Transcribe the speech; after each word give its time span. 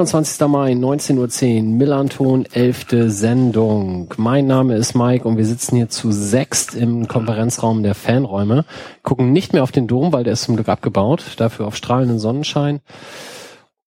21. 0.00 0.48
Mai, 0.48 0.72
19.10 0.72 1.56
Uhr, 1.58 1.62
Millanton, 1.76 2.46
11. 2.50 2.86
Sendung. 3.08 4.08
Mein 4.16 4.46
Name 4.46 4.76
ist 4.76 4.94
Mike 4.94 5.28
und 5.28 5.36
wir 5.36 5.44
sitzen 5.44 5.76
hier 5.76 5.90
zu 5.90 6.10
sechst 6.10 6.74
im 6.74 7.06
Konferenzraum 7.06 7.82
der 7.82 7.94
Fanräume, 7.94 8.64
gucken 9.02 9.30
nicht 9.32 9.52
mehr 9.52 9.62
auf 9.62 9.72
den 9.72 9.86
Dom, 9.88 10.14
weil 10.14 10.24
der 10.24 10.32
ist 10.32 10.44
zum 10.44 10.56
Glück 10.56 10.70
abgebaut, 10.70 11.22
dafür 11.36 11.66
auf 11.66 11.76
strahlenden 11.76 12.18
Sonnenschein. 12.18 12.80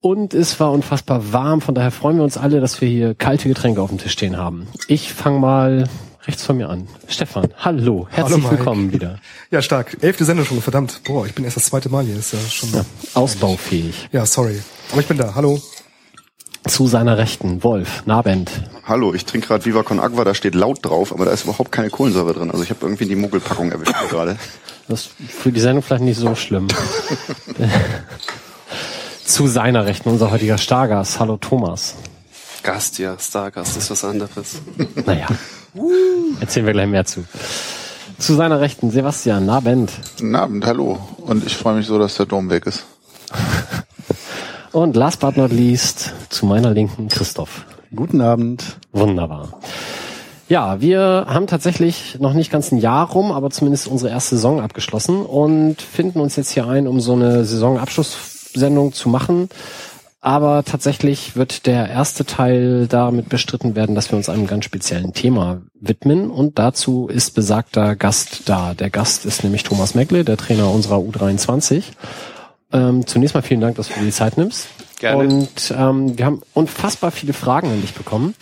Und 0.02 0.36
es 0.36 0.60
war 0.60 0.72
unfassbar 0.72 1.34
warm, 1.34 1.62
von 1.62 1.74
daher 1.74 1.90
freuen 1.90 2.18
wir 2.18 2.24
uns 2.24 2.38
alle, 2.38 2.62
dass 2.62 2.80
wir 2.80 2.88
hier 2.88 3.16
kalte 3.16 3.48
Getränke 3.48 3.82
auf 3.82 3.90
dem 3.90 3.98
Tisch 3.98 4.12
stehen 4.12 4.38
haben. 4.38 4.68
Ich 4.88 5.12
fange 5.12 5.40
mal 5.40 5.90
rechts 6.28 6.44
von 6.44 6.58
mir 6.58 6.70
an. 6.70 6.88
Stefan, 7.08 7.50
hallo, 7.58 8.08
herzlich 8.12 8.44
Hallo, 8.44 8.52
willkommen 8.52 8.94
wieder. 8.94 9.18
Ja, 9.50 9.64
stark. 9.64 9.98
Elfte 10.02 10.26
Sendung 10.26 10.46
schon, 10.46 10.62
verdammt. 10.62 11.02
Boah, 11.06 11.26
ich 11.26 11.34
bin 11.34 11.44
erst 11.44 11.58
das 11.58 11.66
zweite 11.66 11.90
Mal 11.90 12.06
hier. 12.06 12.18
Ist 12.18 12.34
ja 12.34 12.40
schon. 12.40 12.70
Ja, 12.72 12.78
Ja, 12.82 12.86
ausbaufähig. 13.16 14.10
sorry. 14.26 14.62
Aber 14.92 15.02
ich 15.02 15.08
bin 15.08 15.18
da. 15.18 15.34
Hallo. 15.34 15.60
Zu 16.68 16.88
seiner 16.88 17.18
Rechten, 17.18 17.62
Wolf, 17.64 18.04
Nabend. 18.06 18.50
Hallo, 18.86 19.14
ich 19.14 19.26
trinke 19.26 19.48
gerade 19.48 19.66
Viva 19.66 19.84
Con 19.84 20.00
Agua, 20.00 20.24
da 20.24 20.34
steht 20.34 20.56
laut 20.56 20.80
drauf, 20.82 21.12
aber 21.12 21.26
da 21.26 21.32
ist 21.32 21.44
überhaupt 21.44 21.72
keine 21.74 21.90
Kohlensäure 21.90 22.34
drin. 22.34 22.52
Also 22.52 22.64
ich 22.64 22.70
habe 22.70 22.80
irgendwie 22.84 23.06
die 23.06 23.16
Muggelpackung 23.16 23.72
erwischt 23.72 23.94
gerade. 24.10 24.38
Das 24.88 25.02
ist 25.02 25.12
für 25.30 25.52
die 25.52 25.60
Sendung 25.60 25.84
vielleicht 25.84 26.04
nicht 26.04 26.18
so 26.18 26.36
schlimm. 26.36 26.68
Zu 29.26 29.48
seiner 29.48 29.86
Rechten, 29.86 30.10
unser 30.10 30.32
heutiger 30.32 30.58
Stargast. 30.58 31.20
Hallo 31.20 31.38
Thomas. 31.38 31.96
Gast, 32.64 32.98
ja, 32.98 33.18
Stargast 33.20 33.76
ist 33.76 33.92
was 33.92 34.04
anderes. 34.06 34.62
Naja, 35.06 35.28
erzählen 36.40 36.66
wir 36.66 36.74
gleich 36.74 36.88
mehr 36.88 37.06
zu. 37.06 37.26
Zu 38.20 38.36
seiner 38.36 38.62
Rechten, 38.62 38.90
Sebastian, 38.90 39.46
Nabend. 39.46 39.92
Guten 40.18 40.36
Abend, 40.36 40.66
hallo. 40.66 41.00
Und 41.18 41.46
ich 41.46 41.58
freue 41.58 41.76
mich 41.76 41.88
so, 41.88 42.00
dass 42.00 42.16
der 42.16 42.26
Dom 42.26 42.50
weg 42.50 42.66
ist. 42.68 42.86
Und 44.74 44.96
last 44.96 45.20
but 45.20 45.38
not 45.38 45.52
least, 45.52 46.14
zu 46.30 46.48
meiner 46.48 46.72
Linken, 46.72 47.08
Christoph. 47.08 47.64
Guten 47.96 48.22
Abend. 48.22 48.78
Wunderbar. 48.92 49.60
Ja, 50.50 50.82
wir 50.82 51.28
haben 51.30 51.46
tatsächlich 51.46 52.18
noch 52.20 52.34
nicht 52.34 52.52
ganz 52.52 52.72
ein 52.72 52.80
Jahr 52.80 53.08
rum, 53.12 53.32
aber 53.32 53.52
zumindest 53.52 53.88
unsere 53.88 54.12
erste 54.12 54.36
Saison 54.36 54.62
abgeschlossen 54.62 55.28
und 55.28 55.80
finden 55.80 56.20
uns 56.20 56.36
jetzt 56.38 56.50
hier 56.50 56.68
ein, 56.68 56.88
um 56.88 57.00
so 57.02 57.14
eine 57.14 57.46
Saisonabschlusssendung 57.46 58.94
zu 58.94 59.10
machen. 59.10 59.50
Aber 60.22 60.64
tatsächlich 60.64 61.36
wird 61.36 61.68
der 61.68 61.90
erste 61.90 62.26
Teil 62.26 62.88
damit 62.88 63.30
bestritten 63.30 63.76
werden, 63.76 63.94
dass 63.94 64.10
wir 64.10 64.18
uns 64.18 64.28
einem 64.28 64.48
ganz 64.48 64.66
speziellen 64.66 65.14
Thema 65.14 65.62
widmen. 65.80 66.32
Und 66.32 66.58
dazu 66.58 67.08
ist 67.10 67.36
besagter 67.36 67.96
Gast 67.96 68.50
da. 68.50 68.74
Der 68.74 68.90
Gast 68.90 69.26
ist 69.26 69.44
nämlich 69.44 69.62
Thomas 69.62 69.94
Meckle, 69.94 70.24
der 70.24 70.38
Trainer 70.38 70.72
unserer 70.72 70.98
U23. 70.98 71.84
Ähm, 72.74 73.06
zunächst 73.06 73.36
mal 73.36 73.42
vielen 73.42 73.62
Dank, 73.62 73.78
dass 73.78 73.88
du 73.88 73.94
dir 73.94 74.06
die 74.06 74.12
Zeit 74.12 74.38
nimmst. 74.38 74.68
Gerne. 75.00 75.20
Und 75.20 75.74
ähm, 75.78 76.18
wir 76.18 76.26
haben 76.26 76.42
unfassbar 76.54 77.12
viele 77.12 77.34
Fragen 77.34 77.70
an 77.70 77.82
dich 77.82 77.94
bekommen. 77.94 78.36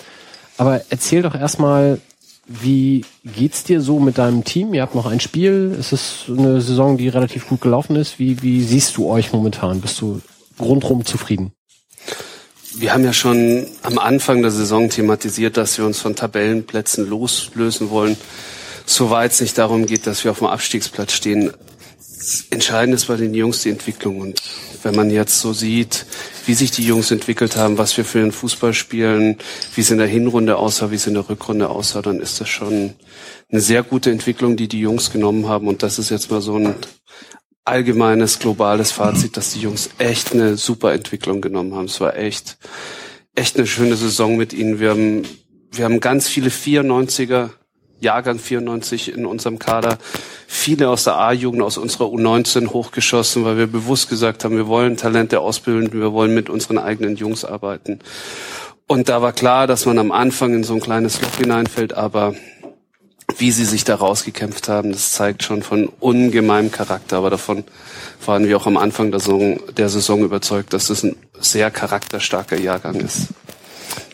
Aber 0.58 0.82
erzähl 0.90 1.22
doch 1.22 1.36
erstmal, 1.36 2.00
wie 2.48 3.06
geht's 3.26 3.64
dir 3.64 3.82
so 3.82 4.00
mit 4.00 4.18
deinem 4.18 4.44
Team? 4.44 4.74
Ihr 4.74 4.82
habt 4.82 4.96
noch 4.96 5.06
ein 5.06 5.20
Spiel. 5.20 5.76
Es 5.80 5.92
ist 5.92 6.26
eine 6.28 6.62
Saison, 6.62 6.98
die 6.98 7.10
relativ 7.10 7.48
gut 7.48 7.62
gelaufen 7.62 7.96
ist. 7.96 8.20
Wie, 8.20 8.42
wie 8.42 8.64
siehst 8.64 8.98
du 8.98 9.10
euch 9.10 9.34
momentan? 9.34 9.82
Bist 9.82 10.00
du 10.02 10.22
rundrum 10.60 11.06
zufrieden? 11.06 11.52
Wir 12.76 12.94
haben 12.94 13.04
ja 13.04 13.14
schon 13.14 13.68
am 13.84 13.98
Anfang 14.00 14.42
der 14.42 14.52
Saison 14.52 14.90
thematisiert, 14.90 15.58
dass 15.58 15.78
wir 15.78 15.86
uns 15.86 16.00
von 16.00 16.16
Tabellenplätzen 16.16 17.08
loslösen 17.08 17.90
wollen, 17.90 18.16
soweit 18.86 19.32
es 19.34 19.42
nicht 19.42 19.58
darum 19.58 19.86
geht, 19.86 20.08
dass 20.08 20.24
wir 20.24 20.32
auf 20.32 20.38
dem 20.38 20.48
Abstiegsplatz 20.48 21.12
stehen. 21.12 21.52
Entscheidend 22.50 22.96
ist 22.96 23.08
bei 23.08 23.16
den 23.16 23.34
Jungs 23.34 23.62
die 23.64 23.70
Entwicklung. 23.70 24.20
Und 24.20 24.42
wenn 24.84 24.96
man 24.96 25.10
jetzt 25.10 25.40
so 25.40 25.54
sieht, 25.54 26.06
wie 26.46 26.54
sich 26.54 26.72
die 26.72 26.86
Jungs 26.86 27.12
entwickelt 27.12 27.56
haben, 27.56 27.78
was 27.78 27.96
wir 27.98 28.06
für 28.06 28.20
den 28.20 28.32
Fußball 28.32 28.74
spielen, 28.74 29.38
wie 29.76 29.82
es 29.82 29.92
in 29.92 29.98
der 29.98 30.08
Hinrunde 30.08 30.58
aussah, 30.58 30.92
wie 30.92 30.96
es 30.96 31.08
in 31.08 31.14
der 31.14 31.30
Rückrunde 31.30 31.70
aussah, 31.70 32.02
dann 32.02 32.20
ist 32.20 32.42
das 32.42 32.50
schon 32.50 32.94
eine 33.50 33.62
sehr 33.62 33.84
gute 33.84 34.12
Entwicklung, 34.12 34.56
die 34.56 34.68
die 34.68 34.80
Jungs 34.80 35.12
genommen 35.12 35.48
haben. 35.48 35.68
Und 35.68 35.84
das 35.84 36.00
ist 36.00 36.10
jetzt 36.10 36.32
mal 36.32 36.42
so 36.42 36.56
ein 36.58 36.76
allgemeines, 37.66 38.40
globales 38.40 38.92
Fazit, 38.92 39.38
dass 39.38 39.54
die 39.54 39.62
Jungs 39.62 39.90
echt 39.98 40.34
eine 40.34 40.58
super 40.58 40.94
Entwicklung 40.94 41.42
genommen 41.42 41.76
haben. 41.76 41.86
Es 41.86 42.02
war 42.02 42.16
echt, 42.16 42.58
echt 43.36 43.58
eine 43.58 43.68
schöne 43.68 43.96
Saison 43.96 44.36
mit 44.36 44.54
ihnen. 44.54 44.80
Wir 44.80 44.90
haben, 44.92 45.24
wir 45.72 45.86
haben 45.86 46.00
ganz 46.00 46.28
viele 46.28 46.50
94er, 46.50 47.52
Jahrgang 48.02 48.40
94 48.40 49.14
in 49.14 49.26
unserem 49.26 49.60
Kader, 49.60 49.98
viele 50.48 50.90
aus 50.90 51.06
der 51.06 51.18
A-Jugend, 51.18 51.62
aus 51.62 51.78
unserer 51.78 52.06
U19 52.06 52.72
hochgeschossen, 52.72 53.46
weil 53.46 53.58
wir 53.58 53.68
bewusst 53.68 54.10
gesagt 54.10 54.44
haben, 54.44 54.58
wir 54.58 54.68
wollen 54.68 54.98
Talente 54.98 55.40
ausbilden, 55.40 55.94
wir 55.94 56.12
wollen 56.12 56.34
mit 56.34 56.50
unseren 56.50 56.78
eigenen 56.78 57.16
Jungs 57.16 57.46
arbeiten. 57.46 58.00
Und 58.88 59.08
da 59.08 59.22
war 59.22 59.32
klar, 59.32 59.68
dass 59.68 59.86
man 59.86 60.00
am 60.00 60.12
Anfang 60.12 60.54
in 60.54 60.64
so 60.64 60.74
ein 60.74 60.82
kleines 60.82 61.22
Loch 61.22 61.38
hineinfällt, 61.38 61.94
aber 61.94 62.34
wie 63.38 63.52
sie 63.52 63.66
sich 63.66 63.84
da 63.84 63.96
rausgekämpft 63.96 64.68
haben, 64.68 64.92
das 64.92 65.14
zeigt 65.14 65.44
schon 65.44 65.64
von 65.64 65.88
ungemeinem 66.00 66.72
Charakter. 66.72 67.18
Aber 67.18 67.30
davon 67.30 67.64
waren 68.26 68.48
wir 68.48 68.58
auch 68.58 68.68
am 68.68 68.78
Anfang 68.78 69.12
der 69.12 69.20
Saison, 69.20 69.60
der 69.78 69.90
Saison 69.90 70.24
überzeugt, 70.24 70.74
dass 70.74 70.88
das 70.88 71.04
ein 71.04 71.16
sehr 71.40 71.72
charakterstarker 71.72 72.60
Jahrgang 72.60 72.96
ist. 72.96 73.28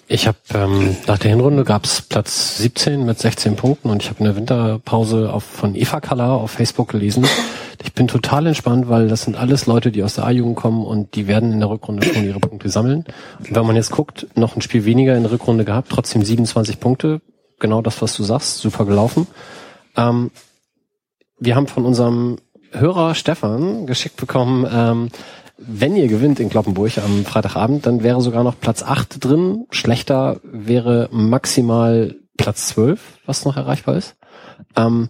Ich 0.09 0.25
habe 0.25 0.37
ähm, 0.53 0.95
nach 1.05 1.17
der 1.17 1.31
Hinrunde 1.31 1.65
gab's 1.65 2.01
Platz 2.01 2.57
17 2.59 3.05
mit 3.05 3.19
16 3.19 3.57
Punkten 3.57 3.89
und 3.89 4.01
ich 4.01 4.09
habe 4.09 4.19
in 4.19 4.25
der 4.25 4.35
Winterpause 4.37 5.33
auf, 5.33 5.43
von 5.43 5.75
Eva 5.75 5.99
Kala 5.99 6.33
auf 6.33 6.51
Facebook 6.51 6.87
gelesen. 6.87 7.25
Ich 7.83 7.93
bin 7.93 8.07
total 8.07 8.47
entspannt, 8.47 8.87
weil 8.87 9.09
das 9.09 9.23
sind 9.23 9.35
alles 9.35 9.65
Leute, 9.65 9.91
die 9.91 10.03
aus 10.03 10.15
der 10.15 10.25
A-Jugend 10.25 10.55
kommen 10.55 10.85
und 10.85 11.15
die 11.15 11.27
werden 11.27 11.51
in 11.51 11.59
der 11.59 11.69
Rückrunde 11.69 12.07
schon 12.07 12.23
ihre 12.23 12.39
Punkte 12.39 12.69
sammeln. 12.69 13.03
Und 13.39 13.53
wenn 13.53 13.65
man 13.65 13.75
jetzt 13.75 13.91
guckt, 13.91 14.27
noch 14.35 14.55
ein 14.55 14.61
Spiel 14.61 14.85
weniger 14.85 15.15
in 15.17 15.23
der 15.23 15.31
Rückrunde 15.31 15.65
gehabt, 15.65 15.89
trotzdem 15.91 16.23
27 16.23 16.79
Punkte, 16.79 17.21
genau 17.59 17.81
das, 17.81 18.01
was 18.01 18.15
du 18.15 18.23
sagst, 18.23 18.59
super 18.59 18.85
gelaufen. 18.85 19.27
Ähm, 19.97 20.31
wir 21.37 21.55
haben 21.55 21.67
von 21.67 21.85
unserem 21.85 22.37
Hörer 22.71 23.13
Stefan 23.13 23.85
geschickt 23.85 24.17
bekommen, 24.17 24.65
ähm, 24.71 25.09
wenn 25.57 25.95
ihr 25.95 26.07
gewinnt 26.07 26.39
in 26.39 26.49
Kloppenburg 26.49 26.97
am 26.99 27.25
Freitagabend, 27.25 27.85
dann 27.85 28.03
wäre 28.03 28.21
sogar 28.21 28.43
noch 28.43 28.59
Platz 28.59 28.83
8 28.83 29.23
drin. 29.23 29.65
Schlechter 29.71 30.39
wäre 30.43 31.09
maximal 31.11 32.15
Platz 32.37 32.67
12, 32.67 32.99
was 33.25 33.45
noch 33.45 33.57
erreichbar 33.57 33.97
ist. 33.97 34.15
Ähm, 34.75 35.09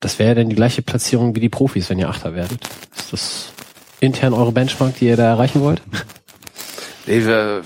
das 0.00 0.18
wäre 0.18 0.34
dann 0.34 0.48
die 0.48 0.56
gleiche 0.56 0.82
Platzierung 0.82 1.34
wie 1.34 1.40
die 1.40 1.48
Profis, 1.48 1.88
wenn 1.88 1.98
ihr 1.98 2.08
Achter 2.08 2.34
werdet. 2.34 2.68
Ist 2.96 3.12
das 3.12 3.52
intern 4.00 4.34
eure 4.34 4.52
Benchmark, 4.52 4.96
die 4.98 5.06
ihr 5.06 5.16
da 5.16 5.24
erreichen 5.24 5.60
wollt? 5.60 5.82
Nee, 7.06 7.26
wir, 7.26 7.62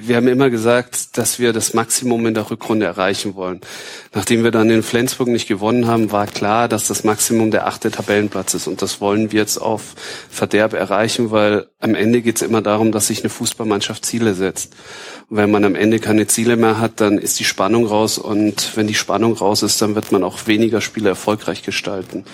wir 0.00 0.16
haben 0.16 0.26
immer 0.26 0.50
gesagt, 0.50 1.16
dass 1.16 1.38
wir 1.38 1.52
das 1.52 1.74
Maximum 1.74 2.26
in 2.26 2.34
der 2.34 2.50
Rückrunde 2.50 2.86
erreichen 2.86 3.36
wollen. 3.36 3.60
Nachdem 4.12 4.42
wir 4.42 4.50
dann 4.50 4.68
in 4.68 4.82
Flensburg 4.82 5.28
nicht 5.28 5.46
gewonnen 5.46 5.86
haben, 5.86 6.10
war 6.10 6.26
klar, 6.26 6.66
dass 6.66 6.88
das 6.88 7.04
Maximum 7.04 7.52
der 7.52 7.68
achte 7.68 7.92
Tabellenplatz 7.92 8.54
ist. 8.54 8.66
Und 8.66 8.82
das 8.82 9.00
wollen 9.00 9.30
wir 9.30 9.38
jetzt 9.38 9.58
auf 9.58 9.94
Verderb 10.28 10.72
erreichen, 10.72 11.30
weil 11.30 11.68
am 11.78 11.94
Ende 11.94 12.20
geht 12.20 12.36
es 12.36 12.42
immer 12.42 12.62
darum, 12.62 12.90
dass 12.90 13.06
sich 13.06 13.20
eine 13.20 13.30
Fußballmannschaft 13.30 14.04
Ziele 14.04 14.34
setzt. 14.34 14.74
Und 15.28 15.36
wenn 15.36 15.52
man 15.52 15.64
am 15.64 15.76
Ende 15.76 16.00
keine 16.00 16.26
Ziele 16.26 16.56
mehr 16.56 16.80
hat, 16.80 17.00
dann 17.00 17.18
ist 17.18 17.38
die 17.38 17.44
Spannung 17.44 17.86
raus. 17.86 18.18
Und 18.18 18.76
wenn 18.76 18.88
die 18.88 18.94
Spannung 18.94 19.34
raus 19.34 19.62
ist, 19.62 19.80
dann 19.80 19.94
wird 19.94 20.10
man 20.10 20.24
auch 20.24 20.48
weniger 20.48 20.80
Spiele 20.80 21.10
erfolgreich 21.10 21.62
gestalten. 21.62 22.24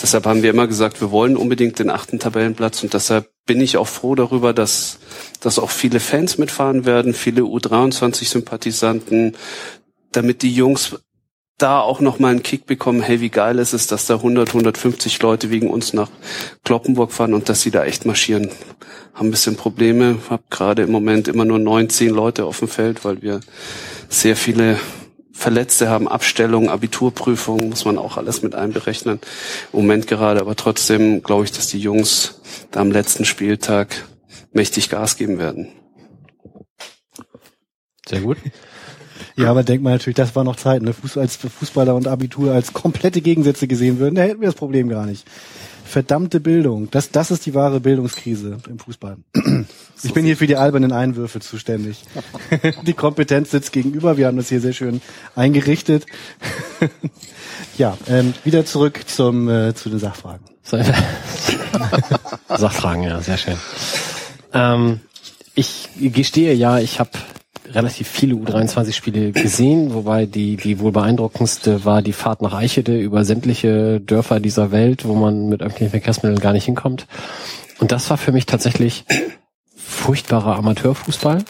Deshalb 0.00 0.24
haben 0.26 0.44
wir 0.44 0.50
immer 0.50 0.68
gesagt, 0.68 1.00
wir 1.00 1.10
wollen 1.10 1.36
unbedingt 1.36 1.80
den 1.80 1.90
achten 1.90 2.20
Tabellenplatz. 2.20 2.84
Und 2.84 2.94
deshalb 2.94 3.28
bin 3.46 3.60
ich 3.60 3.76
auch 3.76 3.88
froh 3.88 4.14
darüber, 4.14 4.52
dass, 4.52 4.98
dass 5.46 5.60
auch 5.60 5.70
viele 5.70 6.00
Fans 6.00 6.38
mitfahren 6.38 6.86
werden, 6.86 7.14
viele 7.14 7.42
U23-Sympathisanten, 7.42 9.36
damit 10.10 10.42
die 10.42 10.52
Jungs 10.52 10.96
da 11.56 11.78
auch 11.78 12.00
noch 12.00 12.18
mal 12.18 12.30
einen 12.30 12.42
Kick 12.42 12.66
bekommen, 12.66 13.00
hey, 13.00 13.20
wie 13.20 13.28
geil 13.28 13.60
ist 13.60 13.72
es, 13.72 13.86
dass 13.86 14.06
da 14.06 14.16
100, 14.16 14.48
150 14.48 15.22
Leute 15.22 15.50
wegen 15.50 15.70
uns 15.70 15.92
nach 15.92 16.10
Kloppenburg 16.64 17.12
fahren 17.12 17.32
und 17.32 17.48
dass 17.48 17.62
sie 17.62 17.70
da 17.70 17.84
echt 17.84 18.06
marschieren. 18.06 18.50
Haben 19.14 19.28
ein 19.28 19.30
bisschen 19.30 19.54
Probleme, 19.54 20.18
hab 20.28 20.50
gerade 20.50 20.82
im 20.82 20.90
Moment 20.90 21.28
immer 21.28 21.44
nur 21.44 21.60
19 21.60 22.10
Leute 22.10 22.44
auf 22.44 22.58
dem 22.58 22.66
Feld, 22.66 23.04
weil 23.04 23.22
wir 23.22 23.38
sehr 24.08 24.34
viele 24.34 24.80
Verletzte 25.30 25.88
haben, 25.88 26.08
Abstellungen, 26.08 26.70
Abiturprüfungen, 26.70 27.68
muss 27.70 27.84
man 27.84 27.98
auch 27.98 28.16
alles 28.16 28.42
mit 28.42 28.56
einberechnen. 28.56 29.20
Im 29.72 29.78
Moment 29.78 30.08
gerade, 30.08 30.40
aber 30.40 30.56
trotzdem 30.56 31.22
glaube 31.22 31.44
ich, 31.44 31.52
dass 31.52 31.68
die 31.68 31.78
Jungs 31.78 32.40
da 32.72 32.80
am 32.80 32.90
letzten 32.90 33.24
Spieltag 33.24 34.06
mächtig 34.56 34.90
Gas 34.90 35.16
geben 35.16 35.38
werden. 35.38 35.68
Sehr 38.08 38.20
gut. 38.20 38.38
Ja, 39.36 39.50
aber 39.50 39.62
denk 39.62 39.82
mal 39.82 39.90
natürlich, 39.90 40.16
das 40.16 40.34
war 40.34 40.44
noch 40.44 40.56
Zeit, 40.56 40.82
ne? 40.82 40.92
Fuß, 40.92 41.18
als 41.18 41.36
Fußballer 41.36 41.94
und 41.94 42.08
Abitur 42.08 42.52
als 42.52 42.72
komplette 42.72 43.20
Gegensätze 43.20 43.66
gesehen 43.66 43.98
würden, 43.98 44.14
da 44.14 44.22
hätten 44.22 44.40
wir 44.40 44.48
das 44.48 44.54
Problem 44.54 44.88
gar 44.88 45.06
nicht. 45.06 45.26
Verdammte 45.84 46.40
Bildung. 46.40 46.90
Das, 46.90 47.10
das 47.10 47.30
ist 47.30 47.46
die 47.46 47.54
wahre 47.54 47.78
Bildungskrise 47.78 48.58
im 48.68 48.78
Fußball. 48.78 49.18
Ich 50.02 50.12
bin 50.12 50.24
hier 50.24 50.36
für 50.36 50.46
die 50.46 50.56
albernen 50.56 50.92
Einwürfe 50.92 51.40
zuständig. 51.40 52.02
Die 52.86 52.92
Kompetenz 52.92 53.52
sitzt 53.52 53.72
gegenüber. 53.72 54.16
Wir 54.16 54.26
haben 54.26 54.36
das 54.36 54.48
hier 54.48 54.60
sehr 54.60 54.72
schön 54.72 55.00
eingerichtet. 55.34 56.04
Ja, 57.78 57.96
ähm, 58.08 58.34
wieder 58.44 58.64
zurück 58.64 59.00
zum, 59.06 59.48
äh, 59.48 59.74
zu 59.74 59.90
den 59.90 59.98
Sachfragen. 59.98 60.44
Sachfragen, 62.48 63.02
ja, 63.02 63.20
sehr 63.20 63.36
schön. 63.38 63.56
Ähm, 64.56 65.00
ich 65.54 65.88
gestehe 65.98 66.54
ja, 66.54 66.78
ich 66.78 66.98
habe 67.00 67.10
relativ 67.72 68.08
viele 68.08 68.34
U23-Spiele 68.34 69.32
gesehen, 69.32 69.92
wobei 69.92 70.26
die, 70.26 70.56
die 70.56 70.78
wohl 70.78 70.92
beeindruckendste 70.92 71.84
war 71.84 72.02
die 72.02 72.12
Fahrt 72.12 72.42
nach 72.42 72.52
Eichede 72.52 72.98
über 72.98 73.24
sämtliche 73.24 74.00
Dörfer 74.00 74.40
dieser 74.40 74.70
Welt, 74.70 75.04
wo 75.04 75.14
man 75.14 75.48
mit 75.48 75.62
öffentlichen 75.62 75.90
Verkehrsmitteln 75.90 76.40
gar 76.40 76.52
nicht 76.52 76.64
hinkommt. 76.64 77.06
Und 77.78 77.92
das 77.92 78.08
war 78.08 78.16
für 78.16 78.32
mich 78.32 78.46
tatsächlich 78.46 79.04
furchtbarer 79.74 80.56
Amateurfußball. 80.56 81.44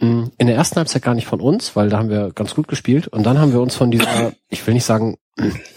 Mm, 0.00 0.24
In 0.38 0.46
der 0.46 0.56
ersten 0.56 0.76
Halbzeit 0.76 1.02
gar 1.02 1.14
nicht 1.14 1.26
von 1.26 1.40
uns, 1.40 1.76
weil 1.76 1.88
da 1.88 1.98
haben 1.98 2.10
wir 2.10 2.32
ganz 2.34 2.54
gut 2.54 2.68
gespielt. 2.68 3.08
Und 3.08 3.24
dann 3.24 3.38
haben 3.38 3.52
wir 3.52 3.60
uns 3.60 3.76
von 3.76 3.90
dieser, 3.90 4.32
ich 4.48 4.66
will 4.66 4.74
nicht 4.74 4.84
sagen 4.84 5.16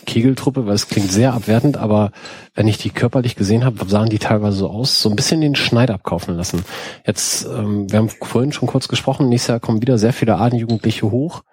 Kegeltruppe, 0.05 0.65
weil 0.65 0.73
es 0.73 0.87
klingt 0.87 1.11
sehr 1.11 1.33
abwertend, 1.33 1.77
aber 1.77 2.11
wenn 2.53 2.67
ich 2.67 2.77
die 2.77 2.89
körperlich 2.89 3.35
gesehen 3.35 3.63
habe, 3.63 3.87
sahen 3.87 4.09
die 4.09 4.19
teilweise 4.19 4.57
so 4.57 4.69
aus, 4.69 5.01
so 5.01 5.09
ein 5.09 5.15
bisschen 5.15 5.41
den 5.41 5.55
Schneid 5.55 5.89
abkaufen 5.91 6.35
lassen. 6.35 6.65
Jetzt, 7.05 7.45
ähm, 7.45 7.89
wir 7.89 7.99
haben 7.99 8.09
vorhin 8.09 8.51
schon 8.51 8.67
kurz 8.67 8.87
gesprochen, 8.87 9.29
nächstes 9.29 9.49
Jahr 9.49 9.59
kommen 9.59 9.81
wieder 9.81 9.97
sehr 9.97 10.13
viele 10.13 10.37
Adenjugendliche 10.37 11.09
hoch. 11.09 11.43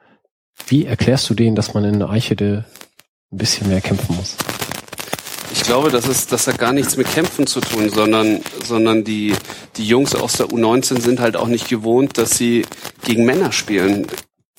Wie 0.66 0.87
erklärst 0.87 1.28
du 1.31 1.34
denen, 1.34 1.56
dass 1.56 1.75
man 1.75 1.84
in 1.84 2.02
Eichede 2.02 2.64
ein 3.32 3.38
bisschen 3.38 3.69
mehr 3.69 3.81
kämpfen 3.81 4.16
muss? 4.16 4.37
Ich 5.52 5.62
glaube, 5.62 5.91
das 5.91 6.06
ist, 6.06 6.32
das 6.32 6.47
hat 6.47 6.58
gar 6.58 6.73
nichts 6.73 6.97
mit 6.97 7.11
Kämpfen 7.11 7.47
zu 7.47 7.61
tun, 7.61 7.91
sondern, 7.91 8.41
sondern 8.64 9.05
die, 9.05 9.35
die 9.76 9.87
Jungs 9.87 10.14
aus 10.14 10.35
der 10.35 10.47
U19 10.47 11.00
sind 11.00 11.20
halt 11.20 11.37
auch 11.37 11.49
nicht 11.49 11.69
gewohnt, 11.69 12.19
dass 12.19 12.37
sie 12.37 12.64
gegen 13.05 13.25
Männer 13.25 13.50
spielen, 13.52 14.06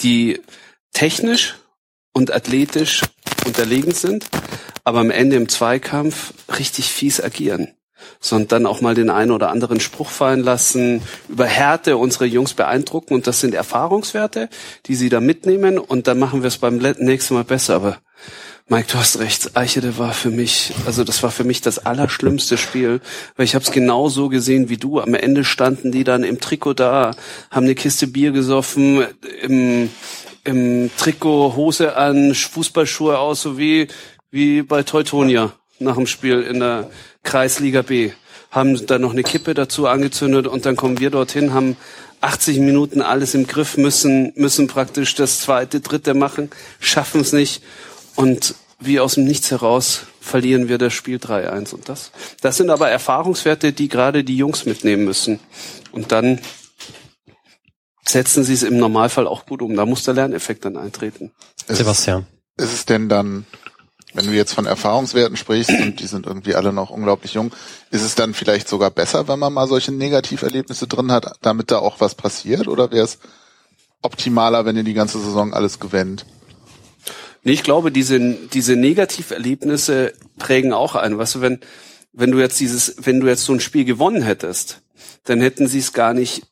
die 0.01 0.41
technisch 0.93 1.55
und 2.13 2.33
athletisch 2.33 3.01
unterlegen 3.45 3.93
sind, 3.93 4.27
aber 4.83 4.99
am 4.99 5.11
Ende 5.11 5.37
im 5.37 5.47
Zweikampf 5.47 6.33
richtig 6.57 6.89
fies 6.89 7.21
agieren. 7.21 7.69
Sondern 8.19 8.47
dann 8.47 8.65
auch 8.65 8.81
mal 8.81 8.95
den 8.95 9.11
einen 9.11 9.31
oder 9.31 9.49
anderen 9.51 9.79
Spruch 9.79 10.09
fallen 10.09 10.41
lassen, 10.41 11.03
über 11.29 11.45
Härte 11.45 11.97
unsere 11.97 12.25
Jungs 12.25 12.55
beeindrucken 12.55 13.13
und 13.13 13.27
das 13.27 13.39
sind 13.39 13.53
Erfahrungswerte, 13.53 14.49
die 14.87 14.95
sie 14.95 15.09
da 15.09 15.19
mitnehmen 15.19 15.77
und 15.77 16.07
dann 16.07 16.17
machen 16.17 16.41
wir 16.41 16.47
es 16.47 16.57
beim 16.57 16.77
nächsten 16.77 17.35
Mal 17.35 17.43
besser. 17.43 17.75
Aber 17.75 17.99
Mike, 18.67 18.87
du 18.91 18.97
hast 18.97 19.19
recht. 19.19 19.57
Eichede 19.57 19.97
war 19.97 20.13
für 20.13 20.29
mich, 20.29 20.73
also 20.85 21.03
das 21.03 21.23
war 21.23 21.31
für 21.31 21.43
mich 21.43 21.61
das 21.61 21.79
allerschlimmste 21.79 22.57
Spiel, 22.57 23.01
weil 23.35 23.45
ich 23.45 23.55
habe 23.55 23.65
es 23.65 23.71
genau 23.71 24.07
so 24.07 24.29
gesehen 24.29 24.69
wie 24.69 24.77
du. 24.77 24.99
Am 24.99 25.13
Ende 25.13 25.43
standen 25.43 25.91
die 25.91 26.03
dann 26.03 26.23
im 26.23 26.39
Trikot 26.39 26.73
da, 26.73 27.11
haben 27.49 27.65
eine 27.65 27.75
Kiste 27.75 28.07
Bier 28.07 28.31
gesoffen, 28.31 29.05
im, 29.41 29.89
im 30.43 30.89
Trikot 30.97 31.55
Hose 31.55 31.97
an, 31.97 32.33
Fußballschuhe 32.33 33.17
aus, 33.17 33.41
so 33.41 33.57
wie 33.57 33.87
wie 34.31 34.61
bei 34.61 34.81
Teutonia 34.83 35.51
nach 35.79 35.95
dem 35.95 36.07
Spiel 36.07 36.41
in 36.41 36.59
der 36.59 36.89
Kreisliga 37.23 37.81
B. 37.81 38.11
Haben 38.49 38.85
dann 38.87 39.01
noch 39.01 39.11
eine 39.11 39.23
Kippe 39.23 39.53
dazu 39.53 39.87
angezündet 39.87 40.47
und 40.47 40.65
dann 40.65 40.75
kommen 40.75 40.99
wir 40.99 41.09
dorthin, 41.09 41.53
haben 41.53 41.77
80 42.21 42.59
Minuten 42.59 43.01
alles 43.01 43.33
im 43.33 43.47
Griff, 43.47 43.77
müssen, 43.77 44.31
müssen 44.35 44.67
praktisch 44.67 45.15
das 45.15 45.39
zweite, 45.39 45.81
dritte 45.81 46.13
machen, 46.13 46.49
schaffen 46.79 47.21
es 47.21 47.33
nicht 47.33 47.61
und 48.21 48.53
wie 48.79 48.99
aus 48.99 49.15
dem 49.15 49.25
Nichts 49.25 49.49
heraus 49.49 50.01
verlieren 50.19 50.69
wir 50.69 50.77
das 50.77 50.93
Spiel 50.93 51.17
3-1. 51.17 51.73
Und 51.73 51.89
das, 51.89 52.11
das 52.41 52.57
sind 52.57 52.69
aber 52.69 52.89
Erfahrungswerte, 52.89 53.73
die 53.73 53.89
gerade 53.89 54.23
die 54.23 54.37
Jungs 54.37 54.65
mitnehmen 54.65 55.05
müssen. 55.05 55.39
Und 55.91 56.11
dann 56.11 56.39
setzen 58.07 58.43
sie 58.43 58.53
es 58.53 58.61
im 58.61 58.77
Normalfall 58.77 59.27
auch 59.27 59.47
gut 59.47 59.63
um. 59.63 59.75
Da 59.75 59.87
muss 59.87 60.03
der 60.03 60.13
Lerneffekt 60.13 60.65
dann 60.65 60.77
eintreten. 60.77 61.31
Ist, 61.67 61.77
Sebastian. 61.77 62.27
ist 62.57 62.73
es 62.73 62.85
denn 62.85 63.09
dann, 63.09 63.47
wenn 64.13 64.27
du 64.27 64.33
jetzt 64.33 64.53
von 64.53 64.67
Erfahrungswerten 64.67 65.35
sprichst 65.35 65.71
und 65.71 65.99
die 65.99 66.07
sind 66.07 66.27
irgendwie 66.27 66.53
alle 66.53 66.73
noch 66.73 66.91
unglaublich 66.91 67.33
jung, 67.33 67.51
ist 67.89 68.03
es 68.03 68.13
dann 68.13 68.35
vielleicht 68.35 68.67
sogar 68.67 68.91
besser, 68.91 69.27
wenn 69.27 69.39
man 69.39 69.51
mal 69.51 69.67
solche 69.67 69.93
Negativerlebnisse 69.93 70.85
drin 70.85 71.11
hat, 71.11 71.37
damit 71.41 71.71
da 71.71 71.79
auch 71.79 71.99
was 71.99 72.13
passiert? 72.13 72.67
Oder 72.67 72.91
wäre 72.91 73.05
es 73.05 73.17
optimaler, 74.03 74.65
wenn 74.65 74.77
ihr 74.77 74.83
die 74.83 74.93
ganze 74.93 75.19
Saison 75.19 75.55
alles 75.55 75.79
gewinnt? 75.79 76.25
Nee, 77.43 77.53
ich 77.53 77.63
glaube, 77.63 77.91
diese, 77.91 78.19
diese 78.19 78.75
Negativerlebnisse 78.75 80.13
prägen 80.37 80.73
auch 80.73 80.95
ein. 80.95 81.17
Weißt 81.17 81.35
du, 81.35 81.41
wenn, 81.41 81.59
wenn 82.13 82.31
du 82.31 82.39
jetzt 82.39 82.59
dieses, 82.59 82.95
wenn 83.01 83.19
du 83.19 83.27
jetzt 83.27 83.45
so 83.45 83.53
ein 83.53 83.59
Spiel 83.59 83.85
gewonnen 83.85 84.21
hättest, 84.21 84.81
dann 85.23 85.41
hätten 85.41 85.67
sie 85.67 85.79
es 85.79 85.93
gar 85.93 86.13
nicht 86.13 86.43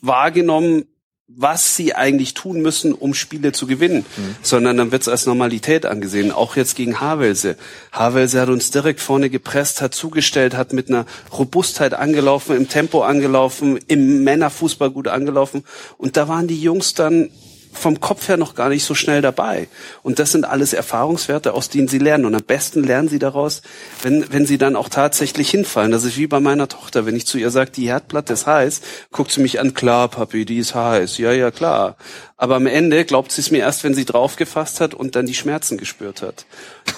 wahrgenommen, 0.00 0.84
was 1.30 1.76
sie 1.76 1.94
eigentlich 1.94 2.32
tun 2.32 2.62
müssen, 2.62 2.94
um 2.94 3.12
Spiele 3.12 3.52
zu 3.52 3.66
gewinnen, 3.66 4.06
sondern 4.40 4.78
dann 4.78 4.92
wird 4.92 5.02
es 5.02 5.08
als 5.08 5.26
Normalität 5.26 5.84
angesehen. 5.84 6.32
Auch 6.32 6.56
jetzt 6.56 6.74
gegen 6.74 7.00
Havelse. 7.00 7.56
Havelse 7.92 8.40
hat 8.40 8.48
uns 8.48 8.70
direkt 8.70 9.00
vorne 9.00 9.28
gepresst, 9.28 9.82
hat 9.82 9.94
zugestellt, 9.94 10.56
hat 10.56 10.72
mit 10.72 10.88
einer 10.88 11.04
Robustheit 11.30 11.92
angelaufen, 11.92 12.56
im 12.56 12.68
Tempo 12.68 13.02
angelaufen, 13.02 13.78
im 13.88 14.24
Männerfußball 14.24 14.90
gut 14.90 15.08
angelaufen. 15.08 15.64
Und 15.98 16.16
da 16.16 16.28
waren 16.28 16.48
die 16.48 16.60
Jungs 16.60 16.94
dann 16.94 17.28
vom 17.78 18.00
Kopf 18.00 18.28
her 18.28 18.36
noch 18.36 18.54
gar 18.54 18.68
nicht 18.68 18.84
so 18.84 18.94
schnell 18.94 19.22
dabei. 19.22 19.68
Und 20.02 20.18
das 20.18 20.32
sind 20.32 20.44
alles 20.44 20.72
Erfahrungswerte, 20.72 21.54
aus 21.54 21.68
denen 21.68 21.88
sie 21.88 21.98
lernen. 21.98 22.26
Und 22.26 22.34
am 22.34 22.42
besten 22.42 22.84
lernen 22.84 23.08
sie 23.08 23.18
daraus, 23.18 23.62
wenn, 24.02 24.30
wenn 24.32 24.46
sie 24.46 24.58
dann 24.58 24.76
auch 24.76 24.88
tatsächlich 24.88 25.50
hinfallen. 25.50 25.92
Das 25.92 26.04
ist 26.04 26.16
wie 26.16 26.26
bei 26.26 26.40
meiner 26.40 26.68
Tochter. 26.68 27.06
Wenn 27.06 27.16
ich 27.16 27.26
zu 27.26 27.38
ihr 27.38 27.50
sage, 27.50 27.70
die 27.70 27.88
Herdplatte 27.88 28.32
ist 28.34 28.46
heiß, 28.46 28.80
guckt 29.12 29.30
sie 29.30 29.40
mich 29.40 29.60
an, 29.60 29.74
klar, 29.74 30.08
Papi, 30.08 30.44
die 30.44 30.58
ist 30.58 30.74
heiß. 30.74 31.18
Ja, 31.18 31.32
ja, 31.32 31.50
klar. 31.50 31.96
Aber 32.36 32.56
am 32.56 32.66
Ende 32.66 33.04
glaubt 33.04 33.32
sie 33.32 33.40
es 33.40 33.50
mir 33.50 33.58
erst, 33.58 33.82
wenn 33.82 33.94
sie 33.94 34.04
draufgefasst 34.04 34.80
hat 34.80 34.94
und 34.94 35.16
dann 35.16 35.26
die 35.26 35.34
Schmerzen 35.34 35.76
gespürt 35.76 36.22
hat. 36.22 36.46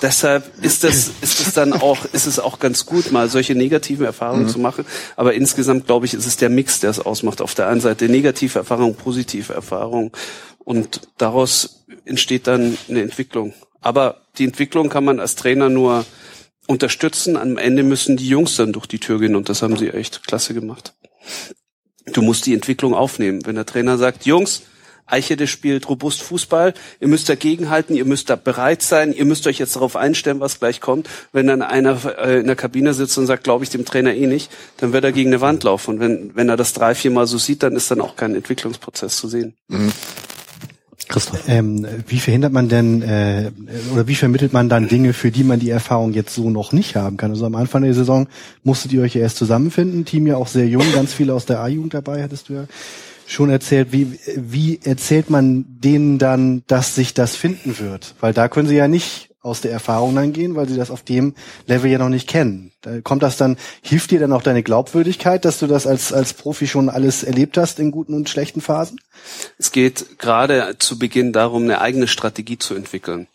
Deshalb 0.03 0.51
ist 0.63 0.85
das, 0.85 1.11
ist 1.21 1.41
es 1.41 1.53
dann 1.53 1.73
auch, 1.73 2.05
ist 2.13 2.27
es 2.27 2.39
auch 2.39 2.59
ganz 2.59 2.87
gut, 2.87 3.13
mal 3.13 3.29
solche 3.29 3.55
negativen 3.55 4.07
Erfahrungen 4.07 4.49
zu 4.49 4.59
machen. 4.59 4.85
Aber 5.17 5.35
insgesamt, 5.35 5.87
glaube 5.87 6.07
ich, 6.07 6.15
ist 6.15 6.27
es 6.27 6.37
der 6.37 6.49
Mix, 6.49 6.81
der 6.81 6.91
es 6.91 7.01
ausmacht. 7.01 7.41
Auf 7.41 7.55
der 7.55 7.69
einen 7.69 7.81
Seite 7.81 8.09
negative 8.09 8.59
Erfahrung, 8.59 8.95
positive 8.95 9.53
Erfahrung. 9.53 10.13
Und 10.59 11.03
daraus 11.19 11.85
entsteht 12.05 12.47
dann 12.47 12.77
eine 12.89 13.03
Entwicklung. 13.03 13.55
Aber 13.81 14.23
die 14.39 14.45
Entwicklung 14.45 14.89
kann 14.89 15.05
man 15.05 15.21
als 15.21 15.35
Trainer 15.35 15.69
nur 15.69 16.05
unterstützen. 16.67 17.37
Am 17.37 17.59
Ende 17.59 17.83
müssen 17.83 18.17
die 18.17 18.29
Jungs 18.29 18.57
dann 18.57 18.73
durch 18.73 18.87
die 18.87 19.01
Tür 19.01 19.19
gehen 19.19 19.35
und 19.35 19.49
das 19.49 19.63
haben 19.63 19.77
sie 19.77 19.89
echt 19.89 20.27
klasse 20.27 20.55
gemacht. 20.55 20.95
Du 22.13 22.23
musst 22.23 22.47
die 22.47 22.55
Entwicklung 22.55 22.95
aufnehmen. 22.95 23.45
Wenn 23.45 23.57
der 23.57 23.67
Trainer 23.67 23.99
sagt, 23.99 24.27
Jungs, 24.27 24.63
Eichede 25.11 25.47
spielt 25.47 25.89
robust 25.89 26.23
Fußball, 26.23 26.75
ihr 27.01 27.09
müsst 27.09 27.29
dagegenhalten, 27.29 27.97
ihr 27.97 28.05
müsst 28.05 28.31
da 28.31 28.37
bereit 28.37 28.83
sein, 28.83 29.13
ihr 29.13 29.25
müsst 29.25 29.47
euch 29.47 29.59
jetzt 29.59 29.77
darauf 29.77 29.97
einstellen, 29.97 30.41
was 30.41 30.59
gleich 30.59 30.81
kommt. 30.81 31.09
Wenn 31.33 31.47
dann 31.47 31.63
einer 31.63 31.99
äh, 32.19 32.41
in 32.41 32.47
der 32.47 32.57
Kabine 32.57 32.95
sitzt 32.95 33.17
und 33.19 33.27
sagt, 33.27 33.45
glaube 33.45 33.65
ich 33.65 33.71
dem 33.71 33.85
Trainer 33.85 34.15
eh 34.15 34.27
nicht, 34.27 34.51
dann 34.79 34.93
wird 34.93 35.05
er 35.05 35.13
gegen 35.13 35.31
eine 35.31 35.41
Wand 35.41 35.65
laufen. 35.65 35.95
Und 35.95 36.01
wenn, 36.01 36.31
wenn 36.35 36.49
er 36.49 36.57
das 36.57 36.73
drei, 36.73 36.95
vier 36.95 37.11
Mal 37.11 37.27
so 37.27 37.39
sieht, 37.39 37.63
dann 37.63 37.77
ist 37.77 37.91
dann 37.91 38.01
auch 38.01 38.17
kein 38.17 38.35
Entwicklungsprozess 38.35 39.17
zu 39.17 39.29
sehen. 39.29 39.55
Christoph. 41.11 41.49
Ähm, 41.49 41.87
wie 42.07 42.21
verhindert 42.21 42.53
man 42.53 42.69
denn 42.69 43.03
äh, 43.03 43.51
oder 43.93 44.07
wie 44.07 44.15
vermittelt 44.15 44.53
man 44.53 44.69
dann 44.69 44.89
Dinge, 44.89 45.13
für 45.13 45.31
die 45.31 45.43
man 45.43 45.59
die 45.59 45.71
Erfahrung 45.71 46.13
jetzt 46.13 46.35
so 46.35 46.51
noch 46.51 46.73
nicht 46.73 46.95
haben 46.95 47.17
kann? 47.17 47.33
Also 47.33 47.47
am 47.47 47.57
Anfang 47.57 47.83
der 47.83 47.95
Saison 47.95 48.29
musstet 48.63 48.93
ihr 48.93 49.03
euch 49.03 49.15
ja 49.15 49.21
erst 49.21 49.37
zusammenfinden, 49.37 50.05
Team 50.05 50.27
ja 50.27 50.37
auch 50.37 50.47
sehr 50.47 50.69
jung, 50.69 50.85
ganz 50.95 51.13
viele 51.13 51.35
aus 51.35 51.47
der 51.47 51.61
A-Jugend 51.61 51.95
dabei, 51.95 52.23
hattest 52.23 52.49
du 52.49 52.55
ja 52.55 52.65
schon 53.31 53.51
erzählt. 53.51 53.93
Wie, 53.93 54.19
wie 54.37 54.81
erzählt 54.83 55.31
man 55.31 55.65
denen 55.69 56.19
dann, 56.19 56.63
dass 56.67 56.95
sich 56.95 57.15
das 57.15 57.37
finden 57.37 57.79
wird? 57.79 58.15
Weil 58.21 58.33
da 58.33 58.49
können 58.49 58.69
sie 58.69 58.77
ja 58.77 58.89
nicht 58.89 59.31
aus 59.43 59.63
der 59.63 59.73
Erfahrung 59.73 60.15
dann 60.15 60.35
gehen, 60.35 60.55
weil 60.55 60.69
sie 60.69 60.77
das 60.77 60.91
auf 60.91 61.03
dem 61.03 61.35
Level 61.67 61.91
ja 61.91 61.99
noch 61.99 62.11
nicht 62.11 62.29
kennen. 62.29 62.73
Da 62.83 63.01
kommt 63.01 63.23
das 63.23 63.39
dann, 63.39 63.57
hilft 63.81 64.11
dir 64.11 64.21
dann 64.21 64.33
auch 64.33 64.43
deine 64.43 64.63
Glaubwürdigkeit, 64.63 65.45
dass 65.47 65.59
du 65.59 65.67
das 65.67 65.87
als, 65.87 66.13
als 66.13 66.35
Profi 66.35 66.67
schon 66.67 66.91
alles 66.91 67.23
erlebt 67.23 67.57
hast 67.57 67.79
in 67.79 67.91
guten 67.91 68.13
und 68.13 68.29
schlechten 68.29 68.61
Phasen? 68.61 69.01
Es 69.57 69.73
geht 69.73 70.19
gerade 70.19 70.77
zu 70.79 70.99
Beginn 70.99 71.33
darum, 71.33 71.63
eine 71.63 71.81
eigene 71.81 72.07
Strategie 72.07 72.59
zu 72.59 72.75
entwickeln. 72.75 73.29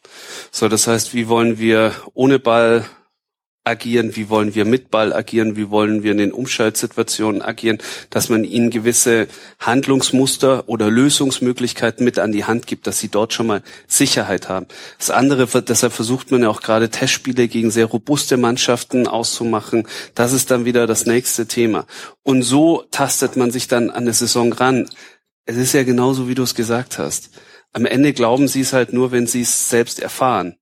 So, 0.52 0.68
das 0.68 0.86
heißt, 0.86 1.14
wie 1.16 1.28
wollen 1.28 1.58
wir 1.58 1.94
ohne 2.14 2.38
Ball 2.38 2.86
agieren, 3.66 4.16
wie 4.16 4.30
wollen 4.30 4.54
wir 4.54 4.64
mit 4.64 4.92
Ball 4.92 5.12
agieren, 5.12 5.56
wie 5.58 5.72
wollen 5.72 6.04
wir 6.04 6.12
in 6.12 6.20
den 6.20 6.32
Umschaltsituationen 6.32 7.42
agieren, 7.42 7.80
dass 8.12 8.30
man 8.30 8.44
ihnen 8.44 8.70
gewisse 8.70 9.28
Handlungsmuster 9.60 10.70
oder 10.70 10.90
Lösungsmöglichkeiten 10.92 12.06
mit 12.06 12.20
an 12.20 12.32
die 12.32 12.46
Hand 12.46 12.68
gibt, 12.68 12.86
dass 12.86 13.00
sie 13.00 13.10
dort 13.10 13.34
schon 13.34 13.48
mal 13.48 13.64
Sicherheit 13.88 14.50
haben. 14.50 14.68
Das 15.00 15.10
andere, 15.10 15.48
deshalb 15.64 15.94
versucht 15.94 16.32
man 16.32 16.44
ja 16.44 16.50
auch 16.50 16.62
gerade 16.62 16.90
Testspiele 16.90 17.48
gegen 17.48 17.72
sehr 17.72 17.88
robuste 17.88 18.38
Mannschaften 18.38 19.08
auszumachen. 19.08 19.88
Das 20.14 20.32
ist 20.32 20.52
dann 20.52 20.66
wieder 20.66 20.86
das 20.86 21.08
nächste 21.08 21.48
Thema. 21.48 21.88
Und 22.22 22.44
so 22.44 22.84
tastet 22.92 23.36
man 23.36 23.50
sich 23.50 23.68
dann 23.68 23.90
an 23.90 24.04
eine 24.04 24.14
Saison 24.14 24.54
ran. 24.54 24.88
Es 25.46 25.58
ist 25.58 25.74
ja 25.74 25.84
genauso, 25.84 26.28
wie 26.28 26.36
du 26.36 26.44
es 26.44 26.54
gesagt 26.54 27.00
hast. 27.00 27.32
Am 27.74 27.86
Ende 27.86 28.14
glauben 28.14 28.48
sie 28.48 28.62
es 28.62 28.74
halt 28.74 28.94
nur, 28.94 29.12
wenn 29.12 29.26
sie 29.26 29.42
es 29.42 29.70
selbst 29.70 30.00
erfahren. 30.00 30.56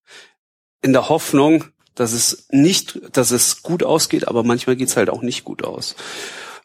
In 0.81 0.93
der 0.93 1.09
Hoffnung, 1.09 1.65
dass 1.95 2.13
es 2.13 2.47
nicht, 2.49 2.99
dass 3.15 3.31
es 3.31 3.63
gut 3.63 3.83
ausgeht, 3.83 4.27
aber 4.27 4.43
manchmal 4.43 4.75
geht's 4.75 4.97
halt 4.97 5.09
auch 5.09 5.21
nicht 5.21 5.43
gut 5.43 5.63
aus. 5.63 5.95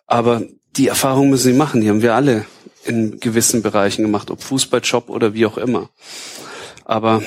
Aber 0.07 0.43
die 0.77 0.89
Erfahrung 0.89 1.31
müssen 1.31 1.53
sie 1.53 1.59
machen, 1.59 1.81
die 1.81 1.89
haben 1.89 2.03
wir 2.03 2.15
alle 2.15 2.47
in 2.85 3.21
gewissen 3.21 3.63
Bereichen 3.63 4.03
gemacht, 4.03 4.31
ob 4.31 4.43
Fußball, 4.43 4.81
Job 4.83 5.11
oder 5.11 5.35
wie 5.35 5.47
auch 5.47 5.59
immer. 5.59 5.91
Aber 6.85 7.23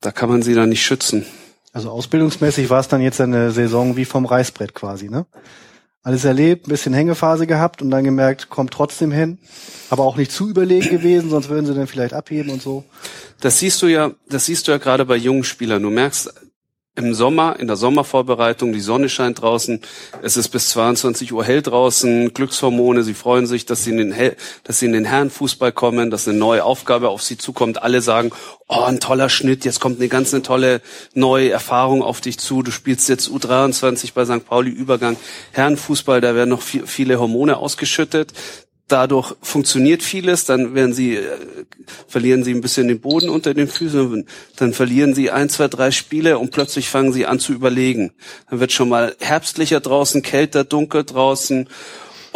da 0.00 0.12
kann 0.12 0.28
man 0.28 0.42
sie 0.42 0.54
dann 0.54 0.68
nicht 0.68 0.84
schützen. 0.84 1.24
Also 1.72 1.90
ausbildungsmäßig 1.90 2.70
war 2.70 2.80
es 2.80 2.88
dann 2.88 3.00
jetzt 3.00 3.20
eine 3.20 3.50
Saison 3.50 3.96
wie 3.96 4.04
vom 4.04 4.26
Reißbrett 4.26 4.74
quasi, 4.74 5.08
ne? 5.08 5.26
Alles 6.02 6.24
erlebt, 6.24 6.66
ein 6.66 6.70
bisschen 6.70 6.94
Hängephase 6.94 7.48
gehabt 7.48 7.82
und 7.82 7.90
dann 7.90 8.04
gemerkt, 8.04 8.48
kommt 8.48 8.72
trotzdem 8.72 9.10
hin, 9.10 9.38
aber 9.90 10.04
auch 10.04 10.16
nicht 10.16 10.30
zu 10.30 10.48
überlegen 10.48 10.88
gewesen, 10.88 11.30
sonst 11.30 11.48
würden 11.48 11.66
sie 11.66 11.74
dann 11.74 11.88
vielleicht 11.88 12.14
abheben 12.14 12.52
und 12.52 12.62
so. 12.62 12.84
Das 13.40 13.58
siehst 13.58 13.82
du 13.82 13.88
ja, 13.88 14.12
das 14.28 14.46
siehst 14.46 14.68
du 14.68 14.72
ja 14.72 14.78
gerade 14.78 15.04
bei 15.04 15.16
jungen 15.16 15.42
Spielern. 15.42 15.82
Du 15.82 15.90
merkst, 15.90 16.32
im 16.96 17.14
Sommer, 17.14 17.56
in 17.60 17.66
der 17.66 17.76
Sommervorbereitung, 17.76 18.72
die 18.72 18.80
Sonne 18.80 19.08
scheint 19.08 19.42
draußen, 19.42 19.80
es 20.22 20.36
ist 20.36 20.48
bis 20.48 20.70
22 20.70 21.32
Uhr 21.32 21.44
hell 21.44 21.62
draußen, 21.62 22.32
Glückshormone, 22.32 23.02
sie 23.02 23.14
freuen 23.14 23.46
sich, 23.46 23.66
dass 23.66 23.84
sie 23.84 23.90
in 23.90 23.98
den, 23.98 24.12
hell, 24.12 24.36
dass 24.64 24.78
sie 24.78 24.86
in 24.86 24.92
den 24.92 25.04
Herrenfußball 25.04 25.72
kommen, 25.72 26.10
dass 26.10 26.26
eine 26.26 26.38
neue 26.38 26.64
Aufgabe 26.64 27.10
auf 27.10 27.22
sie 27.22 27.36
zukommt. 27.36 27.82
Alle 27.82 28.00
sagen, 28.00 28.30
oh, 28.66 28.80
ein 28.80 28.98
toller 28.98 29.28
Schnitt, 29.28 29.64
jetzt 29.64 29.78
kommt 29.78 29.98
eine 30.00 30.08
ganz 30.08 30.32
eine 30.32 30.42
tolle 30.42 30.80
neue 31.14 31.50
Erfahrung 31.50 32.02
auf 32.02 32.20
dich 32.20 32.38
zu. 32.38 32.62
Du 32.62 32.70
spielst 32.70 33.08
jetzt 33.08 33.28
U23 33.28 34.12
bei 34.14 34.24
St. 34.24 34.46
Pauli 34.46 34.70
Übergang 34.70 35.16
Herrenfußball, 35.52 36.20
da 36.22 36.34
werden 36.34 36.50
noch 36.50 36.62
viel, 36.62 36.86
viele 36.86 37.20
Hormone 37.20 37.58
ausgeschüttet 37.58 38.32
dadurch 38.88 39.34
funktioniert 39.42 40.02
vieles, 40.02 40.44
dann 40.44 40.74
werden 40.74 40.92
sie, 40.92 41.16
äh, 41.16 41.38
verlieren 42.06 42.44
sie 42.44 42.52
ein 42.52 42.60
bisschen 42.60 42.88
den 42.88 43.00
Boden 43.00 43.28
unter 43.28 43.54
den 43.54 43.68
Füßen, 43.68 44.26
dann 44.56 44.72
verlieren 44.72 45.14
sie 45.14 45.30
ein, 45.30 45.48
zwei, 45.48 45.68
drei 45.68 45.90
Spiele 45.90 46.38
und 46.38 46.50
plötzlich 46.50 46.88
fangen 46.88 47.12
sie 47.12 47.26
an 47.26 47.38
zu 47.38 47.52
überlegen. 47.52 48.12
Dann 48.50 48.60
wird 48.60 48.72
schon 48.72 48.88
mal 48.88 49.16
herbstlicher 49.20 49.80
draußen, 49.80 50.22
kälter, 50.22 50.64
dunkel 50.64 51.04
draußen 51.04 51.68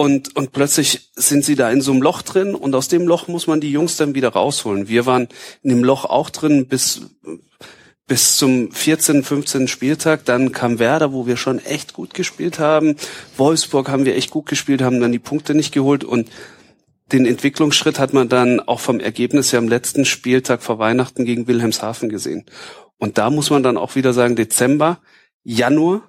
und, 0.01 0.35
und 0.35 0.53
plötzlich 0.53 1.11
sind 1.15 1.45
sie 1.45 1.57
da 1.57 1.71
in 1.71 1.83
so 1.83 1.93
einem 1.93 2.01
Loch 2.01 2.23
drin 2.23 2.55
und 2.55 2.75
aus 2.75 2.89
dem 2.89 3.07
Loch 3.07 3.29
muss 3.29 3.47
man 3.47 3.61
die 3.61 3.71
Jungs 3.71 3.97
dann 3.99 4.15
wieder 4.15 4.31
rausholen. 4.31 4.89
Wir 4.89 5.05
waren 5.05 5.29
in 5.63 5.69
dem 5.69 5.85
Loch 5.85 6.07
auch 6.07 6.31
drin 6.31 6.67
bis, 6.67 7.03
bis 8.11 8.37
zum 8.37 8.73
14., 8.73 9.23
15. 9.23 9.69
Spieltag. 9.69 10.25
Dann 10.25 10.51
kam 10.51 10.81
Werder, 10.81 11.13
wo 11.13 11.29
wir 11.29 11.37
schon 11.37 11.61
echt 11.61 11.93
gut 11.93 12.13
gespielt 12.13 12.59
haben. 12.59 12.97
Wolfsburg 13.37 13.89
haben 13.89 14.05
wir 14.05 14.17
echt 14.17 14.33
gut 14.33 14.47
gespielt, 14.47 14.83
haben 14.83 15.01
dann 15.01 15.13
die 15.13 15.21
Punkte 15.21 15.55
nicht 15.55 15.73
geholt 15.73 16.03
und 16.03 16.29
den 17.13 17.25
Entwicklungsschritt 17.25 18.01
hat 18.01 18.13
man 18.13 18.29
dann 18.29 18.59
auch 18.59 18.81
vom 18.81 18.99
Ergebnis 18.99 19.53
her 19.53 19.61
am 19.61 19.69
letzten 19.69 20.05
Spieltag 20.05 20.65
vor 20.65 20.81
Weihnachten 20.81 21.25
gegen 21.25 21.47
Wilhelmshaven 21.47 22.09
gesehen. 22.09 22.47
Und 22.99 23.17
da 23.17 23.31
muss 23.31 23.51
man 23.51 23.63
dann 23.63 23.77
auch 23.77 23.95
wieder 23.95 24.13
sagen, 24.13 24.35
Dezember, 24.35 24.99
Januar 25.45 26.03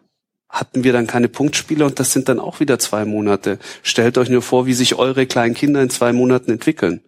hatten 0.49 0.83
wir 0.83 0.93
dann 0.93 1.05
keine 1.05 1.29
Punktspiele 1.29 1.85
und 1.85 1.99
das 1.99 2.13
sind 2.13 2.29
dann 2.29 2.39
auch 2.39 2.59
wieder 2.59 2.79
zwei 2.79 3.05
Monate. 3.05 3.59
Stellt 3.83 4.17
euch 4.17 4.29
nur 4.29 4.41
vor, 4.41 4.65
wie 4.65 4.73
sich 4.73 4.95
eure 4.95 5.27
kleinen 5.27 5.53
Kinder 5.53 5.83
in 5.83 5.91
zwei 5.91 6.13
Monaten 6.13 6.49
entwickeln. 6.49 7.01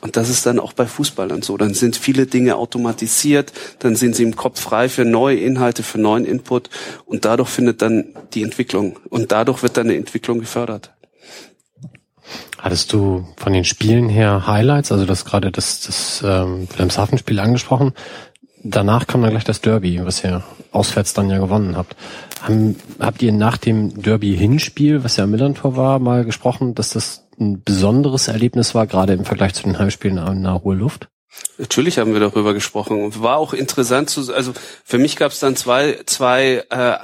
Und 0.00 0.16
das 0.16 0.28
ist 0.28 0.46
dann 0.46 0.58
auch 0.58 0.72
bei 0.72 0.86
Fußballern 0.86 1.42
so. 1.42 1.56
Dann 1.56 1.74
sind 1.74 1.96
viele 1.96 2.26
Dinge 2.26 2.56
automatisiert, 2.56 3.52
dann 3.80 3.96
sind 3.96 4.16
sie 4.16 4.22
im 4.22 4.36
Kopf 4.36 4.60
frei 4.60 4.88
für 4.88 5.04
neue 5.04 5.38
Inhalte, 5.38 5.82
für 5.82 5.98
neuen 5.98 6.24
Input 6.24 6.70
und 7.06 7.24
dadurch 7.24 7.50
findet 7.50 7.82
dann 7.82 8.14
die 8.32 8.42
Entwicklung 8.42 8.98
und 9.10 9.32
dadurch 9.32 9.62
wird 9.62 9.76
dann 9.76 9.88
eine 9.88 9.96
Entwicklung 9.96 10.40
gefördert. 10.40 10.92
Hattest 12.58 12.92
du 12.92 13.26
von 13.36 13.52
den 13.52 13.64
Spielen 13.64 14.08
her 14.08 14.46
Highlights, 14.46 14.92
also 14.92 15.06
das 15.06 15.24
gerade 15.24 15.50
das, 15.50 15.80
das 15.80 16.22
ähm, 16.24 16.68
Wilhelmshaven-Spiel 16.70 17.40
angesprochen? 17.40 17.92
Danach 18.62 19.06
kam 19.06 19.22
dann 19.22 19.30
gleich 19.30 19.44
das 19.44 19.62
Derby, 19.62 20.04
was 20.04 20.22
ihr 20.22 20.42
auswärts 20.70 21.14
dann 21.14 21.30
ja 21.30 21.38
gewonnen 21.38 21.76
habt. 21.76 21.96
Haben, 22.42 22.76
habt 22.98 23.22
ihr 23.22 23.32
nach 23.32 23.56
dem 23.56 24.02
Derby-Hinspiel, 24.02 25.02
was 25.02 25.16
ja 25.16 25.24
am 25.24 25.30
Millantor 25.30 25.76
war, 25.76 25.98
mal 25.98 26.24
gesprochen, 26.24 26.74
dass 26.74 26.90
das 26.90 27.26
ein 27.40 27.62
besonderes 27.62 28.28
Erlebnis 28.28 28.74
war, 28.74 28.86
gerade 28.86 29.14
im 29.14 29.24
Vergleich 29.24 29.54
zu 29.54 29.62
den 29.62 29.78
Heimspielen 29.78 30.18
in 30.18 30.42
der 30.44 30.62
hohe 30.62 30.76
Luft? 30.76 31.08
Natürlich 31.58 31.98
haben 31.98 32.12
wir 32.12 32.20
darüber 32.20 32.54
gesprochen 32.54 33.02
und 33.02 33.22
war 33.22 33.38
auch 33.38 33.52
interessant 33.52 34.10
zu, 34.10 34.32
also 34.32 34.52
für 34.84 34.98
mich 34.98 35.16
gab 35.16 35.32
es 35.32 35.40
dann 35.40 35.56
zwei, 35.56 36.00
zwei, 36.06 36.64
äh, 36.70 36.96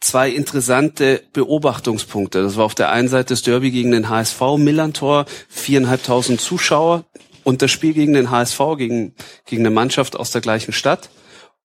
zwei 0.00 0.30
interessante 0.30 1.22
Beobachtungspunkte. 1.32 2.42
Das 2.42 2.56
war 2.56 2.64
auf 2.64 2.74
der 2.74 2.90
einen 2.90 3.08
Seite 3.08 3.34
das 3.34 3.42
Derby 3.42 3.70
gegen 3.70 3.92
den 3.92 4.08
HSV, 4.08 4.40
Millantor, 4.56 5.26
viereinhalbtausend 5.48 6.40
Zuschauer 6.40 7.04
und 7.44 7.62
das 7.62 7.70
Spiel 7.70 7.94
gegen 7.94 8.14
den 8.14 8.30
HSV, 8.30 8.58
gegen, 8.76 9.14
gegen 9.46 9.62
eine 9.62 9.70
Mannschaft 9.70 10.16
aus 10.16 10.30
der 10.32 10.40
gleichen 10.40 10.72
Stadt. 10.72 11.08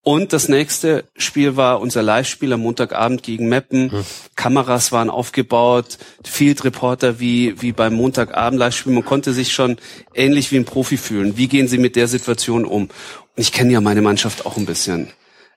Und 0.07 0.33
das 0.33 0.49
nächste 0.49 1.05
Spiel 1.17 1.55
war 1.55 1.81
unser 1.81 2.03
Live-Spiel 2.03 2.53
am 2.53 2.59
Montagabend 2.59 3.23
gegen 3.23 3.49
Meppen. 3.49 3.91
Hm. 3.91 4.05
Kameras 4.35 4.91
waren 4.91 5.09
aufgebaut, 5.09 5.97
Field 6.23 6.63
Reporter 6.63 7.19
wie, 7.19 7.59
wie 7.59 7.71
beim 7.71 7.95
Montagabend 7.95 8.59
Live-Spiel. 8.59 8.93
Man 8.93 9.03
konnte 9.03 9.33
sich 9.33 9.51
schon 9.51 9.77
ähnlich 10.13 10.51
wie 10.51 10.57
ein 10.57 10.65
Profi 10.65 10.97
fühlen. 10.97 11.37
Wie 11.37 11.47
gehen 11.47 11.67
sie 11.67 11.79
mit 11.79 11.95
der 11.95 12.07
Situation 12.07 12.65
um? 12.65 12.83
Und 12.83 12.91
ich 13.35 13.51
kenne 13.51 13.73
ja 13.73 13.81
meine 13.81 14.03
Mannschaft 14.03 14.45
auch 14.45 14.57
ein 14.57 14.67
bisschen. 14.67 15.07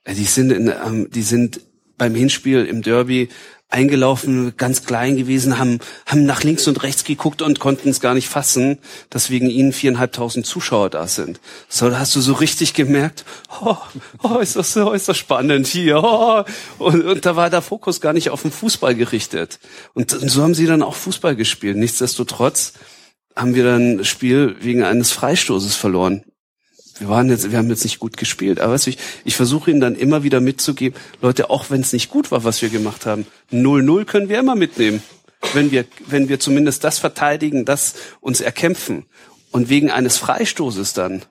Äh, 0.05 0.15
die 0.15 0.25
sind, 0.25 0.51
in, 0.51 0.69
ähm, 0.69 1.11
die 1.11 1.21
sind 1.21 1.61
beim 1.99 2.15
Hinspiel 2.15 2.65
im 2.65 2.81
Derby 2.81 3.29
eingelaufen, 3.71 4.55
ganz 4.57 4.85
klein 4.85 5.17
gewesen, 5.17 5.59
haben, 5.59 5.79
haben 6.07 6.25
nach 6.25 6.43
links 6.43 6.67
und 6.67 6.83
rechts 6.83 7.05
geguckt 7.05 7.43
und 7.43 7.61
konnten 7.61 7.91
es 7.91 8.01
gar 8.01 8.15
nicht 8.15 8.29
fassen, 8.29 8.79
dass 9.11 9.31
wegen 9.31 9.51
ihnen 9.51 9.73
viereinhalbtausend 9.73 10.47
Zuschauer 10.47 10.89
da 10.89 11.07
sind. 11.07 11.39
So, 11.69 11.91
da 11.91 11.99
hast 11.99 12.17
du 12.17 12.21
so 12.21 12.33
richtig 12.33 12.73
gemerkt, 12.73 13.25
oh, 13.61 13.77
oh 14.23 14.39
ist 14.39 14.57
das 14.57 14.73
so, 14.73 14.93
ist 14.93 15.09
das 15.09 15.19
spannend 15.19 15.67
hier. 15.67 16.03
Oh. 16.03 16.45
Und, 16.79 17.05
und 17.05 17.27
da 17.27 17.37
war 17.37 17.51
der 17.51 17.61
Fokus 17.61 18.01
gar 18.01 18.13
nicht 18.13 18.31
auf 18.31 18.43
den 18.43 18.51
Fußball 18.51 18.95
gerichtet. 18.95 19.59
Und, 19.93 20.15
und 20.15 20.31
so 20.31 20.43
haben 20.43 20.55
sie 20.55 20.67
dann 20.67 20.83
auch 20.83 20.95
Fußball 20.95 21.37
gespielt. 21.37 21.77
Nichtsdestotrotz 21.77 22.73
haben 23.37 23.55
wir 23.55 23.65
dann 23.65 23.99
das 23.99 24.09
Spiel 24.09 24.57
wegen 24.61 24.83
eines 24.83 25.13
Freistoßes 25.13 25.77
verloren 25.77 26.25
wir 26.99 27.09
waren 27.09 27.29
jetzt, 27.29 27.51
wir 27.51 27.59
haben 27.59 27.69
jetzt 27.69 27.85
nicht 27.85 27.99
gut 27.99 28.17
gespielt, 28.17 28.61
aber 28.61 28.75
weißt 28.75 28.87
du, 28.87 28.91
ich, 28.91 28.99
ich 29.25 29.37
versuche 29.37 29.71
ihnen 29.71 29.81
dann 29.81 29.95
immer 29.95 30.23
wieder 30.23 30.41
mitzugeben, 30.41 30.99
Leute, 31.21 31.51
auch 31.51 31.71
wenn 31.71 31.81
es 31.81 31.93
nicht 31.93 32.11
gut 32.11 32.31
war, 32.31 32.45
was 32.45 32.63
wir 32.63 32.69
gemacht 32.69 33.07
haben, 33.07 33.27
0-0 33.53 34.05
können 34.05 34.29
wir 34.29 34.39
immer 34.39 34.57
mitnehmen. 34.57 35.03
Wenn 35.53 35.71
wir, 35.71 35.85
wenn 36.07 36.29
wir 36.29 36.41
zumindest 36.41 36.83
das 36.83 36.99
verteidigen, 36.99 37.65
das 37.65 37.95
uns 38.21 38.41
erkämpfen. 38.41 39.07
Und 39.51 39.69
wegen 39.69 39.91
eines 39.91 40.19
Freistoßes 40.19 40.93
dann 40.93 41.23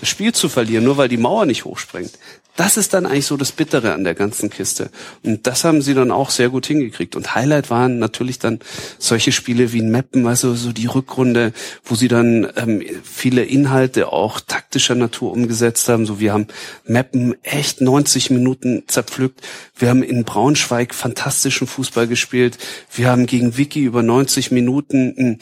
das 0.00 0.08
Spiel 0.08 0.34
zu 0.34 0.48
verlieren, 0.48 0.84
nur 0.84 0.96
weil 0.96 1.08
die 1.08 1.16
Mauer 1.16 1.46
nicht 1.46 1.64
hochspringt, 1.64 2.18
das 2.56 2.76
ist 2.76 2.92
dann 2.92 3.06
eigentlich 3.06 3.26
so 3.26 3.38
das 3.38 3.52
Bittere 3.52 3.94
an 3.94 4.04
der 4.04 4.14
ganzen 4.14 4.50
Kiste. 4.50 4.90
Und 5.22 5.46
das 5.46 5.64
haben 5.64 5.80
sie 5.80 5.94
dann 5.94 6.10
auch 6.10 6.28
sehr 6.28 6.50
gut 6.50 6.66
hingekriegt. 6.66 7.16
Und 7.16 7.34
Highlight 7.34 7.70
waren 7.70 7.98
natürlich 7.98 8.38
dann 8.38 8.60
solche 8.98 9.32
Spiele 9.32 9.72
wie 9.72 9.80
ein 9.80 9.90
Mappen, 9.90 10.26
also 10.26 10.54
so 10.54 10.72
die 10.72 10.86
Rückrunde, 10.86 11.52
wo 11.82 11.94
sie 11.94 12.08
dann 12.08 12.52
ähm, 12.56 12.82
viele 13.02 13.44
Inhalte 13.44 14.12
auch 14.12 14.38
taktischer 14.40 14.94
Natur 14.94 15.32
umgesetzt 15.32 15.88
haben. 15.88 16.04
So 16.04 16.20
wir 16.20 16.34
haben 16.34 16.46
Mappen 16.86 17.34
echt 17.42 17.80
90 17.80 18.30
Minuten 18.30 18.84
zerpflückt. 18.86 19.40
Wir 19.76 19.88
haben 19.88 20.02
in 20.02 20.24
Braunschweig 20.24 20.94
fantastischen 20.94 21.66
Fußball 21.66 22.06
gespielt. 22.06 22.58
Wir 22.94 23.08
haben 23.08 23.24
gegen 23.24 23.56
Vicky 23.56 23.80
über 23.80 24.02
90 24.02 24.50
Minuten 24.50 25.14
einen 25.16 25.38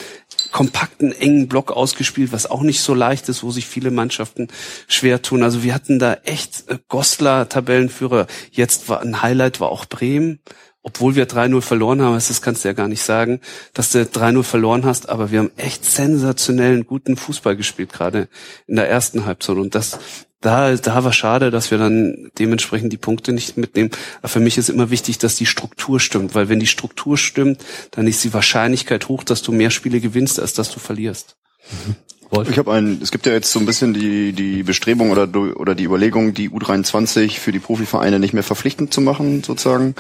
kompakten, 0.51 1.13
engen 1.13 1.49
Block 1.49 1.73
ausgespielt, 1.73 2.33
was 2.33 2.51
auch 2.51 2.63
nicht 2.63 2.81
so 2.81 2.95
leicht 2.95 3.29
ist, 3.29 3.43
wo 3.43 3.51
sich 3.51 3.67
viele 3.67 3.91
Mannschaften 3.91 4.49
schwer 4.89 5.23
tun. 5.23 5.43
Also 5.43 5.63
wir 5.63 5.75
hatten 5.75 5.99
da 5.99 6.15
echt 6.25 6.65
äh, 6.69 6.79
Goslar 6.89 7.49
Tabellenführer. 7.49 8.27
Jetzt 8.51 8.89
war 8.89 9.01
ein 9.01 9.23
Highlight 9.23 9.61
war 9.61 9.71
auch 9.71 9.87
Bremen. 9.87 10.41
Obwohl 10.83 11.15
wir 11.15 11.29
3-0 11.29 11.61
verloren 11.61 12.01
haben, 12.01 12.15
das 12.15 12.41
kannst 12.41 12.65
du 12.65 12.69
ja 12.69 12.73
gar 12.73 12.89
nicht 12.89 13.03
sagen, 13.03 13.41
dass 13.75 13.93
du 13.93 14.01
3-0 14.01 14.43
verloren 14.43 14.87
hast, 14.87 15.11
aber 15.11 15.31
wir 15.31 15.41
haben 15.41 15.51
echt 15.59 15.85
sensationellen, 15.85 16.87
guten 16.87 17.19
Fußball 17.19 17.55
gespielt, 17.55 17.93
gerade 17.93 18.29
in 18.67 18.77
der 18.77 18.89
ersten 18.89 19.27
Halbzeit. 19.27 19.59
Und 19.59 19.75
das, 19.75 19.99
da, 20.41 20.75
da 20.75 21.05
war 21.05 21.13
schade, 21.13 21.51
dass 21.51 21.71
wir 21.71 21.79
dann 21.79 22.31
dementsprechend 22.39 22.93
die 22.93 22.99
Punkte 22.99 23.33
nicht 23.33 23.57
mitnehmen. 23.57 23.91
Aber 24.21 24.29
für 24.29 24.41
mich 24.41 24.57
ist 24.57 24.71
immer 24.71 24.91
wichtig, 24.91 25.19
dass 25.19 25.37
die 25.37 25.47
Struktur 25.47 26.01
stimmt, 26.01 26.35
weil 26.35 26.49
wenn 26.49 26.61
die 26.61 26.67
Struktur 26.67 27.19
stimmt, 27.19 27.63
dann 27.91 28.07
ist 28.07 28.25
die 28.25 28.33
Wahrscheinlichkeit 28.33 29.09
hoch, 29.09 29.23
dass 29.23 29.43
du 29.43 29.53
mehr 29.53 29.71
Spiele 29.71 30.01
gewinnst, 30.01 30.41
als 30.41 30.55
dass 30.55 30.71
du 30.71 30.81
verlierst. 30.81 31.37
Mhm. 31.87 31.97
Ich 32.49 32.59
habe 32.59 32.73
ein, 32.73 33.01
es 33.03 33.11
gibt 33.11 33.27
ja 33.27 33.33
jetzt 33.33 33.51
so 33.51 33.59
ein 33.59 33.67
bisschen 33.67 33.93
die 33.93 34.33
die 34.33 34.63
Bestrebung 34.63 35.11
oder 35.11 35.29
oder 35.57 35.75
die 35.75 35.83
Überlegung, 35.83 36.33
die 36.33 36.49
U23 36.49 37.41
für 37.41 37.51
die 37.51 37.59
Profivereine 37.59 38.21
nicht 38.21 38.35
mehr 38.35 38.45
verpflichtend 38.45 38.95
zu 38.95 39.01
machen, 39.01 39.43
sozusagen. 39.43 39.97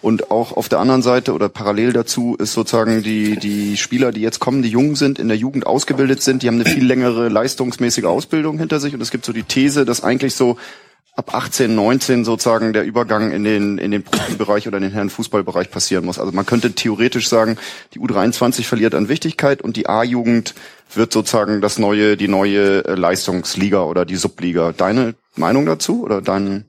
Und 0.00 0.30
auch 0.30 0.52
auf 0.52 0.68
der 0.68 0.78
anderen 0.78 1.02
Seite 1.02 1.32
oder 1.32 1.48
parallel 1.48 1.92
dazu 1.92 2.36
ist 2.38 2.52
sozusagen 2.52 3.02
die 3.02 3.36
die 3.36 3.76
Spieler, 3.76 4.12
die 4.12 4.20
jetzt 4.20 4.38
kommen, 4.38 4.62
die 4.62 4.68
jung 4.68 4.94
sind, 4.94 5.18
in 5.18 5.26
der 5.26 5.36
Jugend 5.36 5.66
ausgebildet 5.66 6.22
sind, 6.22 6.44
die 6.44 6.46
haben 6.48 6.60
eine 6.60 6.70
viel 6.70 6.86
längere 6.86 7.28
leistungsmäßige 7.28 8.04
Ausbildung 8.04 8.58
hinter 8.58 8.78
sich. 8.78 8.94
Und 8.94 9.00
es 9.00 9.10
gibt 9.10 9.24
so 9.24 9.32
die 9.32 9.42
These, 9.42 9.84
dass 9.84 10.04
eigentlich 10.04 10.36
so 10.36 10.56
ab 11.16 11.32
18, 11.32 11.74
19 11.74 12.24
sozusagen 12.24 12.72
der 12.72 12.84
Übergang 12.84 13.30
in 13.30 13.44
den, 13.44 13.78
in 13.78 13.92
den 13.92 14.02
Profibereich 14.02 14.66
oder 14.66 14.78
in 14.78 14.82
den 14.82 14.92
Herrenfußballbereich 14.92 15.70
passieren 15.70 16.04
muss. 16.04 16.18
Also 16.18 16.32
man 16.32 16.44
könnte 16.44 16.72
theoretisch 16.72 17.28
sagen, 17.28 17.56
die 17.94 18.00
U23 18.00 18.64
verliert 18.64 18.94
an 18.94 19.08
Wichtigkeit 19.08 19.62
und 19.62 19.76
die 19.76 19.88
A-Jugend 19.88 20.54
wird 20.92 21.12
sozusagen 21.12 21.60
das 21.60 21.78
neue, 21.78 22.16
die 22.16 22.28
neue 22.28 22.84
äh, 22.84 22.94
Leistungsliga 22.94 23.82
oder 23.84 24.04
die 24.04 24.16
Subliga. 24.16 24.72
Deine 24.72 25.14
Meinung 25.36 25.66
dazu 25.66 26.02
oder 26.02 26.20
dein? 26.20 26.64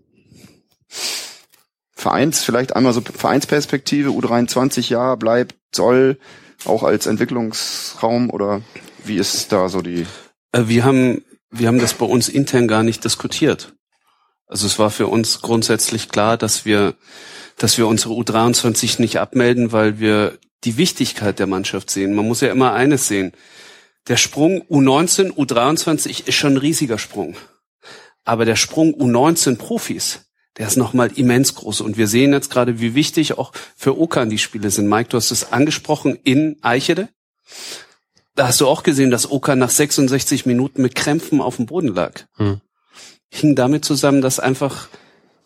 Vereins, 1.98 2.44
vielleicht 2.44 2.76
einmal 2.76 2.94
so 2.94 3.02
Vereinsperspektive, 3.02 4.10
U23 4.10 4.90
ja, 4.90 5.16
bleibt, 5.16 5.56
soll, 5.74 6.20
auch 6.66 6.84
als 6.84 7.08
Entwicklungsraum 7.08 8.30
oder 8.30 8.62
wie 9.04 9.16
ist 9.16 9.52
da 9.52 9.70
so 9.70 9.82
die? 9.82 10.06
Äh, 10.52 10.64
wir 10.68 10.84
haben, 10.84 11.24
wir 11.50 11.68
haben 11.68 11.80
das 11.80 11.94
bei 11.94 12.06
uns 12.06 12.30
intern 12.30 12.68
gar 12.68 12.84
nicht 12.84 13.04
diskutiert. 13.04 13.75
Also 14.48 14.68
es 14.68 14.78
war 14.80 14.92
für 14.92 15.08
uns 15.08 15.42
grundsätzlich 15.42 16.10
klar, 16.10 16.38
dass 16.38 16.66
wir, 16.66 16.96
dass 17.58 17.78
wir 17.78 17.88
unsere 17.88 18.14
U23 18.14 19.02
nicht 19.02 19.20
abmelden, 19.20 19.72
weil 19.72 20.00
wir 20.00 20.38
die 20.64 20.78
Wichtigkeit 20.78 21.40
der 21.40 21.48
Mannschaft 21.48 21.90
sehen. 21.90 22.14
Man 22.14 22.28
muss 22.28 22.42
ja 22.42 22.52
immer 22.52 22.74
eines 22.74 23.08
sehen. 23.08 23.34
Der 24.08 24.18
Sprung 24.18 24.62
U19, 24.64 25.32
U23 25.32 26.28
ist 26.28 26.36
schon 26.36 26.54
ein 26.54 26.58
riesiger 26.58 26.98
Sprung. 26.98 27.36
Aber 28.24 28.46
der 28.46 28.56
Sprung 28.56 28.94
U19 28.94 29.58
Profis, 29.58 30.26
der 30.58 30.68
ist 30.68 30.78
nochmal 30.78 31.12
immens 31.16 31.56
groß. 31.56 31.82
Und 31.82 31.98
wir 31.98 32.08
sehen 32.08 32.34
jetzt 32.34 32.52
gerade, 32.52 32.80
wie 32.80 32.96
wichtig 32.96 33.38
auch 33.38 33.52
für 33.76 34.00
Okan 34.00 34.30
die 34.30 34.38
Spiele 34.38 34.70
sind. 34.70 34.88
Mike, 34.88 35.10
du 35.10 35.18
hast 35.18 35.32
es 35.32 35.52
angesprochen 35.52 36.18
in 36.24 36.58
Eichede. 36.62 37.10
Da 38.36 38.48
hast 38.48 38.62
du 38.62 38.68
auch 38.68 38.84
gesehen, 38.84 39.12
dass 39.12 39.30
Okan 39.30 39.60
nach 39.60 39.70
66 39.70 40.46
Minuten 40.46 40.82
mit 40.82 40.94
Krämpfen 40.96 41.42
auf 41.42 41.56
dem 41.56 41.66
Boden 41.66 41.94
lag. 41.94 42.26
Hm. 42.36 42.62
Hing 43.36 43.56
damit 43.56 43.86
zusammen, 43.86 44.22
dass 44.22 44.40
einfach 44.40 44.88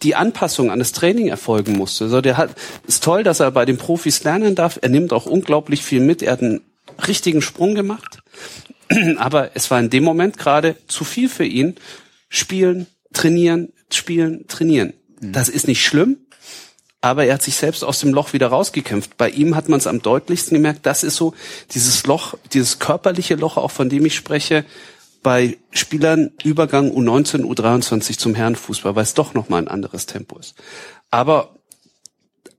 die 0.02 0.16
Anpassung 0.16 0.72
an 0.72 0.80
das 0.80 0.92
Training 0.94 1.28
erfolgen 1.28 1.78
musste. 1.78 2.06
Also 2.06 2.22
der 2.22 2.38
hat, 2.38 2.52
ist 2.88 3.04
toll, 3.04 3.24
dass 3.24 3.40
er 3.40 3.52
bei 3.52 3.66
den 3.66 3.78
Profis 3.78 4.24
lernen 4.24 4.56
darf. 4.56 4.80
Er 4.82 4.90
nimmt 4.90 5.12
auch 5.12 5.26
unglaublich 5.26 5.84
viel 5.84 6.00
mit. 6.00 6.22
Er 6.22 6.34
hat 6.34 6.42
einen 6.42 6.62
richtigen 7.08 7.42
Sprung 7.42 7.76
gemacht. 7.76 8.20
Aber 9.18 9.52
es 9.56 9.70
war 9.72 9.80
in 9.80 9.90
dem 9.90 10.04
Moment 10.04 10.38
gerade 10.38 10.76
zu 10.88 11.04
viel 11.04 11.28
für 11.28 11.46
ihn. 11.46 11.76
Spielen, 12.30 12.88
trainieren, 13.14 13.74
spielen, 13.92 14.48
trainieren. 14.48 14.94
Mhm. 15.20 15.34
Das 15.34 15.50
ist 15.50 15.68
nicht 15.68 15.84
schlimm, 15.84 16.18
aber 17.02 17.26
er 17.26 17.36
hat 17.36 17.44
sich 17.44 17.56
selbst 17.56 17.84
aus 17.84 18.00
dem 18.00 18.14
Loch 18.14 18.34
wieder 18.34 18.48
rausgekämpft. 18.48 19.18
Bei 19.18 19.30
ihm 19.30 19.56
hat 19.56 19.70
man 19.70 19.80
es 19.80 19.88
am 19.88 20.02
deutlichsten 20.02 20.56
gemerkt, 20.56 20.86
das 20.86 21.04
ist 21.04 21.16
so 21.16 21.34
dieses 21.74 22.06
Loch, 22.06 22.36
dieses 22.54 22.80
körperliche 22.80 23.36
Loch, 23.36 23.58
auch 23.58 23.72
von 23.72 23.90
dem 23.90 24.06
ich 24.06 24.16
spreche, 24.16 24.66
bei 25.22 25.58
Spielern 25.72 26.32
Übergang 26.44 26.92
U19, 26.92 27.44
U23 27.44 28.18
zum 28.18 28.36
Herrenfußball, 28.36 28.96
weil 28.96 29.04
es 29.04 29.14
doch 29.14 29.34
nochmal 29.34 29.62
ein 29.62 29.68
anderes 29.68 30.06
Tempo 30.06 30.38
ist. 30.40 30.56
Aber 31.10 31.56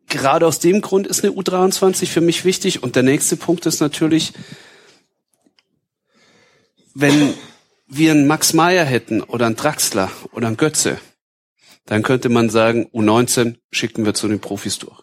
gerade 0.09 0.47
aus 0.47 0.59
dem 0.59 0.81
Grund 0.81 1.07
ist 1.07 1.25
eine 1.25 1.33
U23 1.33 2.07
für 2.07 2.21
mich 2.21 2.45
wichtig. 2.45 2.83
Und 2.83 2.97
der 2.97 3.03
nächste 3.03 3.37
Punkt 3.37 3.65
ist 3.67 3.81
natürlich, 3.81 4.33
wenn 6.95 7.35
wir 7.87 8.13
einen 8.13 8.27
Max 8.27 8.53
Meyer 8.53 8.85
hätten 8.85 9.23
oder 9.23 9.47
einen 9.47 9.57
Draxler 9.57 10.11
oder 10.33 10.49
einen 10.49 10.57
Götze, 10.57 10.99
dann 11.87 12.03
könnte 12.03 12.29
man 12.29 12.51
sagen, 12.51 12.89
U19 12.93 13.57
schicken 13.73 14.05
wir 14.05 14.15
zu 14.15 14.29
den 14.29 14.41
Profis 14.41 14.79
durch. 14.79 15.03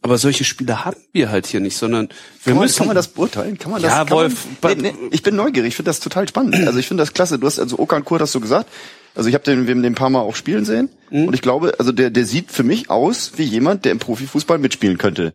Aber 0.00 0.16
solche 0.16 0.44
Spiele 0.44 0.84
haben 0.84 0.96
wir 1.12 1.30
halt 1.30 1.46
hier 1.46 1.60
nicht, 1.60 1.76
sondern 1.76 2.08
wir 2.44 2.52
kann 2.52 2.62
müssen. 2.62 2.78
kann 2.78 2.86
man 2.86 2.96
das 2.96 3.08
beurteilen? 3.08 3.58
Kann 3.58 3.72
man 3.72 3.82
das? 3.82 3.90
Ja, 3.90 4.04
kann 4.04 4.10
Wolf. 4.10 4.46
Man, 4.62 4.78
nee, 4.78 4.92
nee, 4.92 5.08
ich 5.10 5.22
bin 5.22 5.34
neugierig. 5.34 5.68
Ich 5.68 5.76
finde 5.76 5.88
das 5.88 6.00
total 6.00 6.28
spannend. 6.28 6.54
Also 6.68 6.78
ich 6.78 6.86
finde 6.86 7.02
das 7.02 7.14
klasse. 7.14 7.38
Du 7.38 7.46
hast 7.46 7.58
also 7.58 7.78
Okan 7.78 8.04
Kurt 8.04 8.20
hast 8.20 8.34
du 8.34 8.40
gesagt. 8.40 8.68
Also 9.14 9.28
ich 9.28 9.34
habe 9.34 9.44
den, 9.44 9.66
den 9.66 9.84
ein 9.84 9.94
paar 9.94 10.10
Mal 10.10 10.20
auch 10.20 10.36
spielen 10.36 10.64
sehen 10.64 10.90
mhm. 11.10 11.26
und 11.26 11.34
ich 11.34 11.42
glaube, 11.42 11.74
also 11.78 11.90
der, 11.90 12.10
der 12.10 12.24
sieht 12.24 12.52
für 12.52 12.62
mich 12.62 12.88
aus 12.90 13.32
wie 13.36 13.42
jemand, 13.42 13.84
der 13.84 13.92
im 13.92 13.98
Profifußball 13.98 14.58
mitspielen 14.58 14.98
könnte. 14.98 15.34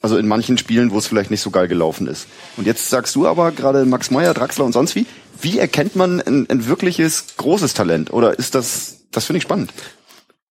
Also 0.00 0.18
in 0.18 0.28
manchen 0.28 0.58
Spielen, 0.58 0.90
wo 0.90 0.98
es 0.98 1.06
vielleicht 1.06 1.30
nicht 1.30 1.40
so 1.40 1.50
geil 1.50 1.66
gelaufen 1.66 2.06
ist. 2.06 2.28
Und 2.56 2.66
jetzt 2.66 2.90
sagst 2.90 3.14
du 3.16 3.26
aber 3.26 3.50
gerade 3.50 3.86
Max 3.86 4.10
Meyer, 4.10 4.34
Draxler 4.34 4.64
und 4.64 4.72
sonst 4.72 4.94
wie. 4.94 5.06
Wie 5.40 5.58
erkennt 5.58 5.96
man 5.96 6.20
ein, 6.20 6.48
ein 6.48 6.66
wirkliches 6.66 7.36
großes 7.38 7.74
Talent? 7.74 8.12
Oder 8.12 8.38
ist 8.38 8.54
das? 8.54 8.98
Das 9.10 9.24
finde 9.24 9.38
ich 9.38 9.44
spannend. 9.44 9.72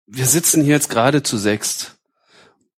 Wir 0.08 0.26
sitzen 0.26 0.64
hier 0.64 0.74
jetzt 0.74 0.90
gerade 0.90 1.24
zu 1.24 1.38
sechst 1.38 1.93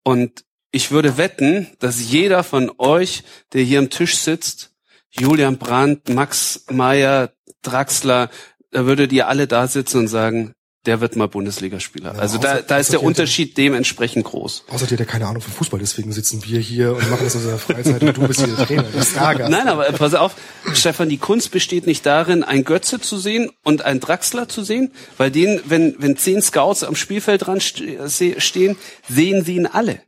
und 0.05 0.45
ich 0.71 0.91
würde 0.91 1.17
wetten, 1.17 1.67
dass 1.79 2.11
jeder 2.11 2.43
von 2.43 2.71
euch, 2.77 3.23
der 3.53 3.63
hier 3.63 3.79
am 3.79 3.89
Tisch 3.89 4.17
sitzt, 4.17 4.71
Julian 5.09 5.57
Brandt, 5.57 6.09
Max 6.09 6.65
Meyer, 6.69 7.31
Draxler, 7.61 8.29
da 8.71 8.85
würdet 8.85 9.11
ihr 9.13 9.27
alle 9.27 9.47
da 9.47 9.67
sitzen 9.67 9.99
und 9.99 10.07
sagen, 10.07 10.53
der 10.86 11.02
wird 11.02 11.15
mal 11.15 11.28
Bundesligaspieler. 11.28 12.13
Ja, 12.13 12.19
also 12.19 12.38
da, 12.38 12.62
da 12.62 12.78
ist 12.78 12.91
der 12.91 13.04
Unterschied 13.04 13.58
dementsprechend 13.58 14.26
groß. 14.26 14.65
Außer 14.69 14.86
dir, 14.86 14.98
der 14.98 15.06
keine 15.06 15.28
Ahnung 15.28 15.41
von 15.41 15.54
Fußball, 15.54 15.80
deswegen 15.80 16.12
sitzen 16.12 16.43
wir 16.45 16.60
hier 16.60 16.95
und 16.95 17.10
machen 17.10 17.24
das 17.24 17.36
in 17.36 17.41
unserer 17.41 17.58
Freizeit 17.58 18.02
und 18.04 18.17
du 18.17 18.28
bist 18.28 18.45
hier 18.45 18.56
der 18.56 18.65
Trainer. 18.65 18.86
Das 18.93 19.12
Stargast. 19.12 19.50
Nein, 19.50 19.67
aber 19.67 19.86
pass 19.91 20.13
auf, 20.13 20.36
Stefan, 20.74 21.10
die 21.10 21.17
Kunst 21.17 21.52
besteht 21.52 21.88
nicht 21.88 22.06
darin, 22.06 22.43
ein 22.43 22.63
Götze 22.63 23.00
zu 23.00 23.17
sehen 23.17 23.52
und 23.63 23.84
ein 23.84 24.00
Draxler 24.00 24.48
zu 24.48 24.63
sehen, 24.63 24.91
weil 25.17 25.32
den, 25.32 25.62
wenn, 25.65 25.95
wenn 26.00 26.17
zehn 26.17 26.41
Scouts 26.41 26.84
am 26.84 26.95
Spielfeld 26.95 27.48
dran 27.48 27.62
stehen, 27.62 28.08
sehen 28.10 29.43
sie 29.45 29.56
ihn 29.56 29.67
alle. 29.67 30.02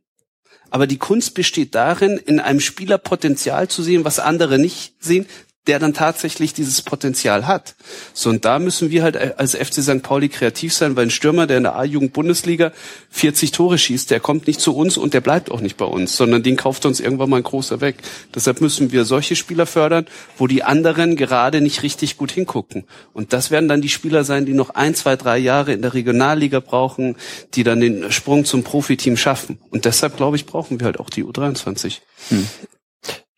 Aber 0.70 0.88
die 0.88 0.98
Kunst 0.98 1.34
besteht 1.34 1.76
darin, 1.76 2.18
in 2.18 2.40
einem 2.40 2.60
Spieler 2.60 2.98
Potenzial 2.98 3.68
zu 3.70 3.84
sehen, 3.84 4.04
was 4.04 4.20
andere 4.20 4.60
nicht 4.60 4.96
sehen, 5.00 5.26
der 5.67 5.80
dann 5.80 5.93
tatsächlich 5.93 6.53
dieses 6.53 6.82
Potenzial 6.82 7.45
hat. 7.45 7.75
So, 8.13 8.30
und 8.30 8.45
da 8.45 8.60
müssen 8.60 8.89
wir 8.89 9.03
halt 9.03 9.17
als 9.17 9.56
FC 9.56 9.84
St. 9.84 10.01
Pauli 10.01 10.30
kreativ 10.30 10.73
sein, 10.73 10.95
weil 10.95 11.08
ein 11.08 11.12
Stürmer, 11.12 11.45
der 11.45 11.58
in 11.58 11.63
der 11.63 11.75
A-Jugend-Bundesliga 11.75 12.71
40 13.10 13.51
Tore 13.51 13.77
schießt, 13.77 14.10
der 14.10 14.19
kommt 14.19 14.47
nicht 14.47 14.62
zu 14.62 14.75
uns 14.75 14.97
und 14.97 15.13
der 15.13 15.21
bleibt 15.21 15.51
auch 15.51 15.62
nicht 15.62 15.77
bei 15.77 15.86
uns, 15.86 16.15
sondern 16.15 16.43
den 16.43 16.56
kauft 16.56 16.86
uns 16.86 16.99
irgendwann 16.99 17.30
mal 17.30 17.38
ein 17.38 17.43
großer 17.43 17.82
weg. 17.82 17.97
Deshalb 18.34 18.62
müssen 18.62 18.91
wir 18.91 19.06
solche 19.06 19.36
Spieler 19.36 19.65
fördern, 19.65 20.08
wo 20.38 20.47
die 20.47 20.63
anderen 20.63 21.15
gerade 21.15 21.62
nicht 21.62 21.84
richtig 21.84 22.17
gut 22.17 22.32
hingucken. 22.32 22.86
Und 23.13 23.34
das 23.34 23.51
werden 23.51 23.67
dann 23.67 23.82
die 23.82 23.89
Spieler 23.89 24.23
sein, 24.23 24.45
die 24.45 24.53
noch 24.53 24.71
ein, 24.71 24.95
zwei, 24.95 25.15
drei 25.15 25.38
Jahre 25.38 25.73
in 25.73 25.82
der 25.82 25.93
Regionalliga 25.93 26.60
brauchen, 26.60 27.17
die 27.53 27.63
dann 27.63 27.82
den 27.82 28.12
Sprung 28.12 28.45
zum 28.45 28.63
Profiteam 28.63 29.17
schaffen. 29.17 29.60
Und 29.69 29.86
deshalb, 29.86 30.17
glaube 30.17 30.38
ich, 30.38 30.45
brauchen 30.45 30.80
wir 30.80 30.86
halt 30.86 30.99
auch 30.99 31.10
die 31.10 31.23
U23. 31.23 31.99
Hm. 32.30 32.47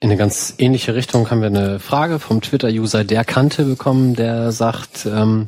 In 0.02 0.10
eine 0.10 0.18
ganz 0.18 0.54
ähnliche 0.58 0.96
Richtung 0.96 1.30
haben 1.30 1.42
wir 1.42 1.48
eine 1.48 1.78
Frage 1.78 2.20
vom 2.20 2.40
Twitter-User 2.40 3.04
der 3.04 3.26
Kante 3.26 3.66
bekommen, 3.66 4.16
der 4.16 4.54
sagt, 4.54 5.06
ähm, 5.06 5.48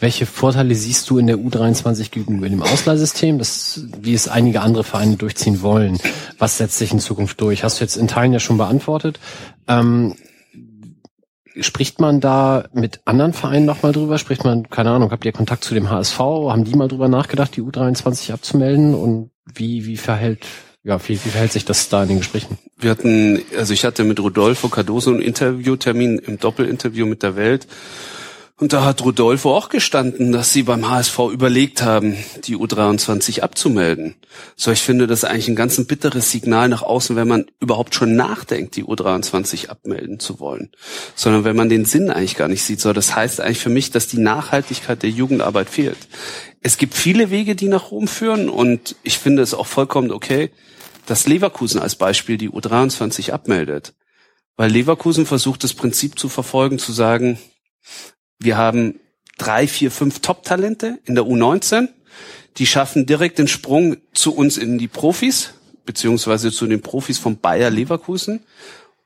welche 0.00 0.26
Vorteile 0.26 0.74
siehst 0.74 1.08
du 1.08 1.18
in 1.18 1.28
der 1.28 1.36
U23 1.36 2.10
gegenüber 2.10 2.48
dem 2.48 2.62
Ausleihsystem, 2.62 3.38
das, 3.38 3.84
wie 4.00 4.12
es 4.12 4.26
einige 4.26 4.60
andere 4.62 4.82
Vereine 4.82 5.14
durchziehen 5.14 5.62
wollen? 5.62 6.00
Was 6.36 6.58
setzt 6.58 6.78
sich 6.78 6.92
in 6.92 6.98
Zukunft 6.98 7.40
durch? 7.40 7.62
Hast 7.62 7.78
du 7.78 7.84
jetzt 7.84 7.94
in 7.94 8.08
Teilen 8.08 8.32
ja 8.32 8.40
schon 8.40 8.58
beantwortet. 8.58 9.20
Ähm, 9.68 10.16
spricht 11.60 12.00
man 12.00 12.18
da 12.18 12.64
mit 12.72 13.02
anderen 13.04 13.32
Vereinen 13.32 13.66
nochmal 13.66 13.92
drüber? 13.92 14.18
Spricht 14.18 14.42
man, 14.42 14.68
keine 14.68 14.90
Ahnung, 14.90 15.12
habt 15.12 15.24
ihr 15.24 15.30
Kontakt 15.30 15.62
zu 15.62 15.74
dem 15.74 15.90
HSV? 15.90 16.18
Haben 16.18 16.64
die 16.64 16.74
mal 16.74 16.88
drüber 16.88 17.06
nachgedacht, 17.06 17.54
die 17.54 17.62
U23 17.62 18.32
abzumelden? 18.32 18.96
Und 18.96 19.30
wie, 19.54 19.86
wie 19.86 19.96
verhält 19.96 20.44
ja, 20.84 21.00
wie, 21.08 21.12
wie 21.24 21.30
verhält 21.30 21.52
sich 21.52 21.64
das 21.64 21.88
da 21.88 22.02
in 22.02 22.08
den 22.08 22.18
Gesprächen? 22.18 22.58
Wir 22.76 22.90
hatten, 22.90 23.40
also 23.56 23.72
ich 23.72 23.84
hatte 23.84 24.02
mit 24.02 24.18
Rodolfo 24.18 24.68
Cardoso 24.68 25.10
einen 25.10 25.20
Interviewtermin 25.20 26.18
im 26.18 26.38
Doppelinterview 26.38 27.06
mit 27.06 27.22
der 27.22 27.36
Welt. 27.36 27.68
Und 28.58 28.72
da 28.72 28.84
hat 28.84 29.04
Rodolfo 29.04 29.56
auch 29.56 29.70
gestanden, 29.70 30.30
dass 30.30 30.52
sie 30.52 30.62
beim 30.62 30.88
HSV 30.88 31.18
überlegt 31.32 31.82
haben, 31.82 32.16
die 32.44 32.56
U23 32.56 33.40
abzumelden. 33.40 34.14
So, 34.54 34.70
ich 34.70 34.82
finde 34.82 35.08
das 35.08 35.24
eigentlich 35.24 35.48
ein 35.48 35.56
ganz 35.56 35.78
ein 35.78 35.86
bitteres 35.86 36.30
Signal 36.30 36.68
nach 36.68 36.82
außen, 36.82 37.16
wenn 37.16 37.26
man 37.26 37.46
überhaupt 37.58 37.94
schon 37.94 38.14
nachdenkt, 38.14 38.76
die 38.76 38.84
U23 38.84 39.68
abmelden 39.68 40.20
zu 40.20 40.38
wollen. 40.38 40.70
Sondern 41.16 41.44
wenn 41.44 41.56
man 41.56 41.70
den 41.70 41.86
Sinn 41.86 42.10
eigentlich 42.10 42.36
gar 42.36 42.46
nicht 42.46 42.62
sieht. 42.62 42.80
So, 42.80 42.92
das 42.92 43.16
heißt 43.16 43.40
eigentlich 43.40 43.58
für 43.58 43.70
mich, 43.70 43.90
dass 43.90 44.06
die 44.06 44.20
Nachhaltigkeit 44.20 45.02
der 45.02 45.10
Jugendarbeit 45.10 45.68
fehlt. 45.68 45.98
Es 46.60 46.76
gibt 46.76 46.94
viele 46.94 47.30
Wege, 47.30 47.56
die 47.56 47.68
nach 47.68 47.90
Rom 47.90 48.06
führen 48.06 48.48
und 48.48 48.94
ich 49.02 49.18
finde 49.18 49.42
es 49.42 49.54
auch 49.54 49.66
vollkommen 49.66 50.12
okay, 50.12 50.50
dass 51.06 51.26
Leverkusen 51.26 51.80
als 51.80 51.96
Beispiel 51.96 52.38
die 52.38 52.50
U23 52.50 53.32
abmeldet. 53.32 53.94
Weil 54.56 54.70
Leverkusen 54.70 55.26
versucht 55.26 55.64
das 55.64 55.74
Prinzip 55.74 56.18
zu 56.18 56.28
verfolgen, 56.28 56.78
zu 56.78 56.92
sagen, 56.92 57.38
wir 58.38 58.56
haben 58.56 59.00
drei, 59.38 59.66
vier, 59.66 59.90
fünf 59.90 60.20
Top-Talente 60.20 60.98
in 61.04 61.14
der 61.14 61.24
U19, 61.24 61.88
die 62.58 62.66
schaffen 62.66 63.06
direkt 63.06 63.38
den 63.38 63.48
Sprung 63.48 63.96
zu 64.12 64.34
uns 64.34 64.58
in 64.58 64.78
die 64.78 64.88
Profis, 64.88 65.54
beziehungsweise 65.86 66.52
zu 66.52 66.66
den 66.66 66.82
Profis 66.82 67.18
von 67.18 67.38
Bayer 67.38 67.70
Leverkusen. 67.70 68.40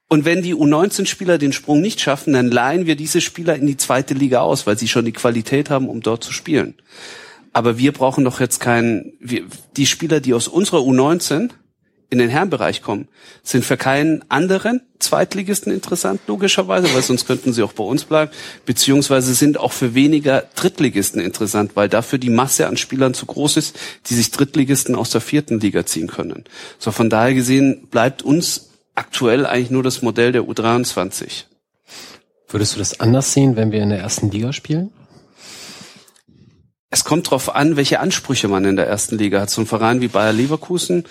Und 0.08 0.24
wenn 0.24 0.42
die 0.42 0.54
U19-Spieler 0.54 1.38
den 1.38 1.52
Sprung 1.52 1.80
nicht 1.80 2.00
schaffen, 2.00 2.32
dann 2.32 2.50
leihen 2.50 2.86
wir 2.86 2.96
diese 2.96 3.20
Spieler 3.20 3.56
in 3.56 3.66
die 3.66 3.76
zweite 3.76 4.14
Liga 4.14 4.40
aus, 4.40 4.66
weil 4.66 4.78
sie 4.78 4.88
schon 4.88 5.04
die 5.04 5.12
Qualität 5.12 5.70
haben, 5.70 5.88
um 5.88 6.00
dort 6.00 6.22
zu 6.22 6.32
spielen. 6.32 6.74
Aber 7.52 7.78
wir 7.78 7.92
brauchen 7.92 8.24
doch 8.24 8.38
jetzt 8.38 8.60
keinen, 8.60 9.14
wir, 9.20 9.44
die 9.76 9.86
Spieler, 9.86 10.20
die 10.20 10.34
aus 10.34 10.46
unserer 10.46 10.80
U19 10.80 11.50
in 12.08 12.18
den 12.18 12.30
Herrenbereich 12.30 12.82
kommen, 12.82 13.08
sind 13.42 13.64
für 13.64 13.76
keinen 13.76 14.24
anderen 14.30 14.80
Zweitligisten 14.98 15.72
interessant, 15.72 16.20
logischerweise, 16.26 16.92
weil 16.94 17.02
sonst 17.02 17.26
könnten 17.26 17.52
sie 17.52 17.62
auch 17.62 17.72
bei 17.72 17.84
uns 17.84 18.04
bleiben, 18.04 18.30
beziehungsweise 18.64 19.34
sind 19.34 19.58
auch 19.58 19.72
für 19.72 19.94
weniger 19.94 20.44
Drittligisten 20.54 21.20
interessant, 21.20 21.72
weil 21.74 21.88
dafür 21.88 22.18
die 22.18 22.30
Masse 22.30 22.66
an 22.68 22.76
Spielern 22.76 23.14
zu 23.14 23.26
groß 23.26 23.56
ist, 23.56 23.76
die 24.06 24.14
sich 24.14 24.30
Drittligisten 24.30 24.94
aus 24.94 25.10
der 25.10 25.20
vierten 25.20 25.60
Liga 25.60 25.84
ziehen 25.84 26.06
können. 26.06 26.44
So 26.78 26.92
von 26.92 27.10
daher 27.10 27.34
gesehen 27.34 27.88
bleibt 27.90 28.22
uns 28.22 28.70
aktuell 28.94 29.44
eigentlich 29.44 29.70
nur 29.70 29.82
das 29.82 30.02
Modell 30.02 30.32
der 30.32 30.42
U23. 30.42 31.44
Würdest 32.48 32.74
du 32.74 32.78
das 32.78 33.00
anders 33.00 33.32
sehen, 33.32 33.56
wenn 33.56 33.72
wir 33.72 33.82
in 33.82 33.90
der 33.90 33.98
ersten 33.98 34.30
Liga 34.30 34.52
spielen? 34.52 34.92
es 36.96 37.04
kommt 37.04 37.30
drauf 37.30 37.54
an, 37.54 37.76
welche 37.76 38.00
Ansprüche 38.00 38.48
man 38.48 38.64
in 38.64 38.76
der 38.76 38.86
ersten 38.86 39.18
Liga 39.18 39.42
hat. 39.42 39.50
So 39.50 39.60
ein 39.60 39.66
Verein 39.66 40.00
wie 40.00 40.08
Bayer 40.08 40.32
Leverkusen 40.32 41.04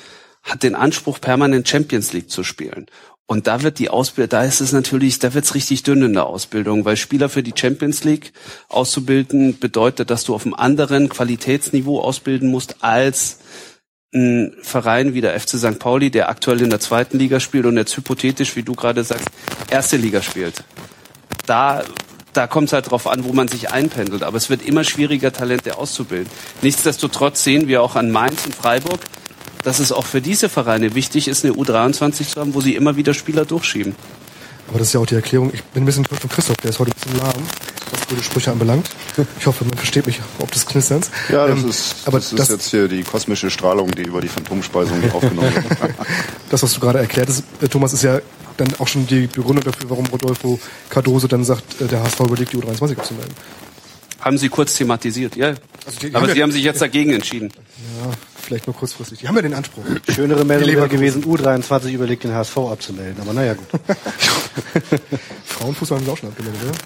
hat 0.46 0.64
den 0.64 0.76
Anspruch, 0.76 1.20
permanent 1.20 1.68
Champions 1.68 2.14
League 2.14 2.30
zu 2.30 2.44
spielen. 2.44 2.86
Und 3.28 3.48
da 3.48 3.64
wird 3.64 3.80
die 3.80 3.90
Ausbildung, 3.90 4.30
da 4.30 4.44
ist 4.44 4.62
es 4.62 4.72
natürlich, 4.72 5.18
da 5.18 5.34
wird's 5.34 5.56
richtig 5.56 5.82
dünn 5.82 6.04
in 6.04 6.14
der 6.14 6.28
Ausbildung, 6.28 6.86
weil 6.86 6.96
Spieler 6.96 7.28
für 7.28 7.42
die 7.42 7.54
Champions 7.56 8.04
League 8.04 8.34
auszubilden 8.70 9.58
bedeutet, 9.58 10.12
dass 10.12 10.24
du 10.24 10.36
auf 10.36 10.46
einem 10.46 10.54
anderen 10.54 11.10
Qualitätsniveau 11.10 12.00
ausbilden 12.00 12.52
musst 12.52 12.84
als 12.84 13.40
ein 14.14 14.56
Verein 14.62 15.16
wie 15.16 15.22
der 15.22 15.38
FC 15.40 15.58
St. 15.58 15.80
Pauli, 15.80 16.12
der 16.12 16.30
aktuell 16.30 16.62
in 16.62 16.70
der 16.70 16.80
zweiten 16.80 17.18
Liga 17.18 17.40
spielt 17.40 17.66
und 17.66 17.78
jetzt 17.78 17.98
hypothetisch, 17.98 18.56
wie 18.56 18.64
du 18.64 18.76
gerade 18.76 19.04
sagst, 19.04 19.28
erste 19.70 19.98
Liga 19.98 20.22
spielt. 20.22 20.64
Da 21.48 21.84
da 22.36 22.48
kommt 22.48 22.68
es 22.68 22.74
halt 22.74 22.92
drauf 22.92 23.08
an, 23.08 23.24
wo 23.24 23.34
man 23.34 23.48
sich 23.48 23.72
einpendelt. 23.72 24.24
Aber 24.24 24.38
es 24.38 24.50
wird 24.50 24.62
immer 24.62 24.84
schwieriger, 24.84 25.32
Talente 25.32 25.78
auszubilden. 25.78 26.30
Nichtsdestotrotz 26.62 27.44
sehen 27.44 27.68
wir 27.68 27.82
auch 27.82 27.96
an 27.96 28.12
Mainz 28.12 28.46
und 28.46 28.54
Freiburg, 28.54 29.00
dass 29.66 29.80
es 29.80 29.92
auch 29.92 30.06
für 30.06 30.22
diese 30.22 30.48
Vereine 30.48 30.96
wichtig 30.96 31.28
ist, 31.28 31.44
eine 31.44 31.54
U23 31.54 32.30
zu 32.30 32.40
haben, 32.40 32.54
wo 32.54 32.62
sie 32.62 32.76
immer 32.76 32.96
wieder 32.96 33.14
Spieler 33.14 33.46
durchschieben. 33.46 33.96
Aber 34.70 34.80
das 34.80 34.90
ist 34.90 34.94
ja 34.94 35.00
auch 35.00 35.06
die 35.06 35.16
Erklärung. 35.16 35.52
Ich 35.54 35.64
bin 35.64 35.84
ein 35.84 35.86
bisschen 35.86 36.04
enttäuscht 36.04 36.22
von 36.22 36.30
Christoph, 36.30 36.58
der 36.58 36.70
ist 36.70 36.80
heute 36.80 36.92
ein 36.92 37.00
bisschen 37.02 37.18
lahm, 37.20 37.44
was 37.92 38.08
gute 38.08 38.24
Sprüche 38.24 38.52
anbelangt. 38.52 38.90
Ich 39.40 39.46
hoffe, 39.46 39.64
man 39.64 39.78
versteht 39.78 40.06
mich 40.06 40.20
ob 40.40 40.52
des 40.52 40.66
Knisterns. 40.66 41.10
Ja, 41.30 41.48
das, 41.48 41.60
ähm, 41.60 41.70
ist, 41.70 41.96
aber 42.06 42.18
das, 42.18 42.32
das 42.32 42.50
ist 42.50 42.56
jetzt 42.56 42.70
hier 42.70 42.88
die 42.88 43.04
kosmische 43.04 43.50
Strahlung, 43.50 43.90
die 43.92 44.04
über 44.04 44.22
die 44.22 44.28
Phantomspeisung 44.28 45.10
aufgenommen 45.12 45.54
wird. 45.54 45.66
das, 46.50 46.64
was 46.64 46.74
du 46.74 46.80
gerade 46.80 47.00
erklärt 47.00 47.30
hast, 47.30 47.44
äh, 47.62 47.68
Thomas, 47.68 47.94
ist 47.94 48.04
ja 48.04 48.20
dann 48.58 48.68
auch 48.80 48.88
schon 48.88 49.08
die 49.08 49.28
Begründung 49.28 49.64
dafür, 49.64 49.90
warum 49.90 50.06
Rodolfo 50.08 50.60
Cardoso 50.90 51.28
dann 51.28 51.44
sagt, 51.44 51.82
äh, 51.82 51.86
der 51.86 52.04
HSV 52.04 52.20
überlegt, 52.22 52.54
die 52.54 52.58
U23 52.58 52.98
abzumelden. 52.98 53.34
Haben 54.20 54.38
Sie 54.38 54.50
kurz 54.50 54.76
thematisiert, 54.76 55.36
ja. 55.36 55.54
Also 55.86 56.08
Aber 56.14 56.28
haben 56.28 56.34
Sie 56.34 56.44
haben 56.44 56.52
sich 56.52 56.64
jetzt 56.64 56.82
dagegen 56.82 57.14
entschieden. 57.14 57.52
Ja, 58.02 58.12
vielleicht 58.46 58.68
nur 58.68 58.76
kurzfristig. 58.76 59.20
Die 59.20 59.28
haben 59.28 59.36
ja 59.36 59.42
den 59.42 59.54
Anspruch. 59.54 59.84
Schönere 60.10 60.46
Meldung 60.46 60.76
wäre 60.76 60.88
gewesen, 60.88 61.24
U23 61.26 61.90
überlegt, 61.90 62.24
den 62.24 62.34
HSV 62.34 62.58
abzumelden. 62.58 63.22
Aber 63.22 63.34
naja, 63.34 63.56
gut. 63.56 63.68
Frauenfußball 65.46 65.98
haben 65.98 66.06
sie 66.06 66.12
auch 66.12 66.18
schon 66.18 66.30
abgemeldet, 66.30 66.62
oder? 66.64 66.78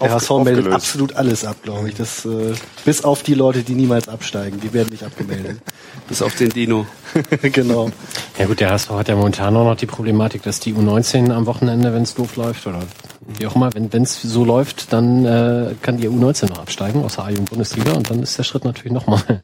Der 0.00 0.12
HSV 0.12 0.30
meldet 0.44 0.72
absolut 0.72 1.16
alles 1.16 1.44
ab, 1.44 1.56
glaube 1.62 1.88
ich. 1.88 1.96
Das, 1.96 2.24
äh, 2.24 2.54
bis 2.84 3.02
auf 3.02 3.22
die 3.22 3.34
Leute, 3.34 3.62
die 3.62 3.74
niemals 3.74 4.08
absteigen. 4.08 4.60
Die 4.60 4.72
werden 4.72 4.90
nicht 4.90 5.02
abgemeldet. 5.02 5.58
bis 6.08 6.22
auf 6.22 6.36
den 6.36 6.50
Dino. 6.50 6.86
genau. 7.42 7.90
Ja 8.38 8.46
gut, 8.46 8.60
der 8.60 8.70
HSV 8.70 8.90
hat 8.90 9.08
ja 9.08 9.16
momentan 9.16 9.56
auch 9.56 9.64
noch 9.64 9.76
die 9.76 9.86
Problematik, 9.86 10.42
dass 10.42 10.60
die 10.60 10.74
U19 10.74 11.32
am 11.32 11.46
Wochenende, 11.46 11.92
wenn 11.92 12.02
es 12.02 12.14
doof 12.14 12.36
läuft, 12.36 12.66
oder 12.66 12.80
wie 13.26 13.46
auch 13.46 13.56
immer, 13.56 13.70
wenn 13.74 14.02
es 14.02 14.22
so 14.22 14.44
läuft, 14.44 14.92
dann 14.92 15.24
äh, 15.24 15.74
kann 15.82 15.96
die 15.98 16.08
U19 16.08 16.50
noch 16.50 16.58
absteigen 16.58 17.04
aus 17.04 17.16
der 17.16 17.24
A-Jugend-Bundesliga 17.24 17.92
und 17.92 18.10
dann 18.10 18.22
ist 18.22 18.38
der 18.38 18.44
Schritt 18.44 18.64
natürlich 18.64 18.92
nochmal 18.92 19.42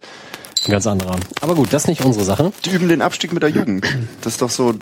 ein 0.69 0.73
ganz 0.73 0.87
anderer. 0.87 1.17
Aber 1.41 1.55
gut, 1.55 1.73
das 1.73 1.83
ist 1.83 1.89
nicht 1.89 2.05
unsere 2.05 2.25
Sache. 2.25 2.53
Die 2.65 2.71
üben 2.71 2.89
den 2.89 3.03
Abstieg 3.03 3.33
mit 3.33 3.43
der 3.43 3.51
Jugend. 3.51 3.87
Das 4.23 4.35
ist 4.35 4.43
doch 4.43 4.51
so 4.51 4.75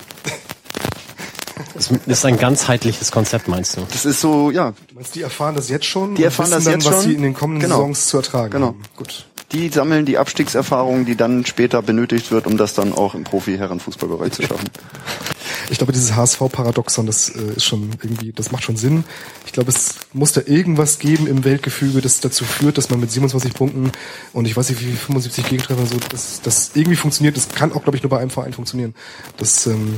das 1.74 1.90
ist 2.06 2.24
ein 2.24 2.38
ganzheitliches 2.38 3.10
Konzept, 3.10 3.48
meinst 3.48 3.76
du? 3.76 3.82
Das 3.90 4.04
ist 4.04 4.20
so, 4.20 4.50
ja. 4.50 4.72
Du 4.88 4.94
meinst, 4.94 5.14
die 5.14 5.22
erfahren 5.22 5.54
das 5.54 5.68
jetzt 5.68 5.86
schon? 5.86 6.14
Die 6.14 6.24
erfahren 6.24 6.50
das 6.50 6.64
jetzt 6.64 6.74
dann, 6.74 6.80
schon. 6.82 6.92
was 6.92 7.02
sie 7.02 7.14
in 7.14 7.22
den 7.22 7.34
kommenden 7.34 7.62
genau. 7.62 7.78
Saisons 7.78 8.06
zu 8.06 8.16
ertragen 8.18 8.52
genau. 8.52 8.66
haben. 8.68 8.82
Gut. 8.96 9.26
Die 9.52 9.68
sammeln 9.68 10.06
die 10.06 10.16
Abstiegserfahrung, 10.16 11.04
die 11.04 11.16
dann 11.16 11.44
später 11.44 11.82
benötigt 11.82 12.30
wird, 12.30 12.46
um 12.46 12.56
das 12.56 12.74
dann 12.74 12.92
auch 12.92 13.14
im 13.14 13.24
Profi-Herren-Fußballbereich 13.24 14.32
zu 14.32 14.42
schaffen. 14.42 14.68
Ich 15.72 15.78
glaube, 15.78 15.94
dieses 15.94 16.14
HSV-Paradoxon, 16.14 17.06
das 17.06 17.30
äh, 17.30 17.54
ist 17.56 17.64
schon 17.64 17.92
irgendwie, 18.02 18.32
das 18.32 18.52
macht 18.52 18.62
schon 18.62 18.76
Sinn. 18.76 19.04
Ich 19.46 19.52
glaube, 19.52 19.70
es 19.70 19.94
muss 20.12 20.32
da 20.32 20.42
irgendwas 20.44 20.98
geben 20.98 21.26
im 21.26 21.44
Weltgefüge, 21.44 22.02
das 22.02 22.20
dazu 22.20 22.44
führt, 22.44 22.76
dass 22.76 22.90
man 22.90 23.00
mit 23.00 23.11
27 23.11 23.54
Punkten 23.54 23.90
und 24.35 24.44
ich 24.44 24.54
weiß 24.54 24.68
nicht, 24.68 24.82
wie 24.82 24.85
viel 24.85 24.96
75 24.96 25.48
Gegentreffer 25.48 25.87
so, 25.87 25.96
das, 26.11 26.42
das 26.42 26.72
irgendwie 26.74 26.96
funktioniert. 26.96 27.38
Das 27.38 27.48
kann 27.48 27.72
auch, 27.72 27.82
glaube 27.82 27.96
ich, 27.96 28.02
nur 28.02 28.11
bei 28.11 28.18
einem 28.18 28.28
Verein 28.28 28.52
funktionieren. 28.52 28.94
Das 29.38 29.66
ähm, 29.66 29.96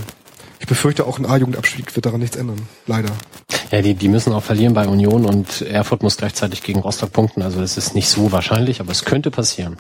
ich 0.61 0.69
befürchte, 0.69 1.07
auch 1.07 1.19
ein 1.19 1.27
A-Jugendabstieg 1.27 1.95
wird 1.97 2.07
daran 2.07 2.21
nichts 2.21 2.37
ändern. 2.37 2.69
Leider. 2.87 3.11
Ja, 3.73 3.83
die, 3.83 3.95
die 3.95 4.09
müssen 4.09 4.33
auch 4.33 4.45
verlieren 4.45 4.75
bei 4.75 4.87
Union 4.87 5.27
und 5.27 5.63
Erfurt 5.63 6.05
muss 6.05 6.17
gleichzeitig 6.17 6.63
gegen 6.63 6.79
Rostock 6.79 7.13
punkten. 7.13 7.43
Also 7.43 7.61
es 7.61 7.77
ist 7.77 7.97
nicht 7.97 8.09
so 8.09 8.31
wahrscheinlich, 8.31 8.81
aber 8.81 8.93
es 8.93 9.05
könnte 9.05 9.33
passieren. 9.33 9.77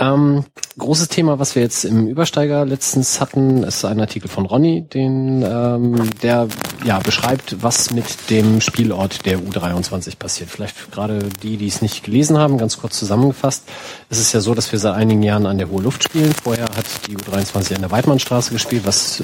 Ähm, 0.00 0.44
großes 0.78 1.08
Thema, 1.08 1.40
was 1.40 1.56
wir 1.56 1.62
jetzt 1.62 1.84
im 1.84 2.06
Übersteiger 2.06 2.64
letztens 2.64 3.20
hatten, 3.20 3.64
ist 3.64 3.84
ein 3.84 4.00
Artikel 4.00 4.28
von 4.28 4.46
Ronny, 4.46 4.82
den, 4.82 5.42
ähm, 5.42 6.10
der 6.22 6.46
ja 6.84 7.00
beschreibt, 7.00 7.62
was 7.62 7.90
mit 7.90 8.30
dem 8.30 8.60
Spielort 8.60 9.26
der 9.26 9.40
U23 9.40 10.16
passiert. 10.16 10.50
Vielleicht 10.50 10.92
gerade 10.92 11.18
die, 11.42 11.56
die 11.56 11.66
es 11.66 11.82
nicht 11.82 12.04
gelesen 12.04 12.38
haben, 12.38 12.58
ganz 12.58 12.78
kurz 12.78 12.96
zusammengefasst. 12.96 13.64
Es 14.08 14.20
ist 14.20 14.32
ja 14.32 14.40
so, 14.40 14.54
dass 14.54 14.70
wir 14.70 14.78
seit 14.78 14.94
einigen 14.94 15.24
Jahren 15.24 15.46
an 15.46 15.58
der 15.58 15.68
Hohe 15.68 15.82
Luft 15.82 16.04
spielen. 16.04 16.32
Vorher 16.32 16.66
hat 16.66 16.86
die 17.08 17.16
U23 17.16 17.74
an 17.74 17.80
der 17.80 17.90
Weidmannstraße 17.90 18.52
gespielt, 18.52 18.86
was 18.86 19.22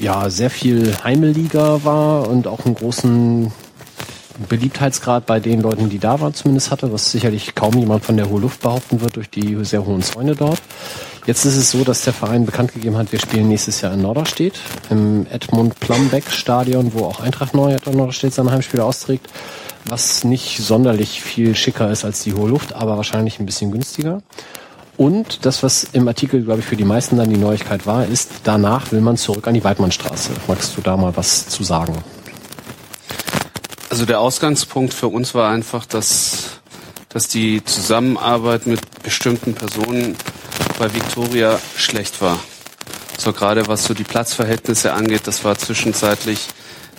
ja 0.00 0.28
sehr 0.28 0.50
viel 0.50 0.96
Heimelliga 1.04 1.84
war 1.84 2.28
und 2.28 2.48
auch 2.48 2.64
einen 2.64 2.74
großen 2.74 3.52
Beliebtheitsgrad 4.48 5.26
bei 5.26 5.40
den 5.40 5.60
Leuten, 5.60 5.88
die 5.90 5.98
da 5.98 6.20
waren, 6.20 6.34
zumindest 6.34 6.70
hatte, 6.70 6.92
was 6.92 7.10
sicherlich 7.10 7.54
kaum 7.54 7.74
jemand 7.78 8.04
von 8.04 8.16
der 8.16 8.28
Hohe 8.28 8.40
Luft 8.40 8.60
behaupten 8.60 9.00
wird 9.00 9.16
durch 9.16 9.30
die 9.30 9.64
sehr 9.64 9.84
hohen 9.84 10.02
Zäune 10.02 10.34
dort. 10.34 10.60
Jetzt 11.26 11.44
ist 11.46 11.56
es 11.56 11.70
so, 11.70 11.84
dass 11.84 12.02
der 12.02 12.12
Verein 12.12 12.44
bekannt 12.44 12.74
gegeben 12.74 12.96
hat, 12.96 13.10
wir 13.10 13.18
spielen 13.18 13.48
nächstes 13.48 13.80
Jahr 13.80 13.94
in 13.94 14.02
Norderstedt, 14.02 14.54
im 14.90 15.26
Edmund 15.30 15.80
Plumbeck 15.80 16.30
Stadion, 16.30 16.92
wo 16.92 17.06
auch 17.06 17.20
Eintracht 17.20 17.54
Norderstedt 17.54 18.34
seine 18.34 18.50
Heimspiele 18.50 18.84
austrägt, 18.84 19.26
was 19.86 20.24
nicht 20.24 20.58
sonderlich 20.58 21.22
viel 21.22 21.54
schicker 21.54 21.90
ist 21.90 22.04
als 22.04 22.22
die 22.22 22.34
Hohe 22.34 22.50
Luft, 22.50 22.74
aber 22.74 22.96
wahrscheinlich 22.96 23.40
ein 23.40 23.46
bisschen 23.46 23.70
günstiger. 23.70 24.22
Und 24.96 25.44
das, 25.44 25.62
was 25.62 25.84
im 25.92 26.06
Artikel, 26.06 26.42
glaube 26.42 26.60
ich, 26.60 26.66
für 26.66 26.76
die 26.76 26.84
meisten 26.84 27.16
dann 27.16 27.30
die 27.30 27.36
Neuigkeit 27.36 27.86
war, 27.86 28.06
ist, 28.06 28.30
danach 28.44 28.92
will 28.92 29.00
man 29.00 29.16
zurück 29.16 29.46
an 29.48 29.54
die 29.54 29.64
Weidmannstraße. 29.64 30.30
Magst 30.46 30.76
du 30.76 30.82
da 30.82 30.96
mal 30.96 31.16
was 31.16 31.48
zu 31.48 31.64
sagen? 31.64 31.94
Also 33.94 34.06
der 34.06 34.18
Ausgangspunkt 34.18 34.92
für 34.92 35.06
uns 35.06 35.36
war 35.36 35.52
einfach, 35.52 35.86
dass, 35.86 36.58
dass 37.10 37.28
die 37.28 37.64
Zusammenarbeit 37.64 38.66
mit 38.66 38.80
bestimmten 39.04 39.54
Personen 39.54 40.16
bei 40.80 40.92
Victoria 40.92 41.60
schlecht 41.76 42.20
war. 42.20 42.40
So 43.16 43.32
gerade 43.32 43.68
was 43.68 43.84
so 43.84 43.94
die 43.94 44.02
Platzverhältnisse 44.02 44.94
angeht, 44.94 45.28
das 45.28 45.44
war 45.44 45.56
zwischenzeitlich 45.56 46.48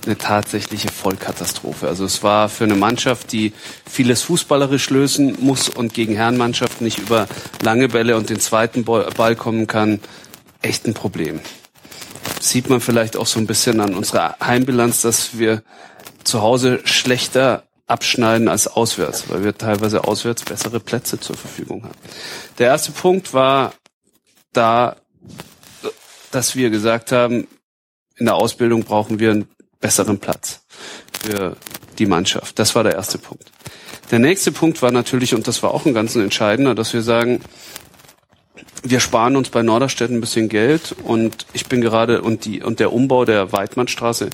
eine 0.05 0.17
tatsächliche 0.17 0.87
Vollkatastrophe. 0.87 1.85
Also 1.85 2.05
es 2.05 2.23
war 2.23 2.47
für 2.47 2.63
eine 2.63 2.75
Mannschaft, 2.75 3.33
die 3.33 3.51
vieles 3.85 4.21
fußballerisch 4.21 4.89
lösen 4.89 5.35
muss 5.41 5.67
und 5.67 5.93
gegen 5.93 6.15
Herrenmannschaften 6.15 6.85
nicht 6.85 6.99
über 6.99 7.27
lange 7.61 7.89
Bälle 7.89 8.15
und 8.15 8.29
den 8.29 8.39
zweiten 8.39 8.85
Ball 8.85 9.35
kommen 9.35 9.67
kann, 9.67 9.99
echt 10.61 10.87
ein 10.87 10.93
Problem. 10.93 11.41
Sieht 12.39 12.69
man 12.69 12.79
vielleicht 12.79 13.17
auch 13.17 13.27
so 13.27 13.37
ein 13.37 13.47
bisschen 13.47 13.81
an 13.81 13.95
unserer 13.95 14.37
Heimbilanz, 14.39 15.01
dass 15.01 15.37
wir 15.37 15.61
zu 16.25 16.41
Hause 16.41 16.81
schlechter 16.83 17.63
abschneiden 17.87 18.47
als 18.47 18.67
auswärts, 18.67 19.29
weil 19.29 19.43
wir 19.43 19.57
teilweise 19.57 20.03
auswärts 20.03 20.43
bessere 20.43 20.79
Plätze 20.79 21.19
zur 21.19 21.37
Verfügung 21.37 21.83
haben. 21.83 21.95
Der 22.57 22.67
erste 22.67 22.91
Punkt 22.91 23.33
war 23.33 23.73
da, 24.53 24.95
dass 26.31 26.55
wir 26.55 26.69
gesagt 26.69 27.11
haben, 27.11 27.47
in 28.17 28.25
der 28.25 28.35
Ausbildung 28.35 28.83
brauchen 28.83 29.19
wir 29.19 29.31
einen 29.31 29.47
besseren 29.79 30.19
Platz 30.19 30.61
für 31.21 31.55
die 31.99 32.05
Mannschaft. 32.05 32.57
Das 32.59 32.75
war 32.75 32.83
der 32.83 32.95
erste 32.95 33.17
Punkt. 33.17 33.51
Der 34.11 34.19
nächste 34.19 34.51
Punkt 34.51 34.81
war 34.81 34.91
natürlich, 34.91 35.33
und 35.33 35.47
das 35.47 35.63
war 35.63 35.73
auch 35.73 35.85
ein 35.85 35.93
ganz 35.93 36.15
entscheidender, 36.15 36.75
dass 36.75 36.93
wir 36.93 37.01
sagen, 37.01 37.41
wir 38.83 38.99
sparen 38.99 39.35
uns 39.35 39.49
bei 39.49 39.63
Norderstedt 39.63 40.11
ein 40.11 40.21
bisschen 40.21 40.47
Geld 40.47 40.95
und 41.03 41.45
ich 41.53 41.67
bin 41.67 41.81
gerade 41.81 42.21
und 42.21 42.45
die 42.45 42.61
und 42.61 42.79
der 42.79 42.93
Umbau 42.93 43.25
der 43.25 43.51
Weidmannstraße 43.51 44.29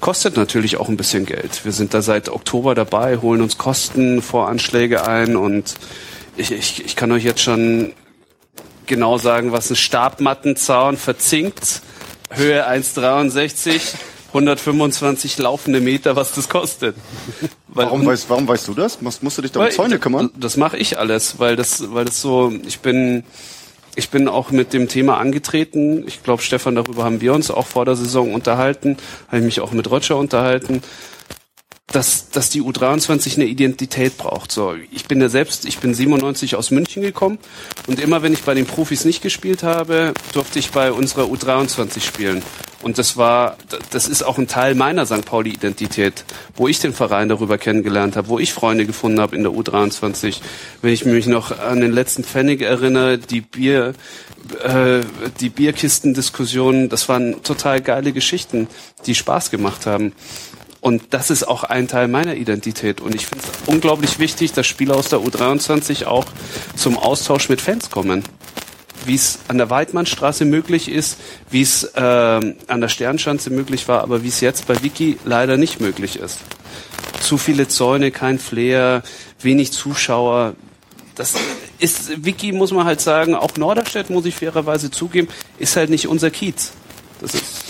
kostet 0.00 0.36
natürlich 0.36 0.76
auch 0.76 0.88
ein 0.88 0.96
bisschen 0.96 1.26
Geld. 1.26 1.64
Wir 1.64 1.72
sind 1.72 1.94
da 1.94 2.02
seit 2.02 2.28
Oktober 2.28 2.74
dabei, 2.74 3.18
holen 3.18 3.42
uns 3.42 3.58
Kostenvoranschläge 3.58 5.06
ein 5.06 5.36
und 5.36 5.74
ich, 6.36 6.52
ich, 6.52 6.84
ich 6.84 6.96
kann 6.96 7.12
euch 7.12 7.24
jetzt 7.24 7.42
schon 7.42 7.92
genau 8.86 9.18
sagen, 9.18 9.52
was 9.52 9.70
ein 9.70 9.76
Stabmattenzaun 9.76 10.96
verzinkt, 10.96 11.82
Höhe 12.30 12.68
1,63 12.68 13.94
125 14.32 15.38
laufende 15.38 15.80
Meter, 15.80 16.16
was 16.16 16.32
das 16.32 16.48
kostet. 16.48 16.94
Weil, 17.68 17.86
warum, 17.86 18.06
weißt, 18.06 18.30
warum 18.30 18.46
weißt 18.46 18.68
du 18.68 18.74
das? 18.74 19.00
Musst, 19.00 19.22
musst 19.22 19.38
du 19.38 19.42
dich 19.42 19.52
da 19.52 19.64
um 19.64 19.70
Zäune 19.70 19.98
kümmern? 19.98 20.30
Das 20.36 20.56
mache 20.56 20.76
ich 20.76 20.98
alles, 20.98 21.38
weil 21.38 21.56
das, 21.56 21.92
weil 21.92 22.04
das 22.04 22.20
so, 22.20 22.52
ich 22.66 22.80
bin, 22.80 23.24
ich 23.96 24.10
bin 24.10 24.28
auch 24.28 24.50
mit 24.50 24.72
dem 24.72 24.88
Thema 24.88 25.18
angetreten. 25.18 26.04
Ich 26.06 26.22
glaube, 26.22 26.42
Stefan, 26.42 26.74
darüber 26.74 27.04
haben 27.04 27.20
wir 27.20 27.34
uns 27.34 27.50
auch 27.50 27.66
vor 27.66 27.84
der 27.84 27.96
Saison 27.96 28.34
unterhalten. 28.34 28.96
Habe 29.28 29.38
ich 29.38 29.44
mich 29.44 29.60
auch 29.60 29.72
mit 29.72 29.90
Roger 29.90 30.16
unterhalten. 30.16 30.82
Dass, 31.92 32.30
dass 32.30 32.50
die 32.50 32.62
U23 32.62 33.34
eine 33.34 33.46
Identität 33.46 34.16
braucht. 34.16 34.52
So, 34.52 34.74
ich 34.92 35.06
bin 35.06 35.20
ja 35.20 35.28
selbst, 35.28 35.64
ich 35.64 35.78
bin 35.78 35.94
97 35.94 36.54
aus 36.54 36.70
München 36.70 37.02
gekommen 37.02 37.38
und 37.86 38.00
immer 38.00 38.22
wenn 38.22 38.32
ich 38.32 38.42
bei 38.42 38.54
den 38.54 38.66
Profis 38.66 39.04
nicht 39.04 39.22
gespielt 39.22 39.62
habe, 39.62 40.14
durfte 40.32 40.58
ich 40.58 40.70
bei 40.70 40.92
unserer 40.92 41.24
U23 41.24 42.00
spielen. 42.00 42.42
Und 42.82 42.96
das 42.96 43.18
war, 43.18 43.58
das 43.90 44.08
ist 44.08 44.22
auch 44.22 44.38
ein 44.38 44.48
Teil 44.48 44.74
meiner 44.74 45.04
St. 45.04 45.26
Pauli-Identität, 45.26 46.24
wo 46.56 46.66
ich 46.66 46.78
den 46.78 46.94
Verein 46.94 47.28
darüber 47.28 47.58
kennengelernt 47.58 48.16
habe, 48.16 48.28
wo 48.28 48.38
ich 48.38 48.54
Freunde 48.54 48.86
gefunden 48.86 49.20
habe 49.20 49.36
in 49.36 49.42
der 49.42 49.52
U23. 49.52 50.40
Wenn 50.80 50.92
ich 50.92 51.04
mich 51.04 51.26
noch 51.26 51.58
an 51.58 51.80
den 51.80 51.92
letzten 51.92 52.24
Pfennig 52.24 52.62
erinnere, 52.62 53.18
die 53.18 53.42
Bier, 53.42 53.92
äh, 54.64 55.00
die 55.40 55.50
Bierkistendiskussionen, 55.50 56.88
das 56.88 57.06
waren 57.10 57.42
total 57.42 57.82
geile 57.82 58.12
Geschichten, 58.12 58.66
die 59.04 59.14
Spaß 59.14 59.50
gemacht 59.50 59.84
haben. 59.84 60.12
Und 60.80 61.02
das 61.10 61.30
ist 61.30 61.46
auch 61.46 61.64
ein 61.64 61.88
Teil 61.88 62.08
meiner 62.08 62.36
Identität. 62.36 63.00
Und 63.00 63.14
ich 63.14 63.26
finde 63.26 63.44
es 63.44 63.68
unglaublich 63.68 64.18
wichtig, 64.18 64.52
dass 64.52 64.66
Spieler 64.66 64.96
aus 64.96 65.08
der 65.10 65.18
U23 65.20 66.06
auch 66.06 66.24
zum 66.74 66.96
Austausch 66.96 67.48
mit 67.48 67.60
Fans 67.60 67.90
kommen. 67.90 68.24
Wie 69.04 69.14
es 69.14 69.40
an 69.48 69.58
der 69.58 69.68
Weidmannstraße 69.68 70.44
möglich 70.44 70.90
ist, 70.90 71.18
wie 71.50 71.62
es 71.62 71.84
äh, 71.84 72.00
an 72.00 72.80
der 72.80 72.88
Sternschanze 72.88 73.50
möglich 73.50 73.88
war, 73.88 74.02
aber 74.02 74.22
wie 74.22 74.28
es 74.28 74.40
jetzt 74.40 74.66
bei 74.66 74.82
Wiki 74.82 75.18
leider 75.24 75.56
nicht 75.56 75.80
möglich 75.80 76.18
ist. 76.18 76.38
Zu 77.20 77.36
viele 77.36 77.68
Zäune, 77.68 78.10
kein 78.10 78.38
Flair, 78.38 79.02
wenig 79.40 79.72
Zuschauer. 79.72 80.54
Das 81.14 81.34
ist, 81.78 82.24
Wiki 82.24 82.52
muss 82.52 82.72
man 82.72 82.86
halt 82.86 83.00
sagen, 83.00 83.34
auch 83.34 83.56
Norderstedt, 83.56 84.08
muss 84.10 84.24
ich 84.24 84.34
fairerweise 84.34 84.90
zugeben, 84.90 85.28
ist 85.58 85.76
halt 85.76 85.90
nicht 85.90 86.08
unser 86.08 86.30
Kiez. 86.30 86.72
Das 87.20 87.34
ist 87.34 87.64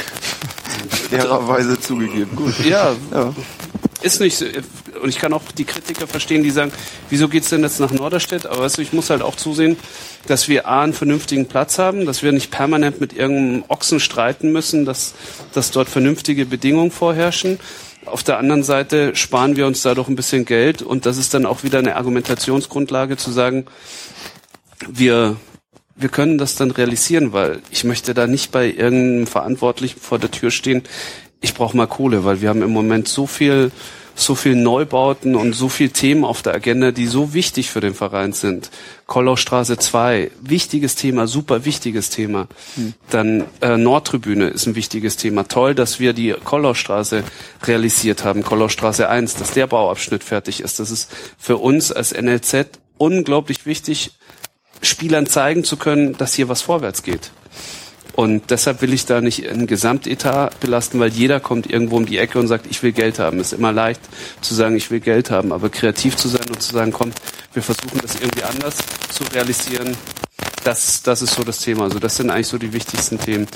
fairerweise 0.89 1.81
zugegeben. 1.81 2.35
Gut. 2.37 2.59
Ja, 2.65 2.95
ja, 3.13 3.35
ist 4.03 4.21
nicht 4.21 4.37
so. 4.37 4.47
Und 5.03 5.09
ich 5.09 5.19
kann 5.19 5.33
auch 5.33 5.43
die 5.57 5.65
Kritiker 5.65 6.07
verstehen, 6.07 6.43
die 6.43 6.51
sagen, 6.51 6.73
wieso 7.09 7.29
geht's 7.29 7.49
denn 7.49 7.63
jetzt 7.63 7.81
nach 7.81 7.91
Norderstedt? 7.91 8.47
Aber 8.47 8.63
weißt 8.63 8.79
du, 8.79 8.83
ich 8.83 8.93
muss 8.93 9.09
halt 9.09 9.23
auch 9.23 9.35
zusehen, 9.35 9.77
dass 10.27 10.49
wir 10.49 10.69
A, 10.69 10.83
einen 10.83 10.93
vernünftigen 10.93 11.47
Platz 11.47 11.79
haben, 11.79 12.05
dass 12.05 12.23
wir 12.23 12.33
nicht 12.33 12.51
permanent 12.51 13.01
mit 13.01 13.15
irgendeinem 13.15 13.65
Ochsen 13.69 14.01
streiten 14.01 14.53
müssen, 14.53 14.85
dass, 14.85 15.15
dass 15.55 15.71
dort 15.71 15.89
vernünftige 15.89 16.45
Bedingungen 16.45 16.91
vorherrschen. 16.91 17.59
Auf 18.05 18.23
der 18.23 18.39
anderen 18.39 18.63
Seite 18.63 19.15
sparen 19.17 19.57
wir 19.57 19.67
uns 19.67 19.83
dadurch 19.83 20.09
ein 20.09 20.17
bisschen 20.17 20.45
Geld 20.45 20.83
und 20.83 21.07
das 21.07 21.17
ist 21.17 21.33
dann 21.33 21.47
auch 21.47 21.63
wieder 21.63 21.79
eine 21.79 21.97
Argumentationsgrundlage 21.97 23.17
zu 23.17 23.31
sagen, 23.31 23.67
wir 24.89 25.37
wir 26.01 26.09
können 26.09 26.39
das 26.39 26.57
dann 26.57 26.71
realisieren, 26.71 27.33
weil 27.33 27.61
ich 27.71 27.85
möchte 27.85 28.15
da 28.15 28.27
nicht 28.27 28.51
bei 28.51 28.67
irgendeinem 28.67 29.27
Verantwortlichen 29.27 30.01
vor 30.01 30.19
der 30.19 30.31
Tür 30.31 30.51
stehen. 30.51 30.83
Ich 31.41 31.55
brauche 31.55 31.77
mal 31.77 31.87
Kohle, 31.87 32.25
weil 32.25 32.41
wir 32.41 32.49
haben 32.49 32.63
im 32.63 32.71
Moment 32.71 33.07
so 33.07 33.27
viel, 33.27 33.71
so 34.15 34.35
viel 34.35 34.57
Neubauten 34.57 35.35
und 35.35 35.55
so 35.55 35.69
viel 35.69 35.91
Themen 35.91 36.25
auf 36.25 36.43
der 36.43 36.55
Agenda, 36.55 36.91
die 36.91 37.07
so 37.07 37.35
wichtig 37.35 37.71
für 37.71 37.81
den 37.81 37.95
Verein 37.95 38.33
sind. 38.33 38.71
Kollaustraße 39.07 39.79
2, 39.79 40.31
wichtiges 40.41 40.95
Thema, 40.95 41.27
super 41.27 41.65
wichtiges 41.65 42.11
Thema. 42.11 42.47
Hm. 42.77 42.95
Dann 43.11 43.45
äh, 43.61 43.77
Nordtribüne 43.77 44.49
ist 44.49 44.67
ein 44.67 44.75
wichtiges 44.75 45.17
Thema. 45.17 45.49
Toll, 45.49 45.75
dass 45.75 46.01
wir 46.01 46.13
die 46.13 46.35
Kollaustraße 46.45 47.25
realisiert 47.65 48.25
haben, 48.25 48.43
Kollaustraße 48.43 49.09
1, 49.09 49.35
dass 49.35 49.53
der 49.53 49.67
Bauabschnitt 49.67 50.25
fertig 50.25 50.61
ist. 50.61 50.79
Das 50.79 50.91
ist 50.91 51.11
für 51.39 51.59
uns 51.59 51.93
als 51.93 52.13
NLZ 52.13 52.67
unglaublich 52.99 53.65
wichtig, 53.65 54.13
Spielern 54.83 55.27
zeigen 55.27 55.65
zu 55.65 55.77
können, 55.77 56.17
dass 56.17 56.35
hier 56.35 56.49
was 56.49 56.63
vorwärts 56.63 57.03
geht. 57.03 57.31
Und 58.15 58.51
deshalb 58.51 58.83
will 58.83 58.93
ich 58.93 59.07
da 59.07 59.21
nicht 59.21 59.49
ein 59.49 59.67
Gesamtetat 59.67 60.59
belasten, 60.61 60.99
weil 61.01 61.11
jeder 61.11 61.41
kommt 61.41 61.71
irgendwo 61.71 61.97
um 61.97 62.07
die 62.07 62.19
Ecke 62.19 62.39
und 62.39 62.49
sagt, 62.49 62.67
ich 62.69 62.83
will 62.83 62.93
Geld 62.93 63.19
haben. 63.19 63.39
Es 63.39 63.53
ist 63.53 63.59
immer 63.59 63.73
leicht 63.73 64.01
zu 64.41 64.55
sagen, 64.55 64.77
ich 64.77 64.91
will 64.91 65.01
Geld 65.01 65.31
haben, 65.31 65.53
aber 65.53 65.71
kreativ 65.71 66.17
zu 66.17 66.29
sein 66.29 66.45
und 66.49 66.61
zu 66.61 66.73
sagen, 66.73 66.93
komm, 66.93 67.13
wir 67.53 67.63
versuchen 67.63 67.99
das 68.03 68.17
irgendwie 68.17 68.43
anders 68.43 68.77
zu 69.11 69.25
realisieren, 69.33 69.97
das, 70.65 71.03
das 71.03 71.23
ist 71.23 71.35
so 71.35 71.43
das 71.43 71.59
Thema. 71.59 71.85
Also 71.85 71.99
das 71.99 72.17
sind 72.17 72.31
eigentlich 72.31 72.49
so 72.49 72.59
die 72.59 72.73
wichtigsten 72.73 73.19
Themen. 73.19 73.47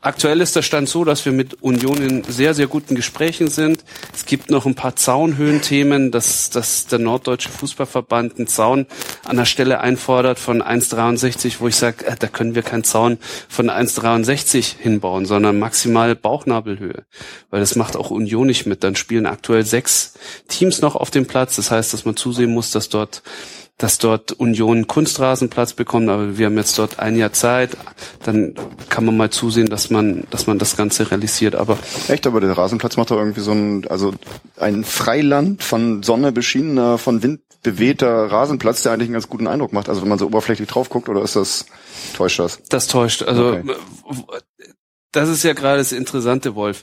Aktuell 0.00 0.40
ist 0.40 0.54
der 0.54 0.62
Stand 0.62 0.88
so, 0.88 1.04
dass 1.04 1.24
wir 1.24 1.32
mit 1.32 1.60
Union 1.60 2.00
in 2.00 2.22
sehr, 2.22 2.54
sehr 2.54 2.68
guten 2.68 2.94
Gesprächen 2.94 3.48
sind. 3.48 3.84
Es 4.14 4.26
gibt 4.26 4.48
noch 4.48 4.64
ein 4.64 4.76
paar 4.76 4.94
Zaunhöhenthemen, 4.94 6.12
dass, 6.12 6.50
dass 6.50 6.86
der 6.86 7.00
Norddeutsche 7.00 7.48
Fußballverband 7.48 8.38
einen 8.38 8.46
Zaun 8.46 8.86
an 9.24 9.36
der 9.36 9.44
Stelle 9.44 9.80
einfordert 9.80 10.38
von 10.38 10.62
1,63, 10.62 11.56
wo 11.58 11.66
ich 11.66 11.74
sage, 11.74 12.06
äh, 12.06 12.14
da 12.16 12.28
können 12.28 12.54
wir 12.54 12.62
keinen 12.62 12.84
Zaun 12.84 13.18
von 13.48 13.70
1,63 13.70 14.76
hinbauen, 14.78 15.26
sondern 15.26 15.58
maximal 15.58 16.14
Bauchnabelhöhe. 16.14 17.04
Weil 17.50 17.58
das 17.58 17.74
macht 17.74 17.96
auch 17.96 18.10
Union 18.10 18.46
nicht 18.46 18.66
mit. 18.66 18.84
Dann 18.84 18.94
spielen 18.94 19.26
aktuell 19.26 19.64
sechs 19.64 20.14
Teams 20.46 20.80
noch 20.80 20.94
auf 20.94 21.10
dem 21.10 21.26
Platz. 21.26 21.56
Das 21.56 21.72
heißt, 21.72 21.92
dass 21.92 22.04
man 22.04 22.14
zusehen 22.14 22.54
muss, 22.54 22.70
dass 22.70 22.88
dort 22.88 23.24
dass 23.78 23.98
dort 23.98 24.32
Union 24.32 24.88
Kunstrasenplatz 24.88 25.72
bekommt, 25.72 26.08
aber 26.10 26.36
wir 26.36 26.46
haben 26.46 26.58
jetzt 26.58 26.76
dort 26.78 26.98
ein 26.98 27.16
Jahr 27.16 27.32
Zeit, 27.32 27.76
dann 28.24 28.54
kann 28.88 29.04
man 29.04 29.16
mal 29.16 29.30
zusehen, 29.30 29.68
dass 29.68 29.88
man, 29.88 30.24
dass 30.30 30.48
man 30.48 30.58
das 30.58 30.76
Ganze 30.76 31.10
realisiert. 31.10 31.54
Aber 31.54 31.78
echt, 32.08 32.26
aber 32.26 32.40
der 32.40 32.58
Rasenplatz 32.58 32.96
macht 32.96 33.12
doch 33.12 33.18
irgendwie 33.18 33.40
so 33.40 33.52
ein, 33.52 33.86
also 33.88 34.12
ein 34.56 34.82
Freiland 34.82 35.62
von 35.62 36.02
Sonne 36.02 36.32
beschienener, 36.32 36.98
von 36.98 37.22
Wind 37.22 37.40
bewehter 37.62 38.30
Rasenplatz, 38.30 38.82
der 38.82 38.92
eigentlich 38.92 39.08
einen 39.08 39.14
ganz 39.14 39.28
guten 39.28 39.46
Eindruck 39.46 39.72
macht. 39.72 39.88
Also 39.88 40.02
wenn 40.02 40.08
man 40.08 40.18
so 40.18 40.26
oberflächlich 40.26 40.68
drauf 40.68 40.88
guckt, 40.88 41.08
oder 41.08 41.22
ist 41.22 41.36
das 41.36 41.66
täuscht 42.16 42.40
das? 42.40 42.60
Das 42.68 42.88
täuscht. 42.88 43.22
Also 43.22 43.48
okay. 43.48 43.74
das 45.12 45.28
ist 45.28 45.44
ja 45.44 45.52
gerade 45.52 45.78
das 45.78 45.92
Interessante, 45.92 46.56
Wolf 46.56 46.82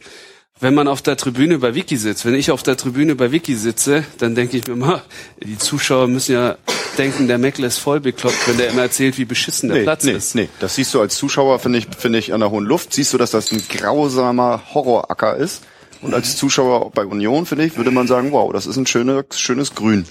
wenn 0.60 0.74
man 0.74 0.88
auf 0.88 1.02
der 1.02 1.18
Tribüne 1.18 1.60
bei 1.60 1.76
Wiki 1.76 1.98
sitzt, 1.98 2.26
wenn 2.26 2.34
ich 2.34 2.50
auf 2.50 2.64
der 2.64 2.78
Tribüne 2.78 3.16
bei 3.16 3.32
Wiki 3.32 3.56
sitze, 3.56 4.06
dann 4.20 4.36
denke 4.36 4.58
ich 4.58 4.68
mir 4.68 4.76
mal, 4.76 5.02
die 5.44 5.58
Zuschauer 5.58 6.08
müssen 6.08 6.34
ja 6.34 6.58
denken, 6.98 7.28
der 7.28 7.38
Meckle 7.38 7.68
ist 7.68 7.78
voll 7.78 8.00
bekloppt, 8.00 8.48
wenn 8.48 8.58
der 8.58 8.70
immer 8.70 8.84
erzählt, 8.84 9.18
wie 9.18 9.26
beschissen 9.26 9.68
der 9.68 9.80
nee, 9.80 9.84
Platz 9.84 10.06
nee, 10.06 10.14
ist. 10.14 10.34
Nee, 10.34 10.50
das 10.60 10.76
siehst 10.76 10.94
du 10.94 11.02
als 11.02 11.18
Zuschauer, 11.18 11.60
finde 11.60 11.80
ich, 11.80 11.88
finde 11.98 12.20
ich, 12.20 12.34
an 12.34 12.40
der 12.40 12.52
hohen 12.52 12.66
Luft, 12.66 12.94
siehst 12.94 13.14
du, 13.14 13.18
dass 13.18 13.32
das 13.32 13.52
ein 13.52 13.62
grausamer 13.68 14.62
Horroracker 14.74 15.36
ist. 15.36 15.64
Und 16.02 16.14
als 16.14 16.38
Zuschauer 16.38 16.92
bei 16.92 17.06
Union, 17.06 17.46
finde 17.46 17.66
ich, 17.66 17.78
würde 17.78 17.92
man 17.92 18.08
sagen, 18.08 18.32
wow, 18.32 18.54
das 18.54 18.66
ist 18.66 18.78
ein 18.78 18.86
schönes, 18.86 19.26
schönes 19.34 19.76
Grün. 19.76 20.06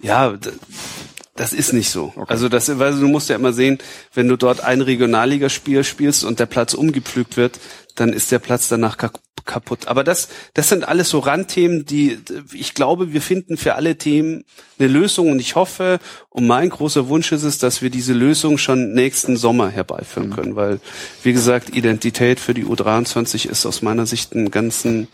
Ja, 0.00 0.34
das 1.36 1.52
ist 1.52 1.72
nicht 1.72 1.90
so. 1.90 2.12
Okay. 2.16 2.24
Also 2.28 2.48
das, 2.48 2.78
weil 2.78 2.98
du 2.98 3.08
musst 3.08 3.28
ja 3.28 3.36
immer 3.36 3.52
sehen, 3.52 3.78
wenn 4.14 4.28
du 4.28 4.36
dort 4.36 4.60
ein 4.60 4.80
Regionalligaspiel 4.80 5.84
spielst 5.84 6.24
und 6.24 6.40
der 6.40 6.46
Platz 6.46 6.74
umgepflügt 6.74 7.36
wird, 7.36 7.60
dann 7.94 8.12
ist 8.12 8.32
der 8.32 8.38
Platz 8.38 8.68
danach 8.68 8.96
kaputt. 9.44 9.88
Aber 9.88 10.04
das, 10.04 10.28
das 10.54 10.68
sind 10.68 10.86
alles 10.86 11.10
so 11.10 11.18
Randthemen, 11.18 11.84
die 11.84 12.18
ich 12.52 12.74
glaube, 12.74 13.12
wir 13.12 13.22
finden 13.22 13.56
für 13.56 13.74
alle 13.74 13.96
Themen 13.96 14.44
eine 14.78 14.88
Lösung 14.88 15.30
und 15.30 15.40
ich 15.40 15.54
hoffe 15.54 15.98
und 16.30 16.46
mein 16.46 16.70
großer 16.70 17.08
Wunsch 17.08 17.32
ist 17.32 17.44
es, 17.44 17.58
dass 17.58 17.82
wir 17.82 17.90
diese 17.90 18.12
Lösung 18.12 18.58
schon 18.58 18.92
nächsten 18.92 19.36
Sommer 19.36 19.70
herbeiführen 19.70 20.30
mhm. 20.30 20.34
können, 20.34 20.56
weil 20.56 20.80
wie 21.22 21.32
gesagt, 21.32 21.74
Identität 21.74 22.40
für 22.40 22.54
die 22.54 22.64
U23 22.64 23.48
ist 23.48 23.66
aus 23.66 23.82
meiner 23.82 24.06
Sicht 24.06 24.34
ein 24.34 24.50
ganz, 24.50 24.84
ein, 24.84 25.08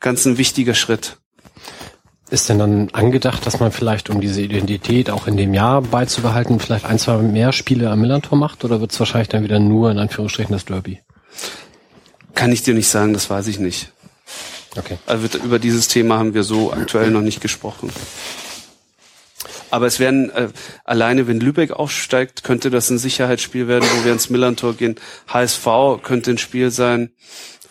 ganz 0.00 0.24
ein 0.26 0.38
wichtiger 0.38 0.74
Schritt. 0.74 1.18
Ist 2.28 2.48
denn 2.48 2.58
dann 2.58 2.88
angedacht, 2.92 3.46
dass 3.46 3.60
man 3.60 3.70
vielleicht, 3.70 4.10
um 4.10 4.20
diese 4.20 4.42
Identität 4.42 5.10
auch 5.10 5.28
in 5.28 5.36
dem 5.36 5.54
Jahr 5.54 5.80
beizubehalten, 5.80 6.58
vielleicht 6.58 6.84
ein, 6.84 6.98
zwei 6.98 7.18
mehr 7.18 7.52
Spiele 7.52 7.88
am 7.88 8.00
Millantor 8.00 8.36
macht 8.36 8.64
oder 8.64 8.80
wird 8.80 8.90
es 8.90 8.98
wahrscheinlich 8.98 9.28
dann 9.28 9.44
wieder 9.44 9.60
nur 9.60 9.92
in 9.92 9.98
Anführungsstrichen 9.98 10.52
das 10.52 10.64
Derby? 10.64 11.00
Kann 12.36 12.52
ich 12.52 12.62
dir 12.62 12.74
nicht 12.74 12.88
sagen, 12.88 13.12
das 13.14 13.28
weiß 13.28 13.48
ich 13.48 13.58
nicht. 13.58 13.90
Okay. 14.76 14.98
Also 15.06 15.38
über 15.38 15.58
dieses 15.58 15.88
Thema 15.88 16.18
haben 16.18 16.34
wir 16.34 16.44
so 16.44 16.72
aktuell 16.72 17.10
noch 17.10 17.22
nicht 17.22 17.40
gesprochen. 17.40 17.90
Aber 19.70 19.86
es 19.86 19.98
werden 19.98 20.30
äh, 20.30 20.48
alleine, 20.84 21.26
wenn 21.26 21.40
Lübeck 21.40 21.72
aufsteigt, 21.72 22.44
könnte 22.44 22.70
das 22.70 22.90
ein 22.90 22.98
Sicherheitsspiel 22.98 23.68
werden, 23.68 23.88
wo 23.96 24.04
wir 24.04 24.12
ins 24.12 24.30
Millantor 24.30 24.74
gehen. 24.74 24.96
HSV 25.28 25.66
könnte 26.02 26.30
ein 26.30 26.38
Spiel 26.38 26.70
sein, 26.70 27.10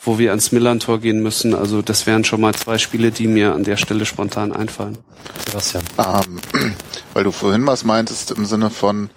wo 0.04 0.18
wir 0.18 0.32
ans 0.32 0.52
Millantor 0.52 1.00
gehen 1.00 1.22
müssen. 1.22 1.54
Also 1.54 1.82
das 1.82 2.06
wären 2.06 2.24
schon 2.24 2.42
mal 2.42 2.54
zwei 2.56 2.80
Spiele, 2.80 3.12
die 3.12 3.28
mir 3.28 3.54
an 3.54 3.64
der 3.64 3.78
Stelle 3.78 4.06
spontan 4.06 4.52
einfallen. 4.52 4.98
Sebastian. 5.48 5.84
Ähm, 5.98 6.74
weil 7.14 7.24
du 7.24 7.32
vorhin 7.32 7.66
was 7.68 7.84
meintest 7.84 8.32
im 8.32 8.46
Sinne 8.46 8.72
von 8.72 9.10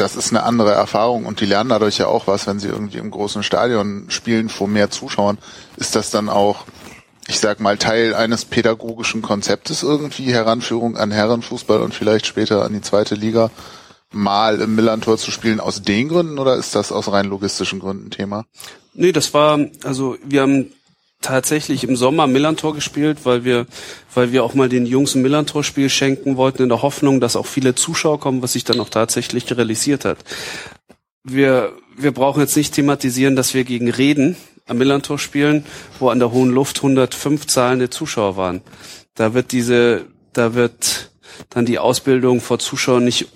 das 0.00 0.16
ist 0.16 0.30
eine 0.30 0.42
andere 0.42 0.72
Erfahrung 0.72 1.26
und 1.26 1.40
die 1.40 1.46
lernen 1.46 1.70
dadurch 1.70 1.98
ja 1.98 2.06
auch 2.06 2.26
was, 2.26 2.46
wenn 2.46 2.58
sie 2.58 2.68
irgendwie 2.68 2.98
im 2.98 3.10
großen 3.10 3.42
Stadion 3.42 4.06
spielen 4.08 4.48
vor 4.48 4.68
mehr 4.68 4.90
Zuschauern. 4.90 5.38
Ist 5.76 5.96
das 5.96 6.10
dann 6.10 6.28
auch, 6.28 6.64
ich 7.26 7.38
sag 7.40 7.60
mal, 7.60 7.76
Teil 7.76 8.14
eines 8.14 8.44
pädagogischen 8.44 9.22
Konzeptes 9.22 9.82
irgendwie, 9.82 10.32
Heranführung 10.32 10.96
an 10.96 11.10
Herrenfußball 11.10 11.80
und 11.80 11.94
vielleicht 11.94 12.26
später 12.26 12.64
an 12.64 12.72
die 12.72 12.80
zweite 12.80 13.14
Liga, 13.14 13.50
mal 14.10 14.60
im 14.60 14.74
Millantor 14.74 15.18
zu 15.18 15.30
spielen 15.30 15.60
aus 15.60 15.82
den 15.82 16.08
Gründen 16.08 16.38
oder 16.38 16.56
ist 16.56 16.74
das 16.74 16.92
aus 16.92 17.12
rein 17.12 17.26
logistischen 17.26 17.78
Gründen 17.78 18.10
Thema? 18.10 18.46
Nee, 18.94 19.12
das 19.12 19.32
war, 19.34 19.58
also 19.84 20.16
wir 20.24 20.42
haben 20.42 20.72
tatsächlich 21.20 21.84
im 21.84 21.96
Sommer 21.96 22.26
Millantor 22.26 22.74
gespielt, 22.74 23.18
weil 23.24 23.44
wir, 23.44 23.66
weil 24.14 24.32
wir 24.32 24.44
auch 24.44 24.54
mal 24.54 24.68
den 24.68 24.86
Jungs 24.86 25.14
ein 25.14 25.22
Millantor-Spiel 25.22 25.90
schenken 25.90 26.36
wollten, 26.36 26.62
in 26.62 26.68
der 26.68 26.82
Hoffnung, 26.82 27.20
dass 27.20 27.36
auch 27.36 27.46
viele 27.46 27.74
Zuschauer 27.74 28.20
kommen, 28.20 28.42
was 28.42 28.52
sich 28.52 28.64
dann 28.64 28.80
auch 28.80 28.88
tatsächlich 28.88 29.50
realisiert 29.56 30.04
hat. 30.04 30.18
Wir, 31.24 31.72
wir 31.96 32.12
brauchen 32.12 32.40
jetzt 32.40 32.56
nicht 32.56 32.74
thematisieren, 32.74 33.36
dass 33.36 33.52
wir 33.52 33.64
gegen 33.64 33.90
Reden 33.90 34.36
am 34.66 34.78
Millantor 34.78 35.18
spielen, 35.18 35.64
wo 35.98 36.10
an 36.10 36.18
der 36.18 36.30
hohen 36.30 36.50
Luft 36.50 36.78
105 36.78 37.46
zahlende 37.46 37.90
Zuschauer 37.90 38.36
waren. 38.36 38.60
Da 39.14 39.34
wird 39.34 39.52
diese, 39.52 40.04
da 40.32 40.54
wird 40.54 41.10
dann 41.50 41.66
die 41.66 41.78
Ausbildung 41.78 42.40
vor 42.40 42.58
Zuschauern 42.58 43.04
nicht 43.04 43.28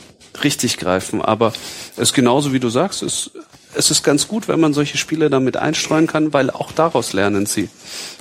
richtig 0.44 0.76
greifen. 0.76 1.20
Aber 1.20 1.52
es 1.96 2.12
genauso 2.12 2.52
wie 2.52 2.60
du 2.60 2.68
sagst, 2.68 3.02
es, 3.02 3.32
es 3.74 3.90
ist 3.90 4.02
ganz 4.02 4.28
gut, 4.28 4.48
wenn 4.48 4.60
man 4.60 4.74
solche 4.74 4.98
Spiele 4.98 5.30
damit 5.30 5.56
einstreuen 5.56 6.06
kann, 6.06 6.32
weil 6.32 6.50
auch 6.50 6.72
daraus 6.72 7.12
lernen 7.12 7.46
sie. 7.46 7.68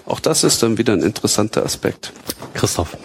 Auch 0.06 0.20
das 0.20 0.44
ist 0.44 0.64
dann 0.64 0.78
wieder 0.78 0.94
ein 0.94 1.02
interessanter 1.02 1.66
Aspekt. 1.66 2.14
Christoph 2.54 2.96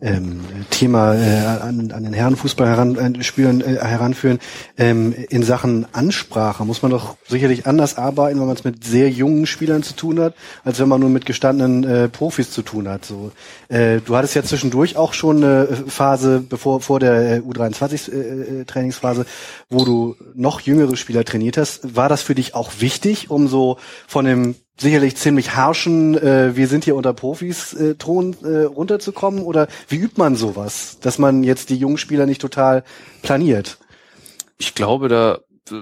ähm, 0.00 0.40
Thema 0.70 1.14
äh, 1.14 1.44
an, 1.46 1.90
an 1.92 2.04
den 2.04 2.12
Herrenfußball 2.12 2.66
heran, 2.66 2.96
äh, 2.96 3.22
spüren, 3.22 3.60
äh, 3.60 3.76
heranführen. 3.76 4.38
Ähm, 4.76 5.14
in 5.28 5.42
Sachen 5.42 5.86
Ansprache 5.92 6.64
muss 6.64 6.82
man 6.82 6.90
doch 6.90 7.16
sicherlich 7.26 7.66
anders 7.66 7.96
arbeiten, 7.96 8.38
wenn 8.38 8.46
man 8.46 8.56
es 8.56 8.64
mit 8.64 8.84
sehr 8.84 9.10
jungen 9.10 9.46
Spielern 9.46 9.82
zu 9.82 9.94
tun 9.94 10.20
hat, 10.20 10.34
als 10.64 10.78
wenn 10.78 10.88
man 10.88 11.00
nur 11.00 11.10
mit 11.10 11.26
gestandenen 11.26 11.84
äh, 11.84 12.08
Profis 12.08 12.50
zu 12.50 12.62
tun 12.62 12.88
hat. 12.88 13.04
So, 13.04 13.32
äh, 13.68 14.00
du 14.00 14.16
hattest 14.16 14.34
ja 14.34 14.42
zwischendurch 14.42 14.96
auch 14.96 15.12
schon 15.12 15.42
eine 15.42 15.66
Phase, 15.86 16.42
bevor 16.46 16.80
vor 16.80 17.00
der 17.00 17.36
äh, 17.36 17.40
U23 17.40 18.12
äh, 18.12 18.60
äh, 18.60 18.64
Trainingsphase, 18.64 19.26
wo 19.70 19.84
du 19.84 20.16
noch 20.34 20.60
jüngere 20.60 20.96
Spieler 20.96 21.24
trainiert 21.24 21.56
hast. 21.56 21.96
War 21.96 22.08
das 22.08 22.22
für 22.22 22.34
dich 22.34 22.54
auch 22.54 22.72
wichtig, 22.78 23.30
um 23.30 23.48
so 23.48 23.78
von 24.06 24.24
dem 24.24 24.54
sicherlich 24.78 25.16
ziemlich 25.16 25.56
harschen, 25.56 26.16
äh, 26.16 26.56
wir 26.56 26.68
sind 26.68 26.84
hier 26.84 26.96
unter 26.96 27.12
Profis 27.12 27.72
äh, 27.72 27.94
Ton 27.94 28.36
äh, 28.42 28.64
runterzukommen? 28.64 29.42
Oder 29.42 29.68
wie 29.88 29.96
übt 29.96 30.14
man 30.16 30.36
sowas, 30.36 30.98
dass 31.00 31.18
man 31.18 31.44
jetzt 31.44 31.70
die 31.70 31.76
jungen 31.76 31.98
Spieler 31.98 32.26
nicht 32.26 32.40
total 32.40 32.84
planiert? 33.22 33.78
Ich 34.58 34.74
glaube, 34.74 35.08
da 35.08 35.38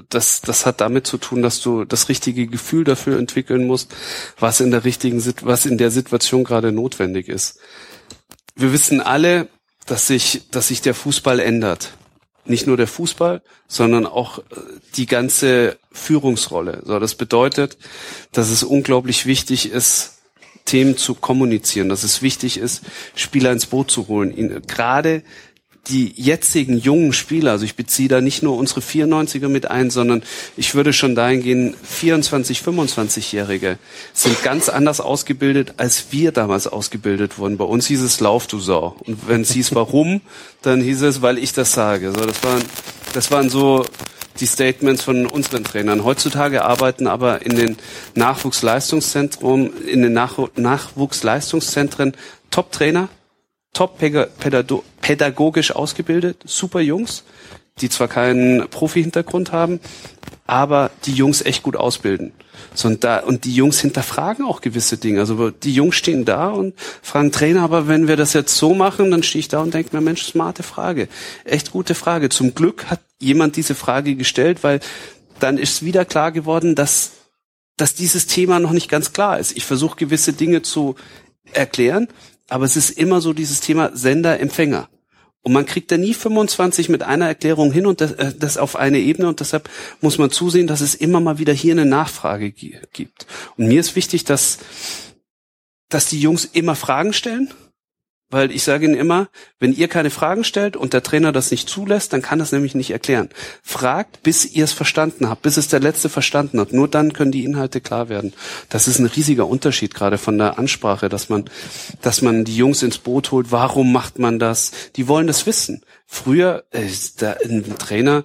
das, 0.09 0.41
das 0.41 0.65
hat 0.65 0.81
damit 0.81 1.07
zu 1.07 1.19
tun, 1.19 1.43
dass 1.43 1.61
du 1.61 1.85
das 1.85 2.09
richtige 2.09 2.47
Gefühl 2.47 2.85
dafür 2.85 3.19
entwickeln 3.19 3.67
musst, 3.67 3.95
was 4.39 4.61
in 4.61 4.71
der 4.71 4.85
richtigen, 4.85 5.23
was 5.43 5.67
in 5.67 5.77
der 5.77 5.91
Situation 5.91 6.43
gerade 6.45 6.73
notwendig 6.73 7.29
ist. 7.29 7.59
Wir 8.55 8.73
wissen 8.73 9.03
alle, 9.03 9.49
dass 9.87 10.07
sich, 10.07 10.49
dass 10.51 10.69
sich 10.69 10.81
der 10.81 10.95
Fußball 10.95 11.39
ändert 11.39 11.93
nicht 12.47 12.67
nur 12.67 12.77
der 12.77 12.87
Fußball, 12.87 13.43
sondern 13.69 14.07
auch 14.07 14.39
äh, 14.39 14.43
die 14.97 15.07
ganze 15.07 15.79
Führungsrolle. 15.93 16.83
So, 16.85 16.99
das 16.99 17.15
bedeutet, 17.15 17.79
dass 18.33 18.51
es 18.51 18.63
unglaublich 18.63 19.27
wichtig 19.27 19.71
ist, 19.71 20.19
Themen 20.65 20.97
zu 20.97 21.15
kommunizieren, 21.15 21.89
dass 21.89 22.05
es 22.05 22.23
wichtig 22.23 22.57
ist, 22.57 22.83
Spieler 23.15 23.53
ins 23.53 23.67
Boot 23.67 23.91
zu 23.91 24.09
holen. 24.09 24.63
Gerade 24.67 25.23
die 25.87 26.13
jetzigen 26.17 26.79
jungen 26.79 27.13
Spieler, 27.13 27.53
also 27.53 27.65
ich 27.65 27.77
beziehe 27.77 28.09
da 28.09 28.21
nicht 28.21 28.43
nur 28.43 28.57
unsere 28.57 28.81
94er 28.81 29.49
mit 29.49 29.71
ein, 29.71 29.91
sondern 29.91 30.23
ich 30.57 30.75
würde 30.75 30.93
schon 30.93 31.15
dahin 31.15 31.43
gehen, 31.43 31.75
24, 31.83 32.61
25-Jährige 32.61 33.79
sind 34.13 34.43
ganz 34.43 34.69
anders 34.69 35.01
ausgebildet, 35.01 35.75
als 35.77 36.07
wir 36.11 36.33
damals 36.33 36.67
ausgebildet 36.67 37.39
wurden. 37.39 37.57
Bei 37.57 37.65
uns 37.65 37.87
hieß 37.87 38.03
es 38.03 38.21
Lauf, 38.21 38.47
du 38.47 38.59
Sau. 38.59 38.97
Und 39.01 39.29
wenn 39.29 39.43
es 39.43 39.53
hieß, 39.53 39.75
warum, 39.75 40.21
dann 40.63 40.81
hieß 40.81 41.03
es, 41.03 41.23
weil 41.23 41.39
ich 41.39 41.53
das 41.53 41.73
sage. 41.73 42.13
So, 42.13 42.25
das 42.25 42.43
waren, 42.43 42.63
das 43.13 43.31
waren 43.31 43.51
so 43.51 43.85
die 44.41 44.47
Statements 44.47 45.03
von 45.03 45.27
unseren 45.27 45.65
Trainern. 45.65 46.05
Heutzutage 46.05 46.65
arbeiten 46.65 47.07
aber 47.07 47.45
in 47.45 47.57
den 47.57 47.77
Nachwuchsleistungszentren, 48.15 49.85
in 49.85 50.03
den 50.03 50.13
Nach 50.13 50.39
Nachwuchsleistungszentren 50.57 52.15
Top-Trainer, 52.51 53.09
top 53.75 53.99
pädagogisch 53.99 55.73
ausgebildet, 55.73 56.39
super 56.47 56.81
Jungs, 56.81 57.25
die 57.81 57.91
zwar 57.91 58.09
keinen 58.09 58.69
Profi-Hintergrund 58.71 59.53
haben, 59.53 59.81
aber 60.47 60.91
die 61.05 61.13
Jungs 61.13 61.43
echt 61.43 61.63
gut 61.63 61.77
ausbilden. 61.77 62.33
So, 62.75 62.89
und, 62.89 63.05
da, 63.05 63.19
und 63.19 63.45
die 63.45 63.55
Jungs 63.55 63.81
hinterfragen 63.81 64.45
auch 64.45 64.61
gewisse 64.61 64.97
Dinge. 64.97 65.21
Also 65.21 65.51
die 65.51 65.75
Jungs 65.75 65.97
stehen 65.97 66.25
da 66.25 66.49
und 66.49 66.75
fragen 67.03 67.33
Trainer, 67.33 67.63
aber 67.63 67.89
wenn 67.89 68.09
wir 68.09 68.17
das 68.17 68.33
jetzt 68.33 68.57
so 68.57 68.75
machen, 68.75 69.11
dann 69.11 69.23
stehe 69.23 69.41
ich 69.41 69.49
da 69.49 69.61
und 69.61 69.75
denke 69.75 69.95
mir, 69.95 70.03
Mensch, 70.03 70.25
smarte 70.25 70.63
Frage. 70.63 71.09
Echt 71.45 71.73
gute 71.73 71.95
Frage. 71.95 72.29
Zum 72.29 72.55
Glück 72.55 72.87
hat 72.87 73.01
jemand 73.21 73.57
diese 73.57 73.75
Frage 73.75 74.17
gestellt, 74.17 74.63
weil 74.63 74.81
dann 75.41 75.59
ist 75.59 75.85
wieder 75.85 76.05
klar 76.05 76.31
geworden, 76.31 76.75
dass, 76.75 77.13
dass 77.77 77.95
dieses 77.95 78.27
Thema 78.27 78.61
noch 78.61 78.73
nicht 78.73 78.89
ganz 78.89 79.13
klar 79.13 79.39
ist. 79.39 79.57
Ich 79.57 79.65
versuche 79.65 79.97
gewisse 79.97 80.33
Dinge 80.33 80.63
zu 80.63 80.95
erklären 81.53 82.09
aber 82.49 82.65
es 82.65 82.77
ist 82.77 82.91
immer 82.91 83.21
so 83.21 83.33
dieses 83.33 83.61
Thema 83.61 83.91
Sender-Empfänger. 83.95 84.89
Und 85.43 85.53
man 85.53 85.67
kriegt 85.67 85.93
da 85.93 85.99
nie 85.99 86.15
25 86.15 86.89
mit 86.89 87.03
einer 87.03 87.27
Erklärung 87.27 87.71
hin 87.71 87.87
und 87.87 88.01
das, 88.01 88.13
äh, 88.13 88.33
das 88.39 88.57
auf 88.57 88.77
eine 88.77 88.99
Ebene 88.99 89.29
und 89.29 89.41
deshalb 89.41 89.69
muss 90.01 90.17
man 90.17 90.31
zusehen, 90.31 90.67
dass 90.67 90.81
es 90.81 90.95
immer 90.95 91.21
mal 91.21 91.39
wieder 91.39 91.53
hier 91.53 91.73
eine 91.75 91.85
Nachfrage 91.85 92.51
gibt. 92.51 93.27
Und 93.57 93.69
mir 93.69 93.81
ist 93.81 93.95
wichtig, 93.95 94.25
dass, 94.25 94.59
dass 95.91 96.07
die 96.07 96.21
Jungs 96.21 96.47
immer 96.47 96.75
Fragen 96.75 97.13
stellen 97.13 97.53
weil 98.35 98.51
ich 98.51 98.65
sage 98.65 98.87
Ihnen 98.87 98.97
immer, 98.97 99.29
wenn 99.61 99.73
ihr 99.73 99.87
keine 99.87 100.11
Fragen 100.11 100.43
stellt 100.43 100.77
und 100.77 100.93
der 100.93 101.05
Trainer 101.05 101.31
das 101.31 101.53
nicht 101.53 101.69
zulässt, 101.69 102.13
dann 102.13 102.21
kann 102.21 102.41
das 102.41 102.51
nämlich 102.51 102.75
nicht 102.75 102.91
erklären. 102.91 103.29
Fragt, 103.63 104.25
bis 104.25 104.45
ihr 104.45 104.65
es 104.65 104.73
verstanden 104.73 105.29
habt, 105.29 105.43
bis 105.43 105.57
es 105.57 105.69
der 105.69 105.79
Letzte 105.79 106.09
verstanden 106.09 106.59
hat. 106.59 106.73
Nur 106.73 106.89
dann 106.89 107.13
können 107.13 107.31
die 107.31 107.45
Inhalte 107.45 107.81
klar 107.81 108.09
werden. 108.09 108.33
Das 108.71 108.89
ist 108.89 108.99
ein 108.99 109.07
riesiger 109.07 109.47
Unterschied 109.47 109.95
gerade 109.95 110.19
von 110.19 110.37
der 110.37 110.59
Ansprache, 110.59 111.09
dass 111.09 111.29
man, 111.29 111.45
dass 112.03 112.23
man 112.23 112.45
die 112.45 112.57
Jungs 112.57 112.83
ins 112.83 112.99
Boot 112.99 113.31
holt. 113.31 113.53
Warum 113.53 113.93
macht 113.93 114.19
man 114.19 114.41
das? 114.41 114.73
Die 114.97 115.07
wollen 115.07 115.29
das 115.29 115.47
wissen. 115.47 115.83
Früher, 116.05 116.65
äh, 116.73 116.89
der, 117.21 117.39
ein 117.45 117.79
Trainer, 117.79 118.25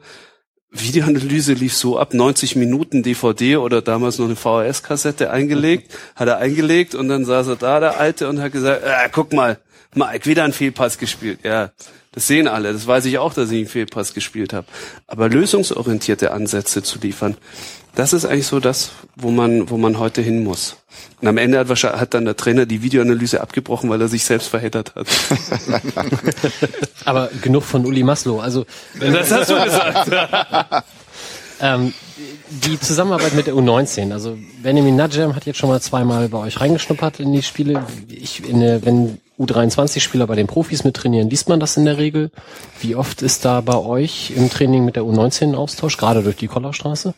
Videoanalyse 0.72 1.54
lief 1.54 1.76
so 1.76 2.00
ab 2.00 2.16
90 2.16 2.56
Minuten 2.56 3.04
DVD 3.04 3.58
oder 3.58 3.84
damals 3.84 4.18
noch 4.18 4.26
eine 4.26 4.36
VHS-Kassette 4.36 5.30
eingelegt, 5.30 5.94
hat 6.16 6.28
er 6.28 6.38
eingelegt 6.38 6.96
und 6.96 7.10
dann 7.10 7.26
saß 7.26 7.48
er 7.48 7.56
da, 7.58 7.80
der 7.80 8.00
Alte, 8.00 8.28
und 8.28 8.42
hat 8.42 8.52
gesagt, 8.52 8.84
äh, 8.84 9.10
guck 9.12 9.34
mal, 9.34 9.60
Mike, 9.96 10.26
wieder 10.26 10.44
ein 10.44 10.54
Fehlpass 10.54 10.98
gespielt. 10.98 11.40
Ja, 11.44 11.72
das 12.12 12.28
sehen 12.28 12.48
alle. 12.48 12.74
Das 12.74 12.86
weiß 12.86 13.06
ich 13.06 13.18
auch, 13.18 13.34
dass 13.34 13.50
ich 13.52 13.58
einen 13.58 13.68
Fehlpass 13.68 14.14
gespielt 14.14 14.54
habe. 14.54 14.68
Aber 15.08 15.30
lösungsorientierte 15.30 16.32
Ansätze 16.32 16.84
zu 16.84 17.00
liefern, 17.00 17.38
das 17.96 18.14
ist 18.14 18.26
eigentlich 18.26 18.48
so 18.48 18.60
das, 18.60 18.92
wo 19.16 19.32
man, 19.32 19.70
wo 19.70 19.78
man 19.78 19.98
heute 20.00 20.22
hin 20.22 20.44
muss. 20.44 20.78
Und 21.22 21.28
am 21.28 21.38
Ende 21.38 21.60
hat, 21.60 21.70
wahrscheinlich, 21.70 22.00
hat 22.00 22.14
dann 22.14 22.26
der 22.26 22.38
Trainer 22.38 22.66
die 22.66 22.84
Videoanalyse 22.84 23.42
abgebrochen, 23.42 23.90
weil 23.90 24.00
er 24.00 24.08
sich 24.08 24.24
selbst 24.24 24.48
verheddert 24.48 24.94
hat. 24.96 25.08
Aber 27.06 27.30
genug 27.42 27.64
von 27.64 27.86
Uli 27.86 28.04
Maslow. 28.04 28.40
Also 28.40 28.66
das 29.00 29.32
hast 29.32 29.50
du 29.50 29.64
gesagt. 29.64 30.12
ähm, 31.62 31.94
die 32.50 32.80
Zusammenarbeit 32.80 33.34
mit 33.34 33.48
der 33.48 33.56
U19, 33.56 34.12
also 34.14 34.38
Benjamin 34.62 34.96
Najem 34.96 35.36
hat 35.36 35.46
jetzt 35.46 35.58
schon 35.58 35.70
mal 35.70 35.82
zweimal 35.82 36.30
bei 36.30 36.38
euch 36.38 36.60
reingeschnuppert 36.62 37.20
in 37.20 37.34
die 37.34 37.44
Spiele. 37.44 37.86
Ich, 38.08 38.48
in 38.48 38.62
wenn 38.84 39.20
U23-Spieler 39.40 40.28
bei 40.28 40.36
den 40.36 40.48
Profis 40.48 40.84
mit 40.84 40.96
trainieren, 40.96 41.30
liest 41.30 41.50
man 41.50 41.60
das 41.60 41.78
in 41.78 41.86
der 41.86 41.98
Regel? 41.98 42.32
Wie 42.82 42.96
oft 42.96 43.22
ist 43.22 43.46
da 43.46 43.62
bei 43.62 43.78
euch 43.78 44.32
im 44.36 44.50
Training 44.50 44.86
mit 44.86 44.96
der 44.96 45.04
U19 45.04 45.56
Austausch, 45.56 45.98
gerade 45.98 46.24
durch 46.24 46.36
die 46.36 46.48
Kollerstraße? 46.48 47.14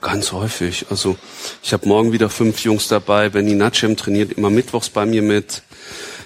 Ganz 0.00 0.32
häufig. 0.32 0.86
Also 0.90 1.16
ich 1.62 1.72
habe 1.72 1.86
morgen 1.86 2.12
wieder 2.12 2.30
fünf 2.30 2.64
Jungs 2.64 2.88
dabei. 2.88 3.28
Benny 3.28 3.54
Natschem 3.54 3.96
trainiert 3.96 4.32
immer 4.32 4.50
mittwochs 4.50 4.88
bei 4.88 5.06
mir 5.06 5.22
mit. 5.22 5.62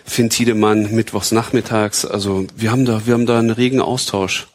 Finn 0.04 0.30
Tiedemann 0.30 0.94
mittwochs 0.94 1.32
nachmittags. 1.32 2.04
Also 2.04 2.46
wir 2.56 2.70
haben 2.70 2.84
da, 2.84 3.06
wir 3.06 3.14
haben 3.14 3.26
da 3.26 3.38
einen 3.38 3.50
regen 3.50 3.80
Austausch. 3.80 4.48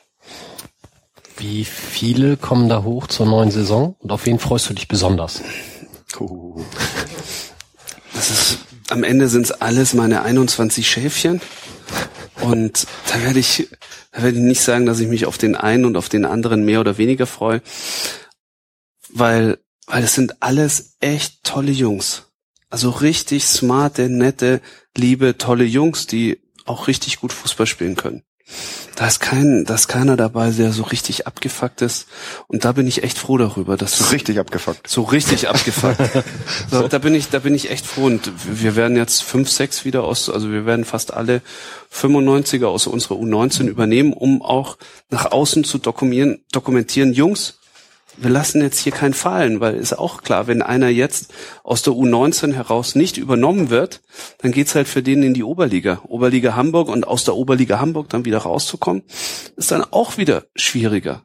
Wie 1.38 1.66
viele 1.66 2.38
kommen 2.38 2.70
da 2.70 2.84
hoch 2.84 3.08
zur 3.08 3.26
neuen 3.26 3.52
Saison? 3.52 3.96
Und 4.00 4.12
auf 4.12 4.26
wen 4.26 4.40
freust 4.40 4.70
du 4.70 4.74
dich 4.74 4.88
besonders? 4.88 5.42
Oh. 6.20 6.62
Das 8.14 8.30
ist, 8.30 8.60
am 8.90 9.04
Ende 9.04 9.28
sind 9.28 9.46
es 9.46 9.52
alles 9.52 9.94
meine 9.94 10.22
21 10.24 10.88
Schäfchen. 10.88 11.42
Und 12.42 12.88
da 13.08 13.22
werde 13.24 13.40
ich, 13.40 13.70
da 14.12 14.24
werde 14.24 14.38
ich 14.38 14.44
nicht 14.44 14.62
sagen, 14.62 14.86
dass 14.86 15.00
ich 15.00 15.08
mich 15.08 15.26
auf 15.26 15.38
den 15.38 15.56
einen 15.56 15.86
und 15.86 15.98
auf 15.98 16.10
den 16.10 16.26
anderen 16.26 16.66
mehr 16.66 16.80
oder 16.80 16.98
weniger 16.98 17.26
freue. 17.26 17.62
Weil, 19.10 19.60
weil 19.88 20.04
es 20.04 20.14
sind 20.14 20.42
alles 20.42 20.98
echt 21.00 21.44
tolle 21.44 21.72
Jungs. 21.72 22.24
Also 22.70 22.90
richtig 22.90 23.46
smarte, 23.46 24.10
nette, 24.10 24.62
liebe, 24.98 25.38
tolle 25.38 25.64
Jungs, 25.64 26.08
die 26.08 26.42
auch 26.66 26.88
richtig 26.88 27.20
gut 27.20 27.32
Fußball 27.32 27.68
spielen 27.68 27.96
können. 27.96 28.24
Da 28.96 29.08
ist 29.08 29.20
kein, 29.20 29.66
da 29.66 29.76
ist 29.76 29.88
keiner 29.88 30.16
dabei, 30.16 30.52
der 30.52 30.72
so 30.72 30.84
richtig 30.84 31.28
abgefuckt 31.28 31.82
ist. 31.82 32.08
Und 32.48 32.64
da 32.64 32.72
bin 32.72 32.88
ich 32.88 33.04
echt 33.04 33.18
froh 33.18 33.38
darüber, 33.38 33.76
dass 33.76 33.98
so 33.98 34.06
richtig 34.06 34.40
abgefuckt. 34.40 34.88
So 34.88 35.02
richtig 35.02 35.50
abgefuckt. 35.50 35.98
so, 36.72 36.88
da 36.88 36.98
bin 37.00 37.14
ich, 37.14 37.30
da 37.30 37.40
bin 37.40 37.54
ich 37.56 37.72
echt 37.72 37.86
froh. 37.86 38.06
Und 38.06 38.32
wir 38.46 38.76
werden 38.76 38.96
jetzt 38.96 39.24
fünf, 39.24 39.50
sechs 39.50 39.84
wieder 39.84 40.04
aus, 40.04 40.30
also 40.30 40.52
wir 40.52 40.66
werden 40.66 40.86
fast 40.86 41.14
alle 41.14 41.42
95er 41.94 42.68
aus 42.68 42.88
unserer 42.88 43.16
U19 43.16 43.68
übernehmen, 43.68 44.14
um 44.14 44.42
auch 44.42 44.78
nach 45.10 45.32
außen 45.32 45.64
zu 45.64 45.78
dokumentieren, 45.78 46.40
dokumentieren, 46.52 47.14
Jungs, 47.14 47.60
wir 48.18 48.30
lassen 48.30 48.62
jetzt 48.62 48.80
hier 48.80 48.92
keinen 48.92 49.14
fallen, 49.14 49.60
weil 49.60 49.76
ist 49.76 49.98
auch 49.98 50.22
klar, 50.24 50.48
wenn 50.48 50.62
einer 50.62 50.90
jetzt 50.90 51.34
aus 51.64 51.82
der 51.82 51.94
U19 51.94 52.54
heraus 52.54 52.96
nicht 52.96 53.18
übernommen 53.18 53.70
wird, 53.70 54.02
dann 54.40 54.52
geht's 54.52 54.76
halt 54.76 54.88
für 54.88 55.04
den 55.04 55.24
in 55.24 55.34
die 55.34 55.44
Oberliga. 55.44 56.02
Oberliga 56.08 56.56
Hamburg 56.56 56.90
und 56.90 57.08
aus 57.08 57.24
der 57.24 57.36
Oberliga 57.36 57.80
Hamburg 57.80 58.10
dann 58.10 58.26
wieder 58.26 58.40
rauszukommen, 58.40 59.04
ist 59.56 59.72
dann 59.72 59.84
auch 59.84 60.18
wieder 60.18 60.44
schwieriger. 60.56 61.24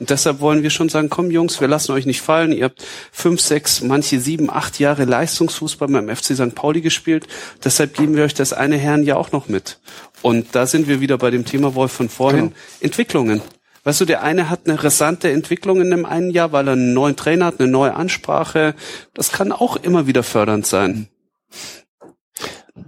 Und 0.00 0.08
deshalb 0.08 0.40
wollen 0.40 0.62
wir 0.62 0.70
schon 0.70 0.88
sagen, 0.88 1.10
komm 1.10 1.30
Jungs, 1.30 1.60
wir 1.60 1.68
lassen 1.68 1.92
euch 1.92 2.06
nicht 2.06 2.22
fallen. 2.22 2.52
Ihr 2.52 2.64
habt 2.64 2.82
fünf, 3.12 3.42
sechs, 3.42 3.82
manche 3.82 4.18
sieben, 4.18 4.48
acht 4.48 4.78
Jahre 4.78 5.04
Leistungsfußball 5.04 5.88
beim 5.88 6.08
FC 6.08 6.34
St. 6.34 6.54
Pauli 6.54 6.80
gespielt. 6.80 7.28
Deshalb 7.62 7.94
geben 7.94 8.16
wir 8.16 8.24
euch 8.24 8.32
das 8.32 8.54
eine 8.54 8.78
Herren 8.78 9.02
ja 9.02 9.16
auch 9.16 9.30
noch 9.30 9.48
mit. 9.48 9.78
Und 10.22 10.46
da 10.52 10.66
sind 10.66 10.88
wir 10.88 11.00
wieder 11.02 11.18
bei 11.18 11.30
dem 11.30 11.44
Thema 11.44 11.74
Wolf 11.74 11.92
von 11.92 12.08
vorhin. 12.08 12.48
Genau. 12.48 12.56
Entwicklungen. 12.80 13.42
Weißt 13.84 14.00
du, 14.00 14.04
der 14.04 14.22
eine 14.22 14.50
hat 14.50 14.60
eine 14.66 14.82
rasante 14.82 15.30
Entwicklung 15.30 15.80
in 15.80 15.90
dem 15.90 16.04
einen 16.04 16.30
Jahr, 16.30 16.52
weil 16.52 16.68
er 16.68 16.74
einen 16.74 16.92
neuen 16.92 17.16
Trainer 17.16 17.46
hat, 17.46 17.60
eine 17.60 17.70
neue 17.70 17.94
Ansprache. 17.94 18.74
Das 19.14 19.32
kann 19.32 19.52
auch 19.52 19.76
immer 19.76 20.06
wieder 20.06 20.22
fördernd 20.22 20.66
sein. 20.66 21.08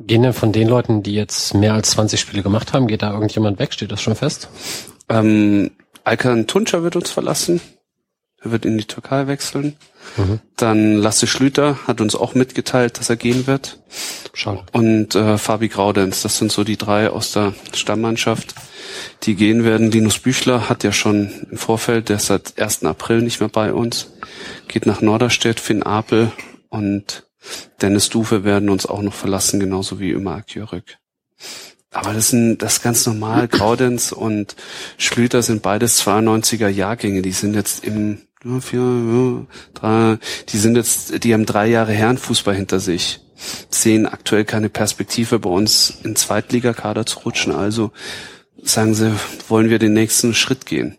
Gehen 0.07 0.23
denn 0.23 0.33
von 0.33 0.53
den 0.53 0.69
Leuten, 0.69 1.03
die 1.03 1.15
jetzt 1.15 1.55
mehr 1.55 1.75
als 1.75 1.91
20 1.93 2.21
Spiele 2.21 2.43
gemacht 2.43 2.73
haben, 2.73 2.87
geht 2.87 3.03
da 3.03 3.13
irgendjemand 3.13 3.59
weg? 3.59 3.73
Steht 3.73 3.93
das 3.93 4.03
schon 4.03 4.17
fest? 4.17 4.49
Ähm, 5.09 5.71
Alkan 6.05 6.47
Tunca 6.47 6.83
wird 6.83 6.97
uns 6.97 7.11
verlassen. 7.11 7.61
Er 8.41 8.51
wird 8.51 8.65
in 8.65 8.77
die 8.77 8.85
Türkei 8.85 9.29
wechseln. 9.29 9.77
Mhm. 10.17 10.41
Dann 10.57 10.97
Lasse 10.97 11.27
Schlüter 11.27 11.87
hat 11.87 12.01
uns 12.01 12.17
auch 12.17 12.35
mitgeteilt, 12.35 12.99
dass 12.99 13.09
er 13.09 13.17
gehen 13.17 13.47
wird. 13.47 13.79
Schade. 14.35 14.65
Und 14.73 15.15
äh, 15.15 15.39
Fabi 15.39 15.69
Graudenz, 15.69 16.23
das 16.23 16.39
sind 16.39 16.51
so 16.51 16.65
die 16.65 16.77
drei 16.77 17.11
aus 17.11 17.33
der 17.33 17.55
Stammmannschaft, 17.73 18.55
die 19.23 19.35
gehen 19.35 19.65
werden. 19.65 19.91
Linus 19.91 20.19
Büchler 20.19 20.69
hat 20.69 20.85
ja 20.85 20.93
schon 20.93 21.31
im 21.51 21.59
Vorfeld, 21.59 22.09
der 22.09 22.17
ist 22.17 22.27
seit 22.27 22.61
1. 22.61 22.85
April 22.85 23.23
nicht 23.23 23.41
mehr 23.41 23.49
bei 23.49 23.73
uns, 23.73 24.09
geht 24.69 24.87
nach 24.87 25.01
Norderstedt, 25.01 25.61
Finn 25.61 25.83
Apel 25.83 26.33
und 26.69 27.25
Dennis 27.81 28.09
Dufe 28.09 28.45
werden 28.45 28.71
uns 28.71 28.87
auch 28.87 29.03
noch 29.03 29.15
verlassen, 29.15 29.61
genauso 29.61 29.99
wie 29.99 30.13
immer 30.13 30.37
Akjörek. 30.37 30.99
Aber 31.91 32.15
das 32.15 32.31
sind 32.31 32.59
das 32.59 32.75
ist 32.75 32.83
ganz 32.83 33.05
normal. 33.07 33.49
Graudenz 33.49 34.13
und 34.13 34.57
Schlüter 34.97 35.43
sind 35.43 35.63
beides 35.63 36.03
92er 36.03 36.69
Jahrgänge. 36.69 37.21
Die 37.21 37.33
sind 37.33 37.55
jetzt 37.55 37.85
im 37.85 38.23
vier, 38.61 39.47
drei, 39.75 40.19
die 40.49 40.59
sind 40.59 40.77
jetzt, 40.77 41.23
die 41.23 41.35
haben 41.35 41.47
drei 41.47 41.69
Jahre 41.69 41.93
Herrenfußball 41.93 42.55
hinter 42.55 42.81
sich, 42.81 43.21
sehen 43.71 44.07
aktuell 44.07 44.45
keine 44.45 44.69
Perspektive 44.69 45.39
bei 45.39 45.51
uns 45.51 45.99
in 46.03 46.17
Zweitligakader 46.17 47.07
zu 47.07 47.21
rutschen. 47.21 47.55
Also 47.55 47.93
sagen 48.63 48.95
sie, 48.95 49.15
wollen 49.49 49.71
wir 49.71 49.79
den 49.79 49.93
nächsten 49.93 50.35
Schritt 50.35 50.67
gehen. 50.67 50.97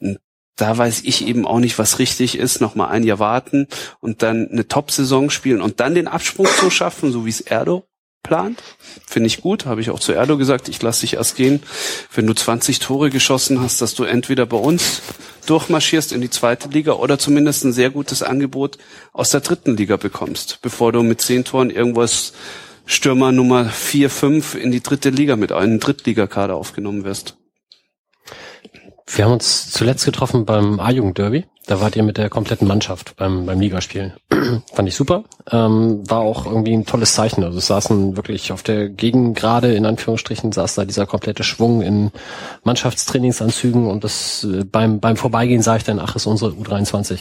Und 0.00 0.18
da 0.56 0.76
weiß 0.76 1.02
ich 1.04 1.26
eben 1.26 1.46
auch 1.46 1.58
nicht, 1.58 1.78
was 1.78 1.98
richtig 1.98 2.38
ist, 2.38 2.60
noch 2.60 2.74
mal 2.74 2.88
ein 2.88 3.02
Jahr 3.02 3.18
warten 3.18 3.66
und 4.00 4.22
dann 4.22 4.48
eine 4.48 4.68
Top-Saison 4.68 5.30
spielen 5.30 5.60
und 5.60 5.80
dann 5.80 5.94
den 5.94 6.08
Absprung 6.08 6.46
zu 6.58 6.70
schaffen, 6.70 7.12
so 7.12 7.26
wie 7.26 7.30
es 7.30 7.40
Erdo 7.40 7.84
plant. 8.22 8.62
Finde 9.06 9.26
ich 9.28 9.40
gut, 9.40 9.66
habe 9.66 9.80
ich 9.80 9.90
auch 9.90 10.00
zu 10.00 10.12
Erdo 10.12 10.36
gesagt, 10.36 10.68
ich 10.68 10.80
lasse 10.82 11.02
dich 11.02 11.14
erst 11.14 11.36
gehen, 11.36 11.62
wenn 12.14 12.26
du 12.26 12.34
20 12.34 12.78
Tore 12.78 13.10
geschossen 13.10 13.60
hast, 13.60 13.80
dass 13.80 13.94
du 13.94 14.04
entweder 14.04 14.46
bei 14.46 14.58
uns 14.58 15.02
durchmarschierst 15.46 16.12
in 16.12 16.20
die 16.20 16.30
zweite 16.30 16.68
Liga 16.68 16.92
oder 16.92 17.18
zumindest 17.18 17.64
ein 17.64 17.72
sehr 17.72 17.90
gutes 17.90 18.22
Angebot 18.22 18.78
aus 19.12 19.30
der 19.30 19.40
dritten 19.40 19.76
Liga 19.76 19.96
bekommst, 19.96 20.58
bevor 20.62 20.92
du 20.92 21.02
mit 21.02 21.20
zehn 21.20 21.44
Toren 21.44 21.70
irgendwas 21.70 22.32
Stürmer 22.90 23.30
Nummer 23.30 23.66
vier, 23.66 24.10
fünf 24.10 24.56
in 24.56 24.72
die 24.72 24.82
dritte 24.82 25.10
Liga 25.10 25.36
mit 25.36 25.52
einem 25.52 25.78
Drittligakader 25.78 26.56
aufgenommen 26.56 27.04
wirst. 27.04 27.36
Wir 29.06 29.24
haben 29.24 29.32
uns 29.34 29.70
zuletzt 29.70 30.04
getroffen 30.04 30.44
beim 30.44 30.80
A-Jugend-Derby. 30.80 31.44
Da 31.66 31.80
wart 31.80 31.94
ihr 31.94 32.02
mit 32.02 32.18
der 32.18 32.28
kompletten 32.28 32.66
Mannschaft 32.66 33.14
beim, 33.14 33.46
beim 33.46 33.60
Ligaspiel. 33.60 34.14
Fand 34.74 34.88
ich 34.88 34.96
super. 34.96 35.22
Ähm, 35.52 36.02
war 36.10 36.18
auch 36.18 36.46
irgendwie 36.46 36.72
ein 36.72 36.84
tolles 36.84 37.14
Zeichen. 37.14 37.44
Also 37.44 37.58
es 37.58 37.68
saßen 37.68 38.16
wirklich 38.16 38.50
auf 38.50 38.64
der 38.64 38.88
Gegengrade, 38.88 39.72
in 39.72 39.86
Anführungsstrichen, 39.86 40.50
saß 40.50 40.74
da 40.74 40.84
dieser 40.84 41.06
komplette 41.06 41.44
Schwung 41.44 41.82
in 41.82 42.10
Mannschaftstrainingsanzügen 42.64 43.86
und 43.86 44.02
das 44.02 44.42
äh, 44.42 44.64
beim, 44.64 44.98
beim 44.98 45.16
Vorbeigehen 45.16 45.62
sah 45.62 45.76
ich 45.76 45.84
dann, 45.84 46.00
ach, 46.00 46.16
ist 46.16 46.26
unsere 46.26 46.50
U23. 46.50 47.20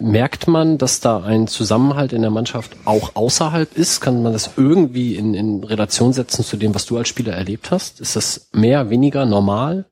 Merkt 0.00 0.48
man, 0.48 0.78
dass 0.78 1.00
da 1.00 1.22
ein 1.22 1.46
Zusammenhalt 1.46 2.12
in 2.12 2.22
der 2.22 2.30
Mannschaft 2.30 2.72
auch 2.84 3.14
außerhalb 3.14 3.76
ist? 3.76 4.00
Kann 4.00 4.22
man 4.22 4.32
das 4.32 4.50
irgendwie 4.56 5.14
in, 5.14 5.34
in 5.34 5.62
Relation 5.62 6.12
setzen 6.12 6.44
zu 6.44 6.56
dem, 6.56 6.74
was 6.74 6.86
du 6.86 6.96
als 6.96 7.08
Spieler 7.08 7.32
erlebt 7.32 7.70
hast? 7.70 8.00
Ist 8.00 8.16
das 8.16 8.48
mehr, 8.52 8.90
weniger 8.90 9.24
normal? 9.24 9.86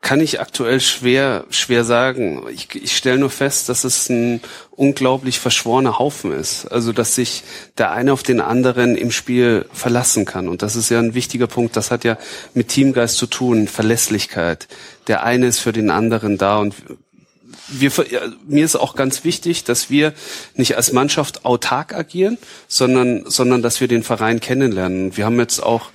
Kann 0.00 0.20
ich 0.20 0.40
aktuell 0.40 0.80
schwer, 0.80 1.44
schwer 1.50 1.84
sagen. 1.84 2.42
Ich, 2.50 2.74
ich 2.74 2.96
stelle 2.96 3.18
nur 3.18 3.30
fest, 3.30 3.68
dass 3.68 3.84
es 3.84 4.08
ein 4.08 4.40
unglaublich 4.70 5.38
verschworener 5.38 6.00
Haufen 6.00 6.32
ist. 6.32 6.66
Also, 6.66 6.92
dass 6.92 7.14
sich 7.14 7.44
der 7.78 7.92
eine 7.92 8.12
auf 8.12 8.24
den 8.24 8.40
anderen 8.40 8.96
im 8.96 9.12
Spiel 9.12 9.66
verlassen 9.72 10.24
kann. 10.24 10.48
Und 10.48 10.62
das 10.62 10.74
ist 10.74 10.88
ja 10.90 10.98
ein 10.98 11.14
wichtiger 11.14 11.46
Punkt. 11.46 11.76
Das 11.76 11.92
hat 11.92 12.02
ja 12.02 12.18
mit 12.52 12.68
Teamgeist 12.68 13.16
zu 13.16 13.26
tun, 13.26 13.68
Verlässlichkeit. 13.68 14.66
Der 15.06 15.22
eine 15.22 15.46
ist 15.46 15.60
für 15.60 15.72
den 15.72 15.90
anderen 15.90 16.36
da 16.36 16.58
und 16.58 16.74
wir, 17.80 17.92
mir 18.46 18.64
ist 18.64 18.76
auch 18.76 18.94
ganz 18.94 19.24
wichtig, 19.24 19.64
dass 19.64 19.90
wir 19.90 20.14
nicht 20.54 20.76
als 20.76 20.92
Mannschaft 20.92 21.44
autark 21.44 21.94
agieren, 21.94 22.38
sondern, 22.68 23.28
sondern 23.28 23.62
dass 23.62 23.80
wir 23.80 23.88
den 23.88 24.02
Verein 24.02 24.40
kennenlernen. 24.40 25.16
Wir 25.16 25.24
haben 25.24 25.38
jetzt 25.38 25.60
auch 25.60 25.90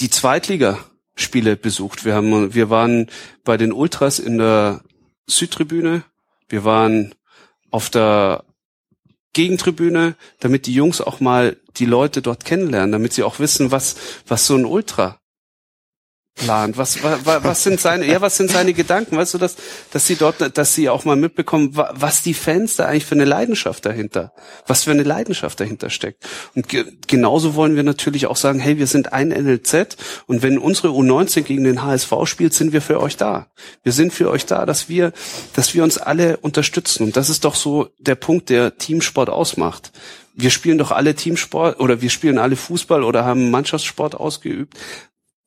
die 0.00 0.10
Zweitliga 0.10 0.78
Spiele 1.14 1.56
besucht. 1.56 2.04
Wir 2.04 2.14
haben, 2.14 2.54
wir 2.54 2.70
waren 2.70 3.08
bei 3.44 3.56
den 3.56 3.72
Ultras 3.72 4.18
in 4.18 4.38
der 4.38 4.82
Südtribüne. 5.26 6.04
Wir 6.48 6.64
waren 6.64 7.14
auf 7.70 7.90
der 7.90 8.44
Gegentribüne, 9.32 10.16
damit 10.40 10.66
die 10.66 10.74
Jungs 10.74 11.00
auch 11.00 11.20
mal 11.20 11.56
die 11.76 11.86
Leute 11.86 12.20
dort 12.20 12.44
kennenlernen, 12.44 12.92
damit 12.92 13.12
sie 13.12 13.22
auch 13.22 13.38
wissen, 13.38 13.70
was, 13.70 13.96
was 14.26 14.46
so 14.46 14.56
ein 14.56 14.66
Ultra 14.66 15.21
plant? 16.34 16.76
Was, 16.76 17.02
was, 17.02 17.24
was 17.24 17.62
sind 17.62 17.80
seine, 17.80 18.06
ja, 18.06 18.20
was 18.20 18.36
sind 18.36 18.50
seine 18.50 18.72
Gedanken? 18.72 19.16
Weißt 19.16 19.34
du, 19.34 19.38
dass, 19.38 19.56
dass 19.90 20.06
sie 20.06 20.16
dort, 20.16 20.56
dass 20.56 20.74
sie 20.74 20.88
auch 20.88 21.04
mal 21.04 21.16
mitbekommen, 21.16 21.70
was 21.72 22.22
die 22.22 22.34
Fans 22.34 22.76
da 22.76 22.86
eigentlich 22.86 23.04
für 23.04 23.14
eine 23.14 23.24
Leidenschaft 23.24 23.84
dahinter, 23.84 24.32
was 24.66 24.84
für 24.84 24.90
eine 24.90 25.02
Leidenschaft 25.02 25.60
dahinter 25.60 25.90
steckt. 25.90 26.24
Und 26.54 26.68
ge 26.68 26.84
genauso 27.06 27.54
wollen 27.54 27.76
wir 27.76 27.82
natürlich 27.82 28.26
auch 28.26 28.36
sagen, 28.36 28.58
hey, 28.58 28.78
wir 28.78 28.86
sind 28.86 29.12
ein 29.12 29.28
NLZ 29.28 29.96
und 30.26 30.42
wenn 30.42 30.58
unsere 30.58 30.88
U19 30.88 31.42
gegen 31.42 31.64
den 31.64 31.82
HSV 31.82 32.12
spielt, 32.24 32.54
sind 32.54 32.72
wir 32.72 32.82
für 32.82 33.00
euch 33.00 33.16
da. 33.16 33.48
Wir 33.82 33.92
sind 33.92 34.12
für 34.12 34.30
euch 34.30 34.46
da, 34.46 34.66
dass 34.66 34.88
wir, 34.88 35.12
dass 35.54 35.74
wir 35.74 35.84
uns 35.84 35.98
alle 35.98 36.38
unterstützen. 36.38 37.04
Und 37.04 37.16
das 37.16 37.28
ist 37.28 37.44
doch 37.44 37.54
so 37.54 37.90
der 37.98 38.14
Punkt, 38.14 38.48
der 38.50 38.78
Teamsport 38.78 39.28
ausmacht 39.28 39.92
wir 40.34 40.50
spielen 40.50 40.78
doch 40.78 40.92
alle 40.92 41.14
Teamsport 41.14 41.78
oder 41.80 42.00
wir 42.00 42.10
spielen 42.10 42.38
alle 42.38 42.56
Fußball 42.56 43.04
oder 43.04 43.24
haben 43.24 43.50
Mannschaftssport 43.50 44.14
ausgeübt, 44.14 44.78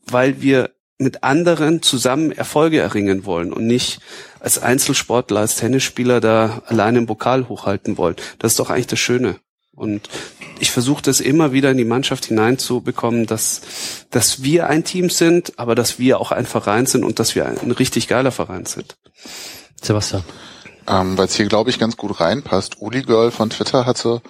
weil 0.05 0.41
wir 0.41 0.74
mit 0.97 1.23
anderen 1.23 1.81
zusammen 1.81 2.31
Erfolge 2.31 2.79
erringen 2.79 3.25
wollen 3.25 3.51
und 3.51 3.67
nicht 3.67 3.99
als 4.39 4.59
Einzelsportler, 4.59 5.41
als 5.41 5.57
Tennisspieler 5.57 6.21
da 6.21 6.61
alleine 6.67 6.99
im 6.99 7.05
Pokal 7.05 7.49
hochhalten 7.49 7.97
wollen. 7.97 8.15
Das 8.39 8.53
ist 8.53 8.59
doch 8.59 8.69
eigentlich 8.69 8.87
das 8.87 8.99
Schöne. 8.99 9.37
Und 9.75 10.07
ich 10.59 10.71
versuche 10.71 11.01
das 11.01 11.19
immer 11.19 11.51
wieder 11.51 11.69
in 11.71 11.77
die 11.77 11.83
Mannschaft 11.83 12.25
hineinzubekommen, 12.25 13.25
dass, 13.25 13.61
dass 14.09 14.41
wir 14.41 14.67
ein 14.67 14.85
Team 14.85 15.09
sind, 15.09 15.59
aber 15.59 15.75
dass 15.75 15.99
wir 15.99 16.21
auch 16.21 16.31
ein 16.31 16.45
Verein 16.45 16.85
sind 16.85 17.03
und 17.03 17.19
dass 17.19 17.35
wir 17.35 17.45
ein 17.45 17.71
richtig 17.71 18.07
geiler 18.07 18.31
Verein 18.31 18.65
sind. 18.65 18.95
Sebastian. 19.81 20.23
Ähm, 20.87 21.17
Weil 21.17 21.25
es 21.25 21.35
hier, 21.35 21.47
glaube 21.47 21.71
ich, 21.71 21.79
ganz 21.79 21.97
gut 21.97 22.21
reinpasst. 22.21 22.77
Uli 22.79 23.01
Girl 23.01 23.31
von 23.31 23.49
Twitter 23.49 23.85
hatte 23.85 24.21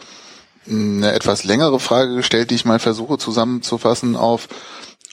eine 0.68 1.12
etwas 1.12 1.44
längere 1.44 1.80
Frage 1.80 2.16
gestellt, 2.16 2.50
die 2.50 2.56
ich 2.56 2.66
mal 2.66 2.80
versuche 2.80 3.20
zusammenzufassen 3.20 4.16
auf 4.16 4.48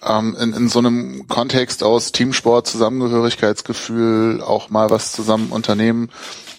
ähm, 0.05 0.37
in, 0.39 0.53
in 0.53 0.69
so 0.69 0.79
einem 0.79 1.27
Kontext 1.29 1.83
aus 1.83 2.13
Teamsport, 2.13 2.67
Zusammengehörigkeitsgefühl, 2.67 4.43
auch 4.43 4.71
mal 4.71 4.91
was 4.91 5.13
zusammen 5.13 5.51
unternehmen 5.51 6.11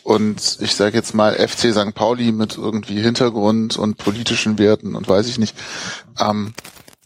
und 0.04 0.58
ich 0.60 0.76
sage 0.76 0.98
jetzt 0.98 1.14
mal 1.14 1.36
FC 1.36 1.74
St. 1.74 1.96
Pauli 1.96 2.32
mit 2.32 2.58
irgendwie 2.58 3.02
Hintergrund 3.02 3.78
und 3.78 3.98
politischen 3.98 4.60
Werten 4.60 4.96
und 4.96 5.08
weiß 5.08 5.28
ich 5.28 5.40
nicht. 5.40 5.56
Ähm, 6.20 6.54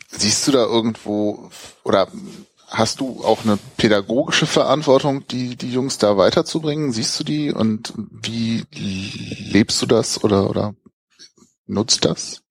siehst 0.09 0.47
du 0.47 0.51
da 0.51 0.65
irgendwo 0.65 1.49
oder 1.83 2.07
hast 2.67 2.99
du 2.99 3.23
auch 3.23 3.43
eine 3.43 3.59
pädagogische 3.77 4.47
Verantwortung, 4.47 5.27
die 5.27 5.55
die 5.55 5.71
Jungs 5.71 5.99
da 5.99 6.17
weiterzubringen? 6.17 6.91
Siehst 6.91 7.19
du 7.19 7.23
die 7.23 7.51
und 7.51 7.93
wie 7.95 8.65
lebst 8.71 9.81
du 9.81 9.85
das 9.85 10.23
oder 10.23 10.49
oder 10.49 10.73
nutzt 11.67 12.03
das? 12.03 12.41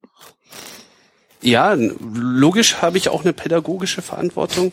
Ja, 1.47 1.77
logisch 1.77 2.83
habe 2.83 2.99
ich 2.99 3.09
auch 3.09 3.23
eine 3.23 3.33
pädagogische 3.33 4.03
Verantwortung 4.03 4.73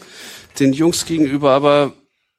den 0.59 0.73
Jungs 0.73 1.05
gegenüber, 1.05 1.51
aber 1.51 1.93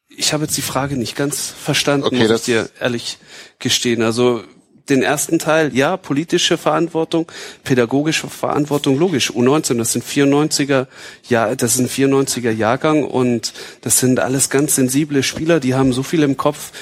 ich 0.08 0.32
habe 0.32 0.42
jetzt 0.42 0.56
die 0.56 0.62
Frage 0.62 0.96
nicht 0.96 1.14
ganz 1.14 1.54
verstanden, 1.56 2.06
okay, 2.06 2.26
muss 2.26 2.40
ich 2.40 2.46
dir 2.46 2.68
ehrlich 2.80 3.18
gestehen. 3.60 4.02
Also 4.02 4.42
den 4.88 5.02
ersten 5.02 5.38
Teil, 5.38 5.72
ja, 5.72 5.96
politische 5.96 6.58
Verantwortung, 6.58 7.30
pädagogische 7.62 8.26
Verantwortung, 8.28 8.98
logisch. 8.98 9.30
U19, 9.30 9.78
das 9.78 9.92
sind 9.92 10.04
94er, 10.04 10.88
ja, 11.28 11.54
das 11.54 11.76
ist 11.76 11.80
ein 11.80 11.88
94er 11.88 12.50
Jahrgang 12.50 13.04
und 13.04 13.54
das 13.82 14.00
sind 14.00 14.18
alles 14.18 14.50
ganz 14.50 14.74
sensible 14.74 15.22
Spieler, 15.22 15.60
die 15.60 15.74
haben 15.74 15.92
so 15.92 16.02
viel 16.02 16.24
im 16.24 16.36
Kopf. 16.36 16.72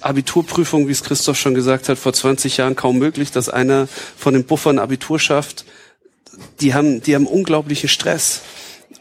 Abiturprüfung, 0.00 0.88
wie 0.88 0.92
es 0.92 1.04
Christoph 1.04 1.38
schon 1.38 1.54
gesagt 1.54 1.88
hat, 1.88 1.98
vor 1.98 2.12
20 2.12 2.56
Jahren 2.56 2.74
kaum 2.74 2.98
möglich, 2.98 3.30
dass 3.30 3.48
einer 3.48 3.86
von 4.16 4.34
den 4.34 4.44
Buffern 4.44 4.80
Abitur 4.80 5.20
schafft 5.20 5.64
die 6.60 6.74
haben, 6.74 7.02
die 7.02 7.14
haben 7.14 7.26
unglaublichen 7.26 7.88
Stress. 7.88 8.42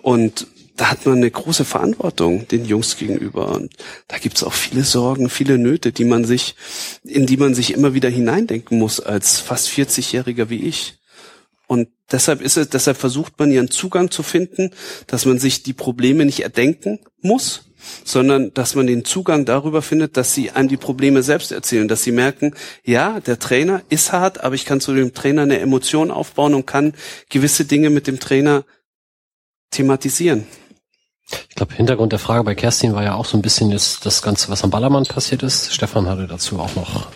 Und 0.01 0.47
da 0.77 0.91
hat 0.91 1.05
man 1.05 1.17
eine 1.17 1.31
große 1.31 1.63
Verantwortung 1.65 2.47
den 2.47 2.65
Jungs 2.65 2.97
gegenüber. 2.97 3.53
Und 3.53 3.73
da 4.07 4.17
gibt's 4.17 4.43
auch 4.43 4.53
viele 4.53 4.83
Sorgen, 4.83 5.29
viele 5.29 5.57
Nöte, 5.57 5.91
die 5.91 6.05
man 6.05 6.25
sich, 6.25 6.55
in 7.03 7.25
die 7.25 7.37
man 7.37 7.55
sich 7.55 7.73
immer 7.73 7.93
wieder 7.93 8.09
hineindenken 8.09 8.77
muss 8.77 8.99
als 8.99 9.39
fast 9.39 9.69
40-Jähriger 9.69 10.49
wie 10.49 10.67
ich. 10.67 10.97
Und 11.67 11.87
deshalb 12.11 12.41
ist 12.41 12.57
es, 12.57 12.69
deshalb 12.69 12.97
versucht 12.97 13.39
man 13.39 13.51
ihren 13.51 13.71
Zugang 13.71 14.11
zu 14.11 14.21
finden, 14.21 14.71
dass 15.07 15.25
man 15.25 15.39
sich 15.39 15.63
die 15.63 15.73
Probleme 15.73 16.25
nicht 16.25 16.41
erdenken 16.41 16.99
muss, 17.21 17.64
sondern 18.03 18.53
dass 18.53 18.75
man 18.75 18.87
den 18.87 19.05
Zugang 19.05 19.45
darüber 19.45 19.81
findet, 19.81 20.17
dass 20.17 20.33
sie 20.33 20.51
einem 20.51 20.69
die 20.69 20.77
Probleme 20.77 21.23
selbst 21.23 21.51
erzählen, 21.51 21.87
dass 21.87 22.03
sie 22.03 22.11
merken, 22.11 22.53
ja, 22.83 23.19
der 23.19 23.39
Trainer 23.39 23.81
ist 23.89 24.11
hart, 24.11 24.43
aber 24.43 24.55
ich 24.55 24.65
kann 24.65 24.81
zu 24.81 24.93
dem 24.93 25.13
Trainer 25.13 25.43
eine 25.43 25.59
Emotion 25.59 26.11
aufbauen 26.11 26.53
und 26.53 26.65
kann 26.65 26.93
gewisse 27.29 27.65
Dinge 27.65 27.89
mit 27.89 28.07
dem 28.07 28.19
Trainer 28.19 28.63
thematisieren. 29.71 30.45
Ich 31.49 31.55
glaube, 31.55 31.73
Hintergrund 31.73 32.11
der 32.11 32.19
Frage 32.19 32.43
bei 32.43 32.53
Kerstin 32.53 32.93
war 32.93 33.03
ja 33.03 33.15
auch 33.15 33.25
so 33.25 33.37
ein 33.37 33.41
bisschen 33.41 33.71
das, 33.71 33.99
das 33.99 34.21
Ganze, 34.21 34.49
was 34.49 34.63
am 34.63 34.69
Ballermann 34.69 35.05
passiert 35.05 35.41
ist. 35.41 35.73
Stefan 35.73 36.07
hatte 36.07 36.27
dazu 36.27 36.59
auch 36.59 36.75
noch 36.75 37.07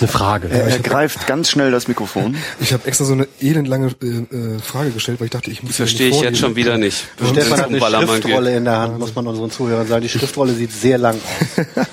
eine 0.00 0.08
Frage. 0.08 0.48
Er, 0.48 0.66
er 0.66 0.78
greift 0.78 1.26
ganz 1.26 1.50
schnell 1.50 1.70
das 1.70 1.88
Mikrofon. 1.88 2.36
Ich 2.60 2.72
habe 2.72 2.86
extra 2.86 3.04
so 3.04 3.12
eine 3.12 3.26
elendlange 3.40 3.86
äh, 4.02 4.58
Frage 4.60 4.90
gestellt, 4.90 5.20
weil 5.20 5.26
ich 5.26 5.30
dachte, 5.30 5.50
ich 5.50 5.62
muss 5.62 5.76
Verstehe 5.76 6.10
ich 6.10 6.20
jetzt 6.20 6.38
schon 6.38 6.56
wieder 6.56 6.76
nicht. 6.78 7.06
Du 7.16 7.26
Stefan 7.26 7.58
hat 7.58 7.68
eine 7.68 7.80
Schriftrolle 7.80 8.56
in 8.56 8.64
der 8.64 8.78
Hand, 8.78 8.98
muss 8.98 9.14
man 9.14 9.26
unseren 9.26 9.50
Zuhörern 9.50 9.86
sagen. 9.86 10.02
Die 10.02 10.08
Schriftrolle 10.08 10.52
sieht 10.52 10.72
sehr 10.72 10.98
lang 10.98 11.16
aus. 11.16 11.66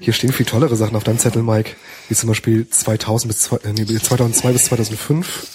Hier 0.00 0.12
stehen 0.12 0.32
viel 0.32 0.46
tollere 0.46 0.76
Sachen 0.76 0.96
auf 0.96 1.04
deinem 1.04 1.18
Zettel, 1.18 1.42
Mike. 1.42 1.72
Wie 2.08 2.14
zum 2.14 2.28
Beispiel 2.28 2.68
2000 2.68 3.32
bis, 3.32 3.52
äh, 3.52 3.72
nee, 3.72 3.84
2002 3.84 4.52
bis 4.52 4.64
2005. 4.64 5.46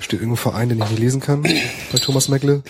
Steht 0.00 0.20
irgendwo 0.20 0.36
Verein, 0.36 0.68
den 0.68 0.78
ich 0.78 0.90
nicht 0.90 1.00
lesen 1.00 1.20
kann, 1.20 1.42
bei 1.42 1.98
Thomas 1.98 2.28
Meckle. 2.28 2.62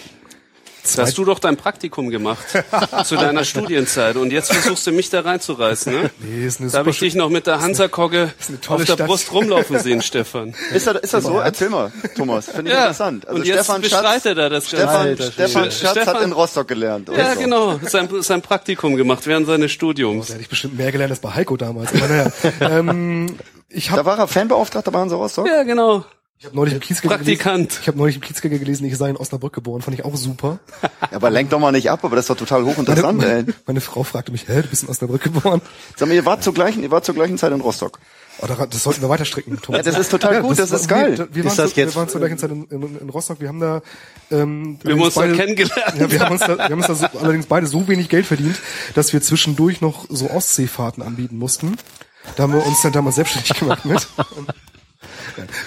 Da 0.97 1.03
hast 1.03 1.19
du 1.19 1.25
doch 1.25 1.39
dein 1.39 1.57
Praktikum 1.57 2.09
gemacht 2.09 2.45
zu 3.05 3.17
deiner 3.17 3.45
Studienzeit 3.45 4.17
und 4.17 4.31
jetzt 4.33 4.53
versuchst 4.53 4.87
du 4.87 4.93
mich 4.93 5.11
da 5.11 5.21
reinzureißen, 5.21 5.93
ne? 5.93 6.11
Nee, 6.21 6.47
ist 6.47 6.61
eine 6.61 6.71
Da 6.71 6.79
habe 6.79 6.91
ich 6.91 6.99
dich 6.99 7.15
noch 7.15 7.29
mit 7.29 7.47
der 7.47 7.61
Hansa-Kogge 7.61 8.33
auf 8.69 8.77
der 8.79 8.95
Stadt. 8.95 9.07
Brust 9.07 9.33
rumlaufen 9.33 9.79
sehen, 9.79 10.01
Stefan. 10.03 10.55
Ist 10.73 10.87
das, 10.87 10.97
ist 11.01 11.15
das 11.15 11.25
so? 11.25 11.39
Erzähl 11.39 11.69
mal, 11.69 11.93
Thomas. 12.17 12.47
Finde 12.47 12.71
ich 12.71 12.75
Ja, 12.77 12.83
interessant. 12.85 13.27
Also 13.29 13.41
und 13.41 13.47
jetzt 13.47 13.65
Stefan 13.65 13.81
bestreitet 13.83 14.23
Schatz, 14.23 14.39
er 14.39 14.51
das 14.51 14.69
Stefan. 14.69 15.17
Stefan 15.17 15.71
Schatz 15.71 16.07
hat 16.07 16.23
in 16.23 16.33
Rostock 16.33 16.69
gelernt. 16.69 17.11
oder 17.11 17.19
Ja, 17.19 17.35
so. 17.35 17.41
genau. 17.41 17.81
Sein, 17.83 18.09
sein 18.21 18.43
Praktikum 18.43 18.97
gemacht 18.97 19.27
während 19.27 19.47
seines 19.47 19.71
Da 19.71 19.75
Studiums. 19.75 20.29
hätte 20.31 20.41
ich 20.41 20.49
bestimmt 20.49 20.77
mehr 20.79 20.91
gelernt 20.93 21.11
als 21.11 21.21
bei 21.21 21.35
Heiko 21.35 21.57
damals. 21.57 21.93
Aber 21.95 22.09
naja, 22.09 22.33
ähm, 22.61 23.37
ich 23.69 23.87
Da 23.87 23.93
habe 23.93 24.05
war 24.07 24.19
er 24.19 24.29
Fanbeauftragter 24.29 24.91
bei 24.91 24.99
Hansa 25.01 25.17
Rostock? 25.17 25.47
Ja, 25.47 25.63
genau. 25.65 26.05
Ich 26.39 26.47
hab 26.47 26.55
neulich 26.55 26.75
im 26.75 26.81
gelesen. 26.81 27.09
Praktikant. 27.09 27.79
Ich 27.83 27.89
habe 27.89 27.99
neulich 27.99 28.17
im 28.17 28.23
Kiezgänger 28.23 28.59
gelesen, 28.59 28.85
ich 28.87 28.97
sei 28.97 29.11
in 29.11 29.17
Osnabrück 29.17 29.53
geboren. 29.53 29.83
Fand 29.83 29.99
ich 29.99 30.05
auch 30.05 30.15
super. 30.17 30.59
Ja, 30.83 30.89
aber 31.17 31.31
lenk 31.31 31.51
doch 31.51 31.59
mal 31.59 31.73
nicht 31.73 31.91
ab, 31.91 32.05
aber 32.05 32.15
das 32.17 32.25
ist 32.27 32.31
doch 32.31 32.37
total 32.37 32.65
hochinteressant, 32.65 33.23
ey. 33.25 33.29
Meine, 33.43 33.55
meine 33.67 33.81
Frau 33.81 34.05
fragte 34.05 34.31
mich, 34.31 34.47
hä, 34.47 34.63
du 34.63 34.69
bist 34.69 34.85
in 34.85 34.89
Osnabrück 34.89 35.23
geboren? 35.23 35.61
Sag 35.97 36.09
mal, 36.09 36.15
ihr 36.15 36.25
wart 36.27 36.45
zur 36.45 36.55
gleichen, 36.55 36.83
ihr 36.83 36.91
wart 36.93 37.05
zur 37.05 37.15
gleichen 37.17 37.39
Zeit 37.39 37.53
in 37.53 37.61
Rostock. 37.61 37.99
Oh, 38.41 38.47
das 38.47 38.85
sollten 38.85 39.03
wir 39.03 39.09
weiter 39.09 39.25
stricken, 39.25 39.61
Thomas. 39.61 39.85
Ja, 39.85 39.91
das 39.91 40.01
ist 40.01 40.11
total 40.13 40.43
gut, 40.43 40.57
das 40.61 40.71
ist 40.71 40.87
geil. 40.87 41.19
Wir, 41.19 41.35
wir, 41.35 41.45
Ist 41.45 41.59
waren 41.59 41.67
das 41.67 41.75
zu, 41.75 41.81
jetzt- 41.81 41.95
wir 41.95 42.01
waren 42.01 42.09
zur 42.09 42.21
gleichen 42.21 42.39
Zeit 42.39 42.51
in, 42.53 42.65
in, 42.67 42.99
in 43.01 43.09
Rostock. 43.09 43.41
Wir 43.41 43.49
haben 43.49 43.59
da, 43.59 43.83
ähm, 44.31 44.79
Wir 44.85 44.93
haben 44.95 45.03
uns 45.03 45.15
da 45.15 45.23
beide- 45.23 45.35
kennengelernt. 45.35 45.95
Ja, 45.99 46.09
wir 46.09 46.21
haben 46.21 46.31
uns 46.33 46.41
da, 46.43 46.57
wir 46.57 46.65
haben 46.67 46.75
uns 46.75 46.87
da 46.87 46.95
so, 46.95 47.07
allerdings 47.19 47.47
beide 47.47 47.67
so 47.67 47.89
wenig 47.89 48.09
Geld 48.09 48.27
verdient, 48.27 48.61
dass 48.95 49.13
wir 49.13 49.21
zwischendurch 49.23 49.81
noch 49.81 50.07
so 50.09 50.31
Ostseefahrten 50.31 51.03
anbieten 51.03 51.37
mussten. 51.37 51.77
Da 52.37 52.45
haben 52.45 52.53
wir 52.53 52.65
uns 52.65 52.81
dann 52.83 52.93
damals 52.93 53.17
selbstständig 53.17 53.55
gemacht 53.59 53.85
mit. 53.85 54.07
Ja, 54.17 54.25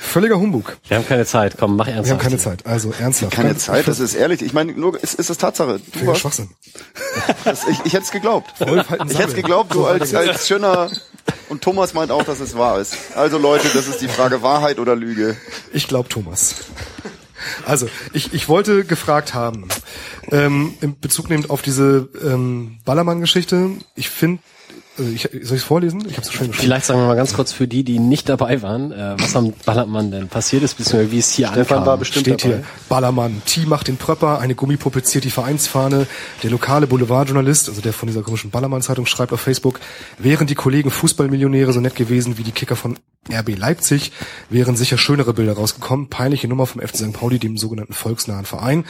Völliger 0.01 0.39
Humbug. 0.39 0.77
Wir 0.87 0.97
haben 0.97 1.07
keine 1.07 1.25
Zeit. 1.25 1.55
Komm, 1.57 1.75
mach 1.75 1.87
ernsthaft. 1.87 2.07
Wir 2.07 2.13
haben 2.13 2.21
keine 2.21 2.37
Zeit. 2.37 2.65
Also 2.65 2.93
ernsthaft. 2.97 3.33
Keine 3.33 3.49
Ganz- 3.49 3.65
Zeit, 3.65 3.87
das 3.87 3.99
ist 3.99 4.13
ehrlich. 4.13 4.41
Ich 4.41 4.53
meine, 4.53 4.73
nur, 4.73 4.97
es 5.01 5.13
ist 5.13 5.29
es 5.29 5.37
Tatsache. 5.37 5.79
Du 5.79 5.91
Völliger 5.91 6.07
warst, 6.07 6.21
Schwachsinn. 6.21 6.49
das, 7.43 7.67
ich, 7.67 7.79
ich 7.85 7.93
hätte 7.93 8.03
es 8.03 8.11
geglaubt. 8.11 8.51
Halten 8.59 9.09
Ich 9.09 9.17
hätte 9.17 9.29
es 9.29 9.35
geglaubt, 9.35 9.73
du 9.73 9.79
So, 9.79 9.85
als, 9.85 10.13
als 10.13 10.47
schöner, 10.47 10.89
und 11.49 11.61
Thomas 11.61 11.93
meint 11.93 12.11
auch, 12.11 12.23
dass 12.23 12.39
es 12.39 12.57
wahr 12.57 12.79
ist. 12.79 12.95
Also 13.15 13.37
Leute, 13.37 13.67
das 13.73 13.87
ist 13.87 14.01
die 14.01 14.07
Frage 14.07 14.41
Wahrheit 14.41 14.79
oder 14.79 14.95
Lüge. 14.95 15.35
Ich 15.73 15.87
glaube 15.87 16.09
Thomas. 16.09 16.55
Also, 17.65 17.89
ich, 18.13 18.33
ich 18.33 18.47
wollte 18.49 18.85
gefragt 18.85 19.33
haben, 19.33 19.67
ähm, 20.31 20.75
in 20.81 20.99
Bezug 20.99 21.29
nehmend 21.29 21.49
auf 21.49 21.61
diese 21.61 22.07
ähm, 22.23 22.77
Ballermann-Geschichte, 22.85 23.71
ich 23.95 24.09
finde, 24.09 24.41
ich, 24.97 25.23
soll 25.23 25.39
ich 25.39 25.51
es 25.51 25.63
vorlesen? 25.63 26.03
Ich 26.07 26.17
habe 26.17 26.27
es 26.27 26.33
schon 26.33 26.47
geschrieben. 26.47 26.63
Vielleicht 26.63 26.85
sagen 26.85 26.99
wir 26.99 27.07
mal 27.07 27.15
ganz 27.15 27.33
kurz 27.33 27.53
für 27.53 27.67
die, 27.67 27.83
die 27.83 27.99
nicht 27.99 28.27
dabei 28.27 28.61
waren, 28.61 28.91
äh, 28.91 29.15
was 29.17 29.35
am 29.35 29.53
Ballermann 29.65 30.11
denn 30.11 30.27
passiert 30.27 30.63
ist, 30.63 30.75
beziehungsweise 30.75 31.11
wie 31.11 31.19
es 31.19 31.31
hier 31.31 31.47
Stefan 31.47 31.77
ankam. 31.77 31.85
war 31.85 31.97
bestimmt 31.97 32.25
Steht 32.25 32.43
dabei. 32.43 32.55
hier, 32.55 32.63
Ballermann, 32.89 33.41
T 33.45 33.65
macht 33.65 33.87
den 33.87 33.97
Pröpper, 33.97 34.39
eine 34.39 34.53
Gummipuppe 34.53 35.01
ziert 35.03 35.23
die 35.23 35.29
Vereinsfahne, 35.29 36.07
der 36.43 36.49
lokale 36.49 36.87
Boulevardjournalist, 36.87 37.69
also 37.69 37.81
der 37.81 37.93
von 37.93 38.07
dieser 38.07 38.21
komischen 38.21 38.51
Ballermann-Zeitung, 38.51 39.05
schreibt 39.05 39.31
auf 39.31 39.39
Facebook, 39.39 39.79
wären 40.17 40.47
die 40.47 40.55
Kollegen 40.55 40.91
Fußballmillionäre 40.91 41.71
so 41.71 41.79
nett 41.79 41.95
gewesen 41.95 42.37
wie 42.37 42.43
die 42.43 42.51
Kicker 42.51 42.75
von 42.75 42.99
RB 43.31 43.57
Leipzig, 43.57 44.11
wären 44.49 44.75
sicher 44.75 44.97
schönere 44.97 45.33
Bilder 45.33 45.53
rausgekommen, 45.53 46.09
peinliche 46.09 46.47
Nummer 46.47 46.65
vom 46.65 46.81
FC 46.81 46.97
St. 46.97 47.13
Pauli, 47.13 47.39
dem 47.39 47.57
sogenannten 47.57 47.93
volksnahen 47.93 48.45
Verein. 48.45 48.85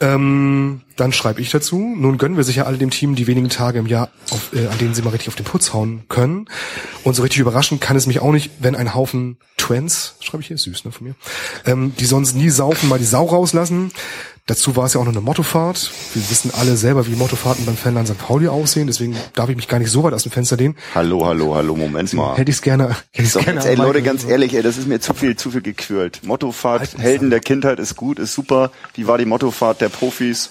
Ähm, 0.00 0.80
dann 0.96 1.12
schreibe 1.12 1.40
ich 1.40 1.50
dazu. 1.50 1.78
Nun 1.78 2.18
gönnen 2.18 2.36
wir 2.36 2.42
sicher 2.42 2.66
alle 2.66 2.78
dem 2.78 2.90
Team 2.90 3.14
die 3.14 3.28
wenigen 3.28 3.48
Tage 3.48 3.78
im 3.78 3.86
Jahr, 3.86 4.10
auf, 4.30 4.52
äh, 4.52 4.66
an 4.66 4.78
denen 4.78 4.94
sie 4.94 5.02
mal 5.02 5.10
richtig 5.10 5.28
auf 5.28 5.36
den 5.36 5.44
Putz 5.44 5.72
hauen 5.72 6.02
können. 6.08 6.46
Und 7.04 7.14
so 7.14 7.22
richtig 7.22 7.40
überraschend 7.40 7.80
kann 7.80 7.96
es 7.96 8.06
mich 8.06 8.20
auch 8.20 8.32
nicht, 8.32 8.50
wenn 8.58 8.74
ein 8.74 8.94
Haufen 8.94 9.38
Twents, 9.56 10.16
schreibe 10.20 10.42
ich 10.42 10.48
hier, 10.48 10.58
süß, 10.58 10.84
ne, 10.84 10.92
von 10.92 11.06
mir, 11.06 11.14
ähm, 11.64 11.94
die 11.98 12.06
sonst 12.06 12.34
nie 12.34 12.50
saufen, 12.50 12.88
mal 12.88 12.98
die 12.98 13.04
Sau 13.04 13.24
rauslassen. 13.24 13.92
Dazu 14.46 14.76
war 14.76 14.84
es 14.84 14.92
ja 14.92 15.00
auch 15.00 15.04
noch 15.06 15.12
eine 15.12 15.22
Mottofahrt. 15.22 15.90
Wir 16.12 16.28
wissen 16.28 16.50
alle 16.54 16.76
selber, 16.76 17.06
wie 17.06 17.16
Mottofahrten 17.16 17.64
beim 17.64 17.78
Fanland 17.78 18.08
St. 18.08 18.18
Pauli 18.18 18.46
aussehen, 18.48 18.86
deswegen 18.86 19.16
darf 19.34 19.48
ich 19.48 19.56
mich 19.56 19.68
gar 19.68 19.78
nicht 19.78 19.90
so 19.90 20.02
weit 20.02 20.12
aus 20.12 20.24
dem 20.24 20.32
Fenster 20.32 20.58
lehnen. 20.58 20.76
Hallo, 20.94 21.24
hallo, 21.24 21.54
hallo, 21.54 21.74
Moment 21.74 22.12
mal. 22.12 22.36
Hätte 22.36 22.50
ich 22.50 22.56
es 22.58 22.62
gerne, 22.62 22.88
hätte 23.12 23.22
ich's 23.22 23.32
So, 23.32 23.40
gerne 23.40 23.60
jetzt, 23.60 23.66
ey, 23.66 23.74
Leute, 23.76 24.02
ganz 24.02 24.22
ehrlich, 24.24 24.52
ey, 24.54 24.62
das 24.62 24.76
ist 24.76 24.86
mir 24.86 25.00
zu 25.00 25.14
viel, 25.14 25.34
zu 25.36 25.50
viel 25.50 25.62
gequirlt. 25.62 26.20
Mottofahrt, 26.24 26.80
Halt 26.80 26.98
Helden 26.98 27.30
der 27.30 27.40
Kindheit 27.40 27.78
ist 27.78 27.96
gut, 27.96 28.18
ist 28.18 28.34
super. 28.34 28.70
Wie 28.92 29.06
war 29.06 29.16
die 29.16 29.24
Mottofahrt 29.24 29.80
der 29.80 29.88
Profis? 29.88 30.50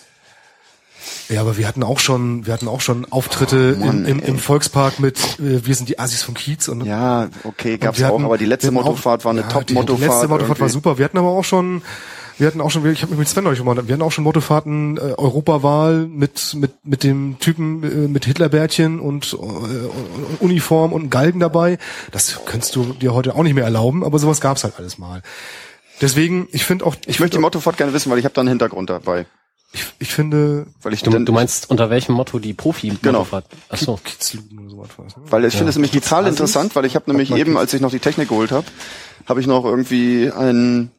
Ja, 1.29 1.41
aber 1.41 1.57
wir 1.57 1.67
hatten 1.67 1.83
auch 1.83 1.99
schon, 1.99 2.47
wir 2.47 2.53
hatten 2.53 2.67
auch 2.67 2.81
schon 2.81 3.05
Auftritte 3.11 3.77
Oh 3.79 3.85
Mann, 3.85 4.05
im, 4.05 4.19
im, 4.19 4.25
im 4.25 4.39
Volkspark 4.39 4.99
mit 4.99 5.19
äh, 5.37 5.63
Wir 5.67 5.75
sind 5.75 5.87
die 5.89 5.99
Assis 5.99 6.23
vom 6.23 6.33
Kiez 6.33 6.67
und 6.67 6.83
Ja, 6.85 7.27
okay, 7.43 7.77
gab's 7.77 7.99
wir 7.99 8.09
auch, 8.09 8.13
hatten- 8.15 8.25
aber 8.25 8.39
die 8.39 8.45
letzte 8.45 8.67
hatten 8.67 8.75
Mottofahrt 8.75 9.23
war 9.23 9.33
eine 9.33 9.41
ja, 9.41 9.47
die- 9.47 9.53
Top-Mottofahrt. 9.53 9.99
Die 10.01 10.05
letzte 10.07 10.27
Mottofahrt 10.29 10.59
war 10.61 10.69
super. 10.69 10.97
Wir 10.97 11.05
hatten 11.05 11.17
aber 11.19 11.29
auch 11.29 11.43
schon, 11.43 11.83
wir 12.37 12.47
hatten 12.47 12.61
auch 12.61 12.71
schon, 12.71 12.85
ich 12.91 13.01
habe 13.01 13.11
mich 13.11 13.19
mit 13.19 13.27
Sven 13.27 13.43
neulich 13.43 13.59
gemacht, 13.59 13.79
wir 13.87 13.93
hatten 13.93 14.01
auch 14.01 14.11
schon 14.11 14.23
Mottofahrten, 14.23 14.97
äh, 14.97 15.13
Europawahl 15.17 16.07
mit 16.07 16.53
mit 16.55 16.71
mit 16.83 17.03
dem 17.03 17.37
Typen 17.39 17.83
äh, 17.83 18.07
mit 18.07 18.25
Hitlerbärtchen 18.25 18.99
und 18.99 19.33
äh, 19.33 20.43
Uniform 20.43 20.93
und 20.93 21.01
einem 21.01 21.09
Galgen 21.09 21.39
dabei. 21.39 21.77
Das 22.11 22.39
könntest 22.45 22.75
du 22.75 22.93
dir 22.93 23.13
heute 23.13 23.35
auch 23.35 23.43
nicht 23.43 23.53
mehr 23.53 23.63
erlauben, 23.65 24.03
aber 24.03 24.19
sowas 24.19 24.41
gab's 24.41 24.63
halt 24.63 24.75
alles 24.77 24.97
mal. 24.97 25.21
Deswegen, 26.01 26.47
ich 26.51 26.65
finde 26.65 26.85
auch, 26.85 26.95
Ich 27.05 27.19
möchte 27.19 27.37
die 27.37 27.41
Mottofahrt 27.41 27.77
gerne 27.77 27.93
wissen, 27.93 28.11
weil 28.11 28.17
ich 28.19 28.25
habe 28.25 28.33
da 28.33 28.41
einen 28.41 28.49
Hintergrund 28.49 28.89
dabei. 28.89 29.25
ich, 29.73 29.85
ich 29.99 30.13
finde, 30.13 30.65
Weil 30.81 30.93
ich 30.93 31.03
Du, 31.03 31.11
du 31.11 31.31
meinst, 31.31 31.69
unter 31.69 31.89
welchem 31.89 32.13
Motto 32.13 32.39
die 32.39 32.53
profi 32.53 32.97
Genau. 33.01 33.25
Ach 33.69 33.77
so. 33.77 33.99
Kiezluden 34.03 34.59
oder 34.59 34.69
sowas. 34.69 34.89
was, 34.97 35.17
ne? 35.17 35.23
Weil 35.29 35.45
ich 35.45 35.53
finde 35.55 35.69
es 35.69 35.75
nämlich 35.75 35.91
total 35.91 36.27
interessant, 36.27 36.75
weil 36.75 36.85
ich 36.85 36.95
habe 36.95 37.09
nämlich 37.09 37.31
eben, 37.31 37.57
als 37.57 37.73
ich 37.73 37.81
noch 37.81 37.91
die 37.91 37.99
Technik 37.99 38.29
geholt 38.29 38.51
habe, 38.51 38.65
habe 39.27 39.39
ich 39.39 39.47
noch 39.47 39.65
irgendwie 39.65 40.31
einen 40.31 40.91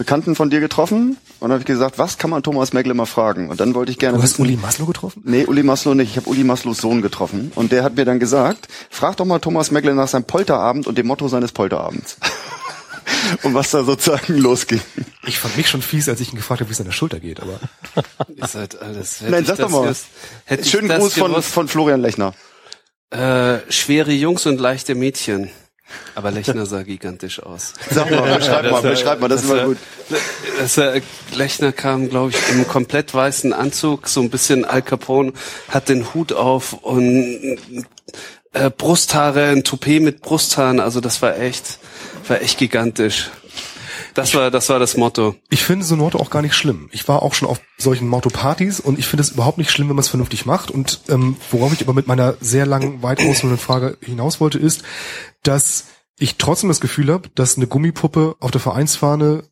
Bekannten 0.00 0.34
von 0.34 0.48
dir 0.48 0.60
getroffen 0.60 1.18
und 1.40 1.42
dann 1.42 1.50
habe 1.50 1.60
ich 1.60 1.66
gesagt, 1.66 1.98
was 1.98 2.16
kann 2.16 2.30
man 2.30 2.42
Thomas 2.42 2.72
Meckle 2.72 2.94
mal 2.94 3.04
fragen? 3.04 3.50
Und 3.50 3.60
dann 3.60 3.74
wollte 3.74 3.92
ich 3.92 3.98
gerne 3.98 4.16
Du 4.16 4.22
hast 4.22 4.38
wissen, 4.38 4.42
Uli 4.46 4.56
Maslow 4.56 4.86
getroffen? 4.86 5.20
Nee, 5.26 5.44
Uli 5.44 5.62
Maslow 5.62 5.92
nicht. 5.92 6.12
Ich 6.12 6.16
habe 6.16 6.26
Uli 6.30 6.42
Maslows 6.42 6.78
Sohn 6.78 7.02
getroffen. 7.02 7.52
Und 7.54 7.70
der 7.70 7.84
hat 7.84 7.96
mir 7.96 8.06
dann 8.06 8.18
gesagt, 8.18 8.68
frag 8.88 9.18
doch 9.18 9.26
mal 9.26 9.40
Thomas 9.40 9.70
Meckle 9.70 9.94
nach 9.94 10.08
seinem 10.08 10.24
Polterabend 10.24 10.86
und 10.86 10.96
dem 10.96 11.06
Motto 11.06 11.28
seines 11.28 11.52
Polterabends. 11.52 12.16
und 13.42 13.52
was 13.52 13.72
da 13.72 13.84
sozusagen 13.84 14.38
losging. 14.38 14.80
Ich 15.26 15.38
fand 15.38 15.58
mich 15.58 15.68
schon 15.68 15.82
fies, 15.82 16.08
als 16.08 16.18
ich 16.22 16.32
ihn 16.32 16.36
gefragt 16.36 16.62
habe, 16.62 16.70
wie 16.70 16.72
es 16.72 16.80
an 16.80 16.86
der 16.86 16.92
Schulter 16.92 17.20
geht, 17.20 17.40
aber 17.40 17.60
Ihr 18.34 18.46
seid 18.46 18.80
alles. 18.80 19.20
Nein, 19.20 19.44
sag 19.44 19.58
das 19.58 19.70
doch 19.70 19.82
mal. 19.82 19.94
Schönen 20.64 20.88
Gruß 20.88 21.12
von, 21.12 21.42
von 21.42 21.68
Florian 21.68 22.00
Lechner. 22.00 22.32
Äh, 23.10 23.58
schwere 23.70 24.12
Jungs 24.12 24.46
und 24.46 24.58
leichte 24.60 24.94
Mädchen. 24.94 25.50
Aber 26.14 26.30
Lechner 26.30 26.66
sah 26.66 26.82
gigantisch 26.82 27.42
aus. 27.42 27.74
Sag 27.90 28.10
mal, 28.10 28.36
beschreib 28.36 28.70
mal, 28.70 28.82
beschreib 28.82 29.20
mal, 29.20 29.28
das 29.28 29.42
ist 29.42 29.50
immer 29.50 29.64
gut. 29.64 29.78
Das, 30.58 30.76
äh, 30.78 31.00
Lechner 31.34 31.72
kam, 31.72 32.08
glaube 32.08 32.30
ich, 32.30 32.36
im 32.50 32.66
komplett 32.66 33.14
weißen 33.14 33.52
Anzug, 33.52 34.08
so 34.08 34.20
ein 34.20 34.30
bisschen 34.30 34.64
Al 34.64 34.82
Capone, 34.82 35.32
hat 35.68 35.88
den 35.88 36.12
Hut 36.14 36.32
auf 36.32 36.72
und 36.72 37.58
äh, 38.52 38.70
Brusthaare, 38.70 39.46
ein 39.46 39.64
Toupet 39.64 40.00
mit 40.02 40.22
Brusthaaren. 40.22 40.80
Also 40.80 41.00
das 41.00 41.22
war 41.22 41.38
echt, 41.38 41.78
war 42.28 42.40
echt 42.40 42.58
gigantisch. 42.58 43.30
Das 44.20 44.34
war, 44.34 44.50
das 44.50 44.68
war 44.68 44.78
das 44.78 44.96
Motto. 44.96 45.34
Ich 45.48 45.62
finde 45.62 45.84
so 45.84 45.94
ein 45.94 45.98
Motto 45.98 46.18
auch 46.18 46.30
gar 46.30 46.42
nicht 46.42 46.54
schlimm. 46.54 46.88
Ich 46.92 47.08
war 47.08 47.22
auch 47.22 47.32
schon 47.32 47.48
auf 47.48 47.60
solchen 47.78 48.06
Motto-Partys 48.06 48.78
und 48.80 48.98
ich 48.98 49.06
finde 49.06 49.22
es 49.22 49.30
überhaupt 49.30 49.56
nicht 49.56 49.70
schlimm, 49.70 49.88
wenn 49.88 49.96
man 49.96 50.02
es 50.02 50.08
vernünftig 50.08 50.44
macht. 50.44 50.70
Und 50.70 51.00
ähm, 51.08 51.36
worauf 51.50 51.72
ich 51.72 51.80
aber 51.80 51.94
mit 51.94 52.06
meiner 52.06 52.34
sehr 52.40 52.66
langen, 52.66 53.02
weit 53.02 53.20
ausholenden 53.20 53.58
Frage 53.58 53.96
hinaus 54.02 54.40
wollte, 54.40 54.58
ist, 54.58 54.82
dass 55.42 55.86
ich 56.18 56.36
trotzdem 56.36 56.68
das 56.68 56.80
Gefühl 56.80 57.10
habe, 57.10 57.30
dass 57.34 57.56
eine 57.56 57.66
Gummipuppe 57.66 58.36
auf 58.40 58.50
der 58.50 58.60
Vereinsfahne 58.60 59.44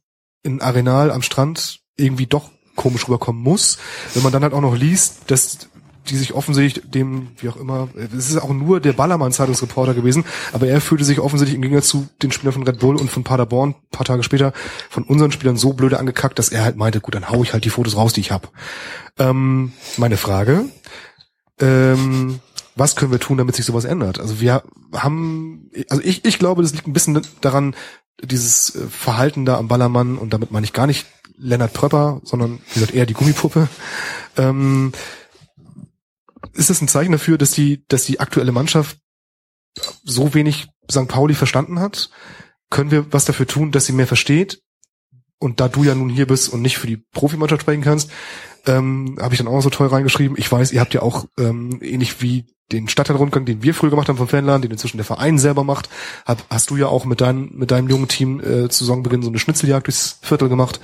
in 0.42 0.60
Arenal 0.60 1.10
am 1.10 1.22
Strand 1.22 1.80
irgendwie 1.96 2.26
doch 2.26 2.50
komisch 2.76 3.08
rüberkommen 3.08 3.42
muss. 3.42 3.78
Wenn 4.14 4.22
man 4.22 4.32
dann 4.32 4.42
halt 4.42 4.52
auch 4.52 4.60
noch 4.60 4.76
liest, 4.76 5.22
dass 5.28 5.70
die 6.09 6.16
sich 6.16 6.34
offensichtlich 6.34 6.90
dem, 6.90 7.28
wie 7.38 7.48
auch 7.48 7.56
immer, 7.56 7.88
es 7.96 8.28
ist 8.28 8.38
auch 8.38 8.52
nur 8.52 8.80
der 8.80 8.92
Ballermann-Zeitungsreporter 8.92 9.94
gewesen, 9.94 10.24
aber 10.52 10.66
er 10.66 10.80
fühlte 10.80 11.04
sich 11.04 11.20
offensichtlich 11.20 11.56
im 11.56 11.62
Gegensatz 11.62 11.88
zu 11.88 12.09
den 12.22 12.32
Spielern 12.32 12.54
von 12.54 12.62
Red 12.64 12.78
Bull 12.78 12.96
und 12.96 13.11
von 13.11 13.24
Paderborn 13.24 13.74
paar 13.90 14.06
Tage 14.06 14.22
später 14.22 14.52
von 14.90 15.04
unseren 15.04 15.32
Spielern 15.32 15.56
so 15.56 15.72
blöde 15.72 15.98
angekackt, 15.98 16.38
dass 16.38 16.48
er 16.48 16.64
halt 16.64 16.76
meinte, 16.76 17.00
gut, 17.00 17.14
dann 17.14 17.28
hau 17.28 17.42
ich 17.42 17.52
halt 17.52 17.64
die 17.64 17.70
Fotos 17.70 17.96
raus, 17.96 18.12
die 18.12 18.20
ich 18.20 18.30
hab. 18.30 18.50
Ähm, 19.18 19.72
meine 19.96 20.16
Frage, 20.16 20.64
ähm, 21.61 22.40
was 22.76 22.96
können 22.96 23.11
wir 23.11 23.18
tun, 23.18 23.38
damit 23.38 23.56
sich 23.56 23.64
sowas 23.64 23.84
ändert? 23.84 24.20
Also 24.20 24.40
wir 24.40 24.62
haben, 24.92 25.70
also 25.90 26.02
ich, 26.02 26.24
ich 26.24 26.38
glaube, 26.38 26.62
das 26.62 26.72
liegt 26.72 26.86
ein 26.86 26.92
bisschen 26.92 27.20
daran, 27.40 27.74
dieses 28.22 28.74
äh, 28.74 28.86
Verhalten 28.88 29.44
da 29.44 29.59
am 29.59 29.68
Ballermann, 29.68 30.16
und 30.16 30.32
damit 30.32 30.50
meine 30.50 30.64
ich 30.64 30.72
gar 30.72 30.86
nicht 30.86 31.06
Lennart 31.36 31.72
Pröpper, 31.72 32.20
sondern 32.24 32.59
wie 32.68 32.80
gesagt 32.80 32.94
eher 32.94 33.06
die 33.06 33.14
Gummipuppe, 33.14 33.68
ähm, 34.36 34.92
ist 36.53 36.70
das 36.70 36.80
ein 36.80 36.89
Zeichen 36.89 37.12
dafür, 37.12 37.39
dass 37.39 37.51
die, 37.51 37.84
dass 37.89 38.05
die 38.05 38.20
aktuelle 38.20 38.53
Mannschaft 38.53 38.99
so 40.05 40.34
wenig 40.34 40.68
St. 40.91 41.09
Pauli 41.09 41.34
verstanden 41.34 41.80
hat? 41.80 42.11
Können 42.70 42.91
wir 42.91 43.12
was 43.12 43.24
dafür 43.24 43.47
tun, 43.47 43.72
dass 43.72 43.86
sie 43.86 43.93
mehr 43.93 44.07
versteht? 44.07 44.61
Und 45.39 45.61
da 45.61 45.68
du 45.68 45.84
ja 45.84 45.95
nun 45.95 46.09
hier 46.09 46.26
bist 46.26 46.49
und 46.53 46.62
nicht 46.62 46.78
für 46.78 46.89
die 46.89 46.97
Profimannschaft 46.97 47.62
sprechen 47.62 47.82
kannst, 47.82 48.11
ähm, 48.66 49.16
habe 49.20 49.34
ich 49.34 49.39
dann 49.39 49.49
auch 49.49 49.61
so 49.61 49.70
toll 49.70 49.86
reingeschrieben. 49.86 50.36
Ich 50.36 50.51
weiß, 50.51 50.72
ihr 50.72 50.80
habt 50.80 50.95
ja 50.95 51.03
auch 51.03 51.26
ähm, 51.39 51.78
ähnlich 51.80 52.20
wie 52.20 52.47
den 52.72 52.89
Stadtteilrundgang, 52.89 53.45
den 53.45 53.62
wir 53.62 53.72
früher 53.72 53.91
gemacht 53.91 54.09
haben 54.09 54.18
vom 54.18 54.28
Fanladen, 54.28 54.62
den 54.62 54.72
inzwischen 54.72 54.99
der 54.99 55.07
Verein 55.07 55.39
selber 55.39 55.64
macht, 55.64 55.89
hab, 56.26 56.45
hast 56.51 56.70
du 56.70 56.76
ja 56.76 56.89
auch 56.89 57.05
mit, 57.05 57.20
dein, 57.20 57.51
mit 57.55 57.70
deinem 57.70 57.89
jungen 57.89 58.09
Team 58.09 58.41
äh, 58.41 58.68
zu 58.68 58.84
Saisonbeginn 58.84 59.22
so 59.22 59.28
eine 59.28 59.39
Schnitzeljagd 59.39 59.86
durchs 59.86 60.18
Viertel 60.22 60.49
gemacht. 60.49 60.80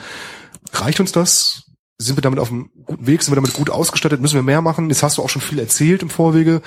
Reicht 0.73 1.01
uns 1.01 1.13
das? 1.13 1.64
Sind 1.99 2.17
wir 2.17 2.23
damit 2.23 2.39
auf 2.39 2.51
einem 2.51 2.71
guten 2.85 3.07
Weg, 3.07 3.23
sind 3.23 3.33
wir 3.33 3.37
damit 3.37 3.53
gut 3.53 3.71
ausgestattet, 3.71 4.21
müssen 4.21 4.35
wir 4.35 4.43
mehr 4.43 4.63
machen. 4.63 4.89
Jetzt 4.91 5.03
hast 5.03 5.19
du 5.19 5.23
auch 5.23 5.29
schon 5.29 5.43
viel 5.43 5.59
erzählt 5.59 6.03
im 6.03 6.11
Vorwege, 6.11 6.61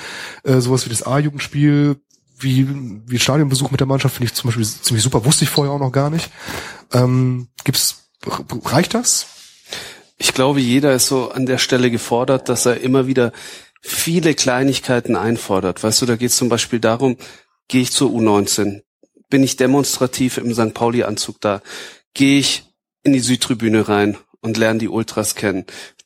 äh, 0.44 0.60
sowas 0.60 0.86
wie 0.86 0.90
das 0.90 1.04
A-Jugendspiel, 1.04 1.98
wie, 2.40 2.68
wie 3.08 3.20
Stadionbesuch 3.20 3.72
mit 3.72 3.80
der 3.80 3.88
Mannschaft 3.88 4.16
finde 4.16 4.28
ich 4.28 4.36
zum 4.36 4.48
Beispiel 4.48 4.66
ziemlich 4.66 5.04
super, 5.04 5.26
wusste 5.26 5.44
ich 5.44 5.50
vorher 5.50 5.74
auch 5.74 5.80
noch 5.80 5.92
gar 5.92 6.10
nicht. 6.10 6.30
Ähm, 6.94 7.48
gibt's, 7.64 8.10
reicht 8.66 8.94
das? 8.94 9.28
Ich 10.18 10.34
glaube, 10.34 10.60
jeder 10.60 10.94
ist 10.94 11.08
so 11.08 11.32
an 11.32 11.46
der 11.46 11.58
Stelle 11.58 11.92
gefordert, 11.92 12.50
dass 12.50 12.66
er 12.66 12.82
immer 12.82 13.08
wieder 13.08 13.34
viele 13.82 14.34
Kleinigkeiten 14.34 15.16
einfordert. 15.16 15.84
Weißt 15.84 16.02
du, 16.02 16.06
da 16.06 16.16
geht 16.16 16.32
es 16.32 16.38
zum 16.38 16.50
Beispiel 16.50 16.80
darum, 16.80 17.18
gehe 17.68 17.82
ich 17.82 17.92
zur 17.92 18.12
U19, 18.12 18.82
bin 19.30 19.44
ich 19.44 19.58
demonstrativ 19.58 20.38
im 20.38 20.54
St. 20.54 20.74
Pauli-Anzug 20.74 21.42
da, 21.42 21.62
gehe 22.14 22.40
ich 22.40 22.64
in 23.04 23.14
die 23.14 23.20
Südtribüne 23.20 23.88
rein 23.88 24.18
und 24.42 24.58
lernen 24.58 24.80
die 24.80 24.90
Ultras 24.90 25.36
kennen. 25.36 25.66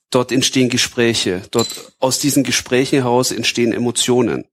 Dort 0.10 0.32
entstehen 0.32 0.70
Gespräche. 0.70 1.42
Dort 1.52 1.94
aus 2.00 2.20
diesen 2.20 2.44
Gesprächen 2.44 3.02
heraus 3.02 3.32
entstehen 3.32 3.74
Emotionen. 3.74 4.46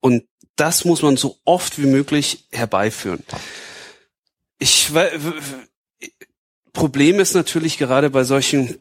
Und 0.00 0.24
das 0.56 0.84
muss 0.84 1.02
man 1.02 1.16
so 1.16 1.38
oft 1.44 1.80
wie 1.80 1.86
möglich 1.86 2.46
herbeiführen. 2.50 3.24
Ich 4.58 4.90
Problem 6.72 7.20
ist 7.20 7.34
natürlich 7.34 7.78
gerade 7.78 8.10
bei 8.10 8.24
solchen 8.24 8.78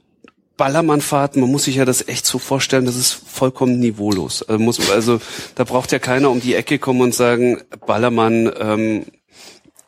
Ballermannfahrten, 0.58 1.42
man 1.42 1.52
muss 1.52 1.64
sich 1.64 1.78
ja 1.78 1.86
das 1.86 2.08
echt 2.08 2.26
so 2.26 2.38
vorstellen, 2.38 2.86
das 2.86 2.96
ist 2.96 3.14
vollkommen 3.14 3.80
niveaulos. 3.80 4.44
Also, 4.44 4.64
muss, 4.64 4.92
also 4.92 5.20
da 5.56 5.64
braucht 5.64 5.92
ja 5.92 6.00
keiner 6.00 6.30
um 6.30 6.40
die 6.40 6.54
Ecke 6.54 6.78
kommen 6.78 7.02
und 7.02 7.16
sagen, 7.16 7.62
Ballermann, 7.88 8.52
ähm, 8.60 9.06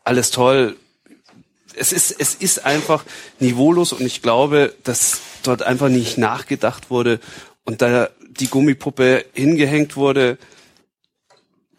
alles 0.03 0.31
toll, 0.31 0.75
es 1.75 1.91
ist, 1.91 2.11
es 2.19 2.35
ist 2.35 2.65
einfach 2.65 3.05
niveaulos 3.39 3.93
und 3.93 4.05
ich 4.05 4.21
glaube, 4.21 4.73
dass 4.83 5.21
dort 5.43 5.63
einfach 5.63 5.89
nicht 5.89 6.17
nachgedacht 6.17 6.89
wurde 6.89 7.19
und 7.63 7.81
da 7.81 8.09
die 8.19 8.47
Gummipuppe 8.47 9.25
hingehängt 9.33 9.95
wurde, 9.95 10.37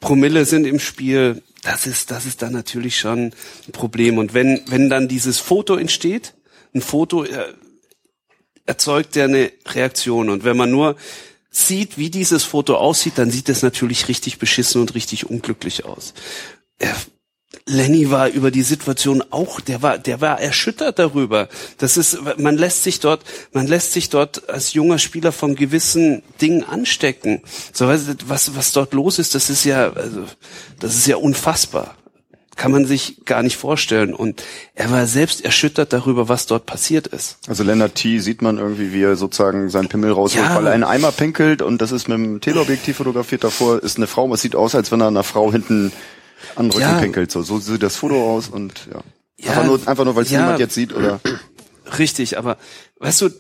Promille 0.01 0.45
sind 0.45 0.67
im 0.67 0.79
Spiel, 0.79 1.43
das 1.63 1.87
ist, 1.87 2.11
das 2.11 2.27
ist 2.27 2.43
dann 2.43 2.53
natürlich 2.53 2.99
schon 2.99 3.33
ein 3.67 3.73
Problem. 3.73 4.19
Und 4.19 4.35
wenn, 4.35 4.61
wenn 4.67 4.91
dann 4.91 5.09
dieses 5.09 5.39
Foto 5.39 5.77
entsteht, 5.77 6.35
ein 6.75 6.83
Foto 6.83 7.25
äh, 7.25 7.55
erzeugt 8.67 9.17
ja 9.17 9.25
eine 9.25 9.51
Reaktion. 9.67 10.29
Und 10.29 10.45
wenn 10.45 10.57
man 10.57 10.71
nur 10.71 10.97
sieht, 11.51 11.97
wie 11.97 12.11
dieses 12.11 12.45
Foto 12.45 12.77
aussieht, 12.77 13.15
dann 13.17 13.31
sieht 13.31 13.49
es 13.49 13.63
natürlich 13.63 14.09
richtig 14.09 14.39
beschissen 14.39 14.81
und 14.81 14.95
richtig 14.95 15.31
unglücklich 15.31 15.85
aus. 15.85 16.13
Lenny 17.67 18.11
war 18.11 18.29
über 18.29 18.51
die 18.51 18.63
Situation 18.63 19.23
auch, 19.31 19.59
der 19.59 19.81
war, 19.81 19.99
der 19.99 20.21
war 20.21 20.39
erschüttert 20.41 20.99
darüber. 20.99 21.49
Das 21.79 21.97
ist, 21.97 22.19
man 22.37 22.59
lässt 22.59 22.83
sich 22.83 23.01
dort, 23.01 23.23
man 23.53 23.67
lässt 23.67 23.93
sich 23.93 24.11
dort 24.11 24.51
als 24.51 24.75
junger 24.75 24.99
Spieler 24.99 25.33
von 25.33 25.55
gewissen 25.55 26.23
Dingen 26.43 26.63
anstecken. 26.63 27.41
So, 27.73 27.89
was, 27.89 28.55
was 28.55 28.73
dort 28.73 28.93
los 28.93 29.19
ist, 29.19 29.35
das 29.35 29.49
ist 29.49 29.65
ja, 29.65 29.93
also, 29.93 30.25
das 30.79 30.95
ist 30.95 31.07
ja 31.07 31.17
unfassbar. 31.17 31.97
Kann 32.55 32.71
man 32.71 32.85
sich 32.87 33.25
gar 33.25 33.43
nicht 33.43 33.57
vorstellen. 33.57 34.15
Und 34.15 34.45
er 34.75 34.91
war 34.91 35.07
selbst 35.07 35.45
erschüttert 35.45 35.93
darüber, 35.93 36.29
was 36.29 36.47
dort 36.47 36.67
passiert 36.67 37.07
ist. 37.09 37.39
Also 37.49 37.65
Lennart 37.65 37.97
T. 37.97 38.21
sieht 38.21 38.43
man 38.43 38.59
irgendwie, 38.59 38.93
wie 38.93 39.03
er 39.03 39.17
sozusagen 39.17 39.71
seinen 39.71 39.89
Pimmel 39.89 40.13
rausholt, 40.13 40.45
ja. 40.45 40.55
weil 40.55 40.67
er 40.67 40.73
einen 40.73 40.85
Eimer 40.85 41.11
pinkelt 41.11 41.63
und 41.63 41.81
das 41.81 41.91
ist 41.93 42.09
mit 42.09 42.19
dem 42.19 42.41
Teleobjektiv 42.41 42.99
fotografiert 42.99 43.43
davor, 43.43 43.83
ist 43.83 43.97
eine 43.97 44.07
Frau, 44.07 44.33
es 44.35 44.43
sieht 44.43 44.55
aus, 44.55 44.75
als 44.77 44.93
wenn 44.93 45.01
er 45.01 45.09
einer 45.09 45.25
Frau 45.25 45.51
hinten 45.51 45.91
an 46.57 46.67
Rücken 46.71 46.81
ja. 46.81 46.99
pinkelt. 46.99 47.31
So, 47.31 47.43
so 47.43 47.59
sieht 47.59 47.83
das 47.83 47.97
Foto 47.97 48.35
aus 48.35 48.49
und 48.49 48.89
ja. 48.93 49.01
ja 49.39 49.51
einfach 49.51 49.65
nur, 49.65 49.89
einfach 49.89 50.05
nur 50.05 50.17
weil 50.17 50.25
es 50.25 50.31
ja, 50.31 50.41
niemand 50.41 50.61
jetzt 50.61 50.75
sieht, 50.75 50.93
oder? 50.95 51.21
Richtig, 51.99 52.39
aber 52.39 52.57
weißt 52.99 53.23
du, 53.23 53.31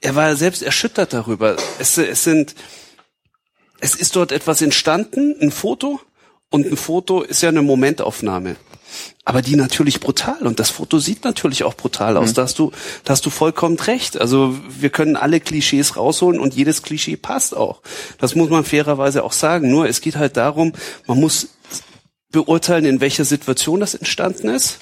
er 0.00 0.14
war 0.14 0.36
selbst 0.36 0.62
erschüttert 0.62 1.12
darüber. 1.12 1.56
Es, 1.78 1.96
es 1.98 2.24
sind, 2.24 2.54
es 3.80 3.94
ist 3.94 4.16
dort 4.16 4.32
etwas 4.32 4.60
entstanden, 4.60 5.36
ein 5.40 5.50
Foto, 5.50 6.00
und 6.50 6.66
ein 6.66 6.76
Foto 6.76 7.22
ist 7.22 7.42
ja 7.42 7.48
eine 7.48 7.62
Momentaufnahme. 7.62 8.56
Aber 9.24 9.42
die 9.42 9.56
natürlich 9.56 9.98
brutal 9.98 10.46
und 10.46 10.60
das 10.60 10.70
Foto 10.70 11.00
sieht 11.00 11.24
natürlich 11.24 11.64
auch 11.64 11.74
brutal 11.74 12.16
aus. 12.16 12.30
Mhm. 12.30 12.34
Da 12.34 12.42
hast 12.42 12.58
du, 12.58 12.70
da 13.04 13.12
hast 13.12 13.26
du 13.26 13.30
vollkommen 13.30 13.78
recht. 13.78 14.18
Also 14.20 14.56
wir 14.68 14.90
können 14.90 15.16
alle 15.16 15.40
Klischees 15.40 15.96
rausholen 15.96 16.40
und 16.40 16.54
jedes 16.54 16.82
Klischee 16.82 17.16
passt 17.16 17.56
auch. 17.56 17.82
Das 18.18 18.36
muss 18.36 18.48
man 18.48 18.64
fairerweise 18.64 19.24
auch 19.24 19.32
sagen. 19.32 19.70
Nur 19.70 19.88
es 19.88 20.00
geht 20.00 20.16
halt 20.16 20.36
darum, 20.36 20.72
man 21.08 21.18
muss 21.18 21.48
beurteilen, 22.32 22.84
in 22.84 23.00
welcher 23.00 23.24
Situation 23.24 23.80
das 23.80 23.94
entstanden 23.94 24.48
ist. 24.48 24.78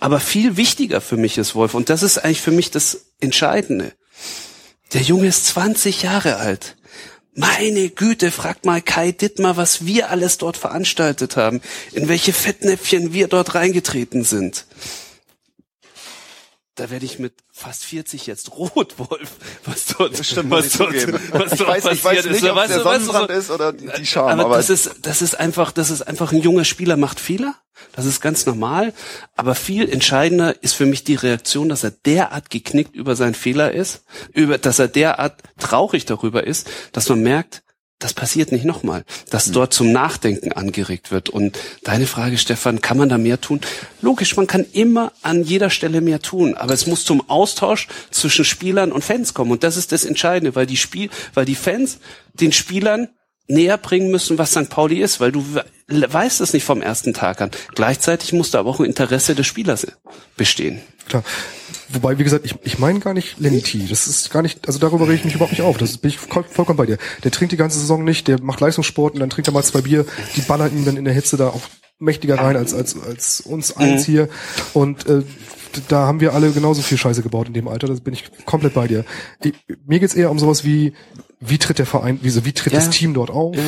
Aber 0.00 0.20
viel 0.20 0.56
wichtiger 0.56 1.00
für 1.00 1.16
mich 1.16 1.38
ist, 1.38 1.54
Wolf, 1.54 1.74
und 1.74 1.88
das 1.88 2.02
ist 2.02 2.18
eigentlich 2.18 2.40
für 2.40 2.50
mich 2.50 2.70
das 2.70 3.06
Entscheidende. 3.20 3.92
Der 4.92 5.02
Junge 5.02 5.28
ist 5.28 5.46
20 5.46 6.02
Jahre 6.02 6.36
alt. 6.36 6.76
Meine 7.34 7.88
Güte, 7.88 8.30
fragt 8.30 8.66
mal 8.66 8.82
Kai 8.82 9.10
Dittmar, 9.12 9.56
was 9.56 9.86
wir 9.86 10.10
alles 10.10 10.36
dort 10.36 10.58
veranstaltet 10.58 11.36
haben, 11.36 11.62
in 11.92 12.08
welche 12.08 12.34
Fettnäpfchen 12.34 13.14
wir 13.14 13.26
dort 13.26 13.54
reingetreten 13.54 14.22
sind. 14.22 14.66
Da 16.74 16.88
werde 16.88 17.04
ich 17.04 17.18
mit 17.18 17.34
fast 17.50 17.84
40 17.84 18.26
jetzt 18.26 18.52
rot, 18.52 18.98
Wolf. 18.98 19.32
Was 19.66 19.86
dort, 19.86 20.18
das 20.18 20.26
stimmt, 20.26 20.50
was 20.50 20.70
dort, 20.70 20.94
was 21.32 21.50
dort 21.50 21.68
weiß, 21.68 21.84
passiert 21.84 21.94
ich 21.94 22.04
weiß 22.04 22.24
nicht, 22.24 22.42
ist. 22.42 22.44
Ob 22.44 22.56
weißt 22.56 22.74
der 22.74 22.80
Sonnenbrand 22.80 23.30
du, 23.30 23.34
ist 23.34 23.50
oder 23.50 23.72
die 23.74 24.06
Scham. 24.06 24.28
Aber, 24.28 24.46
aber 24.46 24.56
das 24.56 24.70
ist, 24.70 24.90
das 25.02 25.20
ist 25.20 25.38
einfach, 25.38 25.70
das 25.72 25.90
ist 25.90 26.00
einfach 26.02 26.32
ein 26.32 26.40
junger 26.40 26.64
Spieler 26.64 26.96
macht 26.96 27.20
Fehler. 27.20 27.54
Das 27.92 28.06
ist 28.06 28.22
ganz 28.22 28.46
normal. 28.46 28.94
Aber 29.36 29.54
viel 29.54 29.88
entscheidender 29.88 30.62
ist 30.62 30.74
für 30.74 30.86
mich 30.86 31.04
die 31.04 31.14
Reaktion, 31.14 31.68
dass 31.68 31.84
er 31.84 31.90
derart 31.90 32.48
geknickt 32.48 32.94
über 32.94 33.16
seinen 33.16 33.34
Fehler 33.34 33.72
ist, 33.72 34.04
über, 34.32 34.56
dass 34.56 34.78
er 34.78 34.88
derart 34.88 35.42
traurig 35.58 36.06
darüber 36.06 36.46
ist, 36.46 36.70
dass 36.92 37.08
man 37.10 37.22
merkt, 37.22 37.62
das 38.02 38.14
passiert 38.14 38.52
nicht 38.52 38.64
nochmal, 38.64 39.04
dass 39.30 39.48
mhm. 39.48 39.52
dort 39.52 39.74
zum 39.74 39.92
Nachdenken 39.92 40.52
angeregt 40.52 41.10
wird. 41.10 41.28
Und 41.28 41.58
deine 41.84 42.06
Frage, 42.06 42.38
Stefan, 42.38 42.80
kann 42.80 42.98
man 42.98 43.08
da 43.08 43.18
mehr 43.18 43.40
tun? 43.40 43.60
Logisch, 44.00 44.36
man 44.36 44.46
kann 44.46 44.66
immer 44.72 45.12
an 45.22 45.42
jeder 45.42 45.70
Stelle 45.70 46.00
mehr 46.00 46.20
tun, 46.20 46.54
aber 46.54 46.74
es 46.74 46.86
muss 46.86 47.04
zum 47.04 47.28
Austausch 47.28 47.88
zwischen 48.10 48.44
Spielern 48.44 48.92
und 48.92 49.04
Fans 49.04 49.34
kommen. 49.34 49.52
Und 49.52 49.62
das 49.62 49.76
ist 49.76 49.92
das 49.92 50.04
Entscheidende, 50.04 50.54
weil 50.54 50.66
die 50.66 50.76
Spiel, 50.76 51.10
weil 51.34 51.44
die 51.44 51.54
Fans 51.54 51.98
den 52.34 52.52
Spielern 52.52 53.08
näher 53.48 53.78
bringen 53.78 54.10
müssen, 54.10 54.38
was 54.38 54.52
St. 54.52 54.68
Pauli 54.68 55.00
ist, 55.00 55.20
weil 55.20 55.32
du 55.32 55.44
weißt 55.92 56.40
es 56.40 56.52
nicht 56.52 56.64
vom 56.64 56.82
ersten 56.82 57.14
Tag 57.14 57.40
an. 57.40 57.50
Gleichzeitig 57.74 58.32
muss 58.32 58.50
da 58.50 58.60
aber 58.60 58.70
auch 58.70 58.80
ein 58.80 58.86
Interesse 58.86 59.34
des 59.34 59.46
Spielers 59.46 59.86
bestehen. 60.36 60.80
Klar. 61.08 61.24
Wobei, 61.88 62.18
wie 62.18 62.24
gesagt, 62.24 62.46
ich, 62.46 62.54
ich 62.62 62.78
meine 62.78 63.00
gar 63.00 63.12
nicht 63.12 63.38
Lenny 63.38 63.60
T. 63.60 63.86
Das 63.88 64.06
ist 64.06 64.30
gar 64.30 64.42
nicht, 64.42 64.66
also 64.66 64.78
darüber 64.78 65.04
rede 65.04 65.16
ich 65.16 65.24
mich 65.24 65.34
überhaupt 65.34 65.52
nicht 65.52 65.62
auf. 65.62 65.76
Das 65.76 65.98
bin 65.98 66.10
ich 66.10 66.18
voll, 66.18 66.44
vollkommen 66.44 66.76
bei 66.76 66.86
dir. 66.86 66.98
Der 67.22 67.30
trinkt 67.30 67.52
die 67.52 67.56
ganze 67.56 67.78
Saison 67.78 68.04
nicht, 68.04 68.28
der 68.28 68.40
macht 68.40 68.60
Leistungssport 68.60 69.14
und 69.14 69.20
dann 69.20 69.30
trinkt 69.30 69.48
er 69.48 69.52
mal 69.52 69.62
zwei 69.62 69.82
Bier, 69.82 70.06
die 70.36 70.40
ballern 70.40 70.74
ihn 70.76 70.84
dann 70.84 70.96
in 70.96 71.04
der 71.04 71.12
Hitze 71.12 71.36
da 71.36 71.48
auch 71.48 71.62
mächtiger 71.98 72.36
rein 72.36 72.56
als, 72.56 72.72
als, 72.74 73.00
als 73.00 73.40
uns 73.40 73.76
eins 73.76 74.08
mhm. 74.08 74.12
hier. 74.12 74.28
Und 74.72 75.06
äh, 75.06 75.22
da 75.88 76.06
haben 76.06 76.20
wir 76.20 76.34
alle 76.34 76.50
genauso 76.50 76.82
viel 76.82 76.98
Scheiße 76.98 77.22
gebaut 77.22 77.48
in 77.48 77.54
dem 77.54 77.68
Alter, 77.68 77.86
das 77.86 78.00
bin 78.00 78.14
ich 78.14 78.24
komplett 78.44 78.74
bei 78.74 78.88
dir. 78.88 79.04
Ich, 79.42 79.54
mir 79.86 80.00
geht's 80.00 80.14
eher 80.14 80.30
um 80.30 80.38
sowas 80.38 80.64
wie, 80.64 80.94
wie 81.40 81.58
tritt 81.58 81.78
der 81.78 81.86
Verein, 81.86 82.18
wie, 82.22 82.44
wie 82.44 82.52
tritt 82.52 82.72
ja. 82.72 82.78
das 82.78 82.90
Team 82.90 83.14
dort 83.14 83.30
auf? 83.30 83.56
Ja 83.56 83.62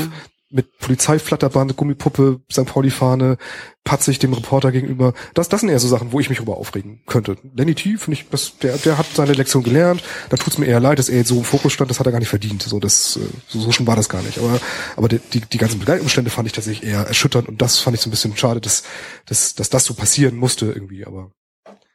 mit 0.55 0.79
Polizeiflatterband, 0.79 1.77
Gummipuppe, 1.77 2.41
St. 2.51 2.65
Pauli-Fahne, 2.65 3.39
patzig 3.83 4.21
dem 4.21 4.33
Reporter 4.33 4.71
gegenüber. 4.71 5.13
Das, 5.35 5.49
das 5.49 5.61
sind 5.61 5.69
eher 5.69 5.81
so 5.81 5.89
Sachen, 5.89 6.13
wo 6.13 6.21
ich 6.21 6.29
mich 6.29 6.39
drüber 6.39 6.57
aufregen 6.57 7.03
könnte. 7.07 7.37
Lenny 7.55 7.75
T, 7.75 7.97
finde 7.97 8.13
ich, 8.19 8.29
das, 8.31 8.57
der, 8.59 8.79
der 8.79 8.97
hat 8.97 9.07
seine 9.15 9.33
Lektion 9.33 9.65
gelernt. 9.65 10.03
Da 10.31 10.37
tut's 10.37 10.57
mir 10.57 10.67
eher 10.67 10.79
leid, 10.79 11.01
dass 11.01 11.09
er 11.09 11.19
jetzt 11.19 11.29
so 11.29 11.39
im 11.39 11.45
Fokus 11.45 11.73
stand. 11.73 11.91
Das 11.91 11.99
hat 11.99 12.07
er 12.07 12.13
gar 12.13 12.21
nicht 12.21 12.29
verdient. 12.29 12.63
So, 12.63 12.79
das, 12.79 13.17
äh, 13.17 13.27
so, 13.49 13.61
so 13.61 13.73
schon 13.73 13.87
war 13.89 13.97
das 13.97 14.09
gar 14.09 14.23
nicht. 14.23 14.39
Aber, 14.39 14.61
aber 14.97 15.09
die, 15.09 15.19
die, 15.19 15.41
die 15.41 15.59
ganzen 15.59 15.81
Begleitumstände 15.81 16.31
fand 16.31 16.47
ich 16.47 16.53
tatsächlich 16.53 16.89
eher 16.89 17.01
erschütternd 17.01 17.49
und 17.49 17.61
das 17.61 17.81
fand 17.81 17.97
ich 17.97 18.01
so 18.01 18.09
ein 18.09 18.13
bisschen 18.13 18.37
schade, 18.37 18.61
dass, 18.61 18.85
dass, 19.27 19.57
dass 19.57 19.71
das 19.71 19.85
so 19.85 19.95
passieren 19.95 20.37
musste 20.37 20.67
irgendwie. 20.67 21.05
Aber 21.05 21.33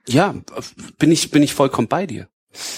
ja, 0.05 0.35
bin 0.97 1.11
ich 1.11 1.31
bin 1.31 1.43
ich 1.43 1.53
vollkommen 1.53 1.87
bei 1.87 2.05
dir 2.05 2.27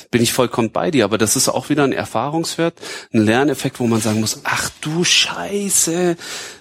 bin 0.09 0.21
ich 0.21 0.33
vollkommen 0.33 0.71
bei 0.71 0.91
dir. 0.91 1.05
Aber 1.05 1.17
das 1.17 1.35
ist 1.35 1.49
auch 1.49 1.69
wieder 1.69 1.83
ein 1.83 1.93
Erfahrungswert, 1.93 2.75
ein 3.13 3.25
Lerneffekt, 3.25 3.79
wo 3.79 3.87
man 3.87 4.01
sagen 4.01 4.19
muss, 4.19 4.41
ach 4.43 4.69
du 4.81 5.03
Scheiße, 5.03 6.17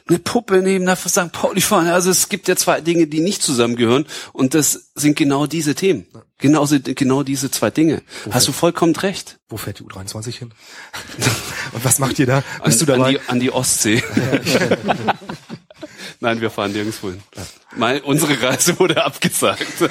eine 0.09 0.19
Puppe 0.19 0.63
neben 0.63 0.87
der 0.87 0.97
St. 0.97 1.33
Pauli 1.33 1.61
fahren. 1.61 1.89
Also 1.89 2.11
es 2.11 2.29
gibt 2.29 2.49
ja 2.49 2.57
zwei 2.57 2.81
Dinge, 2.81 3.07
die 3.07 3.21
nicht 3.21 3.43
zusammengehören. 3.43 4.07
Und 4.33 4.55
das 4.55 4.91
sind 4.95 5.17
genau 5.17 5.47
diese 5.47 5.75
Themen. 5.75 6.07
Genau, 6.39 6.67
genau 6.67 7.23
diese 7.23 7.51
zwei 7.51 7.71
Dinge. 7.71 8.03
Wo 8.25 8.33
Hast 8.33 8.45
fährt, 8.45 8.49
du 8.49 8.59
vollkommen 8.59 8.97
recht. 8.97 9.39
Wo 9.49 9.57
fährt 9.57 9.79
die 9.79 9.85
U23 9.85 10.39
hin? 10.39 10.53
Und 11.73 11.85
was 11.85 11.99
macht 11.99 12.19
ihr 12.19 12.27
da? 12.27 12.43
Bist 12.65 12.81
an, 12.81 12.87
du 12.87 12.93
dabei? 12.93 13.07
An 13.07 13.13
die, 13.13 13.21
an 13.29 13.41
die 13.41 13.51
Ostsee. 13.53 14.03
Nein, 16.21 16.41
wir 16.41 16.51
fahren 16.51 16.73
nirgendwo 16.73 17.11
hin. 17.11 17.23
Meine, 17.77 18.03
unsere 18.03 18.41
Reise 18.43 18.79
wurde 18.79 19.05
abgesagt. 19.05 19.67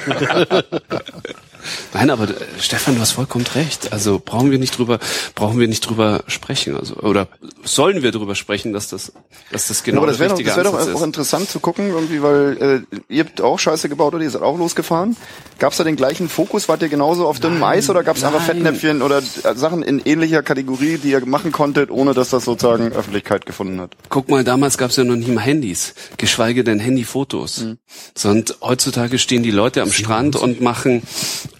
Nein, 1.94 2.10
aber 2.10 2.24
äh, 2.24 2.34
Stefan, 2.58 2.94
du 2.94 3.00
hast 3.00 3.12
vollkommen 3.12 3.44
recht. 3.54 3.92
Also 3.92 4.20
brauchen 4.22 4.50
wir 4.50 4.58
nicht 4.58 4.78
drüber, 4.78 4.98
brauchen 5.34 5.58
wir 5.58 5.68
nicht 5.68 5.80
drüber 5.80 6.22
sprechen. 6.26 6.76
Also 6.76 6.96
oder 6.96 7.28
sollen 7.64 8.02
wir 8.02 8.12
drüber 8.12 8.34
sprechen, 8.34 8.72
dass 8.72 8.88
das, 8.88 9.12
dass 9.50 9.68
das 9.68 9.82
genau 9.82 9.98
ja, 9.98 10.02
aber 10.02 10.12
das 10.12 10.18
wäre 10.18 10.30
doch, 10.30 10.42
das 10.42 10.56
wäre 10.56 10.70
doch 10.70 10.94
auch 10.94 11.02
interessant 11.02 11.48
zu 11.48 11.60
gucken, 11.60 11.88
irgendwie, 11.88 12.22
weil 12.22 12.84
äh, 12.90 12.96
ihr 13.08 13.24
habt 13.24 13.40
auch 13.40 13.58
Scheiße 13.58 13.88
gebaut 13.88 14.14
oder 14.14 14.24
ihr 14.24 14.30
seid 14.30 14.42
auch 14.42 14.58
losgefahren. 14.58 15.16
Gab 15.58 15.72
es 15.72 15.78
da 15.78 15.84
den 15.84 15.96
gleichen 15.96 16.28
Fokus? 16.28 16.68
Wart 16.68 16.82
ihr 16.82 16.88
genauso 16.88 17.26
auf 17.26 17.40
dünnem 17.40 17.62
Eis 17.62 17.90
oder 17.90 18.02
gab 18.02 18.16
es 18.16 18.24
einfach 18.24 18.42
Fettnäpfchen 18.42 19.02
oder 19.02 19.18
äh, 19.18 19.54
Sachen 19.54 19.82
in 19.82 20.00
ähnlicher 20.04 20.42
Kategorie, 20.42 20.98
die 20.98 21.10
ihr 21.10 21.24
machen 21.26 21.52
konntet, 21.52 21.90
ohne 21.90 22.14
dass 22.14 22.30
das 22.30 22.44
sozusagen 22.44 22.92
Öffentlichkeit 22.92 23.46
gefunden 23.46 23.80
hat? 23.80 23.96
Guck 24.08 24.28
mal, 24.28 24.44
damals 24.44 24.78
gab 24.78 24.90
es 24.90 24.96
ja 24.96 25.04
noch 25.04 25.16
nicht 25.16 25.28
mal 25.28 25.42
Handys, 25.42 25.94
geschweige 26.16 26.64
denn 26.64 26.80
Handyfotos. 26.80 27.60
Mhm. 27.60 27.69
Sondern 28.16 28.56
heutzutage 28.62 29.18
stehen 29.18 29.42
die 29.42 29.50
Leute 29.50 29.82
am 29.82 29.92
Strand 29.92 30.36
und 30.36 30.60
machen 30.60 31.02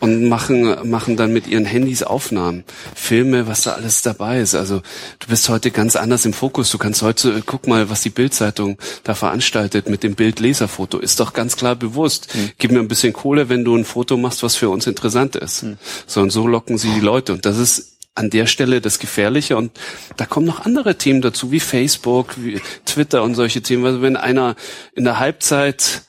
und 0.00 0.28
machen, 0.28 0.88
machen 0.88 1.16
dann 1.16 1.32
mit 1.32 1.46
ihren 1.46 1.64
Handys 1.64 2.02
Aufnahmen, 2.02 2.64
Filme, 2.94 3.46
was 3.46 3.62
da 3.62 3.72
alles 3.72 4.02
dabei 4.02 4.40
ist. 4.40 4.54
Also 4.54 4.82
du 5.18 5.26
bist 5.28 5.48
heute 5.48 5.70
ganz 5.70 5.96
anders 5.96 6.24
im 6.24 6.32
Fokus. 6.32 6.70
Du 6.70 6.78
kannst 6.78 7.02
heute, 7.02 7.42
guck 7.44 7.66
mal, 7.66 7.90
was 7.90 8.02
die 8.02 8.10
Bildzeitung 8.10 8.78
da 9.04 9.14
veranstaltet 9.14 9.88
mit 9.88 10.02
dem 10.02 10.14
Bildleserfoto. 10.14 10.98
Ist 10.98 11.20
doch 11.20 11.32
ganz 11.32 11.56
klar 11.56 11.76
bewusst. 11.76 12.34
Mhm. 12.34 12.50
Gib 12.58 12.72
mir 12.72 12.80
ein 12.80 12.88
bisschen 12.88 13.12
Kohle, 13.12 13.48
wenn 13.48 13.64
du 13.64 13.76
ein 13.76 13.84
Foto 13.84 14.16
machst, 14.16 14.42
was 14.42 14.56
für 14.56 14.70
uns 14.70 14.86
interessant 14.86 15.36
ist. 15.36 15.62
Mhm. 15.62 15.78
So 16.06 16.20
und 16.20 16.30
so 16.30 16.46
locken 16.46 16.78
sie 16.78 16.90
die 16.90 17.00
Leute. 17.00 17.32
Und 17.32 17.46
das 17.46 17.58
ist 17.58 17.99
an 18.20 18.30
der 18.30 18.46
Stelle 18.46 18.80
das 18.80 18.98
Gefährliche. 18.98 19.56
Und 19.56 19.72
da 20.16 20.26
kommen 20.26 20.46
noch 20.46 20.60
andere 20.60 20.96
Themen 20.96 21.22
dazu, 21.22 21.50
wie 21.50 21.58
Facebook, 21.58 22.34
wie 22.36 22.60
Twitter 22.84 23.22
und 23.22 23.34
solche 23.34 23.62
Themen. 23.62 23.84
Also 23.86 24.02
wenn 24.02 24.16
einer 24.16 24.54
in 24.94 25.04
der 25.04 25.18
Halbzeit 25.18 26.02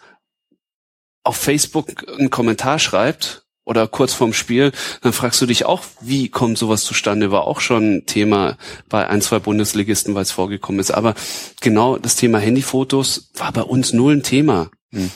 auf 1.23 1.37
Facebook 1.37 2.05
einen 2.19 2.29
Kommentar 2.29 2.79
schreibt 2.79 3.45
oder 3.63 3.87
kurz 3.87 4.13
vorm 4.13 4.33
Spiel, 4.33 4.71
dann 5.01 5.13
fragst 5.13 5.41
du 5.41 5.45
dich 5.45 5.65
auch, 5.65 5.83
wie 6.01 6.29
kommt 6.29 6.57
sowas 6.57 6.83
zustande? 6.83 7.31
War 7.31 7.47
auch 7.47 7.61
schon 7.61 8.03
Thema 8.05 8.57
bei 8.89 9.07
ein, 9.07 9.21
zwei 9.21 9.39
Bundesligisten, 9.39 10.13
weil 10.13 10.23
es 10.23 10.31
vorgekommen 10.31 10.81
ist. 10.81 10.91
Aber 10.91 11.15
genau 11.61 11.97
das 11.97 12.17
Thema 12.17 12.39
Handyfotos 12.39 13.31
war 13.35 13.53
bei 13.53 13.63
uns 13.63 13.93
null 13.93 14.17
ein 14.17 14.23
Thema. 14.23 14.69
Hm. 14.93 15.09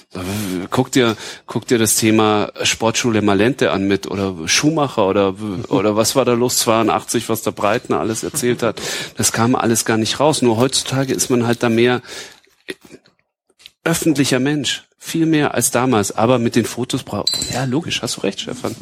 Guck 0.69 0.91
dir, 0.93 1.17
guck 1.47 1.67
dir 1.67 1.77
das 1.77 1.95
Thema 1.95 2.51
Sportschule 2.63 3.21
Malente 3.21 3.71
an 3.71 3.87
mit 3.87 4.07
oder 4.07 4.47
Schumacher 4.47 5.05
oder 5.07 5.35
oder 5.67 5.97
was 5.97 6.15
war 6.15 6.23
da 6.23 6.33
los 6.33 6.59
82, 6.59 7.27
was 7.27 7.41
der 7.41 7.51
Breitner 7.51 7.99
alles 7.99 8.23
erzählt 8.23 8.63
hat. 8.63 8.81
Das 9.17 9.33
kam 9.33 9.53
alles 9.53 9.83
gar 9.83 9.97
nicht 9.97 10.19
raus. 10.19 10.41
Nur 10.41 10.57
heutzutage 10.57 11.13
ist 11.13 11.29
man 11.29 11.45
halt 11.45 11.61
da 11.61 11.69
mehr 11.69 12.01
öffentlicher 13.83 14.39
Mensch. 14.39 14.83
Viel 14.97 15.25
mehr 15.25 15.53
als 15.53 15.71
damals. 15.71 16.11
Aber 16.13 16.39
mit 16.39 16.55
den 16.55 16.65
Fotos 16.65 17.03
braucht, 17.03 17.51
ja, 17.53 17.65
logisch, 17.65 18.01
hast 18.01 18.17
du 18.17 18.21
recht, 18.21 18.39
Stefan. 18.39 18.75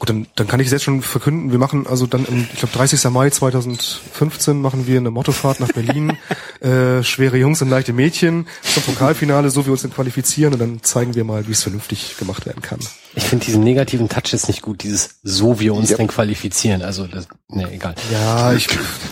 Gut, 0.00 0.08
dann, 0.08 0.26
dann 0.34 0.48
kann 0.48 0.60
ich 0.60 0.70
jetzt 0.70 0.82
schon 0.82 1.02
verkünden, 1.02 1.52
wir 1.52 1.58
machen 1.58 1.86
also 1.86 2.06
dann, 2.06 2.24
im, 2.24 2.48
ich 2.50 2.58
glaube 2.58 2.74
30. 2.74 3.04
Mai 3.10 3.28
2015 3.28 4.58
machen 4.58 4.86
wir 4.86 4.96
eine 4.96 5.10
Mottofahrt 5.10 5.60
nach 5.60 5.72
Berlin. 5.72 6.16
äh, 6.60 7.02
schwere 7.02 7.36
Jungs 7.36 7.60
und 7.60 7.68
leichte 7.68 7.92
Mädchen 7.92 8.46
zum 8.62 8.82
Pokalfinale, 8.82 9.50
so 9.50 9.60
wie 9.60 9.66
wir 9.66 9.72
uns 9.72 9.82
dann 9.82 9.92
qualifizieren 9.92 10.54
und 10.54 10.58
dann 10.58 10.82
zeigen 10.82 11.14
wir 11.14 11.24
mal, 11.24 11.46
wie 11.48 11.52
es 11.52 11.62
vernünftig 11.62 12.16
gemacht 12.16 12.46
werden 12.46 12.62
kann. 12.62 12.78
Ich 13.14 13.24
finde 13.24 13.44
diesen 13.44 13.62
negativen 13.62 14.08
Touch 14.08 14.32
jetzt 14.32 14.48
nicht 14.48 14.62
gut, 14.62 14.84
dieses 14.84 15.20
so 15.22 15.60
wir 15.60 15.74
uns 15.74 15.90
ja. 15.90 15.98
dann 15.98 16.06
qualifizieren. 16.06 16.80
Also 16.80 17.06
das, 17.06 17.28
ne, 17.48 17.70
egal. 17.70 17.94
Ja, 18.10 18.54
ich 18.54 18.68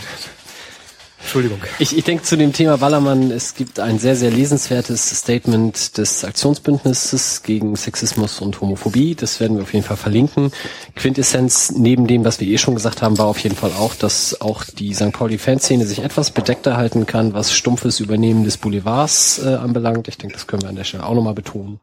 Entschuldigung. 1.28 1.60
Ich, 1.78 1.94
ich 1.94 2.04
denke 2.04 2.22
zu 2.22 2.38
dem 2.38 2.54
Thema 2.54 2.78
Ballermann, 2.78 3.30
es 3.30 3.54
gibt 3.54 3.80
ein 3.80 3.98
sehr, 3.98 4.16
sehr 4.16 4.30
lesenswertes 4.30 5.10
Statement 5.10 5.98
des 5.98 6.24
Aktionsbündnisses 6.24 7.42
gegen 7.42 7.76
Sexismus 7.76 8.40
und 8.40 8.58
Homophobie. 8.62 9.14
Das 9.14 9.38
werden 9.38 9.58
wir 9.58 9.64
auf 9.64 9.74
jeden 9.74 9.84
Fall 9.84 9.98
verlinken. 9.98 10.52
Quintessenz 10.96 11.72
neben 11.72 12.06
dem, 12.06 12.24
was 12.24 12.40
wir 12.40 12.48
eh 12.48 12.56
schon 12.56 12.74
gesagt 12.74 13.02
haben, 13.02 13.18
war 13.18 13.26
auf 13.26 13.40
jeden 13.40 13.56
Fall 13.56 13.72
auch, 13.72 13.94
dass 13.94 14.40
auch 14.40 14.64
die 14.64 14.94
St. 14.94 15.12
Pauli-Fanszene 15.12 15.84
sich 15.84 15.98
etwas 15.98 16.30
bedeckter 16.30 16.78
halten 16.78 17.04
kann, 17.04 17.34
was 17.34 17.52
stumpfes 17.52 18.00
Übernehmen 18.00 18.44
des 18.44 18.56
Boulevards 18.56 19.42
äh, 19.44 19.48
anbelangt. 19.48 20.08
Ich 20.08 20.16
denke, 20.16 20.32
das 20.34 20.46
können 20.46 20.62
wir 20.62 20.70
an 20.70 20.76
der 20.76 20.84
Stelle 20.84 21.04
auch 21.04 21.14
nochmal 21.14 21.34
betonen. 21.34 21.78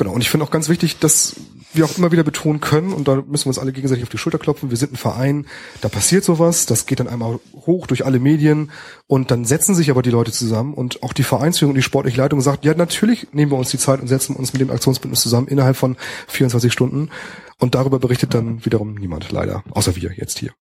Genau, 0.00 0.12
und 0.12 0.22
ich 0.22 0.30
finde 0.30 0.46
auch 0.46 0.50
ganz 0.50 0.70
wichtig, 0.70 0.98
dass 0.98 1.36
wir 1.74 1.84
auch 1.84 1.98
immer 1.98 2.10
wieder 2.10 2.22
betonen 2.22 2.62
können, 2.62 2.94
und 2.94 3.06
da 3.06 3.16
müssen 3.16 3.44
wir 3.44 3.48
uns 3.48 3.58
alle 3.58 3.70
gegenseitig 3.70 4.02
auf 4.02 4.08
die 4.08 4.16
Schulter 4.16 4.38
klopfen, 4.38 4.70
wir 4.70 4.78
sind 4.78 4.94
ein 4.94 4.96
Verein, 4.96 5.44
da 5.82 5.90
passiert 5.90 6.24
sowas, 6.24 6.64
das 6.64 6.86
geht 6.86 7.00
dann 7.00 7.06
einmal 7.06 7.38
hoch 7.66 7.86
durch 7.86 8.06
alle 8.06 8.18
Medien 8.18 8.70
und 9.06 9.30
dann 9.30 9.44
setzen 9.44 9.74
sich 9.74 9.90
aber 9.90 10.00
die 10.00 10.08
Leute 10.08 10.32
zusammen 10.32 10.72
und 10.72 11.02
auch 11.02 11.12
die 11.12 11.22
Vereinsführung 11.22 11.72
und 11.72 11.76
die 11.76 11.82
sportliche 11.82 12.16
Leitung 12.16 12.40
sagt, 12.40 12.64
ja 12.64 12.72
natürlich 12.72 13.28
nehmen 13.32 13.52
wir 13.52 13.58
uns 13.58 13.68
die 13.68 13.76
Zeit 13.76 14.00
und 14.00 14.06
setzen 14.06 14.36
uns 14.36 14.54
mit 14.54 14.62
dem 14.62 14.70
Aktionsbündnis 14.70 15.20
zusammen 15.20 15.48
innerhalb 15.48 15.76
von 15.76 15.98
24 16.28 16.72
Stunden 16.72 17.10
und 17.58 17.74
darüber 17.74 17.98
berichtet 17.98 18.32
dann 18.32 18.64
wiederum 18.64 18.94
niemand, 18.94 19.30
leider, 19.32 19.64
außer 19.72 19.96
wir 19.96 20.12
jetzt 20.16 20.38
hier. 20.38 20.52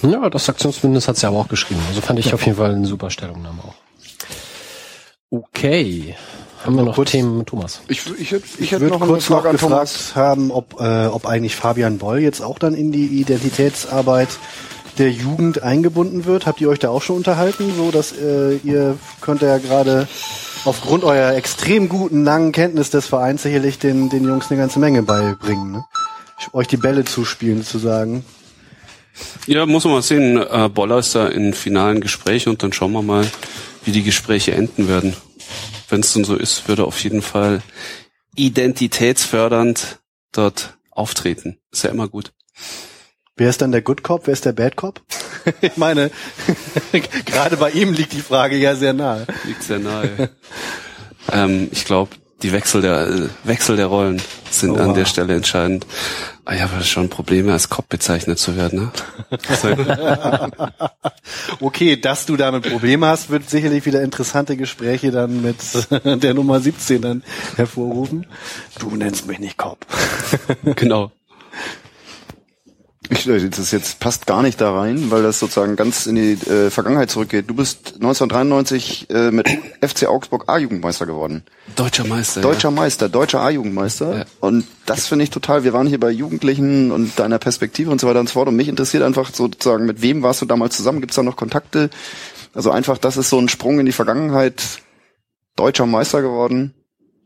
Ja, 0.00 0.30
das 0.30 0.48
Aktionsbündnis 0.48 1.08
hat 1.08 1.16
es 1.16 1.22
ja 1.22 1.28
aber 1.28 1.40
auch 1.40 1.48
geschrieben, 1.48 1.82
also 1.88 2.00
fand 2.00 2.20
ich 2.20 2.28
ja. 2.28 2.32
auf 2.32 2.46
jeden 2.46 2.56
Fall 2.56 2.74
eine 2.74 2.86
super 2.86 3.10
Stellungnahme 3.10 3.64
auch. 3.64 3.74
Okay. 5.30 6.14
Haben 6.64 6.76
wir 6.76 6.82
noch 6.82 6.94
kurz, 6.96 7.12
Themen, 7.12 7.46
Thomas? 7.46 7.80
Ich, 7.88 8.02
ich, 8.18 8.32
ich, 8.32 8.60
ich 8.60 8.72
hätte 8.72 8.86
noch 8.86 9.00
kurz 9.00 9.28
noch 9.30 9.42
gefragt 9.42 9.60
Thomas. 9.60 10.16
haben, 10.16 10.50
ob, 10.50 10.80
äh, 10.80 11.06
ob 11.06 11.26
eigentlich 11.26 11.54
Fabian 11.54 11.98
Boll 11.98 12.18
jetzt 12.18 12.42
auch 12.42 12.58
dann 12.58 12.74
in 12.74 12.90
die 12.90 13.06
Identitätsarbeit 13.06 14.28
der 14.98 15.10
Jugend 15.12 15.62
eingebunden 15.62 16.24
wird. 16.24 16.46
Habt 16.46 16.60
ihr 16.60 16.68
euch 16.68 16.80
da 16.80 16.88
auch 16.88 17.02
schon 17.02 17.16
unterhalten, 17.16 17.72
so 17.76 17.90
dass 17.92 18.12
äh, 18.12 18.56
ihr 18.64 18.98
könnt 19.20 19.42
ja 19.42 19.58
gerade 19.58 20.08
aufgrund 20.64 21.04
eurer 21.04 21.36
extrem 21.36 21.88
guten 21.88 22.24
langen 22.24 22.50
Kenntnis 22.50 22.90
des 22.90 23.06
Vereins 23.06 23.44
sicherlich 23.44 23.78
den 23.78 24.10
den 24.10 24.24
Jungs 24.24 24.50
eine 24.50 24.58
ganze 24.58 24.80
Menge 24.80 25.02
beibringen, 25.02 25.72
ne? 25.72 25.84
euch 26.52 26.66
die 26.66 26.76
Bälle 26.76 27.04
zuspielen 27.04 27.62
sozusagen. 27.62 28.24
Ja, 29.46 29.66
muss 29.66 29.84
man 29.84 29.94
mal 29.94 30.02
sehen. 30.02 30.36
Äh, 30.36 30.68
Boller 30.68 30.98
ist 30.98 31.14
da 31.14 31.28
in 31.28 31.54
finalen 31.54 32.00
Gesprächen 32.00 32.50
und 32.50 32.62
dann 32.62 32.72
schauen 32.72 32.92
wir 32.92 33.02
mal, 33.02 33.26
wie 33.84 33.92
die 33.92 34.02
Gespräche 34.02 34.52
enden 34.52 34.88
werden 34.88 35.14
wenn 35.88 36.00
es 36.00 36.12
denn 36.12 36.24
so 36.24 36.36
ist, 36.36 36.68
würde 36.68 36.84
auf 36.84 37.02
jeden 37.02 37.22
Fall 37.22 37.62
identitätsfördernd 38.34 39.98
dort 40.32 40.78
auftreten. 40.90 41.58
Ist 41.70 41.84
ja 41.84 41.90
immer 41.90 42.08
gut. 42.08 42.32
Wer 43.36 43.50
ist 43.50 43.62
dann 43.62 43.70
der 43.72 43.82
Good 43.82 44.02
Cop? 44.02 44.26
Wer 44.26 44.32
ist 44.32 44.44
der 44.44 44.52
Bad 44.52 44.76
Cop? 44.76 45.00
ich 45.60 45.76
meine, 45.76 46.10
gerade 47.24 47.56
bei 47.56 47.70
ihm 47.70 47.92
liegt 47.92 48.12
die 48.12 48.20
Frage 48.20 48.56
ja 48.56 48.74
sehr 48.74 48.92
nahe. 48.92 49.26
Liegt 49.44 49.62
sehr 49.62 49.78
nahe. 49.78 50.30
ähm, 51.32 51.68
ich 51.70 51.84
glaube, 51.84 52.10
die 52.42 52.52
Wechsel 52.52 52.82
der 52.82 53.06
äh, 53.06 53.28
Wechsel 53.44 53.76
der 53.76 53.86
Rollen 53.86 54.20
sind 54.50 54.72
oh, 54.72 54.76
an 54.76 54.94
der 54.94 55.04
Stelle 55.04 55.34
entscheidend. 55.34 55.86
Ah 56.50 56.54
ja, 56.54 56.64
aber 56.64 56.80
schon 56.80 57.10
Probleme 57.10 57.52
als 57.52 57.68
Cop 57.68 57.90
bezeichnet 57.90 58.38
zu 58.38 58.56
werden. 58.56 58.90
Ne? 59.30 59.38
okay, 61.60 62.00
dass 62.00 62.24
du 62.24 62.38
damit 62.38 62.70
Probleme 62.70 63.06
hast, 63.06 63.28
wird 63.28 63.50
sicherlich 63.50 63.84
wieder 63.84 64.00
interessante 64.00 64.56
Gespräche 64.56 65.10
dann 65.10 65.42
mit 65.42 65.58
der 66.22 66.32
Nummer 66.32 66.58
17 66.58 67.02
dann 67.02 67.22
hervorrufen. 67.56 68.26
Du 68.78 68.96
nennst 68.96 69.26
mich 69.26 69.40
nicht 69.40 69.58
Cop. 69.58 69.84
genau. 70.74 71.12
Ich, 73.10 73.26
äh, 73.26 73.48
das 73.48 73.70
jetzt 73.70 74.00
passt 74.00 74.26
gar 74.26 74.42
nicht 74.42 74.60
da 74.60 74.74
rein, 74.74 75.10
weil 75.10 75.22
das 75.22 75.38
sozusagen 75.38 75.76
ganz 75.76 76.06
in 76.06 76.14
die 76.16 76.32
äh, 76.32 76.70
Vergangenheit 76.70 77.10
zurückgeht. 77.10 77.48
Du 77.48 77.54
bist 77.54 77.94
1993 77.94 79.08
äh, 79.10 79.30
mit 79.30 79.48
FC 79.80 80.06
Augsburg 80.06 80.44
A-Jugendmeister 80.48 81.06
geworden. 81.06 81.42
Deutscher 81.76 82.04
Meister. 82.04 82.40
Deutscher 82.40 82.68
ja. 82.68 82.74
Meister, 82.74 83.08
deutscher 83.08 83.40
A-Jugendmeister. 83.40 84.18
Ja. 84.18 84.24
Und 84.40 84.66
das 84.86 85.06
finde 85.06 85.24
ich 85.24 85.30
total. 85.30 85.64
Wir 85.64 85.72
waren 85.72 85.86
hier 85.86 86.00
bei 86.00 86.10
Jugendlichen 86.10 86.90
und 86.90 87.18
deiner 87.18 87.38
Perspektive 87.38 87.90
und 87.90 88.00
so 88.00 88.06
weiter 88.06 88.20
und 88.20 88.28
so 88.28 88.34
fort. 88.34 88.48
Und 88.48 88.56
mich 88.56 88.68
interessiert 88.68 89.02
einfach 89.02 89.32
sozusagen, 89.32 89.86
mit 89.86 90.02
wem 90.02 90.22
warst 90.22 90.42
du 90.42 90.46
damals 90.46 90.76
zusammen? 90.76 91.00
Gibt 91.00 91.12
es 91.12 91.16
da 91.16 91.22
noch 91.22 91.36
Kontakte? 91.36 91.90
Also 92.54 92.70
einfach, 92.70 92.98
das 92.98 93.16
ist 93.16 93.30
so 93.30 93.38
ein 93.38 93.48
Sprung 93.48 93.80
in 93.80 93.86
die 93.86 93.92
Vergangenheit. 93.92 94.62
Deutscher 95.56 95.86
Meister 95.86 96.22
geworden. 96.22 96.74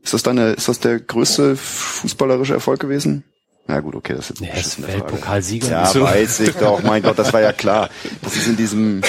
Ist 0.03 0.14
das 0.14 0.22
deine, 0.22 0.53
ist 0.53 0.68
das 0.68 0.80
der 0.80 0.99
größte 0.99 1.57
fußballerische 1.57 2.55
Erfolg 2.55 2.80
gewesen? 2.80 3.24
Ja 3.68 3.80
gut, 3.80 3.94
okay, 3.94 4.14
das 4.14 4.30
ist 4.30 4.40
jetzt 4.40 4.54
ja, 4.54 4.60
ist 4.60 4.86
Weltpokalsieger. 4.86 5.70
Ja, 5.70 5.86
so. 5.86 6.02
weiß 6.02 6.40
ich 6.40 6.56
doch. 6.56 6.82
Mein 6.82 7.02
Gott, 7.02 7.18
das 7.18 7.32
war 7.32 7.40
ja 7.40 7.52
klar. 7.52 7.88
Das 8.22 8.36
ist 8.36 8.48
in 8.48 8.56
diesem 8.56 9.02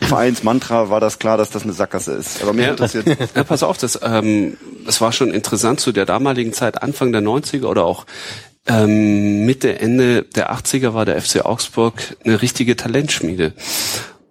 Vereinsmantra 0.00 0.88
war 0.88 1.00
das 1.00 1.18
klar, 1.18 1.36
dass 1.36 1.50
das 1.50 1.64
eine 1.64 1.72
Sackgasse 1.72 2.12
ist. 2.12 2.42
Aber 2.42 2.52
mir 2.52 2.62
ja, 2.62 2.70
interessiert. 2.70 3.06
Ja, 3.34 3.44
pass 3.44 3.62
auf, 3.62 3.78
das, 3.78 3.98
ähm, 4.02 4.56
das 4.84 5.00
war 5.00 5.12
schon 5.12 5.32
interessant 5.34 5.80
zu 5.80 5.92
der 5.92 6.06
damaligen 6.06 6.52
Zeit, 6.52 6.82
Anfang 6.82 7.12
der 7.12 7.20
90er 7.20 7.66
oder 7.66 7.84
auch 7.84 8.06
ähm, 8.68 9.44
Mitte, 9.44 9.78
Ende 9.78 10.22
der 10.22 10.52
80er 10.52 10.94
war 10.94 11.04
der 11.04 11.20
FC 11.20 11.44
Augsburg 11.44 11.94
eine 12.24 12.40
richtige 12.42 12.76
Talentschmiede 12.76 13.52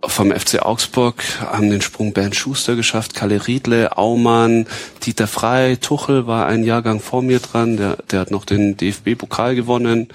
vom 0.08 0.32
FC 0.32 0.62
Augsburg 0.62 1.24
haben 1.42 1.70
den 1.70 1.82
Sprung 1.82 2.14
Bernd 2.14 2.36
Schuster 2.36 2.76
geschafft, 2.76 3.14
Kalle 3.14 3.48
Riedle, 3.48 3.98
Aumann, 3.98 4.68
Dieter 5.04 5.28
Frey, 5.28 5.78
Tuchel 5.78 6.28
war 6.28 6.48
ein 6.48 6.64
Jahrgang 6.64 7.00
vor 7.00 7.22
mir 7.22 7.40
dran, 7.40 7.78
der, 7.78 7.98
der 8.12 8.20
hat 8.22 8.32
noch 8.32 8.46
den 8.46 8.78
DFB-Pokal 8.78 9.56
gewonnen. 9.56 10.10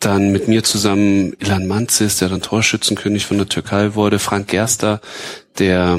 Dann 0.00 0.30
mit 0.32 0.48
mir 0.48 0.62
zusammen 0.64 1.34
Ilan 1.40 1.66
Manzis, 1.66 2.18
der 2.18 2.28
dann 2.28 2.42
Torschützenkönig 2.42 3.26
von 3.26 3.38
der 3.38 3.48
Türkei 3.48 3.94
wurde, 3.94 4.18
Frank 4.18 4.48
Gerster, 4.48 5.00
der, 5.58 5.98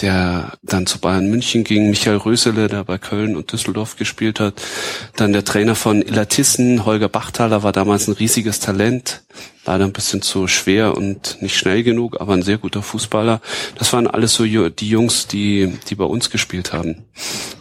der 0.00 0.52
dann 0.62 0.86
zu 0.86 0.98
Bayern 1.00 1.28
München 1.28 1.64
ging, 1.64 1.90
Michael 1.90 2.18
Rösele, 2.18 2.68
der 2.68 2.84
bei 2.84 2.98
Köln 2.98 3.36
und 3.36 3.52
Düsseldorf 3.52 3.96
gespielt 3.96 4.40
hat. 4.40 4.54
Dann 5.16 5.32
der 5.32 5.44
Trainer 5.44 5.74
von 5.74 6.02
Illertissen, 6.02 6.84
Holger 6.84 7.08
Bachtaler, 7.08 7.62
war 7.62 7.72
damals 7.72 8.08
ein 8.08 8.14
riesiges 8.14 8.60
Talent 8.60 9.22
leider 9.66 9.84
ein 9.84 9.92
bisschen 9.92 10.22
zu 10.22 10.48
schwer 10.48 10.96
und 10.96 11.40
nicht 11.42 11.56
schnell 11.56 11.82
genug, 11.82 12.20
aber 12.20 12.32
ein 12.32 12.42
sehr 12.42 12.58
guter 12.58 12.82
Fußballer. 12.82 13.40
Das 13.78 13.92
waren 13.92 14.06
alles 14.06 14.34
so 14.34 14.44
die 14.44 14.88
Jungs, 14.88 15.26
die, 15.26 15.78
die 15.88 15.94
bei 15.94 16.04
uns 16.04 16.30
gespielt 16.30 16.72
haben. 16.72 17.04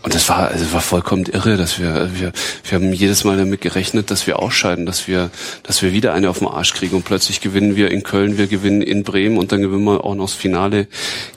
Und 0.02 0.16
das 0.16 0.30
war, 0.30 0.48
also 0.48 0.72
war 0.72 0.82
vollkommen 0.82 1.26
irre, 1.26 1.58
dass 1.58 1.78
wir, 1.80 2.10
wir, 2.20 2.32
wir 2.64 2.72
haben 2.72 2.94
jedes 2.94 3.24
Mal 3.26 3.38
damit 3.38 3.62
gerechnet, 3.62 4.12
dass 4.12 4.28
wir 4.28 4.40
ausscheiden, 4.40 4.86
dass 4.86 5.08
wir, 5.08 5.30
dass 5.64 5.82
wir 5.82 5.94
wieder 5.94 6.14
eine 6.14 6.30
auf 6.30 6.40
den 6.40 6.48
Arsch 6.48 6.74
kriegen 6.74 6.96
und 6.96 7.06
plötzlich 7.06 7.42
gewinnen 7.42 7.76
wir 7.76 7.92
in 7.92 8.04
Köln, 8.04 8.38
wir 8.38 8.48
gewinnen 8.48 8.82
in 8.82 9.04
Bremen 9.04 9.38
und 9.38 9.52
dann 9.52 9.62
gewinnen 9.62 9.84
wir 9.84 10.04
auch 10.04 10.16
noch 10.16 10.26
das 10.26 10.34
Finale 10.34 10.88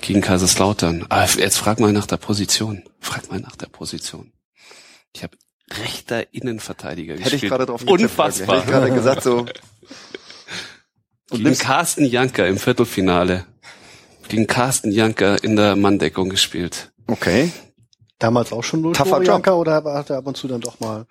gegen 0.00 0.20
Kaiserslautern. 0.20 1.06
Aber 1.08 1.26
jetzt 1.38 1.58
frag 1.58 1.80
mal 1.80 1.92
nach 1.92 2.06
der 2.06 2.18
Position. 2.18 2.82
Frag 3.00 3.30
mal 3.30 3.40
nach 3.40 3.56
der 3.56 3.66
Position. 3.66 4.32
Ich 5.14 5.22
habe 5.22 5.36
rechter 5.84 6.32
Innenverteidiger 6.32 7.14
Hätte 7.14 7.22
gespielt. 7.22 7.42
ich 7.42 7.48
gerade 7.48 7.66
drauf 7.66 7.82
Unfassbar. 7.82 8.56
Hätte 8.56 8.66
ich 8.66 8.70
gerade 8.70 8.94
gesagt 8.94 9.22
so 9.22 9.46
und 11.32 11.44
gegen 11.44 11.58
Carsten 11.58 12.04
Janker 12.04 12.46
im 12.46 12.58
Viertelfinale. 12.58 13.46
Gegen 14.28 14.46
Carsten 14.46 14.92
Janker 14.92 15.42
in 15.42 15.56
der 15.56 15.76
Manndeckung 15.76 16.28
gespielt. 16.28 16.92
Okay. 17.06 17.50
Damals 18.18 18.52
auch 18.52 18.62
schon 18.62 18.82
null 18.82 18.92
Tougher 18.92 19.10
Tore. 19.10 19.24
Janker 19.24 19.56
oder 19.58 19.74
hat 19.74 20.10
er 20.10 20.18
ab 20.18 20.26
und 20.28 20.36
zu 20.36 20.46
dann 20.46 20.60
doch 20.60 20.78
mal? 20.78 21.06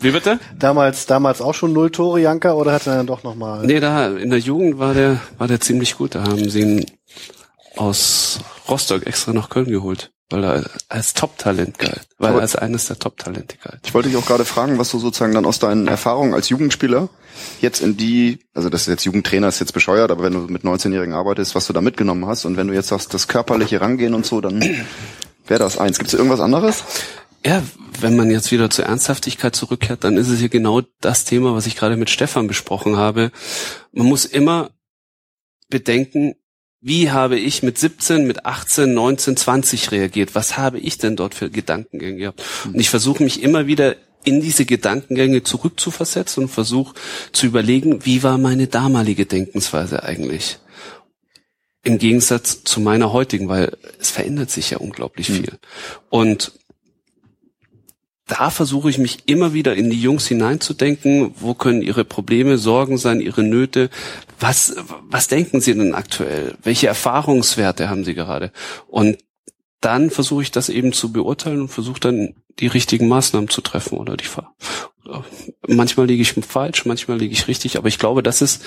Wie 0.00 0.10
bitte? 0.10 0.40
Damals, 0.58 1.06
damals 1.06 1.40
auch 1.40 1.54
schon 1.54 1.72
null 1.72 1.90
Tore 1.90 2.20
Janker 2.20 2.56
oder 2.56 2.72
hat 2.72 2.88
er 2.88 2.96
dann 2.96 3.06
doch 3.06 3.22
noch 3.22 3.36
mal? 3.36 3.64
Nee, 3.64 3.78
da 3.78 4.08
in 4.08 4.30
der 4.30 4.40
Jugend 4.40 4.78
war 4.78 4.92
der 4.92 5.20
war 5.38 5.46
der 5.46 5.60
ziemlich 5.60 5.96
gut. 5.96 6.16
Da 6.16 6.24
haben 6.24 6.50
sie 6.50 6.60
ihn 6.60 6.86
aus 7.76 8.40
Rostock 8.68 9.06
extra 9.06 9.32
nach 9.32 9.48
Köln 9.48 9.68
geholt, 9.68 10.10
weil 10.30 10.44
er 10.44 10.64
als 10.88 11.14
Top-Talent 11.14 11.78
galt, 11.78 12.08
weil 12.18 12.34
er 12.34 12.40
als 12.40 12.56
eines 12.56 12.86
der 12.86 12.98
Top-Talente 12.98 13.56
galt. 13.58 13.80
Ich 13.84 13.94
wollte 13.94 14.08
dich 14.08 14.18
auch 14.18 14.26
gerade 14.26 14.44
fragen, 14.44 14.78
was 14.78 14.90
du 14.90 14.98
sozusagen 14.98 15.34
dann 15.34 15.46
aus 15.46 15.58
deinen 15.58 15.86
Erfahrungen 15.86 16.34
als 16.34 16.48
Jugendspieler 16.48 17.08
jetzt 17.60 17.80
in 17.80 17.96
die, 17.96 18.40
also 18.54 18.68
das 18.68 18.82
ist 18.82 18.88
jetzt 18.88 19.04
Jugendtrainer 19.04 19.48
ist 19.48 19.60
jetzt 19.60 19.72
bescheuert, 19.72 20.10
aber 20.10 20.24
wenn 20.24 20.32
du 20.32 20.40
mit 20.40 20.62
19-Jährigen 20.62 21.14
arbeitest, 21.14 21.54
was 21.54 21.66
du 21.66 21.72
da 21.72 21.80
mitgenommen 21.80 22.26
hast 22.26 22.44
und 22.44 22.56
wenn 22.56 22.66
du 22.66 22.74
jetzt 22.74 22.88
sagst, 22.88 23.14
das 23.14 23.28
körperliche 23.28 23.80
Rangehen 23.80 24.14
und 24.14 24.26
so, 24.26 24.40
dann 24.40 24.60
wäre 25.46 25.60
das 25.60 25.78
eins. 25.78 25.98
Gibt 25.98 26.08
es 26.08 26.14
irgendwas 26.14 26.40
anderes? 26.40 26.82
Ja, 27.44 27.62
wenn 28.00 28.16
man 28.16 28.30
jetzt 28.30 28.50
wieder 28.50 28.70
zur 28.70 28.86
Ernsthaftigkeit 28.86 29.54
zurückkehrt, 29.54 30.02
dann 30.02 30.16
ist 30.16 30.28
es 30.28 30.40
hier 30.40 30.48
genau 30.48 30.82
das 31.00 31.24
Thema, 31.24 31.54
was 31.54 31.66
ich 31.66 31.76
gerade 31.76 31.96
mit 31.96 32.10
Stefan 32.10 32.48
besprochen 32.48 32.96
habe. 32.96 33.30
Man 33.92 34.06
muss 34.06 34.24
immer 34.24 34.70
bedenken, 35.68 36.34
wie 36.86 37.10
habe 37.10 37.36
ich 37.36 37.64
mit 37.64 37.78
17, 37.78 38.28
mit 38.28 38.46
18, 38.46 38.94
19, 38.94 39.36
20 39.36 39.90
reagiert? 39.90 40.36
Was 40.36 40.56
habe 40.56 40.78
ich 40.78 40.98
denn 40.98 41.16
dort 41.16 41.34
für 41.34 41.50
Gedankengänge 41.50 42.18
gehabt? 42.18 42.44
Und 42.64 42.78
ich 42.78 42.90
versuche 42.90 43.24
mich 43.24 43.42
immer 43.42 43.66
wieder 43.66 43.96
in 44.22 44.40
diese 44.40 44.64
Gedankengänge 44.66 45.42
zurückzuversetzen 45.42 46.44
und 46.44 46.48
versuche 46.48 46.94
zu 47.32 47.46
überlegen, 47.46 48.06
wie 48.06 48.22
war 48.22 48.38
meine 48.38 48.68
damalige 48.68 49.26
Denkensweise 49.26 50.04
eigentlich? 50.04 50.60
Im 51.82 51.98
Gegensatz 51.98 52.62
zu 52.62 52.80
meiner 52.80 53.12
heutigen, 53.12 53.48
weil 53.48 53.76
es 53.98 54.12
verändert 54.12 54.52
sich 54.52 54.70
ja 54.70 54.78
unglaublich 54.78 55.26
viel. 55.26 55.58
Und 56.08 56.52
da 58.26 58.50
versuche 58.50 58.90
ich 58.90 58.98
mich 58.98 59.28
immer 59.28 59.52
wieder 59.52 59.76
in 59.76 59.88
die 59.88 60.00
Jungs 60.00 60.26
hineinzudenken, 60.26 61.32
wo 61.38 61.54
können 61.54 61.80
ihre 61.80 62.04
Probleme, 62.04 62.58
Sorgen 62.58 62.98
sein, 62.98 63.20
ihre 63.20 63.44
Nöte, 63.44 63.88
was, 64.40 64.76
was 65.02 65.28
denken 65.28 65.60
sie 65.60 65.74
denn 65.74 65.94
aktuell, 65.94 66.54
welche 66.62 66.88
Erfahrungswerte 66.88 67.88
haben 67.88 68.04
sie 68.04 68.14
gerade? 68.14 68.50
Und 68.88 69.18
dann 69.80 70.10
versuche 70.10 70.42
ich 70.42 70.50
das 70.50 70.68
eben 70.68 70.92
zu 70.92 71.12
beurteilen 71.12 71.62
und 71.62 71.68
versuche 71.68 72.00
dann 72.00 72.34
die 72.58 72.66
richtigen 72.66 73.06
Maßnahmen 73.06 73.48
zu 73.48 73.60
treffen 73.60 73.98
oder 73.98 74.16
die 74.16 74.24
manchmal 75.68 76.06
liege 76.06 76.22
ich 76.22 76.32
falsch, 76.32 76.84
manchmal 76.84 77.18
liege 77.18 77.32
ich 77.32 77.46
richtig, 77.46 77.76
aber 77.76 77.86
ich 77.86 77.98
glaube, 77.98 78.24
das 78.24 78.42
ist 78.42 78.64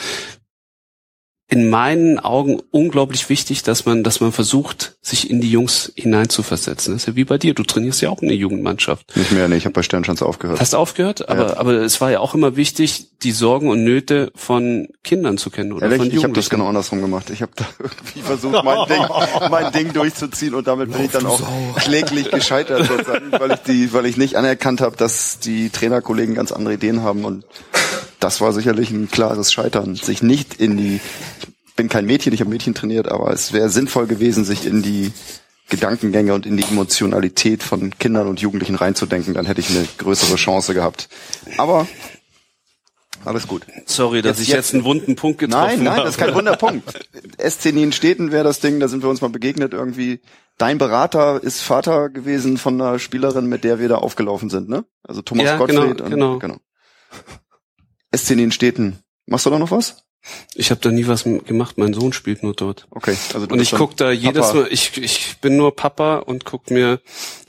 in 1.51 1.67
meinen 1.67 2.19
Augen 2.19 2.61
unglaublich 2.69 3.27
wichtig, 3.27 3.63
dass 3.63 3.85
man, 3.85 4.03
dass 4.03 4.19
man 4.21 4.31
versucht, 4.31 4.97
sich 5.01 5.31
in 5.31 5.41
die 5.41 5.49
Jungs 5.49 5.91
hineinzuversetzen. 5.95 6.93
Das 6.93 7.01
ist 7.01 7.07
ja 7.07 7.15
wie 7.15 7.23
bei 7.23 7.39
dir. 7.39 7.55
Du 7.55 7.63
trainierst 7.63 8.01
ja 8.01 8.11
auch 8.11 8.21
eine 8.21 8.33
Jugendmannschaft. 8.33 9.17
Nicht 9.17 9.31
mehr, 9.31 9.47
nee, 9.47 9.55
ich 9.55 9.65
habe 9.65 9.73
bei 9.73 9.81
Sternschanze 9.81 10.27
aufgehört. 10.27 10.59
Hast 10.59 10.75
aufgehört? 10.75 11.27
Aber, 11.27 11.47
Ja. 11.47 11.57
aber 11.57 11.71
es 11.73 11.99
war 12.01 12.11
ja 12.11 12.19
auch 12.19 12.35
immer 12.35 12.55
wichtig, 12.55 13.07
die 13.23 13.31
Sorgen 13.31 13.67
und 13.69 13.83
Nöte 13.83 14.31
von 14.35 14.89
Kindern 15.03 15.39
zu 15.39 15.49
kennen 15.49 15.73
oder 15.73 15.85
Ehrlich, 15.85 15.97
von 15.97 16.05
ich 16.07 16.11
habe 16.11 16.15
Jugendlichen. 16.17 16.35
das 16.35 16.49
genau 16.51 16.67
andersrum 16.67 17.01
gemacht. 17.01 17.31
Ich 17.31 17.41
habe 17.41 17.51
da 17.55 17.65
irgendwie 17.79 18.21
versucht, 18.21 18.63
mein 18.63 18.87
Ding, 18.87 19.49
mein 19.49 19.71
Ding 19.73 19.91
durchzuziehen 19.93 20.53
und 20.53 20.67
damit 20.67 20.91
bin 20.93 21.05
ich 21.05 21.11
dann 21.11 21.25
auch 21.25 21.41
kläglich 21.77 22.29
gescheitert, 22.29 22.87
weil 23.39 23.53
ich 23.53 23.59
die, 23.61 23.91
weil 23.91 24.05
ich 24.05 24.17
nicht 24.17 24.35
anerkannt 24.35 24.81
habe, 24.81 24.95
dass 24.97 25.39
die 25.39 25.71
Trainerkollegen 25.71 26.35
ganz 26.35 26.51
andere 26.51 26.75
Ideen 26.75 27.01
haben 27.01 27.25
und 27.25 27.43
das 28.19 28.41
war 28.41 28.53
sicherlich 28.53 28.91
ein 28.91 29.09
klares 29.09 29.51
Scheitern, 29.51 29.95
sich 29.95 30.21
nicht 30.21 30.55
in 30.55 30.77
die, 30.77 30.99
ich 31.67 31.75
bin 31.75 31.89
kein 31.89 32.05
Mädchen, 32.05 32.33
ich 32.33 32.41
habe 32.41 32.49
Mädchen 32.49 32.73
trainiert, 32.75 33.07
aber 33.07 33.31
es 33.31 33.53
wäre 33.53 33.69
sinnvoll 33.69 34.07
gewesen, 34.07 34.43
sich 34.45 34.65
in 34.65 34.81
die 34.81 35.11
Gedankengänge 35.69 36.33
und 36.33 36.45
in 36.45 36.57
die 36.57 36.63
Emotionalität 36.63 37.61
von 37.63 37.97
Kindern 37.99 38.27
und 38.27 38.41
Jugendlichen 38.41 38.75
reinzudenken, 38.75 39.33
dann 39.33 39.45
hätte 39.45 39.61
ich 39.61 39.69
eine 39.69 39.87
größere 39.99 40.35
Chance 40.35 40.73
gehabt. 40.73 41.07
Aber 41.57 41.87
alles 43.25 43.47
gut. 43.47 43.65
Sorry, 43.85 44.21
dass 44.21 44.37
Jetzt- 44.39 44.47
ich 44.47 44.53
jetzt- 44.53 44.73
einen 44.73 44.83
wunden 44.83 45.15
Punkt 45.15 45.39
getroffen 45.39 45.65
Nein, 45.67 45.83
nein, 45.83 45.93
habe. 45.93 46.01
das 46.05 46.15
ist 46.15 46.19
kein 46.19 46.33
Wunderpunkt. 46.33 47.07
SC 47.37 47.71
Nienstädten 47.71 48.31
wäre 48.31 48.43
das 48.45 48.59
Ding, 48.61 48.79
da 48.79 48.87
sind 48.87 49.03
wir 49.03 49.09
uns 49.09 49.21
mal 49.21 49.29
begegnet 49.29 49.73
irgendwie. 49.73 50.21
Dein 50.57 50.77
Berater 50.77 51.41
ist 51.43 51.61
Vater 51.61 52.09
gewesen 52.09 52.57
von 52.57 52.81
einer 52.81 52.97
Spielerin, 52.99 53.45
mit 53.45 53.63
der 53.63 53.79
wir 53.79 53.89
da 53.89 53.95
aufgelaufen 53.97 54.49
sind, 54.49 54.69
ne? 54.69 54.85
Also 55.03 55.21
Thomas 55.21 55.45
Ja, 55.45 55.57
Gottfried. 55.57 55.97
genau, 56.09 56.33
und, 56.33 56.39
genau. 56.39 56.57
SC 58.15 58.31
Nienstädten. 58.31 58.99
Machst 59.25 59.45
du 59.45 59.49
da 59.49 59.59
noch 59.59 59.71
was? 59.71 60.03
Ich 60.53 60.69
habe 60.69 60.81
da 60.81 60.91
nie 60.91 61.07
was 61.07 61.23
gemacht. 61.23 61.77
Mein 61.77 61.93
Sohn 61.93 62.11
spielt 62.11 62.43
nur 62.43 62.53
dort. 62.53 62.87
Okay. 62.91 63.15
Also 63.33 63.47
Und 63.47 63.61
ich 63.61 63.71
guck 63.71 63.95
da 63.95 64.11
jedes 64.11 64.47
Papa. 64.47 64.59
Mal, 64.61 64.67
ich, 64.69 64.97
ich 64.97 65.37
bin 65.39 65.55
nur 65.55 65.75
Papa 65.75 66.17
und 66.17 66.43
guck 66.43 66.71
mir 66.71 66.99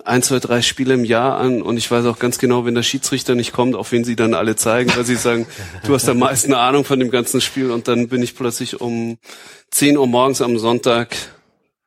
ein, 0.04 0.22
zwei, 0.22 0.38
drei 0.38 0.62
Spiele 0.62 0.94
im 0.94 1.04
Jahr 1.04 1.38
an 1.38 1.62
und 1.62 1.76
ich 1.76 1.90
weiß 1.90 2.06
auch 2.06 2.18
ganz 2.18 2.38
genau, 2.38 2.64
wenn 2.64 2.74
der 2.74 2.82
Schiedsrichter 2.82 3.34
nicht 3.34 3.52
kommt, 3.52 3.74
auf 3.74 3.92
wen 3.92 4.04
sie 4.04 4.16
dann 4.16 4.34
alle 4.34 4.56
zeigen, 4.56 4.94
weil 4.94 5.04
sie 5.04 5.16
sagen, 5.16 5.46
du 5.84 5.94
hast 5.94 6.08
am 6.08 6.18
meisten 6.18 6.54
Ahnung 6.54 6.84
von 6.84 7.00
dem 7.00 7.10
ganzen 7.10 7.40
Spiel 7.40 7.70
und 7.70 7.88
dann 7.88 8.08
bin 8.08 8.22
ich 8.22 8.36
plötzlich 8.36 8.80
um 8.80 9.18
10 9.72 9.98
Uhr 9.98 10.06
morgens 10.06 10.40
am 10.40 10.58
Sonntag 10.58 11.16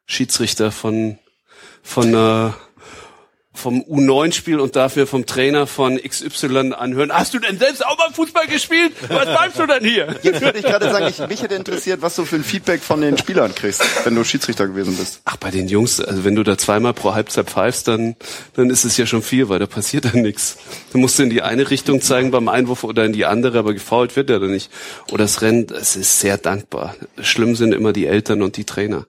Schiedsrichter 0.05 0.71
von, 0.71 1.17
von 1.81 2.13
äh, 2.13 2.51
vom 3.53 3.81
U9-Spiel 3.81 4.59
und 4.59 4.75
dafür 4.75 5.05
vom 5.05 5.25
Trainer 5.25 5.67
von 5.67 5.97
XY 5.97 6.73
anhören. 6.73 7.11
Hast 7.13 7.33
du 7.33 7.39
denn 7.39 7.59
selbst 7.59 7.85
auch 7.85 7.97
mal 7.97 8.11
Fußball 8.11 8.47
gespielt? 8.47 8.93
Was 9.07 9.25
bleibst 9.25 9.59
du 9.59 9.67
denn 9.67 9.83
hier? 9.83 10.15
Jetzt 10.23 10.41
würde 10.41 10.59
ich 10.59 10.65
gerade 10.65 10.91
sagen, 10.91 11.07
ich, 11.07 11.19
mich 11.27 11.43
hätte 11.43 11.55
interessiert, 11.55 12.01
was 12.01 12.15
du 12.15 12.25
für 12.25 12.37
ein 12.37 12.43
Feedback 12.43 12.81
von 12.81 13.01
den 13.01 13.17
Spielern 13.17 13.53
kriegst, 13.53 13.83
wenn 14.05 14.15
du 14.15 14.23
Schiedsrichter 14.23 14.67
gewesen 14.67 14.97
bist. 14.97 15.21
Ach, 15.25 15.37
bei 15.37 15.51
den 15.51 15.67
Jungs, 15.67 16.01
also 16.01 16.23
wenn 16.23 16.35
du 16.35 16.43
da 16.43 16.57
zweimal 16.57 16.93
pro 16.93 17.13
Halbzeit 17.13 17.49
pfeifst, 17.49 17.87
dann, 17.87 18.15
dann 18.55 18.69
ist 18.69 18.85
es 18.85 18.97
ja 18.97 19.05
schon 19.05 19.21
viel, 19.21 19.49
weil 19.49 19.59
da 19.59 19.67
passiert 19.67 20.05
dann 20.05 20.21
nichts. 20.21 20.57
Du 20.91 20.97
musst 20.97 21.19
in 21.19 21.29
die 21.29 21.43
eine 21.43 21.69
Richtung 21.69 22.01
zeigen 22.01 22.31
beim 22.31 22.47
Einwurf 22.47 22.83
oder 22.83 23.05
in 23.05 23.13
die 23.13 23.25
andere, 23.25 23.59
aber 23.59 23.73
gefault 23.73 24.15
wird 24.15 24.29
er 24.29 24.39
dann 24.39 24.51
nicht. 24.51 24.71
Oder 25.11 25.25
das 25.25 25.41
Rennen, 25.41 25.67
es 25.69 25.95
ist 25.95 26.19
sehr 26.19 26.37
dankbar. 26.37 26.95
Schlimm 27.21 27.55
sind 27.55 27.73
immer 27.73 27.93
die 27.93 28.07
Eltern 28.07 28.41
und 28.41 28.57
die 28.57 28.65
Trainer. 28.65 29.05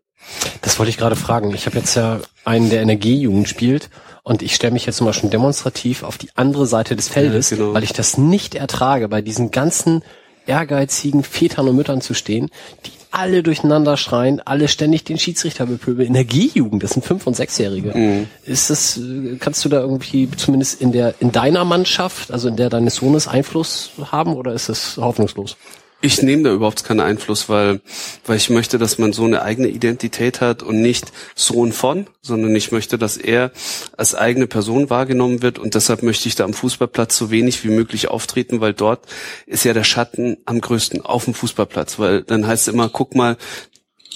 Das 0.62 0.78
wollte 0.78 0.90
ich 0.90 0.96
gerade 0.96 1.16
fragen. 1.16 1.54
Ich 1.54 1.66
habe 1.66 1.78
jetzt 1.78 1.94
ja 1.94 2.20
einen, 2.44 2.70
der 2.70 2.82
Energiejugend 2.82 3.48
spielt 3.48 3.90
und 4.24 4.42
ich 4.42 4.54
stelle 4.54 4.72
mich 4.72 4.86
jetzt 4.86 5.00
mal 5.00 5.12
schon 5.12 5.30
demonstrativ 5.30 6.02
auf 6.02 6.18
die 6.18 6.30
andere 6.34 6.66
Seite 6.66 6.96
des 6.96 7.08
Feldes, 7.08 7.50
Ja, 7.50 7.58
genau. 7.58 7.74
weil 7.74 7.84
ich 7.84 7.92
das 7.92 8.18
nicht 8.18 8.54
ertrage 8.56 9.08
bei 9.08 9.22
diesen 9.22 9.50
ganzen 9.52 10.02
ehrgeizigen 10.46 11.22
Vätern 11.22 11.68
und 11.68 11.76
Müttern 11.76 12.00
zu 12.00 12.12
stehen, 12.14 12.50
die 12.86 12.90
alle 13.10 13.42
durcheinander 13.44 13.96
schreien, 13.96 14.40
alle 14.44 14.66
ständig 14.66 15.04
den 15.04 15.18
Schiedsrichter 15.18 15.66
bepöbeln. 15.66 16.08
In 16.08 16.14
der 16.14 16.24
G-Jugend, 16.24 16.82
das 16.82 16.90
sind 16.90 17.04
Fünf- 17.04 17.26
und 17.28 17.36
Sechsjährige. 17.36 17.96
Mhm. 17.96 18.26
Ist 18.44 18.70
das, 18.70 18.98
äh, 18.98 19.36
kannst 19.38 19.64
du 19.64 19.68
da 19.68 19.78
irgendwie 19.80 20.28
zumindest 20.36 20.80
in 20.80 20.90
der, 20.90 21.14
in 21.20 21.30
deiner 21.30 21.64
Mannschaft, 21.64 22.32
also 22.32 22.48
in 22.48 22.56
der 22.56 22.70
deines 22.70 22.96
Sohnes 22.96 23.28
Einfluss 23.28 23.90
haben 24.10 24.34
oder 24.34 24.52
ist 24.52 24.68
das 24.68 24.96
hoffnungslos? 24.96 25.56
Ich 26.04 26.20
nehme 26.20 26.42
da 26.42 26.52
überhaupt 26.52 26.84
keinen 26.84 27.00
Einfluss, 27.00 27.48
weil, 27.48 27.80
weil 28.26 28.36
ich 28.36 28.50
möchte, 28.50 28.76
dass 28.76 28.98
man 28.98 29.14
so 29.14 29.24
eine 29.24 29.40
eigene 29.40 29.68
Identität 29.68 30.42
hat 30.42 30.62
und 30.62 30.82
nicht 30.82 31.10
Sohn 31.34 31.72
von, 31.72 32.08
sondern 32.20 32.54
ich 32.54 32.72
möchte, 32.72 32.98
dass 32.98 33.16
er 33.16 33.52
als 33.96 34.14
eigene 34.14 34.46
Person 34.46 34.90
wahrgenommen 34.90 35.40
wird. 35.40 35.58
Und 35.58 35.74
deshalb 35.74 36.02
möchte 36.02 36.28
ich 36.28 36.34
da 36.34 36.44
am 36.44 36.52
Fußballplatz 36.52 37.16
so 37.16 37.30
wenig 37.30 37.64
wie 37.64 37.70
möglich 37.70 38.08
auftreten, 38.08 38.60
weil 38.60 38.74
dort 38.74 39.00
ist 39.46 39.64
ja 39.64 39.72
der 39.72 39.82
Schatten 39.82 40.36
am 40.44 40.60
größten 40.60 41.00
auf 41.00 41.24
dem 41.24 41.32
Fußballplatz, 41.32 41.98
weil 41.98 42.20
dann 42.20 42.46
heißt 42.46 42.68
es 42.68 42.74
immer, 42.74 42.90
guck 42.90 43.14
mal, 43.14 43.38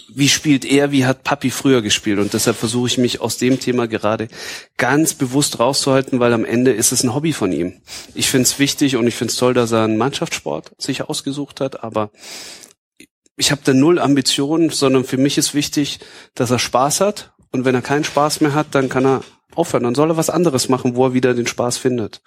wie 0.09 0.29
spielt 0.29 0.65
er, 0.65 0.91
wie 0.91 1.07
hat 1.07 1.23
Papi 1.23 1.51
früher 1.51 1.83
gespielt. 1.83 2.19
Und 2.19 2.33
deshalb 2.33 2.57
versuche 2.57 2.89
ich 2.89 2.99
mich 2.99 3.21
aus 3.21 3.37
dem 3.37 3.61
Thema 3.61 3.87
gerade 3.87 4.29
ganz 4.77 5.15
bewusst 5.15 5.61
rauszuhalten, 5.61 6.21
weil 6.21 6.33
am 6.33 6.45
Ende 6.45 6.73
ist 6.73 6.93
es 6.93 7.03
ein 7.03 7.15
Hobby 7.15 7.33
von 7.33 7.53
ihm. 7.53 7.81
Ich 8.15 8.31
finde 8.31 8.45
es 8.45 8.59
wichtig 8.59 8.97
und 8.97 9.07
ich 9.07 9.15
finde 9.15 9.33
es 9.33 9.39
toll, 9.39 9.55
dass 9.55 9.73
er 9.73 9.85
einen 9.85 9.99
Mannschaftssport 9.99 10.73
sich 10.79 11.03
ausgesucht 11.03 11.61
hat, 11.61 11.83
aber 11.85 12.11
ich 13.37 13.53
habe 13.53 13.61
da 13.65 13.73
null 13.73 13.99
Ambitionen, 13.99 14.71
sondern 14.71 15.05
für 15.05 15.19
mich 15.19 15.39
ist 15.39 15.55
wichtig, 15.55 16.01
dass 16.35 16.51
er 16.51 16.59
Spaß 16.59 17.01
hat. 17.01 17.33
Und 17.53 17.65
wenn 17.65 17.75
er 17.75 17.83
keinen 17.83 18.05
Spaß 18.05 18.41
mehr 18.41 18.53
hat, 18.53 18.69
dann 18.73 18.89
kann 18.89 19.07
er 19.07 19.23
aufhören. 19.55 19.85
Dann 19.85 19.95
soll 19.95 20.11
er 20.11 20.17
was 20.17 20.29
anderes 20.29 20.69
machen, 20.69 20.97
wo 20.97 21.07
er 21.07 21.15
wieder 21.15 21.35
den 21.35 21.47
Spaß 21.47 21.79
findet. 21.79 22.21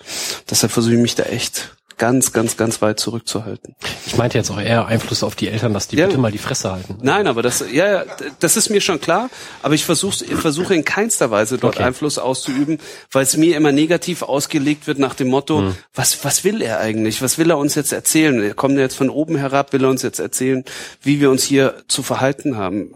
Deshalb 0.50 0.72
versuche 0.72 0.96
ich 0.96 1.02
mich 1.02 1.16
da 1.16 1.24
echt 1.24 1.76
ganz, 1.98 2.34
ganz, 2.34 2.58
ganz 2.58 2.82
weit 2.82 3.00
zurückzuhalten. 3.00 3.76
Ich 4.06 4.18
meinte 4.18 4.38
jetzt 4.38 4.52
auch 4.52 4.60
eher 4.60 4.86
Einfluss 4.86 5.24
auf 5.24 5.36
die 5.36 5.48
Eltern, 5.48 5.74
dass 5.74 5.88
die 5.88 5.96
ja. 5.98 6.08
bitte 6.08 6.20
mal 6.20 6.32
die 6.32 6.38
Fresse 6.38 6.72
halten. 6.72 6.98
Nein, 7.02 7.28
aber 7.28 7.42
das, 7.42 7.64
ja, 7.72 8.04
das 8.39 8.58
ist 8.58 8.70
mir 8.70 8.82
schon 8.82 9.00
klar. 9.00 9.30
Aber 9.62 9.74
ich 9.74 9.86
versuche, 9.86 10.24
ich 10.26 10.36
versuche 10.36 10.76
in 10.76 10.86
keinster 10.86 11.32
Weise 11.32 11.58
dort 11.58 11.76
okay. 11.76 11.86
Einfluss 11.86 12.18
auszuüben, 12.18 12.80
weil 13.12 13.24
es 13.24 13.38
mir 13.38 13.56
immer 13.56 13.72
negativ 13.72 14.22
ausgelegt 14.22 14.88
wird 14.88 15.00
nach 15.00 15.14
dem 15.14 15.30
Motto, 15.30 15.60
hm. 15.60 15.76
was, 15.94 16.24
was 16.24 16.44
will 16.44 16.62
er 16.62 16.80
eigentlich? 16.80 17.22
Was 17.22 17.38
will 17.38 17.50
er 17.50 17.58
uns 17.58 17.76
jetzt 17.76 17.92
erzählen? 17.92 18.42
Er 18.42 18.54
kommt 18.54 18.78
jetzt 18.78 18.96
von 18.96 19.10
oben 19.10 19.36
herab, 19.38 19.74
will 19.74 19.84
er 19.84 19.89
uns 19.89 20.02
jetzt 20.02 20.20
erzählen, 20.20 20.64
wie 21.02 21.20
wir 21.20 21.30
uns 21.30 21.44
hier 21.44 21.76
zu 21.88 22.04
verhalten 22.04 22.58
haben. 22.58 22.92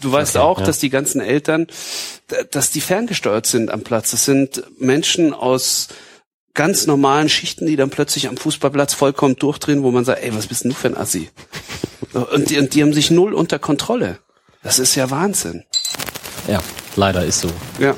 Du 0.00 0.12
weißt 0.12 0.36
okay, 0.36 0.44
auch, 0.44 0.60
ja. 0.60 0.66
dass 0.66 0.78
die 0.78 0.90
ganzen 0.90 1.20
Eltern, 1.20 1.66
dass 2.50 2.70
die 2.70 2.80
ferngesteuert 2.80 3.46
sind 3.46 3.70
am 3.70 3.82
Platz. 3.82 4.12
Das 4.12 4.24
sind 4.24 4.62
Menschen 4.78 5.34
aus 5.34 5.88
ganz 6.54 6.86
normalen 6.86 7.28
Schichten, 7.28 7.66
die 7.66 7.76
dann 7.76 7.90
plötzlich 7.90 8.28
am 8.28 8.36
Fußballplatz 8.36 8.94
vollkommen 8.94 9.36
durchdrehen, 9.36 9.82
wo 9.82 9.90
man 9.90 10.04
sagt, 10.04 10.22
ey, 10.22 10.34
was 10.34 10.46
bist 10.46 10.64
denn 10.64 10.70
du 10.70 10.76
für 10.76 10.88
ein 10.88 10.96
Assi? 10.96 11.30
Und 12.12 12.50
die, 12.50 12.58
und 12.58 12.74
die 12.74 12.82
haben 12.82 12.92
sich 12.92 13.10
null 13.10 13.34
unter 13.34 13.58
Kontrolle. 13.58 14.18
Das 14.62 14.78
ist 14.78 14.94
ja 14.94 15.10
Wahnsinn. 15.10 15.64
Ja, 16.48 16.60
leider 16.96 17.24
ist 17.24 17.40
so. 17.40 17.50
Ja. 17.78 17.94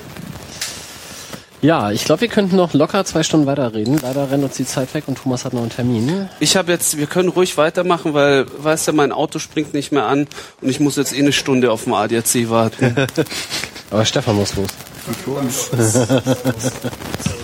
Ja, 1.63 1.91
ich 1.91 2.07
glaube, 2.07 2.23
wir 2.23 2.29
könnten 2.29 2.57
noch 2.57 2.73
locker 2.73 3.05
zwei 3.05 3.23
Stunden 3.23 3.47
weiterreden. 3.47 3.99
Leider 4.03 4.31
rennt 4.31 4.45
uns 4.45 4.57
die 4.57 4.65
Zeit 4.65 4.95
weg 4.95 5.05
und 5.07 5.19
Thomas 5.19 5.45
hat 5.45 5.53
noch 5.53 5.61
einen 5.61 5.71
Termin. 5.71 6.29
Ich 6.41 6.57
habe 6.57 6.73
jetzt, 6.73 6.97
wir 6.97 7.07
können 7.07 7.29
ruhig 7.29 7.59
weitermachen, 7.59 8.15
weil, 8.15 8.47
weißt 8.63 8.89
du, 8.89 8.93
mein 8.95 9.13
Auto 9.13 9.39
springt 9.39 9.75
nicht 9.75 9.93
mehr 9.93 10.07
an 10.07 10.27
und 10.63 10.69
ich 10.71 10.81
muss 10.81 10.97
jetzt 10.97 11.13
eh 11.13 11.19
eine 11.19 11.33
Stunde 11.33 11.71
auf 11.71 11.85
dem 11.85 11.93
ADAC 11.93 12.49
warten. 12.49 12.97
Aber 13.91 14.05
Stefan 14.07 14.37
muss 14.37 14.57
los. 14.57 14.71
Für 15.25 15.31
uns. 15.33 15.71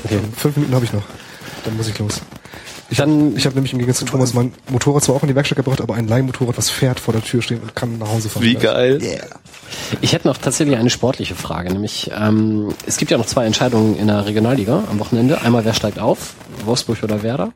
okay. 0.04 0.20
Fünf 0.36 0.57
Minuten 0.57 0.74
habe 0.74 0.84
ich 0.84 0.92
noch. 0.92 1.02
Dann 1.64 1.76
muss 1.76 1.88
ich 1.88 1.98
los. 1.98 2.20
Ich 2.88 3.00
habe 3.00 3.11
hab 3.11 3.54
nämlich 3.54 3.72
im 3.72 3.80
Gegensatz 3.80 3.98
zu 3.98 4.04
Thomas 4.04 4.32
mein 4.32 4.52
Motorrad 4.68 5.02
zwar 5.02 5.16
auch 5.16 5.22
in 5.22 5.28
die 5.28 5.34
Werkstatt 5.34 5.57
gebracht, 5.57 5.80
aber 5.80 5.94
ein 5.94 6.07
Leihmotorrad, 6.07 6.57
was 6.57 6.70
fährt 6.70 7.00
vor 7.00 7.12
der 7.12 7.22
Tür 7.22 7.42
stehen 7.42 7.61
und 7.61 7.74
kann 7.74 7.98
nach 7.98 8.09
Hause 8.09 8.28
fahren. 8.28 8.44
Wie 8.44 8.54
geil. 8.54 9.02
Yeah. 9.02 9.26
Ich 10.00 10.12
hätte 10.12 10.28
noch 10.28 10.36
tatsächlich 10.36 10.76
eine 10.76 10.90
sportliche 10.90 11.34
Frage, 11.34 11.72
nämlich 11.72 12.12
ähm, 12.16 12.72
es 12.86 12.96
gibt 12.96 13.11
ja 13.11 13.18
noch 13.18 13.26
zwei 13.26 13.44
Entscheidungen 13.44 13.96
in 13.96 14.07
der 14.07 14.26
Regionalliga 14.26 14.84
am 14.88 15.00
Wochenende. 15.00 15.42
Einmal 15.42 15.64
wer 15.64 15.74
steigt 15.74 15.98
auf, 15.98 16.34
Wolfsburg 16.64 17.02
oder 17.02 17.24
Werder? 17.24 17.52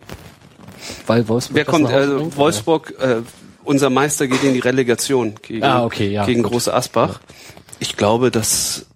Weil 1.07 1.28
Wolfsburg. 1.28 1.57
Wer 1.57 1.64
kommt? 1.64 1.86
Also 1.86 2.36
Wolfsburg. 2.36 2.94
Äh, 3.01 3.16
unser 3.62 3.90
Meister 3.90 4.26
geht 4.26 4.42
in 4.42 4.55
die 4.55 4.61
Relegation 4.61 5.34
gegen, 5.40 5.62
ah, 5.62 5.84
okay, 5.84 6.11
ja, 6.11 6.24
gegen 6.26 6.42
Große 6.42 6.72
Asbach. 6.74 7.20
Ich 7.78 7.96
glaube, 7.96 8.32
dass 8.32 8.86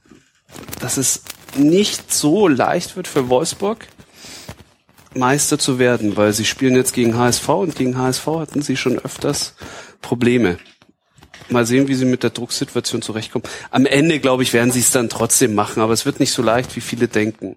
dass 0.81 0.97
es 0.97 1.23
nicht 1.57 2.13
so 2.13 2.49
leicht 2.49 2.97
wird 2.97 3.09
für 3.09 3.29
Wolfsburg, 3.29 3.87
Meister 5.15 5.59
zu 5.59 5.79
werden, 5.79 6.17
weil 6.17 6.33
sie 6.33 6.45
spielen 6.45 6.75
jetzt 6.75 6.93
gegen 6.93 7.17
HSV 7.17 7.49
und 7.49 7.77
gegen 7.77 7.97
HSV 7.97 8.27
hatten 8.27 8.63
sie 8.63 8.77
schon 8.77 8.99
öfters 8.99 9.55
Probleme. 10.01 10.59
Mal 11.51 11.67
sehen, 11.67 11.89
wie 11.89 11.95
sie 11.95 12.07
mit 12.07 12.23
der 12.23 12.31
Drucksituation 12.31 13.03
zurechtkommen. 13.03 13.45
Am 13.71 13.87
Ende, 13.87 14.19
glaube 14.19 14.43
ich, 14.43 14.53
werden 14.53 14.73
sie 14.73 14.81
es 14.81 14.91
dann 14.91 15.09
trotzdem 15.09 15.55
machen, 15.55 15.83
aber 15.83 15.93
es 15.93 16.07
wird 16.07 16.21
nicht 16.21 16.33
so 16.33 16.43
leicht, 16.43 16.75
wie 16.75 16.81
viele 16.81 17.07
denken. 17.07 17.57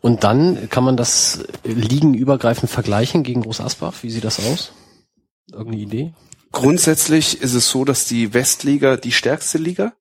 Und 0.00 0.22
dann 0.22 0.68
kann 0.68 0.84
man 0.84 0.96
das 0.96 1.44
liegenübergreifend 1.64 2.70
vergleichen 2.70 3.22
gegen 3.22 3.42
Groß 3.42 3.60
Asbach. 3.60 3.94
Wie 4.02 4.10
sieht 4.10 4.24
das 4.24 4.38
aus? 4.38 4.72
Irgendeine 5.50 5.82
Idee? 5.82 6.12
Grundsätzlich 6.52 7.40
ist 7.42 7.54
es 7.54 7.68
so, 7.68 7.84
dass 7.84 8.06
die 8.06 8.32
Westliga 8.32 8.96
die 8.96 9.12
stärkste 9.12 9.58
Liga 9.58 9.94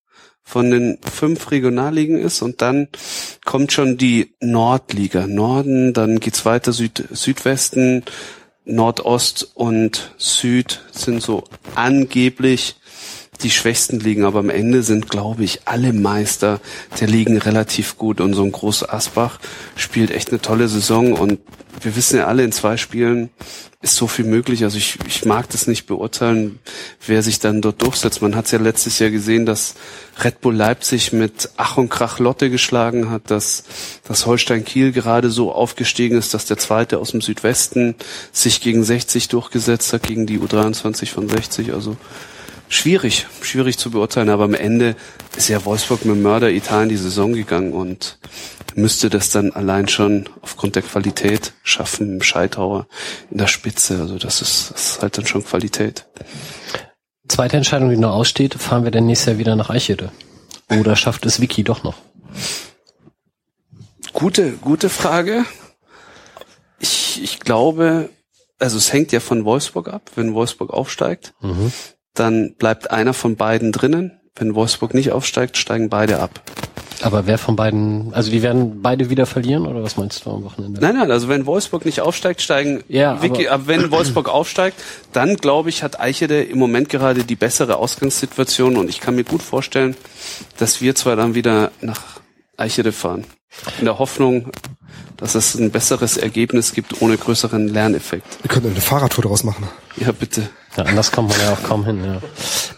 von 0.47 0.71
den 0.71 0.97
fünf 1.01 1.51
Regionalligen 1.51 2.17
ist 2.17 2.41
und 2.41 2.61
dann 2.61 2.87
kommt 3.43 3.73
schon 3.73 3.97
die 3.97 4.33
Nordliga. 4.39 5.27
Norden, 5.27 5.91
dann 5.91 6.21
geht's 6.21 6.45
weiter 6.45 6.71
Süd, 6.71 7.03
Südwesten, 7.11 8.05
Nordost 8.63 9.51
und 9.55 10.13
Süd 10.17 10.83
sind 10.93 11.21
so 11.21 11.43
angeblich 11.75 12.77
die 13.43 13.51
schwächsten 13.51 13.99
Ligen, 13.99 14.25
aber 14.25 14.39
am 14.39 14.49
Ende 14.49 14.83
sind, 14.83 15.09
glaube 15.09 15.43
ich, 15.43 15.61
alle 15.65 15.93
Meister 15.93 16.59
der 16.99 17.07
Ligen 17.07 17.37
relativ 17.37 17.97
gut 17.97 18.21
und 18.21 18.33
so 18.33 18.43
ein 18.43 18.51
Groß 18.51 18.89
Asbach 18.89 19.39
spielt 19.75 20.11
echt 20.11 20.29
eine 20.29 20.41
tolle 20.41 20.67
Saison 20.67 21.13
und 21.13 21.39
wir 21.81 21.95
wissen 21.95 22.17
ja 22.17 22.25
alle, 22.25 22.43
in 22.43 22.51
zwei 22.51 22.77
Spielen 22.77 23.29
ist 23.81 23.95
so 23.95 24.07
viel 24.07 24.25
möglich. 24.25 24.63
Also 24.63 24.77
ich, 24.77 24.97
ich 25.07 25.25
mag 25.25 25.49
das 25.49 25.67
nicht 25.67 25.85
beurteilen, 25.85 26.59
wer 27.05 27.21
sich 27.21 27.39
dann 27.39 27.61
dort 27.61 27.81
durchsetzt. 27.81 28.21
Man 28.21 28.35
hat 28.35 28.45
es 28.45 28.51
ja 28.51 28.59
letztes 28.59 28.97
Jahr 28.97 29.11
gesehen, 29.11 29.45
dass 29.45 29.75
Red 30.23 30.41
Bull 30.41 30.55
Leipzig 30.55 31.13
mit 31.13 31.51
Ach 31.57 31.77
und 31.77 31.89
Krach 31.89 32.17
Lotte 32.17 32.49
geschlagen 32.49 33.11
hat, 33.11 33.29
dass, 33.29 33.63
dass 34.07 34.25
Holstein 34.25 34.65
Kiel 34.65 34.91
gerade 34.91 35.29
so 35.29 35.51
aufgestiegen 35.51 36.17
ist, 36.17 36.33
dass 36.33 36.45
der 36.45 36.57
zweite 36.57 36.97
aus 36.97 37.11
dem 37.11 37.21
Südwesten 37.21 37.95
sich 38.31 38.61
gegen 38.61 38.83
60 38.83 39.27
durchgesetzt 39.27 39.93
hat, 39.93 40.03
gegen 40.03 40.25
die 40.25 40.39
U23 40.39 41.11
von 41.11 41.29
60. 41.29 41.73
Also 41.73 41.95
schwierig, 42.69 43.27
schwierig 43.41 43.77
zu 43.77 43.91
beurteilen. 43.91 44.29
Aber 44.29 44.45
am 44.45 44.53
Ende 44.53 44.95
ist 45.35 45.47
ja 45.49 45.63
Wolfsburg 45.65 46.05
mit 46.05 46.17
Mörder 46.17 46.51
Italien 46.51 46.89
die 46.89 46.97
Saison 46.97 47.33
gegangen 47.33 47.73
und 47.73 48.19
müsste 48.75 49.09
das 49.09 49.31
dann 49.31 49.51
allein 49.51 49.87
schon 49.87 50.29
aufgrund 50.41 50.75
der 50.75 50.83
Qualität 50.83 51.53
schaffen, 51.63 52.21
Scheithauer 52.21 52.87
in 53.31 53.37
der 53.37 53.47
Spitze. 53.47 53.99
Also 53.99 54.17
das 54.17 54.41
ist, 54.41 54.71
das 54.71 54.91
ist 54.91 55.01
halt 55.01 55.17
dann 55.17 55.25
schon 55.25 55.43
Qualität. 55.43 56.05
Zweite 57.27 57.57
Entscheidung, 57.57 57.89
die 57.89 57.97
noch 57.97 58.13
aussteht, 58.13 58.53
fahren 58.55 58.83
wir 58.83 58.91
denn 58.91 59.05
nächstes 59.05 59.27
Jahr 59.27 59.37
wieder 59.37 59.55
nach 59.55 59.69
Eichede? 59.69 60.11
Oder 60.69 60.95
schafft 60.95 61.25
es 61.25 61.41
Vicky 61.41 61.63
doch 61.63 61.83
noch? 61.83 61.95
Gute, 64.13 64.53
gute 64.53 64.89
Frage. 64.89 65.45
Ich, 66.79 67.21
ich 67.21 67.39
glaube, 67.39 68.09
also 68.59 68.77
es 68.77 68.93
hängt 68.93 69.11
ja 69.11 69.19
von 69.19 69.45
Wolfsburg 69.45 69.89
ab. 69.89 70.11
Wenn 70.15 70.33
Wolfsburg 70.33 70.71
aufsteigt, 70.71 71.33
mhm. 71.41 71.71
Dann 72.19 72.53
bleibt 72.55 72.91
einer 72.91 73.13
von 73.13 73.35
beiden 73.35 73.71
drinnen. 73.71 74.19
Wenn 74.35 74.55
Wolfsburg 74.55 74.93
nicht 74.93 75.11
aufsteigt, 75.11 75.57
steigen 75.57 75.89
beide 75.89 76.19
ab. 76.19 76.41
Aber 77.01 77.27
wer 77.27 77.37
von 77.37 77.55
beiden, 77.55 78.13
also 78.13 78.31
die 78.31 78.41
werden 78.41 78.81
beide 78.81 79.09
wieder 79.09 79.25
verlieren 79.25 79.67
oder 79.67 79.83
was 79.83 79.97
meinst 79.97 80.25
du 80.25 80.31
am 80.31 80.43
Wochenende? 80.43 80.81
Nein, 80.81 80.95
nein, 80.95 81.11
also 81.11 81.27
wenn 81.27 81.45
Wolfsburg 81.45 81.85
nicht 81.85 82.01
aufsteigt, 82.01 82.41
steigen 82.41 82.83
ja, 82.87 83.21
Vicky, 83.21 83.47
aber, 83.47 83.67
wenn 83.67 83.91
Wolfsburg 83.91 84.29
aufsteigt, 84.29 84.81
dann 85.13 85.35
glaube 85.35 85.69
ich, 85.69 85.83
hat 85.83 85.99
Eichede 85.99 86.43
im 86.43 86.57
Moment 86.57 86.89
gerade 86.89 87.23
die 87.23 87.35
bessere 87.35 87.77
Ausgangssituation 87.77 88.77
und 88.77 88.89
ich 88.89 88.99
kann 88.99 89.15
mir 89.15 89.23
gut 89.23 89.43
vorstellen, 89.43 89.95
dass 90.57 90.81
wir 90.81 90.95
zwar 90.95 91.15
dann 91.15 91.35
wieder 91.35 91.71
nach 91.81 92.01
Eichede 92.57 92.91
fahren. 92.91 93.25
In 93.79 93.85
der 93.85 93.99
Hoffnung, 93.99 94.51
dass 95.17 95.35
es 95.35 95.55
ein 95.55 95.71
besseres 95.71 96.17
Ergebnis 96.17 96.73
gibt 96.73 97.01
ohne 97.01 97.17
größeren 97.17 97.67
Lerneffekt. 97.67 98.43
Wir 98.43 98.49
können 98.49 98.71
eine 98.71 98.81
Fahrradtour 98.81 99.23
daraus 99.23 99.43
machen. 99.43 99.67
Ja, 99.97 100.11
bitte. 100.11 100.49
Ja, 100.77 100.83
anders 100.83 101.11
kommt 101.11 101.29
man 101.29 101.39
ja 101.39 101.53
auch 101.53 101.63
kaum 101.63 101.85
hin. 101.85 102.03
Ja. 102.03 102.21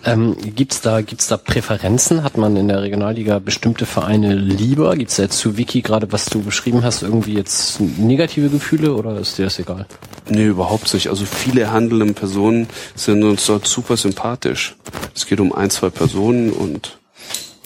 Ähm, 0.05 0.37
gibt's 0.55 0.79
da 0.79 1.01
gibt's 1.01 1.27
da 1.27 1.35
Präferenzen? 1.35 2.23
Hat 2.23 2.37
man 2.37 2.55
in 2.55 2.69
der 2.69 2.81
Regionalliga 2.81 3.39
bestimmte 3.39 3.85
Vereine 3.85 4.35
lieber? 4.35 4.95
Gibt's 4.95 5.17
da 5.17 5.23
jetzt 5.23 5.37
zu 5.37 5.57
Wiki 5.57 5.81
gerade, 5.81 6.09
was 6.13 6.25
du 6.25 6.41
beschrieben 6.41 6.83
hast, 6.83 7.03
irgendwie 7.03 7.33
jetzt 7.33 7.81
negative 7.81 8.49
Gefühle 8.49 8.93
oder 8.93 9.19
ist 9.19 9.37
dir 9.37 9.43
das 9.43 9.59
egal? 9.59 9.85
Nee, 10.29 10.45
überhaupt 10.45 10.93
nicht. 10.93 11.09
Also 11.09 11.25
viele 11.25 11.71
handelnde 11.71 12.13
Personen 12.13 12.67
sind 12.95 13.21
uns 13.23 13.45
dort 13.45 13.67
super 13.67 13.97
sympathisch. 13.97 14.77
Es 15.13 15.25
geht 15.25 15.41
um 15.41 15.51
ein, 15.51 15.69
zwei 15.69 15.89
Personen 15.89 16.51
und 16.53 16.99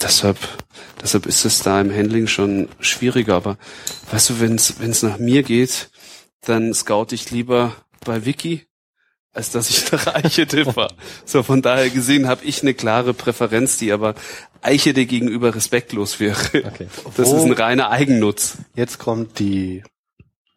deshalb 0.02 0.38
deshalb 1.04 1.26
ist 1.26 1.44
es 1.44 1.62
da 1.62 1.80
im 1.80 1.94
Handling 1.94 2.26
schon 2.26 2.68
schwieriger. 2.80 3.36
Aber 3.36 3.58
weißt 4.10 4.30
du, 4.30 4.40
wenn 4.40 4.56
es 4.56 5.02
nach 5.02 5.18
mir 5.18 5.44
geht, 5.44 5.90
dann 6.40 6.74
scout 6.74 7.12
ich 7.12 7.30
lieber 7.30 7.76
bei 8.04 8.26
Wiki 8.26 8.66
als 9.34 9.50
dass 9.50 9.68
ich 9.68 9.90
nach 9.92 10.06
Eichede 10.14 10.74
war. 10.76 10.92
So, 11.24 11.42
von 11.42 11.60
daher 11.60 11.90
gesehen 11.90 12.28
habe 12.28 12.44
ich 12.44 12.62
eine 12.62 12.72
klare 12.72 13.12
Präferenz, 13.12 13.76
die 13.76 13.92
aber 13.92 14.14
Eichede 14.62 15.04
gegenüber 15.04 15.54
respektlos 15.54 16.20
wäre. 16.20 16.38
Okay. 16.54 16.86
Das 17.16 17.30
ist 17.30 17.42
ein 17.42 17.52
reiner 17.52 17.90
Eigennutz. 17.90 18.58
Jetzt 18.74 18.98
kommt 18.98 19.38
die 19.38 19.82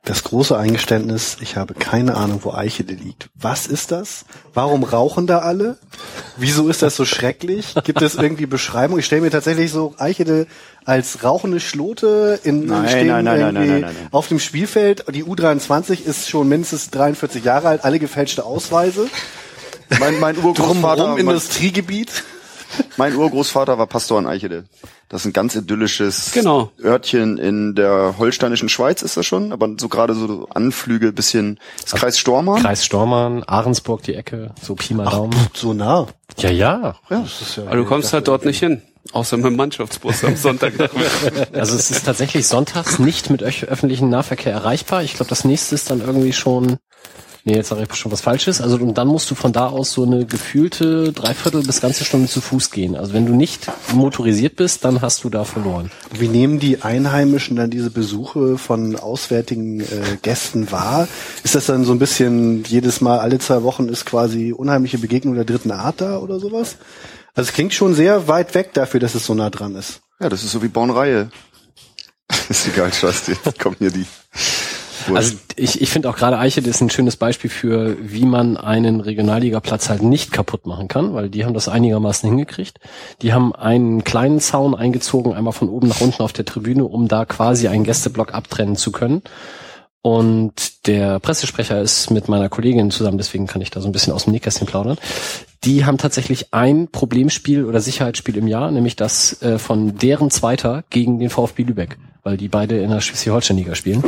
das 0.07 0.23
große 0.23 0.57
Eingeständnis, 0.57 1.37
ich 1.41 1.57
habe 1.57 1.73
keine 1.73 2.15
Ahnung, 2.15 2.39
wo 2.43 2.51
Eichede 2.51 2.93
liegt. 2.93 3.29
Was 3.35 3.67
ist 3.67 3.91
das? 3.91 4.25
Warum 4.53 4.83
rauchen 4.83 5.27
da 5.27 5.39
alle? 5.39 5.77
Wieso 6.37 6.69
ist 6.69 6.81
das 6.81 6.95
so 6.95 7.03
schrecklich? 7.03 7.75
Gibt 7.83 8.01
es 8.01 8.15
irgendwie 8.15 8.45
Beschreibung? 8.45 8.99
Ich 8.99 9.05
stelle 9.05 9.21
mir 9.21 9.31
tatsächlich 9.31 9.71
so 9.71 9.95
Eichede 9.97 10.47
als 10.85 11.23
rauchende 11.23 11.59
Schlote 11.59 12.39
in 12.43 12.65
nein, 12.65 13.07
nein, 13.07 13.25
nein, 13.25 13.39
nein, 13.39 13.53
nein, 13.53 13.81
nein, 13.81 13.95
auf 14.11 14.29
dem 14.29 14.39
Spielfeld. 14.39 15.03
Die 15.13 15.25
U23 15.25 16.05
ist 16.05 16.29
schon 16.29 16.47
mindestens 16.47 16.89
43 16.91 17.43
Jahre 17.43 17.67
alt, 17.67 17.83
alle 17.83 17.99
gefälschte 17.99 18.45
Ausweise. 18.45 19.09
Mein, 19.99 20.19
mein 20.19 20.37
Urgroßvater, 20.37 21.17
Industriegebiet. 21.17 22.23
Mein 22.97 23.15
Urgroßvater 23.15 23.77
war 23.77 23.87
Pastor 23.87 24.19
in 24.19 24.27
Eichede. 24.27 24.65
Das 25.09 25.21
ist 25.21 25.27
ein 25.27 25.33
ganz 25.33 25.55
idyllisches 25.55 26.31
genau. 26.33 26.71
Örtchen 26.83 27.37
in 27.37 27.75
der 27.75 28.15
holsteinischen 28.17 28.67
Schweiz 28.67 29.01
ist 29.01 29.15
das 29.15 29.25
schon, 29.25 29.53
aber 29.53 29.69
so 29.77 29.87
gerade 29.87 30.13
so 30.13 30.47
Anflüge 30.53 31.13
bisschen 31.13 31.59
das 31.81 31.93
Kreis 31.93 32.19
Stormann. 32.19 32.61
Kreis 32.61 32.83
Stormann, 32.83 33.43
Ahrensburg 33.43 34.03
die 34.03 34.15
Ecke, 34.15 34.53
so 34.61 34.75
Pi 34.75 34.93
mal 34.93 35.05
Daumen. 35.05 35.33
Ach, 35.37 35.55
so 35.55 35.73
nah. 35.73 36.07
Ja, 36.37 36.49
ja. 36.49 36.95
ja. 37.09 37.25
ja 37.55 37.63
aber 37.65 37.77
du 37.77 37.85
kommst 37.85 38.11
halt 38.11 38.27
dort 38.27 38.45
nicht 38.45 38.59
hin. 38.59 38.81
Außer 39.13 39.37
mit 39.37 39.45
dem 39.45 39.55
Mannschaftsbus 39.55 40.25
am 40.25 40.35
Sonntag. 40.35 40.73
also 41.53 41.75
es 41.75 41.91
ist 41.91 42.05
tatsächlich 42.05 42.45
sonntags 42.45 42.99
nicht 42.99 43.29
mit 43.29 43.41
öffentlichen 43.41 44.09
Nahverkehr 44.09 44.51
erreichbar. 44.51 45.03
Ich 45.03 45.13
glaube, 45.13 45.29
das 45.29 45.45
nächste 45.45 45.75
ist 45.75 45.89
dann 45.89 46.01
irgendwie 46.01 46.33
schon 46.33 46.77
Nee, 47.43 47.55
jetzt 47.55 47.69
sage 47.69 47.87
ich 47.89 47.95
schon 47.95 48.11
was 48.11 48.21
Falsches. 48.21 48.61
Also 48.61 48.77
und 48.77 48.97
dann 48.97 49.07
musst 49.07 49.31
du 49.31 49.35
von 49.35 49.53
da 49.53 49.67
aus 49.67 49.91
so 49.91 50.03
eine 50.03 50.25
gefühlte 50.25 51.13
Dreiviertel 51.13 51.63
bis 51.63 51.81
ganze 51.81 52.03
Stunde 52.03 52.27
zu 52.27 52.41
Fuß 52.41 52.71
gehen. 52.71 52.95
Also 52.95 53.13
wenn 53.13 53.25
du 53.25 53.33
nicht 53.33 53.71
motorisiert 53.93 54.55
bist, 54.55 54.83
dann 54.83 55.01
hast 55.01 55.23
du 55.23 55.29
da 55.29 55.43
verloren. 55.43 55.91
Wie 56.11 56.27
nehmen 56.27 56.59
die 56.59 56.81
Einheimischen 56.81 57.55
dann 57.55 57.69
diese 57.69 57.89
Besuche 57.89 58.57
von 58.57 58.95
auswärtigen 58.95 59.81
äh, 59.81 59.85
Gästen 60.21 60.71
wahr? 60.71 61.07
Ist 61.43 61.55
das 61.55 61.67
dann 61.67 61.85
so 61.85 61.93
ein 61.93 61.99
bisschen 61.99 62.63
jedes 62.65 63.01
Mal 63.01 63.19
alle 63.19 63.39
zwei 63.39 63.63
Wochen 63.63 63.87
ist 63.87 64.05
quasi 64.05 64.51
unheimliche 64.51 64.97
Begegnung 64.97 65.35
der 65.35 65.45
dritten 65.45 65.71
Art 65.71 66.01
da 66.01 66.19
oder 66.19 66.39
sowas? 66.39 66.77
Also 67.33 67.49
es 67.49 67.53
klingt 67.53 67.73
schon 67.73 67.93
sehr 67.93 68.27
weit 68.27 68.55
weg 68.55 68.73
dafür, 68.73 68.99
dass 68.99 69.15
es 69.15 69.25
so 69.25 69.35
nah 69.35 69.49
dran 69.49 69.75
ist. 69.75 70.01
Ja, 70.19 70.27
das 70.27 70.43
ist 70.43 70.51
so 70.51 70.63
wie 70.63 70.67
Bornreihe. 70.67 71.29
ist 72.49 72.67
egal, 72.67 72.91
Scheiße, 72.93 73.31
jetzt 73.31 73.59
kommen 73.59 73.75
hier 73.79 73.91
die 73.91 74.05
also 75.13 75.35
ich, 75.55 75.81
ich 75.81 75.89
finde 75.89 76.09
auch 76.09 76.15
gerade 76.15 76.37
Eichel 76.37 76.65
ist 76.67 76.81
ein 76.81 76.89
schönes 76.89 77.15
Beispiel 77.15 77.49
für, 77.49 77.97
wie 78.01 78.25
man 78.25 78.57
einen 78.57 79.01
Regionalligaplatz 79.01 79.89
halt 79.89 80.03
nicht 80.03 80.31
kaputt 80.31 80.65
machen 80.65 80.87
kann, 80.87 81.13
weil 81.13 81.29
die 81.29 81.45
haben 81.45 81.53
das 81.53 81.69
einigermaßen 81.69 82.29
hingekriegt. 82.29 82.79
Die 83.21 83.33
haben 83.33 83.55
einen 83.55 84.03
kleinen 84.03 84.39
Zaun 84.39 84.75
eingezogen, 84.75 85.33
einmal 85.33 85.53
von 85.53 85.69
oben 85.69 85.87
nach 85.87 86.01
unten 86.01 86.21
auf 86.21 86.33
der 86.33 86.45
Tribüne, 86.45 86.85
um 86.85 87.07
da 87.07 87.25
quasi 87.25 87.67
einen 87.67 87.83
Gästeblock 87.83 88.33
abtrennen 88.33 88.75
zu 88.75 88.91
können. 88.91 89.21
Und 90.01 90.87
der 90.87 91.19
Pressesprecher 91.19 91.81
ist 91.81 92.11
mit 92.11 92.29
meiner 92.29 92.47
Kollegin 92.47 92.91
zusammen, 92.91 93.17
deswegen 93.17 93.45
kann 93.45 93.61
ich 93.61 93.71
da 93.71 93.81
so 93.81 93.89
ein 93.89 93.91
bisschen 93.91 94.13
aus 94.13 94.23
dem 94.23 94.31
Nähkästchen 94.31 94.65
plaudern. 94.65 94.97
Die 95.65 95.83
haben 95.83 95.97
tatsächlich 95.97 96.53
ein 96.53 96.87
Problemspiel 96.87 97.65
oder 97.65 97.81
Sicherheitsspiel 97.81 98.37
im 98.37 98.47
Jahr, 98.47 98.71
nämlich 98.71 98.95
das 98.95 99.41
äh, 99.41 99.59
von 99.59 99.97
deren 99.97 100.31
Zweiter 100.31 100.85
gegen 100.89 101.19
den 101.19 101.29
VfB 101.29 101.63
Lübeck, 101.63 101.97
weil 102.23 102.37
die 102.37 102.47
beide 102.47 102.79
in 102.79 102.89
der 102.89 103.01
Schleswig-Holstein-Liga 103.01 103.75
spielen. 103.75 104.03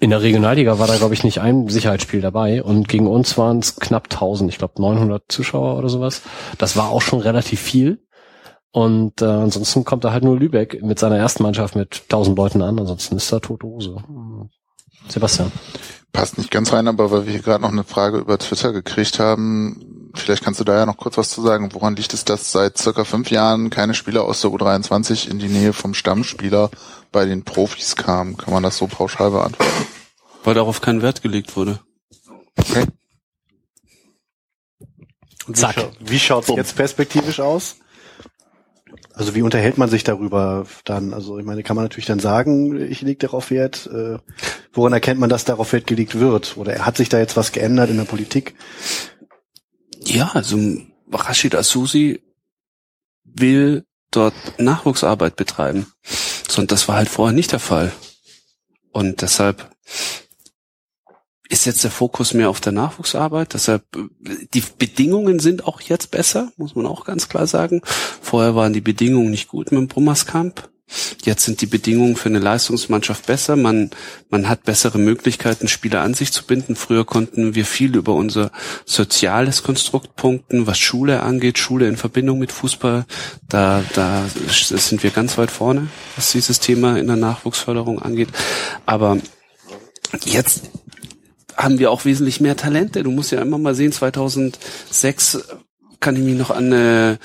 In 0.00 0.10
der 0.10 0.22
Regionalliga 0.22 0.78
war 0.78 0.86
da, 0.86 0.96
glaube 0.96 1.14
ich, 1.14 1.24
nicht 1.24 1.40
ein 1.40 1.68
Sicherheitsspiel 1.68 2.20
dabei 2.20 2.62
und 2.62 2.88
gegen 2.88 3.08
uns 3.08 3.36
waren 3.36 3.58
es 3.58 3.76
knapp 3.76 4.04
1000, 4.04 4.50
ich 4.50 4.58
glaube 4.58 4.80
900 4.80 5.24
Zuschauer 5.28 5.76
oder 5.76 5.88
sowas. 5.88 6.22
Das 6.56 6.76
war 6.76 6.90
auch 6.90 7.02
schon 7.02 7.20
relativ 7.20 7.60
viel. 7.60 8.00
Und 8.70 9.22
äh, 9.22 9.24
ansonsten 9.24 9.84
kommt 9.84 10.04
da 10.04 10.12
halt 10.12 10.22
nur 10.22 10.38
Lübeck 10.38 10.82
mit 10.82 11.00
seiner 11.00 11.16
ersten 11.16 11.42
Mannschaft 11.42 11.74
mit 11.74 12.02
1000 12.04 12.36
Leuten 12.36 12.62
an, 12.62 12.78
ansonsten 12.78 13.16
ist 13.16 13.32
da 13.32 13.40
tote 13.40 13.66
Hose. 13.66 13.96
Sebastian. 15.08 15.50
Passt 16.12 16.38
nicht 16.38 16.50
ganz 16.50 16.72
rein, 16.72 16.86
aber 16.86 17.10
weil 17.10 17.26
wir 17.26 17.32
hier 17.32 17.42
gerade 17.42 17.62
noch 17.62 17.72
eine 17.72 17.84
Frage 17.84 18.18
über 18.18 18.38
Twitter 18.38 18.72
gekriegt 18.72 19.18
haben, 19.18 20.10
vielleicht 20.14 20.44
kannst 20.44 20.60
du 20.60 20.64
da 20.64 20.76
ja 20.76 20.86
noch 20.86 20.96
kurz 20.96 21.18
was 21.18 21.30
zu 21.30 21.42
sagen. 21.42 21.70
Woran 21.72 21.96
liegt 21.96 22.14
es, 22.14 22.24
dass 22.24 22.52
seit 22.52 22.78
circa 22.78 23.04
fünf 23.04 23.30
Jahren 23.30 23.70
keine 23.70 23.94
Spieler 23.94 24.24
aus 24.24 24.42
der 24.42 24.50
U23 24.50 25.28
in 25.28 25.38
die 25.38 25.48
Nähe 25.48 25.72
vom 25.72 25.94
Stammspieler 25.94 26.70
bei 27.12 27.24
den 27.24 27.44
Profis 27.44 27.96
kam. 27.96 28.36
Kann 28.36 28.52
man 28.52 28.62
das 28.62 28.76
so 28.76 28.86
pauschal 28.86 29.30
beantworten? 29.30 29.86
Weil 30.44 30.54
darauf 30.54 30.80
kein 30.80 31.02
Wert 31.02 31.22
gelegt 31.22 31.56
wurde. 31.56 31.80
Okay. 32.56 32.84
Zack. 35.52 35.76
Wie, 36.00 36.18
schaut 36.18 36.48
es 36.48 36.54
jetzt 36.54 36.76
perspektivisch 36.76 37.40
aus? 37.40 37.76
Also 39.14 39.34
wie 39.34 39.42
unterhält 39.42 39.78
man 39.78 39.88
sich 39.88 40.04
darüber 40.04 40.66
dann? 40.84 41.12
Also 41.12 41.38
ich 41.38 41.44
meine, 41.44 41.62
kann 41.62 41.74
man 41.74 41.84
natürlich 41.84 42.06
dann 42.06 42.20
sagen, 42.20 42.80
ich 42.80 43.00
lege 43.00 43.18
darauf 43.18 43.50
Wert. 43.50 43.88
Äh, 43.92 44.18
woran 44.72 44.92
erkennt 44.92 45.18
man, 45.18 45.30
dass 45.30 45.44
darauf 45.44 45.72
Wert 45.72 45.86
gelegt 45.86 46.18
wird? 46.20 46.56
Oder 46.56 46.86
hat 46.86 46.96
sich 46.96 47.08
da 47.08 47.18
jetzt 47.18 47.36
was 47.36 47.52
geändert 47.52 47.90
in 47.90 47.96
der 47.96 48.04
Politik? 48.04 48.54
Ja, 50.04 50.30
also 50.34 50.56
Rashid 51.10 51.54
Asusi 51.54 52.22
will 53.24 53.84
dort 54.10 54.34
Nachwuchsarbeit 54.58 55.36
betreiben. 55.36 55.86
Und 56.56 56.72
das 56.72 56.88
war 56.88 56.96
halt 56.96 57.08
vorher 57.08 57.34
nicht 57.34 57.52
der 57.52 57.58
Fall. 57.58 57.92
Und 58.92 59.22
deshalb 59.22 59.70
ist 61.48 61.64
jetzt 61.64 61.82
der 61.82 61.90
Fokus 61.90 62.34
mehr 62.34 62.50
auf 62.50 62.60
der 62.60 62.72
Nachwuchsarbeit. 62.72 63.54
Deshalb, 63.54 63.84
die 64.54 64.62
Bedingungen 64.78 65.38
sind 65.38 65.66
auch 65.66 65.80
jetzt 65.80 66.10
besser, 66.10 66.52
muss 66.56 66.74
man 66.74 66.86
auch 66.86 67.04
ganz 67.04 67.28
klar 67.28 67.46
sagen. 67.46 67.80
Vorher 67.84 68.54
waren 68.54 68.72
die 68.72 68.80
Bedingungen 68.80 69.30
nicht 69.30 69.48
gut 69.48 69.72
mit 69.72 69.80
dem 69.80 69.88
Brummerskamp. 69.88 70.68
Jetzt 71.24 71.44
sind 71.44 71.60
die 71.60 71.66
Bedingungen 71.66 72.16
für 72.16 72.28
eine 72.28 72.38
Leistungsmannschaft 72.38 73.26
besser. 73.26 73.56
Man, 73.56 73.90
man 74.30 74.48
hat 74.48 74.64
bessere 74.64 74.98
Möglichkeiten, 74.98 75.68
Spieler 75.68 76.00
an 76.00 76.14
sich 76.14 76.32
zu 76.32 76.44
binden. 76.44 76.76
Früher 76.76 77.04
konnten 77.04 77.54
wir 77.54 77.64
viel 77.64 77.96
über 77.96 78.14
unser 78.14 78.50
soziales 78.84 79.62
Konstrukt 79.62 80.16
punkten, 80.16 80.66
was 80.66 80.78
Schule 80.78 81.22
angeht, 81.22 81.58
Schule 81.58 81.88
in 81.88 81.96
Verbindung 81.96 82.38
mit 82.38 82.52
Fußball. 82.52 83.04
Da, 83.48 83.82
da 83.94 84.24
sind 84.48 85.02
wir 85.02 85.10
ganz 85.10 85.36
weit 85.36 85.50
vorne, 85.50 85.88
was 86.16 86.32
dieses 86.32 86.60
Thema 86.60 86.98
in 86.98 87.06
der 87.06 87.16
Nachwuchsförderung 87.16 88.00
angeht. 88.00 88.28
Aber 88.86 89.18
jetzt 90.24 90.62
haben 91.56 91.78
wir 91.78 91.90
auch 91.90 92.04
wesentlich 92.04 92.40
mehr 92.40 92.56
Talente. 92.56 93.02
Du 93.02 93.10
musst 93.10 93.32
ja 93.32 93.42
immer 93.42 93.58
mal 93.58 93.74
sehen, 93.74 93.92
2006 93.92 95.40
kann 96.00 96.16
ich 96.16 96.22
mich 96.22 96.38
noch 96.38 96.50
an 96.50 96.66
eine 96.66 97.18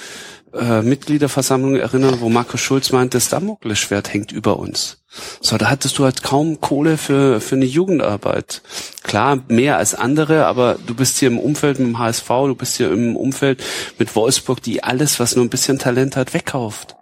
äh, 0.54 0.82
Mitgliederversammlung 0.82 1.76
erinnern, 1.76 2.18
wo 2.20 2.30
Markus 2.30 2.62
Schulz 2.62 2.92
meint, 2.92 3.14
das 3.14 3.30
Damoklesschwert 3.30 4.14
hängt 4.14 4.32
über 4.32 4.58
uns. 4.58 5.04
So, 5.42 5.58
da 5.58 5.70
hattest 5.70 5.98
du 5.98 6.04
halt 6.04 6.24
kaum 6.24 6.62
Kohle 6.62 6.98
für, 6.98 7.42
für 7.42 7.56
eine 7.56 7.66
Jugendarbeit. 7.66 8.62
Klar, 9.04 9.44
mehr 9.48 9.78
als 9.78 9.96
andere, 9.96 10.46
aber 10.46 10.78
du 10.86 10.96
bist 10.96 11.18
hier 11.18 11.30
im 11.30 11.40
Umfeld 11.40 11.80
mit 11.80 11.88
dem 11.88 12.00
HSV, 12.00 12.28
du 12.28 12.56
bist 12.56 12.78
hier 12.78 12.92
im 12.92 13.16
Umfeld 13.16 13.64
mit 14.00 14.16
Wolfsburg, 14.16 14.62
die 14.62 14.84
alles, 14.84 15.20
was 15.20 15.36
nur 15.36 15.46
ein 15.46 15.50
bisschen 15.50 15.80
Talent 15.80 16.16
hat, 16.16 16.34
wegkauft. 16.34 16.96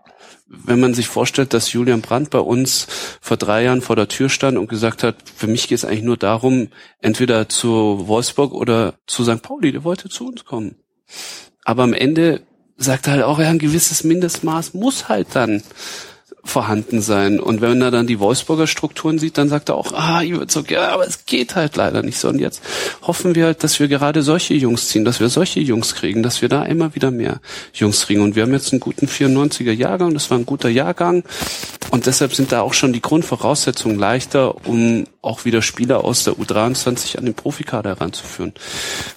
Wenn 0.47 0.81
man 0.81 0.93
sich 0.93 1.07
vorstellt, 1.07 1.53
dass 1.53 1.71
Julian 1.71 2.01
Brandt 2.01 2.29
bei 2.29 2.39
uns 2.39 2.87
vor 3.21 3.37
drei 3.37 3.63
Jahren 3.63 3.81
vor 3.81 3.95
der 3.95 4.09
Tür 4.09 4.27
stand 4.27 4.57
und 4.57 4.67
gesagt 4.67 5.01
hat, 5.01 5.15
für 5.33 5.47
mich 5.47 5.69
geht 5.69 5.77
es 5.77 5.85
eigentlich 5.85 6.03
nur 6.03 6.17
darum, 6.17 6.67
entweder 6.99 7.47
zu 7.47 8.07
Wolfsburg 8.07 8.53
oder 8.53 8.95
zu 9.07 9.23
St. 9.23 9.41
Pauli, 9.41 9.71
der 9.71 9.85
wollte 9.85 10.09
zu 10.09 10.27
uns 10.27 10.43
kommen. 10.43 10.75
Aber 11.63 11.83
am 11.83 11.93
Ende 11.93 12.41
sagt 12.83 13.07
halt 13.07 13.23
auch, 13.23 13.39
ja, 13.39 13.49
ein 13.49 13.59
gewisses 13.59 14.03
Mindestmaß 14.03 14.73
muss 14.73 15.09
halt 15.09 15.27
dann 15.33 15.63
vorhanden 16.43 17.01
sein. 17.01 17.39
Und 17.39 17.61
wenn 17.61 17.81
er 17.81 17.91
dann 17.91 18.07
die 18.07 18.19
Wolfsburger 18.19 18.65
Strukturen 18.67 19.19
sieht, 19.19 19.37
dann 19.37 19.49
sagt 19.49 19.69
er 19.69 19.75
auch, 19.75 19.93
ah, 19.93 20.21
ich 20.23 20.31
würde 20.31 20.51
so 20.51 20.63
gerne, 20.63 20.89
aber 20.89 21.07
es 21.07 21.25
geht 21.25 21.55
halt 21.55 21.75
leider 21.75 22.01
nicht 22.01 22.17
so. 22.17 22.29
Und 22.29 22.39
jetzt 22.39 22.61
hoffen 23.03 23.35
wir 23.35 23.45
halt, 23.45 23.63
dass 23.63 23.79
wir 23.79 23.87
gerade 23.87 24.23
solche 24.23 24.55
Jungs 24.55 24.89
ziehen, 24.89 25.05
dass 25.05 25.19
wir 25.19 25.29
solche 25.29 25.59
Jungs 25.59 25.93
kriegen, 25.93 26.23
dass 26.23 26.41
wir 26.41 26.49
da 26.49 26.63
immer 26.63 26.95
wieder 26.95 27.11
mehr 27.11 27.39
Jungs 27.73 28.05
kriegen. 28.07 28.21
Und 28.21 28.35
wir 28.35 28.43
haben 28.43 28.53
jetzt 28.53 28.71
einen 28.71 28.79
guten 28.79 29.05
94er 29.05 29.71
Jahrgang, 29.71 30.13
das 30.13 30.31
war 30.31 30.37
ein 30.37 30.45
guter 30.45 30.69
Jahrgang. 30.69 31.23
Und 31.91 32.05
deshalb 32.05 32.33
sind 32.33 32.51
da 32.51 32.61
auch 32.61 32.73
schon 32.73 32.93
die 32.93 33.01
Grundvoraussetzungen 33.01 33.99
leichter, 33.99 34.65
um 34.65 35.05
auch 35.21 35.45
wieder 35.45 35.61
Spieler 35.61 36.03
aus 36.03 36.23
der 36.23 36.33
U23 36.33 37.17
an 37.17 37.25
den 37.25 37.33
Profikader 37.33 37.91
heranzuführen. 37.91 38.53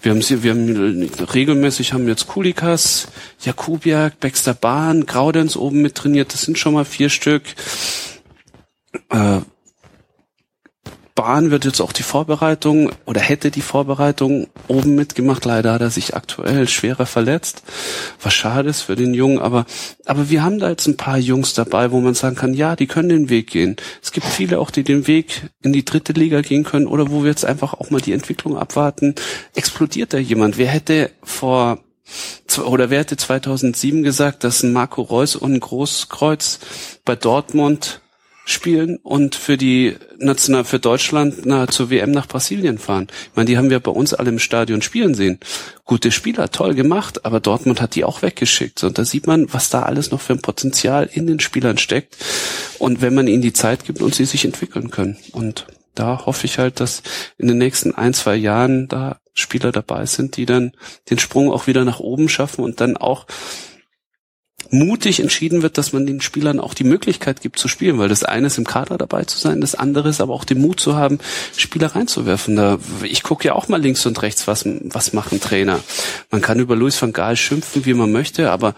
Wir 0.03 0.13
haben 0.13 0.21
sie, 0.21 0.43
wir 0.43 0.51
haben 0.51 1.09
regelmäßig 1.33 1.93
haben 1.93 2.09
jetzt 2.09 2.27
Kulikas, 2.27 3.09
Jakubiak, 3.45 4.21
Baxter 4.21 4.55
Bahn, 4.55 5.07
Graudenz 5.07 5.57
oben 5.57 5.83
mit 5.83 5.95
trainiert. 5.95 6.33
Das 6.33 6.43
sind 6.43 6.59
schon 6.59 6.75
mal 6.75 6.85
vier 6.85 7.11
Stück. 7.11 7.43
Äh, 9.11 9.41
Bahn 11.15 11.53
wird 11.53 11.65
jetzt 11.65 11.81
auch 11.81 11.93
die 11.93 12.03
Vorbereitung 12.03 12.91
oder 13.07 13.21
hätte 13.21 13.53
die 13.53 13.61
Vorbereitung 13.61 14.49
oben 14.67 14.97
mitgemacht. 14.97 15.45
Leider 15.45 15.73
hat 15.73 15.81
er 15.81 15.91
sich 15.91 16.17
aktuell 16.17 16.67
schwerer 16.67 17.07
verletzt. 17.07 17.63
Was 18.21 18.35
schade 18.35 18.69
ist 18.69 18.83
für 18.83 18.97
den 18.97 19.15
Jungen, 19.15 19.39
aber, 19.39 19.65
aber 20.07 20.29
wir 20.29 20.43
haben 20.43 20.59
da 20.59 20.71
jetzt 20.71 20.89
ein 20.89 20.97
paar 20.97 21.17
Jungs 21.17 21.55
dabei, 21.55 21.93
wo 21.93 22.01
man 22.01 22.15
sagen 22.15 22.35
kann, 22.35 22.53
ja, 22.53 22.75
die 22.75 22.89
können 22.89 23.11
den 23.11 23.29
Weg 23.29 23.51
gehen. 23.51 23.77
Es 24.03 24.11
gibt 24.11 24.27
viele 24.27 24.59
auch, 24.59 24.73
die 24.73 24.83
den 24.83 25.07
Weg 25.07 25.51
in 25.63 25.73
die 25.73 25.85
dritte 25.85 26.15
Liga 26.15 26.41
gehen 26.41 26.65
können 26.65 26.89
oder 26.89 27.09
wo 27.09 27.23
wir 27.23 27.31
jetzt 27.31 27.45
einfach 27.45 27.75
auch 27.75 27.91
mal 27.91 28.01
die 28.01 28.13
Entwicklung 28.13 28.59
abwarten. 28.59 29.15
Explodiert 29.55 30.13
da 30.13 30.19
jemand? 30.19 30.59
Wer 30.59 30.69
hätte 30.69 31.13
vor 31.23 31.84
oder 32.65 32.91
wer 32.91 33.01
hätte 33.01 33.17
2007 33.17 34.03
gesagt, 34.03 34.45
dass 34.45 34.63
ein 34.63 34.73
Marco 34.73 35.03
Reus 35.03 35.37
und 35.37 35.55
ein 35.55 35.61
Großkreuz 35.61 36.61
bei 37.05 37.17
Dortmund 37.17 38.01
spielen 38.47 38.99
und 39.03 39.35
für 39.35 39.57
die 39.57 39.97
national 40.19 40.65
für 40.65 40.79
Deutschland 40.79 41.41
na, 41.45 41.67
zur 41.67 41.91
WM 41.91 42.11
nach 42.11 42.29
Brasilien 42.29 42.79
fahren. 42.79 43.07
Ich 43.31 43.37
meine, 43.37 43.47
die 43.47 43.57
haben 43.57 43.71
wir 43.71 43.81
bei 43.81 43.91
uns 43.91 44.13
alle 44.13 44.29
im 44.29 44.39
Stadion 44.39 44.83
spielen 44.83 45.15
sehen. 45.15 45.39
Gute 45.85 46.13
Spieler, 46.13 46.51
toll 46.51 46.75
gemacht, 46.75 47.25
aber 47.25 47.41
Dortmund 47.41 47.81
hat 47.81 47.95
die 47.95 48.05
auch 48.05 48.23
weggeschickt. 48.23 48.85
Und 48.85 48.99
da 48.99 49.05
sieht 49.05 49.27
man, 49.27 49.53
was 49.53 49.71
da 49.71 49.83
alles 49.83 50.11
noch 50.11 50.21
für 50.21 50.35
ein 50.35 50.43
Potenzial 50.43 51.09
in 51.11 51.27
den 51.27 51.41
Spielern 51.41 51.79
steckt. 51.79 52.17
Und 52.79 53.01
wenn 53.01 53.15
man 53.15 53.29
ihnen 53.29 53.43
die 53.43 53.55
Zeit 53.55 53.85
gibt 53.85 54.03
und 54.03 54.15
sie 54.15 54.27
sich 54.27 54.45
entwickeln 54.45 54.91
können. 54.91 55.17
Und 55.33 55.67
da 55.95 56.27
hoffe 56.27 56.45
ich 56.45 56.59
halt, 56.59 56.81
dass 56.81 57.03
in 57.39 57.49
den 57.49 57.59
nächsten 57.59 57.95
ein, 57.95 58.13
zwei 58.13 58.37
Jahren 58.37 58.89
da 58.89 59.21
Spieler 59.35 59.73
dabei 59.73 60.07
sind, 60.07 60.37
die 60.37 60.47
dann 60.47 60.73
den 61.11 61.19
Sprung 61.19 61.51
auch 61.51 61.67
wieder 61.67 61.85
nach 61.85 62.01
oben 62.01 62.29
schaffen 62.29 62.65
und 62.65 62.81
dann 62.81 62.97
auch 62.97 63.27
mutig 64.71 65.21
entschieden 65.21 65.63
wird, 65.63 65.79
dass 65.79 65.93
man 65.93 66.07
den 66.07 66.21
Spielern 66.21 66.61
auch 66.61 66.75
die 66.75 66.85
Möglichkeit 66.85 67.41
gibt 67.41 67.59
zu 67.59 67.69
spielen, 67.69 67.99
weil 67.99 68.09
das 68.09 68.25
eine 68.25 68.47
ist 68.47 68.59
im 68.59 68.67
Kader 68.67 68.99
dabei 68.99 69.25
zu 69.25 69.39
sein, 69.39 69.61
das 69.61 69.75
andere 69.75 70.09
ist 70.09 70.21
aber 70.21 70.33
auch 70.33 70.45
den 70.45 70.61
Mut 70.61 70.81
zu 70.81 70.97
haben, 70.97 71.19
Spieler 71.57 71.89
reinzuwerfen. 71.89 72.57
Da, 72.57 72.79
ich 73.03 73.23
gucke 73.23 73.47
ja 73.47 73.55
auch 73.55 73.69
mal 73.69 73.81
links 73.81 74.07
und 74.07 74.21
rechts, 74.23 74.47
was, 74.47 74.65
was 74.67 75.13
machen 75.13 75.41
Trainer. 75.41 75.81
Man 76.31 76.41
kann 76.41 76.61
über 76.61 76.77
Luis 76.77 77.01
van 77.01 77.13
Gaal 77.13 77.37
schimpfen, 77.37 77.85
wie 77.85 77.95
man 77.95 78.13
möchte, 78.13 78.51
aber 78.51 78.75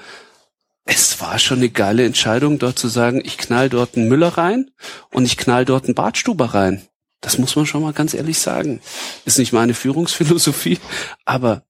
es 0.85 1.21
war 1.21 1.39
schon 1.39 1.59
eine 1.59 1.69
geile 1.69 2.05
Entscheidung, 2.05 2.59
dort 2.59 2.79
zu 2.79 2.89
sagen, 2.89 3.21
ich 3.25 3.39
knall 3.39 3.69
dort 3.69 3.97
einen 3.97 4.09
Müller 4.09 4.39
rein 4.39 4.71
und 5.13 5.25
ich 5.25 5.37
knall 5.37 5.65
dort 5.65 5.87
einen 5.87 5.95
Bartstuber 5.95 6.47
rein. 6.47 6.83
Das 7.27 7.39
muss 7.39 7.57
man 7.57 7.67
schon 7.67 7.83
mal 7.83 7.93
ganz 7.93 8.15
ehrlich 8.15 8.39
sagen. 8.39 8.81
Ist 9.25 9.39
nicht 9.39 9.53
meine 9.53 9.75
Führungsphilosophie, 9.75 10.79
aber 11.25 11.65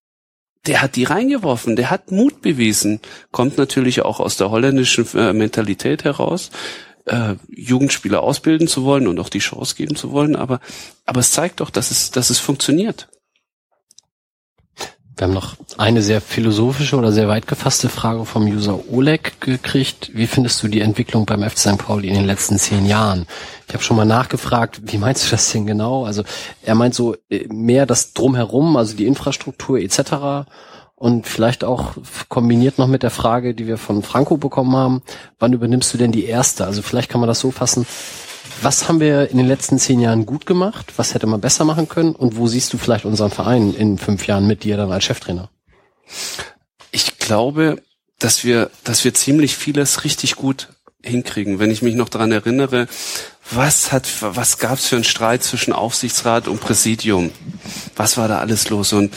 der 0.67 0.83
hat 0.83 0.97
die 0.97 1.05
reingeworfen, 1.05 1.77
der 1.77 1.89
hat 1.89 2.11
Mut 2.11 2.43
bewiesen. 2.43 3.01
Kommt 3.33 3.57
natürlich 3.57 4.03
auch 4.03 4.21
aus 4.21 4.37
der 4.37 4.51
holländischen 4.51 5.07
äh, 5.15 5.33
Mentalität 5.33 6.05
heraus, 6.05 6.51
äh, 7.07 7.37
Jugendspieler 7.49 8.23
ausbilden 8.23 8.69
zu 8.69 8.85
wollen 8.85 9.07
und 9.07 9.19
auch 9.19 9.31
die 9.31 9.39
Chance 9.39 9.77
geben 9.77 9.97
zu 9.97 10.13
wollen, 10.13 10.37
aber, 10.37 10.61
aber 11.07 11.21
es 11.21 11.31
zeigt 11.31 11.61
doch, 11.61 11.71
dass 11.71 11.91
es, 11.91 12.11
dass 12.11 12.29
es 12.29 12.39
funktioniert. 12.39 13.09
Wir 15.17 15.27
haben 15.27 15.33
noch 15.33 15.57
eine 15.79 16.03
sehr 16.03 16.21
philosophische 16.21 16.95
oder 16.95 17.11
sehr 17.11 17.27
weit 17.27 17.47
gefasste 17.47 17.89
Frage 17.89 18.27
vom 18.27 18.45
User 18.45 18.79
Oleg 18.93 19.41
gekriegt. 19.41 20.11
Wie 20.13 20.27
findest 20.27 20.63
du 20.63 20.69
die 20.69 20.83
Entwicklung 20.83 21.25
beim 21.25 21.43
FC 21.43 21.59
St. 21.59 21.79
Pauli 21.79 22.09
in 22.09 22.15
den 22.15 22.27
letzten 22.27 22.59
zehn 22.59 22.85
Jahren? 22.85 23.27
Ich 23.67 23.73
habe 23.73 23.83
schon 23.83 23.97
mal 23.97 24.05
nachgefragt, 24.05 24.83
wie 24.85 24.99
meinst 24.99 25.27
du 25.27 25.31
das 25.31 25.51
denn 25.51 25.65
genau? 25.65 26.05
Also 26.05 26.23
er 26.63 26.75
meint 26.75 26.95
so 26.95 27.17
äh, 27.31 27.47
mehr 27.49 27.87
das 27.87 28.13
drumherum, 28.13 28.77
also 28.77 28.95
die 28.95 29.07
Infrastruktur 29.07 29.79
etc. 29.79 30.47
Und 30.95 31.27
vielleicht 31.27 31.65
auch 31.65 31.95
kombiniert 32.29 32.77
noch 32.77 32.87
mit 32.87 33.03
der 33.03 33.11
Frage, 33.11 33.55
die 33.55 33.67
wir 33.67 33.79
von 33.79 34.03
Franco 34.03 34.37
bekommen 34.37 34.77
haben, 34.77 35.03
wann 35.39 35.55
übernimmst 35.55 35.95
du 35.95 35.99
denn 35.99 36.13
die 36.13 36.27
erste? 36.27 36.67
Also 36.67 36.83
vielleicht 36.83 37.11
kann 37.11 37.23
man 37.23 37.29
das 37.29 37.41
so 37.41 37.51
fassen, 37.51 37.87
was 38.63 38.89
haben 38.89 39.01
wir 39.01 39.31
in 39.31 39.37
den 39.37 39.47
letzten 39.47 39.79
zehn 39.79 40.01
Jahren 40.01 40.27
gut 40.27 40.47
gemacht? 40.47 40.93
Was 40.97 41.15
hätte 41.15 41.27
man 41.27 41.41
besser 41.41 41.65
machen 41.65 41.89
können? 41.89 42.15
Und 42.15 42.37
wo 42.37 42.47
siehst 42.47 42.73
du 42.73 42.79
vielleicht 42.79 43.05
unseren 43.05 43.31
Verein 43.31 43.75
in 43.75 43.99
fünf 43.99 44.27
Jahren 44.27 44.47
mit 44.47 44.65
dir 44.65 44.77
dann 44.77 44.93
als 44.93 45.05
Cheftrainer? 45.05 45.51
Ich 46.91 47.19
glaube, 47.19 47.83
dass 48.19 48.45
wir, 48.45 48.71
dass 48.85 49.05
wir 49.05 49.15
ziemlich 49.15 49.57
vieles 49.57 50.05
richtig 50.05 50.37
gut 50.37 50.69
hinkriegen. 51.03 51.59
Wenn 51.59 51.71
ich 51.71 51.83
mich 51.83 51.95
noch 51.95 52.09
daran 52.09 52.33
erinnere, 52.33 52.89
was 53.51 53.93
hat, 53.93 54.09
was 54.21 54.59
gab's 54.59 54.87
für 54.87 54.97
einen 54.97 55.05
Streit 55.05 55.43
zwischen 55.43 55.73
Aufsichtsrat 55.73 56.49
und 56.49 56.61
Präsidium? 56.61 57.31
Was 57.95 58.17
war 58.17 58.29
da 58.29 58.39
alles 58.39 58.69
los? 58.71 58.93
Und 58.93 59.15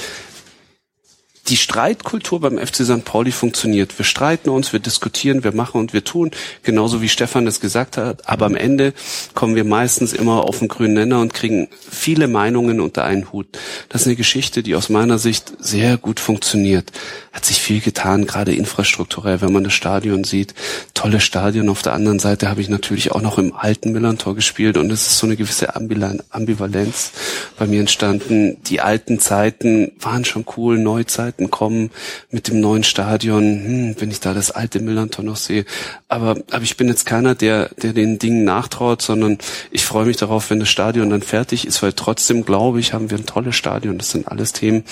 die 1.49 1.57
Streitkultur 1.57 2.39
beim 2.39 2.59
FC 2.59 2.85
St. 2.85 3.03
Pauli 3.03 3.31
funktioniert. 3.31 3.97
Wir 3.97 4.05
streiten 4.05 4.49
uns, 4.49 4.71
wir 4.71 4.80
diskutieren, 4.80 5.43
wir 5.43 5.53
machen 5.53 5.80
und 5.81 5.93
wir 5.93 6.03
tun, 6.03 6.31
genauso 6.63 7.01
wie 7.01 7.09
Stefan 7.09 7.47
es 7.47 7.59
gesagt 7.59 7.97
hat. 7.97 8.30
Aber 8.30 8.45
am 8.45 8.55
Ende 8.55 8.93
kommen 9.34 9.55
wir 9.55 9.63
meistens 9.63 10.13
immer 10.13 10.43
auf 10.43 10.59
den 10.59 10.67
grünen 10.67 10.93
Nenner 10.93 11.19
und 11.19 11.34
kriegen 11.34 11.67
viele 11.89 12.27
Meinungen 12.27 12.80
unter 12.80 13.03
einen 13.03 13.31
Hut. 13.31 13.47
Das 13.89 14.01
ist 14.01 14.07
eine 14.07 14.15
Geschichte, 14.15 14.61
die 14.61 14.76
aus 14.76 14.89
meiner 14.89 15.17
Sicht 15.17 15.53
sehr 15.59 15.97
gut 15.97 16.19
funktioniert. 16.19 16.91
Hat 17.31 17.45
sich 17.45 17.59
viel 17.59 17.81
getan, 17.81 18.27
gerade 18.27 18.53
infrastrukturell, 18.53 19.41
wenn 19.41 19.53
man 19.53 19.63
das 19.63 19.73
Stadion 19.73 20.23
sieht. 20.23 20.53
Tolle 20.93 21.19
Stadion. 21.19 21.69
Auf 21.69 21.81
der 21.81 21.93
anderen 21.93 22.19
Seite 22.19 22.49
habe 22.49 22.61
ich 22.61 22.69
natürlich 22.69 23.11
auch 23.11 23.21
noch 23.21 23.38
im 23.39 23.55
alten 23.55 23.91
Millantor 23.91 24.35
gespielt 24.35 24.77
und 24.77 24.91
es 24.91 25.07
ist 25.07 25.17
so 25.17 25.26
eine 25.26 25.35
gewisse 25.35 25.76
Ambivalenz 25.76 27.11
bei 27.57 27.65
mir 27.65 27.80
entstanden. 27.80 28.57
Die 28.63 28.81
alten 28.81 29.19
Zeiten 29.19 29.91
waren 29.99 30.26
schon 30.26 30.45
cool, 30.55 30.77
Neuzeiten 30.77 31.39
Möglichkeiten 31.40 31.49
kommen 31.49 31.91
mit 32.32 32.48
dem 32.48 32.60
neuen 32.60 32.84
Stadion, 32.84 33.44
hm, 33.44 33.95
wenn 33.99 34.11
ich 34.11 34.20
da 34.20 34.34
das 34.34 34.52
alte 34.52 34.80
Millantor 34.80 35.24
noch 35.24 35.38
sehe. 35.38 35.66
Aber, 36.07 36.38
aber 36.52 36.64
ich 36.64 36.78
bin 36.78 36.88
jetzt 36.88 37.06
keiner, 37.06 37.36
der, 37.36 37.70
der 37.82 37.94
den 37.94 38.20
Dingen 38.20 38.44
nachtraut, 38.44 39.02
sondern 39.02 39.38
ich 39.72 39.86
freue 39.86 40.06
mich 40.06 40.18
darauf, 40.18 40.49
wenn 40.49 40.60
das 40.60 40.70
Stadion 40.70 41.10
dann 41.10 41.22
fertig 41.22 41.66
ist, 41.66 41.82
weil 41.82 41.94
trotzdem 41.94 42.45
glaube 42.45 42.80
ich, 42.80 42.94
haben 42.94 43.10
wir 43.10 43.18
ein 43.18 43.26
tolles 43.26 43.56
Stadion. 43.56 43.98
Das 43.98 44.11
sind 44.11 44.28
alles 44.28 44.53
Themen, 44.53 44.84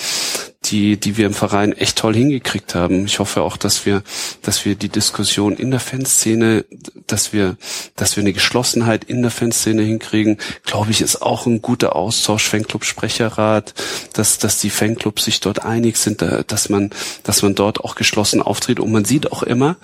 die, 0.64 0.98
die 0.98 1.16
wir 1.16 1.26
im 1.26 1.34
Verein 1.34 1.72
echt 1.72 1.98
toll 1.98 2.14
hingekriegt 2.14 2.74
haben. 2.74 3.04
Ich 3.06 3.20
hoffe 3.20 3.42
auch, 3.42 3.56
dass 3.56 3.86
wir, 3.86 4.02
dass 4.42 4.64
wir 4.64 4.74
die 4.74 4.88
Diskussion 4.88 5.56
in 5.56 5.70
der 5.70 5.80
Fanszene, 5.80 6.64
dass 7.06 7.32
wir, 7.32 7.56
dass 7.94 8.16
wir 8.16 8.22
eine 8.22 8.32
Geschlossenheit 8.32 9.04
in 9.04 9.22
der 9.22 9.30
Fanszene 9.30 9.82
hinkriegen, 9.82 10.38
glaube 10.64 10.90
ich, 10.90 11.00
ist 11.00 11.22
auch 11.22 11.46
ein 11.46 11.62
guter 11.62 11.94
Austausch, 11.94 12.48
Fanclub 12.48 12.84
Sprecherrat, 12.84 13.74
dass, 14.14 14.38
dass 14.38 14.60
die 14.60 14.70
Fanclubs 14.70 15.24
sich 15.24 15.40
dort 15.40 15.64
einig 15.64 15.96
sind, 15.96 16.22
dass 16.22 16.68
man, 16.68 16.90
dass 17.22 17.42
man 17.42 17.54
dort 17.54 17.80
auch 17.80 17.94
geschlossen 17.94 18.42
auftritt. 18.42 18.80
Und 18.80 18.90
man 18.90 19.04
sieht 19.04 19.30
auch 19.30 19.44
immer, 19.44 19.76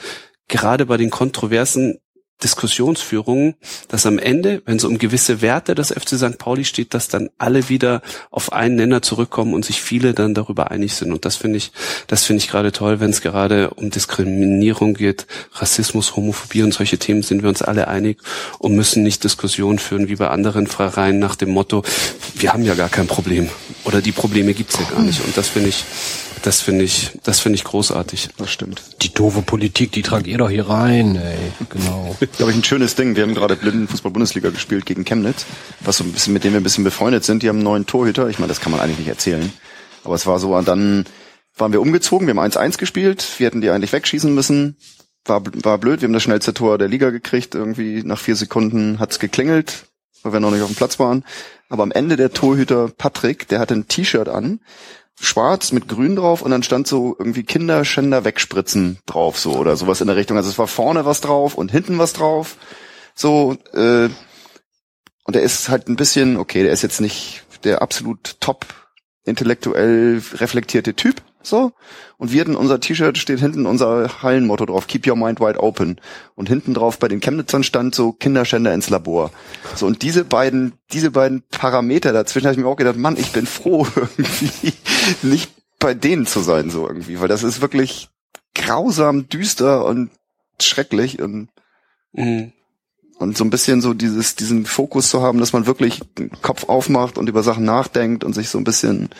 gerade 0.48 0.86
bei 0.86 0.96
den 0.96 1.10
kontroversen 1.10 1.98
Diskussionsführungen, 2.42 3.54
dass 3.88 4.06
am 4.06 4.18
Ende, 4.18 4.62
wenn 4.66 4.76
es 4.76 4.84
um 4.84 4.98
gewisse 4.98 5.40
Werte 5.40 5.74
des 5.74 5.92
FC 5.92 6.18
St. 6.18 6.36
Pauli 6.36 6.64
steht, 6.64 6.92
dass 6.92 7.08
dann 7.08 7.30
alle 7.38 7.68
wieder 7.68 8.02
auf 8.30 8.52
einen 8.52 8.76
Nenner 8.76 9.02
zurückkommen 9.02 9.54
und 9.54 9.64
sich 9.64 9.80
viele 9.80 10.12
dann 10.12 10.34
darüber 10.34 10.70
einig 10.70 10.94
sind. 10.94 11.12
Und 11.12 11.24
das 11.24 11.36
finde 11.36 11.58
ich, 11.58 11.72
das 12.06 12.24
finde 12.24 12.42
ich 12.42 12.48
gerade 12.48 12.72
toll, 12.72 13.00
wenn 13.00 13.10
es 13.10 13.22
gerade 13.22 13.70
um 13.70 13.90
Diskriminierung 13.90 14.94
geht, 14.94 15.26
Rassismus, 15.52 16.16
Homophobie 16.16 16.62
und 16.62 16.74
solche 16.74 16.98
Themen 16.98 17.22
sind 17.22 17.42
wir 17.42 17.48
uns 17.48 17.62
alle 17.62 17.88
einig 17.88 18.18
und 18.58 18.74
müssen 18.74 19.02
nicht 19.02 19.24
Diskussionen 19.24 19.78
führen 19.78 20.08
wie 20.08 20.16
bei 20.16 20.28
anderen 20.28 20.66
Vereinen 20.66 21.20
nach 21.20 21.36
dem 21.36 21.50
Motto, 21.50 21.82
wir 22.34 22.52
haben 22.52 22.64
ja 22.64 22.74
gar 22.74 22.88
kein 22.88 23.06
Problem 23.06 23.48
oder 23.84 24.02
die 24.02 24.12
Probleme 24.12 24.54
gibt's 24.54 24.78
ja 24.78 24.84
gar 24.90 25.02
nicht. 25.02 25.24
Und 25.24 25.36
das 25.36 25.48
finde 25.48 25.70
ich, 25.70 25.84
das 26.44 26.60
finde 26.60 26.84
ich, 26.84 27.12
das 27.22 27.40
finde 27.40 27.56
ich 27.56 27.64
großartig. 27.64 28.28
Das 28.36 28.50
stimmt. 28.50 28.82
Die 29.00 29.14
doofe 29.14 29.40
Politik, 29.40 29.92
die 29.92 30.02
tragt 30.02 30.26
ihr 30.26 30.36
doch 30.36 30.50
hier 30.50 30.68
rein, 30.68 31.16
ey. 31.16 31.38
Genau. 31.70 32.14
Glaube 32.36 32.52
ich 32.52 32.58
ein 32.58 32.64
schönes 32.64 32.96
Ding. 32.96 33.16
Wir 33.16 33.22
haben 33.22 33.34
gerade 33.34 33.56
Blindenfußball-Bundesliga 33.56 34.50
gespielt 34.50 34.84
gegen 34.84 35.06
Chemnitz, 35.06 35.46
was 35.80 35.96
so 35.96 36.04
ein 36.04 36.12
bisschen, 36.12 36.34
mit 36.34 36.44
dem 36.44 36.52
wir 36.52 36.60
ein 36.60 36.62
bisschen 36.62 36.84
befreundet 36.84 37.24
sind. 37.24 37.42
Die 37.42 37.48
haben 37.48 37.56
einen 37.56 37.64
neuen 37.64 37.86
Torhüter. 37.86 38.28
Ich 38.28 38.38
meine, 38.38 38.48
das 38.48 38.60
kann 38.60 38.72
man 38.72 38.82
eigentlich 38.82 38.98
nicht 38.98 39.08
erzählen. 39.08 39.50
Aber 40.04 40.16
es 40.16 40.26
war 40.26 40.38
so, 40.38 40.60
dann 40.60 41.06
waren 41.56 41.72
wir 41.72 41.80
umgezogen, 41.80 42.26
wir 42.26 42.34
haben 42.34 42.52
1-1 42.52 42.76
gespielt, 42.76 43.26
wir 43.38 43.46
hätten 43.46 43.62
die 43.62 43.70
eigentlich 43.70 43.94
wegschießen 43.94 44.34
müssen. 44.34 44.76
War, 45.24 45.42
war 45.62 45.78
blöd, 45.78 46.02
wir 46.02 46.08
haben 46.08 46.12
das 46.12 46.24
schnellste 46.24 46.52
Tor 46.52 46.76
der 46.76 46.88
Liga 46.88 47.08
gekriegt. 47.08 47.54
Irgendwie 47.54 48.02
nach 48.04 48.18
vier 48.18 48.36
Sekunden 48.36 48.98
hat's 48.98 49.18
geklingelt, 49.18 49.86
weil 50.22 50.34
wir 50.34 50.40
noch 50.40 50.50
nicht 50.50 50.60
auf 50.60 50.68
dem 50.68 50.76
Platz 50.76 50.98
waren. 50.98 51.24
Aber 51.70 51.84
am 51.84 51.90
Ende 51.90 52.16
der 52.16 52.34
Torhüter 52.34 52.88
Patrick, 52.88 53.48
der 53.48 53.60
hatte 53.60 53.72
ein 53.72 53.88
T-Shirt 53.88 54.28
an 54.28 54.60
schwarz 55.20 55.72
mit 55.72 55.88
grün 55.88 56.16
drauf 56.16 56.42
und 56.42 56.50
dann 56.50 56.62
stand 56.62 56.86
so 56.86 57.14
irgendwie 57.18 57.44
Kinderschänder 57.44 58.24
wegspritzen 58.24 58.98
drauf 59.06 59.38
so 59.38 59.54
oder 59.54 59.76
sowas 59.76 60.00
in 60.00 60.06
der 60.08 60.16
Richtung. 60.16 60.36
Also 60.36 60.50
es 60.50 60.58
war 60.58 60.66
vorne 60.66 61.04
was 61.04 61.20
drauf 61.20 61.54
und 61.54 61.70
hinten 61.70 61.98
was 61.98 62.12
drauf. 62.12 62.56
So 63.14 63.56
äh, 63.72 64.08
und 65.24 65.36
er 65.36 65.42
ist 65.42 65.68
halt 65.68 65.88
ein 65.88 65.96
bisschen, 65.96 66.36
okay, 66.36 66.62
der 66.62 66.72
ist 66.72 66.82
jetzt 66.82 67.00
nicht 67.00 67.44
der 67.64 67.80
absolut 67.80 68.40
top 68.40 68.66
intellektuell 69.24 70.22
reflektierte 70.34 70.94
Typ, 70.94 71.22
so. 71.46 71.72
Und 72.16 72.32
wir 72.32 72.40
hatten 72.40 72.56
unser 72.56 72.80
T-Shirt 72.80 73.18
steht 73.18 73.40
hinten 73.40 73.66
unser 73.66 74.22
Hallenmotto 74.22 74.66
drauf, 74.66 74.86
Keep 74.86 75.06
Your 75.06 75.16
Mind 75.16 75.40
Wide 75.40 75.60
Open. 75.60 76.00
Und 76.34 76.48
hinten 76.48 76.74
drauf 76.74 76.98
bei 76.98 77.08
den 77.08 77.20
Chemnitzern 77.20 77.64
stand 77.64 77.94
so 77.94 78.12
Kinderschänder 78.12 78.72
ins 78.72 78.90
Labor. 78.90 79.30
So, 79.74 79.86
und 79.86 80.02
diese 80.02 80.24
beiden, 80.24 80.72
diese 80.92 81.10
beiden 81.10 81.42
Parameter 81.50 82.12
dazwischen 82.12 82.46
habe 82.46 82.54
ich 82.54 82.64
mir 82.64 82.68
auch 82.68 82.76
gedacht, 82.76 82.96
Mann, 82.96 83.16
ich 83.16 83.32
bin 83.32 83.46
froh, 83.46 83.86
irgendwie 84.16 84.72
nicht 85.22 85.50
bei 85.78 85.94
denen 85.94 86.26
zu 86.26 86.40
sein, 86.40 86.70
so 86.70 86.88
irgendwie, 86.88 87.20
weil 87.20 87.28
das 87.28 87.42
ist 87.42 87.60
wirklich 87.60 88.08
grausam, 88.54 89.28
düster 89.28 89.84
und 89.84 90.10
schrecklich 90.60 91.20
und 91.20 91.48
mhm. 92.12 92.52
und 93.18 93.36
so 93.36 93.44
ein 93.44 93.50
bisschen 93.50 93.80
so 93.80 93.92
dieses, 93.92 94.36
diesen 94.36 94.64
Fokus 94.64 95.10
zu 95.10 95.22
haben, 95.22 95.40
dass 95.40 95.52
man 95.52 95.66
wirklich 95.66 96.00
den 96.16 96.30
Kopf 96.40 96.68
aufmacht 96.68 97.18
und 97.18 97.28
über 97.28 97.42
Sachen 97.42 97.64
nachdenkt 97.64 98.24
und 98.24 98.32
sich 98.32 98.48
so 98.48 98.58
ein 98.58 98.64
bisschen 98.64 99.10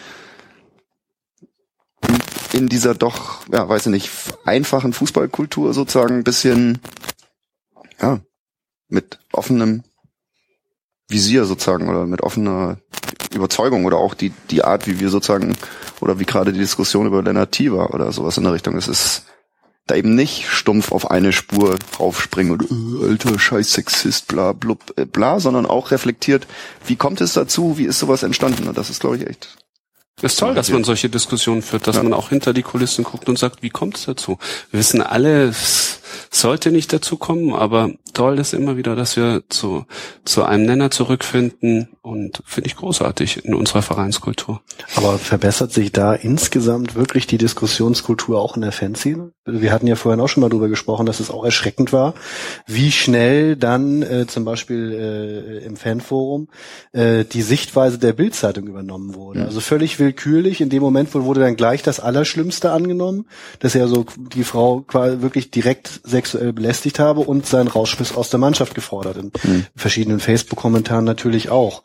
in 2.54 2.68
dieser 2.68 2.94
doch, 2.94 3.40
ja, 3.52 3.68
weiß 3.68 3.86
ich 3.86 3.92
nicht, 3.92 4.10
einfachen 4.44 4.92
Fußballkultur 4.92 5.74
sozusagen 5.74 6.18
ein 6.18 6.24
bisschen, 6.24 6.78
ja, 8.00 8.20
mit 8.88 9.18
offenem 9.32 9.82
Visier 11.08 11.44
sozusagen 11.46 11.88
oder 11.88 12.06
mit 12.06 12.22
offener 12.22 12.78
Überzeugung 13.34 13.84
oder 13.84 13.96
auch 13.96 14.14
die, 14.14 14.32
die 14.50 14.62
Art, 14.62 14.86
wie 14.86 15.00
wir 15.00 15.08
sozusagen, 15.08 15.56
oder 16.00 16.20
wie 16.20 16.24
gerade 16.24 16.52
die 16.52 16.60
Diskussion 16.60 17.06
über 17.06 17.22
Lennart 17.22 17.58
war 17.72 17.92
oder 17.92 18.12
sowas 18.12 18.38
in 18.38 18.44
der 18.44 18.52
Richtung. 18.52 18.76
Es 18.76 18.86
ist 18.86 19.24
da 19.86 19.96
eben 19.96 20.14
nicht 20.14 20.48
stumpf 20.48 20.92
auf 20.92 21.10
eine 21.10 21.32
Spur 21.32 21.78
draufspringen 21.96 22.52
und 22.52 23.02
äh, 23.02 23.08
alter 23.08 23.38
Scheiß 23.38 23.72
Sexist, 23.72 24.28
bla 24.28 24.52
blub, 24.52 24.94
äh, 24.96 25.04
bla, 25.04 25.40
sondern 25.40 25.66
auch 25.66 25.90
reflektiert, 25.90 26.46
wie 26.86 26.96
kommt 26.96 27.20
es 27.20 27.32
dazu, 27.32 27.78
wie 27.78 27.84
ist 27.84 27.98
sowas 27.98 28.22
entstanden? 28.22 28.68
Und 28.68 28.78
das 28.78 28.90
ist, 28.90 29.00
glaube 29.00 29.16
ich, 29.16 29.26
echt 29.26 29.58
ist 30.22 30.38
toll, 30.38 30.54
dass 30.54 30.70
man 30.70 30.84
solche 30.84 31.08
Diskussionen 31.08 31.62
führt, 31.62 31.86
dass 31.86 31.96
ja. 31.96 32.02
man 32.02 32.14
auch 32.14 32.28
hinter 32.28 32.52
die 32.52 32.62
Kulissen 32.62 33.04
guckt 33.04 33.28
und 33.28 33.38
sagt, 33.38 33.62
wie 33.62 33.70
kommt 33.70 33.96
es 33.96 34.04
dazu? 34.04 34.38
Wir 34.70 34.80
wissen 34.80 35.02
alle, 35.02 35.48
es 35.48 36.00
sollte 36.30 36.70
nicht 36.70 36.92
dazu 36.92 37.16
kommen, 37.16 37.52
aber 37.52 37.90
toll 38.14 38.38
ist 38.38 38.54
immer 38.54 38.76
wieder, 38.76 38.96
dass 38.96 39.16
wir 39.16 39.42
zu, 39.48 39.84
zu 40.24 40.44
einem 40.44 40.66
Nenner 40.66 40.90
zurückfinden 40.90 41.88
und 42.02 42.42
finde 42.44 42.68
ich 42.68 42.76
großartig 42.76 43.44
in 43.44 43.54
unserer 43.54 43.82
Vereinskultur. 43.82 44.60
Aber 44.96 45.18
verbessert 45.18 45.72
sich 45.72 45.92
da 45.92 46.14
insgesamt 46.14 46.94
wirklich 46.94 47.26
die 47.26 47.38
Diskussionskultur 47.38 48.40
auch 48.40 48.56
in 48.56 48.62
der 48.62 48.72
Fanszene? 48.72 49.32
Wir 49.46 49.72
hatten 49.72 49.86
ja 49.86 49.96
vorhin 49.96 50.20
auch 50.20 50.28
schon 50.28 50.40
mal 50.40 50.48
drüber 50.48 50.68
gesprochen, 50.68 51.06
dass 51.06 51.20
es 51.20 51.30
auch 51.30 51.44
erschreckend 51.44 51.92
war, 51.92 52.14
wie 52.66 52.92
schnell 52.92 53.56
dann 53.56 54.02
äh, 54.02 54.26
zum 54.26 54.44
Beispiel 54.44 54.92
äh, 54.92 55.64
im 55.66 55.76
Fanforum 55.76 56.48
äh, 56.92 57.24
die 57.24 57.42
Sichtweise 57.42 57.98
der 57.98 58.12
Bildzeitung 58.12 58.66
übernommen 58.66 59.14
wurde. 59.14 59.40
Mhm. 59.40 59.46
Also 59.46 59.60
völlig 59.60 59.98
willkürlich. 59.98 60.60
In 60.60 60.70
dem 60.70 60.82
Moment 60.82 61.14
wurde 61.14 61.40
dann 61.40 61.56
gleich 61.56 61.82
das 61.82 62.00
Allerschlimmste 62.00 62.70
angenommen, 62.70 63.26
dass 63.58 63.74
er 63.74 63.88
so 63.88 64.06
die 64.34 64.44
Frau 64.44 64.80
quasi 64.80 65.20
wirklich 65.20 65.50
direkt 65.50 66.00
sexuell 66.04 66.52
belästigt 66.52 66.98
habe 66.98 67.20
und 67.20 67.46
seinen 67.46 67.68
Rauschmiss 68.04 68.16
aus 68.16 68.30
der 68.30 68.40
Mannschaft 68.40 68.74
gefordert. 68.74 69.16
In 69.16 69.32
mhm. 69.42 69.66
verschiedenen 69.74 70.20
Facebook-Kommentaren 70.20 71.04
natürlich 71.04 71.50
auch. 71.50 71.82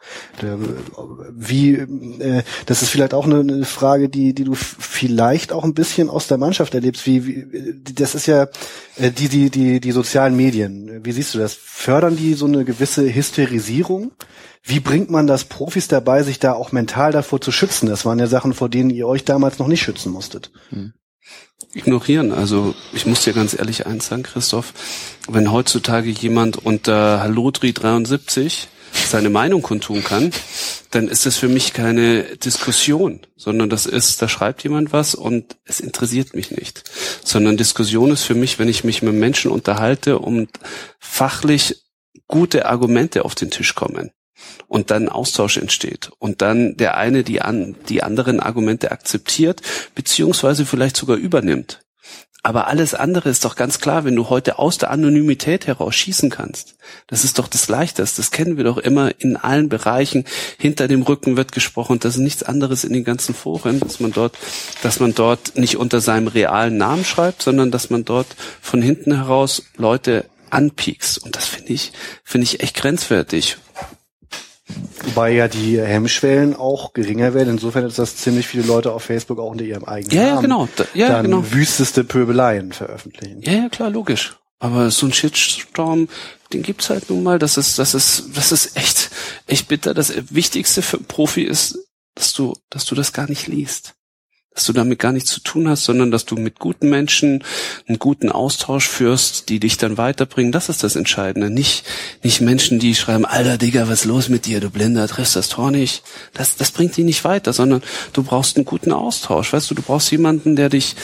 Wie, 1.32 1.74
äh, 1.74 2.44
das 2.66 2.82
ist 2.82 2.90
vielleicht 2.90 3.14
auch 3.14 3.26
eine, 3.26 3.40
eine 3.40 3.66
Frage, 3.66 4.10
die, 4.10 4.34
die 4.34 4.44
du 4.44 4.56
vielleicht 4.56 5.52
auch 5.52 5.64
ein 5.64 5.74
bisschen 5.74 6.10
aus 6.10 6.28
der 6.28 6.38
Mannschaft 6.38 6.74
erlebst. 6.74 7.06
Wie, 7.06 7.26
wie 7.26 7.74
das 7.94 8.16
ist 8.16 8.28
ja 8.28 8.48
äh, 8.98 9.12
die, 9.12 9.30
die, 9.30 9.50
die, 9.50 9.80
die 9.80 9.92
sozialen 9.92 10.36
Medien. 10.36 11.02
Wie 11.04 11.12
siehst 11.12 11.34
du 11.34 11.40
das? 11.40 11.54
Fördern 11.54 12.16
die 12.16 12.34
so 12.34 12.46
eine 12.46 12.66
gewisse 12.66 13.14
Hysterisierung? 13.14 14.12
Wie 14.62 14.82
bringt 14.82 15.10
man 15.10 15.26
das 15.26 15.46
Profis 15.46 15.88
dabei, 15.88 16.24
sich 16.24 16.40
da 16.40 16.54
auch 16.54 16.72
mental 16.72 17.12
davor 17.12 17.40
zu 17.40 17.52
schützen? 17.52 17.88
Das 17.88 18.06
waren 18.06 18.20
ja 18.20 18.28
Sachen, 18.28 18.54
vor 18.54 18.70
denen 18.70 18.90
ihr 18.90 19.08
euch 19.08 19.24
damals 19.24 19.58
noch 19.58 19.68
nicht 19.68 19.82
schützen 19.82 20.12
musstet. 20.12 20.52
Hm 20.70 20.94
ignorieren. 21.74 22.32
Also 22.32 22.76
ich 22.94 23.06
muss 23.06 23.24
dir 23.24 23.34
ganz 23.34 23.54
ehrlich 23.58 23.86
eins 23.86 24.08
sagen, 24.08 24.24
Christoph, 24.24 24.74
wenn 25.28 25.52
heutzutage 25.52 26.10
jemand 26.10 26.58
unter 26.58 27.22
Hallodri 27.22 27.74
73 27.74 28.68
seine 28.92 29.30
Meinung 29.30 29.62
kundtun 29.62 30.04
kann, 30.04 30.32
dann 30.92 31.08
ist 31.08 31.26
das 31.26 31.38
für 31.38 31.48
mich 31.48 31.74
keine 31.74 32.24
Diskussion, 32.38 33.20
sondern 33.36 33.70
das 33.70 33.86
ist, 33.86 34.22
da 34.22 34.28
schreibt 34.28 34.64
jemand 34.64 34.92
was 34.94 35.14
und 35.14 35.58
es 35.66 35.80
interessiert 35.80 36.36
mich 36.36 36.52
nicht. 36.52 36.84
Sondern 37.24 37.58
Diskussion 37.58 38.12
ist 38.12 38.24
für 38.24 38.36
mich, 38.36 38.58
wenn 38.58 38.68
ich 38.68 38.84
mich 38.84 39.04
mit 39.04 39.14
Menschen 39.14 39.52
unterhalte 39.52 40.18
und 40.18 40.50
fachlich 41.00 41.84
gute 42.28 42.66
Argumente 42.66 43.26
auf 43.26 43.36
den 43.36 43.52
Tisch 43.52 43.76
kommen 43.76 44.12
und 44.68 44.92
dann 44.92 45.10
Austausch 45.10 45.58
entsteht 45.58 46.12
und 46.20 46.42
dann 46.42 46.78
der 46.78 46.98
eine 46.98 47.24
die, 47.24 47.42
an, 47.42 47.76
die 47.90 48.04
anderen 48.04 48.40
Argumente 48.40 48.92
akzeptiert 48.92 49.62
beziehungsweise 49.96 50.66
vielleicht 50.66 50.98
sogar 50.98 51.18
übernimmt. 51.18 51.82
Aber 52.42 52.68
alles 52.68 52.94
andere 52.94 53.30
ist 53.30 53.44
doch 53.44 53.58
ganz 53.58 53.80
klar, 53.80 54.06
wenn 54.06 54.16
du 54.16 54.30
heute 54.30 54.60
aus 54.60 54.78
der 54.78 54.92
Anonymität 54.92 55.68
heraus 55.68 55.94
schießen 55.96 56.30
kannst. 56.30 56.76
Das 57.08 57.26
ist 57.26 57.38
doch 57.38 57.50
das 57.50 57.68
Leichteste. 57.68 58.22
Das 58.22 58.32
kennen 58.32 58.56
wir 58.56 58.64
doch 58.64 58.78
immer 58.78 59.12
in 59.20 59.36
allen 59.36 59.68
Bereichen. 59.68 60.24
Hinter 60.58 60.88
dem 60.88 61.02
Rücken 61.02 61.36
wird 61.36 61.52
gesprochen. 61.52 62.00
Das 62.00 62.16
ist 62.16 62.22
nichts 62.22 62.44
anderes 62.44 62.86
in 62.86 62.94
den 62.94 63.04
ganzen 63.04 63.36
Foren, 63.36 63.82
dass 63.82 64.00
man 64.00 64.14
dort, 64.14 64.38
dass 64.82 65.02
man 65.02 65.14
dort 65.14 65.58
nicht 65.58 65.76
unter 65.76 66.00
seinem 66.00 66.28
realen 66.28 66.78
Namen 66.78 67.04
schreibt, 67.04 67.42
sondern 67.42 67.72
dass 67.72 67.90
man 67.90 68.06
dort 68.06 68.28
von 68.62 68.82
hinten 68.82 69.14
heraus 69.14 69.64
Leute 69.76 70.24
anpiekst. 70.50 71.18
Und 71.18 71.36
das 71.36 71.46
finde 71.46 71.74
ich, 71.74 71.92
finde 72.24 72.46
ich 72.46 72.62
echt 72.62 72.76
grenzwertig. 72.78 73.58
Wobei 75.04 75.32
ja 75.32 75.48
die 75.48 75.80
Hemmschwellen 75.82 76.56
auch 76.56 76.94
geringer 76.94 77.34
werden. 77.34 77.50
Insofern 77.50 77.86
ist 77.86 78.00
das 78.00 78.18
ziemlich 78.18 78.48
viele 78.48 78.64
Leute 78.64 78.92
auf 78.92 79.04
Facebook 79.04 79.40
auch 79.40 79.52
unter 79.52 79.64
ihrem 79.64 79.86
eigenen 79.86 80.16
ja, 80.16 80.24
Namen 80.24 80.36
ja, 80.36 80.42
genau. 80.42 80.70
Da, 80.76 80.86
ja, 80.94 81.10
dann 81.10 81.26
genau. 81.26 81.52
wüsteste 81.52 82.04
Pöbeleien 82.04 82.72
veröffentlichen. 82.72 83.42
Ja, 83.42 83.54
ja, 83.54 83.70
klar, 83.70 83.90
logisch. 83.90 84.38
Aber 84.60 84.92
so 84.92 85.06
ein 85.06 85.14
Shitstorm, 85.14 86.10
den 86.52 86.64
gibt's 86.64 86.90
halt 86.90 87.10
nun 87.10 87.24
mal. 87.24 87.40
Das 87.40 87.58
ist, 87.58 87.80
das 87.80 87.94
ist, 87.94 88.26
das 88.36 88.52
ist 88.52 88.76
echt, 88.76 89.10
echt 89.48 89.68
bitter. 89.70 89.94
Das 89.94 90.14
Wichtigste 90.30 90.82
für 90.82 90.98
einen 90.98 91.06
Profi 91.06 91.44
ist, 91.44 91.80
dass 92.16 92.34
du, 92.34 92.56
dass 92.70 92.86
du 92.86 92.96
das 92.96 93.14
gar 93.14 93.30
nicht 93.30 93.48
liest 93.48 93.96
dass 94.60 94.66
du 94.66 94.74
damit 94.74 95.00
gar 95.00 95.14
nichts 95.14 95.32
zu 95.32 95.40
tun 95.40 95.70
hast, 95.70 95.86
sondern 95.86 96.12
dass 96.12 96.26
du 96.26 96.36
mit 96.36 96.60
guten 96.60 96.90
Menschen 96.90 97.46
einen 97.88 97.98
guten 97.98 98.30
Austausch 98.30 98.90
führst, 98.90 99.48
die 99.48 99.62
dich 99.62 99.78
dann 99.78 99.98
weiterbringen. 99.98 100.52
Das 100.52 100.68
ist 100.68 100.84
das 100.84 100.98
Entscheidende. 100.98 101.50
Nicht, 101.50 101.86
nicht 102.24 102.42
Menschen, 102.42 102.78
die 102.78 102.94
schreiben, 102.94 103.24
Alter 103.24 103.58
Digga, 103.58 103.88
was 103.88 104.02
ist 104.02 104.06
los 104.06 104.28
mit 104.28 104.46
dir? 104.46 104.60
Du 104.60 104.70
Blinder, 104.70 105.08
triffst 105.08 105.38
das 105.38 105.48
Tor 105.48 105.72
nicht. 105.72 106.04
Das, 106.34 106.58
das 106.58 106.72
bringt 106.72 106.98
dich 106.98 107.06
nicht 107.06 107.24
weiter, 107.24 107.54
sondern 107.54 107.82
du 108.12 108.22
brauchst 108.22 108.58
einen 108.58 108.66
guten 108.66 108.92
Austausch. 108.92 109.54
Weißt 109.54 109.72
du, 109.72 109.76
du 109.76 109.82
brauchst 109.82 110.12
jemanden, 110.12 110.58
der 110.58 110.68
dich, 110.68 110.96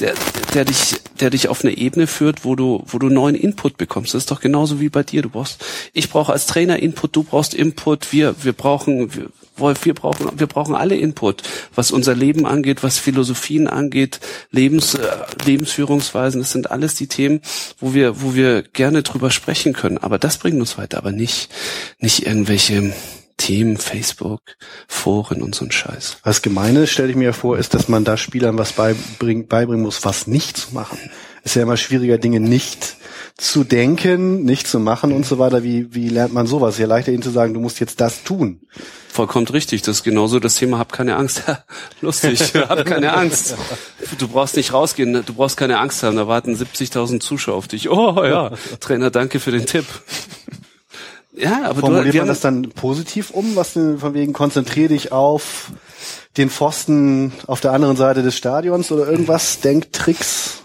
der, 0.00 0.14
der 0.52 0.64
dich, 0.64 0.96
der 1.20 1.30
dich 1.30 1.46
auf 1.46 1.64
eine 1.64 1.76
Ebene 1.76 2.08
führt, 2.08 2.44
wo 2.44 2.56
du, 2.56 2.82
wo 2.88 2.98
du 2.98 3.10
neuen 3.10 3.36
Input 3.36 3.76
bekommst. 3.76 4.14
Das 4.14 4.24
ist 4.24 4.32
doch 4.32 4.40
genauso 4.40 4.80
wie 4.80 4.88
bei 4.88 5.04
dir. 5.04 5.22
Du 5.22 5.28
brauchst, 5.28 5.64
ich 5.92 6.10
brauche 6.10 6.32
als 6.32 6.46
Trainer 6.46 6.80
Input, 6.80 7.14
du 7.14 7.22
brauchst 7.22 7.54
Input, 7.54 8.12
wir, 8.12 8.34
wir 8.42 8.54
brauchen, 8.54 9.14
wir, 9.14 9.28
Wolf, 9.56 9.84
wir 9.84 9.94
brauchen, 9.94 10.38
wir 10.38 10.46
brauchen 10.46 10.74
alle 10.74 10.96
Input, 10.96 11.42
was 11.74 11.90
unser 11.90 12.14
Leben 12.14 12.46
angeht, 12.46 12.82
was 12.82 12.98
Philosophien 12.98 13.68
angeht, 13.68 14.20
Lebens, 14.50 14.94
äh, 14.94 15.08
Lebensführungsweisen. 15.44 16.40
Das 16.40 16.52
sind 16.52 16.70
alles 16.70 16.94
die 16.94 17.06
Themen, 17.06 17.40
wo 17.78 17.94
wir, 17.94 18.22
wo 18.22 18.34
wir 18.34 18.62
gerne 18.62 19.02
drüber 19.02 19.30
sprechen 19.30 19.72
können. 19.72 19.98
Aber 19.98 20.18
das 20.18 20.38
bringt 20.38 20.58
uns 20.58 20.76
weiter, 20.78 20.98
aber 20.98 21.12
nicht, 21.12 21.50
nicht 21.98 22.26
irgendwelche 22.26 22.92
Themen, 23.36 23.76
Facebook, 23.76 24.40
Foren 24.86 25.42
und 25.42 25.54
so 25.54 25.64
ein 25.64 25.72
Scheiß. 25.72 26.18
Was 26.22 26.42
Gemeine, 26.42 26.86
stelle 26.86 27.10
ich 27.10 27.16
mir 27.16 27.32
vor, 27.32 27.58
ist, 27.58 27.74
dass 27.74 27.88
man 27.88 28.04
da 28.04 28.16
Spielern 28.16 28.58
was 28.58 28.72
beibringen, 28.72 29.48
beibringen 29.48 29.84
muss, 29.84 30.04
was 30.04 30.26
nicht 30.26 30.56
zu 30.56 30.74
machen. 30.74 30.98
Ist 31.42 31.56
ja 31.56 31.62
immer 31.62 31.76
schwieriger, 31.76 32.16
Dinge 32.16 32.40
nicht 32.40 32.96
zu 33.36 33.64
denken, 33.64 34.44
nicht 34.44 34.66
zu 34.66 34.78
machen 34.78 35.12
und 35.12 35.26
so 35.26 35.38
weiter. 35.38 35.62
Wie, 35.62 35.94
wie 35.94 36.08
lernt 36.08 36.32
man 36.32 36.46
sowas? 36.46 36.78
Ja, 36.78 36.86
leichter 36.86 37.12
ihnen 37.12 37.22
zu 37.22 37.30
sagen, 37.30 37.54
du 37.54 37.60
musst 37.60 37.80
jetzt 37.80 38.00
das 38.00 38.22
tun. 38.22 38.60
Vollkommen 39.14 39.46
richtig. 39.46 39.82
Das 39.82 39.98
ist 39.98 40.02
genauso 40.02 40.40
das 40.40 40.56
Thema, 40.56 40.78
hab 40.78 40.92
keine 40.92 41.14
Angst. 41.14 41.44
Lustig, 42.00 42.52
hab 42.56 42.84
keine 42.84 43.14
Angst. 43.14 43.54
Du 44.18 44.26
brauchst 44.26 44.56
nicht 44.56 44.72
rausgehen, 44.72 45.12
du 45.24 45.34
brauchst 45.34 45.56
keine 45.56 45.78
Angst 45.78 46.02
haben. 46.02 46.16
Da 46.16 46.26
warten 46.26 46.56
70.000 46.56 47.20
Zuschauer 47.20 47.54
auf 47.54 47.68
dich. 47.68 47.88
Oh 47.88 48.24
ja, 48.24 48.50
Trainer, 48.80 49.12
danke 49.12 49.38
für 49.38 49.52
den 49.52 49.66
Tipp. 49.66 49.84
Ja, 51.30 51.62
aber 51.62 51.78
Formuliert 51.78 52.12
du, 52.12 52.18
man 52.18 52.26
das 52.26 52.40
dann 52.40 52.70
positiv 52.70 53.30
um, 53.30 53.54
was 53.54 53.74
von 53.74 54.14
wegen 54.14 54.32
konzentrier 54.32 54.88
dich 54.88 55.12
auf 55.12 55.70
den 56.36 56.50
Pfosten 56.50 57.32
auf 57.46 57.60
der 57.60 57.70
anderen 57.70 57.96
Seite 57.96 58.24
des 58.24 58.36
Stadions 58.36 58.90
oder 58.90 59.08
irgendwas, 59.08 59.60
Denktricks? 59.60 60.63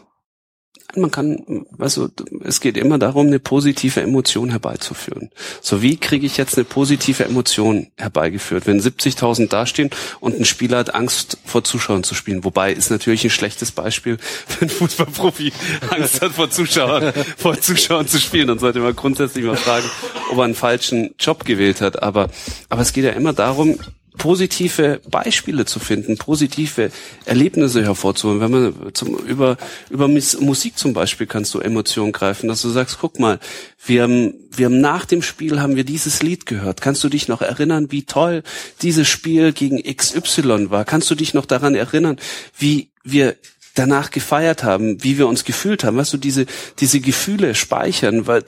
Man 0.95 1.11
kann, 1.11 1.65
also 1.77 2.09
es 2.43 2.61
geht 2.61 2.77
immer 2.77 2.97
darum, 2.97 3.27
eine 3.27 3.39
positive 3.39 4.01
Emotion 4.01 4.49
herbeizuführen. 4.49 5.29
So 5.61 5.81
wie 5.81 5.97
kriege 5.97 6.25
ich 6.25 6.37
jetzt 6.37 6.57
eine 6.57 6.65
positive 6.65 7.25
Emotion 7.25 7.87
herbeigeführt, 7.97 8.65
wenn 8.65 8.79
70.000 8.79 9.49
dastehen 9.49 9.89
und 10.19 10.39
ein 10.39 10.45
Spieler 10.45 10.79
hat 10.79 10.95
Angst 10.95 11.37
vor 11.45 11.63
Zuschauern 11.63 12.03
zu 12.03 12.15
spielen. 12.15 12.43
Wobei 12.43 12.73
ist 12.73 12.89
natürlich 12.89 13.23
ein 13.23 13.29
schlechtes 13.29 13.71
Beispiel, 13.71 14.17
wenn 14.59 14.69
ein 14.69 14.71
Fußballprofi 14.71 15.51
Angst 15.89 16.21
hat 16.21 16.31
vor 16.31 16.49
Zuschauern, 16.49 17.13
vor 17.37 17.59
Zuschauern 17.59 18.07
zu 18.07 18.19
spielen. 18.19 18.47
Dann 18.47 18.59
sollte 18.59 18.79
man 18.79 18.95
grundsätzlich 18.95 19.45
mal 19.45 19.57
fragen, 19.57 19.89
ob 20.31 20.37
er 20.37 20.43
einen 20.43 20.55
falschen 20.55 21.13
Job 21.19 21.45
gewählt 21.45 21.81
hat. 21.81 22.01
Aber, 22.01 22.29
aber 22.69 22.81
es 22.81 22.93
geht 22.93 23.05
ja 23.05 23.11
immer 23.11 23.33
darum, 23.33 23.77
positive 24.19 25.01
Beispiele 25.09 25.65
zu 25.65 25.79
finden, 25.79 26.17
positive 26.17 26.91
Erlebnisse 27.25 27.81
hervorzuholen. 27.83 28.41
Wenn 28.41 28.51
man 28.51 28.93
zum, 28.93 29.15
über, 29.17 29.57
über 29.89 30.07
Musik 30.07 30.77
zum 30.77 30.93
Beispiel 30.93 31.25
kannst 31.25 31.55
du 31.55 31.59
Emotionen 31.59 32.11
greifen, 32.11 32.47
dass 32.47 32.61
du 32.61 32.69
sagst, 32.69 32.99
guck 33.01 33.19
mal, 33.19 33.39
wir 33.83 34.03
haben, 34.03 34.35
wir 34.51 34.67
haben 34.67 34.81
nach 34.81 35.05
dem 35.05 35.23
Spiel 35.23 35.59
haben 35.59 35.75
wir 35.75 35.85
dieses 35.85 36.21
Lied 36.21 36.45
gehört. 36.45 36.81
Kannst 36.81 37.03
du 37.03 37.09
dich 37.09 37.27
noch 37.27 37.41
erinnern, 37.41 37.91
wie 37.91 38.03
toll 38.03 38.43
dieses 38.83 39.07
Spiel 39.07 39.53
gegen 39.53 39.81
XY 39.81 40.69
war? 40.69 40.85
Kannst 40.85 41.09
du 41.09 41.15
dich 41.15 41.33
noch 41.33 41.47
daran 41.47 41.73
erinnern, 41.73 42.17
wie 42.57 42.91
wir 43.03 43.37
danach 43.73 44.11
gefeiert 44.11 44.63
haben, 44.63 45.03
wie 45.03 45.17
wir 45.17 45.27
uns 45.27 45.45
gefühlt 45.45 45.83
haben? 45.83 45.97
Weißt 45.97 46.13
du, 46.13 46.17
diese, 46.17 46.45
diese 46.79 46.99
Gefühle 46.99 47.55
speichern, 47.55 48.27
weil 48.27 48.43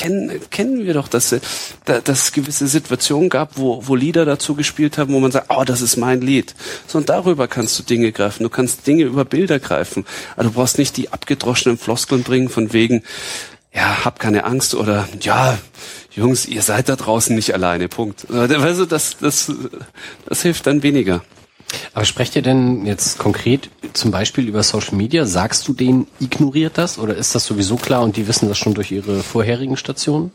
kennen, 0.00 0.40
kennen 0.50 0.86
wir 0.86 0.94
doch, 0.94 1.08
dass, 1.08 1.34
dass 1.84 2.08
es 2.08 2.32
gewisse 2.32 2.66
Situationen 2.66 3.28
gab, 3.28 3.58
wo, 3.58 3.86
wo 3.86 3.94
Lieder 3.94 4.24
dazu 4.24 4.54
gespielt 4.54 4.96
haben, 4.96 5.12
wo 5.12 5.20
man 5.20 5.30
sagt, 5.30 5.46
oh, 5.50 5.62
das 5.64 5.82
ist 5.82 5.98
mein 5.98 6.22
Lied. 6.22 6.54
So, 6.86 6.96
und 6.96 7.10
darüber 7.10 7.48
kannst 7.48 7.78
du 7.78 7.82
Dinge 7.82 8.10
greifen. 8.10 8.42
Du 8.42 8.48
kannst 8.48 8.86
Dinge 8.86 9.04
über 9.04 9.26
Bilder 9.26 9.58
greifen. 9.58 10.06
Aber 10.34 10.44
du 10.44 10.52
brauchst 10.52 10.78
nicht 10.78 10.96
die 10.96 11.12
abgedroschenen 11.12 11.76
Floskeln 11.76 12.22
bringen 12.22 12.48
von 12.48 12.72
wegen, 12.72 13.02
ja, 13.74 14.04
hab 14.04 14.18
keine 14.18 14.44
Angst 14.44 14.74
oder 14.74 15.06
ja, 15.20 15.58
Jungs, 16.12 16.46
ihr 16.46 16.62
seid 16.62 16.88
da 16.88 16.96
draußen 16.96 17.36
nicht 17.36 17.52
alleine. 17.52 17.88
Punkt. 17.88 18.30
Also 18.30 18.86
das, 18.86 19.18
das, 19.18 19.52
das 20.26 20.42
hilft 20.42 20.66
dann 20.66 20.82
weniger. 20.82 21.22
Aber 21.92 22.04
sprecht 22.04 22.36
ihr 22.36 22.42
denn 22.42 22.86
jetzt 22.86 23.18
konkret 23.18 23.70
zum 23.92 24.10
Beispiel 24.10 24.48
über 24.48 24.62
Social 24.62 24.96
Media? 24.96 25.24
Sagst 25.24 25.66
du 25.68 25.72
denen, 25.72 26.06
ignoriert 26.18 26.78
das 26.78 26.98
oder 26.98 27.16
ist 27.16 27.34
das 27.34 27.44
sowieso 27.44 27.76
klar 27.76 28.02
und 28.02 28.16
die 28.16 28.26
wissen 28.28 28.48
das 28.48 28.58
schon 28.58 28.74
durch 28.74 28.90
ihre 28.90 29.22
vorherigen 29.22 29.76
Stationen? 29.76 30.32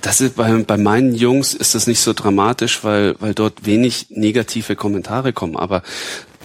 Das 0.00 0.20
ist 0.20 0.36
bei, 0.36 0.50
bei 0.62 0.76
meinen 0.76 1.14
Jungs 1.14 1.54
ist 1.54 1.74
das 1.74 1.86
nicht 1.86 2.00
so 2.00 2.12
dramatisch, 2.12 2.84
weil, 2.84 3.16
weil 3.20 3.34
dort 3.34 3.64
wenig 3.64 4.06
negative 4.10 4.76
Kommentare 4.76 5.32
kommen. 5.32 5.56
Aber 5.56 5.82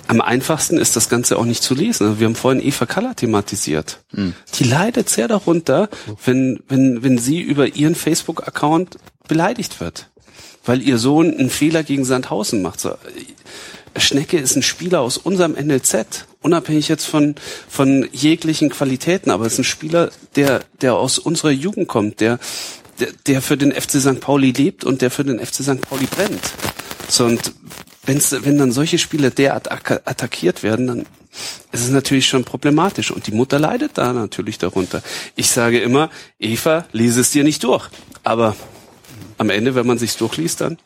am 0.08 0.22
einfachsten 0.22 0.78
ist 0.78 0.96
das 0.96 1.10
Ganze 1.10 1.38
auch 1.38 1.46
nicht 1.46 1.62
zu 1.62 1.76
lesen. 1.76 2.20
Wir 2.20 2.28
haben 2.28 2.36
vorhin 2.36 2.66
Eva 2.66 2.86
Kaller 2.86 3.16
thematisiert. 3.16 4.00
Mhm. 4.12 4.34
Die 4.56 4.64
leidet 4.64 5.10
sehr 5.10 5.28
darunter, 5.28 5.90
wenn, 6.26 6.62
wenn, 6.68 7.04
wenn 7.04 7.18
sie 7.18 7.42
über 7.42 7.76
ihren 7.76 7.96
Facebook-Account 7.96 8.98
beleidigt 9.28 9.82
wird. 9.82 10.10
Weil 10.66 10.82
ihr 10.82 10.98
Sohn 10.98 11.38
einen 11.38 11.50
Fehler 11.50 11.84
gegen 11.84 12.06
Sandhausen 12.06 12.62
macht. 12.62 12.80
So, 12.80 12.96
Schnecke 14.00 14.38
ist 14.38 14.56
ein 14.56 14.64
Spieler 14.64 15.02
aus 15.02 15.18
unserem 15.18 15.54
NLZ, 15.54 16.26
unabhängig 16.42 16.88
jetzt 16.88 17.06
von, 17.06 17.36
von 17.70 18.08
jeglichen 18.12 18.70
Qualitäten, 18.70 19.32
aber 19.32 19.46
es 19.46 19.54
ist 19.54 19.60
ein 19.60 19.64
Spieler, 19.64 20.12
der, 20.36 20.64
der 20.82 20.96
aus 20.96 21.20
unserer 21.20 21.52
Jugend 21.52 21.88
kommt, 21.88 22.20
der, 22.20 22.40
der, 23.00 23.10
der 23.28 23.42
für 23.42 23.58
den 23.58 23.72
FC 23.72 24.00
St. 24.00 24.20
Pauli 24.20 24.52
lebt 24.52 24.84
und 24.84 25.02
der 25.02 25.12
für 25.12 25.24
den 25.24 25.40
FC 25.40 25.56
St. 25.64 25.82
Pauli 25.82 26.06
brennt. 26.06 26.42
So, 27.08 27.26
und 27.26 27.54
wenn's, 28.06 28.36
wenn 28.44 28.58
dann 28.58 28.72
solche 28.72 28.98
Spieler 28.98 29.30
derart 29.30 29.72
attackiert 29.72 30.64
werden, 30.64 30.88
dann 30.88 31.06
ist 31.72 31.84
es 31.84 31.90
natürlich 31.90 32.28
schon 32.28 32.44
problematisch. 32.44 33.12
Und 33.12 33.28
die 33.28 33.32
Mutter 33.32 33.60
leidet 33.60 33.98
da 33.98 34.14
natürlich 34.14 34.58
darunter. 34.58 35.04
Ich 35.36 35.50
sage 35.50 35.80
immer, 35.80 36.10
Eva, 36.40 36.86
lese 36.92 37.22
es 37.22 37.32
dir 37.32 37.44
nicht 37.44 37.64
durch. 37.64 37.90
Aber 38.24 38.56
am 39.38 39.50
Ende, 39.50 39.76
wenn 39.76 39.86
man 39.86 39.98
sich's 39.98 40.18
durchliest, 40.18 40.62
dann. 40.62 40.78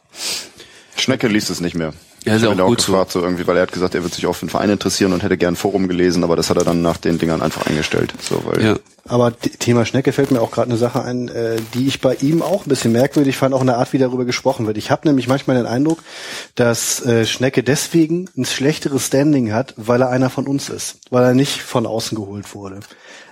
Schnecke 0.98 1.28
liest 1.28 1.50
es 1.50 1.62
nicht 1.62 1.76
mehr. 1.76 1.94
Ja, 2.26 2.36
ist 2.36 2.44
ich 2.44 2.48
auch 2.48 2.60
auch 2.60 2.68
gut 2.68 2.86
gefragt, 2.86 3.12
so. 3.12 3.22
irgendwie, 3.22 3.48
weil 3.48 3.58
er 3.58 3.64
hat 3.64 3.72
gesagt, 3.72 3.96
er 3.96 4.04
wird 4.04 4.14
sich 4.14 4.28
auch 4.28 4.34
für 4.34 4.46
den 4.46 4.52
Verein 4.52 4.70
interessieren 4.70 5.12
und 5.14 5.24
hätte 5.24 5.38
gern 5.38 5.56
Forum 5.56 5.88
gelesen, 5.88 6.24
aber 6.24 6.36
das 6.36 6.52
hat 6.52 6.58
er 6.58 6.64
dann 6.64 6.82
nach 6.82 6.98
den 6.98 7.18
Dingern 7.18 7.42
einfach 7.42 7.66
eingestellt. 7.66 8.14
So, 8.22 8.44
weil 8.46 8.64
ja. 8.64 8.76
Aber 9.08 9.38
Thema 9.40 9.86
Schnecke 9.86 10.12
fällt 10.14 10.30
mir 10.30 10.42
auch 10.42 10.52
gerade 10.52 10.70
eine 10.70 10.78
Sache 10.78 11.04
ein, 11.04 11.30
äh, 11.30 11.58
die 11.74 11.88
ich 11.88 12.00
bei 12.00 12.14
ihm 12.16 12.44
auch 12.44 12.66
ein 12.66 12.70
bisschen 12.70 12.92
merkwürdig 12.92 13.38
fand, 13.38 13.56
auch 13.56 13.62
in 13.62 13.68
der 13.68 13.78
Art, 13.78 13.92
wie 13.94 13.98
darüber 13.98 14.26
gesprochen 14.26 14.68
wird. 14.68 14.78
Ich 14.78 14.92
habe 14.92 15.08
nämlich 15.08 15.28
manchmal 15.28 15.58
den 15.58 15.66
Eindruck, 15.66 16.00
dass 16.54 17.04
äh, 17.06 17.26
Schnecke 17.26 17.64
deswegen 17.64 18.30
ein 18.38 18.46
schlechteres 18.46 19.08
Standing 19.08 19.52
hat, 19.54 19.74
weil 19.78 20.02
er 20.02 20.10
einer 20.10 20.30
von 20.30 20.46
uns 20.46 20.70
ist, 20.70 21.00
weil 21.10 21.24
er 21.24 21.34
nicht 21.34 21.62
von 21.62 21.88
außen 21.88 22.16
geholt 22.16 22.54
wurde. 22.54 22.82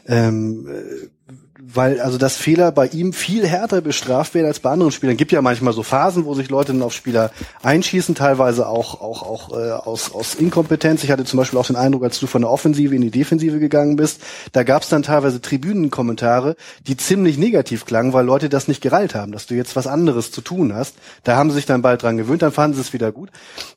Ähm, 0.08 0.68
äh, 0.68 1.36
weil 1.62 2.00
also 2.00 2.18
das 2.18 2.38
Fehler 2.38 2.72
bei 2.72 2.88
ihm 2.88 3.12
viel 3.12 3.46
härter 3.46 3.82
bestraft 3.82 4.34
werden 4.34 4.48
als 4.48 4.60
bei 4.60 4.70
anderen 4.72 4.92
Spielern. 4.92 5.18
Gibt 5.18 5.32
ja 5.32 5.42
manchmal 5.42 5.74
so 5.74 5.84
Phasen, 5.84 6.26
wo 6.26 6.34
sich 6.34 6.50
Leute 6.50 6.72
dann 6.72 6.82
auf 6.82 6.94
Spieler 6.94 7.32
einschießen, 7.64 8.16
teilweise 8.16 8.68
auch 8.68 9.02
auch 9.02 9.24
auch 9.24 9.58
äh, 9.58 9.72
aus 9.72 10.14
aus 10.14 10.36
Inkompetenz. 10.36 11.04
Ich 11.04 11.12
hatte 11.12 11.26
zum 11.26 11.38
Beispiel 11.38 11.60
auch 11.60 11.68
den 11.68 11.76
Eindruck, 11.76 12.04
als 12.04 12.20
du 12.20 12.28
von 12.28 12.44
der 12.44 12.52
Offensive 12.52 12.96
in 12.96 13.02
die 13.02 13.12
Defensive 13.12 13.60
gegangen 13.60 13.98
bist, 13.98 14.22
da 14.54 14.64
gab 14.64 14.84
es 14.84 14.90
dann 14.90 15.04
teilweise 15.04 15.42
Tribünenkommentare, 15.42 16.56
die 16.88 16.96
ziemlich 16.96 17.38
negativ 17.38 17.86
klangen, 17.86 18.14
weil 18.14 18.26
Leute 18.26 18.48
das 18.48 18.68
nicht 18.68 18.82
gereilt 18.82 19.14
haben, 19.14 19.32
dass 19.32 19.46
du 19.46 19.56
jetzt 19.56 19.76
was 19.76 19.88
anderes 19.88 20.32
zu 20.32 20.42
tun 20.42 20.74
hast. 20.74 20.96
Da 21.24 21.36
haben 21.36 21.50
sie 21.50 21.58
sich 21.58 21.66
dann 21.66 21.82
bald 21.82 22.04
dran 22.04 22.18
gewöhnt, 22.18 22.42
dann 22.42 22.54
fanden 22.54 22.76
sie 22.76 22.82
es 22.82 22.94
wieder 22.94 23.12
gut. 23.12 23.30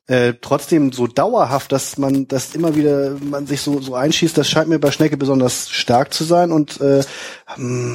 Äh, 0.06 0.34
trotzdem 0.40 0.92
so 0.92 1.08
dauerhaft, 1.08 1.72
dass 1.72 1.98
man 1.98 2.28
das 2.28 2.54
immer 2.54 2.76
wieder 2.76 3.16
man 3.20 3.46
sich 3.46 3.60
so 3.60 3.80
so 3.80 3.94
einschießt, 3.94 4.38
das 4.38 4.48
scheint 4.48 4.68
mir 4.68 4.78
bei 4.78 4.92
Schnecke 4.92 5.16
besonders 5.16 5.68
stark 5.70 6.14
zu 6.14 6.22
sein 6.24 6.52
und 6.52 6.80
äh, 6.80 7.02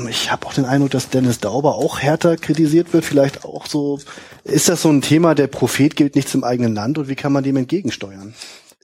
ich 0.09 0.31
habe 0.31 0.45
auch 0.45 0.53
den 0.53 0.65
Eindruck, 0.65 0.91
dass 0.91 1.09
Dennis 1.09 1.39
Dauber 1.39 1.75
auch 1.75 1.99
härter 1.99 2.37
kritisiert 2.37 2.93
wird. 2.93 3.05
Vielleicht 3.05 3.45
auch 3.45 3.65
so. 3.67 3.99
Ist 4.43 4.69
das 4.69 4.81
so 4.81 4.89
ein 4.89 5.01
Thema, 5.01 5.35
der 5.35 5.47
Prophet 5.47 5.95
gilt 5.95 6.15
nichts 6.15 6.33
im 6.33 6.43
eigenen 6.43 6.73
Land 6.73 6.97
und 6.97 7.07
wie 7.07 7.15
kann 7.15 7.31
man 7.31 7.43
dem 7.43 7.57
entgegensteuern? 7.57 8.33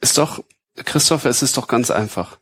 Ist 0.01 0.17
doch, 0.17 0.43
Christoph, 0.75 1.25
es 1.25 1.41
ist 1.41 1.57
doch 1.57 1.67
ganz 1.67 1.91
einfach. 1.91 2.37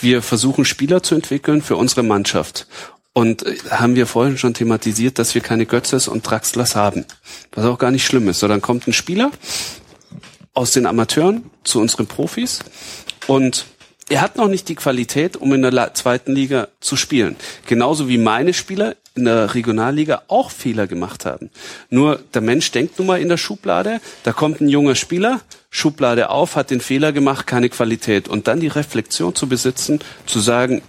Wir 0.00 0.22
versuchen 0.22 0.64
Spieler 0.64 1.02
zu 1.02 1.14
entwickeln 1.14 1.62
für 1.62 1.76
unsere 1.76 2.02
Mannschaft. 2.02 2.66
Und 3.12 3.44
äh, 3.44 3.56
haben 3.70 3.96
wir 3.96 4.06
vorhin 4.06 4.38
schon 4.38 4.54
thematisiert, 4.54 5.18
dass 5.18 5.34
wir 5.34 5.42
keine 5.42 5.66
Götzes 5.66 6.08
und 6.08 6.22
Draxlers 6.22 6.76
haben. 6.76 7.04
Was 7.52 7.64
auch 7.64 7.78
gar 7.78 7.90
nicht 7.90 8.04
schlimm 8.04 8.28
ist. 8.28 8.40
So, 8.40 8.48
dann 8.48 8.60
kommt 8.60 8.86
ein 8.86 8.92
Spieler 8.92 9.30
aus 10.54 10.72
den 10.72 10.86
Amateuren 10.86 11.50
zu 11.64 11.80
unseren 11.80 12.06
Profis 12.06 12.60
und 13.26 13.66
er 14.10 14.20
hat 14.20 14.36
noch 14.36 14.48
nicht 14.48 14.68
die 14.68 14.74
Qualität, 14.74 15.36
um 15.36 15.54
in 15.54 15.62
der 15.62 15.94
zweiten 15.94 16.34
Liga 16.34 16.68
zu 16.80 16.96
spielen. 16.96 17.36
Genauso 17.66 18.08
wie 18.08 18.18
meine 18.18 18.52
Spieler 18.52 18.96
in 19.14 19.24
der 19.24 19.54
Regionalliga 19.54 20.22
auch 20.26 20.50
Fehler 20.50 20.88
gemacht 20.88 21.24
haben. 21.24 21.50
Nur 21.90 22.20
der 22.34 22.42
Mensch 22.42 22.72
denkt 22.72 22.98
nun 22.98 23.06
mal 23.06 23.20
in 23.20 23.28
der 23.28 23.36
Schublade, 23.36 24.00
da 24.24 24.32
kommt 24.32 24.60
ein 24.60 24.68
junger 24.68 24.96
Spieler, 24.96 25.40
Schublade 25.70 26.30
auf, 26.30 26.56
hat 26.56 26.70
den 26.70 26.80
Fehler 26.80 27.12
gemacht, 27.12 27.46
keine 27.46 27.68
Qualität. 27.68 28.26
Und 28.26 28.48
dann 28.48 28.58
die 28.58 28.68
Reflexion 28.68 29.34
zu 29.34 29.48
besitzen, 29.48 30.00
zu 30.26 30.40
sagen, 30.40 30.82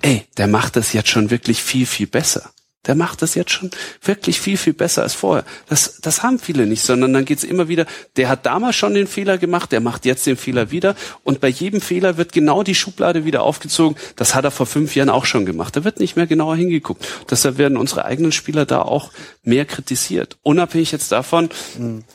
ey, 0.00 0.24
der 0.36 0.46
macht 0.46 0.76
das 0.76 0.92
jetzt 0.92 1.08
schon 1.08 1.30
wirklich 1.30 1.60
viel, 1.60 1.84
viel 1.84 2.06
besser. 2.06 2.50
Der 2.86 2.94
macht 2.94 3.20
das 3.20 3.34
jetzt 3.34 3.50
schon 3.50 3.70
wirklich 4.02 4.40
viel, 4.40 4.56
viel 4.56 4.72
besser 4.72 5.02
als 5.02 5.14
vorher. 5.14 5.44
Das, 5.68 6.00
das 6.00 6.22
haben 6.22 6.38
viele 6.38 6.66
nicht, 6.66 6.82
sondern 6.82 7.12
dann 7.12 7.26
geht's 7.26 7.44
immer 7.44 7.68
wieder, 7.68 7.84
der 8.16 8.30
hat 8.30 8.46
damals 8.46 8.76
schon 8.76 8.94
den 8.94 9.06
Fehler 9.06 9.36
gemacht, 9.36 9.70
der 9.70 9.80
macht 9.80 10.06
jetzt 10.06 10.26
den 10.26 10.38
Fehler 10.38 10.70
wieder. 10.70 10.94
Und 11.22 11.40
bei 11.40 11.48
jedem 11.48 11.82
Fehler 11.82 12.16
wird 12.16 12.32
genau 12.32 12.62
die 12.62 12.74
Schublade 12.74 13.26
wieder 13.26 13.42
aufgezogen. 13.42 13.98
Das 14.16 14.34
hat 14.34 14.44
er 14.44 14.50
vor 14.50 14.64
fünf 14.66 14.96
Jahren 14.96 15.10
auch 15.10 15.26
schon 15.26 15.44
gemacht. 15.44 15.76
Da 15.76 15.84
wird 15.84 16.00
nicht 16.00 16.16
mehr 16.16 16.26
genauer 16.26 16.56
hingeguckt. 16.56 17.06
Deshalb 17.30 17.58
werden 17.58 17.76
unsere 17.76 18.06
eigenen 18.06 18.32
Spieler 18.32 18.64
da 18.64 18.80
auch 18.82 19.12
mehr 19.42 19.66
kritisiert. 19.66 20.38
Unabhängig 20.42 20.92
jetzt 20.92 21.12
davon, 21.12 21.50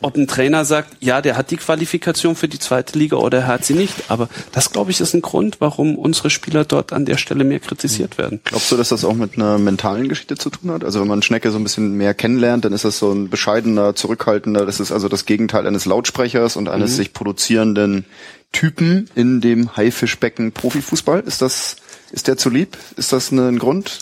ob 0.01 0.15
ein 0.15 0.27
Trainer 0.27 0.65
sagt, 0.65 0.97
ja, 0.99 1.21
der 1.21 1.37
hat 1.37 1.51
die 1.51 1.57
Qualifikation 1.57 2.35
für 2.35 2.47
die 2.47 2.59
zweite 2.59 2.97
Liga 2.97 3.17
oder 3.17 3.39
er 3.39 3.47
hat 3.47 3.65
sie 3.65 3.73
nicht. 3.75 4.09
Aber 4.09 4.29
das, 4.51 4.71
glaube 4.71 4.91
ich, 4.91 4.99
ist 4.99 5.13
ein 5.13 5.21
Grund, 5.21 5.57
warum 5.59 5.95
unsere 5.95 6.31
Spieler 6.31 6.65
dort 6.65 6.91
an 6.91 7.05
der 7.05 7.17
Stelle 7.17 7.43
mehr 7.43 7.59
kritisiert 7.59 8.17
werden. 8.17 8.41
Glaubst 8.43 8.71
du, 8.71 8.77
dass 8.77 8.89
das 8.89 9.05
auch 9.05 9.13
mit 9.13 9.35
einer 9.35 9.57
mentalen 9.57 10.09
Geschichte 10.09 10.35
zu 10.35 10.49
tun 10.57 10.71
hat? 10.71 10.83
Also 10.83 11.01
wenn 11.01 11.07
man 11.07 11.21
Schnecke 11.21 11.51
so 11.51 11.57
ein 11.57 11.63
bisschen 11.63 11.95
mehr 11.95 12.13
kennenlernt, 12.13 12.65
dann 12.65 12.73
ist 12.73 12.85
das 12.85 12.99
so 12.99 13.11
ein 13.11 13.29
bescheidener, 13.29 13.95
zurückhaltender, 13.95 14.65
das 14.65 14.79
ist 14.79 14.91
also 14.91 15.09
das 15.09 15.25
Gegenteil 15.25 15.67
eines 15.67 15.85
Lautsprechers 15.85 16.55
und 16.55 16.69
eines 16.69 16.91
mhm. 16.91 16.95
sich 16.95 17.13
produzierenden 17.13 18.05
Typen 18.51 19.09
in 19.15 19.41
dem 19.41 19.75
Haifischbecken 19.75 20.51
Profifußball. 20.51 21.21
Ist 21.21 21.41
das, 21.41 21.77
ist 22.11 22.27
der 22.27 22.37
zu 22.37 22.49
lieb? 22.49 22.77
Ist 22.95 23.11
das 23.11 23.31
ein 23.31 23.59
Grund? 23.59 23.99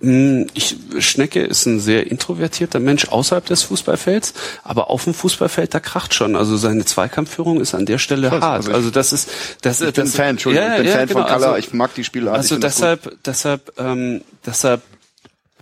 Hm, 0.00 0.46
ich, 0.54 0.76
Schnecke 0.98 1.42
ist 1.42 1.66
ein 1.66 1.78
sehr 1.78 2.10
introvertierter 2.10 2.80
Mensch 2.80 3.08
außerhalb 3.08 3.44
des 3.44 3.64
Fußballfelds, 3.64 4.32
aber 4.62 4.88
auf 4.88 5.04
dem 5.04 5.12
Fußballfeld 5.12 5.74
da 5.74 5.80
kracht 5.80 6.14
schon. 6.14 6.36
Also 6.36 6.56
seine 6.56 6.84
Zweikampfführung 6.84 7.60
ist 7.60 7.74
an 7.74 7.84
der 7.84 7.98
Stelle 7.98 8.28
Krass, 8.28 8.40
hart. 8.40 8.56
Also, 8.58 8.72
also, 8.72 8.90
das 8.90 9.12
ist, 9.12 9.30
das, 9.60 9.80
ich 9.80 9.86
das, 9.86 9.94
bin 9.94 10.04
das, 10.04 10.14
Fan, 10.14 10.28
Entschuldigung, 10.30 10.68
ja, 10.68 10.74
ich 10.74 10.82
bin 10.82 10.88
ja, 10.88 10.96
Fan 10.96 11.08
genau. 11.08 11.20
von 11.20 11.28
Color, 11.28 11.48
also, 11.54 11.58
ich 11.58 11.74
mag 11.74 11.94
die 11.94 12.04
Spieler. 12.04 12.32
Also 12.32 12.58
deshalb, 12.58 13.18
deshalb, 13.24 13.72
ähm, 13.78 14.22
deshalb 14.46 14.82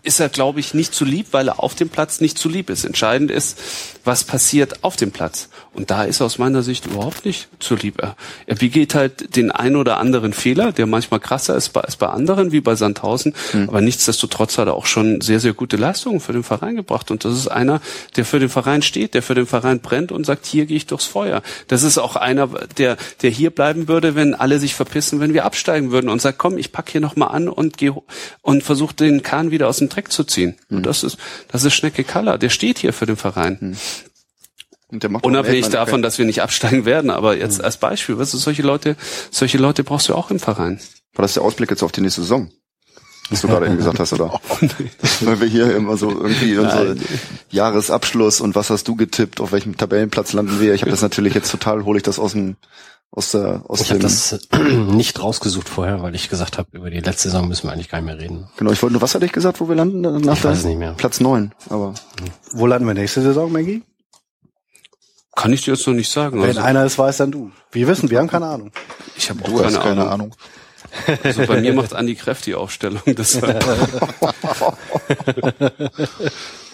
ist 0.02 0.20
er, 0.20 0.28
glaube 0.28 0.60
ich, 0.60 0.74
nicht 0.74 0.94
zu 0.94 1.04
lieb, 1.04 1.28
weil 1.32 1.48
er 1.48 1.62
auf 1.62 1.74
dem 1.74 1.88
Platz 1.88 2.20
nicht 2.20 2.38
zu 2.38 2.48
lieb 2.48 2.70
ist. 2.70 2.84
Entscheidend 2.84 3.30
ist, 3.30 3.58
was 4.04 4.24
passiert 4.24 4.84
auf 4.84 4.96
dem 4.96 5.10
Platz. 5.10 5.48
Und 5.74 5.90
da 5.90 6.04
ist 6.04 6.20
er 6.20 6.26
aus 6.26 6.38
meiner 6.38 6.62
Sicht 6.62 6.86
überhaupt 6.86 7.24
nicht 7.24 7.48
zu 7.60 7.76
lieb. 7.76 8.00
Er, 8.00 8.16
er 8.46 8.56
begeht 8.56 8.94
halt 8.94 9.36
den 9.36 9.50
ein 9.50 9.76
oder 9.76 9.98
anderen 9.98 10.32
Fehler, 10.32 10.72
der 10.72 10.86
manchmal 10.86 11.20
krasser 11.20 11.56
ist 11.56 11.70
bei, 11.70 11.82
als 11.82 11.96
bei 11.96 12.08
anderen, 12.08 12.52
wie 12.52 12.60
bei 12.60 12.74
Sandhausen. 12.74 13.34
Mhm. 13.52 13.68
Aber 13.68 13.80
nichtsdestotrotz 13.80 14.58
hat 14.58 14.66
er 14.66 14.74
auch 14.74 14.86
schon 14.86 15.20
sehr, 15.20 15.40
sehr 15.40 15.52
gute 15.52 15.76
Leistungen 15.76 16.20
für 16.20 16.32
den 16.32 16.42
Verein 16.42 16.76
gebracht. 16.76 17.10
Und 17.10 17.24
das 17.24 17.34
ist 17.34 17.48
einer, 17.48 17.80
der 18.16 18.24
für 18.24 18.38
den 18.38 18.48
Verein 18.48 18.82
steht, 18.82 19.14
der 19.14 19.22
für 19.22 19.34
den 19.34 19.46
Verein 19.46 19.80
brennt 19.80 20.10
und 20.10 20.24
sagt, 20.24 20.46
hier 20.46 20.66
gehe 20.66 20.76
ich 20.76 20.86
durchs 20.86 21.04
Feuer. 21.04 21.42
Das 21.68 21.82
ist 21.82 21.98
auch 21.98 22.16
einer, 22.16 22.48
der, 22.76 22.96
der 23.22 23.30
hier 23.30 23.50
bleiben 23.50 23.88
würde, 23.88 24.14
wenn 24.14 24.34
alle 24.34 24.58
sich 24.58 24.74
verpissen, 24.74 25.20
wenn 25.20 25.34
wir 25.34 25.44
absteigen 25.44 25.90
würden 25.90 26.08
und 26.08 26.20
sagt, 26.20 26.38
komm, 26.38 26.58
ich 26.58 26.72
pack 26.72 26.90
hier 26.90 27.00
nochmal 27.00 27.28
an 27.28 27.48
und 27.48 27.76
gehe 27.76 27.94
und 28.42 28.62
versuche 28.62 28.94
den 28.94 29.22
Kahn 29.22 29.50
wieder 29.50 29.68
aus 29.68 29.78
dem 29.78 29.87
Dreck 29.88 30.12
zu 30.12 30.24
ziehen. 30.24 30.56
Mhm. 30.68 30.78
Und 30.78 30.86
das 30.86 31.02
ist, 31.02 31.18
das 31.48 31.64
ist 31.64 31.74
Schnecke 31.74 32.04
Kaller. 32.04 32.38
Der 32.38 32.50
steht 32.50 32.78
hier 32.78 32.92
für 32.92 33.06
den 33.06 33.16
Verein. 33.16 33.58
Mhm. 33.60 33.76
Unabhängig 35.20 35.68
davon, 35.68 36.00
dass 36.00 36.16
wir 36.16 36.24
nicht 36.24 36.40
absteigen 36.40 36.86
werden, 36.86 37.10
aber 37.10 37.36
jetzt 37.36 37.58
mhm. 37.58 37.64
als 37.64 37.76
Beispiel, 37.76 38.18
weißt 38.18 38.32
du, 38.32 38.38
solche 38.38 38.62
Leute, 38.62 38.96
solche 39.30 39.58
Leute 39.58 39.84
brauchst 39.84 40.08
du 40.08 40.14
auch 40.14 40.30
im 40.30 40.40
Verein. 40.40 40.80
War 41.14 41.22
das 41.22 41.34
der 41.34 41.42
Ausblick 41.42 41.70
jetzt 41.70 41.82
auf 41.82 41.92
die 41.92 42.00
nächste 42.00 42.22
Saison? 42.22 42.50
Was 43.30 43.42
du 43.42 43.48
gerade 43.48 43.66
eben 43.66 43.76
gesagt 43.76 43.98
hast, 43.98 44.14
oder? 44.14 44.40
Oh, 44.48 44.56
nee. 44.60 44.90
Weil 45.20 45.40
wir 45.40 45.48
hier 45.48 45.76
immer 45.76 45.98
so 45.98 46.10
irgendwie 46.10 46.56
unser 46.56 46.94
Jahresabschluss 47.50 48.40
und 48.40 48.54
was 48.54 48.70
hast 48.70 48.88
du 48.88 48.96
getippt, 48.96 49.40
auf 49.40 49.52
welchem 49.52 49.76
Tabellenplatz 49.76 50.32
landen 50.32 50.60
wir? 50.60 50.72
Ich 50.72 50.80
habe 50.80 50.90
das 50.90 51.02
natürlich 51.02 51.34
jetzt 51.34 51.50
total, 51.50 51.84
hole 51.84 51.98
ich 51.98 52.02
das 52.02 52.18
aus 52.18 52.32
dem 52.32 52.56
aus 53.10 53.30
der 53.30 53.62
aus 53.68 53.80
ich 53.80 53.90
habe 53.90 54.00
das 54.00 54.38
nicht 54.52 55.20
rausgesucht 55.20 55.68
vorher, 55.68 56.02
weil 56.02 56.14
ich 56.14 56.28
gesagt 56.28 56.58
habe, 56.58 56.68
über 56.72 56.90
die 56.90 57.00
letzte 57.00 57.30
Saison 57.30 57.48
müssen 57.48 57.66
wir 57.66 57.72
eigentlich 57.72 57.88
gar 57.88 57.98
nicht 58.00 58.06
mehr 58.06 58.18
reden. 58.18 58.48
Genau, 58.56 58.70
ich 58.70 58.82
wollte 58.82 58.92
nur, 58.94 59.02
was 59.02 59.14
hatte 59.14 59.24
ich 59.24 59.32
gesagt, 59.32 59.60
wo 59.60 59.68
wir 59.68 59.76
landen? 59.76 60.02
Nach 60.02 60.36
ich 60.36 60.44
weiß 60.44 60.64
nicht 60.64 60.78
mehr. 60.78 60.92
Platz 60.92 61.20
neun, 61.20 61.52
aber. 61.68 61.94
Wo 62.52 62.66
landen 62.66 62.86
wir 62.86 62.94
nächste 62.94 63.22
Saison, 63.22 63.50
Maggie? 63.50 63.82
Kann 65.34 65.52
ich 65.52 65.62
dir 65.64 65.74
jetzt 65.74 65.86
noch 65.86 65.94
nicht 65.94 66.10
sagen. 66.10 66.40
Wenn 66.42 66.48
Also, 66.48 66.60
einer 66.60 66.84
es 66.84 66.98
weiß, 66.98 67.18
dann 67.18 67.30
du. 67.30 67.50
Wir 67.70 67.86
wissen, 67.86 68.10
wir 68.10 68.18
haben 68.18 68.28
keine 68.28 68.46
Ahnung. 68.46 68.72
ich 69.16 69.30
habe 69.30 69.42
auch 69.44 69.48
Du 69.48 69.64
hast 69.64 69.74
keine, 69.74 69.84
keine 69.84 70.10
Ahnung. 70.10 70.32
Ahnung. 70.32 70.34
Also 71.22 71.46
bei 71.46 71.60
mir 71.60 71.74
macht 71.74 71.94
Andi 71.94 72.14
Kräft 72.14 72.46
die 72.46 72.54
Aufstellung. 72.54 73.02
Deshalb. 73.06 73.64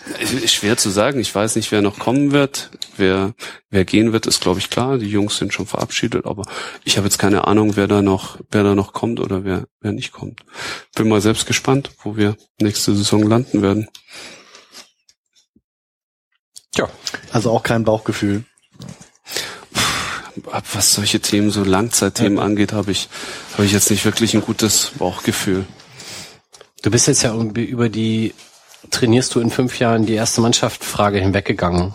schwer 0.47 0.77
zu 0.77 0.91
sagen. 0.91 1.21
Ich 1.21 1.35
weiß 1.35 1.57
nicht, 1.57 1.73
wer 1.73 1.83
noch 1.83 1.99
kommen 1.99 2.33
wird. 2.33 2.71
Wer, 2.97 3.35
wer 3.71 3.85
gehen 3.85 4.13
wird, 4.13 4.27
ist 4.27 4.41
glaube 4.41 4.59
ich 4.59 4.71
klar. 4.71 4.99
Die 4.99 5.09
Jungs 5.09 5.39
sind 5.39 5.53
schon 5.53 5.67
verabschiedet, 5.67 6.27
aber 6.27 6.45
ich 6.85 6.97
habe 6.97 7.07
jetzt 7.07 7.19
keine 7.19 7.47
Ahnung, 7.47 7.77
wer 7.77 7.89
da 7.89 8.03
noch, 8.03 8.39
wer 8.51 8.63
da 8.63 8.75
noch 8.75 8.93
kommt 8.93 9.21
oder 9.21 9.45
wer, 9.45 9.67
wer 9.81 9.93
nicht 9.93 10.13
kommt. 10.13 10.41
Bin 10.95 11.09
mal 11.09 11.21
selbst 11.21 11.47
gespannt, 11.47 11.91
wo 12.03 12.17
wir 12.17 12.37
nächste 12.61 12.95
Saison 12.95 13.23
landen 13.23 13.63
werden. 13.63 13.89
Ja. 16.77 16.89
Also 17.31 17.51
auch 17.51 17.63
kein 17.63 17.85
Bauchgefühl. 17.85 18.45
Ab 20.51 20.65
Was 20.73 20.95
solche 20.95 21.21
Themen, 21.21 21.51
so 21.51 21.63
Langzeitthemen 21.63 22.39
angeht, 22.39 22.73
habe 22.73 22.91
ich, 22.91 23.09
habe 23.53 23.65
ich 23.65 23.73
jetzt 23.73 23.91
nicht 23.91 24.05
wirklich 24.05 24.35
ein 24.35 24.43
gutes 24.43 24.93
Bauchgefühl. 24.99 25.65
Du 26.83 26.91
bist 26.91 27.07
jetzt 27.07 27.23
ja 27.23 27.33
irgendwie 27.33 27.65
über 27.65 27.89
die 27.89 28.35
trainierst 28.91 29.35
du 29.35 29.41
in 29.41 29.51
fünf 29.51 29.79
Jahren 29.79 30.07
die 30.07 30.15
erste 30.15 30.41
Mannschaft 30.41 30.85
Frage 30.85 31.19
hinweggegangen. 31.21 31.93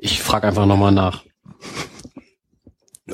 Ich 0.00 0.22
frage 0.22 0.48
einfach 0.48 0.66
nochmal 0.66 0.92
nach. 0.92 1.24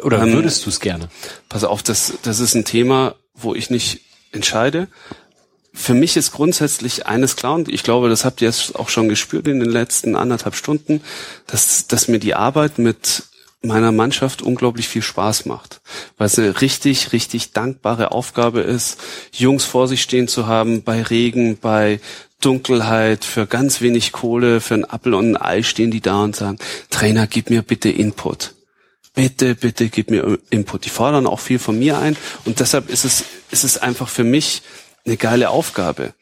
Oder 0.02 0.22
Ähm, 0.22 0.32
würdest 0.32 0.66
du 0.66 0.70
es 0.70 0.80
gerne? 0.80 1.08
Pass 1.48 1.64
auf, 1.64 1.82
das, 1.82 2.14
das 2.22 2.40
ist 2.40 2.54
ein 2.54 2.64
Thema, 2.64 3.16
wo 3.34 3.54
ich 3.54 3.70
nicht 3.70 4.00
entscheide. 4.32 4.88
Für 5.72 5.94
mich 5.94 6.16
ist 6.16 6.32
grundsätzlich 6.32 7.06
eines 7.06 7.36
klar, 7.36 7.54
und 7.54 7.68
ich 7.68 7.82
glaube, 7.82 8.08
das 8.08 8.24
habt 8.24 8.40
ihr 8.40 8.48
jetzt 8.48 8.74
auch 8.76 8.88
schon 8.88 9.08
gespürt 9.08 9.46
in 9.46 9.60
den 9.60 9.70
letzten 9.70 10.16
anderthalb 10.16 10.56
Stunden, 10.56 11.00
dass, 11.46 11.86
dass 11.86 12.08
mir 12.08 12.18
die 12.18 12.34
Arbeit 12.34 12.78
mit 12.78 13.24
meiner 13.62 13.92
Mannschaft 13.92 14.42
unglaublich 14.42 14.88
viel 14.88 15.02
Spaß 15.02 15.46
macht. 15.46 15.80
Weil 16.16 16.26
es 16.26 16.38
eine 16.38 16.60
richtig, 16.60 17.12
richtig 17.12 17.52
dankbare 17.52 18.10
Aufgabe 18.10 18.60
ist, 18.60 18.98
Jungs 19.32 19.64
vor 19.64 19.86
sich 19.86 20.02
stehen 20.02 20.28
zu 20.28 20.46
haben, 20.46 20.82
bei 20.82 21.02
Regen, 21.02 21.58
bei 21.58 22.00
Dunkelheit, 22.40 23.24
für 23.24 23.46
ganz 23.46 23.80
wenig 23.80 24.12
Kohle, 24.12 24.60
für 24.60 24.74
einen 24.74 24.84
Appel 24.84 25.14
und 25.14 25.32
ein 25.32 25.36
Ei 25.40 25.62
stehen 25.62 25.90
die 25.90 26.00
da 26.00 26.22
und 26.22 26.36
sagen, 26.36 26.58
Trainer, 26.90 27.26
gib 27.26 27.50
mir 27.50 27.62
bitte 27.62 27.90
Input 27.90 28.54
bitte, 29.14 29.54
bitte 29.54 29.88
gib 29.88 30.10
mir 30.10 30.38
Input. 30.50 30.84
Die 30.84 30.90
fordern 30.90 31.26
auch 31.26 31.40
viel 31.40 31.58
von 31.58 31.78
mir 31.78 31.98
ein 31.98 32.16
und 32.44 32.60
deshalb 32.60 32.88
ist 32.88 33.04
es, 33.04 33.24
ist 33.50 33.64
es 33.64 33.78
einfach 33.78 34.08
für 34.08 34.24
mich 34.24 34.62
eine 35.04 35.16
geile 35.16 35.50
Aufgabe. 35.50 36.14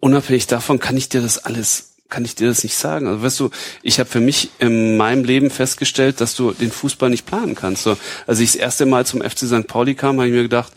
Unabhängig 0.00 0.46
davon 0.46 0.78
kann 0.78 0.96
ich 0.96 1.08
dir 1.08 1.20
das 1.20 1.38
alles, 1.38 1.96
kann 2.08 2.24
ich 2.24 2.34
dir 2.34 2.48
das 2.48 2.62
nicht 2.62 2.76
sagen. 2.76 3.06
Also 3.06 3.22
weißt 3.22 3.40
du, 3.40 3.50
ich 3.82 4.00
habe 4.00 4.08
für 4.08 4.20
mich 4.20 4.50
in 4.58 4.96
meinem 4.96 5.24
Leben 5.24 5.50
festgestellt, 5.50 6.20
dass 6.20 6.34
du 6.34 6.52
den 6.52 6.72
Fußball 6.72 7.10
nicht 7.10 7.26
planen 7.26 7.54
kannst. 7.54 7.84
So, 7.84 7.96
als 8.26 8.40
ich 8.40 8.52
das 8.52 8.60
erste 8.60 8.86
Mal 8.86 9.06
zum 9.06 9.22
FC 9.22 9.40
St. 9.40 9.66
Pauli 9.66 9.94
kam, 9.94 10.16
habe 10.16 10.28
ich 10.28 10.34
mir 10.34 10.42
gedacht, 10.42 10.72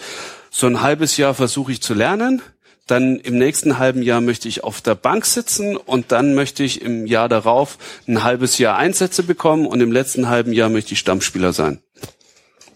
so 0.52 0.68
ein 0.68 0.82
halbes 0.82 1.18
Jahr 1.18 1.34
versuche 1.34 1.72
ich 1.72 1.82
zu 1.82 1.94
lernen. 1.94 2.42
Dann 2.88 3.20
im 3.20 3.38
nächsten 3.38 3.80
halben 3.80 4.04
Jahr 4.04 4.22
möchte 4.22 4.48
ich 4.48 4.64
auf 4.64 4.80
der 4.82 4.94
Bank 4.94 5.26
sitzen 5.26 5.76
und 5.76 6.12
dann 6.12 6.36
möchte 6.36 6.64
ich 6.64 6.82
im 6.82 7.08
Jahr 7.08 7.28
darauf 7.28 7.78
ein 8.08 8.24
halbes 8.24 8.60
Jahr 8.60 8.78
Einsätze 8.78 9.24
bekommen 9.24 9.66
und 9.66 9.82
im 9.82 9.92
letzten 9.92 10.30
halben 10.30 10.54
Jahr 10.54 10.70
möchte 10.70 10.94
ich 10.94 11.00
Stammspieler 11.00 11.52
sein. 11.52 11.82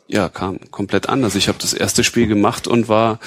Ja, 0.07 0.27
kam 0.27 0.59
komplett 0.71 1.07
anders. 1.07 1.35
Ich 1.35 1.47
habe 1.47 1.59
das 1.61 1.73
erste 1.73 2.03
Spiel 2.03 2.25
gemacht 2.25 2.67
und 2.67 2.89
war 2.89 3.19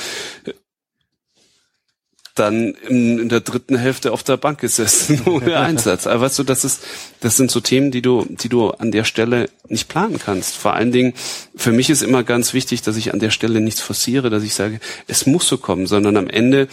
dann 2.34 2.74
in, 2.88 3.18
in 3.18 3.28
der 3.28 3.40
dritten 3.40 3.76
Hälfte 3.76 4.12
auf 4.12 4.22
der 4.22 4.36
Bank 4.36 4.60
gesessen 4.60 5.22
ohne 5.26 5.56
Einsatz. 5.58 6.06
Aber 6.06 6.22
weißt 6.22 6.38
du, 6.38 6.42
das 6.44 6.64
ist, 6.64 6.82
das 7.20 7.36
sind 7.36 7.50
so 7.50 7.60
Themen, 7.60 7.90
die 7.90 8.02
du, 8.02 8.26
die 8.28 8.48
du 8.48 8.70
an 8.70 8.90
der 8.90 9.04
Stelle 9.04 9.50
nicht 9.68 9.88
planen 9.88 10.18
kannst. 10.18 10.56
Vor 10.56 10.74
allen 10.74 10.92
Dingen, 10.92 11.14
für 11.54 11.72
mich 11.72 11.90
ist 11.90 12.02
immer 12.02 12.22
ganz 12.22 12.54
wichtig, 12.54 12.82
dass 12.82 12.96
ich 12.96 13.12
an 13.12 13.20
der 13.20 13.30
Stelle 13.30 13.60
nichts 13.60 13.80
forciere, 13.80 14.30
dass 14.30 14.42
ich 14.42 14.54
sage, 14.54 14.80
es 15.06 15.26
muss 15.26 15.46
so 15.46 15.58
kommen, 15.58 15.86
sondern 15.86 16.16
am 16.16 16.28
Ende 16.28 16.68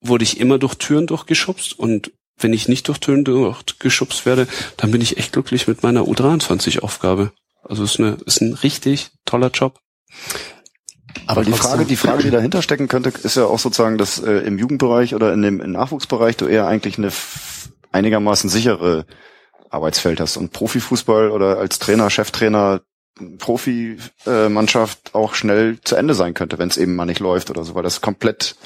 wurde 0.00 0.24
ich 0.24 0.40
immer 0.40 0.58
durch 0.58 0.74
Türen 0.74 1.06
durchgeschubst 1.06 1.78
und 1.78 2.12
wenn 2.38 2.52
ich 2.52 2.68
nicht 2.68 2.88
durch 2.88 2.98
Türen 2.98 3.24
durchgeschubst 3.24 4.26
werde, 4.26 4.48
dann 4.76 4.90
bin 4.90 5.00
ich 5.00 5.16
echt 5.16 5.32
glücklich 5.32 5.68
mit 5.68 5.82
meiner 5.82 6.02
U23-Aufgabe. 6.02 7.32
Also 7.62 7.84
es 7.84 7.92
ist, 7.92 8.00
eine, 8.00 8.16
ist 8.26 8.40
ein 8.40 8.54
richtig 8.54 9.10
toller 9.24 9.50
Job. 9.50 9.78
Aber 11.32 11.44
die 11.44 11.52
Frage, 11.52 11.84
die 11.84 11.96
Frage, 11.96 12.22
die 12.22 12.30
dahinter 12.30 12.62
stecken 12.62 12.88
könnte, 12.88 13.12
ist 13.22 13.36
ja 13.36 13.44
auch 13.46 13.58
sozusagen, 13.58 13.98
dass 13.98 14.18
äh, 14.18 14.30
im 14.30 14.58
Jugendbereich 14.58 15.14
oder 15.14 15.32
in 15.32 15.42
dem 15.42 15.60
im 15.60 15.72
Nachwuchsbereich 15.72 16.36
du 16.36 16.46
eher 16.46 16.66
eigentlich 16.66 16.98
eine 16.98 17.10
einigermaßen 17.90 18.50
sichere 18.50 19.06
Arbeitsfeld 19.70 20.20
hast 20.20 20.36
und 20.36 20.52
Profifußball 20.52 21.30
oder 21.30 21.58
als 21.58 21.78
Trainer, 21.78 22.10
Cheftrainer, 22.10 22.82
Profimannschaft 23.38 25.14
auch 25.14 25.34
schnell 25.34 25.78
zu 25.82 25.96
Ende 25.96 26.14
sein 26.14 26.34
könnte, 26.34 26.58
wenn 26.58 26.68
es 26.68 26.76
eben 26.76 26.96
mal 26.96 27.04
nicht 27.04 27.20
läuft 27.20 27.50
oder 27.50 27.64
so, 27.64 27.74
weil 27.74 27.82
das 27.82 28.00
komplett 28.00 28.56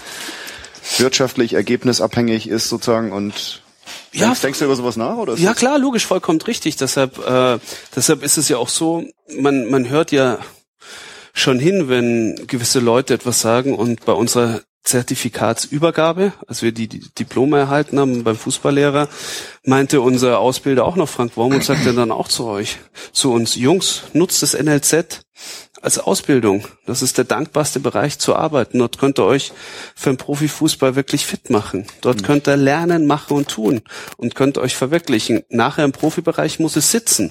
wirtschaftlich 0.99 1.55
ergebnisabhängig 1.55 2.49
ist 2.49 2.69
sozusagen 2.69 3.13
und 3.13 3.63
Ja, 4.13 4.27
denkst, 4.27 4.41
denkst 4.43 4.59
du 4.61 4.65
über 4.67 4.77
sowas 4.77 4.97
nach 4.97 5.17
oder 5.17 5.35
Ja 5.35 5.55
klar, 5.55 5.79
logisch, 5.79 6.07
vollkommen 6.07 6.41
richtig. 6.43 6.77
Deshalb, 6.77 7.19
äh, 7.27 7.59
deshalb 7.95 8.23
ist 8.23 8.39
es 8.39 8.49
ja 8.49 8.57
auch 8.57 8.69
so, 8.69 9.05
man, 9.37 9.69
man 9.69 9.89
hört 9.89 10.13
ja 10.13 10.39
schon 11.37 11.59
hin, 11.59 11.89
wenn 11.89 12.47
gewisse 12.47 12.81
Leute 12.81 13.15
etwas 13.15 13.41
sagen 13.41 13.75
und 13.75 14.05
bei 14.05 14.13
unserer 14.13 14.63
Zertifikatsübergabe, 14.85 16.33
als 16.47 16.63
wir 16.63 16.73
die, 16.73 16.89
die 16.89 17.05
Diplome 17.19 17.59
erhalten 17.59 17.99
haben 17.99 18.25
beim 18.25 18.37
Fußballlehrer, 18.37 19.09
meinte 19.65 20.01
unser 20.01 20.39
Ausbilder 20.39 20.85
auch 20.85 20.97
noch 20.97 21.09
Frank 21.09 21.37
Wormuth, 21.37 21.65
sagte 21.65 21.93
dann 21.93 22.13
auch 22.13 22.29
zu 22.29 22.47
euch, 22.47 22.79
zu 23.13 23.33
uns, 23.33 23.57
Jungs, 23.57 24.05
nutzt 24.13 24.43
das 24.43 24.55
NLZ 24.55 25.23
als 25.87 25.99
Ausbildung. 25.99 26.67
Das 26.85 27.01
ist 27.01 27.17
der 27.17 27.25
dankbarste 27.25 27.79
Bereich 27.79 28.19
zu 28.19 28.35
arbeiten. 28.35 28.81
Dort 28.81 28.99
könnt 28.99 29.21
ihr 29.21 29.25
euch 29.25 29.53
für 29.95 30.11
den 30.11 30.17
Profifußball 30.17 30.97
wirklich 30.97 31.25
fit 31.25 31.49
machen. 31.49 31.87
Dort 32.01 32.25
könnt 32.25 32.49
ihr 32.49 32.57
lernen, 32.57 33.07
machen 33.07 33.37
und 33.37 33.49
tun 33.49 33.83
und 34.17 34.35
könnt 34.35 34.59
euch 34.59 34.75
verwirklichen. 34.75 35.45
Nachher 35.49 35.85
im 35.85 35.93
Profibereich 35.93 36.59
muss 36.59 36.75
es 36.75 36.91
sitzen. 36.91 37.31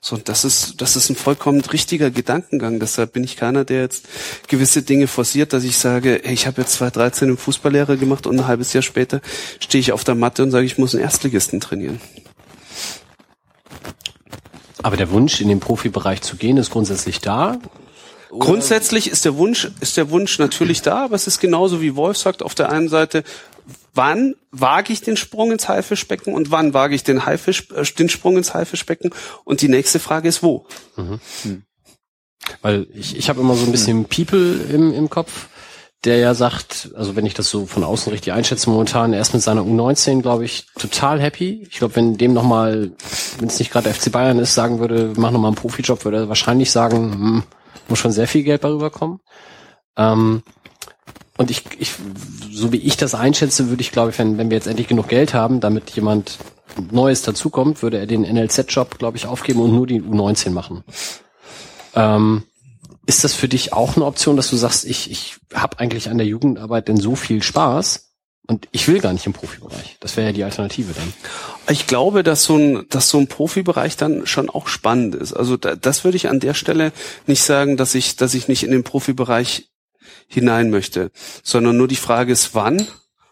So, 0.00 0.16
und 0.16 0.30
das 0.30 0.46
ist, 0.46 0.80
das 0.80 0.96
ist 0.96 1.10
ein 1.10 1.16
vollkommen 1.16 1.60
richtiger 1.60 2.10
Gedankengang. 2.10 2.80
Deshalb 2.80 3.12
bin 3.12 3.22
ich 3.22 3.36
keiner, 3.36 3.66
der 3.66 3.82
jetzt 3.82 4.06
gewisse 4.48 4.80
Dinge 4.80 5.06
forciert, 5.06 5.52
dass 5.52 5.62
ich 5.62 5.76
sage, 5.76 6.22
hey, 6.24 6.32
ich 6.32 6.46
habe 6.46 6.62
jetzt 6.62 6.72
2013 6.76 7.28
im 7.28 7.36
Fußballlehrer 7.36 7.98
gemacht 7.98 8.26
und 8.26 8.40
ein 8.40 8.46
halbes 8.46 8.72
Jahr 8.72 8.82
später 8.82 9.20
stehe 9.60 9.80
ich 9.80 9.92
auf 9.92 10.04
der 10.04 10.14
Matte 10.14 10.42
und 10.42 10.50
sage, 10.50 10.64
ich 10.64 10.78
muss 10.78 10.94
einen 10.94 11.04
Erstligisten 11.04 11.60
trainieren. 11.60 12.00
Aber 14.84 14.98
der 14.98 15.10
Wunsch, 15.10 15.40
in 15.40 15.48
den 15.48 15.60
Profibereich 15.60 16.20
zu 16.20 16.36
gehen, 16.36 16.58
ist 16.58 16.70
grundsätzlich 16.70 17.22
da. 17.22 17.58
Grundsätzlich 18.28 19.08
ist 19.08 19.24
der 19.24 19.34
Wunsch, 19.38 19.70
ist 19.80 19.96
der 19.96 20.10
Wunsch 20.10 20.38
natürlich 20.38 20.82
da, 20.82 21.06
aber 21.06 21.14
es 21.14 21.26
ist 21.26 21.40
genauso 21.40 21.80
wie 21.80 21.96
Wolf 21.96 22.18
sagt, 22.18 22.42
auf 22.42 22.54
der 22.54 22.68
einen 22.68 22.90
Seite, 22.90 23.24
wann 23.94 24.34
wage 24.50 24.92
ich 24.92 25.00
den 25.00 25.16
Sprung 25.16 25.52
ins 25.52 25.68
Haifischbecken 25.68 26.34
und 26.34 26.50
wann 26.50 26.74
wage 26.74 26.94
ich 26.94 27.02
den, 27.02 27.24
Haifisch, 27.24 27.70
äh, 27.74 27.82
den 27.98 28.10
Sprung 28.10 28.36
ins 28.36 28.52
Haifischbecken? 28.52 29.14
Und 29.44 29.62
die 29.62 29.68
nächste 29.68 30.00
Frage 30.00 30.28
ist, 30.28 30.42
wo? 30.42 30.66
Weil 32.60 32.86
ich, 32.92 33.16
ich 33.16 33.30
habe 33.30 33.40
immer 33.40 33.54
so 33.54 33.64
ein 33.64 33.72
bisschen 33.72 34.04
People 34.04 34.66
im, 34.70 34.92
im 34.92 35.08
Kopf, 35.08 35.46
der 36.04 36.18
ja 36.18 36.34
sagt, 36.34 36.90
also 36.94 37.16
wenn 37.16 37.26
ich 37.26 37.34
das 37.34 37.48
so 37.48 37.66
von 37.66 37.82
außen 37.82 38.12
richtig 38.12 38.32
einschätze, 38.32 38.68
momentan 38.68 39.12
erst 39.12 39.32
mit 39.32 39.42
seiner 39.42 39.62
U19, 39.62 40.20
glaube 40.22 40.44
ich, 40.44 40.66
total 40.78 41.20
happy. 41.20 41.66
Ich 41.70 41.78
glaube, 41.78 41.96
wenn 41.96 42.16
dem 42.16 42.34
nochmal, 42.34 42.92
wenn 43.38 43.48
es 43.48 43.58
nicht 43.58 43.72
gerade 43.72 43.92
FC 43.92 44.12
Bayern 44.12 44.38
ist, 44.38 44.54
sagen 44.54 44.80
würde, 44.80 45.12
mach 45.16 45.30
nochmal 45.30 45.48
einen 45.48 45.56
Profijob, 45.56 46.04
würde 46.04 46.18
er 46.18 46.28
wahrscheinlich 46.28 46.70
sagen, 46.70 47.12
hm, 47.12 47.42
muss 47.88 47.98
schon 47.98 48.12
sehr 48.12 48.28
viel 48.28 48.42
Geld 48.42 48.64
darüber 48.64 48.90
kommen. 48.90 49.20
Ähm, 49.96 50.42
und 51.36 51.50
ich, 51.50 51.64
ich, 51.78 51.92
so 52.52 52.70
wie 52.72 52.78
ich 52.78 52.96
das 52.96 53.14
einschätze, 53.14 53.68
würde 53.68 53.82
ich, 53.82 53.90
glaube 53.90 54.10
ich, 54.10 54.18
wenn, 54.18 54.38
wenn 54.38 54.50
wir 54.50 54.56
jetzt 54.56 54.68
endlich 54.68 54.88
genug 54.88 55.08
Geld 55.08 55.34
haben, 55.34 55.60
damit 55.60 55.90
jemand 55.90 56.38
Neues 56.90 57.22
dazukommt, 57.22 57.82
würde 57.82 57.98
er 57.98 58.06
den 58.06 58.22
NLZ-Job, 58.22 58.98
glaube 58.98 59.16
ich, 59.16 59.26
aufgeben 59.26 59.60
und 59.60 59.72
nur 59.72 59.86
die 59.86 60.02
U19 60.02 60.50
machen. 60.50 60.84
Ähm, 61.94 62.44
ist 63.06 63.24
das 63.24 63.34
für 63.34 63.48
dich 63.48 63.72
auch 63.72 63.96
eine 63.96 64.04
Option, 64.04 64.36
dass 64.36 64.50
du 64.50 64.56
sagst, 64.56 64.84
ich, 64.84 65.10
ich 65.10 65.36
habe 65.52 65.78
eigentlich 65.78 66.08
an 66.08 66.18
der 66.18 66.26
Jugendarbeit 66.26 66.88
denn 66.88 66.96
so 66.96 67.16
viel 67.16 67.42
Spaß 67.42 68.12
und 68.46 68.68
ich 68.72 68.88
will 68.88 69.00
gar 69.00 69.12
nicht 69.12 69.26
im 69.26 69.32
Profibereich? 69.32 69.96
Das 70.00 70.16
wäre 70.16 70.28
ja 70.28 70.32
die 70.32 70.44
Alternative 70.44 70.92
dann. 70.92 71.12
Ich 71.70 71.86
glaube, 71.86 72.22
dass 72.22 72.44
so 72.44 72.56
ein, 72.56 72.86
dass 72.90 73.08
so 73.08 73.18
ein 73.18 73.26
Profibereich 73.26 73.96
dann 73.96 74.26
schon 74.26 74.50
auch 74.50 74.68
spannend 74.68 75.14
ist. 75.14 75.32
Also 75.32 75.56
da, 75.56 75.76
das 75.76 76.04
würde 76.04 76.16
ich 76.16 76.28
an 76.28 76.40
der 76.40 76.54
Stelle 76.54 76.92
nicht 77.26 77.42
sagen, 77.42 77.76
dass 77.76 77.94
ich, 77.94 78.16
dass 78.16 78.34
ich 78.34 78.48
nicht 78.48 78.62
in 78.62 78.70
den 78.70 78.84
Profibereich 78.84 79.70
hinein 80.26 80.70
möchte, 80.70 81.10
sondern 81.42 81.76
nur 81.76 81.88
die 81.88 81.96
Frage 81.96 82.32
ist 82.32 82.54
wann 82.54 82.86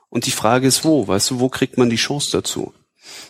und 0.08 0.26
die 0.26 0.30
Frage 0.30 0.66
ist 0.66 0.84
wo. 0.84 1.06
Weißt 1.06 1.30
du, 1.30 1.40
wo 1.40 1.48
kriegt 1.48 1.76
man 1.76 1.90
die 1.90 1.96
Chance 1.96 2.30
dazu? 2.32 2.72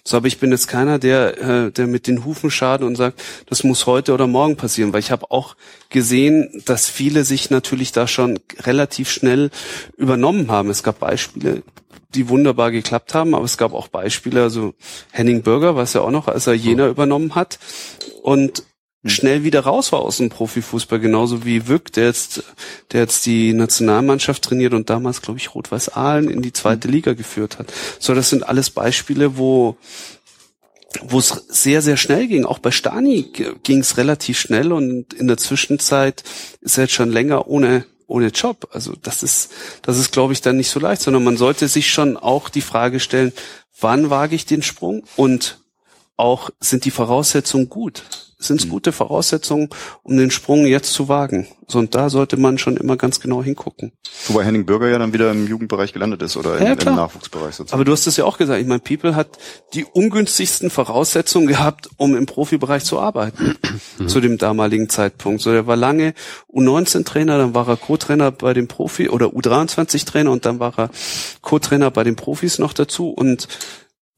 So, 0.05 0.17
aber 0.17 0.27
ich 0.27 0.39
bin 0.39 0.51
jetzt 0.51 0.69
keiner, 0.69 0.99
der, 0.99 1.39
äh, 1.39 1.71
der 1.71 1.87
mit 1.87 2.07
den 2.07 2.25
Hufen 2.25 2.51
schadet 2.51 2.87
und 2.87 2.97
sagt, 2.97 3.23
das 3.47 3.65
muss 3.65 3.87
heute 3.87 4.13
oder 4.13 4.27
morgen 4.27 4.57
passieren, 4.57 4.93
weil 4.93 5.01
ich 5.01 5.11
habe 5.11 5.31
auch 5.31 5.57
gesehen, 5.91 6.63
dass 6.65 6.89
viele 6.89 7.25
sich 7.25 7.51
natürlich 7.51 7.93
da 7.93 8.07
schon 8.07 8.39
relativ 8.61 9.11
schnell 9.11 9.51
übernommen 9.97 10.51
haben. 10.51 10.71
Es 10.71 10.83
gab 10.83 11.01
Beispiele, 11.01 11.63
die 12.15 12.29
wunderbar 12.29 12.71
geklappt 12.71 13.15
haben, 13.15 13.35
aber 13.35 13.45
es 13.45 13.57
gab 13.57 13.73
auch 13.73 13.89
Beispiele, 13.89 14.43
also 14.43 14.75
Henning 15.11 15.43
Bürger, 15.43 15.77
was 15.77 15.95
ja 15.95 16.03
auch 16.03 16.11
noch, 16.11 16.29
als 16.29 16.47
er 16.47 16.55
Jena 16.55 16.89
übernommen 16.89 17.35
hat 17.35 17.59
und. 18.23 18.65
Schnell 19.05 19.43
wieder 19.43 19.61
raus 19.61 19.93
war 19.93 20.01
aus 20.01 20.19
dem 20.19 20.29
Profifußball, 20.29 21.01
genauso 21.01 21.45
wie 21.45 21.67
Wück, 21.67 21.93
der 21.93 22.05
jetzt, 22.05 22.45
der 22.93 23.01
jetzt 23.01 23.27
die 23.27 23.53
Nationalmannschaft 23.53 24.43
trainiert 24.43 24.75
und 24.75 24.91
damals, 24.91 25.23
glaube 25.23 25.39
ich, 25.39 25.55
Rot-Weiß 25.55 25.91
Aalen 25.91 26.31
in 26.31 26.43
die 26.43 26.53
zweite 26.53 26.89
hm. 26.89 26.95
Liga 26.95 27.15
geführt 27.15 27.59
hat. 27.59 27.73
So, 27.99 28.15
das 28.15 28.31
sind 28.31 28.47
alles 28.47 28.71
Beispiele, 28.71 29.37
wo 29.37 29.77
wo 31.05 31.19
es 31.19 31.29
sehr, 31.49 31.81
sehr 31.81 31.97
schnell 31.97 32.29
ging. 32.29 32.45
Auch 32.45 32.59
bei 32.59 32.71
Stani 32.71 33.33
ging 33.63 33.79
es 33.79 33.97
relativ 33.97 34.39
schnell 34.39 34.73
und 34.73 35.15
in 35.15 35.27
der 35.27 35.39
Zwischenzeit 35.39 36.23
ist 36.61 36.77
er 36.77 36.85
jetzt 36.85 36.93
schon 36.93 37.11
länger 37.11 37.49
ohne 37.49 37.87
ohne 38.07 38.27
Job. 38.29 38.69
Also 38.73 38.95
das 39.01 39.23
ist, 39.23 39.51
das 39.81 39.99
ist, 39.99 40.13
glaube 40.13 40.35
ich, 40.35 40.43
dann 40.43 40.59
nicht 40.59 40.69
so 40.69 40.79
leicht, 40.79 41.01
sondern 41.01 41.25
man 41.25 41.39
sollte 41.39 41.67
sich 41.67 41.91
schon 41.91 42.19
auch 42.19 42.51
die 42.51 42.61
Frage 42.61 43.01
stellen, 43.01 43.33
wann 43.81 44.11
wage 44.11 44.35
ich 44.35 44.45
den 44.45 44.63
Sprung 44.63 45.05
und 45.17 45.59
auch 46.19 46.51
sind 46.61 46.85
die 46.85 46.91
Voraussetzungen 46.91 47.71
gut? 47.71 48.05
Sind 48.45 48.61
es 48.61 48.67
mhm. 48.67 48.71
gute 48.71 48.93
Voraussetzungen, 48.93 49.69
um 50.03 50.17
den 50.17 50.31
Sprung 50.31 50.67
jetzt 50.67 50.93
zu 50.93 51.09
wagen. 51.09 51.47
So, 51.67 51.79
und 51.79 51.95
da 51.95 52.11
sollte 52.11 52.37
man 52.37 52.59
schon 52.59 52.77
immer 52.77 52.97
ganz 52.97 53.21
genau 53.21 53.43
hingucken. 53.43 53.93
Wobei 54.29 54.45
Henning 54.45 54.67
Bürger 54.67 54.89
ja 54.89 54.99
dann 54.99 55.13
wieder 55.13 55.31
im 55.31 55.47
Jugendbereich 55.47 55.93
gelandet 55.93 56.21
ist 56.21 56.37
oder 56.37 56.63
ja, 56.63 56.73
im, 56.73 56.95
Nachwuchsbereich 56.97 57.55
sozusagen. 57.55 57.75
Aber 57.75 57.85
du 57.85 57.93
hast 57.93 58.07
es 58.07 58.17
ja 58.19 58.25
auch 58.25 58.37
gesagt, 58.37 58.61
ich 58.61 58.67
meine, 58.67 58.81
People 58.81 59.17
hat 59.17 59.39
die 59.73 59.85
ungünstigsten 59.85 60.69
Voraussetzungen 60.69 61.47
gehabt, 61.47 61.89
um 61.97 62.15
im 62.15 62.27
Profibereich 62.27 62.85
zu 62.85 62.99
arbeiten 62.99 63.57
mhm. 63.99 64.09
zu 64.09 64.21
dem 64.21 64.37
damaligen 64.37 64.89
Zeitpunkt. 64.91 65.41
So, 65.41 65.51
er 65.51 65.67
war 65.67 65.77
lange 65.77 66.13
U19-Trainer, 66.53 67.39
dann 67.39 67.55
war 67.55 67.69
er 67.69 67.77
Co-Trainer 67.77 68.31
bei 68.33 68.53
dem 68.53 68.69
Profi 68.69 69.09
oder 69.09 69.29
U23-Trainer 69.29 70.31
und 70.31 70.45
dann 70.45 70.61
war 70.61 70.79
er 70.79 70.91
Co-Trainer 71.41 71.91
bei 71.91 72.05
den 72.05 72.17
Profis 72.17 72.59
noch 72.59 72.75
dazu 72.75 73.09
und 73.09 73.49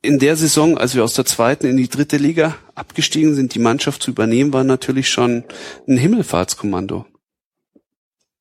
in 0.02 0.18
der 0.18 0.36
Saison, 0.36 0.76
als 0.76 0.94
wir 0.94 1.02
aus 1.02 1.14
der 1.14 1.24
zweiten 1.24 1.66
in 1.66 1.78
die 1.78 1.88
dritte 1.88 2.18
Liga 2.18 2.56
abgestiegen 2.74 3.34
sind, 3.34 3.54
die 3.54 3.58
Mannschaft 3.58 4.02
zu 4.02 4.10
übernehmen, 4.10 4.52
war 4.52 4.64
natürlich 4.64 5.08
schon 5.08 5.44
ein 5.88 5.96
Himmelfahrtskommando. 5.96 7.06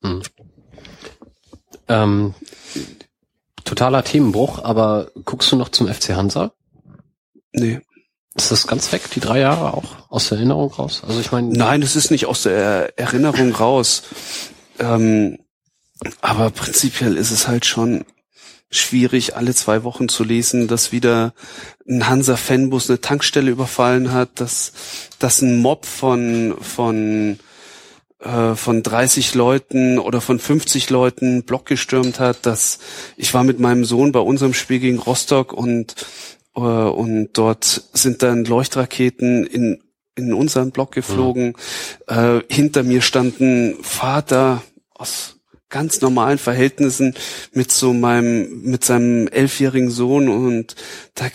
Hm. 0.04 0.22
Ähm, 1.88 2.34
totaler 3.64 4.04
Themenbruch, 4.04 4.64
aber 4.64 5.12
guckst 5.26 5.52
du 5.52 5.56
noch 5.56 5.70
zum 5.70 5.88
FC 5.88 6.16
Hansa? 6.16 6.54
Nee. 7.52 7.82
Ist 8.36 8.52
das 8.52 8.66
ganz 8.66 8.92
weg, 8.92 9.04
die 9.14 9.20
drei 9.20 9.40
Jahre 9.40 9.76
auch 9.76 10.10
aus 10.10 10.30
der 10.30 10.40
Erinnerung 10.40 10.72
raus? 10.74 11.04
Also 11.08 11.20
ich 11.20 11.32
meine. 11.32 11.50
Nein, 11.50 11.84
es 11.84 11.96
ist 11.96 12.10
nicht 12.10 12.26
aus 12.26 12.44
der 12.44 12.98
Erinnerung 12.98 13.52
raus. 13.52 14.04
Ähm, 14.80 15.38
aber 16.22 16.50
prinzipiell 16.50 17.16
ist 17.16 17.30
es 17.30 17.48
halt 17.48 17.66
schon 17.66 18.06
schwierig, 18.70 19.36
alle 19.36 19.54
zwei 19.54 19.84
Wochen 19.84 20.10
zu 20.10 20.24
lesen, 20.24 20.68
dass 20.68 20.92
wieder 20.92 21.34
ein 21.88 22.08
Hansa-Fanbus 22.08 22.90
eine 22.90 23.02
Tankstelle 23.02 23.52
überfallen 23.52 24.12
hat, 24.12 24.40
dass, 24.40 24.74
dass 25.20 25.42
ein 25.42 25.58
Mob 25.58 25.86
von, 25.86 26.56
von, 26.60 27.40
äh, 28.20 28.56
von 28.56 28.82
30 28.82 29.36
Leuten 29.36 30.00
oder 30.00 30.22
von 30.22 30.40
50 30.40 30.90
Leuten 30.90 31.44
Block 31.44 31.66
gestürmt 31.66 32.20
hat, 32.20 32.46
dass 32.46 32.80
ich 33.16 33.34
war 33.34 33.44
mit 33.44 33.60
meinem 33.60 33.86
Sohn 33.86 34.12
bei 34.12 34.20
unserem 34.20 34.54
Spiel 34.54 34.80
gegen 34.80 35.00
Rostock 35.00 35.54
und, 35.54 35.96
äh, 36.56 36.60
und 36.60 37.34
dort 37.34 37.84
sind 37.94 38.24
dann 38.24 38.46
Leuchtraketen 38.46 39.46
in, 39.46 39.84
in 40.16 40.34
unseren 40.34 40.72
Block 40.72 40.92
geflogen. 40.94 41.56
Mhm. 42.10 42.16
Äh, 42.16 42.42
hinter 42.50 42.84
mir 42.84 43.02
standen 43.02 43.78
Vater 43.84 44.64
aus 44.96 45.33
ganz 45.74 46.02
normalen 46.02 46.38
Verhältnissen 46.38 47.16
mit 47.52 47.72
so 47.72 47.94
meinem, 47.94 48.62
mit 48.62 48.86
seinem 48.86 49.28
elfjährigen 49.28 49.90
Sohn 49.90 50.30
und 50.30 50.76
da, 51.16 51.26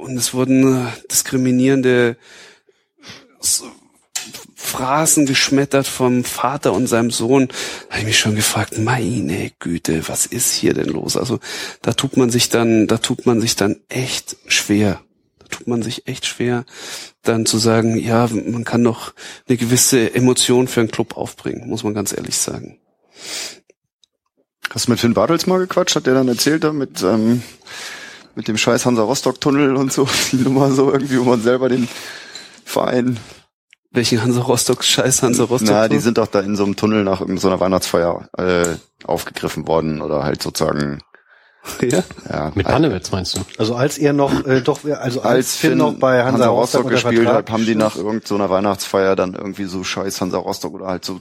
und 0.00 0.16
es 0.16 0.32
wurden 0.32 0.86
diskriminierende 1.10 2.16
Phrasen 4.54 5.26
geschmettert 5.26 5.88
vom 5.88 6.22
Vater 6.22 6.72
und 6.72 6.86
seinem 6.86 7.10
Sohn, 7.10 7.48
da 7.48 7.90
habe 7.90 8.00
ich 8.02 8.06
mich 8.06 8.18
schon 8.20 8.36
gefragt, 8.36 8.78
meine 8.78 9.50
Güte, 9.58 10.08
was 10.08 10.24
ist 10.24 10.54
hier 10.54 10.72
denn 10.72 10.88
los? 10.88 11.16
Also 11.16 11.40
da 11.82 11.92
tut 11.92 12.16
man 12.16 12.30
sich 12.30 12.48
dann, 12.48 12.86
da 12.86 12.98
tut 12.98 13.26
man 13.26 13.40
sich 13.40 13.56
dann 13.56 13.80
echt 13.88 14.36
schwer. 14.46 15.00
Da 15.40 15.46
tut 15.48 15.66
man 15.66 15.82
sich 15.82 16.06
echt 16.06 16.26
schwer, 16.26 16.64
dann 17.22 17.44
zu 17.44 17.58
sagen, 17.58 17.98
ja, 17.98 18.28
man 18.28 18.62
kann 18.62 18.84
doch 18.84 19.14
eine 19.48 19.58
gewisse 19.58 20.14
Emotion 20.14 20.68
für 20.68 20.78
einen 20.78 20.92
Club 20.92 21.16
aufbringen, 21.16 21.68
muss 21.68 21.82
man 21.82 21.94
ganz 21.94 22.12
ehrlich 22.12 22.36
sagen. 22.36 22.78
Hast 24.72 24.86
du 24.86 24.92
mit 24.92 25.00
Finn 25.00 25.14
Bartels 25.14 25.46
mal 25.46 25.58
gequatscht? 25.58 25.96
Hat 25.96 26.06
der 26.06 26.14
dann 26.14 26.28
erzählt 26.28 26.64
da 26.64 26.72
mit, 26.72 27.02
ähm, 27.02 27.42
mit 28.34 28.48
dem 28.48 28.56
scheiß 28.56 28.86
Hansa 28.86 29.02
Rostock 29.02 29.40
Tunnel 29.40 29.76
und 29.76 29.92
so, 29.92 30.08
die 30.32 30.36
Nummer 30.36 30.70
so 30.70 30.92
irgendwie, 30.92 31.18
wo 31.18 31.24
man 31.24 31.42
selber 31.42 31.68
den 31.68 31.88
Verein 32.64 33.18
welchen 33.92 34.22
Hansa 34.22 34.42
Rostock, 34.42 34.84
scheiß 34.84 35.22
Hansa 35.22 35.44
Rostock? 35.44 35.68
Na, 35.68 35.88
die 35.88 35.98
sind 35.98 36.18
doch 36.18 36.28
da 36.28 36.40
in 36.40 36.54
so 36.54 36.64
einem 36.64 36.76
Tunnel 36.76 37.02
nach 37.02 37.20
irgendeiner 37.20 37.58
Weihnachtsfeier 37.58 38.28
äh, 38.38 38.76
aufgegriffen 39.04 39.66
worden 39.66 40.00
oder 40.00 40.22
halt 40.22 40.42
sozusagen 40.42 41.00
Ja? 41.82 42.02
ja. 42.28 42.52
Mit 42.54 42.66
Pannewitz 42.66 43.10
meinst 43.10 43.36
du? 43.36 43.40
Also 43.58 43.74
als 43.74 43.98
er 43.98 44.12
noch, 44.12 44.46
äh, 44.46 44.60
doch, 44.60 44.84
also 44.84 45.20
als, 45.20 45.24
als 45.24 45.56
Finn, 45.56 45.70
Finn 45.70 45.78
noch 45.78 45.94
bei 45.94 46.18
Hansa, 46.18 46.32
Hansa 46.32 46.48
Rostock, 46.48 46.84
Rostock 46.84 47.10
gespielt 47.10 47.28
hat, 47.28 47.50
haben 47.50 47.66
die 47.66 47.74
nach 47.74 47.96
irgendeiner 47.96 48.48
so 48.48 48.50
Weihnachtsfeier 48.50 49.16
dann 49.16 49.34
irgendwie 49.34 49.64
so 49.64 49.84
scheiß 49.84 50.20
Hansa 50.20 50.38
Rostock 50.38 50.74
oder 50.74 50.86
halt 50.86 51.04
so 51.04 51.20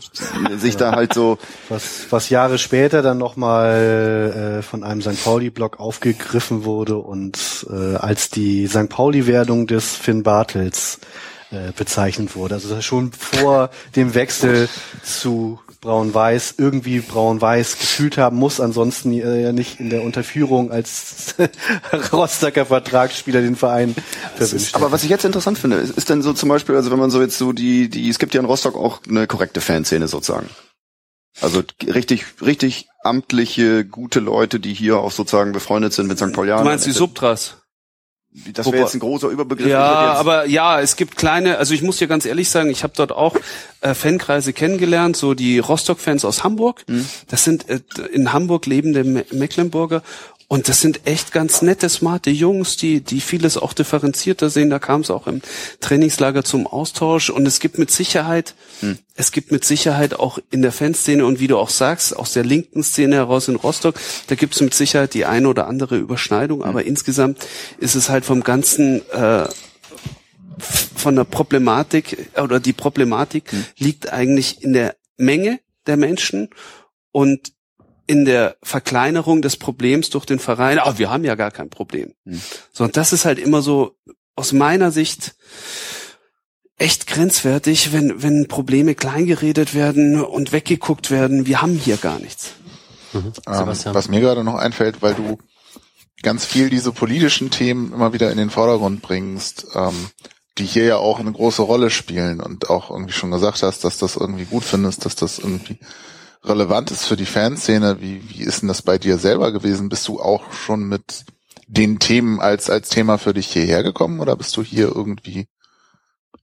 sich 0.57 0.77
da 0.77 0.93
halt 0.93 1.13
so 1.13 1.37
was 1.67 2.07
was 2.09 2.29
Jahre 2.29 2.57
später 2.57 3.01
dann 3.01 3.17
nochmal 3.17 4.59
äh, 4.59 4.61
von 4.61 4.83
einem 4.83 5.01
St. 5.01 5.23
Pauli-Blog 5.23 5.79
aufgegriffen 5.79 6.63
wurde 6.63 6.97
und 6.97 7.65
äh, 7.69 7.95
als 7.95 8.29
die 8.29 8.67
St. 8.67 8.89
Pauli-Werdung 8.89 9.67
des 9.67 9.95
Finn 9.95 10.23
Bartels 10.23 10.99
äh, 11.51 11.71
bezeichnet 11.75 12.35
wurde. 12.35 12.55
Also 12.55 12.81
schon 12.81 13.11
vor 13.11 13.69
dem 13.95 14.13
Wechsel 14.13 14.69
zu 15.03 15.59
braun-weiß 15.81 16.56
irgendwie 16.57 16.99
braun-weiß 16.99 17.80
gefühlt 17.80 18.18
haben 18.18 18.38
muss, 18.38 18.60
ansonsten 18.60 19.14
äh, 19.14 19.41
ja 19.41 19.51
nicht 19.51 19.80
in 19.80 19.89
der 19.89 20.03
Unterführung 20.03 20.72
als 20.72 21.35
Rostocker 22.11 22.65
Vertragsspieler 22.65 23.41
den 23.41 23.56
Verein 23.56 23.95
verwünscht. 24.35 24.76
Aber 24.76 24.91
was 24.91 25.03
ich 25.03 25.10
jetzt 25.10 25.26
interessant 25.26 25.57
finde, 25.57 25.77
ist, 25.77 25.97
ist 25.97 26.10
denn 26.10 26.22
so 26.22 26.34
zum 26.34 26.49
Beispiel, 26.49 26.76
also 26.76 26.91
wenn 26.91 26.99
man 26.99 27.11
so 27.11 27.22
jetzt 27.22 27.38
so 27.38 27.53
die, 27.53 27.89
die, 27.89 28.10
es 28.10 28.19
gibt 28.19 28.34
ja 28.34 28.41
in 28.41 28.45
Rostock 28.45 28.76
auch 28.76 29.01
eine 29.07 29.27
korrekte 29.27 29.61
Fanszene 29.61 30.07
sozusagen. 30.07 30.49
Also 31.41 31.64
richtig, 31.85 32.26
richtig 32.41 32.89
amtliche, 33.03 33.85
gute 33.85 34.19
Leute, 34.19 34.60
die 34.60 34.73
hier 34.73 34.97
auch 34.97 35.11
sozusagen 35.11 35.53
befreundet 35.53 35.93
sind 35.93 36.07
mit 36.07 36.18
St. 36.18 36.34
Paulianern. 36.34 36.65
Du 36.65 36.69
meinst 36.69 36.85
die 36.85 36.91
Subtras? 36.91 37.57
Das 38.53 38.72
wäre 38.72 38.84
jetzt 38.84 38.93
ein 38.93 38.99
großer 38.99 39.27
Überbegriff. 39.30 39.68
Ja, 39.68 40.14
aber 40.14 40.45
ja, 40.45 40.80
es 40.80 40.95
gibt 40.95 41.18
kleine, 41.18 41.57
also 41.57 41.73
ich 41.73 41.81
muss 41.81 41.97
dir 41.97 42.07
ganz 42.07 42.26
ehrlich 42.26 42.49
sagen, 42.49 42.69
ich 42.69 42.84
habe 42.84 42.93
dort 42.95 43.11
auch 43.11 43.35
äh, 43.81 43.95
Fankreise 43.95 44.53
kennengelernt, 44.53 45.18
so 45.18 45.34
die 45.34 45.57
Rostock-Fans 45.57 46.26
aus 46.26 46.43
Hamburg. 46.43 46.84
Mhm. 46.88 47.06
Das 47.27 47.43
sind 47.43 47.68
äh, 47.69 47.81
in 48.14 48.31
Hamburg 48.31 48.68
lebende 48.68 49.03
Me 49.03 49.26
Mecklenburger 49.31 50.03
und 50.51 50.67
das 50.67 50.81
sind 50.81 51.01
echt 51.05 51.31
ganz 51.31 51.61
nette, 51.61 51.88
smarte 51.89 52.31
Jungs, 52.31 52.76
die, 52.76 53.01
die 53.01 53.21
vieles 53.21 53.55
auch 53.55 53.71
differenzierter 53.71 54.49
sehen. 54.49 54.71
Da 54.71 54.80
kam 54.80 55.01
es 55.01 55.11
auch 55.11 55.27
im 55.27 55.43
Trainingslager 55.80 56.43
zum 56.43 56.65
Austausch. 56.65 57.30
Und 57.30 57.45
es 57.45 57.59
gibt 57.59 57.77
mit 57.77 57.91
Sicherheit, 57.91 58.55
hm. 58.80 58.97
es 59.13 59.31
gibt 59.31 59.51
mit 59.51 59.63
Sicherheit 59.63 60.15
auch 60.15 60.39
in 60.49 60.63
der 60.63 60.71
Fanszene 60.71 61.23
und 61.23 61.39
wie 61.39 61.45
du 61.45 61.55
auch 61.55 61.69
sagst, 61.69 62.17
aus 62.17 62.34
der 62.34 62.43
linken 62.43 62.81
Szene 62.81 63.17
heraus 63.17 63.47
in 63.47 63.57
Rostock, 63.57 63.99
da 64.26 64.34
gibt 64.34 64.55
es 64.55 64.61
mit 64.61 64.73
Sicherheit 64.73 65.13
die 65.13 65.26
eine 65.26 65.47
oder 65.47 65.67
andere 65.67 65.97
Überschneidung. 65.97 66.63
Aber 66.63 66.80
hm. 66.80 66.88
insgesamt 66.88 67.45
ist 67.77 67.93
es 67.93 68.09
halt 68.09 68.26
vom 68.26 68.41
ganzen 68.41 69.07
äh, 69.11 69.47
von 70.57 71.15
der 71.15 71.26
Problematik 71.26 72.31
oder 72.41 72.59
die 72.59 72.73
Problematik 72.73 73.51
hm. 73.51 73.65
liegt 73.77 74.11
eigentlich 74.11 74.63
in 74.63 74.73
der 74.73 74.95
Menge 75.15 75.59
der 75.85 75.97
Menschen 75.97 76.49
und 77.11 77.53
in 78.10 78.26
der 78.26 78.57
Verkleinerung 78.64 79.44
des 79.44 79.56
Problems 79.56 80.10
durch 80.10 80.26
den 80.26 80.40
Verein, 80.40 80.80
ah, 80.80 80.98
wir 80.98 81.11
haben 81.11 81.23
ja 81.23 81.36
gar 81.36 81.52
kein 81.52 81.69
Problem. 81.69 82.15
Mhm. 82.26 82.41
So, 82.73 82.86
und 82.86 82.98
das 82.98 83.14
ist 83.14 83.23
halt 83.23 83.38
immer 83.38 83.61
so 83.61 83.98
aus 84.36 84.52
meiner 84.52 84.90
Sicht 84.90 85.36
echt 86.80 87.06
grenzwertig, 87.06 87.94
wenn, 87.94 88.23
wenn 88.23 88.48
Probleme 88.48 88.95
kleingeredet 88.95 89.76
werden 89.76 90.23
und 90.23 90.52
weggeguckt 90.52 91.11
werden. 91.11 91.45
Wir 91.45 91.61
haben 91.61 91.76
hier 91.76 91.98
gar 91.98 92.18
nichts. 92.18 92.53
Mhm. 93.14 93.31
Ähm, 93.45 93.94
was 93.94 94.10
mir 94.10 94.22
gerade 94.22 94.44
noch 94.44 94.56
einfällt, 94.56 95.03
weil 95.03 95.14
du 95.14 95.38
ganz 96.23 96.45
viel 96.45 96.72
diese 96.72 96.91
politischen 96.91 97.52
Themen 97.52 97.94
immer 97.94 98.11
wieder 98.11 98.31
in 98.31 98.40
den 98.40 98.49
Vordergrund 98.49 99.03
bringst, 99.03 99.68
ähm, 99.76 100.10
die 100.57 100.65
hier 100.65 100.86
ja 100.86 100.98
auch 100.98 101.19
eine 101.19 101.31
große 101.31 101.61
Rolle 101.61 101.91
spielen 101.91 102.41
und 102.41 102.72
auch 102.72 102.90
irgendwie 102.90 103.14
schon 103.14 103.30
gesagt 103.30 103.61
hast, 103.61 103.84
dass 103.84 103.99
das 103.99 104.15
irgendwie 104.15 104.45
gut 104.45 104.64
findest, 104.64 105.06
dass 105.06 105.15
das 105.15 105.38
irgendwie 105.38 105.77
relevant 106.43 106.91
ist 106.91 107.05
für 107.05 107.17
die 107.17 107.25
Fanszene. 107.25 108.01
Wie, 108.01 108.21
wie 108.29 108.43
ist 108.43 108.61
denn 108.61 108.67
das 108.67 108.81
bei 108.81 108.97
dir 108.97 109.17
selber 109.17 109.51
gewesen? 109.51 109.89
Bist 109.89 110.07
du 110.07 110.19
auch 110.19 110.53
schon 110.53 110.87
mit 110.87 111.25
den 111.67 111.99
Themen 111.99 112.39
als, 112.39 112.69
als 112.69 112.89
Thema 112.89 113.17
für 113.17 113.33
dich 113.33 113.47
hierher 113.47 113.83
gekommen 113.83 114.19
oder 114.19 114.35
bist 114.35 114.57
du 114.57 114.63
hier 114.63 114.87
irgendwie 114.87 115.47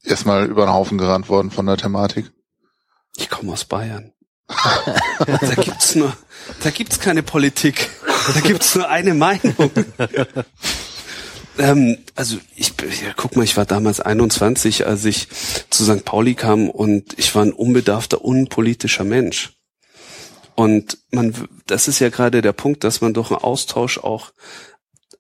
erstmal 0.05 0.47
über 0.47 0.67
den 0.67 0.73
Haufen 0.73 0.99
gerannt 0.99 1.29
worden 1.29 1.51
von 1.51 1.67
der 1.67 1.77
Thematik? 1.77 2.31
Ich 3.17 3.29
komme 3.29 3.53
aus 3.53 3.65
Bayern. 3.65 4.13
da 5.27 5.55
gibt's 5.57 5.97
nur, 5.97 6.17
da 6.63 6.71
gibt's 6.71 7.01
keine 7.01 7.25
Politik. 7.25 7.91
Da 8.35 8.41
gibt's 8.41 8.77
nur 8.77 8.89
eine 8.89 9.15
Meinung. 9.15 9.57
ähm, 11.59 11.99
also 12.15 12.37
ich, 12.55 12.75
ja, 13.03 13.13
guck 13.17 13.35
mal, 13.35 13.43
ich 13.43 13.57
war 13.57 13.65
damals 13.65 14.01
21, 14.01 14.87
als 14.87 15.05
ich 15.05 15.29
zu 15.71 15.85
St. 15.85 16.05
Pauli 16.05 16.35
kam 16.35 16.71
und 16.71 17.19
ich 17.19 17.35
war 17.35 17.43
ein 17.43 17.53
unbedarfter, 17.53 18.25
unpolitischer 18.25 19.05
Mensch. 19.05 19.56
Und 20.57 20.99
man, 21.11 21.35
das 21.67 21.87
ist 21.87 22.01
ja 22.01 22.09
gerade 22.09 22.43
der 22.43 22.53
Punkt, 22.53 22.83
dass 22.83 23.01
man 23.03 23.15
durch 23.15 23.31
einen 23.31 23.41
Austausch 23.41 23.99
auch 23.99 24.33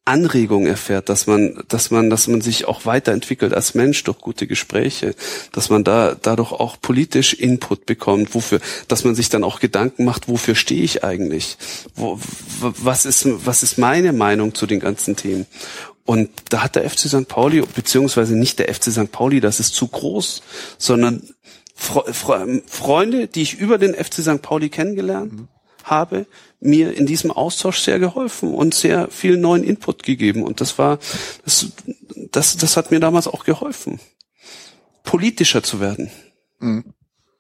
Anregung 0.06 0.66
erfährt, 0.66 1.08
dass 1.08 1.26
man, 1.26 1.62
dass 1.68 1.90
man, 1.90 2.10
dass 2.10 2.28
man 2.28 2.40
sich 2.40 2.66
auch 2.66 2.86
weiterentwickelt 2.86 3.52
als 3.52 3.74
Mensch 3.74 4.02
durch 4.04 4.18
gute 4.18 4.46
Gespräche, 4.46 5.14
dass 5.52 5.68
man 5.68 5.82
da 5.84 6.14
dadurch 6.14 6.52
auch 6.52 6.80
politisch 6.80 7.34
Input 7.34 7.86
bekommt, 7.86 8.34
wofür, 8.34 8.60
dass 8.88 9.04
man 9.04 9.16
sich 9.16 9.28
dann 9.28 9.44
auch 9.44 9.58
Gedanken 9.58 10.04
macht, 10.04 10.28
wofür 10.28 10.54
stehe 10.54 10.82
ich 10.82 11.04
eigentlich, 11.04 11.58
Wo, 11.96 12.18
was 12.60 13.04
ist, 13.04 13.26
was 13.44 13.64
ist 13.64 13.78
meine 13.78 14.12
Meinung 14.12 14.54
zu 14.54 14.66
den 14.66 14.80
ganzen 14.80 15.16
Themen? 15.16 15.46
Und 16.04 16.30
da 16.50 16.62
hat 16.62 16.76
der 16.76 16.88
FC 16.88 17.08
St. 17.08 17.26
Pauli, 17.26 17.62
beziehungsweise 17.74 18.36
nicht 18.36 18.60
der 18.60 18.72
FC 18.72 18.84
St. 18.92 19.10
Pauli, 19.10 19.40
das 19.40 19.58
ist 19.58 19.74
zu 19.74 19.88
groß, 19.88 20.40
sondern 20.78 21.28
Freunde, 21.76 23.28
die 23.28 23.42
ich 23.42 23.58
über 23.58 23.78
den 23.78 23.94
FC 23.94 24.14
St. 24.14 24.40
Pauli 24.40 24.70
kennengelernt 24.70 25.32
mhm. 25.32 25.48
habe, 25.84 26.26
mir 26.58 26.96
in 26.96 27.06
diesem 27.06 27.30
Austausch 27.30 27.80
sehr 27.80 27.98
geholfen 27.98 28.54
und 28.54 28.74
sehr 28.74 29.08
viel 29.08 29.36
neuen 29.36 29.62
Input 29.62 30.02
gegeben. 30.02 30.42
Und 30.42 30.60
das 30.60 30.78
war, 30.78 30.98
das, 31.44 31.68
das, 32.32 32.56
das 32.56 32.76
hat 32.76 32.90
mir 32.90 33.00
damals 33.00 33.28
auch 33.28 33.44
geholfen, 33.44 34.00
politischer 35.04 35.62
zu 35.62 35.78
werden. 35.80 36.10
Mhm. 36.60 36.94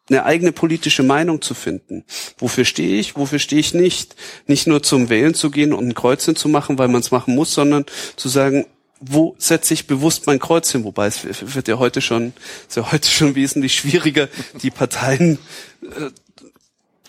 Eine 0.08 0.24
eigene 0.24 0.52
politische 0.52 1.02
Meinung 1.02 1.42
zu 1.42 1.54
finden. 1.54 2.04
Wofür 2.38 2.64
stehe 2.64 3.00
ich, 3.00 3.16
wofür 3.16 3.40
stehe 3.40 3.58
ich 3.58 3.74
nicht? 3.74 4.14
Nicht 4.46 4.68
nur 4.68 4.82
zum 4.82 5.08
Wählen 5.08 5.34
zu 5.34 5.50
gehen 5.50 5.72
und 5.72 5.84
ein 5.88 5.94
Kreuzchen 5.94 6.36
zu 6.36 6.48
machen, 6.48 6.78
weil 6.78 6.86
man 6.86 7.00
es 7.00 7.10
machen 7.10 7.34
muss, 7.34 7.52
sondern 7.52 7.86
zu 8.14 8.28
sagen, 8.28 8.66
wo 9.00 9.34
setze 9.38 9.74
ich 9.74 9.86
bewusst 9.86 10.26
mein 10.26 10.38
Kreuz 10.38 10.70
hin? 10.70 10.84
Wobei 10.84 11.06
es 11.06 11.54
wird 11.54 11.68
ja 11.68 11.78
heute 11.78 12.00
schon, 12.00 12.32
ist 12.68 12.76
ja 12.76 12.90
heute 12.90 13.08
schon 13.08 13.34
wesentlich 13.34 13.74
schwieriger, 13.74 14.28
die 14.62 14.70
Parteien 14.70 15.38
äh, 15.82 16.10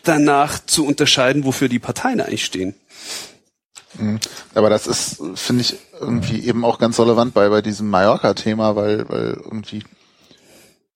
danach 0.03 0.59
zu 0.65 0.85
unterscheiden, 0.85 1.43
wofür 1.43 1.69
die 1.69 1.79
Parteien 1.79 2.21
eigentlich 2.21 2.45
stehen. 2.45 2.75
Mhm. 3.97 4.19
Aber 4.53 4.69
das 4.69 4.87
ist, 4.87 5.21
finde 5.35 5.61
ich, 5.61 5.77
irgendwie 5.99 6.45
eben 6.45 6.65
auch 6.65 6.79
ganz 6.79 6.99
relevant 6.99 7.33
bei, 7.33 7.49
bei 7.49 7.61
diesem 7.61 7.89
Mallorca-Thema, 7.89 8.75
weil, 8.75 9.09
weil 9.09 9.39
irgendwie 9.43 9.83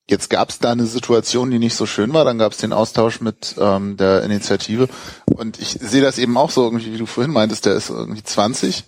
jetzt 0.09 0.29
gab 0.29 0.49
es 0.49 0.59
da 0.59 0.71
eine 0.71 0.85
Situation, 0.85 1.51
die 1.51 1.59
nicht 1.59 1.75
so 1.75 1.85
schön 1.85 2.13
war, 2.13 2.25
dann 2.25 2.37
gab 2.37 2.51
es 2.51 2.57
den 2.57 2.73
Austausch 2.73 3.21
mit 3.21 3.55
ähm, 3.57 3.97
der 3.97 4.23
Initiative 4.23 4.89
und 5.25 5.59
ich 5.59 5.77
sehe 5.81 6.01
das 6.01 6.17
eben 6.17 6.37
auch 6.37 6.51
so 6.51 6.65
irgendwie, 6.65 6.93
wie 6.93 6.97
du 6.97 7.05
vorhin 7.05 7.31
meintest, 7.31 7.65
der 7.65 7.75
ist 7.75 7.89
irgendwie 7.89 8.21
20, 8.21 8.83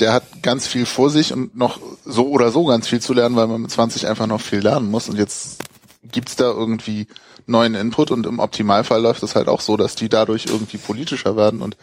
der 0.00 0.12
hat 0.12 0.42
ganz 0.42 0.66
viel 0.66 0.86
vor 0.86 1.10
sich 1.10 1.32
und 1.32 1.56
noch 1.56 1.80
so 2.04 2.28
oder 2.28 2.50
so 2.50 2.64
ganz 2.64 2.88
viel 2.88 3.00
zu 3.00 3.12
lernen, 3.12 3.36
weil 3.36 3.46
man 3.46 3.62
mit 3.62 3.70
20 3.70 4.06
einfach 4.06 4.26
noch 4.26 4.40
viel 4.40 4.60
lernen 4.60 4.90
muss 4.90 5.08
und 5.08 5.16
jetzt 5.16 5.62
gibt's 6.04 6.36
da 6.36 6.44
irgendwie 6.44 7.06
neuen 7.46 7.74
Input 7.74 8.10
und 8.10 8.26
im 8.26 8.38
Optimalfall 8.38 9.00
läuft 9.00 9.22
es 9.22 9.34
halt 9.34 9.48
auch 9.48 9.60
so, 9.60 9.76
dass 9.76 9.94
die 9.94 10.08
dadurch 10.08 10.46
irgendwie 10.46 10.78
politischer 10.78 11.36
werden 11.36 11.62
und 11.62 11.76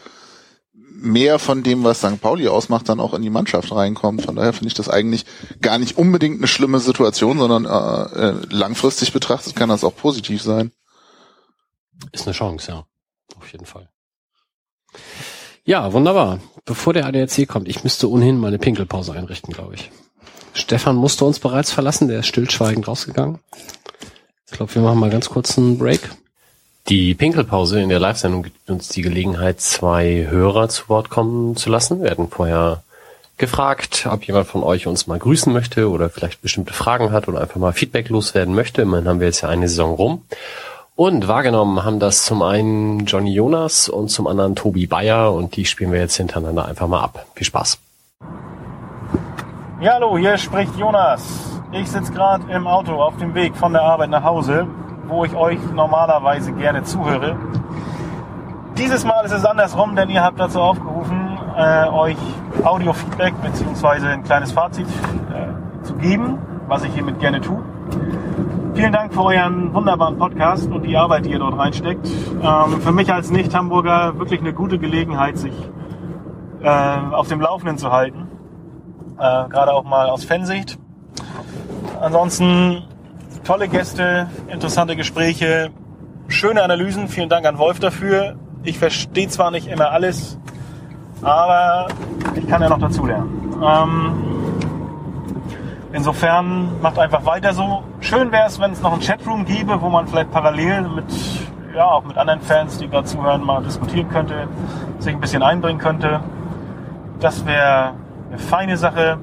mehr 0.98 1.38
von 1.38 1.62
dem, 1.62 1.84
was 1.84 1.98
St. 1.98 2.20
Pauli 2.20 2.48
ausmacht, 2.48 2.88
dann 2.88 3.00
auch 3.00 3.12
in 3.12 3.22
die 3.22 3.30
Mannschaft 3.30 3.70
reinkommt. 3.70 4.22
Von 4.22 4.36
daher 4.36 4.52
finde 4.52 4.68
ich 4.68 4.74
das 4.74 4.88
eigentlich 4.88 5.26
gar 5.60 5.78
nicht 5.78 5.98
unbedingt 5.98 6.38
eine 6.38 6.46
schlimme 6.46 6.80
Situation, 6.80 7.38
sondern 7.38 7.66
äh, 7.66 8.28
äh, 8.28 8.34
langfristig 8.50 9.12
betrachtet 9.12 9.54
kann 9.54 9.68
das 9.68 9.84
auch 9.84 9.94
positiv 9.94 10.42
sein. 10.42 10.72
Ist 12.12 12.26
eine 12.26 12.34
Chance, 12.34 12.70
ja. 12.70 12.86
Auf 13.36 13.52
jeden 13.52 13.66
Fall. 13.66 13.90
Ja, 15.66 15.92
wunderbar. 15.92 16.38
Bevor 16.64 16.92
der 16.92 17.06
ADAC 17.06 17.48
kommt, 17.48 17.66
ich 17.66 17.82
müsste 17.82 18.08
ohnehin 18.08 18.38
meine 18.38 18.56
Pinkelpause 18.56 19.12
einrichten, 19.14 19.52
glaube 19.52 19.74
ich. 19.74 19.90
Stefan 20.54 20.94
musste 20.94 21.24
uns 21.24 21.40
bereits 21.40 21.72
verlassen, 21.72 22.06
der 22.06 22.20
ist 22.20 22.28
stillschweigend 22.28 22.86
rausgegangen. 22.86 23.40
Ich 24.46 24.52
glaube, 24.52 24.72
wir 24.76 24.82
machen 24.82 25.00
mal 25.00 25.10
ganz 25.10 25.28
kurz 25.28 25.58
einen 25.58 25.76
Break. 25.76 26.08
Die 26.88 27.16
Pinkelpause 27.16 27.80
in 27.80 27.88
der 27.88 27.98
Live-Sendung 27.98 28.44
gibt 28.44 28.70
uns 28.70 28.90
die 28.90 29.02
Gelegenheit, 29.02 29.60
zwei 29.60 30.28
Hörer 30.30 30.68
zu 30.68 30.88
Wort 30.88 31.10
kommen 31.10 31.56
zu 31.56 31.68
lassen. 31.68 32.00
Wir 32.00 32.12
hatten 32.12 32.28
vorher 32.28 32.84
gefragt, 33.36 34.06
ob 34.08 34.22
jemand 34.22 34.46
von 34.46 34.62
euch 34.62 34.86
uns 34.86 35.08
mal 35.08 35.18
grüßen 35.18 35.52
möchte 35.52 35.90
oder 35.90 36.10
vielleicht 36.10 36.42
bestimmte 36.42 36.74
Fragen 36.74 37.10
hat 37.10 37.26
oder 37.26 37.40
einfach 37.40 37.56
mal 37.56 37.72
Feedback 37.72 38.08
loswerden 38.08 38.54
möchte. 38.54 38.82
Immerhin 38.82 39.08
haben 39.08 39.18
wir 39.18 39.26
jetzt 39.26 39.40
ja 39.40 39.48
eine 39.48 39.68
Saison 39.68 39.94
rum. 39.96 40.22
Und 40.96 41.28
wahrgenommen 41.28 41.84
haben 41.84 42.00
das 42.00 42.24
zum 42.24 42.40
einen 42.40 43.04
Johnny 43.04 43.30
Jonas 43.34 43.90
und 43.90 44.08
zum 44.08 44.26
anderen 44.26 44.54
Tobi 44.54 44.86
Bayer 44.86 45.30
und 45.30 45.54
die 45.54 45.66
spielen 45.66 45.92
wir 45.92 46.00
jetzt 46.00 46.16
hintereinander 46.16 46.64
einfach 46.64 46.88
mal 46.88 47.02
ab. 47.02 47.26
Viel 47.34 47.46
Spaß. 47.46 47.78
Ja, 49.78 49.92
hallo, 49.92 50.16
hier 50.16 50.38
spricht 50.38 50.74
Jonas. 50.76 51.60
Ich 51.72 51.90
sitze 51.90 52.12
gerade 52.12 52.50
im 52.50 52.66
Auto 52.66 52.92
auf 52.94 53.14
dem 53.18 53.34
Weg 53.34 53.54
von 53.56 53.74
der 53.74 53.82
Arbeit 53.82 54.08
nach 54.08 54.24
Hause, 54.24 54.66
wo 55.06 55.22
ich 55.26 55.34
euch 55.34 55.58
normalerweise 55.74 56.52
gerne 56.52 56.82
zuhöre. 56.82 57.36
Dieses 58.78 59.04
Mal 59.04 59.22
ist 59.26 59.32
es 59.32 59.44
andersrum, 59.44 59.96
denn 59.96 60.08
ihr 60.08 60.22
habt 60.22 60.40
dazu 60.40 60.62
aufgerufen, 60.62 61.38
äh, 61.58 61.88
euch 61.88 62.16
Audio-Feedback 62.64 63.34
bzw. 63.42 64.06
ein 64.06 64.24
kleines 64.24 64.52
Fazit 64.52 64.86
äh, 64.88 65.84
zu 65.84 65.92
geben, 65.96 66.38
was 66.68 66.84
ich 66.84 66.94
hiermit 66.94 67.20
gerne 67.20 67.42
tue. 67.42 67.62
Vielen 68.76 68.92
Dank 68.92 69.14
für 69.14 69.22
euren 69.22 69.72
wunderbaren 69.72 70.18
Podcast 70.18 70.70
und 70.70 70.82
die 70.82 70.98
Arbeit, 70.98 71.24
die 71.24 71.30
ihr 71.30 71.38
dort 71.38 71.58
reinsteckt. 71.58 72.06
Ähm, 72.42 72.82
für 72.82 72.92
mich 72.92 73.10
als 73.10 73.30
Nicht-Hamburger 73.30 74.18
wirklich 74.18 74.40
eine 74.40 74.52
gute 74.52 74.78
Gelegenheit, 74.78 75.38
sich 75.38 75.54
äh, 76.60 76.68
auf 76.68 77.26
dem 77.28 77.40
Laufenden 77.40 77.78
zu 77.78 77.90
halten. 77.90 78.28
Äh, 79.18 79.48
Gerade 79.48 79.72
auch 79.72 79.84
mal 79.84 80.10
aus 80.10 80.24
Fansicht. 80.24 80.78
Ansonsten 82.02 82.82
tolle 83.44 83.68
Gäste, 83.68 84.28
interessante 84.48 84.94
Gespräche, 84.94 85.70
schöne 86.28 86.62
Analysen. 86.62 87.08
Vielen 87.08 87.30
Dank 87.30 87.46
an 87.46 87.56
Wolf 87.56 87.80
dafür. 87.80 88.36
Ich 88.62 88.78
verstehe 88.78 89.28
zwar 89.28 89.50
nicht 89.52 89.68
immer 89.68 89.90
alles, 89.90 90.38
aber 91.22 91.88
ich 92.34 92.46
kann 92.46 92.60
ja 92.60 92.68
noch 92.68 92.78
dazulernen. 92.78 93.54
Ähm, 93.64 94.36
insofern 95.96 96.80
macht 96.82 96.98
einfach 96.98 97.24
weiter 97.24 97.54
so. 97.54 97.82
Schön 98.00 98.30
wäre 98.30 98.46
es, 98.46 98.60
wenn 98.60 98.72
es 98.72 98.82
noch 98.82 98.92
ein 98.92 99.00
Chatroom 99.00 99.46
gäbe, 99.46 99.80
wo 99.80 99.88
man 99.88 100.06
vielleicht 100.06 100.30
parallel 100.30 100.82
mit, 100.82 101.06
ja, 101.74 101.86
auch 101.86 102.04
mit 102.04 102.18
anderen 102.18 102.42
Fans, 102.42 102.76
die 102.76 102.86
gerade 102.86 103.06
zuhören, 103.06 103.42
mal 103.42 103.62
diskutieren 103.62 104.08
könnte, 104.10 104.46
sich 104.98 105.14
ein 105.14 105.20
bisschen 105.20 105.42
einbringen 105.42 105.78
könnte. 105.78 106.20
Das 107.18 107.44
wäre 107.46 107.94
eine 108.28 108.38
feine 108.38 108.76
Sache. 108.76 109.18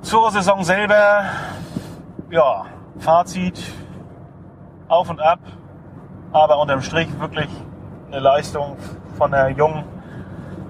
Zur 0.00 0.30
Saison 0.30 0.64
selber, 0.64 1.24
ja, 2.30 2.64
Fazit, 2.98 3.62
auf 4.88 5.10
und 5.10 5.20
ab, 5.20 5.40
aber 6.32 6.58
unterm 6.58 6.80
Strich 6.80 7.08
wirklich 7.20 7.48
eine 8.10 8.20
Leistung 8.20 8.78
von 9.18 9.30
der 9.30 9.50
jungen, 9.50 9.84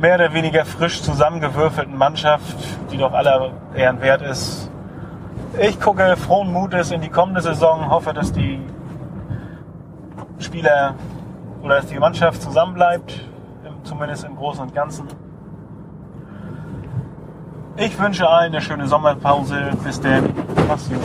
mehr 0.01 0.15
oder 0.15 0.33
weniger 0.33 0.65
frisch 0.65 1.03
zusammengewürfelten 1.03 1.97
Mannschaft, 1.97 2.57
die 2.91 2.97
doch 2.97 3.13
aller 3.13 3.53
Ehren 3.75 4.01
wert 4.01 4.23
ist. 4.23 4.71
Ich 5.59 5.79
gucke 5.81 6.17
frohen 6.17 6.53
Mutes 6.53 6.91
in 6.91 7.01
die 7.01 7.09
kommende 7.09 7.41
Saison, 7.43 7.91
hoffe, 7.91 8.15
dass 8.15 8.33
die 8.33 8.61
Spieler 10.39 10.95
oder 11.63 11.77
dass 11.77 11.87
die 11.87 11.99
Mannschaft 11.99 12.41
zusammenbleibt, 12.41 13.21
zumindest 13.85 14.25
im 14.25 14.37
Großen 14.37 14.63
und 14.63 14.75
Ganzen. 14.75 15.07
Ich 17.77 17.99
wünsche 17.99 18.29
allen 18.29 18.53
eine 18.53 18.61
schöne 18.61 18.87
Sommerpause. 18.87 19.71
Bis 19.83 20.01
dann. 20.01 20.35
Mach's 20.69 20.89
gut. 20.89 20.99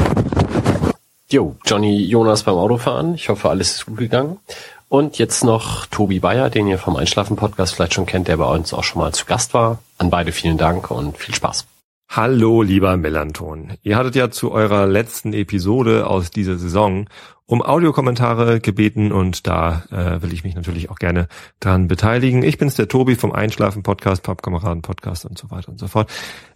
Jo, 1.30 1.56
Johnny 1.66 2.04
Jonas 2.04 2.44
beim 2.44 2.56
Autofahren. 2.56 3.16
Ich 3.16 3.30
hoffe, 3.30 3.50
alles 3.50 3.76
ist 3.76 3.86
gut 3.86 3.98
gegangen. 3.98 4.40
Und 4.88 5.18
jetzt 5.18 5.44
noch 5.44 5.88
Tobi 5.88 6.20
Bayer, 6.20 6.50
den 6.50 6.68
ihr 6.68 6.78
vom 6.78 6.96
Einschlafen-Podcast 6.96 7.76
vielleicht 7.76 7.94
schon 7.94 8.06
kennt, 8.06 8.28
der 8.28 8.38
bei 8.38 8.46
uns 8.46 8.74
auch 8.74 8.84
schon 8.84 9.02
mal 9.02 9.14
zu 9.14 9.26
Gast 9.26 9.54
war. 9.54 9.80
An 9.98 10.10
beide 10.10 10.32
vielen 10.32 10.58
Dank 10.58 10.92
und 10.92 11.18
viel 11.18 11.34
Spaß. 11.34 11.66
Hallo, 12.10 12.62
lieber 12.62 12.96
Melanton. 12.96 13.74
Ihr 13.82 13.98
hattet 13.98 14.16
ja 14.16 14.30
zu 14.30 14.52
eurer 14.52 14.86
letzten 14.86 15.34
Episode 15.34 16.08
aus 16.08 16.30
dieser 16.30 16.58
Saison 16.58 17.10
um 17.48 17.62
Audiokommentare 17.62 18.60
gebeten 18.60 19.12
und 19.12 19.46
da 19.46 19.84
äh, 19.92 20.22
will 20.22 20.34
ich 20.34 20.44
mich 20.44 20.56
natürlich 20.56 20.90
auch 20.90 20.98
gerne 20.98 21.28
dran 21.60 21.88
beteiligen. 21.88 22.44
Ich 22.44 22.58
bin's, 22.58 22.76
der 22.76 22.88
Tobi 22.88 23.16
vom 23.16 23.32
Einschlafen-Podcast, 23.32 24.24
Pappkameraden-Podcast 24.24 25.26
und 25.26 25.38
so 25.38 25.52
weiter 25.52 25.70
und 25.70 25.80
so 25.80 25.88
fort. 25.88 26.10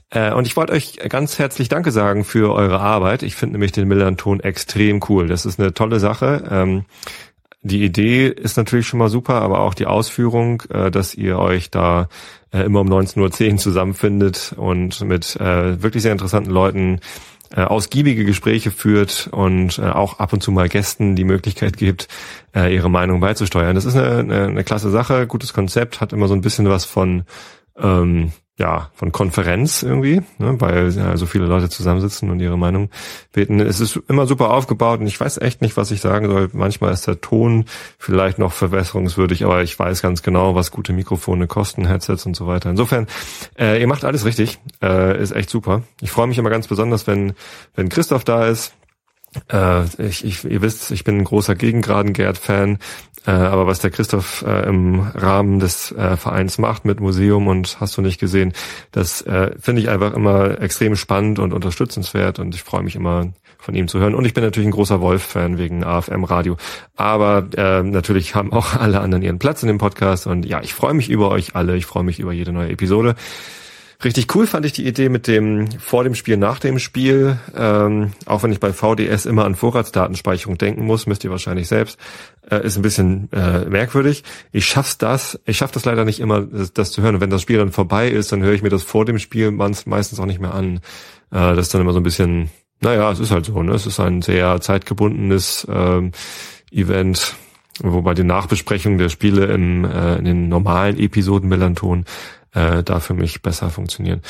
Äh, 0.09 0.33
und 0.33 0.47
ich 0.47 0.55
wollte 0.55 0.73
euch 0.73 0.97
ganz 1.09 1.37
herzlich 1.37 1.69
Danke 1.69 1.91
sagen 1.91 2.23
für 2.23 2.53
eure 2.53 2.79
Arbeit. 2.79 3.21
Ich 3.21 3.35
finde 3.35 3.53
nämlich 3.53 3.71
den 3.71 3.87
Millanton 3.87 4.39
extrem 4.39 5.01
cool. 5.09 5.27
Das 5.27 5.45
ist 5.45 5.59
eine 5.59 5.73
tolle 5.73 5.99
Sache. 5.99 6.47
Ähm, 6.49 6.85
die 7.61 7.83
Idee 7.83 8.27
ist 8.27 8.57
natürlich 8.57 8.87
schon 8.87 8.99
mal 8.99 9.09
super, 9.09 9.41
aber 9.41 9.59
auch 9.59 9.73
die 9.73 9.85
Ausführung, 9.85 10.63
äh, 10.69 10.91
dass 10.91 11.13
ihr 11.15 11.39
euch 11.39 11.69
da 11.69 12.07
äh, 12.51 12.61
immer 12.61 12.81
um 12.81 12.87
19.10 12.89 13.51
Uhr 13.51 13.57
zusammenfindet 13.57 14.53
und 14.55 15.01
mit 15.01 15.35
äh, 15.35 15.81
wirklich 15.81 16.03
sehr 16.03 16.13
interessanten 16.13 16.51
Leuten 16.51 16.99
äh, 17.51 17.61
ausgiebige 17.61 18.25
Gespräche 18.25 18.71
führt 18.71 19.27
und 19.31 19.79
äh, 19.79 19.89
auch 19.89 20.19
ab 20.19 20.33
und 20.33 20.41
zu 20.41 20.51
mal 20.51 20.69
Gästen 20.69 21.15
die 21.15 21.23
Möglichkeit 21.23 21.77
gibt, 21.77 22.07
äh, 22.55 22.73
ihre 22.73 22.89
Meinung 22.89 23.19
beizusteuern. 23.19 23.75
Das 23.75 23.85
ist 23.85 23.95
eine, 23.95 24.19
eine, 24.19 24.45
eine 24.45 24.63
klasse 24.63 24.91
Sache, 24.91 25.27
gutes 25.27 25.53
Konzept, 25.53 25.99
hat 25.99 26.13
immer 26.13 26.27
so 26.27 26.35
ein 26.35 26.41
bisschen 26.41 26.69
was 26.69 26.85
von 26.85 27.23
ähm, 27.77 28.31
ja, 28.59 28.89
von 28.93 29.13
Konferenz 29.13 29.83
irgendwie, 29.83 30.21
ne, 30.37 30.59
weil 30.59 30.91
ja, 30.91 31.15
so 31.15 31.25
viele 31.25 31.45
Leute 31.45 31.69
zusammensitzen 31.69 32.29
und 32.29 32.41
ihre 32.41 32.57
Meinung 32.57 32.89
beten. 33.31 33.61
Es 33.61 33.79
ist 33.79 33.97
immer 34.09 34.27
super 34.27 34.51
aufgebaut 34.51 34.99
und 34.99 35.07
ich 35.07 35.19
weiß 35.19 35.37
echt 35.37 35.61
nicht, 35.61 35.77
was 35.77 35.91
ich 35.91 36.01
sagen 36.01 36.27
soll. 36.29 36.49
Manchmal 36.51 36.91
ist 36.91 37.07
der 37.07 37.21
Ton 37.21 37.65
vielleicht 37.97 38.37
noch 38.37 38.51
verbesserungswürdig, 38.51 39.45
aber 39.45 39.63
ich 39.63 39.79
weiß 39.79 40.01
ganz 40.01 40.23
genau, 40.23 40.55
was 40.55 40.71
gute 40.71 40.91
Mikrofone 40.91 41.47
kosten, 41.47 41.87
Headsets 41.87 42.25
und 42.25 42.35
so 42.35 42.47
weiter. 42.47 42.69
Insofern, 42.69 43.07
äh, 43.57 43.79
ihr 43.79 43.87
macht 43.87 44.03
alles 44.03 44.25
richtig, 44.25 44.59
äh, 44.83 45.21
ist 45.21 45.31
echt 45.31 45.49
super. 45.49 45.83
Ich 46.01 46.11
freue 46.11 46.27
mich 46.27 46.37
immer 46.37 46.49
ganz 46.49 46.67
besonders, 46.67 47.07
wenn, 47.07 47.33
wenn 47.75 47.87
Christoph 47.87 48.25
da 48.25 48.45
ist. 48.45 48.73
Äh, 49.51 49.83
ich, 50.03 50.25
ich, 50.25 50.43
ihr 50.43 50.61
wisst, 50.61 50.91
ich 50.91 51.03
bin 51.03 51.17
ein 51.17 51.23
großer 51.23 51.55
Gegengraden-Gerd-Fan. 51.55 52.79
Äh, 53.25 53.31
aber 53.31 53.67
was 53.67 53.79
der 53.79 53.91
Christoph 53.91 54.43
äh, 54.43 54.67
im 54.67 55.01
Rahmen 55.13 55.59
des 55.59 55.91
äh, 55.91 56.15
Vereins 56.15 56.57
macht 56.57 56.85
mit 56.85 56.99
Museum 56.99 57.47
und 57.47 57.77
hast 57.79 57.97
du 57.97 58.01
nicht 58.01 58.19
gesehen, 58.19 58.53
das 58.91 59.21
äh, 59.23 59.51
finde 59.59 59.81
ich 59.81 59.89
einfach 59.89 60.13
immer 60.13 60.61
extrem 60.61 60.95
spannend 60.95 61.37
und 61.39 61.53
unterstützenswert 61.53 62.39
und 62.39 62.55
ich 62.55 62.63
freue 62.63 62.83
mich 62.83 62.95
immer 62.95 63.33
von 63.57 63.75
ihm 63.75 63.89
zu 63.89 63.99
hören. 63.99 64.15
Und 64.15 64.23
ich 64.25 64.33
bin 64.33 64.43
natürlich 64.43 64.67
ein 64.67 64.73
großer 64.73 65.01
Wolf-Fan 65.01 65.57
wegen 65.57 65.83
AFM 65.83 66.23
Radio. 66.23 66.55
Aber 66.95 67.49
äh, 67.57 67.83
natürlich 67.83 68.33
haben 68.33 68.53
auch 68.53 68.75
alle 68.75 69.01
anderen 69.01 69.21
ihren 69.21 69.37
Platz 69.37 69.61
in 69.63 69.67
dem 69.67 69.79
Podcast 69.79 70.27
und 70.27 70.45
ja, 70.45 70.61
ich 70.61 70.73
freue 70.73 70.93
mich 70.93 71.09
über 71.09 71.29
euch 71.29 71.55
alle. 71.55 71.75
Ich 71.75 71.85
freue 71.85 72.03
mich 72.03 72.19
über 72.19 72.31
jede 72.31 72.53
neue 72.53 72.69
Episode. 72.69 73.15
Richtig 74.01 74.33
cool 74.33 74.47
fand 74.47 74.65
ich 74.65 74.71
die 74.71 74.87
Idee 74.87 75.09
mit 75.09 75.27
dem 75.27 75.67
vor 75.77 76.05
dem 76.05 76.15
Spiel, 76.15 76.37
nach 76.37 76.59
dem 76.59 76.79
Spiel. 76.79 77.37
Ähm, 77.53 78.11
auch 78.25 78.43
wenn 78.43 78.53
ich 78.53 78.61
bei 78.61 78.71
VDS 78.71 79.25
immer 79.25 79.43
an 79.43 79.55
Vorratsdatenspeicherung 79.55 80.57
denken 80.57 80.85
muss, 80.85 81.05
müsst 81.05 81.25
ihr 81.25 81.31
wahrscheinlich 81.31 81.67
selbst. 81.67 81.99
Äh, 82.49 82.65
ist 82.65 82.77
ein 82.77 82.81
bisschen 82.81 83.29
äh, 83.33 83.65
merkwürdig. 83.65 84.23
Ich 84.53 84.65
schaff's 84.67 84.97
das. 84.97 85.37
Ich 85.45 85.57
schaff 85.57 85.71
das 85.71 85.83
leider 85.83 86.05
nicht 86.05 86.21
immer, 86.21 86.43
das, 86.43 86.71
das, 86.71 86.93
zu 86.93 87.01
hören. 87.01 87.15
Und 87.15 87.21
wenn 87.21 87.29
das 87.29 87.41
Spiel 87.41 87.57
dann 87.57 87.73
vorbei 87.73 88.07
ist, 88.07 88.31
dann 88.31 88.41
höre 88.41 88.53
ich 88.53 88.61
mir 88.61 88.69
das 88.69 88.83
vor 88.83 89.03
dem 89.03 89.19
Spiel 89.19 89.51
meistens 89.51 90.17
auch 90.17 90.25
nicht 90.25 90.39
mehr 90.39 90.53
an. 90.53 90.77
Äh, 91.31 91.55
das 91.55 91.67
ist 91.67 91.73
dann 91.73 91.81
immer 91.81 91.91
so 91.91 91.99
ein 91.99 92.03
bisschen, 92.03 92.49
naja, 92.79 93.11
es 93.11 93.19
ist 93.19 93.31
halt 93.31 93.47
so. 93.47 93.61
Ne? 93.61 93.73
Es 93.73 93.85
ist 93.85 93.99
ein 93.99 94.21
sehr 94.21 94.61
zeitgebundenes 94.61 95.67
ähm, 95.69 96.13
Event 96.71 97.35
wobei 97.81 98.13
die 98.13 98.23
Nachbesprechung 98.23 98.97
der 98.97 99.09
Spiele 99.09 99.45
im, 99.45 99.85
äh, 99.85 100.15
in 100.17 100.25
den 100.25 100.49
normalen 100.49 100.97
Episoden 100.97 101.49
Melanton 101.49 102.05
äh, 102.53 102.83
da 102.83 102.99
für 102.99 103.13
mich 103.13 103.41
besser 103.41 103.69
funktionieren. 103.69 104.21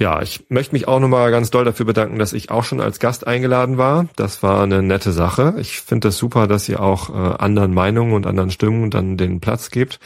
Ja, 0.00 0.20
ich 0.22 0.46
möchte 0.48 0.74
mich 0.74 0.88
auch 0.88 1.00
nochmal 1.00 1.30
ganz 1.30 1.50
doll 1.50 1.64
dafür 1.64 1.86
bedanken, 1.86 2.18
dass 2.18 2.32
ich 2.32 2.50
auch 2.50 2.64
schon 2.64 2.80
als 2.80 2.98
Gast 2.98 3.26
eingeladen 3.26 3.78
war. 3.78 4.06
Das 4.16 4.42
war 4.42 4.62
eine 4.62 4.82
nette 4.82 5.12
Sache. 5.12 5.54
Ich 5.58 5.80
finde 5.80 6.08
das 6.08 6.16
super, 6.16 6.46
dass 6.46 6.68
ihr 6.68 6.80
auch 6.80 7.10
äh, 7.10 7.36
anderen 7.38 7.74
Meinungen 7.74 8.14
und 8.14 8.26
anderen 8.26 8.50
Stimmen 8.50 8.90
dann 8.90 9.16
den 9.16 9.40
Platz 9.40 9.70
gebt 9.70 10.00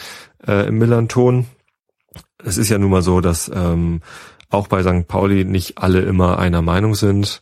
äh, 0.46 0.68
im 0.68 0.78
Millanton. 0.78 1.46
Es 2.44 2.58
ist 2.58 2.68
ja 2.68 2.78
nun 2.78 2.90
mal 2.90 3.02
so, 3.02 3.20
dass 3.20 3.50
ähm, 3.54 4.02
auch 4.50 4.68
bei 4.68 4.82
St. 4.82 5.08
Pauli 5.08 5.44
nicht 5.44 5.78
alle 5.78 6.00
immer 6.00 6.38
einer 6.38 6.62
Meinung 6.62 6.94
sind. 6.94 7.40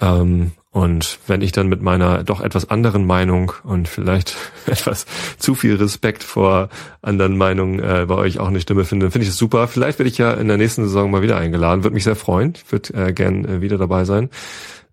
Ähm, 0.00 0.52
und 0.74 1.20
wenn 1.28 1.40
ich 1.40 1.52
dann 1.52 1.68
mit 1.68 1.82
meiner 1.82 2.24
doch 2.24 2.40
etwas 2.40 2.68
anderen 2.68 3.06
Meinung 3.06 3.52
und 3.62 3.86
vielleicht 3.86 4.34
etwas 4.66 5.06
zu 5.38 5.54
viel 5.54 5.76
Respekt 5.76 6.24
vor 6.24 6.68
anderen 7.00 7.38
Meinungen 7.38 7.78
äh, 7.78 8.06
bei 8.08 8.16
euch 8.16 8.40
auch 8.40 8.48
eine 8.48 8.60
Stimme 8.60 8.84
finde, 8.84 9.12
finde 9.12 9.22
ich 9.22 9.30
es 9.30 9.38
super. 9.38 9.68
Vielleicht 9.68 10.00
werde 10.00 10.10
ich 10.10 10.18
ja 10.18 10.32
in 10.32 10.48
der 10.48 10.56
nächsten 10.56 10.82
Saison 10.82 11.12
mal 11.12 11.22
wieder 11.22 11.36
eingeladen. 11.36 11.84
Würde 11.84 11.94
mich 11.94 12.02
sehr 12.02 12.16
freuen. 12.16 12.54
Ich 12.56 12.72
würde 12.72 12.92
äh, 12.92 13.12
gern 13.12 13.44
äh, 13.44 13.60
wieder 13.60 13.78
dabei 13.78 14.04
sein. 14.04 14.30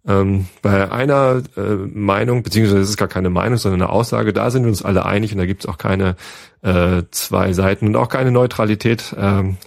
Ähm, 0.08 0.46
bei 0.62 0.92
einer 0.92 1.42
äh, 1.58 1.62
Meinung, 1.62 2.44
beziehungsweise 2.44 2.82
es 2.82 2.90
ist 2.90 2.98
gar 2.98 3.08
keine 3.08 3.32
Meinung, 3.32 3.58
sondern 3.58 3.82
eine 3.82 3.90
Aussage, 3.90 4.34
da 4.34 4.52
sind 4.52 4.62
wir 4.62 4.70
uns 4.70 4.86
alle 4.86 5.04
einig 5.08 5.32
und 5.32 5.40
da 5.40 5.48
gibt 5.48 5.64
es 5.64 5.68
auch 5.68 5.80
keine 5.80 6.16
äh, 6.62 7.02
zwei 7.10 7.54
Seiten 7.54 7.88
und 7.88 7.96
auch 7.96 8.10
keine 8.10 8.30
Neutralität. 8.30 9.16
Ähm, 9.18 9.58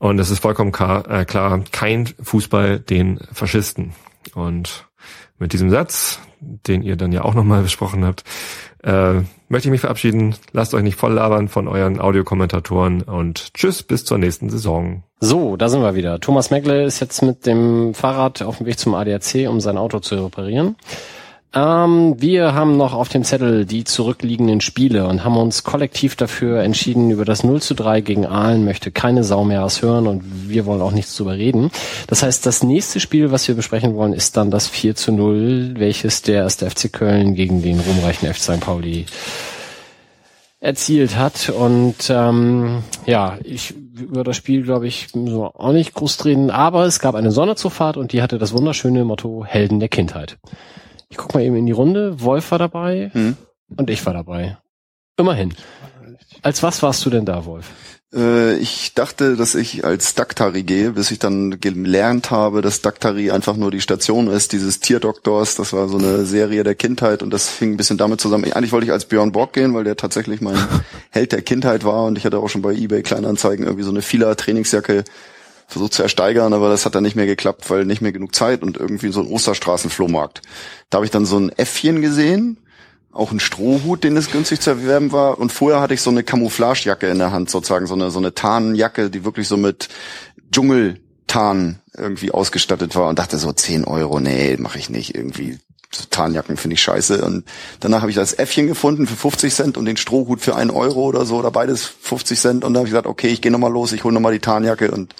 und 0.00 0.18
es 0.18 0.30
ist 0.30 0.40
vollkommen 0.40 0.72
klar, 0.72 1.08
äh, 1.08 1.24
klar, 1.24 1.62
kein 1.70 2.08
Fußball 2.20 2.80
den 2.80 3.20
Faschisten. 3.32 3.92
Und 4.34 4.86
mit 5.42 5.52
diesem 5.52 5.68
Satz, 5.68 6.20
den 6.40 6.82
ihr 6.82 6.96
dann 6.96 7.12
ja 7.12 7.24
auch 7.24 7.34
nochmal 7.34 7.62
besprochen 7.62 8.04
habt, 8.06 8.24
äh, 8.82 9.20
möchte 9.48 9.68
ich 9.68 9.70
mich 9.70 9.80
verabschieden. 9.80 10.34
Lasst 10.52 10.72
euch 10.72 10.82
nicht 10.82 10.96
voll 10.96 11.12
labern 11.12 11.48
von 11.48 11.68
euren 11.68 12.00
Audiokommentatoren 12.00 13.02
und 13.02 13.52
tschüss 13.52 13.82
bis 13.82 14.04
zur 14.04 14.18
nächsten 14.18 14.48
Saison. 14.48 15.02
So, 15.20 15.56
da 15.56 15.68
sind 15.68 15.82
wir 15.82 15.94
wieder. 15.94 16.20
Thomas 16.20 16.50
Megle 16.50 16.84
ist 16.84 17.00
jetzt 17.00 17.22
mit 17.22 17.44
dem 17.44 17.92
Fahrrad 17.92 18.40
auf 18.42 18.58
dem 18.58 18.66
Weg 18.66 18.78
zum 18.78 18.94
ADAC, 18.94 19.48
um 19.48 19.60
sein 19.60 19.76
Auto 19.76 19.98
zu 19.98 20.24
reparieren. 20.24 20.76
Ähm, 21.54 22.14
wir 22.18 22.54
haben 22.54 22.78
noch 22.78 22.94
auf 22.94 23.10
dem 23.10 23.24
Zettel 23.24 23.66
die 23.66 23.84
zurückliegenden 23.84 24.62
Spiele 24.62 25.06
und 25.06 25.22
haben 25.22 25.36
uns 25.36 25.64
kollektiv 25.64 26.16
dafür 26.16 26.62
entschieden, 26.62 27.10
über 27.10 27.26
das 27.26 27.44
0 27.44 27.60
zu 27.60 27.74
3 27.74 28.00
gegen 28.00 28.24
Aalen 28.24 28.64
möchte 28.64 28.90
keine 28.90 29.22
Sau 29.22 29.44
mehr 29.44 29.62
was 29.62 29.82
hören 29.82 30.06
und 30.06 30.22
wir 30.48 30.64
wollen 30.64 30.80
auch 30.80 30.92
nichts 30.92 31.14
drüber 31.14 31.34
reden. 31.34 31.70
Das 32.06 32.22
heißt, 32.22 32.46
das 32.46 32.62
nächste 32.62 33.00
Spiel, 33.00 33.32
was 33.32 33.46
wir 33.48 33.54
besprechen 33.54 33.94
wollen, 33.96 34.14
ist 34.14 34.38
dann 34.38 34.50
das 34.50 34.66
4 34.66 34.96
zu 34.96 35.12
0, 35.12 35.74
welches 35.76 36.22
der 36.22 36.36
erste 36.36 36.70
FC 36.70 36.90
Köln 36.90 37.34
gegen 37.34 37.62
den 37.62 37.80
ruhmreichen 37.80 38.32
FC 38.32 38.40
St. 38.40 38.60
Pauli 38.60 39.04
erzielt 40.60 41.18
hat. 41.18 41.50
Und 41.50 42.08
ähm, 42.08 42.82
ja, 43.04 43.36
ich 43.44 43.74
über 43.94 44.24
das 44.24 44.36
Spiel, 44.36 44.62
glaube 44.62 44.86
ich, 44.86 45.08
so 45.12 45.44
auch 45.44 45.72
nicht 45.72 45.92
groß 45.92 46.24
reden, 46.24 46.50
aber 46.50 46.86
es 46.86 46.98
gab 46.98 47.14
eine 47.14 47.30
Sonderzufahrt 47.30 47.98
und 47.98 48.12
die 48.12 48.22
hatte 48.22 48.38
das 48.38 48.54
wunderschöne 48.54 49.04
Motto 49.04 49.44
Helden 49.44 49.80
der 49.80 49.90
Kindheit. 49.90 50.38
Ich 51.12 51.18
guck 51.18 51.34
mal 51.34 51.42
eben 51.42 51.56
in 51.56 51.66
die 51.66 51.72
Runde. 51.72 52.22
Wolf 52.22 52.52
war 52.52 52.58
dabei 52.58 53.10
hm. 53.12 53.36
und 53.76 53.90
ich 53.90 54.06
war 54.06 54.14
dabei. 54.14 54.56
Immerhin. 55.18 55.52
Als 56.40 56.62
was 56.62 56.82
warst 56.82 57.04
du 57.04 57.10
denn 57.10 57.26
da, 57.26 57.44
Wolf? 57.44 57.70
Äh, 58.14 58.56
ich 58.56 58.94
dachte, 58.94 59.36
dass 59.36 59.54
ich 59.54 59.84
als 59.84 60.14
Daktari 60.14 60.62
gehe, 60.62 60.92
bis 60.92 61.10
ich 61.10 61.18
dann 61.18 61.60
gelernt 61.60 62.30
habe, 62.30 62.62
dass 62.62 62.80
Daktari 62.80 63.30
einfach 63.30 63.56
nur 63.56 63.70
die 63.70 63.82
Station 63.82 64.28
ist, 64.28 64.52
dieses 64.52 64.80
Tierdoktors. 64.80 65.54
Das 65.54 65.74
war 65.74 65.86
so 65.90 65.98
eine 65.98 66.24
Serie 66.24 66.64
der 66.64 66.76
Kindheit 66.76 67.22
und 67.22 67.28
das 67.28 67.50
fing 67.50 67.72
ein 67.72 67.76
bisschen 67.76 67.98
damit 67.98 68.18
zusammen. 68.22 68.50
Eigentlich 68.50 68.72
wollte 68.72 68.86
ich 68.86 68.92
als 68.92 69.04
Björn 69.04 69.32
Borg 69.32 69.52
gehen, 69.52 69.74
weil 69.74 69.84
der 69.84 69.96
tatsächlich 69.96 70.40
mein 70.40 70.56
Held 71.10 71.32
der 71.32 71.42
Kindheit 71.42 71.84
war 71.84 72.04
und 72.04 72.16
ich 72.16 72.24
hatte 72.24 72.38
auch 72.38 72.48
schon 72.48 72.62
bei 72.62 72.72
eBay 72.72 73.02
Kleinanzeigen 73.02 73.66
irgendwie 73.66 73.84
so 73.84 73.90
eine 73.90 74.00
Fila 74.00 74.34
Trainingsjacke 74.34 75.04
versucht 75.72 75.94
zu 75.94 76.02
ersteigern, 76.02 76.52
aber 76.52 76.68
das 76.68 76.86
hat 76.86 76.94
dann 76.94 77.02
nicht 77.02 77.16
mehr 77.16 77.26
geklappt, 77.26 77.68
weil 77.70 77.84
nicht 77.84 78.02
mehr 78.02 78.12
genug 78.12 78.34
Zeit 78.34 78.62
und 78.62 78.76
irgendwie 78.76 79.10
so 79.10 79.20
ein 79.20 79.26
Osterstraßenflohmarkt. 79.26 80.42
Da 80.90 80.96
habe 80.96 81.06
ich 81.06 81.10
dann 81.10 81.26
so 81.26 81.38
ein 81.38 81.50
Äffchen 81.50 82.02
gesehen, 82.02 82.58
auch 83.12 83.30
ein 83.30 83.40
Strohhut, 83.40 84.04
den 84.04 84.16
es 84.16 84.30
günstig 84.30 84.60
zu 84.60 84.70
erwerben 84.70 85.12
war. 85.12 85.38
Und 85.38 85.52
vorher 85.52 85.80
hatte 85.80 85.94
ich 85.94 86.00
so 86.00 86.10
eine 86.10 86.22
Camouflagejacke 86.22 87.08
in 87.08 87.18
der 87.18 87.32
Hand, 87.32 87.50
sozusagen, 87.50 87.86
so 87.86 87.94
eine, 87.94 88.10
so 88.10 88.18
eine 88.18 88.34
Tarnjacke, 88.34 89.10
die 89.10 89.24
wirklich 89.24 89.48
so 89.48 89.56
mit 89.56 89.88
Dschungeltarn 90.50 91.80
irgendwie 91.96 92.30
ausgestattet 92.30 92.94
war 92.94 93.08
und 93.08 93.18
dachte 93.18 93.38
so, 93.38 93.52
10 93.52 93.84
Euro, 93.84 94.20
nee, 94.20 94.56
mache 94.58 94.78
ich 94.78 94.88
nicht, 94.88 95.14
irgendwie 95.14 95.58
so 95.94 96.04
Tarnjacken 96.08 96.56
finde 96.56 96.74
ich 96.74 96.82
scheiße. 96.82 97.22
Und 97.22 97.44
danach 97.80 98.00
habe 98.00 98.10
ich 98.10 98.16
das 98.16 98.32
Äffchen 98.32 98.66
gefunden 98.66 99.06
für 99.06 99.16
50 99.16 99.54
Cent 99.54 99.76
und 99.76 99.84
den 99.84 99.98
Strohhut 99.98 100.40
für 100.40 100.56
einen 100.56 100.70
Euro 100.70 101.02
oder 101.02 101.26
so, 101.26 101.36
oder 101.36 101.50
beides 101.50 101.84
50 101.84 102.40
Cent. 102.40 102.64
Und 102.64 102.72
dann 102.72 102.80
habe 102.80 102.88
ich 102.88 102.92
gesagt, 102.92 103.06
okay, 103.06 103.28
ich 103.28 103.42
gehe 103.42 103.52
nochmal 103.52 103.72
los, 103.72 103.92
ich 103.92 104.04
hole 104.04 104.14
nochmal 104.14 104.32
die 104.32 104.38
Tarnjacke 104.38 104.90
und 104.90 105.14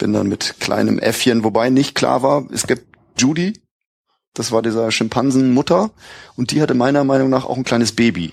bin 0.00 0.12
dann 0.12 0.26
mit 0.28 0.56
kleinem 0.58 0.98
Äffchen, 0.98 1.44
wobei 1.44 1.70
nicht 1.70 1.94
klar 1.94 2.22
war, 2.22 2.44
es 2.52 2.66
gibt 2.66 2.84
Judy, 3.16 3.60
das 4.34 4.50
war 4.50 4.62
dieser 4.62 4.90
Schimpansenmutter, 4.90 5.90
und 6.36 6.50
die 6.50 6.60
hatte 6.62 6.74
meiner 6.74 7.04
Meinung 7.04 7.30
nach 7.30 7.44
auch 7.44 7.56
ein 7.56 7.64
kleines 7.64 7.92
Baby. 7.92 8.32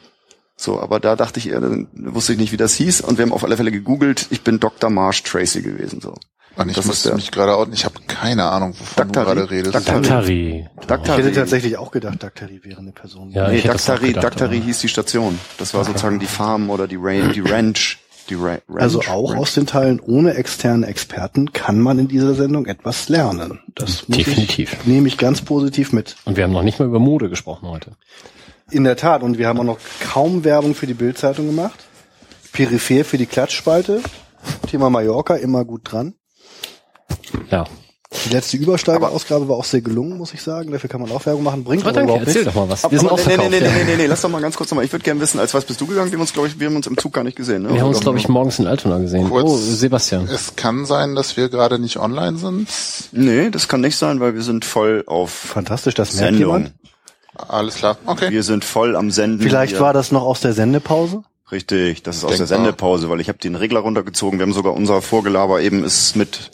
So, 0.56 0.80
aber 0.80 1.00
da 1.00 1.16
dachte 1.16 1.40
ich 1.40 1.50
eher, 1.50 1.60
dann 1.60 1.88
wusste 1.94 2.34
ich 2.34 2.40
nicht, 2.40 2.52
wie 2.52 2.58
das 2.58 2.74
hieß, 2.74 3.02
und 3.02 3.20
wir 3.20 3.26
haben 3.26 3.34
auf 3.34 3.44
alle 3.44 3.58
Fälle 3.58 3.72
gegoogelt, 3.72 4.28
ich 4.32 4.42
bin 4.42 4.60
Dr. 4.60 4.90
Marsh 4.90 5.22
Tracy 5.24 5.62
gewesen, 5.62 6.02
so. 6.02 6.16
Und 6.56 6.70
ich 6.70 6.76
das 6.76 6.86
musste 6.86 7.14
mich 7.14 7.30
gerade 7.30 7.54
auch, 7.56 7.68
ich 7.72 7.86
habe 7.86 8.00
keine 8.08 8.46
Ahnung, 8.46 8.74
wovon 8.80 8.96
Daktari. 8.96 9.26
du 9.26 9.36
gerade 9.36 9.52
redest. 9.52 9.76
Daktari. 9.76 10.68
Daktari. 10.88 11.20
Ich 11.20 11.28
hätte 11.28 11.36
tatsächlich 11.36 11.78
auch 11.78 11.92
gedacht, 11.92 12.24
Daktari 12.24 12.62
wäre 12.64 12.80
eine 12.80 12.94
Person. 12.94 13.30
Ja, 13.30 13.50
nee, 13.50 13.62
Daktari, 13.62 14.14
Daktari 14.14 14.60
hieß 14.62 14.80
die 14.80 14.88
Station. 14.88 15.38
Das 15.60 15.76
war 15.76 15.86
sozusagen 15.86 16.18
die 16.18 16.26
Farm 16.26 16.72
oder 16.72 16.88
die, 16.88 16.96
Range, 16.96 17.32
die 17.34 17.42
Ranch. 17.52 18.00
Die 18.30 18.36
Ra 18.36 18.58
Ranch, 18.68 18.82
also 18.82 19.02
auch 19.02 19.32
Ranch. 19.32 19.40
aus 19.42 19.54
den 19.54 19.68
Teilen 19.68 20.00
ohne 20.00 20.34
externen 20.34 20.84
Experten 20.84 21.54
kann 21.54 21.80
man 21.80 22.00
in 22.00 22.08
dieser 22.08 22.34
Sendung 22.36 22.66
etwas 22.66 23.10
lernen. 23.10 23.60
Das 23.76 24.06
Definitiv. 24.08 24.74
Ich, 24.74 24.86
nehme 24.86 25.08
ich 25.08 25.18
ganz 25.18 25.42
positiv 25.42 25.94
mit. 25.94 26.16
Und 26.26 26.36
wir 26.36 26.44
haben 26.44 26.54
noch 26.54 26.64
nicht 26.64 26.80
mal 26.80 26.86
über 26.86 27.00
Mode 27.00 27.30
gesprochen 27.30 27.70
heute. 27.70 27.92
In 28.70 28.84
der 28.84 28.98
Tat. 28.98 29.24
Und 29.24 29.38
wir 29.38 29.48
haben 29.48 29.60
auch 29.60 29.64
noch 29.64 29.80
kaum 30.02 30.44
Werbung 30.44 30.76
für 30.76 30.88
die 30.88 30.94
Bildzeitung 30.94 31.48
gemacht. 31.48 31.86
Peripher 32.52 33.06
für 33.06 33.18
die 33.18 33.26
Klatschspalte. 33.28 34.02
Thema 34.70 34.90
Mallorca 34.90 35.36
immer 35.36 35.64
gut 35.64 35.82
dran. 35.92 36.14
Ja. 37.50 37.66
Die 38.26 38.30
letzte 38.34 38.58
Übersteiger-Ausgabe 38.58 39.48
war 39.48 39.56
auch 39.58 39.64
sehr 39.64 39.82
gelungen, 39.82 40.18
muss 40.18 40.34
ich 40.34 40.42
sagen. 40.42 40.72
Dafür 40.72 40.90
kann 40.90 41.02
man 41.02 41.12
auch 41.12 41.26
Werbung 41.26 41.44
machen. 41.44 41.64
Bringt 41.64 41.84
Aber 41.84 41.92
aber 41.92 42.02
überhaupt 42.04 42.28
erzähl 42.28 42.42
nichts. 42.44 42.54
doch 42.54 42.62
mal 42.62 42.70
was. 42.70 42.90
Wir 42.92 43.00
sind 43.00 43.10
aber, 43.10 43.22
nee, 43.28 43.38
nee, 43.38 43.50
nee, 43.50 43.60
nee, 43.60 43.84
nee, 43.86 43.96
nee, 43.98 44.06
lass 44.06 44.22
doch 44.22 44.30
mal 44.30 44.42
ganz 44.42 44.56
kurz 44.58 44.72
nochmal. 44.72 44.86
Ich 44.86 44.92
würde 44.92 45.04
gerne 45.04 45.20
wissen, 45.22 45.40
als 45.40 45.54
was 45.54 45.66
bist 45.66 45.80
du 45.82 45.88
gegangen? 45.88 46.12
Wir 46.12 46.18
haben 46.18 46.22
uns, 46.22 46.34
glaube 46.34 46.48
ich, 46.48 46.60
wir 46.60 46.68
haben 46.68 46.76
uns 46.76 46.88
im 46.88 46.98
Zug 46.98 47.14
gar 47.14 47.24
nicht 47.24 47.36
gesehen. 47.38 47.64
Ne? 47.64 47.74
Wir 47.74 47.82
haben 47.82 47.88
uns, 47.90 48.00
glaube 48.02 48.18
ich, 48.18 48.28
morgens 48.28 48.60
in 48.60 48.68
Altona 48.68 48.98
gesehen. 49.00 49.30
Kurz- 49.30 49.44
Oh, 49.50 49.58
Sebastian. 49.58 50.28
Es 50.32 50.56
kann 50.56 50.86
sein, 50.86 51.16
dass 51.16 51.38
wir 51.38 51.50
gerade 51.50 51.80
nicht 51.80 51.98
online 51.98 52.38
sind. 52.38 52.68
Nee, 53.12 53.50
das 53.50 53.68
kann 53.68 53.82
nicht 53.82 53.96
sein, 53.98 54.20
weil 54.20 54.34
wir 54.36 54.42
sind 54.44 54.66
voll 54.66 55.04
auf 55.08 55.30
Fantastisch, 55.32 55.94
das 55.94 56.14
merkt 56.16 56.36
Sendung. 56.36 56.54
jemand. 56.58 56.74
Alles 57.48 57.76
klar. 57.76 57.98
Okay. 58.06 58.32
Wir 58.32 58.42
sind 58.44 58.66
voll 58.66 58.96
am 58.96 59.12
Senden. 59.12 59.42
Vielleicht 59.42 59.74
hier. 59.74 59.80
war 59.82 59.94
das 59.94 60.12
noch 60.12 60.24
aus 60.24 60.40
der 60.42 60.54
Sendepause. 60.54 61.22
Richtig, 61.52 62.04
das 62.04 62.18
ist 62.18 62.24
aus 62.26 62.36
der. 62.38 62.48
Sendepause, 62.48 63.10
weil 63.10 63.22
ich 63.22 63.30
habe 63.30 63.38
den 63.38 63.56
Regler 63.56 63.80
runtergezogen. 63.82 64.40
Wir 64.40 64.44
haben 64.46 64.54
sogar 64.54 64.74
unser 64.74 65.02
Vorgelaber 65.02 65.62
eben 65.62 65.84
ist 65.84 66.16
mit 66.16 66.52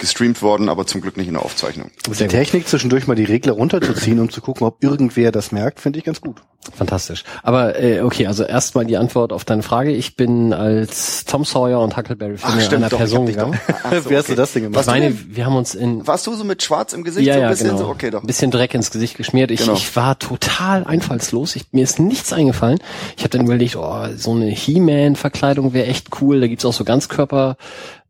gestreamt 0.00 0.42
worden, 0.42 0.68
aber 0.68 0.86
zum 0.86 1.00
Glück 1.00 1.16
nicht 1.16 1.28
in 1.28 1.34
der 1.34 1.44
Aufzeichnung. 1.44 1.90
Die 2.06 2.26
Technik 2.26 2.66
zwischendurch 2.68 3.06
mal 3.06 3.14
die 3.14 3.24
Regler 3.24 3.52
runterzuziehen, 3.52 4.18
um 4.18 4.30
zu 4.30 4.40
gucken, 4.40 4.66
ob 4.66 4.82
irgendwer 4.82 5.30
das 5.30 5.52
merkt, 5.52 5.80
finde 5.80 5.98
ich 5.98 6.04
ganz 6.04 6.20
gut. 6.20 6.42
Fantastisch. 6.76 7.24
Aber 7.42 7.80
äh, 7.80 8.02
okay, 8.02 8.26
also 8.26 8.44
erstmal 8.44 8.84
die 8.84 8.98
Antwort 8.98 9.32
auf 9.32 9.46
deine 9.46 9.62
Frage. 9.62 9.92
Ich 9.92 10.16
bin 10.16 10.52
als 10.52 11.24
Tom 11.24 11.46
Sawyer 11.46 11.80
und 11.80 11.96
Huckleberry 11.96 12.36
Finn 12.36 12.60
in 12.60 12.74
einer 12.74 12.90
doch, 12.90 12.98
Person 12.98 13.24
gegangen. 13.24 13.58
Ach 13.82 13.94
so, 14.02 14.10
Wie 14.10 14.16
hast 14.16 14.28
du 14.28 14.32
okay. 14.32 14.34
das 14.34 14.52
denn 14.52 14.64
gemacht? 14.64 14.82
Ich 14.82 14.86
meine, 14.86 15.16
wir 15.34 15.46
haben 15.46 15.56
uns 15.56 15.74
in 15.74 16.06
Warst 16.06 16.26
du 16.26 16.34
so 16.34 16.44
mit 16.44 16.62
Schwarz 16.62 16.92
im 16.92 17.02
Gesicht 17.02 17.26
ja, 17.26 17.32
so 17.32 17.38
ein 17.38 17.42
ja, 17.44 17.48
bisschen 17.48 17.68
genau. 17.68 17.78
so? 17.78 17.88
Okay, 17.88 18.10
doch. 18.10 18.22
Ein 18.22 18.26
bisschen 18.26 18.50
Dreck 18.50 18.74
ins 18.74 18.90
Gesicht 18.90 19.16
geschmiert. 19.16 19.50
Ich, 19.50 19.60
Genau. 19.60 19.72
ich 19.72 19.96
war 19.96 20.18
total 20.18 20.84
einfallslos. 20.84 21.56
Ich, 21.56 21.64
mir 21.72 21.84
ist 21.84 21.98
nichts 21.98 22.32
eingefallen. 22.32 22.78
Ich 23.16 23.22
habe 23.22 23.30
dann 23.30 23.46
überlegt, 23.46 23.76
oh, 23.76 24.08
so 24.14 24.32
eine 24.32 24.50
He-Man-Verkleidung 24.50 25.72
wäre 25.72 25.86
echt 25.86 26.08
cool. 26.20 26.40
Da 26.40 26.46
gibt's 26.46 26.66
auch 26.66 26.74
so 26.74 26.84
Ganzkörper. 26.84 27.56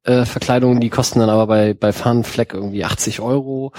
Äh, 0.05 0.25
Verkleidungen, 0.25 0.81
die 0.81 0.89
kosten 0.89 1.21
dann 1.21 1.29
aber 1.29 1.47
bei, 1.47 1.75
bei 1.75 1.93
Fun 1.93 2.25
Fleck 2.25 2.55
irgendwie 2.55 2.85
80 2.85 3.21
Euro. 3.21 3.73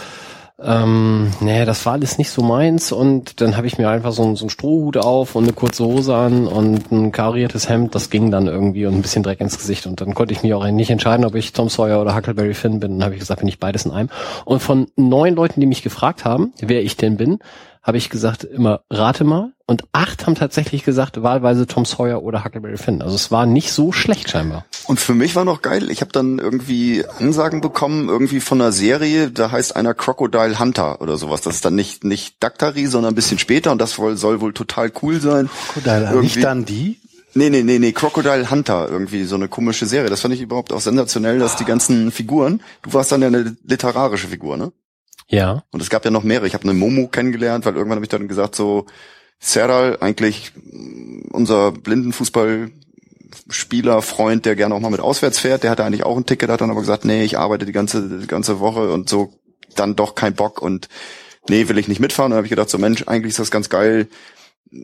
Ähm, 0.63 1.31
nee, 1.39 1.65
das 1.65 1.85
war 1.87 1.93
alles 1.93 2.19
nicht 2.19 2.29
so 2.29 2.43
meins 2.43 2.91
und 2.91 3.41
dann 3.41 3.57
habe 3.57 3.65
ich 3.65 3.79
mir 3.79 3.89
einfach 3.89 4.11
so, 4.11 4.35
so 4.35 4.43
einen 4.43 4.51
Strohhut 4.51 4.97
auf 4.97 5.33
und 5.33 5.45
eine 5.45 5.53
kurze 5.53 5.83
Hose 5.83 6.15
an 6.15 6.45
und 6.45 6.91
ein 6.91 7.11
kariertes 7.11 7.67
Hemd, 7.67 7.95
das 7.95 8.11
ging 8.11 8.29
dann 8.29 8.45
irgendwie 8.45 8.85
und 8.85 8.93
ein 8.93 9.01
bisschen 9.01 9.23
Dreck 9.23 9.41
ins 9.41 9.57
Gesicht 9.57 9.87
und 9.87 10.01
dann 10.01 10.13
konnte 10.13 10.33
ich 10.33 10.43
mich 10.43 10.53
auch 10.53 10.63
nicht 10.67 10.91
entscheiden, 10.91 11.25
ob 11.25 11.33
ich 11.33 11.53
Tom 11.53 11.67
Sawyer 11.67 11.99
oder 11.99 12.15
Huckleberry 12.15 12.53
Finn 12.53 12.79
bin. 12.79 12.99
Dann 12.99 13.05
habe 13.05 13.15
ich 13.15 13.19
gesagt, 13.19 13.39
bin 13.39 13.47
ich 13.47 13.59
beides 13.59 13.85
in 13.85 13.91
einem. 13.91 14.09
Und 14.45 14.61
von 14.61 14.85
neun 14.95 15.33
Leuten, 15.33 15.61
die 15.61 15.65
mich 15.65 15.81
gefragt 15.81 16.25
haben, 16.25 16.53
wer 16.59 16.83
ich 16.83 16.95
denn 16.95 17.17
bin, 17.17 17.39
habe 17.83 17.97
ich 17.97 18.09
gesagt, 18.09 18.43
immer 18.43 18.81
rate 18.89 19.23
mal. 19.23 19.51
Und 19.65 19.83
acht 19.93 20.25
haben 20.27 20.35
tatsächlich 20.35 20.83
gesagt, 20.83 21.23
wahlweise 21.23 21.65
Tom 21.65 21.85
Sawyer 21.85 22.21
oder 22.23 22.43
Huckleberry 22.43 22.77
Finn. 22.77 23.01
Also 23.01 23.15
es 23.15 23.31
war 23.31 23.45
nicht 23.45 23.71
so 23.71 23.91
schlecht 23.91 24.29
scheinbar. 24.29 24.65
Und 24.85 24.99
für 24.99 25.13
mich 25.13 25.35
war 25.35 25.45
noch 25.45 25.61
geil, 25.61 25.89
ich 25.89 26.01
habe 26.01 26.11
dann 26.11 26.39
irgendwie 26.39 27.05
Ansagen 27.19 27.61
bekommen, 27.61 28.09
irgendwie 28.09 28.41
von 28.41 28.61
einer 28.61 28.71
Serie, 28.73 29.31
da 29.31 29.51
heißt 29.51 29.75
einer 29.75 29.93
Crocodile 29.93 30.59
Hunter 30.59 30.99
oder 31.01 31.17
sowas. 31.17 31.41
Das 31.41 31.55
ist 31.55 31.65
dann 31.65 31.75
nicht, 31.75 32.03
nicht 32.03 32.35
Daktari, 32.43 32.87
sondern 32.87 33.13
ein 33.13 33.15
bisschen 33.15 33.39
später 33.39 33.71
und 33.71 33.79
das 33.79 33.97
wohl, 33.97 34.17
soll 34.17 34.41
wohl 34.41 34.53
total 34.53 34.91
cool 35.01 35.21
sein. 35.21 35.49
Crocodile, 35.73 36.03
Irgendwie- 36.09 36.21
nicht 36.21 36.43
dann 36.43 36.65
die? 36.65 36.97
Nee, 37.33 37.49
nee, 37.49 37.63
nee, 37.63 37.79
nee, 37.79 37.93
Crocodile 37.93 38.51
Hunter, 38.51 38.89
irgendwie 38.91 39.23
so 39.23 39.35
eine 39.35 39.47
komische 39.47 39.85
Serie. 39.85 40.09
Das 40.09 40.19
fand 40.19 40.33
ich 40.33 40.41
überhaupt 40.41 40.73
auch 40.73 40.81
sensationell, 40.81 41.39
dass 41.39 41.55
die 41.55 41.63
ganzen 41.63 42.11
Figuren, 42.11 42.61
du 42.81 42.91
warst 42.93 43.13
dann 43.13 43.21
ja 43.21 43.27
eine 43.27 43.55
literarische 43.63 44.27
Figur, 44.27 44.57
ne? 44.57 44.73
Ja. 45.31 45.63
Und 45.71 45.81
es 45.81 45.89
gab 45.89 46.05
ja 46.05 46.11
noch 46.11 46.21
mehrere. 46.23 46.45
Ich 46.45 46.53
habe 46.53 46.65
eine 46.65 46.73
Momo 46.73 47.07
kennengelernt, 47.07 47.65
weil 47.65 47.75
irgendwann 47.75 47.95
habe 47.95 48.05
ich 48.05 48.09
dann 48.09 48.27
gesagt, 48.27 48.53
so, 48.53 48.85
Serral, 49.39 49.97
eigentlich 50.01 50.51
mm, 50.55 51.29
unser 51.31 51.71
Blindenfußballspieler, 51.71 54.01
Freund, 54.01 54.45
der 54.45 54.57
gerne 54.57 54.75
auch 54.75 54.81
mal 54.81 54.91
mit 54.91 54.99
auswärts 54.99 55.39
fährt, 55.39 55.63
der 55.63 55.71
hatte 55.71 55.85
eigentlich 55.85 56.03
auch 56.03 56.17
ein 56.17 56.25
Ticket, 56.25 56.49
hat 56.49 56.59
dann 56.61 56.69
aber 56.69 56.81
gesagt, 56.81 57.05
nee, 57.05 57.23
ich 57.23 57.39
arbeite 57.39 57.65
die 57.65 57.71
ganze, 57.71 58.19
die 58.19 58.27
ganze 58.27 58.59
Woche 58.59 58.91
und 58.91 59.07
so, 59.09 59.33
dann 59.75 59.95
doch 59.95 60.15
kein 60.15 60.35
Bock 60.35 60.61
und 60.61 60.89
nee, 61.49 61.69
will 61.69 61.77
ich 61.77 61.87
nicht 61.87 62.01
mitfahren. 62.01 62.25
Und 62.27 62.31
dann 62.31 62.39
habe 62.39 62.47
ich 62.47 62.51
gedacht, 62.51 62.69
so 62.69 62.77
Mensch, 62.77 63.07
eigentlich 63.07 63.31
ist 63.31 63.39
das 63.39 63.51
ganz 63.51 63.69
geil, 63.69 64.09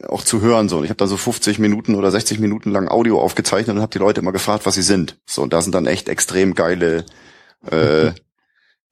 auch 0.08 0.24
zu 0.24 0.40
hören 0.42 0.70
so. 0.70 0.78
Und 0.78 0.86
ich 0.86 0.90
habe 0.90 0.98
da 0.98 1.08
so 1.08 1.18
50 1.18 1.60
Minuten 1.60 1.96
oder 1.96 2.10
60 2.10 2.40
Minuten 2.40 2.72
lang 2.72 2.88
Audio 2.88 3.22
aufgezeichnet 3.22 3.76
und 3.76 3.82
habe 3.82 3.92
die 3.92 4.00
Leute 4.00 4.22
immer 4.22 4.32
gefragt, 4.32 4.66
was 4.66 4.76
sie 4.76 4.82
sind. 4.82 5.18
So, 5.26 5.42
und 5.44 5.52
da 5.52 5.62
sind 5.62 5.76
dann 5.76 5.88
echt 5.88 6.08
extrem 6.10 6.56
geile 6.56 7.06
äh, 7.70 8.12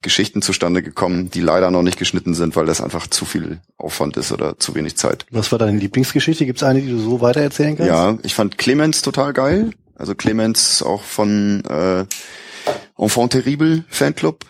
Geschichten 0.02 0.42
zustande 0.42 0.82
gekommen, 0.82 1.30
die 1.30 1.40
leider 1.40 1.70
noch 1.70 1.82
nicht 1.82 1.98
geschnitten 1.98 2.34
sind, 2.34 2.54
weil 2.54 2.66
das 2.66 2.80
einfach 2.80 3.06
zu 3.06 3.24
viel 3.24 3.60
Aufwand 3.76 4.16
ist 4.16 4.30
oder 4.30 4.58
zu 4.58 4.74
wenig 4.74 4.96
Zeit. 4.96 5.26
Was 5.30 5.50
war 5.52 5.58
deine 5.58 5.78
Lieblingsgeschichte? 5.78 6.46
Gibt 6.46 6.58
es 6.58 6.62
eine, 6.62 6.80
die 6.80 6.90
du 6.90 6.98
so 6.98 7.20
weitererzählen 7.20 7.76
kannst? 7.76 7.88
Ja, 7.88 8.18
ich 8.22 8.34
fand 8.34 8.58
Clemens 8.58 9.02
total 9.02 9.32
geil. 9.32 9.70
Also 9.94 10.14
Clemens 10.14 10.82
auch 10.82 11.02
von 11.02 11.64
äh, 11.64 12.04
Enfant 12.98 13.32
Terrible 13.32 13.84
Fanclub. 13.88 14.44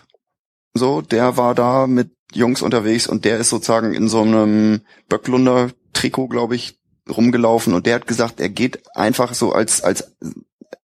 So, 0.73 1.01
der 1.01 1.37
war 1.37 1.55
da 1.55 1.87
mit 1.87 2.11
Jungs 2.33 2.61
unterwegs 2.61 3.07
und 3.07 3.25
der 3.25 3.37
ist 3.37 3.49
sozusagen 3.49 3.93
in 3.93 4.09
so 4.09 4.21
einem 4.21 4.81
Böcklunder 5.09 5.71
Trikot, 5.93 6.27
glaube 6.27 6.55
ich, 6.55 6.79
rumgelaufen 7.09 7.73
und 7.73 7.85
der 7.85 7.95
hat 7.95 8.07
gesagt, 8.07 8.39
er 8.41 8.49
geht 8.49 8.81
einfach 8.95 9.33
so 9.33 9.53
als 9.53 9.81
als 9.81 10.15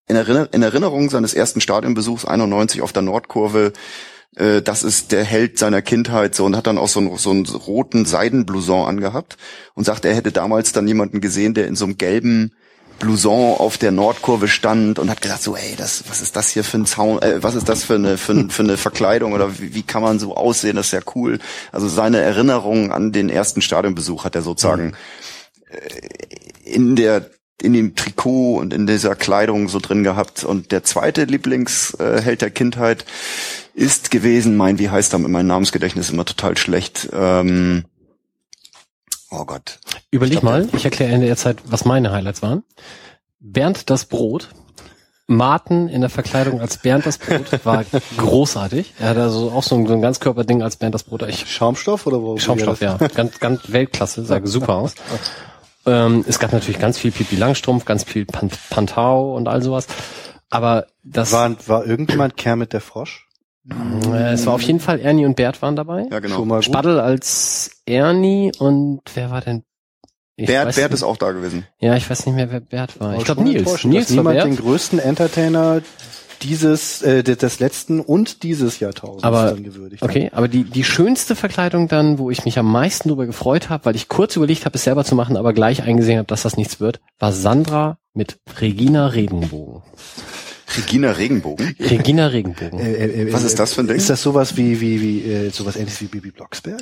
in, 0.06 0.16
Erinner 0.16 0.48
in 0.52 0.62
Erinnerung 0.62 1.10
seines 1.10 1.34
ersten 1.34 1.60
Stadionbesuchs 1.60 2.24
91 2.24 2.82
auf 2.82 2.92
der 2.92 3.02
Nordkurve 3.02 3.72
äh, 4.36 4.62
das 4.62 4.82
ist 4.82 5.12
der 5.12 5.24
Held 5.24 5.58
seiner 5.58 5.82
Kindheit 5.82 6.34
so 6.34 6.44
und 6.44 6.56
hat 6.56 6.66
dann 6.66 6.78
auch 6.78 6.88
so 6.88 7.00
einen, 7.00 7.16
so 7.16 7.30
einen 7.30 7.46
roten 7.46 8.04
Seidenblouson 8.04 8.86
angehabt 8.86 9.36
und 9.74 9.84
sagt, 9.84 10.04
er 10.04 10.14
hätte 10.14 10.32
damals 10.32 10.72
dann 10.72 10.88
jemanden 10.88 11.20
gesehen, 11.20 11.54
der 11.54 11.68
in 11.68 11.76
so 11.76 11.84
einem 11.84 11.98
gelben 11.98 12.52
Blouson 12.98 13.56
auf 13.58 13.76
der 13.76 13.90
Nordkurve 13.90 14.48
stand 14.48 14.98
und 14.98 15.10
hat 15.10 15.20
gesagt 15.20 15.42
so, 15.42 15.56
ey, 15.56 15.74
das, 15.76 16.04
was 16.08 16.20
ist 16.22 16.36
das 16.36 16.50
hier 16.50 16.64
für 16.64 16.78
ein 16.78 16.86
Zaun, 16.86 17.20
äh, 17.22 17.42
was 17.42 17.54
ist 17.54 17.68
das 17.68 17.84
für 17.84 17.96
eine, 17.96 18.16
für, 18.16 18.48
für 18.48 18.62
eine 18.62 18.76
Verkleidung 18.76 19.32
oder 19.32 19.58
wie, 19.58 19.74
wie 19.74 19.82
kann 19.82 20.02
man 20.02 20.18
so 20.18 20.36
aussehen, 20.36 20.76
das 20.76 20.86
ist 20.86 20.92
ja 20.92 21.00
cool. 21.14 21.38
Also 21.72 21.88
seine 21.88 22.20
Erinnerung 22.20 22.92
an 22.92 23.12
den 23.12 23.28
ersten 23.28 23.62
Stadionbesuch 23.62 24.24
hat 24.24 24.34
er 24.34 24.42
sozusagen 24.42 24.94
äh, 25.68 25.78
in 26.64 26.96
der 26.96 27.30
in 27.62 27.72
dem 27.72 27.94
Trikot 27.94 28.56
und 28.56 28.74
in 28.74 28.86
dieser 28.86 29.14
Kleidung 29.14 29.68
so 29.68 29.78
drin 29.78 30.04
gehabt. 30.04 30.44
Und 30.44 30.72
der 30.72 30.84
zweite 30.84 31.24
Lieblingsheld 31.24 32.42
der 32.42 32.50
Kindheit 32.50 33.06
ist 33.74 34.10
gewesen, 34.10 34.56
mein, 34.56 34.78
wie 34.78 34.88
heißt 34.88 35.12
er, 35.12 35.18
meinem 35.18 35.46
Namensgedächtnis 35.46 36.10
immer 36.10 36.24
total 36.24 36.56
schlecht. 36.56 37.08
Ähm, 37.12 37.84
oh 39.30 39.44
Gott. 39.44 39.80
Überleg 40.10 40.34
Ich 40.34 40.40
glaub, 40.40 40.52
mal, 40.52 40.68
ich 40.72 40.84
erkläre 40.84 41.12
in 41.12 41.20
der 41.20 41.36
Zeit, 41.36 41.58
was 41.66 41.84
meine 41.84 42.12
Highlights 42.12 42.40
waren. 42.42 42.62
Bernd 43.40 43.90
das 43.90 44.06
Brot. 44.06 44.48
Martin 45.26 45.88
in 45.88 46.02
der 46.02 46.10
Verkleidung 46.10 46.60
als 46.60 46.76
Bernd 46.76 47.06
das 47.06 47.16
Brot 47.16 47.64
war 47.64 47.84
großartig. 48.18 48.92
Er 48.98 49.10
hat 49.10 49.16
also 49.16 49.50
auch 49.52 49.62
so 49.62 49.74
ein, 49.74 49.86
so 49.86 49.94
ein 49.94 50.02
Ganzkörperding 50.02 50.62
als 50.62 50.76
Bernd 50.76 50.94
das 50.94 51.02
Brot. 51.02 51.22
Ich, 51.22 51.50
Schaumstoff 51.50 52.06
oder 52.06 52.20
wo? 52.20 52.38
Schaumstoff, 52.38 52.80
ja. 52.80 52.98
Ganz, 53.14 53.40
ganz 53.40 53.72
Weltklasse, 53.72 54.24
sah 54.24 54.40
super 54.44 54.74
aus. 54.74 54.94
Ähm, 55.86 56.24
es 56.28 56.38
gab 56.38 56.52
natürlich 56.52 56.78
ganz 56.78 56.98
viel 56.98 57.10
Pipi 57.10 57.36
Langstrumpf, 57.36 57.86
ganz 57.86 58.04
viel 58.04 58.26
Pan 58.26 58.50
Pantau 58.70 59.34
und 59.34 59.48
all 59.48 59.62
sowas. 59.62 59.86
Aber 60.50 60.86
das 61.02 61.32
War, 61.32 61.56
war 61.66 61.86
irgendjemand 61.86 62.36
Kermit 62.36 62.72
der 62.74 62.80
Frosch? 62.80 63.23
Äh, 63.70 64.32
es 64.32 64.46
war 64.46 64.54
auf 64.54 64.62
jeden 64.62 64.80
Fall 64.80 65.00
Ernie 65.00 65.26
und 65.26 65.36
Bert 65.36 65.62
waren 65.62 65.76
dabei. 65.76 66.06
Ja, 66.10 66.20
genau. 66.20 66.36
Schon 66.36 66.48
mal. 66.48 66.62
Spaddel 66.62 67.00
als 67.00 67.70
Ernie 67.86 68.52
und 68.58 69.00
wer 69.14 69.30
war 69.30 69.40
denn? 69.40 69.64
Ich 70.36 70.46
Bert, 70.46 70.74
Bert 70.74 70.90
nicht. 70.90 70.94
ist 70.98 71.02
auch 71.04 71.16
da 71.16 71.30
gewesen. 71.32 71.64
Ja, 71.80 71.94
ich 71.96 72.08
weiß 72.10 72.26
nicht 72.26 72.34
mehr, 72.34 72.50
wer 72.50 72.60
Bert 72.60 72.98
war. 73.00 73.16
Ich 73.16 73.24
glaube 73.24 73.42
Nils. 73.42 73.84
Nils 73.84 74.10
war 74.10 74.16
niemand 74.16 74.42
den 74.42 74.50
Bert. 74.56 74.60
größten 74.60 74.98
Entertainer 74.98 75.80
dieses, 76.42 77.00
äh, 77.02 77.22
des 77.22 77.60
letzten 77.60 78.00
und 78.00 78.42
dieses 78.42 78.80
Jahrtausends 78.80 79.22
Aber- 79.24 79.52
dann 79.52 79.62
gewürdigt. 79.62 80.02
Okay, 80.02 80.30
aber 80.34 80.48
die, 80.48 80.64
die 80.64 80.84
schönste 80.84 81.36
Verkleidung 81.36 81.88
dann, 81.88 82.18
wo 82.18 82.30
ich 82.30 82.44
mich 82.44 82.58
am 82.58 82.70
meisten 82.70 83.08
drüber 83.08 83.24
gefreut 83.26 83.70
habe, 83.70 83.86
weil 83.86 83.96
ich 83.96 84.08
kurz 84.08 84.36
überlegt 84.36 84.66
habe, 84.66 84.74
es 84.76 84.84
selber 84.84 85.04
zu 85.04 85.14
machen, 85.14 85.36
aber 85.36 85.52
gleich 85.54 85.82
eingesehen 85.84 86.18
habe, 86.18 86.26
dass 86.26 86.42
das 86.42 86.56
nichts 86.56 86.80
wird, 86.80 87.00
war 87.18 87.32
Sandra 87.32 87.98
mit 88.12 88.38
Regina 88.60 89.06
Regenbogen. 89.06 89.82
Regina 90.76 91.12
Regenbogen. 91.12 91.76
Regina 91.78 92.26
Regenbogen. 92.26 92.78
Äh, 92.78 92.92
äh, 92.92 93.22
äh, 93.28 93.32
Was 93.32 93.44
ist 93.44 93.58
das 93.58 93.74
für 93.74 93.82
ein 93.82 93.86
Ding? 93.86 93.96
Ist 93.96 94.10
das 94.10 94.22
sowas 94.22 94.56
wie, 94.56 94.80
wie, 94.80 95.00
wie, 95.00 95.22
äh, 95.30 95.50
sowas 95.50 95.76
ähnliches 95.76 96.00
wie 96.00 96.06
Bibi 96.06 96.30
Blocksberg? 96.30 96.80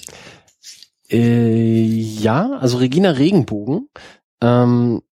Äh, 1.11 1.83
ja, 1.85 2.59
also 2.61 2.79
Regina 2.79 3.11
Regenbogen 3.11 3.89
ähm, 4.41 5.03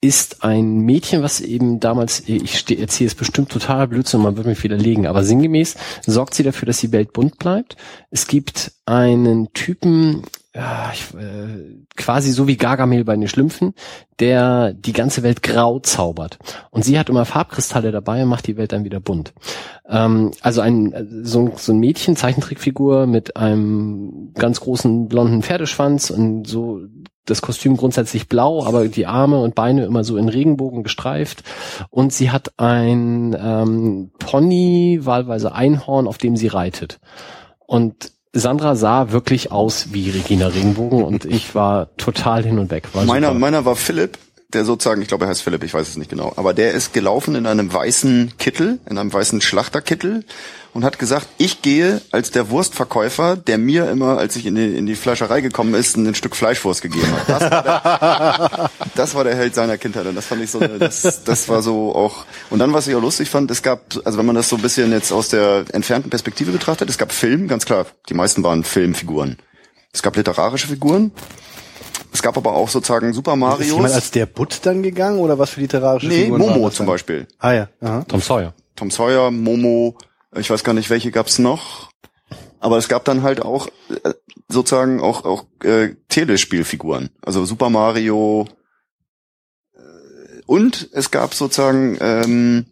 ist 0.00 0.44
ein 0.44 0.78
Mädchen, 0.80 1.22
was 1.22 1.40
eben 1.40 1.78
damals, 1.78 2.22
ich 2.26 2.70
erzähle 2.78 3.08
es 3.08 3.14
bestimmt 3.14 3.50
total 3.50 3.86
Blödsinn, 3.86 4.22
man 4.22 4.36
wird 4.36 4.46
mich 4.46 4.62
widerlegen, 4.64 5.06
aber 5.06 5.24
sinngemäß 5.24 5.76
sorgt 6.06 6.34
sie 6.34 6.42
dafür, 6.42 6.66
dass 6.66 6.80
die 6.80 6.92
Welt 6.92 7.12
bunt 7.12 7.38
bleibt. 7.38 7.76
Es 8.10 8.26
gibt 8.26 8.72
einen 8.86 9.52
Typen, 9.52 10.22
ja, 10.54 10.90
ich, 10.92 11.14
äh, 11.14 11.84
quasi 11.96 12.32
so 12.32 12.48
wie 12.48 12.56
Gargamel 12.56 13.04
bei 13.04 13.14
den 13.14 13.28
Schlümpfen, 13.28 13.72
der 14.18 14.72
die 14.72 14.92
ganze 14.92 15.22
Welt 15.22 15.44
grau 15.44 15.78
zaubert. 15.78 16.38
Und 16.70 16.84
sie 16.84 16.98
hat 16.98 17.08
immer 17.08 17.24
Farbkristalle 17.24 17.92
dabei 17.92 18.24
und 18.24 18.28
macht 18.28 18.48
die 18.48 18.56
Welt 18.56 18.72
dann 18.72 18.84
wieder 18.84 18.98
bunt. 18.98 19.32
Ähm, 19.88 20.32
also 20.40 20.60
ein 20.60 21.22
so, 21.22 21.52
so 21.56 21.72
ein 21.72 21.78
Mädchen, 21.78 22.16
Zeichentrickfigur 22.16 23.06
mit 23.06 23.36
einem 23.36 24.32
ganz 24.34 24.60
großen 24.60 25.08
blonden 25.08 25.42
Pferdeschwanz 25.42 26.10
und 26.10 26.48
so 26.48 26.80
das 27.26 27.42
Kostüm 27.42 27.76
grundsätzlich 27.76 28.28
blau, 28.28 28.64
aber 28.64 28.88
die 28.88 29.06
Arme 29.06 29.40
und 29.40 29.54
Beine 29.54 29.84
immer 29.84 30.02
so 30.02 30.16
in 30.16 30.28
Regenbogen 30.28 30.82
gestreift. 30.82 31.44
Und 31.90 32.12
sie 32.12 32.32
hat 32.32 32.58
ein 32.58 33.36
ähm, 33.40 34.10
Pony, 34.18 34.98
wahlweise 35.02 35.52
Einhorn, 35.54 36.08
auf 36.08 36.18
dem 36.18 36.36
sie 36.36 36.48
reitet. 36.48 36.98
Und 37.66 38.10
Sandra 38.32 38.76
sah 38.76 39.10
wirklich 39.10 39.50
aus 39.50 39.88
wie 39.92 40.10
Regina 40.10 40.46
Regenbogen 40.46 41.02
und 41.02 41.24
ich 41.24 41.54
war 41.56 41.88
total 41.96 42.44
hin 42.44 42.60
und 42.60 42.70
weg. 42.70 42.88
War 42.92 43.04
meiner, 43.04 43.34
meiner 43.34 43.64
war 43.64 43.74
Philipp, 43.74 44.18
der 44.52 44.64
sozusagen, 44.64 45.02
ich 45.02 45.08
glaube, 45.08 45.24
er 45.24 45.28
heißt 45.28 45.42
Philipp, 45.42 45.62
ich 45.64 45.74
weiß 45.74 45.88
es 45.88 45.96
nicht 45.96 46.10
genau, 46.10 46.32
aber 46.36 46.54
der 46.54 46.72
ist 46.72 46.92
gelaufen 46.92 47.34
in 47.34 47.46
einem 47.46 47.72
weißen 47.72 48.34
Kittel, 48.38 48.78
in 48.88 48.98
einem 48.98 49.12
weißen 49.12 49.40
Schlachterkittel 49.40 50.24
und 50.72 50.84
hat 50.84 50.98
gesagt, 50.98 51.28
ich 51.38 51.62
gehe 51.62 52.00
als 52.10 52.30
der 52.30 52.50
Wurstverkäufer, 52.50 53.36
der 53.36 53.58
mir 53.58 53.90
immer, 53.90 54.18
als 54.18 54.36
ich 54.36 54.46
in 54.46 54.54
die, 54.54 54.76
in 54.76 54.86
die 54.86 54.94
Fleischerei 54.94 55.40
gekommen 55.40 55.74
ist, 55.74 55.96
ein 55.96 56.14
Stück 56.14 56.36
Fleischwurst 56.36 56.82
gegeben 56.82 57.08
hat. 57.12 57.28
Das 57.28 57.50
war, 57.50 57.62
der, 57.62 58.70
das 58.94 59.14
war 59.14 59.24
der 59.24 59.36
Held 59.36 59.54
seiner 59.54 59.78
Kindheit 59.78 60.06
und 60.06 60.14
das 60.14 60.26
fand 60.26 60.42
ich 60.42 60.50
so, 60.50 60.60
das, 60.60 61.24
das 61.24 61.48
war 61.48 61.62
so 61.62 61.94
auch. 61.94 62.24
Und 62.50 62.58
dann, 62.58 62.72
was 62.72 62.86
ich 62.86 62.94
auch 62.94 63.02
lustig 63.02 63.30
fand, 63.30 63.50
es 63.50 63.62
gab, 63.62 63.96
also 64.04 64.18
wenn 64.18 64.26
man 64.26 64.36
das 64.36 64.48
so 64.48 64.56
ein 64.56 64.62
bisschen 64.62 64.92
jetzt 64.92 65.12
aus 65.12 65.28
der 65.28 65.64
entfernten 65.72 66.10
Perspektive 66.10 66.52
betrachtet, 66.52 66.88
es 66.88 66.98
gab 66.98 67.12
Film, 67.12 67.48
ganz 67.48 67.64
klar, 67.64 67.86
die 68.08 68.14
meisten 68.14 68.42
waren 68.42 68.64
Filmfiguren. 68.64 69.38
Es 69.92 70.02
gab 70.02 70.16
literarische 70.16 70.68
Figuren, 70.68 71.10
es 72.12 72.22
gab 72.22 72.36
aber 72.36 72.52
auch 72.52 72.68
sozusagen 72.68 73.12
Super 73.12 73.36
Mario. 73.36 73.60
Ist 73.60 73.72
jemand 73.72 73.94
als 73.94 74.10
der 74.10 74.26
Butt 74.26 74.60
dann 74.62 74.82
gegangen 74.82 75.18
oder 75.18 75.38
was 75.38 75.50
für 75.50 75.60
literarische 75.60 76.08
nee, 76.08 76.24
Figuren? 76.24 76.40
Nee, 76.40 76.48
Momo 76.48 76.70
zum 76.70 76.86
Beispiel. 76.86 77.26
Ah 77.38 77.52
ja. 77.52 77.68
Aha. 77.80 78.04
Tom 78.08 78.20
Sawyer. 78.20 78.54
Tom 78.76 78.90
Sawyer, 78.90 79.30
Momo, 79.30 79.96
ich 80.36 80.50
weiß 80.50 80.64
gar 80.64 80.72
nicht, 80.72 80.90
welche 80.90 81.10
gab's 81.10 81.38
noch. 81.38 81.90
Aber 82.58 82.76
es 82.76 82.88
gab 82.88 83.04
dann 83.04 83.22
halt 83.22 83.42
auch 83.42 83.68
äh, 84.04 84.12
sozusagen 84.48 85.00
auch 85.00 85.24
auch 85.24 85.44
äh, 85.64 85.94
Telespielfiguren, 86.08 87.10
also 87.22 87.44
Super 87.44 87.70
Mario 87.70 88.46
äh, 89.74 90.42
und 90.46 90.90
es 90.92 91.10
gab 91.10 91.34
sozusagen 91.34 91.96
ähm, 92.00 92.66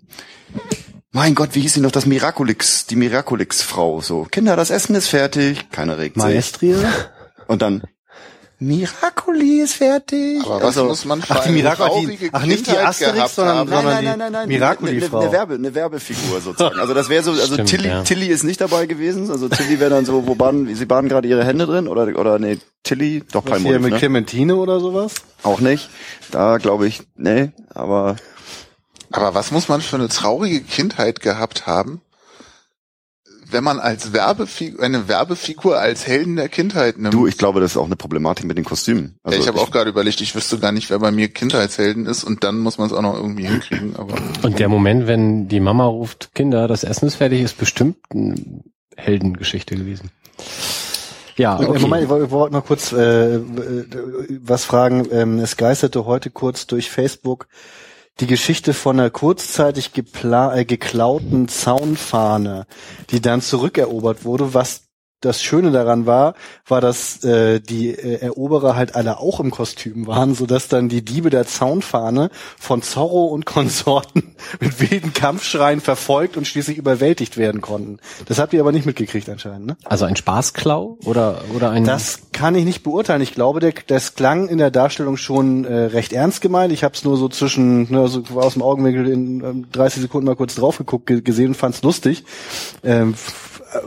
mein 1.11 1.35
Gott, 1.35 1.55
wie 1.55 1.61
hieß 1.61 1.75
sie 1.75 1.81
noch 1.81 1.91
das 1.91 2.05
Miraculix, 2.05 2.87
die 2.87 2.97
Miraculix 2.97 3.63
Frau 3.63 4.01
so. 4.03 4.25
Kinder, 4.25 4.57
das 4.57 4.71
Essen 4.71 4.95
ist 4.95 5.09
fertig, 5.09 5.71
keiner 5.71 5.97
regt 5.97 6.17
sich. 6.17 6.23
Maestria? 6.23 6.93
Und 7.47 7.63
dann 7.63 7.83
Miracoli 8.61 9.61
ist 9.61 9.75
fertig. 9.75 10.41
Aber 10.45 10.57
was 10.57 10.65
also, 10.65 10.87
muss 10.87 11.05
man 11.05 11.23
ach, 11.29 11.45
die 11.45 11.51
Miracoli, 11.53 12.31
ach 12.33 12.45
nicht 12.45 12.67
die 12.67 12.77
Asterix, 12.77 13.37
sondern, 13.37 13.69
nein, 13.69 13.85
nein, 13.85 14.05
nein, 14.05 14.19
nein, 14.19 14.33
nein, 14.33 14.49
Miracoli 14.49 15.01
Frau. 15.01 15.21
Eine, 15.21 15.33
Werbe, 15.33 15.55
eine 15.55 15.75
Werbefigur 15.75 16.41
sozusagen. 16.41 16.81
Also 16.81 16.93
das 16.93 17.09
wäre 17.09 17.23
so, 17.23 17.31
also 17.31 17.55
Stimmt, 17.55 17.69
Tilly, 17.69 17.89
ja. 17.89 18.03
Tilly 18.03 18.27
ist 18.27 18.43
nicht 18.43 18.61
dabei 18.61 18.87
gewesen. 18.87 19.31
Also 19.31 19.49
Tilly 19.49 19.79
wäre 19.79 19.91
dann 19.91 20.05
so, 20.05 20.27
wo 20.27 20.35
baden, 20.35 20.75
sie 20.75 20.87
baden 20.87 21.09
gerade 21.09 21.29
ihre 21.29 21.45
Hände 21.45 21.67
drin 21.67 21.87
oder 21.87 22.09
oder 22.19 22.41
nee, 22.41 22.59
Tilly, 22.83 23.23
doch 23.31 23.45
kein 23.45 23.63
Hier 23.63 23.79
mit 23.79 23.93
ne? 23.93 23.99
Clementine 23.99 24.57
oder 24.57 24.81
sowas? 24.81 25.15
Auch 25.45 25.61
nicht. 25.61 25.89
Da 26.33 26.59
glaube 26.59 26.89
ich, 26.89 27.03
nee, 27.17 27.53
aber 27.73 28.17
aber 29.13 29.35
was 29.35 29.53
muss 29.53 29.69
man 29.69 29.81
für 29.81 29.97
eine 29.97 30.09
traurige 30.09 30.61
Kindheit 30.63 31.21
gehabt 31.21 31.67
haben, 31.69 32.01
wenn 33.51 33.65
man 33.65 33.79
als 33.79 34.13
Werbefigur, 34.13 34.83
eine 34.83 35.09
Werbefigur 35.09 35.79
als 35.79 36.07
Helden 36.07 36.37
der 36.37 36.49
Kindheit 36.49 36.99
nimmt. 36.99 37.15
Du, 37.15 37.27
ich 37.27 37.39
glaube, 37.39 37.61
das 37.61 37.73
ist 37.73 37.77
auch 37.77 37.87
eine 37.87 37.97
Problematik 37.97 38.47
mit 38.47 38.59
den 38.59 38.65
Kostümen. 38.65 39.17
Also 39.23 39.37
ja, 39.37 39.43
ich 39.43 39.49
habe 39.49 39.61
auch 39.61 39.71
gerade 39.71 39.91
überlegt, 39.91 40.21
ich 40.21 40.35
wüsste 40.35 40.59
gar 40.59 40.73
nicht, 40.73 40.91
wer 40.91 40.99
bei 40.99 41.11
mir 41.11 41.29
Kindheitshelden 41.29 42.07
ist 42.07 42.25
und 42.25 42.45
dann 42.45 42.59
muss 42.59 42.79
man 42.79 42.89
es 42.89 42.93
auch 42.93 43.03
noch 43.03 43.15
irgendwie 43.15 43.47
hinkriegen. 43.47 43.97
Aber 43.97 44.15
und 44.43 44.59
der 44.59 44.69
Moment, 44.69 45.07
wenn 45.07 45.49
die 45.49 45.61
Mama 45.61 45.87
ruft, 45.87 46.31
Kinder, 46.35 46.69
das 46.69 46.85
Essen 46.85 47.07
ist 47.07 47.17
fertig, 47.17 47.43
ist 47.43 47.59
bestimmt 47.59 47.97
eine 48.11 48.35
Heldengeschichte 48.97 49.77
gewesen. 49.77 50.11
Ja, 51.37 51.59
okay. 51.59 51.79
Moment, 51.79 52.03
ich 52.03 52.11
wollte 52.11 52.53
noch 52.53 52.67
kurz 52.67 52.93
äh, 52.93 53.41
was 54.43 54.65
fragen. 54.65 55.07
Ähm, 55.13 55.39
es 55.39 55.57
geisterte 55.57 56.05
heute 56.05 56.31
kurz 56.31 56.67
durch 56.67 56.91
Facebook 56.91 57.47
die 58.21 58.27
Geschichte 58.27 58.75
von 58.75 58.99
einer 58.99 59.11
kurzzeitig 59.11 59.93
äh, 59.95 60.65
geklauten 60.65 61.49
Zaunfahne, 61.49 62.67
die 63.11 63.21
dann 63.21 63.41
zurückerobert 63.41 64.25
wurde, 64.25 64.55
was 64.55 64.88
das 65.21 65.43
Schöne 65.43 65.73
daran 65.73 66.07
war, 66.07 66.35
war, 66.67 66.81
dass 66.81 67.25
äh, 67.25 67.61
die 67.61 67.91
äh, 67.91 68.21
Eroberer 68.21 68.77
halt 68.77 68.95
alle 68.95 69.19
auch 69.19 69.41
im 69.41 69.51
Kostüm 69.51 70.07
waren, 70.07 70.35
so 70.35 70.47
dass 70.47 70.69
dann 70.69 70.89
die 70.89 71.05
Diebe 71.05 71.31
der 71.31 71.47
Zaunfahne 71.47 72.31
von 72.59 72.83
Zorro 72.83 73.27
und 73.27 73.45
Konsorten 73.45 74.37
mit 74.61 74.81
wilden 74.81 75.13
Kampfschreien 75.13 75.81
verfolgt 75.81 76.37
und 76.37 76.47
schließlich 76.47 76.79
überwältigt 76.79 77.37
werden 77.37 77.61
konnten. 77.61 77.99
Das 78.27 78.39
habt 78.39 78.53
ihr 78.53 78.61
aber 78.61 78.71
nicht 78.71 78.87
mitgekriegt 78.87 79.29
anscheinend, 79.29 79.67
ne? 79.67 79.77
Also 79.85 80.05
ein 80.05 80.15
Spaßklau 80.15 80.99
oder 81.05 81.43
oder 81.55 81.71
ein 81.71 81.85
Das 81.85 82.21
kann 82.33 82.55
ich 82.55 82.65
nicht 82.65 82.85
beurteilen. 82.85 83.21
Ich 83.21 83.35
glaube, 83.35 83.59
der, 83.59 83.73
das 83.89 84.15
klang 84.15 84.49
in 84.49 84.59
der 84.59 84.71
Darstellung 84.71 85.17
schon 85.17 85.65
äh, 85.65 85.75
recht 85.75 86.13
ernst 86.13 86.41
gemeint. 86.41 86.73
Ich 86.73 86.85
habe 86.85 86.95
es 86.95 87.03
nur 87.03 87.17
so 87.17 87.29
zwischen 87.29 87.91
ne, 87.91 88.07
so 88.07 88.23
aus 88.37 88.53
dem 88.53 88.63
Augenwinkel 88.63 89.09
in 89.09 89.41
äh, 89.41 89.67
30 89.73 90.03
Sekunden 90.03 90.27
mal 90.27 90.37
kurz 90.37 90.55
drauf 90.55 90.79
geguckt 90.79 91.07
gesehen 91.25 91.49
und 91.49 91.55
fand's 91.57 91.83
lustig. 91.83 92.25
Ähm, 92.85 93.15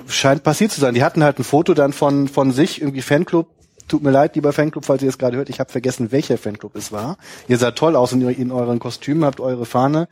scheint 0.08 0.44
passiert 0.44 0.72
zu 0.72 0.82
sein. 0.82 0.94
Die 0.94 1.04
hatten 1.04 1.24
halt 1.24 1.40
ein 1.40 1.44
Foto 1.44 1.74
dann 1.74 1.94
von, 1.94 2.28
von 2.28 2.52
sich, 2.52 2.82
irgendwie 2.82 3.02
Fanclub. 3.02 3.48
Tut 3.88 4.04
mir 4.04 4.12
leid, 4.12 4.36
lieber 4.36 4.54
Fanclub, 4.54 4.86
falls 4.86 5.02
ihr 5.02 5.10
es 5.10 5.18
gerade 5.18 5.38
hört. 5.38 5.50
Ich 5.50 5.60
habe 5.60 5.72
vergessen, 5.72 6.12
welcher 6.12 6.38
Fanclub 6.38 6.76
es 6.76 6.92
war. 6.92 7.18
Ihr 7.48 7.58
seid 7.58 7.76
toll 7.76 7.96
aus 7.96 8.14
in, 8.14 8.22
in 8.30 8.52
euren 8.52 8.80
Kostümen, 8.80 9.26
habt 9.26 9.40
eure 9.40 9.66
Fahne, 9.66 10.08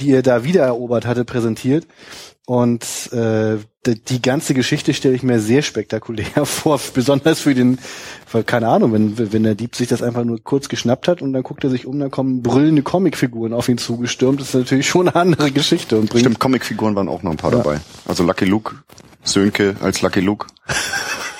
die 0.00 0.08
ihr 0.08 0.22
da 0.22 0.44
wiedererobert 0.44 1.06
hatte, 1.06 1.24
präsentiert. 1.24 1.86
Und 2.46 3.12
äh, 3.12 3.58
die, 3.86 4.02
die 4.02 4.20
ganze 4.20 4.52
Geschichte 4.52 4.94
stelle 4.94 5.14
ich 5.14 5.22
mir 5.22 5.38
sehr 5.38 5.62
spektakulär 5.62 6.44
vor, 6.44 6.80
besonders 6.92 7.40
für 7.40 7.54
den, 7.54 7.78
weil, 8.32 8.42
keine 8.42 8.68
Ahnung, 8.68 8.92
wenn, 8.92 9.32
wenn 9.32 9.44
der 9.44 9.54
Dieb 9.54 9.76
sich 9.76 9.88
das 9.88 10.02
einfach 10.02 10.24
nur 10.24 10.42
kurz 10.42 10.68
geschnappt 10.68 11.06
hat 11.06 11.22
und 11.22 11.32
dann 11.32 11.42
guckt 11.44 11.62
er 11.62 11.70
sich 11.70 11.86
um, 11.86 11.98
dann 12.00 12.10
kommen 12.10 12.42
brüllende 12.42 12.82
Comicfiguren 12.82 13.52
auf 13.52 13.68
ihn 13.68 13.78
zugestürmt, 13.78 14.40
das 14.40 14.48
ist 14.48 14.54
natürlich 14.54 14.88
schon 14.88 15.08
eine 15.08 15.16
andere 15.16 15.52
Geschichte. 15.52 15.96
Und 15.98 16.10
bringt 16.10 16.22
Stimmt, 16.22 16.40
Comicfiguren 16.40 16.96
waren 16.96 17.08
auch 17.08 17.22
noch 17.22 17.30
ein 17.30 17.36
paar 17.36 17.52
ja. 17.52 17.58
dabei. 17.58 17.80
Also 18.06 18.24
Lucky 18.24 18.44
Luke, 18.44 18.74
Sönke 19.22 19.76
als 19.80 20.02
Lucky 20.02 20.20
Luke. 20.20 20.46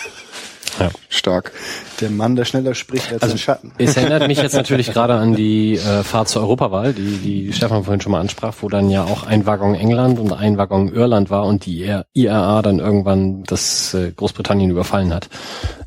Ja. 0.83 0.91
Stark. 1.09 1.53
Der 2.01 2.11
Mann, 2.11 2.37
der 2.37 2.45
schneller 2.45 2.75
spricht 2.75 3.13
als 3.13 3.23
also, 3.23 3.35
ein 3.35 3.39
Schatten. 3.39 3.73
Es 3.79 3.97
erinnert 3.97 4.27
mich 4.27 4.43
jetzt 4.43 4.55
natürlich 4.57 4.93
gerade 4.93 5.15
an 5.15 5.35
die 5.35 5.75
äh, 5.77 6.03
Fahrt 6.03 6.29
zur 6.29 6.43
Europawahl, 6.43 6.93
die, 6.93 7.19
die 7.19 7.53
Stefan 7.53 7.85
vorhin 7.85 8.01
schon 8.01 8.13
mal 8.13 8.21
ansprach, 8.21 8.55
wo 8.61 8.69
dann 8.69 8.91
ja 8.91 9.05
auch 9.05 9.25
ein 9.25 9.47
Waggon 9.47 9.75
England 9.75 10.19
und 10.19 10.33
ein 10.33 10.59
Waggon 10.59 10.93
Irland 10.93 11.31
war 11.31 11.47
und 11.47 11.67
die 11.67 11.89
IRA 12.15 12.63
dann 12.63 12.79
irgendwann 12.79 13.45
das 13.45 13.95
äh, 13.95 14.11
Großbritannien 14.11 14.71
überfallen 14.71 15.13
hat. 15.15 15.29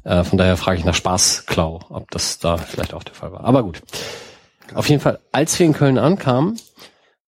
Äh, 0.04 0.24
von 0.24 0.38
daher 0.38 0.58
frage 0.58 0.80
ich 0.80 0.86
nach 0.86 0.96
Spaßklau, 0.96 1.82
ob 1.90 2.12
das 2.12 2.40
da 2.40 2.58
vielleicht 2.58 2.94
auch 2.94 3.04
der 3.04 3.16
Fall 3.16 3.32
war. 3.32 3.44
Aber 3.44 3.64
gut. 3.64 3.82
Auf 4.74 4.90
jeden 4.90 5.02
Fall, 5.02 5.20
als 5.32 5.58
wir 5.60 5.66
in 5.66 5.74
Köln 5.74 5.98
ankamen, 5.98 6.58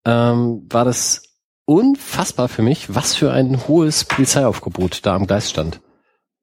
ähm, 0.06 0.66
war 0.70 0.84
das 0.84 1.22
unfassbar 1.66 2.48
für 2.48 2.62
mich, 2.62 2.94
was 2.94 3.14
für 3.14 3.30
ein 3.30 3.68
hohes 3.68 4.04
Polizeiaufgebot 4.04 5.04
da 5.04 5.14
am 5.14 5.26
Gleis 5.26 5.50
stand. 5.50 5.80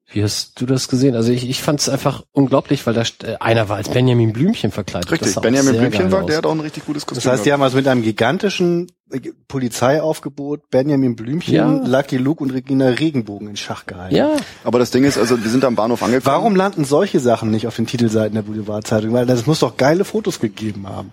Wie 0.08 0.22
hast 0.22 0.60
du 0.60 0.66
das 0.66 0.86
gesehen? 0.86 1.16
Also 1.16 1.32
ich, 1.32 1.48
ich 1.48 1.62
fand 1.62 1.80
es 1.80 1.88
einfach 1.88 2.22
unglaublich, 2.30 2.86
weil 2.86 2.94
da 2.94 3.02
äh, 3.24 3.36
einer 3.40 3.68
war 3.68 3.76
als 3.76 3.88
Benjamin 3.88 4.32
Blümchen 4.32 4.70
verkleidet. 4.70 5.10
Richtig, 5.10 5.34
Benjamin 5.34 5.76
Blümchen 5.76 6.12
war, 6.12 6.24
der 6.24 6.38
hat 6.38 6.46
auch 6.46 6.52
ein 6.52 6.60
richtig 6.60 6.86
gutes 6.86 7.06
Kostüm. 7.06 7.24
Das 7.24 7.32
heißt, 7.32 7.46
die 7.46 7.52
haben 7.52 7.62
also 7.62 7.76
mit 7.76 7.88
einem 7.88 8.02
gigantischen 8.02 8.86
äh, 9.10 9.20
Polizeiaufgebot 9.48 10.70
Benjamin 10.70 11.16
Blümchen, 11.16 11.54
ja. 11.54 11.68
Lucky 11.68 12.18
Luke 12.18 12.42
und 12.42 12.50
Regina 12.50 12.86
Regenbogen 12.86 13.48
in 13.48 13.56
Schach 13.56 13.84
gehalten. 13.86 14.14
Ja. 14.14 14.36
Aber 14.62 14.78
das 14.78 14.92
Ding 14.92 15.02
ist, 15.02 15.18
also 15.18 15.42
wir 15.42 15.50
sind 15.50 15.64
am 15.64 15.74
Bahnhof 15.74 16.04
angekommen. 16.04 16.26
Warum 16.26 16.54
landen 16.54 16.84
solche 16.84 17.18
Sachen 17.18 17.50
nicht 17.50 17.66
auf 17.66 17.74
den 17.74 17.88
Titelseiten 17.88 18.36
der 18.36 18.42
Boulevardzeitung? 18.42 19.12
Weil 19.12 19.26
das 19.26 19.46
muss 19.46 19.58
doch 19.58 19.76
geile 19.76 20.04
Fotos 20.04 20.38
gegeben 20.38 20.88
haben. 20.88 21.12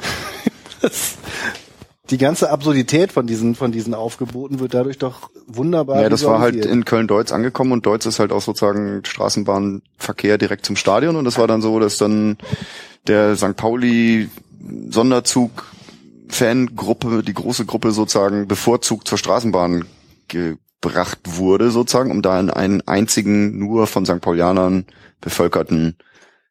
das, 0.80 1.14
die 2.10 2.18
ganze 2.18 2.50
Absurdität 2.50 3.12
von 3.12 3.26
diesen, 3.26 3.54
von 3.54 3.72
diesen 3.72 3.94
Aufgeboten 3.94 4.60
wird 4.60 4.74
dadurch 4.74 4.98
doch 4.98 5.30
wunderbar. 5.46 6.02
Ja, 6.02 6.08
das 6.08 6.24
war 6.24 6.38
halt 6.38 6.64
in 6.64 6.84
Köln-Deutz 6.84 7.32
angekommen 7.32 7.72
und 7.72 7.86
Deutz 7.86 8.06
ist 8.06 8.18
halt 8.18 8.32
auch 8.32 8.42
sozusagen 8.42 9.02
Straßenbahnverkehr 9.04 10.38
direkt 10.38 10.66
zum 10.66 10.76
Stadion 10.76 11.16
und 11.16 11.24
das 11.24 11.38
war 11.38 11.46
dann 11.46 11.62
so, 11.62 11.80
dass 11.80 11.98
dann 11.98 12.38
der 13.06 13.36
St. 13.36 13.56
Pauli 13.56 14.28
Sonderzug 14.88 15.64
Fangruppe, 16.28 17.22
die 17.22 17.34
große 17.34 17.66
Gruppe 17.66 17.92
sozusagen 17.92 18.48
bevorzugt 18.48 19.06
zur 19.08 19.18
Straßenbahn 19.18 19.84
gebracht 20.28 21.20
wurde 21.24 21.70
sozusagen, 21.70 22.10
um 22.10 22.22
da 22.22 22.38
in 22.38 22.50
einen 22.50 22.86
einzigen 22.86 23.58
nur 23.58 23.86
von 23.86 24.04
St. 24.06 24.20
Paulianern 24.20 24.86
bevölkerten 25.20 25.96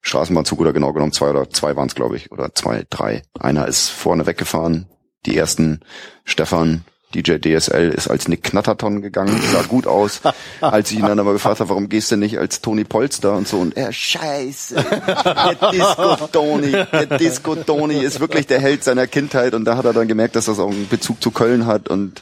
Straßenbahnzug 0.01 0.59
oder 0.59 0.71
genau 0.71 0.93
genommen 0.93 1.11
zwei 1.11 1.31
oder 1.31 1.49
zwei 1.49 1.75
waren 1.75 1.87
es 1.87 1.95
glaube 1.95 2.15
ich 2.15 2.31
oder 2.31 2.53
zwei, 2.53 2.85
drei. 2.89 3.23
Einer 3.39 3.67
ist 3.67 3.89
vorne 3.89 4.25
weggefahren, 4.25 4.87
die 5.25 5.37
ersten 5.37 5.81
Stefan, 6.23 6.83
DJ 7.13 7.37
DSL 7.37 7.91
ist 7.91 8.09
als 8.09 8.27
Nick 8.27 8.43
Knatterton 8.43 9.01
gegangen, 9.01 9.39
sah 9.51 9.61
gut 9.61 9.87
aus. 9.87 10.21
Als 10.61 10.91
ich 10.91 10.99
ihn 10.99 11.05
dann 11.05 11.19
aber 11.19 11.33
gefragt 11.33 11.59
habe, 11.59 11.69
warum 11.69 11.87
gehst 11.87 12.11
du 12.11 12.17
nicht 12.17 12.37
als 12.37 12.61
Tony 12.61 12.83
Polster 12.83 13.33
und 13.33 13.47
so 13.47 13.59
und 13.59 13.77
er, 13.77 13.93
scheiße, 13.93 14.75
der 14.75 15.71
Disco 15.71 16.27
Tony, 16.27 16.71
der 16.71 17.17
Disco 17.17 17.55
Tony 17.55 17.99
ist 17.99 18.19
wirklich 18.19 18.47
der 18.47 18.59
Held 18.59 18.83
seiner 18.83 19.07
Kindheit 19.07 19.53
und 19.53 19.65
da 19.65 19.77
hat 19.77 19.85
er 19.85 19.93
dann 19.93 20.07
gemerkt, 20.07 20.35
dass 20.35 20.45
das 20.45 20.59
auch 20.59 20.71
einen 20.71 20.89
Bezug 20.89 21.21
zu 21.21 21.31
Köln 21.31 21.65
hat 21.67 21.87
und 21.89 22.21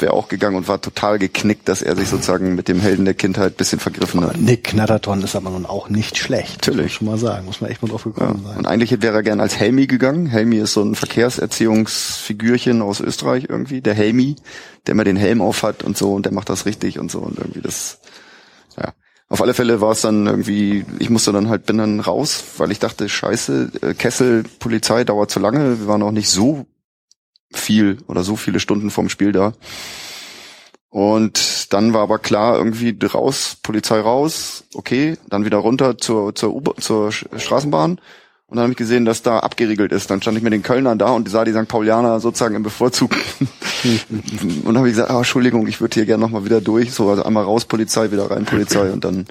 wäre 0.00 0.12
auch 0.12 0.28
gegangen 0.28 0.56
und 0.56 0.68
war 0.68 0.80
total 0.80 1.18
geknickt, 1.18 1.68
dass 1.68 1.82
er 1.82 1.96
sich 1.96 2.08
sozusagen 2.08 2.54
mit 2.54 2.68
dem 2.68 2.80
Helden 2.80 3.04
der 3.04 3.14
Kindheit 3.14 3.56
bisschen 3.56 3.78
vergriffen 3.78 4.22
hat. 4.24 4.36
Nick 4.38 4.64
Knatterton 4.64 5.22
ist 5.22 5.36
aber 5.36 5.50
nun 5.50 5.66
auch 5.66 5.88
nicht 5.88 6.16
schlecht. 6.18 6.66
Natürlich. 6.66 7.00
Muss 7.00 7.10
man 7.10 7.18
schon 7.18 7.26
mal 7.28 7.32
sagen. 7.34 7.46
Muss 7.46 7.60
man 7.60 7.70
echt 7.70 7.82
mal 7.82 7.88
drauf 7.88 8.04
gekommen 8.04 8.40
Ja. 8.42 8.48
sein. 8.50 8.58
Und 8.58 8.66
eigentlich 8.66 9.00
wäre 9.02 9.16
er 9.16 9.22
gern 9.22 9.40
als 9.40 9.58
Helmi 9.58 9.86
gegangen. 9.86 10.26
Helmi 10.26 10.56
ist 10.56 10.72
so 10.72 10.82
ein 10.82 10.94
Verkehrserziehungsfigürchen 10.94 12.82
aus 12.82 13.00
Österreich 13.00 13.46
irgendwie. 13.48 13.80
Der 13.80 13.94
Helmi, 13.94 14.36
der 14.86 14.92
immer 14.92 15.04
den 15.04 15.16
Helm 15.16 15.40
auf 15.40 15.62
hat 15.62 15.82
und 15.82 15.96
so 15.96 16.14
und 16.14 16.26
der 16.26 16.32
macht 16.32 16.48
das 16.48 16.66
richtig 16.66 16.98
und 16.98 17.10
so 17.10 17.20
und 17.20 17.38
irgendwie 17.38 17.60
das, 17.60 17.98
ja. 18.78 18.92
Auf 19.30 19.40
alle 19.40 19.54
Fälle 19.54 19.80
war 19.80 19.92
es 19.92 20.02
dann 20.02 20.26
irgendwie, 20.26 20.84
ich 20.98 21.08
musste 21.10 21.32
dann 21.32 21.48
halt, 21.48 21.64
bin 21.66 21.78
dann 21.78 21.98
raus, 22.00 22.44
weil 22.58 22.70
ich 22.70 22.78
dachte, 22.78 23.08
scheiße, 23.08 23.70
äh, 23.80 23.94
Kessel, 23.94 24.44
Polizei 24.58 25.02
dauert 25.04 25.30
zu 25.30 25.40
lange. 25.40 25.80
Wir 25.80 25.86
waren 25.88 26.00
noch 26.00 26.12
nicht 26.12 26.28
so 26.28 26.66
viel 27.56 27.98
oder 28.06 28.22
so 28.22 28.36
viele 28.36 28.60
Stunden 28.60 28.90
vorm 28.90 29.08
Spiel 29.08 29.32
da. 29.32 29.52
Und 30.90 31.72
dann 31.72 31.92
war 31.92 32.02
aber 32.02 32.20
klar, 32.20 32.56
irgendwie 32.56 32.96
raus, 33.04 33.56
Polizei 33.62 33.98
raus, 33.98 34.64
okay, 34.74 35.16
dann 35.28 35.44
wieder 35.44 35.56
runter 35.56 35.98
zur, 35.98 36.34
zur, 36.36 36.54
U 36.54 36.60
zur 36.78 37.10
Straßenbahn. 37.10 37.98
Und 38.46 38.56
dann 38.56 38.62
habe 38.62 38.72
ich 38.72 38.76
gesehen, 38.78 39.04
dass 39.04 39.22
da 39.22 39.40
abgeriegelt 39.40 39.90
ist. 39.90 40.10
Dann 40.10 40.22
stand 40.22 40.36
ich 40.36 40.44
mit 40.44 40.52
den 40.52 40.62
Kölnern 40.62 40.96
da 40.96 41.10
und 41.10 41.28
sah 41.28 41.44
die 41.44 41.52
St. 41.52 41.66
Paulianer 41.66 42.20
sozusagen 42.20 42.54
im 42.54 42.62
Bevorzug. 42.62 43.10
und 43.84 44.64
dann 44.64 44.78
habe 44.78 44.88
ich 44.88 44.94
gesagt, 44.94 45.10
ah, 45.10 45.18
Entschuldigung, 45.18 45.66
ich 45.66 45.80
würde 45.80 45.94
hier 45.94 46.06
gerne 46.06 46.22
nochmal 46.22 46.44
wieder 46.44 46.60
durch. 46.60 46.92
So, 46.92 47.10
also 47.10 47.24
einmal 47.24 47.42
raus, 47.42 47.64
Polizei, 47.64 48.12
wieder 48.12 48.30
rein, 48.30 48.44
Polizei. 48.44 48.92
Und 48.92 49.04
dann 49.04 49.26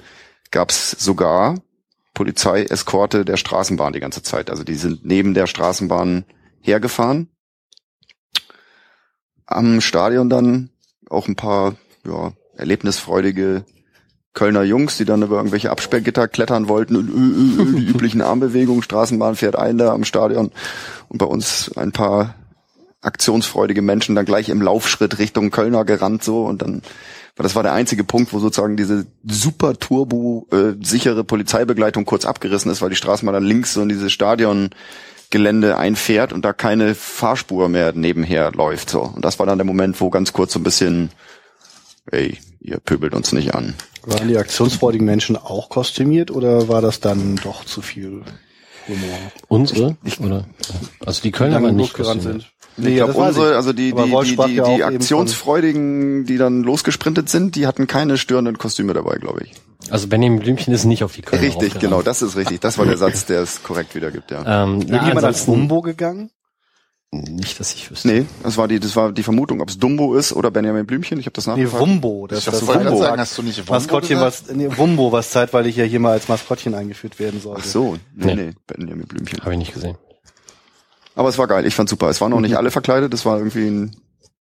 gab's 0.50 0.90
sogar 0.98 1.54
Polizei-Eskorte 2.12 3.24
der 3.24 3.36
Straßenbahn 3.36 3.92
die 3.92 4.00
ganze 4.00 4.22
Zeit. 4.22 4.50
Also 4.50 4.64
die 4.64 4.74
sind 4.74 5.06
neben 5.06 5.32
der 5.32 5.46
Straßenbahn 5.46 6.24
hergefahren. 6.60 7.28
Am 9.46 9.80
Stadion 9.80 10.30
dann 10.30 10.70
auch 11.10 11.28
ein 11.28 11.36
paar 11.36 11.74
ja, 12.06 12.32
erlebnisfreudige 12.56 13.64
Kölner 14.32 14.62
Jungs, 14.62 14.96
die 14.96 15.04
dann 15.04 15.22
über 15.22 15.36
irgendwelche 15.36 15.70
Absperrgitter 15.70 16.26
klettern 16.26 16.68
wollten 16.68 16.96
und 16.96 17.08
äh, 17.08 17.62
äh, 17.62 17.68
äh, 17.68 17.80
die 17.80 17.86
üblichen 17.90 18.20
Armbewegungen, 18.20 18.82
Straßenbahn 18.82 19.36
fährt 19.36 19.56
ein 19.56 19.78
da 19.78 19.92
am 19.92 20.04
Stadion. 20.04 20.50
Und 21.08 21.18
bei 21.18 21.26
uns 21.26 21.70
ein 21.76 21.92
paar 21.92 22.34
aktionsfreudige 23.00 23.82
Menschen 23.82 24.14
dann 24.14 24.24
gleich 24.24 24.48
im 24.48 24.62
Laufschritt 24.62 25.18
Richtung 25.18 25.50
Kölner 25.50 25.84
gerannt 25.84 26.24
so. 26.24 26.44
Und 26.44 26.62
dann 26.62 26.82
weil 27.36 27.42
das 27.42 27.56
war 27.56 27.64
der 27.64 27.72
einzige 27.72 28.04
Punkt, 28.04 28.32
wo 28.32 28.38
sozusagen 28.38 28.76
diese 28.76 29.06
super 29.24 29.74
turbo 29.74 30.46
äh, 30.52 30.74
sichere 30.80 31.24
Polizeibegleitung 31.24 32.04
kurz 32.04 32.24
abgerissen 32.24 32.70
ist, 32.70 32.80
weil 32.80 32.90
die 32.90 32.96
Straßenbahn 32.96 33.34
dann 33.34 33.44
links 33.44 33.74
so 33.74 33.82
in 33.82 33.88
dieses 33.88 34.12
Stadiongelände 35.34 35.76
einfährt 35.76 36.32
und 36.32 36.44
da 36.44 36.52
keine 36.52 36.94
Fahrspur 36.94 37.68
mehr 37.68 37.92
nebenher 37.92 38.52
läuft 38.52 38.90
so 38.90 39.02
und 39.02 39.24
das 39.24 39.38
war 39.38 39.46
dann 39.46 39.58
der 39.58 39.64
Moment, 39.64 40.00
wo 40.00 40.10
ganz 40.10 40.32
kurz 40.32 40.52
so 40.52 40.60
ein 40.60 40.62
bisschen 40.64 41.10
ey, 42.10 42.38
ihr 42.60 42.78
pöbelt 42.78 43.14
uns 43.14 43.32
nicht 43.32 43.54
an. 43.54 43.74
Waren 44.02 44.28
die 44.28 44.36
aktionsfreudigen 44.36 45.06
Menschen 45.06 45.36
auch 45.36 45.70
kostümiert 45.70 46.30
oder 46.30 46.68
war 46.68 46.82
das 46.82 47.00
dann 47.00 47.36
doch 47.36 47.64
zu 47.64 47.80
viel 47.80 48.22
Unsere? 49.48 49.96
Oder? 50.20 50.46
Also 51.04 51.22
die 51.22 51.30
Kölner 51.30 51.62
waren 51.62 51.76
nicht 51.76 51.96
sind. 51.96 52.52
ich 52.76 52.94
glaube, 52.96 53.12
das 53.12 53.16
weiß 53.16 53.28
unsere, 53.28 53.50
ich. 53.50 53.56
also 53.56 53.72
die, 53.72 53.92
die, 53.92 54.36
die, 54.36 54.36
die, 54.36 54.76
die 54.76 54.84
Aktionsfreudigen, 54.84 56.24
die 56.24 56.36
dann 56.36 56.62
losgesprintet 56.62 57.28
sind, 57.28 57.56
die 57.56 57.66
hatten 57.66 57.86
keine 57.86 58.18
störenden 58.18 58.58
Kostüme 58.58 58.94
dabei, 58.94 59.16
glaube 59.16 59.42
ich. 59.44 59.52
Also 59.90 60.08
Benjamin 60.08 60.40
Blümchen 60.40 60.72
ist 60.72 60.84
nicht 60.84 61.04
auf 61.04 61.14
die 61.14 61.22
Kölner 61.22 61.44
Richtig, 61.44 61.78
genau, 61.78 62.02
das 62.02 62.22
ist 62.22 62.36
richtig. 62.36 62.60
Das 62.60 62.78
war 62.78 62.86
der 62.86 62.96
Satz, 62.96 63.26
der 63.26 63.42
es 63.42 63.62
korrekt 63.62 63.94
wiedergibt, 63.94 64.30
ja. 64.30 64.64
Ähm, 64.64 64.78
na, 64.78 64.94
Irgendjemand 64.94 65.26
als 65.26 65.46
Wumbo 65.46 65.82
gegangen? 65.82 66.30
Nicht, 67.22 67.58
dass 67.60 67.74
ich 67.74 67.90
wüsste. 67.90 68.08
Nee, 68.08 68.26
das 68.42 68.56
war 68.56 68.68
die, 68.68 68.80
das 68.80 68.94
war 68.96 69.12
die 69.12 69.22
Vermutung, 69.22 69.60
ob 69.60 69.68
es 69.70 69.78
Dumbo 69.78 70.14
ist 70.14 70.32
oder 70.32 70.50
Benjamin 70.50 70.86
Blümchen. 70.86 71.18
Ich 71.20 71.26
habe 71.26 71.32
das 71.34 71.46
Nee, 71.46 71.52
nachgefragt. 71.52 71.80
Wumbo. 71.82 72.26
Das, 72.26 72.40
Ich 72.40 72.44
das 72.46 72.66
Wumbo. 72.66 72.96
sagen, 72.98 73.20
hast 73.20 73.38
du 73.38 73.42
nicht 73.42 73.58
Wumbo 73.60 73.72
Maskottchen, 73.72 74.16
gesagt? 74.18 74.44
was, 74.48 74.54
nee, 74.56 74.68
Wumbo, 74.76 75.12
was 75.12 75.30
zeitweilig 75.30 75.76
ja 75.76 75.84
hier 75.84 76.00
mal 76.00 76.12
als 76.12 76.28
Maskottchen 76.28 76.74
eingeführt 76.74 77.18
werden 77.18 77.40
sollte. 77.40 77.62
Ach 77.64 77.68
so, 77.68 77.96
nee, 78.14 78.34
Nee. 78.34 78.34
nee, 78.34 78.52
Benjamin 78.66 79.06
Blümchen. 79.06 79.40
Habe 79.40 79.52
ich 79.52 79.58
nicht 79.58 79.74
gesehen. 79.74 79.96
Aber 81.16 81.28
es 81.28 81.38
war 81.38 81.46
geil, 81.46 81.64
ich 81.66 81.74
fand's 81.74 81.90
super. 81.90 82.08
Es 82.08 82.20
waren 82.20 82.30
noch 82.30 82.40
nicht 82.40 82.56
alle 82.56 82.70
verkleidet, 82.70 83.14
es 83.14 83.24
war 83.24 83.38
irgendwie 83.38 83.66
ein 83.68 83.96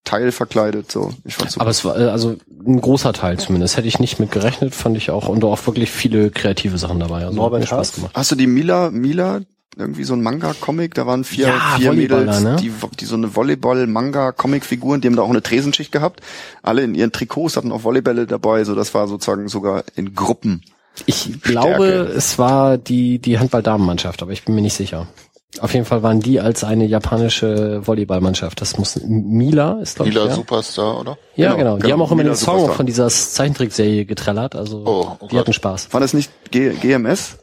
Teil 0.05 0.31
verkleidet, 0.33 0.91
so. 0.91 1.13
Ich 1.23 1.35
fand's 1.35 1.53
super. 1.53 1.61
Aber 1.61 1.71
es 1.71 1.85
war 1.85 1.97
äh, 1.99 2.05
also 2.09 2.35
ein 2.65 2.81
großer 2.81 3.13
Teil 3.13 3.37
zumindest. 3.39 3.77
Hätte 3.77 3.87
ich 3.87 3.99
nicht 3.99 4.19
mit 4.19 4.31
gerechnet, 4.31 4.73
fand 4.75 4.97
ich 4.97 5.11
auch. 5.11 5.27
Und 5.29 5.43
auch 5.45 5.65
wirklich 5.67 5.91
viele 5.91 6.29
kreative 6.31 6.77
Sachen 6.77 6.99
dabei. 6.99 7.25
Also 7.25 7.35
Norbert 7.37 7.65
Spaß 7.67 7.93
gemacht. 7.93 8.11
Hast 8.15 8.31
du 8.31 8.35
die 8.35 8.47
Mila, 8.47 8.89
Mila, 8.91 9.41
irgendwie 9.77 10.03
so 10.03 10.13
ein 10.13 10.21
Manga-Comic, 10.21 10.93
da 10.93 11.05
waren 11.07 11.23
vier, 11.23 11.47
Ja, 11.47 11.75
vier 11.77 11.93
Mädels, 11.93 12.41
ne? 12.41 12.55
die, 12.61 12.71
die 12.99 13.05
so 13.05 13.15
eine 13.15 13.35
Volleyball-Manga-Comic-Figuren, 13.35 15.01
die 15.01 15.07
haben 15.07 15.15
da 15.15 15.21
auch 15.23 15.29
eine 15.29 15.41
Tresenschicht 15.41 15.91
gehabt. 15.91 16.21
Alle 16.61 16.83
in 16.83 16.95
ihren 16.95 17.11
Trikots 17.11 17.57
hatten 17.57 17.71
auch 17.71 17.83
Volleybälle 17.83 18.27
dabei, 18.27 18.63
so 18.63 18.75
das 18.75 18.93
war 18.93 19.07
sozusagen 19.07 19.47
sogar 19.47 19.83
in 19.95 20.13
Gruppen. 20.15 20.61
Ich 21.07 21.41
glaube, 21.41 21.87
es 22.15 22.37
war 22.37 22.77
die, 22.77 23.17
die 23.19 23.39
Handball-Damenmannschaft, 23.39 24.21
aber 24.21 24.31
ich 24.31 24.45
bin 24.45 24.53
mir 24.55 24.61
nicht 24.61 24.75
sicher. 24.75 25.07
Auf 25.59 25.73
jeden 25.75 25.85
Fall 25.85 26.01
waren 26.01 26.19
die 26.19 26.39
als 26.39 26.63
eine 26.63 26.85
japanische 26.85 27.85
Volleyballmannschaft. 27.85 28.59
Das 28.59 28.77
muss 28.79 28.99
Mila 29.05 29.79
ist 29.81 29.95
glaube 29.97 30.09
ich. 30.09 30.15
Mila 30.15 30.27
Ja, 30.27 30.33
Superstar, 30.35 30.99
oder? 30.99 31.17
ja 31.35 31.51
Genau, 31.53 31.57
genau. 31.57 31.75
Die 31.77 31.81
genau. 31.83 31.93
haben 31.93 32.01
auch 32.01 32.11
immer 32.11 32.23
Mila 32.23 32.33
den 32.33 32.37
Song 32.37 32.55
Superstar. 32.55 32.75
von 32.75 32.85
dieser 32.87 33.07
Zeichentrickserie 33.09 34.05
getrellert. 34.05 34.55
Also 34.55 34.83
Oh, 34.85 35.17
oh 35.19 35.25
die 35.27 35.35
Gott. 35.35 35.39
hatten 35.41 35.53
Spaß. 35.53 35.93
War 35.93 35.99
das 35.99 36.13
nicht 36.15 36.31
G 36.49 36.71
GMS? 36.73 37.37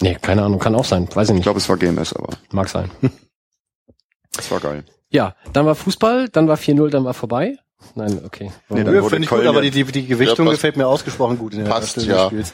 Nee, 0.00 0.14
keine 0.20 0.42
Ahnung, 0.42 0.58
kann 0.58 0.74
auch 0.74 0.84
sein. 0.84 1.08
Weiß 1.14 1.28
ich 1.28 1.30
Ich 1.30 1.34
nicht. 1.36 1.42
glaube, 1.44 1.58
es 1.58 1.68
war 1.68 1.76
GMS, 1.76 2.12
aber 2.14 2.30
Mag 2.50 2.68
sein. 2.68 2.90
es 4.38 4.50
war 4.50 4.60
geil. 4.60 4.84
Ja, 5.10 5.36
dann 5.52 5.66
war 5.66 5.74
Fußball, 5.74 6.28
dann 6.30 6.48
war 6.48 6.56
4-0, 6.56 6.88
dann 6.90 7.04
war 7.04 7.14
vorbei. 7.14 7.56
Nein, 7.94 8.20
okay. 8.24 8.50
Nee, 8.68 8.86
wurde 8.86 9.10
finde 9.10 9.24
ich 9.24 9.30
gut, 9.30 9.44
aber 9.44 9.60
die, 9.60 9.70
die, 9.70 9.84
die 9.84 10.06
Gewichtung 10.06 10.46
Ja, 10.46 10.52
gefällt 10.52 10.76
mir 10.76 10.86
ausgesprochen 10.86 11.38
gut 11.38 11.52
in 11.52 11.64
der 11.64 11.70
Passt, 11.70 11.96
ja. 11.98 12.14
des 12.14 12.26
Spiels. 12.26 12.52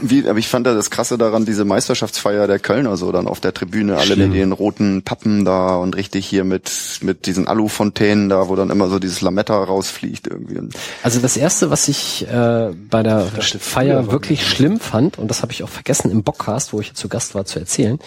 Wie, 0.00 0.28
aber 0.28 0.38
ich 0.38 0.48
fand 0.48 0.66
da 0.66 0.74
das 0.74 0.90
Krasse 0.90 1.18
daran, 1.18 1.44
diese 1.44 1.64
Meisterschaftsfeier 1.64 2.46
der 2.46 2.58
Kölner 2.58 2.96
so 2.96 3.12
dann 3.12 3.26
auf 3.26 3.40
der 3.40 3.52
Tribüne, 3.52 3.96
alle 3.96 4.14
Schlimm. 4.14 4.30
mit 4.30 4.38
den 4.38 4.52
roten 4.52 5.02
Pappen 5.02 5.44
da 5.44 5.76
und 5.76 5.96
richtig 5.96 6.26
hier 6.26 6.44
mit, 6.44 6.70
mit 7.02 7.26
diesen 7.26 7.46
Alufontänen 7.46 8.28
da, 8.28 8.48
wo 8.48 8.56
dann 8.56 8.70
immer 8.70 8.88
so 8.88 8.98
dieses 8.98 9.20
Lametta 9.20 9.62
rausfliegt 9.62 10.26
irgendwie. 10.26 10.60
Also 11.02 11.20
das 11.20 11.36
erste, 11.36 11.70
was 11.70 11.88
ich 11.88 12.26
äh, 12.28 12.70
bei 12.90 13.02
der 13.02 13.20
Feier 13.20 14.10
wirklich 14.10 14.46
schlimm 14.46 14.80
fand, 14.80 15.18
und 15.18 15.28
das 15.28 15.42
habe 15.42 15.52
ich 15.52 15.62
auch 15.62 15.68
vergessen 15.68 16.10
im 16.10 16.22
Bockcast, 16.22 16.72
wo 16.72 16.80
ich 16.80 16.88
jetzt 16.88 16.98
zu 16.98 17.08
Gast 17.08 17.34
war, 17.34 17.44
zu 17.44 17.58
erzählen, 17.58 17.98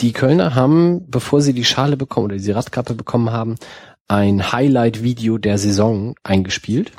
die 0.00 0.12
Kölner 0.12 0.54
haben, 0.54 1.04
bevor 1.08 1.40
sie 1.40 1.52
die 1.52 1.64
Schale 1.64 1.96
bekommen 1.96 2.26
oder 2.26 2.36
die 2.36 2.50
Radkappe 2.50 2.94
bekommen 2.94 3.30
haben, 3.30 3.56
ein 4.08 4.52
Highlight-Video 4.52 5.38
der 5.38 5.58
Saison 5.58 6.14
eingespielt. 6.22 6.92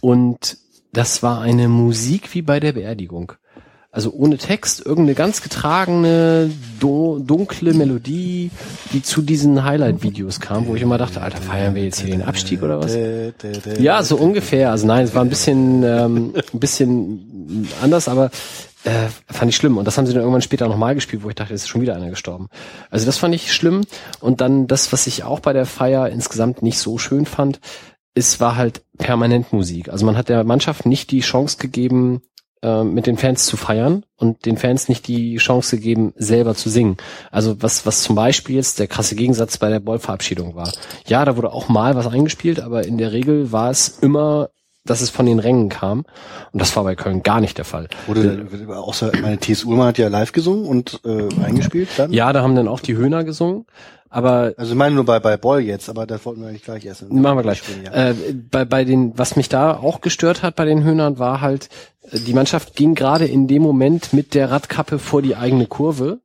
Und 0.00 0.58
das 0.92 1.22
war 1.22 1.40
eine 1.40 1.68
Musik 1.68 2.34
wie 2.34 2.42
bei 2.42 2.60
der 2.60 2.72
Beerdigung. 2.72 3.32
Also 3.90 4.12
ohne 4.12 4.36
Text, 4.36 4.84
irgendeine 4.84 5.14
ganz 5.14 5.42
getragene, 5.42 6.50
do, 6.78 7.18
dunkle 7.18 7.72
Melodie, 7.72 8.50
die 8.92 9.02
zu 9.02 9.22
diesen 9.22 9.64
Highlight-Videos 9.64 10.40
kam, 10.40 10.66
wo 10.66 10.76
ich 10.76 10.82
immer 10.82 10.98
dachte, 10.98 11.22
Alter, 11.22 11.38
feiern 11.38 11.74
wir 11.74 11.84
jetzt 11.84 12.00
hier 12.00 12.10
den 12.10 12.22
Abstieg 12.22 12.62
oder 12.62 12.78
was? 12.78 12.96
Ja, 13.80 14.02
so 14.02 14.16
ungefähr. 14.16 14.70
Also 14.70 14.86
nein, 14.86 15.04
es 15.04 15.14
war 15.14 15.24
ein 15.24 15.30
bisschen, 15.30 15.82
ähm, 15.82 16.34
ein 16.52 16.60
bisschen 16.60 17.66
anders, 17.82 18.08
aber 18.08 18.30
äh, 18.84 19.08
fand 19.26 19.50
ich 19.50 19.56
schlimm. 19.56 19.76
Und 19.76 19.84
das 19.84 19.98
haben 19.98 20.06
sie 20.06 20.12
dann 20.12 20.22
irgendwann 20.22 20.42
später 20.42 20.68
nochmal 20.68 20.94
gespielt, 20.94 21.22
wo 21.22 21.28
ich 21.28 21.34
dachte, 21.34 21.54
es 21.54 21.62
ist 21.62 21.68
schon 21.68 21.80
wieder 21.80 21.96
einer 21.96 22.10
gestorben. 22.10 22.48
Also 22.90 23.06
das 23.06 23.18
fand 23.18 23.34
ich 23.34 23.52
schlimm. 23.52 23.82
Und 24.20 24.40
dann 24.40 24.66
das, 24.66 24.92
was 24.92 25.06
ich 25.06 25.24
auch 25.24 25.40
bei 25.40 25.52
der 25.52 25.66
Feier 25.66 26.08
insgesamt 26.08 26.62
nicht 26.62 26.78
so 26.78 26.98
schön 26.98 27.26
fand, 27.26 27.60
es 28.14 28.40
war 28.40 28.56
halt 28.56 28.82
permanent 28.98 29.52
Musik. 29.52 29.88
Also 29.88 30.04
man 30.04 30.16
hat 30.16 30.28
der 30.28 30.44
Mannschaft 30.44 30.86
nicht 30.86 31.10
die 31.10 31.20
Chance 31.20 31.58
gegeben, 31.58 32.22
äh, 32.62 32.82
mit 32.82 33.06
den 33.06 33.16
Fans 33.16 33.46
zu 33.46 33.56
feiern 33.56 34.04
und 34.16 34.44
den 34.44 34.56
Fans 34.56 34.88
nicht 34.88 35.06
die 35.06 35.36
Chance 35.36 35.76
gegeben, 35.76 36.12
selber 36.16 36.56
zu 36.56 36.68
singen. 36.70 36.96
Also 37.30 37.62
was, 37.62 37.86
was 37.86 38.02
zum 38.02 38.16
Beispiel 38.16 38.56
jetzt 38.56 38.80
der 38.80 38.88
krasse 38.88 39.14
Gegensatz 39.14 39.58
bei 39.58 39.68
der 39.68 39.78
Ballverabschiedung 39.78 40.56
war. 40.56 40.72
Ja, 41.06 41.24
da 41.24 41.36
wurde 41.36 41.52
auch 41.52 41.68
mal 41.68 41.94
was 41.94 42.08
eingespielt, 42.08 42.58
aber 42.58 42.84
in 42.84 42.98
der 42.98 43.12
Regel 43.12 43.52
war 43.52 43.70
es 43.70 44.00
immer, 44.00 44.50
dass 44.88 45.00
es 45.00 45.10
von 45.10 45.26
den 45.26 45.38
Rängen 45.38 45.68
kam. 45.68 46.04
Und 46.52 46.60
das 46.60 46.74
war 46.76 46.84
bei 46.84 46.94
Köln 46.94 47.22
gar 47.22 47.40
nicht 47.40 47.58
der 47.58 47.64
Fall. 47.64 47.88
Wurde, 48.06 48.46
außer 48.68 49.12
meine 49.20 49.38
T.S. 49.38 49.64
Ullmann 49.64 49.88
hat 49.88 49.98
ja 49.98 50.08
live 50.08 50.32
gesungen 50.32 50.66
und 50.66 51.00
äh, 51.04 51.28
eingespielt 51.44 51.88
dann. 51.96 52.12
Ja, 52.12 52.32
da 52.32 52.42
haben 52.42 52.54
dann 52.54 52.68
auch 52.68 52.80
die 52.80 52.96
Höhner 52.96 53.24
gesungen. 53.24 53.66
Aber 54.10 54.54
Also 54.56 54.72
ich 54.72 54.78
meine 54.78 54.94
nur 54.94 55.04
bei, 55.04 55.20
bei 55.20 55.36
Boll 55.36 55.60
jetzt, 55.60 55.88
aber 55.90 56.06
das 56.06 56.24
wollten 56.24 56.40
wir 56.40 56.50
nicht 56.50 56.64
gleich 56.64 56.86
essen. 56.86 57.08
Machen 57.20 57.38
wir 57.38 57.42
gleich. 57.42 57.62
Ja. 57.84 58.10
Äh, 58.10 58.14
bei, 58.50 58.64
bei 58.64 58.84
den, 58.84 59.18
was 59.18 59.36
mich 59.36 59.48
da 59.48 59.76
auch 59.76 60.00
gestört 60.00 60.42
hat 60.42 60.56
bei 60.56 60.64
den 60.64 60.82
Höhnern, 60.82 61.18
war 61.18 61.40
halt, 61.40 61.68
äh, 62.10 62.18
die 62.18 62.32
Mannschaft 62.32 62.74
ging 62.74 62.94
gerade 62.94 63.26
in 63.26 63.48
dem 63.48 63.62
Moment 63.62 64.12
mit 64.12 64.34
der 64.34 64.50
Radkappe 64.50 64.98
vor 64.98 65.20
die 65.20 65.36
eigene 65.36 65.66
Kurve 65.66 66.20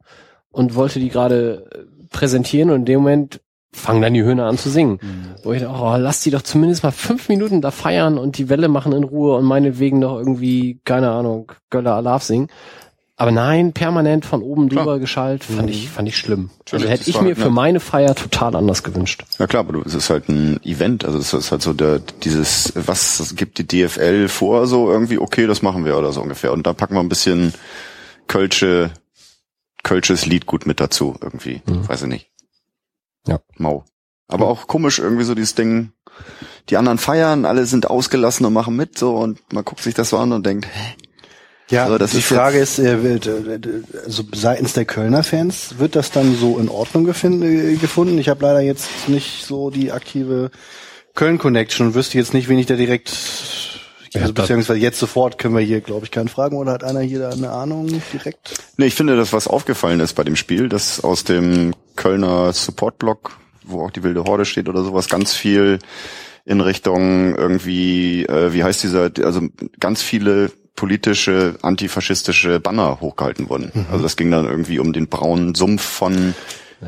und 0.52 0.76
wollte 0.76 1.00
die 1.00 1.10
gerade 1.10 1.68
äh, 1.72 2.08
präsentieren 2.10 2.70
und 2.70 2.82
in 2.82 2.86
dem 2.86 3.00
Moment 3.02 3.42
fangen 3.74 4.02
dann 4.02 4.14
die 4.14 4.24
Höhner 4.24 4.46
an 4.46 4.58
zu 4.58 4.70
singen. 4.70 5.00
Mhm. 5.02 5.36
Wo 5.44 5.52
ich 5.54 5.62
dachte, 5.62 5.80
oh, 5.80 5.96
lass 5.98 6.22
die 6.22 6.32
doch 6.32 6.42
zumindest 6.42 6.84
mal 6.84 6.92
fünf 6.92 7.28
Minuten 7.28 7.62
da 7.62 7.72
feiern 7.72 8.18
und 8.18 8.38
die 8.38 8.50
Welle 8.50 8.68
machen 8.68 8.94
in 8.94 9.04
Ruhe 9.04 9.36
und 9.36 9.46
meinetwegen 9.46 10.00
noch 10.00 10.18
irgendwie, 10.18 10.80
keine 10.86 11.12
Ahnung, 11.12 11.52
Göller 11.70 11.96
Alarv 11.96 12.24
singen. 12.24 12.48
Aber 13.16 13.32
nein, 13.32 13.74
permanent 13.74 14.26
von 14.26 14.42
oben 14.42 14.70
drüber 14.70 14.98
geschallt, 14.98 15.44
fand 15.44 15.70
ich, 15.70 15.88
fand 15.90 16.08
ich 16.08 16.18
schlimm. 16.18 16.50
Also 16.72 16.88
hätte 16.88 17.10
ich 17.10 17.22
mir 17.22 17.36
für 17.36 17.52
meine 17.52 17.80
Feier 17.80 18.16
total 18.16 18.56
anders 18.56 18.82
gewünscht. 18.82 19.24
Ja 19.38 19.46
klar, 19.46 19.68
aber 19.68 19.86
es 19.86 19.94
ist 19.94 20.10
halt 20.10 20.30
ein 20.30 20.60
Event, 20.64 21.06
also 21.06 21.20
es 21.20 21.32
ist 21.32 21.52
halt 21.52 21.62
so 21.62 21.74
der, 21.74 22.00
dieses, 22.24 22.74
was 22.76 23.36
gibt 23.36 23.60
die 23.60 23.68
DFL 23.68 24.28
vor, 24.30 24.66
so 24.66 24.92
irgendwie, 24.92 25.20
okay, 25.20 25.46
das 25.46 25.62
machen 25.62 25.86
wir 25.86 25.98
oder 25.98 26.12
so 26.12 26.22
ungefähr. 26.22 26.52
Und 26.52 26.66
da 26.66 26.74
packen 26.74 26.96
wir 26.96 27.02
ein 27.02 27.10
bisschen 27.10 27.54
Kölsche, 28.28 28.90
Kölsches 29.84 30.26
Lied 30.26 30.48
gut 30.48 30.66
mit 30.66 30.80
dazu, 30.80 31.16
irgendwie. 31.22 31.62
Mhm. 31.68 31.88
Weiß 31.88 32.02
ich 32.02 32.08
nicht. 32.08 32.33
Ja. 33.28 33.40
Mau. 33.58 33.86
Aber 34.28 34.48
auch 34.48 34.68
komisch 34.68 35.00
irgendwie 35.00 35.24
so 35.24 35.36
dieses 35.36 35.56
Ding, 35.56 35.92
die 36.70 36.78
anderen 36.78 36.98
feiern, 36.98 37.46
alle 37.46 37.66
sind 37.66 37.90
ausgelassen 37.90 38.46
und 38.46 38.54
machen 38.54 38.76
mit, 38.76 38.98
so, 38.98 39.16
und 39.16 39.40
man 39.54 39.66
guckt 39.66 39.82
sich 39.82 39.94
das 39.94 40.10
so 40.10 40.18
an 40.18 40.32
und 40.32 40.46
denkt, 40.46 40.66
hä? 40.66 40.96
Ja, 41.70 41.86
also 41.86 41.98
die 41.98 42.18
ist 42.18 42.26
Frage 42.26 42.60
ist, 42.60 42.78
äh, 42.78 43.20
also 44.06 44.24
seitens 44.34 44.74
der 44.74 44.86
Kölner 44.86 45.24
Fans 45.24 45.80
wird 45.80 45.96
das 45.96 46.12
dann 46.12 46.36
so 46.36 46.60
in 46.60 46.70
Ordnung 46.70 47.04
äh, 47.06 47.76
gefunden? 47.76 48.18
Ich 48.20 48.30
habe 48.30 48.44
leider 48.44 48.60
jetzt 48.60 48.90
nicht 49.08 49.46
so 49.46 49.70
die 49.70 49.92
aktive 49.92 50.52
Köln-Connection 51.16 51.88
und 51.88 51.96
wüsste 51.96 52.18
jetzt 52.18 52.34
nicht, 52.34 52.50
wen 52.50 52.60
ich 52.60 52.66
da 52.66 52.76
direkt 52.76 53.10
also 54.16 54.34
beziehungsweise 54.34 54.80
jetzt 54.80 55.00
sofort 55.00 55.38
können 55.38 55.56
wir 55.56 55.62
hier, 55.62 55.82
glaube 55.82 56.06
ich, 56.06 56.12
keinen 56.12 56.28
fragen 56.28 56.58
oder 56.58 56.72
hat 56.72 56.84
einer 56.84 57.02
hier 57.02 57.20
da 57.20 57.30
eine 57.30 57.52
Ahnung 57.52 57.88
direkt? 58.12 58.54
Nee, 58.78 58.86
ich 58.86 58.96
finde, 58.96 59.16
dass 59.16 59.34
was 59.34 59.48
aufgefallen 59.48 60.00
ist 60.00 60.14
bei 60.14 60.24
dem 60.24 60.36
Spiel, 60.36 60.70
dass 60.70 61.04
aus 61.04 61.24
dem 61.24 61.74
Kölner 61.96 62.54
Support-Block, 62.54 63.38
wo 63.64 63.84
auch 63.84 63.92
die 63.92 64.04
wilde 64.04 64.24
Horde 64.24 64.46
steht 64.46 64.70
oder 64.70 64.84
sowas, 64.84 65.10
ganz 65.10 65.34
viel 65.34 65.80
in 66.46 66.62
Richtung 66.62 67.36
irgendwie, 67.36 68.26
äh, 68.26 68.54
wie 68.54 68.64
heißt 68.64 68.84
dieser, 68.84 69.12
also 69.24 69.42
ganz 69.80 70.02
viele 70.02 70.52
politische, 70.76 71.56
antifaschistische 71.62 72.60
Banner 72.60 73.00
hochgehalten 73.00 73.50
wurden. 73.50 73.72
Mhm. 73.74 73.86
Also 73.92 74.04
das 74.04 74.16
ging 74.16 74.32
dann 74.32 74.46
irgendwie 74.46 74.80
um 74.80 74.92
den 74.92 75.08
braunen 75.08 75.56
Sumpf 75.56 75.84
von 75.84 76.34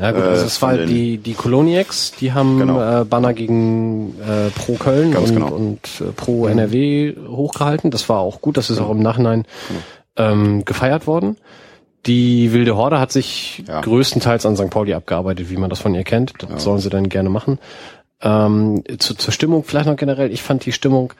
ja 0.00 0.12
gut, 0.12 0.22
also 0.22 0.44
es 0.44 0.60
war 0.62 0.76
die 0.76 1.18
die 1.18 1.34
Coloniacs, 1.34 2.12
die 2.20 2.32
haben 2.32 2.58
genau. 2.58 3.02
äh, 3.02 3.04
Banner 3.04 3.34
gegen 3.34 4.18
äh, 4.20 4.50
pro 4.50 4.74
Köln 4.74 5.12
Ganz 5.12 5.30
und, 5.30 5.34
genau. 5.34 5.48
und 5.48 5.80
äh, 6.00 6.12
pro 6.12 6.44
mhm. 6.44 6.52
NRW 6.52 7.14
hochgehalten. 7.28 7.90
Das 7.90 8.08
war 8.08 8.20
auch 8.20 8.40
gut, 8.40 8.56
das 8.56 8.70
ist 8.70 8.80
auch 8.80 8.90
im 8.90 9.00
Nachhinein 9.00 9.44
ähm, 10.16 10.64
gefeiert 10.64 11.06
worden. 11.06 11.36
Die 12.06 12.52
wilde 12.52 12.76
Horde 12.76 13.00
hat 13.00 13.10
sich 13.10 13.64
ja. 13.66 13.80
größtenteils 13.80 14.46
an 14.46 14.56
St. 14.56 14.70
Pauli 14.70 14.94
abgearbeitet, 14.94 15.50
wie 15.50 15.56
man 15.56 15.70
das 15.70 15.80
von 15.80 15.94
ihr 15.94 16.04
kennt. 16.04 16.34
Das 16.38 16.50
ja. 16.50 16.58
sollen 16.58 16.78
sie 16.78 16.90
dann 16.90 17.08
gerne 17.08 17.30
machen. 17.30 17.58
Ähm, 18.22 18.84
zu, 18.98 19.14
zur 19.14 19.32
Stimmung 19.32 19.64
vielleicht 19.64 19.86
noch 19.86 19.96
generell. 19.96 20.30
Ich 20.30 20.42
fand 20.42 20.64
die 20.64 20.72
Stimmung 20.72 21.12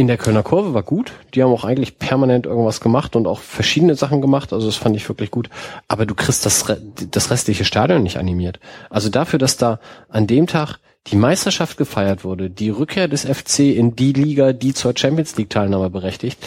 in 0.00 0.06
der 0.06 0.16
Kölner 0.16 0.42
Kurve 0.42 0.72
war 0.72 0.82
gut. 0.82 1.12
Die 1.34 1.42
haben 1.42 1.52
auch 1.52 1.64
eigentlich 1.64 1.98
permanent 1.98 2.46
irgendwas 2.46 2.80
gemacht 2.80 3.16
und 3.16 3.26
auch 3.26 3.38
verschiedene 3.38 3.94
Sachen 3.96 4.22
gemacht. 4.22 4.54
Also 4.54 4.64
das 4.64 4.76
fand 4.76 4.96
ich 4.96 5.06
wirklich 5.10 5.30
gut. 5.30 5.50
Aber 5.88 6.06
du 6.06 6.14
kriegst 6.14 6.46
das, 6.46 6.64
das 7.10 7.30
restliche 7.30 7.66
Stadion 7.66 8.02
nicht 8.02 8.16
animiert. 8.16 8.60
Also 8.88 9.10
dafür, 9.10 9.38
dass 9.38 9.58
da 9.58 9.78
an 10.08 10.26
dem 10.26 10.46
Tag 10.46 10.78
die 11.08 11.16
Meisterschaft 11.16 11.76
gefeiert 11.76 12.24
wurde, 12.24 12.48
die 12.48 12.70
Rückkehr 12.70 13.08
des 13.08 13.26
FC 13.26 13.58
in 13.58 13.94
die 13.94 14.14
Liga, 14.14 14.54
die 14.54 14.72
zur 14.72 14.94
Champions 14.96 15.36
League 15.36 15.50
Teilnahme 15.50 15.90
berechtigt 15.90 16.38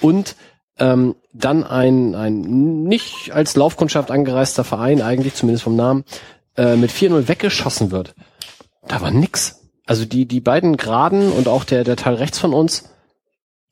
und 0.00 0.34
ähm, 0.78 1.14
dann 1.34 1.62
ein, 1.62 2.14
ein 2.14 2.84
nicht 2.84 3.32
als 3.32 3.54
Laufkundschaft 3.54 4.10
angereister 4.10 4.64
Verein, 4.64 5.02
eigentlich 5.02 5.34
zumindest 5.34 5.64
vom 5.64 5.76
Namen, 5.76 6.04
äh, 6.56 6.76
mit 6.76 6.90
4-0 6.90 7.28
weggeschossen 7.28 7.90
wird. 7.90 8.14
Da 8.88 9.02
war 9.02 9.10
nix. 9.10 9.60
Also 9.84 10.06
die, 10.06 10.24
die 10.24 10.40
beiden 10.40 10.78
Graden 10.78 11.30
und 11.30 11.48
auch 11.48 11.64
der, 11.64 11.84
der 11.84 11.96
Teil 11.96 12.14
rechts 12.14 12.38
von 12.38 12.54
uns, 12.54 12.88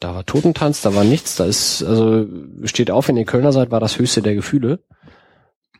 da 0.03 0.15
war 0.15 0.27
Totentanz, 0.27 0.83
da 0.83 0.95
war 0.95 1.05
nichts, 1.05 1.37
da 1.37 1.45
ist, 1.45 1.83
also 1.83 2.27
steht 2.65 2.91
auf, 2.91 3.09
wenn 3.09 3.17
ihr 3.17 3.25
Kölner 3.25 3.53
seid, 3.53 3.71
war 3.71 3.81
das 3.81 3.99
höchste 3.99 4.23
der 4.23 4.35
Gefühle. 4.35 4.81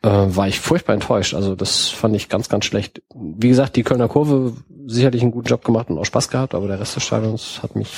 Äh, 0.01 0.09
war 0.09 0.47
ich 0.47 0.59
furchtbar 0.59 0.93
enttäuscht. 0.93 1.33
Also 1.33 1.55
das 1.55 1.89
fand 1.89 2.15
ich 2.15 2.29
ganz, 2.29 2.49
ganz 2.49 2.65
schlecht. 2.65 3.01
Wie 3.15 3.47
gesagt, 3.47 3.75
die 3.75 3.83
Kölner 3.83 4.07
Kurve 4.07 4.53
sicherlich 4.85 5.21
einen 5.21 5.31
guten 5.31 5.47
Job 5.47 5.63
gemacht 5.63 5.89
und 5.89 5.97
auch 5.97 6.05
Spaß 6.05 6.29
gehabt, 6.29 6.55
aber 6.55 6.67
der 6.67 6.79
Rest 6.79 6.95
des 6.95 7.03
Stadions 7.03 7.59
hat 7.63 7.75
mich 7.75 7.89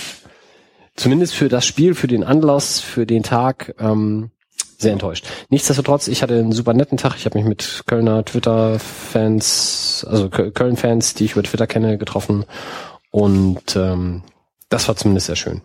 zumindest 0.95 1.33
für 1.33 1.49
das 1.49 1.65
Spiel, 1.65 1.95
für 1.95 2.07
den 2.07 2.23
Anlass, 2.23 2.79
für 2.79 3.05
den 3.05 3.23
Tag 3.23 3.75
ähm, 3.79 4.29
sehr 4.77 4.93
enttäuscht. 4.93 5.25
Nichtsdestotrotz, 5.49 6.07
ich 6.07 6.21
hatte 6.21 6.37
einen 6.37 6.51
super 6.51 6.73
netten 6.73 6.97
Tag. 6.97 7.15
Ich 7.17 7.25
habe 7.25 7.37
mich 7.37 7.47
mit 7.47 7.83
Kölner 7.87 8.23
Twitter-Fans, 8.23 10.05
also 10.09 10.29
Köln-Fans, 10.29 11.15
die 11.15 11.25
ich 11.25 11.31
über 11.33 11.43
Twitter 11.43 11.65
kenne, 11.65 11.97
getroffen 11.97 12.45
und 13.09 13.75
ähm, 13.75 14.23
das 14.69 14.87
war 14.87 14.95
zumindest 14.95 15.27
sehr 15.27 15.35
schön. 15.35 15.61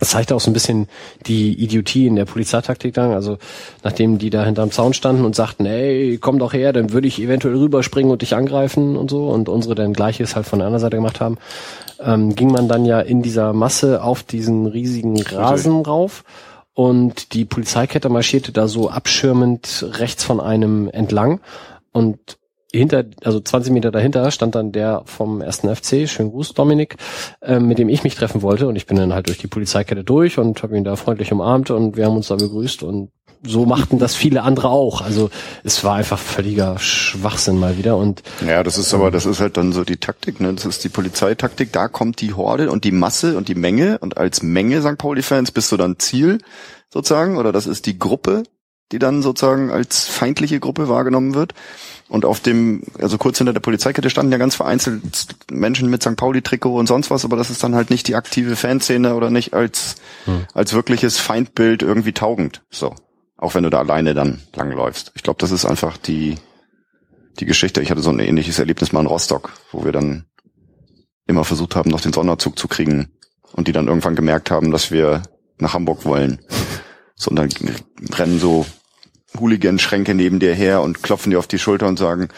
Das 0.00 0.10
zeigt 0.10 0.32
auch 0.32 0.40
so 0.40 0.50
ein 0.50 0.54
bisschen 0.54 0.88
die 1.26 1.52
Idiotie 1.62 2.06
in 2.06 2.16
der 2.16 2.24
Polizeitaktik 2.24 2.94
dann. 2.94 3.12
Also 3.12 3.38
nachdem 3.84 4.18
die 4.18 4.30
da 4.30 4.44
hinterm 4.44 4.72
Zaun 4.72 4.94
standen 4.94 5.24
und 5.24 5.36
sagten, 5.36 5.66
ey, 5.66 6.18
komm 6.18 6.38
doch 6.38 6.52
her, 6.52 6.72
dann 6.72 6.92
würde 6.92 7.06
ich 7.06 7.20
eventuell 7.20 7.54
rüberspringen 7.54 8.10
und 8.10 8.22
dich 8.22 8.34
angreifen 8.34 8.96
und 8.96 9.10
so 9.10 9.28
und 9.28 9.48
unsere 9.48 9.74
dann 9.74 9.92
gleiches 9.92 10.34
halt 10.34 10.46
von 10.46 10.58
der 10.58 10.66
anderen 10.66 10.80
Seite 10.80 10.96
gemacht 10.96 11.20
haben, 11.20 11.36
ähm, 12.00 12.34
ging 12.34 12.50
man 12.50 12.66
dann 12.66 12.84
ja 12.84 13.00
in 13.00 13.22
dieser 13.22 13.52
Masse 13.52 14.02
auf 14.02 14.22
diesen 14.22 14.66
riesigen 14.66 15.20
Rasen 15.20 15.82
rauf. 15.82 16.24
Und 16.72 17.34
die 17.34 17.44
Polizeikette 17.44 18.08
marschierte 18.08 18.52
da 18.52 18.66
so 18.66 18.88
abschirmend 18.88 19.84
rechts 19.98 20.24
von 20.24 20.40
einem 20.40 20.88
entlang. 20.88 21.40
Und 21.92 22.38
hinter, 22.72 23.04
also 23.24 23.40
20 23.40 23.72
Meter 23.72 23.90
dahinter 23.90 24.30
stand 24.30 24.54
dann 24.54 24.72
der 24.72 25.02
vom 25.04 25.40
ersten 25.40 25.74
FC, 25.74 26.08
schönen 26.08 26.30
Gruß 26.30 26.54
Dominik, 26.54 26.96
äh, 27.40 27.58
mit 27.58 27.78
dem 27.78 27.88
ich 27.88 28.04
mich 28.04 28.14
treffen 28.14 28.42
wollte 28.42 28.68
und 28.68 28.76
ich 28.76 28.86
bin 28.86 28.96
dann 28.96 29.12
halt 29.12 29.28
durch 29.28 29.38
die 29.38 29.48
Polizeikette 29.48 30.04
durch 30.04 30.38
und 30.38 30.62
habe 30.62 30.76
ihn 30.76 30.84
da 30.84 30.96
freundlich 30.96 31.32
umarmt 31.32 31.70
und 31.70 31.96
wir 31.96 32.06
haben 32.06 32.16
uns 32.16 32.28
da 32.28 32.36
begrüßt 32.36 32.82
und 32.82 33.10
so 33.42 33.64
machten 33.64 33.98
das 33.98 34.14
viele 34.14 34.42
andere 34.42 34.68
auch. 34.68 35.00
Also 35.00 35.30
es 35.64 35.82
war 35.82 35.94
einfach 35.94 36.18
völliger 36.18 36.78
Schwachsinn 36.78 37.58
mal 37.58 37.78
wieder 37.78 37.96
und 37.96 38.22
ja, 38.46 38.62
das 38.62 38.78
ist 38.78 38.92
aber 38.92 39.10
das 39.10 39.26
ist 39.26 39.40
halt 39.40 39.56
dann 39.56 39.72
so 39.72 39.84
die 39.84 39.96
Taktik, 39.96 40.40
ne? 40.40 40.52
Das 40.52 40.66
ist 40.66 40.84
die 40.84 40.88
Polizeitaktik. 40.88 41.72
Da 41.72 41.88
kommt 41.88 42.20
die 42.20 42.34
Horde 42.34 42.70
und 42.70 42.84
die 42.84 42.92
Masse 42.92 43.36
und 43.36 43.48
die 43.48 43.54
Menge 43.54 43.98
und 43.98 44.18
als 44.18 44.42
Menge 44.42 44.82
St. 44.82 44.98
Pauli-Fans 44.98 45.52
bist 45.52 45.72
du 45.72 45.76
dann 45.76 45.98
Ziel 45.98 46.38
sozusagen 46.92 47.38
oder 47.38 47.52
das 47.52 47.66
ist 47.66 47.86
die 47.86 47.98
Gruppe, 47.98 48.42
die 48.92 48.98
dann 48.98 49.22
sozusagen 49.22 49.70
als 49.70 50.06
feindliche 50.06 50.60
Gruppe 50.60 50.88
wahrgenommen 50.88 51.34
wird. 51.34 51.54
Und 52.10 52.24
auf 52.24 52.40
dem, 52.40 52.82
also 52.98 53.18
kurz 53.18 53.38
hinter 53.38 53.52
der 53.52 53.60
Polizeikette 53.60 54.10
standen 54.10 54.32
ja 54.32 54.38
ganz 54.38 54.56
vereinzelt 54.56 55.00
Menschen 55.48 55.88
mit 55.88 56.02
St. 56.02 56.16
Pauli-Trikot 56.16 56.76
und 56.76 56.88
sonst 56.88 57.08
was, 57.08 57.24
aber 57.24 57.36
das 57.36 57.50
ist 57.50 57.62
dann 57.62 57.76
halt 57.76 57.88
nicht 57.88 58.08
die 58.08 58.16
aktive 58.16 58.56
Fanszene 58.56 59.14
oder 59.14 59.30
nicht 59.30 59.54
als, 59.54 59.94
hm. 60.24 60.44
als 60.52 60.72
wirkliches 60.72 61.18
Feindbild 61.18 61.82
irgendwie 61.82 62.12
taugend. 62.12 62.62
So. 62.68 62.96
Auch 63.36 63.54
wenn 63.54 63.62
du 63.62 63.70
da 63.70 63.78
alleine 63.78 64.12
dann 64.12 64.40
langläufst. 64.56 65.12
Ich 65.14 65.22
glaube, 65.22 65.38
das 65.38 65.52
ist 65.52 65.64
einfach 65.64 65.98
die, 65.98 66.34
die 67.38 67.46
Geschichte. 67.46 67.80
Ich 67.80 67.92
hatte 67.92 68.02
so 68.02 68.10
ein 68.10 68.18
ähnliches 68.18 68.58
Erlebnis 68.58 68.90
mal 68.90 69.02
in 69.02 69.06
Rostock, 69.06 69.52
wo 69.70 69.84
wir 69.84 69.92
dann 69.92 70.24
immer 71.28 71.44
versucht 71.44 71.76
haben, 71.76 71.90
noch 71.90 72.00
den 72.00 72.12
Sonderzug 72.12 72.58
zu 72.58 72.66
kriegen 72.66 73.12
und 73.52 73.68
die 73.68 73.72
dann 73.72 73.86
irgendwann 73.86 74.16
gemerkt 74.16 74.50
haben, 74.50 74.72
dass 74.72 74.90
wir 74.90 75.22
nach 75.58 75.74
Hamburg 75.74 76.04
wollen. 76.04 76.40
So, 77.14 77.30
und 77.30 77.36
dann 77.36 77.50
rennen 78.14 78.40
so 78.40 78.66
Hooligan-Schränke 79.38 80.14
neben 80.14 80.40
dir 80.40 80.54
her 80.54 80.82
und 80.82 81.02
klopfen 81.02 81.30
dir 81.30 81.38
auf 81.38 81.46
die 81.46 81.58
Schulter 81.58 81.86
und 81.86 81.98
sagen, 81.98 82.28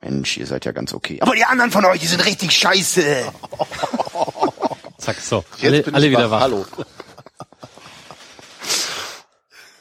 Mensch, 0.00 0.36
ihr 0.36 0.46
seid 0.46 0.64
ja 0.64 0.72
ganz 0.72 0.94
okay. 0.94 1.18
Aber 1.20 1.34
die 1.34 1.44
anderen 1.44 1.70
von 1.70 1.84
euch, 1.84 2.00
die 2.00 2.06
sind 2.06 2.24
richtig 2.24 2.52
scheiße. 2.52 3.02
Zack, 4.98 5.16
so. 5.20 5.44
Jetzt 5.58 5.88
alle, 5.88 5.94
alle 5.94 6.10
wieder 6.10 6.30
wach. 6.30 6.40
Hallo. 6.40 6.64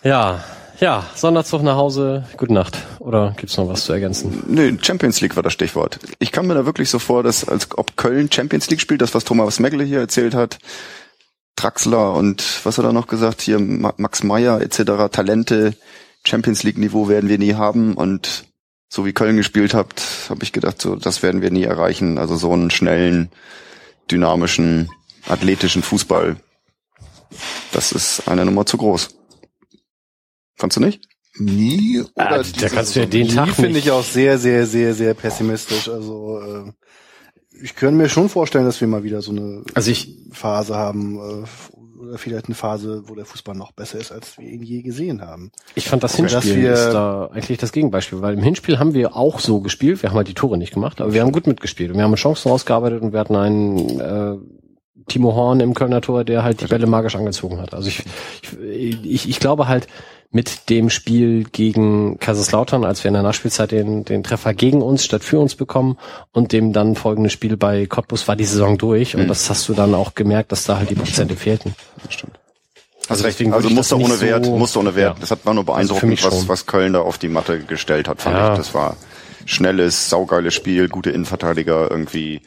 Ja, 0.04 0.44
ja, 0.80 1.06
Sonderzug 1.16 1.64
nach 1.64 1.78
Hause, 1.78 2.26
gute 2.38 2.54
Nacht. 2.54 2.78
Oder 3.00 3.34
gibt's 3.38 3.56
noch 3.58 3.70
was 3.70 3.86
zu 3.86 3.94
ergänzen? 3.94 4.44
Nee, 4.48 4.78
Champions 4.82 5.22
League 5.22 5.36
war 5.36 5.44
das 5.44 5.54
Stichwort. 5.54 6.00
Ich 6.20 6.32
kam 6.32 6.48
mir 6.48 6.54
da 6.54 6.66
wirklich 6.66 6.90
so 6.90 7.00
vor, 7.00 7.24
dass 7.24 7.48
als 7.48 7.70
ob 7.78 7.96
Köln 7.96 8.30
Champions 8.32 8.70
League 8.70 8.82
spielt, 8.82 9.02
das 9.02 9.16
was 9.16 9.24
Thomas 9.24 9.60
Megle 9.60 9.84
hier 9.84 10.00
erzählt 10.00 10.36
hat, 10.36 10.60
Traxler 11.56 12.14
und 12.14 12.44
was 12.66 12.78
hat 12.78 12.86
er 12.86 12.92
noch 12.92 13.08
gesagt, 13.08 13.42
hier 13.42 13.60
Max 13.60 14.24
Meyer 14.24 14.62
etc., 14.62 15.10
Talente, 15.12 15.74
Champions 16.26 16.64
League 16.64 16.78
Niveau 16.78 17.08
werden 17.08 17.30
wir 17.30 17.38
nie 17.38 17.54
haben 17.54 17.94
und 17.96 18.46
so 18.88 19.06
wie 19.06 19.14
Köln 19.14 19.38
gespielt 19.38 19.74
habt, 19.74 20.02
habe 20.30 20.44
ich 20.44 20.52
gedacht, 20.54 20.82
so 20.82 20.96
das 20.96 21.22
werden 21.24 21.42
wir 21.42 21.52
nie 21.52 21.64
erreichen. 21.64 22.18
Also 22.18 22.36
so 22.36 22.52
einen 22.54 22.72
schnellen, 22.72 23.30
dynamischen, 24.10 24.90
athletischen 25.28 25.82
Fußball, 25.84 26.38
das 27.72 27.92
ist 27.92 28.28
eine 28.28 28.46
Nummer 28.46 28.66
zu 28.66 28.78
groß. 28.78 29.10
Fandst 30.56 30.78
du 30.78 30.82
nicht? 30.82 31.02
Nie 31.38 32.02
oder 32.16 32.40
ah, 32.40 32.44
da 32.62 32.70
kannst 32.70 32.96
du 32.96 33.02
ja 33.02 33.06
den 33.08 33.28
Tag 33.28 33.50
finde 33.50 33.78
ich 33.80 33.92
auch 33.92 34.04
sehr, 34.06 34.38
sehr, 34.38 34.66
sehr, 34.66 34.94
sehr 34.94 35.14
pessimistisch. 35.14 35.90
Also 35.90 36.40
äh, 36.40 36.72
ich 37.62 37.76
könnte 37.76 37.96
mir 38.02 38.08
schon 38.08 38.30
vorstellen, 38.30 38.64
dass 38.66 38.80
wir 38.80 38.88
mal 38.88 39.04
wieder 39.04 39.22
so 39.22 39.32
eine 39.32 39.64
Also 39.74 39.92
ich- 39.92 40.16
Phase 40.32 40.76
haben, 40.76 41.18
äh, 41.44 41.46
Phase, 42.54 43.04
wo 43.08 43.16
der 43.16 43.26
Fußball 43.26 43.56
noch 43.56 43.72
besser 43.72 44.00
ist, 44.00 44.12
als 44.12 44.38
wir 44.38 44.48
ihn 44.48 44.64
je 44.64 44.82
gesehen 44.82 45.22
haben. 45.22 45.52
Ich 45.76 45.88
fand 45.88 46.04
das 46.04 46.16
Hinspiel 46.16 46.66
ist 46.66 46.92
da 46.92 47.30
eigentlich 47.34 47.58
das 47.58 47.72
Gegenbeispiel, 47.72 48.22
weil 48.22 48.36
im 48.36 48.44
Hinspiel 48.44 48.80
haben 48.80 48.94
wir 48.94 49.16
auch 49.16 49.40
so 49.40 49.62
gespielt, 49.62 50.02
wir 50.02 50.10
haben 50.10 50.18
halt 50.18 50.28
die 50.28 50.34
Tore 50.34 50.58
nicht 50.58 50.74
gemacht, 50.74 51.02
aber 51.02 51.14
wir 51.14 51.22
haben 51.22 51.32
gut 51.32 51.48
mitgespielt 51.48 51.92
und 51.92 51.98
wir 51.98 52.04
haben 52.04 52.16
Chancen 52.16 52.50
rausgearbeitet 52.50 53.02
und 53.02 53.14
wir 53.14 53.20
hatten 53.20 53.36
einen 53.36 54.00
äh, 54.00 54.38
Timo 55.08 55.36
Horn 55.36 55.60
im 55.60 55.74
Kölner 55.74 56.02
Tor, 56.02 56.24
der 56.24 56.44
halt 56.44 56.62
die 56.62 56.66
Bälle 56.66 56.88
magisch 56.88 57.16
angezogen 57.16 57.62
hat. 57.62 57.74
Also 57.74 57.90
ich, 57.90 58.04
ich, 58.64 59.06
ich, 59.06 59.30
ich 59.30 59.40
glaube 59.40 59.68
halt 59.68 59.88
mit 60.36 60.70
dem 60.70 60.90
Spiel 60.90 61.46
gegen 61.46 62.20
Kaiserslautern, 62.20 62.84
als 62.84 63.06
wir 63.06 63.08
in 63.08 63.14
der 63.14 63.24
Nachspielzeit 63.24 63.72
den, 63.72 64.04
den 64.04 64.22
Treffer 64.22 64.54
gegen 64.54 64.82
uns 64.82 65.06
statt 65.06 65.24
für 65.24 65.40
uns 65.40 65.56
bekommen 65.56 65.98
und 66.34 66.52
dem 66.52 66.74
dann 66.74 66.96
folgende 66.98 67.30
Spiel 67.30 67.56
bei 67.56 67.86
Cottbus 67.86 68.28
war 68.28 68.36
die 68.36 68.44
Saison 68.44 68.78
durch 68.78 69.16
und 69.16 69.30
das 69.30 69.50
hast 69.50 69.70
du 69.70 69.74
dann 69.74 69.96
auch 69.96 70.14
gemerkt, 70.14 70.52
dass 70.52 70.66
da 70.66 70.78
halt 70.78 70.90
die 70.90 70.96
Prozente 70.96 71.38
fehlten. 71.38 71.74
Stimmt. 72.10 72.34
Also 73.08 73.24
Also, 73.24 73.24
deswegen 73.24 73.54
also 73.54 73.70
Muster 73.70 73.98
das 73.98 74.06
ohne 74.10 74.20
Wert, 74.20 74.44
so- 74.46 74.58
Muster 74.58 74.80
ohne 74.82 74.96
Wert. 74.96 75.16
Ja. 75.16 75.22
Das 75.22 75.32
hat 75.32 75.46
war 75.46 75.54
nur 75.54 75.62
Also 75.64 75.72
beeindruckend, 75.74 76.10
mich 76.10 76.26
was, 76.26 76.50
was 76.50 76.66
Köln 76.66 76.92
da 76.92 77.00
auf 77.00 77.18
die 77.18 77.30
Matte 77.30 77.60
gestellt 77.60 78.10
hat, 78.10 78.22
fand 78.22 78.36
Ja. 78.36 78.52
ich. 78.52 78.58
Das 78.58 78.74
war 78.74 78.98
schnelles, 79.46 80.10
saugeiles 80.10 80.54
Spiel, 80.54 80.90
gute 80.90 81.12
Innenverteidiger, 81.12 81.90
irgendwie 81.90 82.42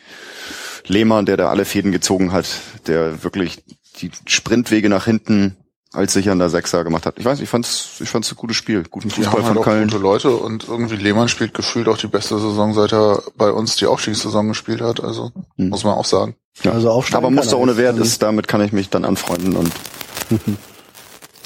Lehmann, 0.86 1.24
der 1.24 1.39
da 1.39 1.48
alle 1.48 1.65
Fäden 1.65 1.90
gezogen 1.93 2.32
hat, 2.32 2.47
der 2.86 3.23
wirklich 3.24 3.62
die 4.02 4.10
Sprintwege 4.27 4.90
nach 4.90 5.06
hinten 5.06 5.56
als 5.99 6.12
sichernder 6.15 6.49
Sechser 6.49 6.85
gemacht 6.85 7.05
hat. 7.07 7.19
Ich 7.19 7.25
weiß, 7.25 7.41
ich 7.41 7.49
fand's, 7.49 7.99
ich 8.01 8.09
fand's 8.09 8.31
ein 8.33 8.37
gutes 8.37 8.57
Spiel, 8.57 8.85
guten 8.91 9.09
Die 9.09 9.16
Fußball 9.16 9.35
haben 9.35 9.43
halt 9.45 9.49
von 9.49 9.59
auch 9.59 9.65
Köln. 9.65 9.89
gute 9.89 9.99
Leute 10.01 10.31
und 10.31 10.66
irgendwie 10.69 10.97
Lehmann 10.97 11.29
spielt 11.29 11.53
gefühlt 11.55 11.89
auch 11.89 11.99
die 11.99 12.07
beste 12.07 12.39
Saison, 12.39 12.73
seit 12.73 12.93
er 12.93 13.23
bei 13.37 13.51
uns 13.51 13.77
die 13.77 13.87
Aufstiegssaison 13.87 14.49
gespielt 14.49 14.81
hat. 14.81 15.03
Also 15.03 15.33
Hm. 15.57 15.69
muss 15.69 15.85
man 15.85 15.95
auch 15.95 16.05
sagen. 16.07 16.37
Ja. 16.62 16.73
Also 16.73 16.91
aufsteigen 16.91 17.25
Aber 17.25 17.31
Muster 17.35 17.57
er 17.57 17.61
ohne 17.61 17.77
Wert 17.77 17.99
ist, 17.99 18.23
damit 18.23 18.49
kann 18.49 18.61
ich 18.62 18.73
mich 18.73 18.89
dann 18.91 19.05
anfreunden 19.05 19.55
und 19.57 19.70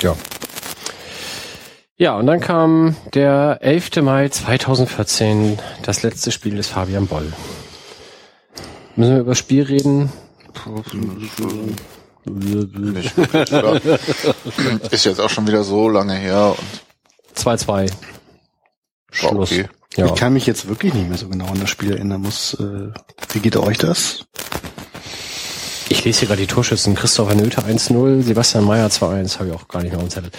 Ja. 0.00 0.14
Ja, 1.96 2.16
und 2.16 2.26
dann 2.26 2.40
kam 2.40 2.96
der 3.14 3.58
11. 3.60 4.02
Mai 4.02 4.28
2014, 4.28 5.58
das 5.82 6.02
letzte 6.02 6.32
Spiel 6.32 6.56
des 6.56 6.66
Fabian 6.68 7.06
Boll. 7.06 7.32
Müssen 8.96 9.12
wir 9.14 9.20
über 9.20 9.30
das 9.30 9.38
Spiel 9.38 9.62
reden? 9.62 10.10
Ist 14.90 15.04
jetzt 15.04 15.20
auch 15.20 15.30
schon 15.30 15.46
wieder 15.46 15.64
so 15.64 15.88
lange 15.88 16.14
her 16.14 16.54
und 16.56 17.38
2-2. 17.38 17.66
war 17.66 17.86
Schluss. 19.10 19.52
okay. 19.52 19.68
Ja. 19.96 20.06
Ich 20.06 20.14
kann 20.14 20.32
mich 20.32 20.46
jetzt 20.46 20.68
wirklich 20.68 20.94
nicht 20.94 21.08
mehr 21.08 21.18
so 21.18 21.28
genau 21.28 21.46
an 21.46 21.60
das 21.60 21.68
Spiel 21.68 21.92
erinnern. 21.92 22.22
Muss, 22.22 22.54
äh, 22.54 22.92
wie 23.32 23.40
geht 23.40 23.56
euch 23.56 23.76
das? 23.78 24.24
Ich 25.90 26.02
lese 26.04 26.20
hier 26.20 26.28
gerade 26.28 26.40
die 26.40 26.46
Torschützen. 26.46 26.94
Christopher 26.94 27.34
Nöte 27.34 27.60
1-0, 27.60 28.22
Sebastian 28.22 28.64
Mayer 28.64 28.88
2-1, 28.88 29.38
habe 29.38 29.50
ich 29.50 29.54
auch 29.54 29.68
gar 29.68 29.82
nicht 29.82 29.92
mehr 29.92 30.00
dem 30.00 30.08
Zettel. 30.08 30.30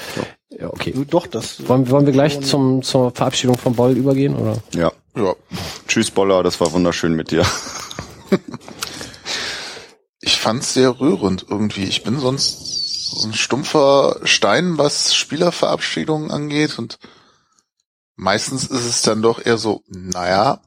Ja, 0.50 0.70
okay. 0.70 0.94
Doch, 1.08 1.28
das. 1.28 1.68
Wollen, 1.68 1.88
wollen 1.92 2.08
wir 2.08 2.14
gleich 2.14 2.42
zum, 2.42 2.82
zur 2.82 3.12
Verabschiedung 3.12 3.58
von 3.58 3.76
Boll 3.76 3.96
übergehen, 3.96 4.36
oder? 4.36 4.58
ja. 4.74 4.92
Ja. 5.16 5.36
Tschüss 5.88 6.10
Boller, 6.10 6.42
das 6.42 6.60
war 6.60 6.72
wunderschön 6.72 7.14
mit 7.14 7.30
dir. 7.30 7.46
Ich 10.26 10.40
fand's 10.40 10.74
sehr 10.74 11.02
rührend 11.02 11.46
irgendwie. 11.50 11.84
Ich 11.84 12.04
bin 12.04 12.18
sonst 12.18 13.10
so 13.10 13.28
ein 13.28 13.34
stumpfer 13.34 14.22
Stein, 14.24 14.78
was 14.78 15.14
Spielerverabschiedungen 15.14 16.32
angeht 16.32 16.80
und 16.80 16.98
meistens 18.16 18.64
ist 18.64 18.86
es 18.86 19.02
dann 19.02 19.22
doch 19.22 19.46
eher 19.46 19.58
so, 19.58 19.84
naja, 19.88 20.62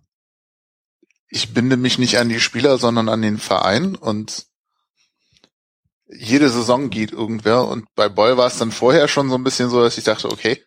ich 1.28 1.55
binde 1.55 1.78
mich 1.78 1.99
nicht 1.99 2.19
an 2.19 2.28
die 2.28 2.39
Spieler, 2.39 2.77
sondern 2.77 3.09
an 3.09 3.23
den 3.23 3.39
Verein 3.39 3.95
und 3.97 4.45
jede 6.07 6.51
Saison 6.51 6.91
geht 6.91 7.12
irgendwer 7.12 7.66
und 7.66 7.87
bei 7.95 8.11
Boy 8.11 8.37
war 8.37 8.49
es 8.49 8.59
dann 8.59 8.70
vorher 8.70 9.09
schon 9.09 9.31
so 9.31 9.37
ein 9.37 9.45
bisschen 9.45 9.70
so, 9.70 9.83
dass 9.83 9.97
ich 9.97 10.05
dachte, 10.05 10.31
okay, 10.31 10.62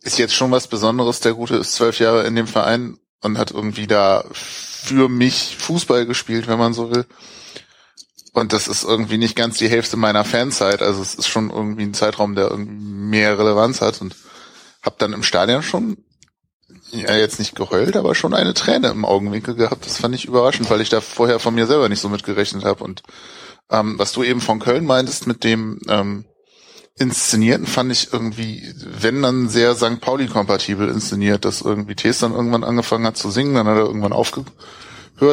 ist 0.00 0.18
jetzt 0.18 0.34
schon 0.34 0.50
was 0.50 0.66
Besonderes, 0.66 1.20
der 1.20 1.34
Gute 1.34 1.54
ist 1.54 1.74
zwölf 1.74 2.00
Jahre 2.00 2.26
in 2.26 2.34
dem 2.34 2.48
Verein 2.48 2.98
und 3.20 3.38
hat 3.38 3.52
irgendwie 3.52 3.86
da 3.86 4.24
für 4.32 5.08
mich 5.08 5.56
Fußball 5.58 6.06
gespielt, 6.06 6.48
wenn 6.48 6.58
man 6.58 6.74
so 6.74 6.90
will. 6.90 7.06
Und 8.34 8.52
das 8.52 8.66
ist 8.66 8.82
irgendwie 8.82 9.16
nicht 9.16 9.36
ganz 9.36 9.58
die 9.58 9.68
Hälfte 9.68 9.96
meiner 9.96 10.24
Fanzeit. 10.24 10.82
Also 10.82 11.00
es 11.00 11.14
ist 11.14 11.28
schon 11.28 11.50
irgendwie 11.50 11.84
ein 11.84 11.94
Zeitraum, 11.94 12.34
der 12.34 12.50
irgendwie 12.50 12.74
mehr 12.74 13.38
Relevanz 13.38 13.80
hat. 13.80 14.00
Und 14.00 14.16
habe 14.82 14.96
dann 14.98 15.12
im 15.12 15.22
Stadion 15.22 15.62
schon, 15.62 15.96
ja 16.90 17.14
jetzt 17.14 17.38
nicht 17.38 17.54
geheult, 17.54 17.96
aber 17.96 18.16
schon 18.16 18.34
eine 18.34 18.52
Träne 18.52 18.88
im 18.88 19.04
Augenwinkel 19.04 19.54
gehabt. 19.54 19.86
Das 19.86 19.98
fand 19.98 20.16
ich 20.16 20.26
überraschend, 20.26 20.68
weil 20.68 20.80
ich 20.80 20.88
da 20.88 21.00
vorher 21.00 21.38
von 21.38 21.54
mir 21.54 21.68
selber 21.68 21.88
nicht 21.88 22.00
so 22.00 22.08
mitgerechnet 22.08 22.64
habe. 22.64 22.82
Und 22.82 23.04
ähm, 23.70 23.98
was 23.98 24.12
du 24.12 24.24
eben 24.24 24.40
von 24.40 24.58
Köln 24.58 24.84
meintest 24.84 25.28
mit 25.28 25.44
dem 25.44 25.78
ähm, 25.88 26.24
Inszenierten, 26.96 27.66
fand 27.66 27.92
ich 27.92 28.12
irgendwie, 28.12 28.74
wenn 29.00 29.22
dann 29.22 29.48
sehr 29.48 29.76
St. 29.76 30.00
Pauli-kompatibel 30.00 30.88
inszeniert, 30.88 31.44
dass 31.44 31.62
irgendwie 31.62 31.94
Tees 31.94 32.18
dann 32.18 32.34
irgendwann 32.34 32.64
angefangen 32.64 33.06
hat 33.06 33.16
zu 33.16 33.30
singen, 33.30 33.54
dann 33.54 33.68
hat 33.68 33.76
er 33.76 33.86
irgendwann 33.86 34.12
aufgehört. 34.12 34.52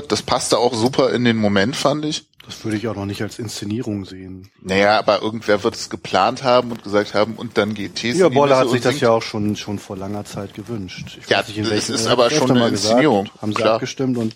Das 0.07 0.21
passte 0.21 0.57
auch 0.57 0.73
super 0.73 1.11
in 1.11 1.25
den 1.25 1.37
Moment, 1.37 1.75
fand 1.75 2.05
ich. 2.05 2.25
Das 2.45 2.63
würde 2.65 2.77
ich 2.77 2.87
auch 2.87 2.95
noch 2.95 3.05
nicht 3.05 3.21
als 3.21 3.39
Inszenierung 3.39 4.03
sehen. 4.05 4.49
Naja, 4.61 4.97
aber 4.97 5.21
irgendwer 5.21 5.63
wird 5.63 5.75
es 5.75 5.89
geplant 5.89 6.43
haben 6.43 6.71
und 6.71 6.83
gesagt 6.83 7.13
haben, 7.13 7.35
und 7.35 7.57
dann 7.57 7.73
geht 7.75 7.95
Tees 7.95 8.17
Ja, 8.17 8.29
Bolle 8.29 8.57
hat 8.57 8.69
sich 8.69 8.81
das 8.81 8.99
ja 8.99 9.11
auch 9.11 9.21
schon, 9.21 9.55
schon 9.55 9.77
vor 9.79 9.95
langer 9.95 10.25
Zeit 10.25 10.53
gewünscht. 10.53 11.17
Ich 11.21 11.29
Ja, 11.29 11.39
weiß 11.39 11.49
nicht, 11.49 11.57
in 11.57 11.63
das 11.65 11.73
welchem- 11.73 11.95
ist 11.95 12.05
er 12.05 12.11
aber 12.13 12.29
schon 12.31 12.49
eine 12.51 12.59
mal 12.59 12.71
gesagt, 12.71 12.85
Inszenierung, 12.93 13.29
Haben 13.41 13.51
sie 13.51 13.55
klar. 13.61 13.73
abgestimmt 13.75 14.17
und 14.17 14.35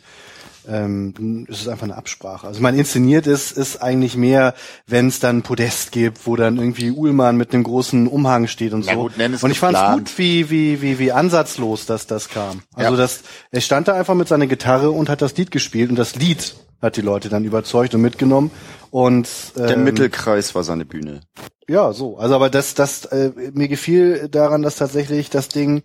ähm, 0.69 1.47
es 1.49 1.61
ist 1.61 1.67
einfach 1.67 1.83
eine 1.83 1.95
Absprache. 1.95 2.47
Also 2.47 2.61
man 2.61 2.77
inszeniert 2.77 3.27
ist, 3.27 3.51
ist 3.51 3.81
eigentlich 3.81 4.15
mehr, 4.17 4.53
wenn 4.87 5.07
es 5.07 5.19
dann 5.19 5.37
ein 5.37 5.41
Podest 5.43 5.91
gibt, 5.91 6.25
wo 6.25 6.35
dann 6.35 6.57
irgendwie 6.57 6.91
Uhlmann 6.91 7.37
mit 7.37 7.53
einem 7.53 7.63
großen 7.63 8.07
Umhang 8.07 8.47
steht 8.47 8.73
und 8.73 8.85
Na 8.85 8.93
so. 8.93 8.99
gut, 9.03 9.13
es 9.17 9.43
und 9.43 9.51
ich 9.51 9.59
fand 9.59 9.77
es 9.77 9.93
gut, 9.93 10.17
wie, 10.17 10.49
wie, 10.49 10.81
wie, 10.81 10.99
wie 10.99 11.11
ansatzlos 11.11 11.85
dass 11.85 12.07
das 12.07 12.29
kam. 12.29 12.61
Also 12.73 12.91
Ja. 12.93 12.97
das, 12.97 13.21
er 13.51 13.61
stand 13.61 13.87
da 13.87 13.93
einfach 13.93 14.15
mit 14.15 14.27
seiner 14.27 14.47
Gitarre 14.47 14.91
und 14.91 15.09
hat 15.09 15.21
das 15.21 15.35
Lied 15.37 15.51
gespielt 15.51 15.89
und 15.89 15.95
das 15.97 16.15
Lied 16.15 16.55
hat 16.81 16.97
die 16.97 17.01
Leute 17.01 17.29
dann 17.29 17.45
überzeugt 17.45 17.95
und 17.95 18.01
mitgenommen. 18.01 18.51
Und 18.91 19.27
Der 19.57 19.71
ähm, 19.71 19.83
Mittelkreis 19.83 20.55
war 20.55 20.63
seine 20.63 20.85
Bühne. 20.85 21.21
ja, 21.67 21.91
so. 21.93 22.17
Also 22.17 22.35
aber 22.35 22.49
das, 22.49 22.75
das, 22.75 23.05
äh, 23.05 23.31
mir 23.53 23.67
gefiel 23.67 24.27
daran, 24.29 24.61
dass 24.61 24.75
tatsächlich 24.75 25.29
das 25.29 25.47
Ding 25.49 25.83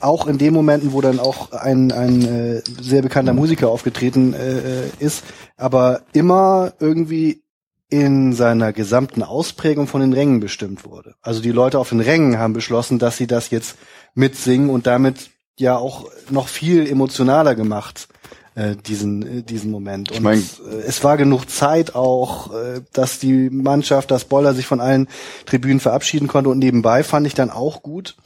auch 0.00 0.26
in 0.26 0.38
den 0.38 0.52
Momenten, 0.52 0.92
wo 0.92 1.00
dann 1.00 1.20
auch 1.20 1.52
ein, 1.52 1.92
ein 1.92 2.22
äh, 2.22 2.62
sehr 2.80 3.02
bekannter 3.02 3.32
Musiker 3.32 3.68
aufgetreten 3.68 4.34
äh, 4.34 4.88
ist, 4.98 5.24
aber 5.56 6.02
immer 6.12 6.72
irgendwie 6.80 7.42
in 7.88 8.32
seiner 8.32 8.72
gesamten 8.72 9.22
Ausprägung 9.22 9.86
von 9.86 10.00
den 10.00 10.12
Rängen 10.12 10.40
bestimmt 10.40 10.84
wurde. 10.84 11.14
Also 11.22 11.40
die 11.40 11.52
Leute 11.52 11.78
auf 11.78 11.90
den 11.90 12.00
Rängen 12.00 12.38
haben 12.38 12.52
beschlossen, 12.52 12.98
dass 12.98 13.16
sie 13.16 13.26
das 13.26 13.50
jetzt 13.50 13.76
mitsingen 14.14 14.70
und 14.70 14.86
damit 14.86 15.30
ja 15.58 15.76
auch 15.76 16.06
noch 16.28 16.48
viel 16.48 16.86
emotionaler 16.86 17.54
gemacht 17.54 18.08
äh, 18.56 18.74
diesen 18.74 19.38
äh, 19.38 19.42
diesen 19.42 19.70
Moment. 19.70 20.10
Und 20.10 20.22
mein- 20.22 20.40
äh, 20.68 20.82
es 20.86 21.04
war 21.04 21.16
genug 21.16 21.48
Zeit 21.48 21.94
auch, 21.94 22.52
äh, 22.52 22.80
dass 22.92 23.20
die 23.20 23.48
Mannschaft, 23.50 24.10
dass 24.10 24.24
Boller 24.24 24.54
sich 24.54 24.66
von 24.66 24.80
allen 24.80 25.06
Tribünen 25.44 25.78
verabschieden 25.78 26.26
konnte. 26.26 26.50
Und 26.50 26.58
nebenbei 26.58 27.04
fand 27.04 27.26
ich 27.26 27.34
dann 27.34 27.50
auch 27.50 27.82
gut 27.82 28.16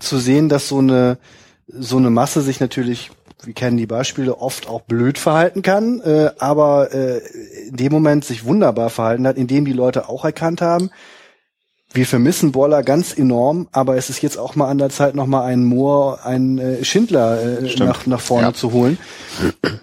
zu 0.00 0.18
sehen, 0.18 0.48
dass 0.48 0.68
so 0.68 0.78
eine 0.78 1.18
so 1.68 1.96
eine 1.96 2.10
Masse 2.10 2.42
sich 2.42 2.60
natürlich, 2.60 3.10
wir 3.42 3.54
kennen 3.54 3.76
die 3.78 3.86
Beispiele, 3.86 4.38
oft 4.38 4.68
auch 4.68 4.82
blöd 4.82 5.16
verhalten 5.18 5.62
kann, 5.62 6.00
äh, 6.00 6.30
aber 6.38 6.92
äh, 6.92 7.20
in 7.68 7.76
dem 7.76 7.92
Moment 7.92 8.24
sich 8.24 8.44
wunderbar 8.44 8.90
verhalten 8.90 9.26
hat, 9.26 9.36
indem 9.38 9.64
die 9.64 9.72
Leute 9.72 10.08
auch 10.08 10.24
erkannt 10.24 10.60
haben, 10.60 10.90
wir 11.94 12.06
vermissen 12.06 12.52
Boller 12.52 12.82
ganz 12.82 13.16
enorm, 13.16 13.68
aber 13.72 13.96
es 13.96 14.10
ist 14.10 14.20
jetzt 14.20 14.36
auch 14.36 14.56
mal 14.56 14.68
an 14.68 14.78
der 14.78 14.90
Zeit, 14.90 15.14
noch 15.14 15.26
mal 15.26 15.44
einen 15.44 15.64
Moor, 15.64 16.24
einen 16.24 16.58
äh, 16.58 16.84
Schindler 16.84 17.40
äh, 17.62 17.76
nach, 17.78 18.06
nach 18.06 18.20
vorne 18.20 18.48
Ja. 18.48 18.52
zu 18.54 18.72
holen. 18.72 18.98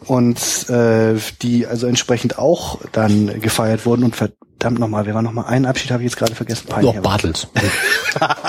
Und 0.06 0.70
äh, 0.70 1.16
die 1.42 1.66
also 1.68 1.88
entsprechend 1.88 2.38
auch 2.38 2.80
dann 2.92 3.40
gefeiert 3.42 3.86
wurden. 3.86 4.04
Und 4.04 4.16
verdammt 4.62 4.80
nochmal, 4.80 5.06
wer 5.08 5.16
war 5.16 5.22
nochmal 5.24 5.46
ein 5.46 5.66
Abschied, 5.66 5.92
habe 5.92 6.04
ich 6.04 6.10
jetzt 6.12 6.18
gerade 6.18 6.36
vergessen. 6.36 6.68
Peinlich, 6.68 6.92
Doch, 6.92 6.98
aber- 7.00 7.10
Bartels. 7.10 7.48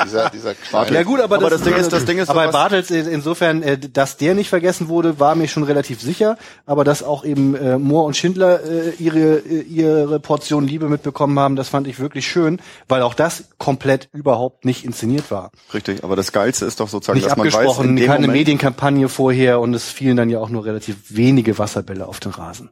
Dieser, 0.05 0.29
dieser 0.31 0.55
kleine, 0.55 0.93
ja 0.97 1.03
gut, 1.05 1.21
aber, 1.21 1.37
Aber 1.37 1.49
das, 1.49 1.61
das 1.61 1.69
Ding 1.69 1.77
ist- 1.81 1.93
das 1.93 2.05
Ding 2.05 2.19
ist 2.19 2.29
aber 2.29 2.49
Bartels 2.49 2.91
in- 2.91 3.07
insofern, 3.07 3.63
äh, 3.63 3.79
dass 3.79 4.17
der 4.17 4.35
nicht 4.35 4.49
vergessen 4.49 4.89
wurde, 4.89 5.21
war 5.21 5.37
mir 5.37 5.47
schon 5.47 5.63
relativ 5.63 6.01
sicher. 6.03 6.37
Aber 6.67 6.83
dass 6.83 7.03
auch 7.05 7.25
eben 7.25 7.55
äh, 7.55 7.79
Mohr 7.79 8.05
und 8.05 8.17
Schindler 8.17 8.61
äh, 8.65 8.91
ihre 8.99 9.39
äh, 9.39 9.61
ihre 9.63 10.19
Portion 10.19 10.67
Liebe 10.67 10.89
mitbekommen 10.89 11.39
haben, 11.39 11.55
das 11.55 11.69
fand 11.69 11.87
ich 11.87 12.01
wirklich 12.01 12.27
schön, 12.27 12.61
weil 12.89 13.03
auch 13.03 13.15
das 13.15 13.45
komplett 13.59 14.09
überhaupt 14.13 14.65
nicht 14.65 14.85
inszeniert 14.85 15.31
war. 15.31 15.53
Richtig, 15.73 16.03
aber 16.03 16.17
das 16.17 16.33
Geilste 16.33 16.65
ist 16.67 16.81
doch 16.81 16.89
sozusagen, 16.89 17.19
Nicht 17.19 17.31
dass 17.31 17.37
man 17.37 17.47
weiß, 17.47 17.55
in 17.55 17.61
abgesprochen, 17.61 17.97
dem 17.97 18.07
keine 18.07 18.21
Moment, 18.27 18.33
Medienkampagne 18.39 19.09
vorher 19.09 19.61
und 19.61 19.73
es 19.75 19.85
fielen 19.85 20.17
dann 20.17 20.29
ja 20.29 20.41
auch 20.41 20.49
nur 20.51 20.65
relativ 20.65 20.97
wenige 21.09 21.57
Wasserbälle 21.59 22.07
auf 22.09 22.19
den 22.19 22.33
Rasen. 22.33 22.71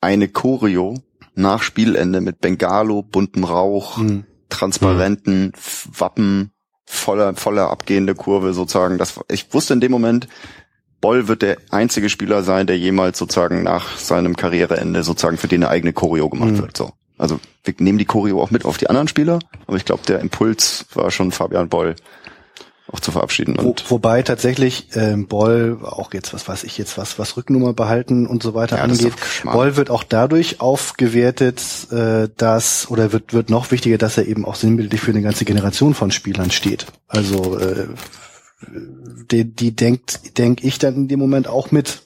eine 0.00 0.26
Choreo 0.28 0.94
nach 1.34 1.62
Spielende 1.62 2.20
mit 2.20 2.40
Bengalo, 2.40 3.02
buntem 3.02 3.44
Rauch, 3.44 3.98
Hm. 3.98 4.24
transparenten 4.48 5.52
F- 5.54 5.88
Wappen, 5.98 6.50
voller, 6.84 7.34
voller 7.34 7.70
abgehende 7.70 8.14
Kurve 8.14 8.52
sozusagen. 8.54 8.98
Das, 8.98 9.18
ich 9.30 9.52
wusste 9.52 9.74
in 9.74 9.80
dem 9.80 9.90
Moment, 9.92 10.28
Boll 11.00 11.28
wird 11.28 11.42
der 11.42 11.58
einzige 11.70 12.08
Spieler 12.08 12.42
sein, 12.42 12.66
der 12.66 12.78
jemals 12.78 13.18
sozusagen 13.18 13.62
nach 13.62 13.98
seinem 13.98 14.36
Karriereende 14.36 15.02
sozusagen 15.02 15.36
für 15.36 15.48
den 15.48 15.62
eine 15.62 15.70
eigene 15.70 15.92
Choreo 15.92 16.30
gemacht 16.30 16.52
mhm. 16.52 16.58
wird. 16.62 16.76
So. 16.76 16.92
Also 17.18 17.40
wir 17.62 17.74
nehmen 17.78 17.98
die 17.98 18.06
Choreo 18.06 18.42
auch 18.42 18.50
mit 18.50 18.64
auf 18.64 18.78
die 18.78 18.88
anderen 18.88 19.08
Spieler, 19.08 19.38
aber 19.66 19.76
ich 19.76 19.84
glaube, 19.84 20.02
der 20.06 20.20
Impuls 20.20 20.86
war 20.94 21.10
schon 21.10 21.30
Fabian 21.30 21.68
Boll 21.68 21.94
auch 22.94 23.00
zu 23.00 23.12
verabschieden. 23.12 23.56
Wo, 23.60 23.74
wobei 23.88 24.22
tatsächlich 24.22 24.88
ähm, 24.94 25.26
Boll 25.26 25.78
auch 25.82 26.14
jetzt, 26.14 26.32
was 26.32 26.48
weiß 26.48 26.64
ich 26.64 26.78
jetzt, 26.78 26.96
was 26.96 27.18
was 27.18 27.36
Rücknummer 27.36 27.72
behalten 27.72 28.26
und 28.26 28.42
so 28.42 28.54
weiter 28.54 28.76
ja, 28.76 28.82
angeht, 28.84 29.12
Boll 29.42 29.76
wird 29.76 29.90
auch 29.90 30.04
dadurch 30.04 30.60
aufgewertet, 30.60 31.60
äh, 31.90 32.28
dass 32.36 32.90
oder 32.90 33.12
wird 33.12 33.32
wird 33.32 33.50
noch 33.50 33.70
wichtiger, 33.70 33.98
dass 33.98 34.16
er 34.16 34.26
eben 34.26 34.44
auch 34.44 34.54
sinnbildlich 34.54 35.00
für 35.00 35.10
eine 35.10 35.22
ganze 35.22 35.44
Generation 35.44 35.94
von 35.94 36.10
Spielern 36.10 36.50
steht. 36.50 36.86
Also 37.08 37.58
äh, 37.58 37.88
die, 39.30 39.44
die 39.44 39.74
denkt, 39.74 40.38
denke 40.38 40.66
ich 40.66 40.78
dann 40.78 40.94
in 40.94 41.08
dem 41.08 41.18
Moment 41.18 41.48
auch 41.48 41.70
mit. 41.70 42.02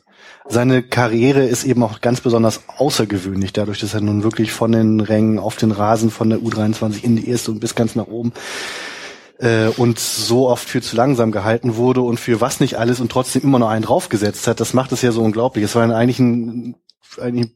Seine 0.51 0.83
Karriere 0.83 1.45
ist 1.45 1.65
eben 1.65 1.83
auch 1.83 2.01
ganz 2.01 2.23
besonders 2.23 2.63
außergewöhnlich, 2.79 3.53
dadurch, 3.53 3.81
dass 3.81 3.93
er 3.93 4.01
nun 4.01 4.23
wirklich 4.23 4.51
von 4.51 4.73
den 4.73 5.01
Rängen 5.01 5.39
auf 5.39 5.57
den 5.57 5.73
Rasen 5.73 6.11
von 6.11 6.31
der 6.31 6.39
U23 6.39 7.05
in 7.05 7.17
die 7.17 7.29
erste 7.29 7.51
und 7.51 7.61
bis 7.61 7.75
ganz 7.75 7.95
nach 7.97 8.07
oben 8.07 8.33
äh, 9.39 9.69
und 9.77 9.99
so 9.99 10.49
oft 10.49 10.69
für 10.69 10.81
zu 10.81 10.97
langsam 10.97 11.33
gehalten 11.33 11.77
wurde 11.77 12.03
und 12.03 12.19
für 12.21 12.41
was 12.41 12.61
nicht 12.61 12.79
alles 12.79 13.01
und 13.01 13.11
trotzdem 13.11 13.43
immer 13.43 13.59
noch 13.59 13.69
einen 13.69 13.85
draufgesetzt 13.85 14.47
hat, 14.47 14.61
das 14.61 14.75
macht 14.75 14.93
es 14.93 15.03
ja 15.03 15.13
so 15.13 15.23
unglaublich. 15.23 15.65
Es 15.65 15.75
war 15.75 15.89
eigentlich 15.89 16.19
ein 16.19 16.77
eigentlich 17.19 17.51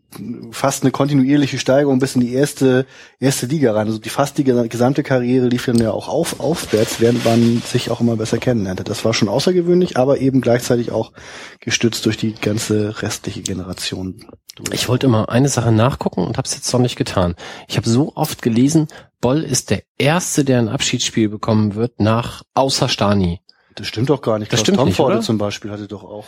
fast 0.51 0.83
eine 0.83 0.91
kontinuierliche 0.91 1.59
Steigerung 1.59 1.99
bis 1.99 2.15
in 2.15 2.21
die 2.21 2.33
erste 2.33 2.87
erste 3.21 3.47
Liga 3.47 3.73
rein. 3.73 3.87
Also 3.87 3.99
die 3.99 4.09
fast 4.09 4.39
die 4.39 4.45
gesamte 4.45 5.03
Karriere 5.03 5.49
lief 5.49 5.67
dann 5.67 5.77
ja 5.79 5.91
auch 5.91 6.09
auf, 6.09 6.41
aufwärts, 6.41 7.01
während 7.01 7.25
man 7.25 7.63
sich 7.65 7.91
auch 7.91 8.01
immer 8.01 8.17
besser 8.17 8.39
kennenlernte. 8.39 8.85
Das 8.85 9.05
war 9.05 9.13
schon 9.15 9.29
außergewöhnlich, 9.29 9.97
aber 9.97 10.19
eben 10.19 10.41
gleichzeitig 10.41 10.91
auch 10.93 11.13
gestützt 11.61 12.07
durch 12.07 12.17
die 12.17 12.35
ganze 12.35 13.03
restliche 13.03 13.43
Generation. 13.43 14.25
Ich 14.71 14.89
wollte 14.89 15.07
immer 15.07 15.29
eine 15.29 15.49
Sache 15.49 15.73
nachgucken 15.73 16.25
und 16.25 16.39
habe 16.39 16.47
es 16.47 16.55
jetzt 16.55 16.73
noch 16.73 16.81
nicht 16.81 16.97
getan. 16.97 17.35
Ich 17.69 17.77
habe 17.77 17.89
so 17.89 18.13
oft 18.15 18.43
gelesen, 18.43 18.89
Boll 19.21 19.43
ist 19.43 19.71
der 19.71 19.83
erste, 19.99 20.45
der 20.45 20.59
ein 20.59 20.69
Abschiedsspiel 20.69 21.29
bekommen 21.29 21.75
wird 21.75 22.01
nach 22.01 22.43
außer 22.55 22.89
Stani. 22.89 23.41
Das 23.75 23.87
stimmt 23.87 24.11
doch 24.11 24.21
gar 24.21 24.39
nicht. 24.39 24.53
Das 24.53 24.63
Klaus 24.63 24.75
stimmt 24.77 24.87
nicht, 24.89 25.01
oder? 25.01 25.21
zum 25.21 25.39
Beispiel 25.39 25.71
hatte 25.71 25.89
doch 25.89 26.05
auch. 26.05 26.27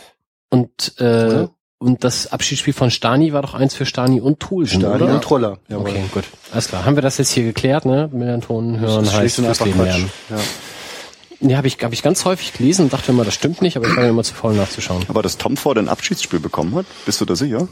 Und 0.49 0.99
äh, 0.99 1.47
und 1.77 2.03
das 2.03 2.31
Abschiedsspiel 2.31 2.73
von 2.73 2.89
Stani 2.89 3.33
war 3.33 3.41
doch 3.41 3.53
eins 3.53 3.75
für 3.75 3.85
Stani 3.85 4.21
und 4.21 4.39
Toolsen, 4.39 4.81
Stani 4.81 5.03
oder? 5.03 5.13
und 5.13 5.23
Troller. 5.23 5.57
Jawohl. 5.67 5.89
Okay, 5.89 6.03
gut. 6.13 6.23
Alles 6.51 6.67
klar. 6.69 6.85
Haben 6.85 6.95
wir 6.95 7.01
das 7.01 7.17
jetzt 7.17 7.31
hier 7.31 7.43
geklärt, 7.43 7.85
ne? 7.85 8.09
Melanton 8.11 8.79
hören 8.79 9.11
heißt 9.11 9.35
fürs 9.35 9.63
Leben 9.63 9.83
lernen. 9.83 10.09
Ja. 10.29 10.37
Nee, 11.41 11.55
habe 11.57 11.67
ich, 11.67 11.77
hab 11.83 11.91
ich 11.91 12.01
ganz 12.01 12.23
häufig 12.25 12.53
gelesen 12.53 12.85
und 12.85 12.93
dachte 12.93 13.11
immer, 13.11 13.25
das 13.25 13.33
stimmt 13.33 13.61
nicht, 13.61 13.75
aber 13.75 13.87
ich 13.87 13.95
war 13.95 14.03
ja 14.03 14.09
immer 14.09 14.23
zu 14.23 14.33
faul 14.33 14.53
nachzuschauen. 14.53 15.03
Aber 15.09 15.21
dass 15.21 15.37
Tom 15.37 15.57
Ford 15.57 15.77
ein 15.77 15.89
Abschiedsspiel 15.89 16.39
bekommen 16.39 16.73
hat, 16.75 16.85
bist 17.05 17.19
du 17.19 17.25
da 17.25 17.35
sicher? 17.35 17.67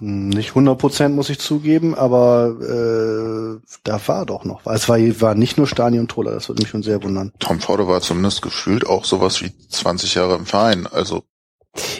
Nicht 0.00 0.50
100 0.50 0.76
Prozent 0.76 1.14
muss 1.14 1.30
ich 1.30 1.38
zugeben, 1.38 1.94
aber 1.94 2.54
äh, 2.60 3.60
da 3.84 4.00
war 4.06 4.26
doch 4.26 4.44
noch. 4.44 4.60
Es 4.66 4.88
war, 4.88 4.98
war 4.98 5.34
nicht 5.34 5.56
nur 5.56 5.66
Stani 5.66 5.98
und 5.98 6.10
Troller, 6.10 6.32
das 6.32 6.48
würde 6.48 6.62
mich 6.62 6.68
schon 6.68 6.82
sehr 6.82 7.02
wundern. 7.02 7.32
Tom 7.38 7.58
Ford 7.60 7.86
war 7.86 8.00
zumindest 8.02 8.42
gefühlt 8.42 8.86
auch 8.86 9.04
sowas 9.04 9.40
wie 9.40 9.52
20 9.68 10.14
Jahre 10.14 10.34
im 10.36 10.46
Verein. 10.46 10.86
Also 10.86 11.24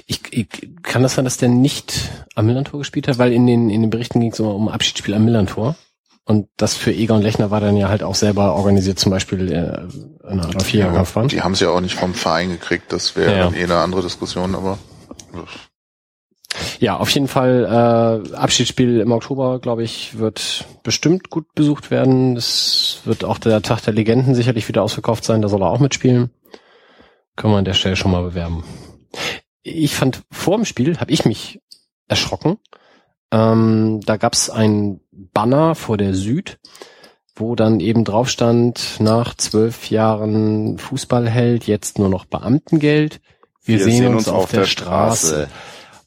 ich, 0.06 0.20
ich, 0.30 0.48
kann 0.82 1.02
das 1.02 1.14
sein, 1.14 1.24
dass 1.24 1.36
der 1.36 1.48
nicht 1.48 2.10
am 2.34 2.46
Millantor 2.46 2.80
gespielt 2.80 3.08
hat? 3.08 3.18
Weil 3.18 3.32
in 3.32 3.46
den, 3.46 3.70
in 3.70 3.82
den 3.82 3.90
Berichten 3.90 4.20
ging 4.20 4.32
es 4.32 4.38
immer 4.38 4.54
um 4.54 4.68
Abschiedsspiel 4.68 5.14
am 5.14 5.24
Millantor. 5.24 5.76
Und 6.26 6.48
das 6.56 6.74
für 6.74 6.92
Egon 6.92 7.20
Lechner 7.20 7.50
war 7.50 7.60
dann 7.60 7.76
ja 7.76 7.90
halt 7.90 8.02
auch 8.02 8.14
selber 8.14 8.54
organisiert, 8.54 8.98
zum 8.98 9.10
Beispiel 9.10 9.52
äh, 9.52 10.30
in 10.30 10.40
einer 10.40 10.60
Viererkampfbahn. 10.60 11.28
Die 11.28 11.42
haben 11.42 11.52
es 11.52 11.60
ja 11.60 11.68
auch 11.68 11.80
nicht 11.80 11.96
vom 11.96 12.14
Verein 12.14 12.48
gekriegt, 12.50 12.92
das 12.92 13.14
wäre 13.14 13.36
ja. 13.36 13.52
eh 13.52 13.64
eine 13.64 13.76
andere 13.76 14.00
Diskussion, 14.00 14.54
aber. 14.54 14.78
Ja, 16.78 16.96
auf 16.96 17.10
jeden 17.10 17.28
Fall 17.28 18.24
äh, 18.32 18.36
Abschiedsspiel 18.36 19.00
im 19.00 19.12
Oktober, 19.12 19.58
glaube 19.58 19.82
ich, 19.82 20.18
wird 20.18 20.64
bestimmt 20.82 21.28
gut 21.28 21.52
besucht 21.54 21.90
werden. 21.90 22.36
Es 22.38 23.00
wird 23.04 23.24
auch 23.24 23.36
der 23.36 23.60
Tag 23.60 23.82
der 23.82 23.92
Legenden 23.92 24.34
sicherlich 24.34 24.66
wieder 24.66 24.82
ausverkauft 24.82 25.24
sein, 25.24 25.42
da 25.42 25.48
soll 25.48 25.62
er 25.62 25.70
auch 25.70 25.80
mitspielen. 25.80 26.30
Können 27.36 27.52
wir 27.52 27.58
an 27.58 27.64
der 27.66 27.74
Stelle 27.74 27.96
schon 27.96 28.12
mal 28.12 28.22
bewerben 28.22 28.64
ich 29.64 29.94
fand 29.94 30.22
vor 30.30 30.56
dem 30.56 30.64
Spiel 30.64 30.98
habe 31.00 31.10
ich 31.10 31.24
mich 31.24 31.60
erschrocken. 32.06 32.58
Ähm, 33.32 34.00
da 34.04 34.16
gab's 34.16 34.50
ein 34.50 35.00
Banner 35.10 35.74
vor 35.74 35.96
der 35.96 36.14
Süd, 36.14 36.58
wo 37.34 37.56
dann 37.56 37.80
eben 37.80 38.04
drauf 38.04 38.28
stand, 38.28 39.00
nach 39.00 39.34
zwölf 39.34 39.90
Jahren 39.90 40.78
Fußballheld, 40.78 41.66
jetzt 41.66 41.98
nur 41.98 42.08
noch 42.08 42.26
Beamtengeld. 42.26 43.20
Wir, 43.64 43.78
Wir 43.78 43.84
sehen, 43.84 44.02
sehen, 44.02 44.14
uns, 44.14 44.28
auf, 44.28 44.44
auf 44.44 44.50
der, 44.50 44.66
Straße. 44.66 45.26
Straße. 45.26 45.48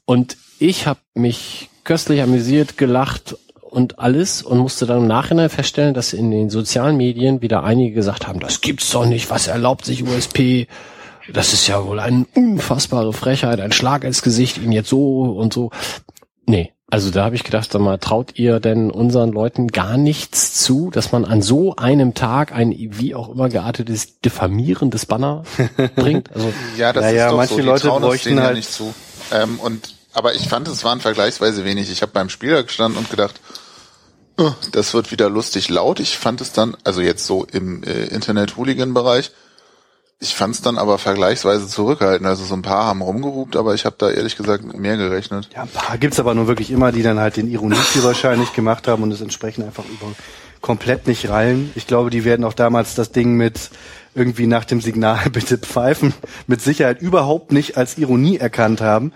Und 0.04 0.36
ich 0.58 0.86
habe 0.86 1.00
mich 1.14 1.68
köstlich 1.84 2.22
amüsiert, 2.22 2.78
gelacht 2.78 3.36
und 3.60 3.98
alles 3.98 4.40
und 4.42 4.58
musste 4.58 4.86
dann 4.86 5.02
im 5.02 5.06
Nachhinein 5.08 5.50
feststellen, 5.50 5.94
dass 5.94 6.12
in 6.12 6.30
den 6.30 6.48
sozialen 6.48 6.96
Medien 6.96 7.42
wieder 7.42 7.64
einige 7.64 7.94
gesagt 7.94 8.28
haben, 8.28 8.40
das 8.40 8.60
gibt's 8.60 8.90
doch 8.90 9.04
nicht, 9.04 9.28
was 9.30 9.48
erlaubt 9.48 9.84
sich 9.84 10.04
USP? 10.04 10.68
Das 11.32 11.52
ist 11.52 11.66
ja 11.66 11.84
wohl 11.84 12.00
eine 12.00 12.26
unfassbare 12.34 13.12
Frechheit, 13.12 13.60
ein 13.60 13.72
Schlag 13.72 14.04
ins 14.04 14.22
Gesicht, 14.22 14.58
ihn 14.58 14.72
jetzt 14.72 14.88
so 14.88 15.22
und 15.22 15.52
so. 15.52 15.70
Nee, 16.46 16.72
also 16.90 17.10
da 17.10 17.24
habe 17.24 17.36
ich 17.36 17.44
gedacht, 17.44 17.70
sag 17.70 17.82
mal, 17.82 17.98
traut 17.98 18.38
ihr 18.38 18.60
denn 18.60 18.90
unseren 18.90 19.30
Leuten 19.30 19.68
gar 19.68 19.98
nichts 19.98 20.54
zu, 20.54 20.90
dass 20.90 21.12
man 21.12 21.26
an 21.26 21.42
so 21.42 21.76
einem 21.76 22.14
Tag 22.14 22.52
ein 22.52 22.74
wie 22.74 23.14
auch 23.14 23.28
immer 23.28 23.50
geartetes 23.50 24.20
diffamierendes 24.20 25.04
Banner 25.04 25.42
bringt? 25.96 26.34
Also, 26.34 26.50
ja, 26.78 26.94
das 26.94 27.04
naja, 27.04 27.26
ist 27.26 27.30
doch 27.32 27.36
manche 27.36 27.54
so. 27.54 27.60
Die 27.60 27.66
Leute 27.66 27.88
bräuchten 27.88 28.40
halt 28.40 28.48
ja 28.48 28.54
nicht 28.54 28.72
zu. 28.72 28.94
Ähm, 29.32 29.60
und 29.60 29.94
aber 30.14 30.34
ich 30.34 30.48
fand, 30.48 30.66
es 30.68 30.82
waren 30.82 31.00
vergleichsweise 31.00 31.66
wenig. 31.66 31.90
Ich 31.92 32.00
habe 32.00 32.12
beim 32.12 32.30
Spieler 32.30 32.62
gestanden 32.62 32.98
und 32.98 33.10
gedacht, 33.10 33.38
oh, 34.38 34.52
das 34.72 34.94
wird 34.94 35.12
wieder 35.12 35.28
lustig 35.28 35.68
laut. 35.68 36.00
Ich 36.00 36.16
fand 36.16 36.40
es 36.40 36.52
dann, 36.52 36.74
also 36.84 37.02
jetzt 37.02 37.26
so 37.26 37.44
im 37.44 37.82
äh, 37.82 38.04
Internet-Hooligan-Bereich, 38.06 39.30
ich 40.20 40.34
fand 40.34 40.54
es 40.54 40.62
dann 40.62 40.78
aber 40.78 40.98
vergleichsweise 40.98 41.68
zurückhaltend. 41.68 42.26
Also 42.26 42.44
so 42.44 42.54
ein 42.54 42.62
paar 42.62 42.86
haben 42.86 43.02
rumgerupt, 43.02 43.54
aber 43.54 43.74
ich 43.74 43.84
habe 43.84 43.96
da 43.98 44.10
ehrlich 44.10 44.36
gesagt 44.36 44.64
mehr 44.76 44.96
gerechnet. 44.96 45.48
Ja, 45.54 45.62
ein 45.62 45.68
paar 45.68 45.96
gibt's 45.96 46.18
aber 46.18 46.34
nur 46.34 46.48
wirklich 46.48 46.70
immer, 46.70 46.90
die 46.90 47.02
dann 47.02 47.20
halt 47.20 47.36
den 47.36 47.48
Ironieführerschein 47.48 48.38
nicht 48.40 48.54
gemacht 48.54 48.88
haben 48.88 49.02
und 49.04 49.12
es 49.12 49.20
entsprechend 49.20 49.64
einfach 49.64 49.84
über 49.84 50.12
komplett 50.60 51.06
nicht 51.06 51.28
rallen. 51.28 51.70
Ich 51.76 51.86
glaube, 51.86 52.10
die 52.10 52.24
werden 52.24 52.44
auch 52.44 52.52
damals 52.52 52.96
das 52.96 53.12
Ding 53.12 53.36
mit 53.36 53.70
irgendwie 54.14 54.48
nach 54.48 54.64
dem 54.64 54.80
Signal 54.80 55.30
bitte 55.32 55.56
pfeifen 55.58 56.12
mit 56.48 56.60
Sicherheit 56.60 57.00
überhaupt 57.00 57.52
nicht 57.52 57.76
als 57.76 57.96
Ironie 57.96 58.38
erkannt 58.38 58.80
haben. 58.80 59.12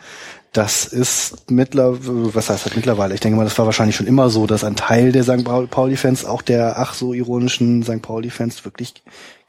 Das 0.52 0.84
ist 0.84 1.50
mittlerweile, 1.50 2.34
was 2.34 2.50
heißt 2.50 2.66
das 2.66 2.76
mittlerweile? 2.76 3.14
Ich 3.14 3.20
denke 3.20 3.38
mal, 3.38 3.44
das 3.44 3.58
war 3.58 3.64
wahrscheinlich 3.64 3.96
schon 3.96 4.06
immer 4.06 4.28
so, 4.28 4.46
dass 4.46 4.64
ein 4.64 4.76
Teil 4.76 5.10
der 5.10 5.24
St. 5.24 5.44
Pauli-Fans, 5.44 6.26
auch 6.26 6.42
der 6.42 6.78
ach 6.78 6.92
so 6.92 7.14
ironischen 7.14 7.82
St. 7.82 8.02
Pauli-Fans, 8.02 8.62
wirklich 8.66 9.02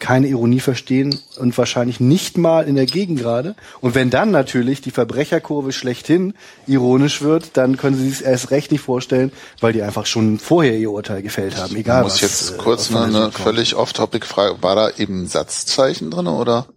keine 0.04 0.28
Ironie 0.28 0.60
verstehen 0.60 1.18
und 1.38 1.58
wahrscheinlich 1.58 2.02
nicht 2.02 2.38
mal 2.38 2.68
in 2.68 2.76
der 2.76 2.86
Gegend 2.86 3.20
gerade. 3.20 3.56
Und 3.80 3.96
wenn 3.96 4.10
dann 4.10 4.32
natürlich 4.32 4.82
die 4.82 4.92
Verbrecherkurve 4.92 5.72
schlechthin 5.72 6.34
ironisch 6.68 7.22
wird, 7.22 7.56
dann 7.56 7.78
können 7.78 7.96
Sie 7.96 8.10
sich 8.10 8.26
erst 8.26 8.52
recht 8.52 8.74
nicht 8.74 8.82
vorstellen, 8.82 9.32
weil 9.62 9.72
die 9.72 9.82
einfach 9.82 10.06
schon 10.06 10.40
vorher 10.40 10.78
ihr 10.78 10.92
Urteil 10.92 11.22
gefällt 11.22 11.56
haben. 11.56 11.74
Egal. 11.78 12.02
Ich 12.02 12.04
muss 12.04 12.14
was, 12.16 12.22
jetzt 12.22 12.52
äh, 12.52 12.58
kurz 12.58 12.94
eine, 12.94 13.06
eine 13.06 13.32
völlig 13.32 13.76
off-topic-Frage. 13.76 14.62
War 14.62 14.76
da 14.76 14.90
eben 14.98 15.26
Satzzeichen 15.26 16.12
drin 16.12 16.28
oder? 16.28 16.68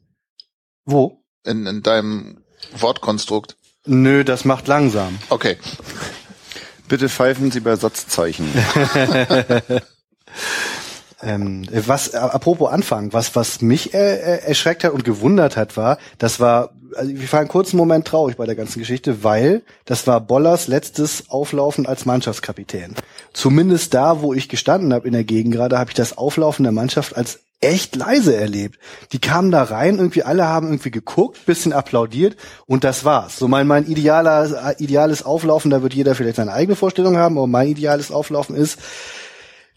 Wo? 0.84 1.24
In, 1.44 1.66
in 1.66 1.82
deinem 1.82 2.44
Wortkonstrukt. 2.78 3.56
Nö, 3.86 4.22
das 4.22 4.44
macht 4.44 4.68
langsam. 4.68 5.18
Okay. 5.30 5.56
Bitte 6.86 7.08
pfeifen 7.08 7.50
Sie 7.50 7.58
bei 7.58 7.74
Satzzeichen. 7.74 8.48
ähm, 11.22 11.66
was, 11.70 12.08
äh, 12.08 12.18
apropos 12.18 12.70
Anfang, 12.70 13.12
was, 13.12 13.34
was 13.34 13.62
mich 13.62 13.94
äh, 13.94 14.16
äh, 14.16 14.46
erschreckt 14.46 14.84
hat 14.84 14.92
und 14.92 15.04
gewundert 15.04 15.56
hat, 15.56 15.76
war, 15.76 15.98
das 16.18 16.40
war, 16.40 16.70
also 16.94 17.10
ich 17.10 17.32
war 17.32 17.40
einen 17.40 17.48
kurzen 17.48 17.78
Moment 17.78 18.06
traurig 18.06 18.36
bei 18.36 18.44
der 18.44 18.54
ganzen 18.54 18.78
Geschichte, 18.78 19.24
weil 19.24 19.62
das 19.86 20.06
war 20.06 20.20
Bollers 20.20 20.68
letztes 20.68 21.30
Auflaufen 21.30 21.86
als 21.86 22.04
Mannschaftskapitän. 22.04 22.94
Zumindest 23.32 23.94
da, 23.94 24.20
wo 24.20 24.34
ich 24.34 24.48
gestanden 24.48 24.92
habe 24.92 25.06
in 25.06 25.14
der 25.14 25.24
Gegend 25.24 25.54
gerade, 25.54 25.78
habe 25.78 25.90
ich 25.90 25.96
das 25.96 26.18
Auflaufen 26.18 26.64
der 26.64 26.72
Mannschaft 26.72 27.16
als 27.16 27.40
echt 27.60 27.96
leise 27.96 28.36
erlebt. 28.36 28.78
Die 29.12 29.18
kamen 29.18 29.50
da 29.50 29.62
rein, 29.62 29.96
irgendwie 29.96 30.22
alle 30.22 30.46
haben 30.46 30.66
irgendwie 30.66 30.90
geguckt, 30.90 31.46
bisschen 31.46 31.72
applaudiert 31.72 32.36
und 32.66 32.84
das 32.84 33.06
war's. 33.06 33.38
So 33.38 33.48
mein, 33.48 33.66
mein 33.66 33.86
idealer, 33.86 34.74
ideales 34.78 35.24
Auflaufen, 35.24 35.70
da 35.70 35.82
wird 35.82 35.94
jeder 35.94 36.14
vielleicht 36.14 36.36
seine 36.36 36.52
eigene 36.52 36.76
Vorstellung 36.76 37.16
haben, 37.16 37.38
aber 37.38 37.46
mein 37.46 37.68
ideales 37.68 38.10
Auflaufen 38.10 38.54
ist, 38.54 38.78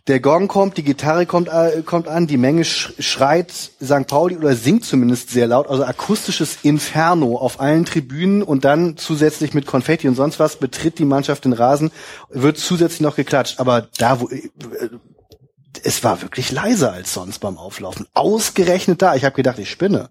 der 0.09 0.19
Gong 0.19 0.47
kommt, 0.47 0.75
die 0.77 0.83
Gitarre 0.83 1.27
kommt, 1.27 1.49
äh, 1.49 1.83
kommt 1.85 2.07
an, 2.07 2.25
die 2.25 2.37
Menge 2.37 2.65
schreit 2.65 3.51
St. 3.51 4.07
Pauli 4.07 4.37
oder 4.37 4.55
singt 4.55 4.83
zumindest 4.83 5.29
sehr 5.29 5.45
laut, 5.45 5.67
also 5.69 5.83
akustisches 5.83 6.57
Inferno 6.63 7.37
auf 7.37 7.59
allen 7.59 7.85
Tribünen 7.85 8.41
und 8.41 8.65
dann 8.65 8.97
zusätzlich 8.97 9.53
mit 9.53 9.67
Konfetti 9.67 10.07
und 10.07 10.15
sonst 10.15 10.39
was 10.39 10.55
betritt 10.55 10.97
die 10.97 11.05
Mannschaft 11.05 11.45
den 11.45 11.53
Rasen, 11.53 11.91
wird 12.29 12.57
zusätzlich 12.57 13.01
noch 13.01 13.15
geklatscht. 13.15 13.59
Aber 13.59 13.87
da, 13.99 14.19
wo, 14.19 14.29
äh, 14.29 14.49
es 15.83 16.03
war 16.03 16.23
wirklich 16.23 16.51
leiser 16.51 16.91
als 16.91 17.13
sonst 17.13 17.37
beim 17.39 17.57
Auflaufen. 17.57 18.07
Ausgerechnet 18.15 19.03
da. 19.03 19.15
Ich 19.15 19.23
habe 19.23 19.35
gedacht, 19.35 19.59
ich 19.59 19.69
spinne. 19.69 20.09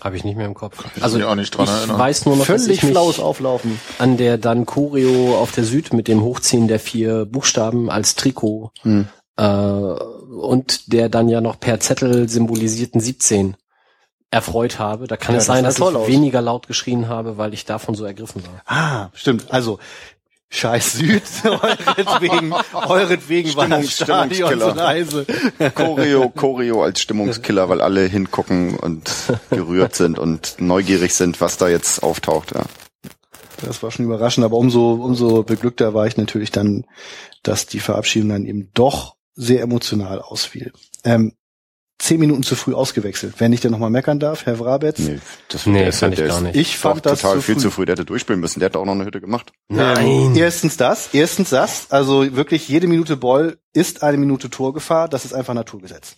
Habe 0.00 0.16
ich 0.16 0.24
nicht 0.24 0.36
mehr 0.36 0.46
im 0.46 0.54
Kopf. 0.54 0.84
Also 1.00 1.24
auch 1.26 1.34
nicht 1.36 1.50
dran 1.56 1.64
ich 1.66 1.70
erinnern. 1.70 1.98
weiß 1.98 2.26
nur 2.26 2.36
noch, 2.36 2.46
dass 2.46 2.62
Völlig 2.64 2.78
ich 2.78 2.82
mich 2.82 2.92
flaues 2.92 3.18
Auflaufen. 3.20 3.80
an 3.98 4.16
der 4.16 4.36
dann 4.36 4.66
Choreo 4.66 5.36
auf 5.38 5.52
der 5.52 5.64
Süd 5.64 5.92
mit 5.92 6.08
dem 6.08 6.22
Hochziehen 6.22 6.68
der 6.68 6.80
vier 6.80 7.24
Buchstaben 7.24 7.90
als 7.90 8.14
Trikot 8.14 8.72
Hm. 8.82 9.08
äh, 9.36 9.42
und 9.44 10.92
der 10.92 11.08
dann 11.08 11.28
ja 11.28 11.40
noch 11.40 11.58
per 11.60 11.80
Zettel 11.80 12.28
symbolisierten 12.28 13.00
17 13.00 13.56
erfreut 14.30 14.78
habe. 14.80 15.06
Da 15.06 15.16
kann 15.16 15.34
Ja, 15.34 15.38
es 15.38 15.46
das 15.46 15.54
sein, 15.56 15.64
sah 15.64 15.68
dass 15.68 15.78
ich 15.90 15.96
aus. 15.96 16.08
weniger 16.08 16.42
laut 16.42 16.66
geschrien 16.66 17.08
habe, 17.08 17.38
weil 17.38 17.54
ich 17.54 17.64
davon 17.64 17.94
so 17.94 18.04
ergriffen 18.04 18.42
war. 18.44 18.62
Ah, 18.66 19.10
stimmt. 19.14 19.46
Also 19.50 19.78
Scheiß 20.48 20.92
Süd, 20.92 21.22
euretwegen, 21.44 22.54
euretwegen 22.72 23.56
war 23.56 23.68
das 23.68 23.92
Stadion 23.92 24.58
so 24.58 24.70
leise. 24.70 25.26
Choreo, 25.74 26.30
Choreo 26.30 26.82
als 26.82 27.00
Stimmungskiller, 27.00 27.68
weil 27.68 27.80
alle 27.80 28.06
hingucken 28.06 28.76
und 28.76 29.10
gerührt 29.50 29.96
sind 29.96 30.18
und 30.18 30.56
neugierig 30.58 31.14
sind, 31.14 31.40
was 31.40 31.56
da 31.56 31.68
jetzt 31.68 32.02
auftaucht. 32.02 32.54
Ja. 32.54 32.62
Das 33.64 33.82
war 33.82 33.90
schon 33.90 34.04
überraschend, 34.04 34.44
aber 34.44 34.56
umso, 34.56 34.92
umso 34.92 35.42
beglückter 35.42 35.94
war 35.94 36.06
ich 36.06 36.16
natürlich 36.16 36.52
dann, 36.52 36.84
dass 37.42 37.66
die 37.66 37.80
Verabschiedung 37.80 38.28
dann 38.28 38.46
eben 38.46 38.70
doch 38.74 39.16
sehr 39.34 39.62
emotional 39.62 40.20
ausfiel. 40.20 40.72
Ähm, 41.04 41.32
zehn 41.98 42.20
Minuten 42.20 42.42
zu 42.42 42.56
früh 42.56 42.74
ausgewechselt. 42.74 43.34
Wenn 43.38 43.52
ich 43.52 43.60
denn 43.60 43.70
nochmal 43.70 43.90
meckern 43.90 44.20
darf, 44.20 44.46
Herr 44.46 44.58
Wrabetz. 44.60 44.98
Nee, 44.98 45.18
das, 45.48 45.66
Nee, 45.66 45.78
der 45.78 45.88
ist, 45.88 45.98
fand 45.98 46.18
ich 46.18 46.26
gar 46.26 46.40
nicht. 46.40 46.56
Ich 46.56 46.74
doch 46.74 46.80
fand 46.80 47.06
das 47.06 47.20
total 47.20 47.36
zu 47.36 47.42
viel 47.42 47.54
früh. 47.54 47.60
zu 47.62 47.70
früh. 47.70 47.84
Der 47.86 47.94
hätte 47.94 48.04
durchspielen 48.04 48.40
müssen. 48.40 48.60
Der 48.60 48.68
hat 48.68 48.76
auch 48.76 48.84
noch 48.84 48.92
eine 48.92 49.04
Hütte 49.04 49.20
gemacht. 49.20 49.52
Ähm, 49.70 50.32
erstens 50.36 50.76
das, 50.76 51.10
erstens 51.12 51.50
das. 51.50 51.90
Also 51.90 52.36
wirklich 52.36 52.68
jede 52.68 52.86
Minute 52.86 53.16
Ball 53.16 53.56
ist 53.72 54.02
eine 54.02 54.18
Minute 54.18 54.50
Torgefahr. 54.50 55.08
Das 55.08 55.24
ist 55.24 55.32
einfach 55.32 55.54
Naturgesetz. 55.54 56.16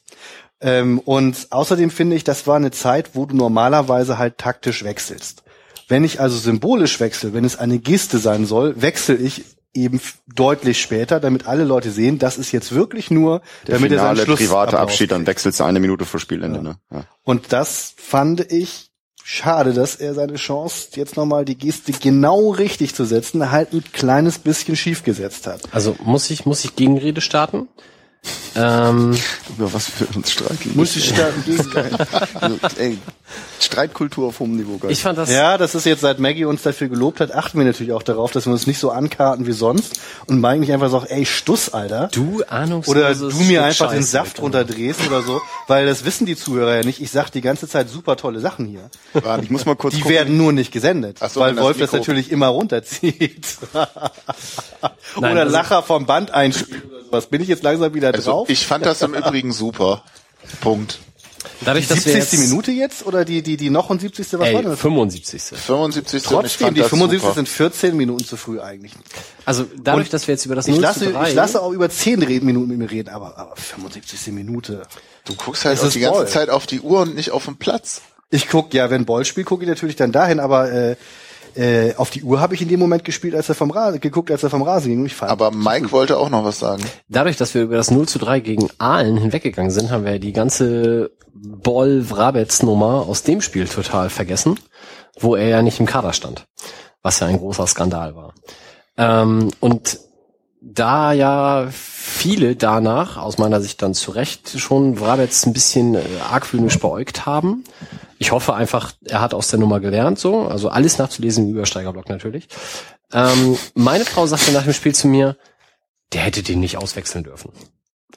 Ähm, 0.60 0.98
und 0.98 1.46
außerdem 1.50 1.90
finde 1.90 2.16
ich, 2.16 2.24
das 2.24 2.46
war 2.46 2.56
eine 2.56 2.72
Zeit, 2.72 3.10
wo 3.14 3.26
du 3.26 3.36
normalerweise 3.36 4.18
halt 4.18 4.38
taktisch 4.38 4.82
wechselst. 4.82 5.44
Wenn 5.86 6.04
ich 6.04 6.20
also 6.20 6.36
symbolisch 6.36 7.00
wechsle, 7.00 7.32
wenn 7.32 7.44
es 7.44 7.56
eine 7.56 7.78
Geste 7.78 8.18
sein 8.18 8.44
soll, 8.44 8.82
wechsle 8.82 9.14
ich 9.14 9.44
eben 9.82 10.00
deutlich 10.34 10.80
später, 10.80 11.20
damit 11.20 11.46
alle 11.46 11.64
Leute 11.64 11.90
sehen, 11.90 12.18
das 12.18 12.38
ist 12.38 12.52
jetzt 12.52 12.72
wirklich 12.72 13.10
nur, 13.10 13.42
Der 13.66 13.76
damit 13.76 13.92
er 13.92 13.98
seinen 13.98 14.16
finale 14.16 14.24
Schluss 14.24 14.38
private 14.38 14.78
Abschied, 14.78 15.10
dann 15.10 15.26
wechselst 15.26 15.60
du 15.60 15.64
eine 15.64 15.80
Minute 15.80 16.04
vor 16.04 16.20
Spielende. 16.20 16.62
Ne? 16.62 16.76
Ja. 16.92 17.04
Und 17.24 17.52
das 17.52 17.94
fand 17.96 18.52
ich 18.52 18.90
schade, 19.22 19.74
dass 19.74 19.96
er 19.96 20.14
seine 20.14 20.36
Chance, 20.36 20.88
jetzt 20.94 21.16
nochmal 21.16 21.44
die 21.44 21.58
Geste 21.58 21.92
genau 21.92 22.50
richtig 22.50 22.94
zu 22.94 23.04
setzen, 23.04 23.50
halt 23.50 23.74
ein 23.74 23.84
kleines 23.92 24.38
bisschen 24.38 24.74
schief 24.74 25.02
gesetzt 25.02 25.46
hat. 25.46 25.62
Also 25.70 25.96
muss 26.02 26.30
ich, 26.30 26.46
muss 26.46 26.64
ich 26.64 26.76
Gegenrede 26.76 27.20
starten? 27.20 27.68
Ähm, 28.56 29.16
Über 29.56 29.72
was 29.72 29.88
wir 30.00 30.16
uns 30.16 30.32
streiten. 30.32 30.72
Muss 30.74 30.96
ich 30.96 31.08
starten 31.10 31.44
gegen 31.44 31.62
Also, 32.40 32.58
ey, 32.78 32.98
Streitkultur 33.60 34.28
auf 34.28 34.40
hohem 34.40 34.56
Niveau. 34.56 34.78
Geil. 34.78 34.90
ich 34.90 35.02
fand 35.02 35.18
das, 35.18 35.30
Ja, 35.30 35.58
das 35.58 35.74
ist 35.74 35.84
jetzt, 35.86 36.00
seit 36.00 36.18
Maggie 36.18 36.44
uns 36.44 36.62
dafür 36.62 36.88
gelobt 36.88 37.20
hat, 37.20 37.32
achten 37.32 37.58
wir 37.58 37.66
natürlich 37.66 37.92
auch 37.92 38.02
darauf, 38.02 38.32
dass 38.32 38.46
wir 38.46 38.52
uns 38.52 38.66
nicht 38.66 38.78
so 38.78 38.90
ankarten 38.90 39.46
wie 39.46 39.52
sonst 39.52 40.00
und 40.26 40.40
Mike 40.40 40.58
nicht 40.60 40.72
einfach 40.72 40.90
sagt, 40.90 41.10
ey, 41.10 41.24
Stuss, 41.26 41.68
Alter. 41.72 42.08
du 42.12 42.42
ahnungsloses 42.48 43.22
Oder 43.22 43.30
du 43.30 43.36
mir 43.44 43.44
Stück 43.44 43.60
einfach 43.62 43.90
den 43.90 44.00
Scheiße, 44.00 44.10
Saft 44.10 44.30
Alter. 44.30 44.42
runterdrehst 44.42 45.00
oder 45.06 45.22
so, 45.22 45.40
weil 45.66 45.86
das 45.86 46.04
wissen 46.04 46.26
die 46.26 46.36
Zuhörer 46.36 46.76
ja 46.76 46.82
nicht. 46.84 47.00
Ich 47.00 47.10
sag 47.10 47.30
die 47.30 47.42
ganze 47.42 47.68
Zeit 47.68 47.88
super 47.90 48.16
tolle 48.16 48.40
Sachen 48.40 48.66
hier. 48.66 48.88
ich 49.42 49.50
muss 49.50 49.66
mal 49.66 49.76
kurz 49.76 49.94
Die 49.94 50.00
gucken. 50.00 50.16
werden 50.16 50.36
nur 50.36 50.52
nicht 50.52 50.72
gesendet, 50.72 51.18
Ach 51.20 51.30
so, 51.30 51.40
weil 51.40 51.54
das 51.54 51.62
Wolf 51.62 51.78
das 51.78 51.90
Mikro- 51.92 51.98
natürlich 51.98 52.32
immer 52.32 52.48
runterzieht. 52.48 53.58
Nein, 55.20 55.32
oder 55.32 55.40
also- 55.42 55.52
Lacher 55.52 55.82
vom 55.82 56.06
Band 56.06 56.30
einspielt 56.30 56.84
oder 56.90 57.04
sowas. 57.04 57.26
Bin 57.26 57.42
ich 57.42 57.48
jetzt 57.48 57.62
langsam 57.62 57.92
wieder 57.94 58.12
Also 58.18 58.30
drauf? 58.30 58.48
ich 58.50 58.66
fand 58.66 58.84
das 58.86 59.02
im 59.02 59.14
Übrigen 59.14 59.52
super. 59.52 60.02
Punkt. 60.60 60.98
Dadurch, 61.60 61.86
die 61.88 61.94
dass 61.94 62.04
wir 62.04 62.12
70. 62.14 62.38
jetzt, 62.40 62.48
Minute 62.50 62.70
jetzt 62.72 63.06
oder 63.06 63.24
die 63.24 63.42
die 63.42 63.56
die 63.56 63.70
noch 63.70 63.90
und 63.90 64.00
70. 64.00 64.26
was 64.32 64.40
war 64.40 64.46
Ey, 64.46 64.62
das? 64.62 64.78
75. 64.80 65.42
75. 65.42 66.14
und 66.14 66.20
ich 66.20 66.22
Trotzdem, 66.28 66.64
fand 66.66 66.76
die 66.76 66.80
das 66.80 66.90
75 66.90 67.22
super. 67.22 67.34
sind 67.34 67.48
14 67.48 67.96
Minuten 67.96 68.24
zu 68.24 68.36
früh 68.36 68.60
eigentlich. 68.60 68.92
Also 69.44 69.64
dadurch, 69.82 70.06
Und 70.06 70.12
dass 70.14 70.26
wir 70.26 70.34
jetzt 70.34 70.46
über 70.46 70.54
das 70.56 70.66
Ich 70.66 70.74
0 70.74 70.82
lasse, 70.82 71.00
zu 71.06 71.12
3, 71.12 71.28
ich 71.28 71.34
lasse 71.34 71.62
auch 71.62 71.70
über 71.72 71.88
10 71.90 72.22
Re- 72.22 72.40
Minuten 72.40 72.68
mit 72.68 72.78
mir 72.78 72.90
reden, 72.90 73.08
aber, 73.10 73.36
aber 73.38 73.54
75. 73.56 74.32
Minute. 74.32 74.82
Du 75.24 75.34
guckst 75.34 75.64
halt 75.64 75.78
Es 75.78 75.84
auch 75.84 75.90
die 75.90 76.00
ganze 76.00 76.20
Ball. 76.20 76.28
Zeit 76.28 76.50
auf 76.50 76.66
die 76.66 76.80
Uhr 76.80 77.00
und 77.00 77.14
nicht 77.14 77.30
auf 77.30 77.44
den 77.44 77.56
Platz. 77.56 78.02
Ich 78.30 78.48
guck, 78.48 78.74
ja, 78.74 78.90
wenn 78.90 79.04
Ball 79.06 79.24
spielt, 79.24 79.46
gucke 79.46 79.62
ich 79.64 79.68
natürlich 79.68 79.96
dann 79.96 80.12
dahin, 80.12 80.40
aber 80.40 80.70
äh, 80.72 80.96
äh, 81.58 81.94
auf 81.96 82.10
die 82.10 82.22
Uhr 82.22 82.40
habe 82.40 82.54
ich 82.54 82.62
in 82.62 82.68
dem 82.68 82.78
Moment 82.78 83.04
gespielt, 83.04 83.34
als 83.34 83.48
er 83.48 83.56
vom 83.56 83.72
Rasen, 83.72 84.00
geguckt, 84.00 84.30
als 84.30 84.44
er 84.44 84.50
vom 84.50 84.62
Rasen 84.62 84.90
ging. 84.90 85.04
Ich 85.04 85.16
fand, 85.16 85.32
Aber 85.32 85.50
Mike 85.50 85.90
wollte 85.90 86.16
auch 86.16 86.30
noch 86.30 86.44
was 86.44 86.60
sagen. 86.60 86.84
dadurch, 87.08 87.36
dass 87.36 87.52
wir 87.54 87.62
über 87.62 87.76
das 87.76 87.90
0 87.90 88.06
zu 88.06 88.20
3 88.20 88.38
gegen 88.40 88.68
Aalen 88.78 89.16
hinweggegangen 89.16 89.72
sind, 89.72 89.90
haben 89.90 90.04
wir 90.04 90.20
die 90.20 90.32
ganze 90.32 91.10
Boll-Wrabetz-Nummer 91.34 93.06
aus 93.08 93.24
dem 93.24 93.40
Spiel 93.40 93.66
total 93.66 94.08
vergessen, 94.08 94.58
wo 95.18 95.34
er 95.34 95.48
ja 95.48 95.62
nicht 95.62 95.80
im 95.80 95.86
Kader 95.86 96.12
stand, 96.12 96.46
was 97.02 97.18
ja 97.18 97.26
ein 97.26 97.38
großer 97.38 97.66
Skandal 97.66 98.14
war. 98.14 98.34
Ähm, 98.96 99.50
und 99.58 99.98
da 100.60 101.12
ja 101.12 101.68
viele 101.70 102.54
danach, 102.54 103.16
aus 103.16 103.38
meiner 103.38 103.60
Sicht 103.60 103.82
dann 103.82 103.94
zu 103.94 104.12
Recht, 104.12 104.60
schon 104.60 105.00
Wrabetz 105.00 105.44
ein 105.46 105.52
bisschen 105.52 105.96
äh, 105.96 106.02
argwöhnisch 106.30 106.78
beäugt 106.78 107.26
haben. 107.26 107.64
Ich 108.18 108.32
hoffe 108.32 108.54
einfach, 108.54 108.92
er 109.04 109.20
hat 109.20 109.32
aus 109.34 109.48
der 109.48 109.58
Nummer 109.60 109.80
gelernt, 109.80 110.18
so. 110.18 110.42
Also 110.42 110.68
alles 110.68 110.98
nachzulesen 110.98 111.44
im 111.46 111.50
Übersteigerblock 111.54 112.08
natürlich. 112.08 112.48
Ähm, 113.12 113.56
meine 113.74 114.04
Frau 114.04 114.26
sagte 114.26 114.52
nach 114.52 114.64
dem 114.64 114.72
Spiel 114.72 114.94
zu 114.94 115.06
mir, 115.08 115.36
der 116.12 116.22
hätte 116.22 116.42
den 116.42 116.60
nicht 116.60 116.76
auswechseln 116.78 117.24
dürfen. 117.24 117.52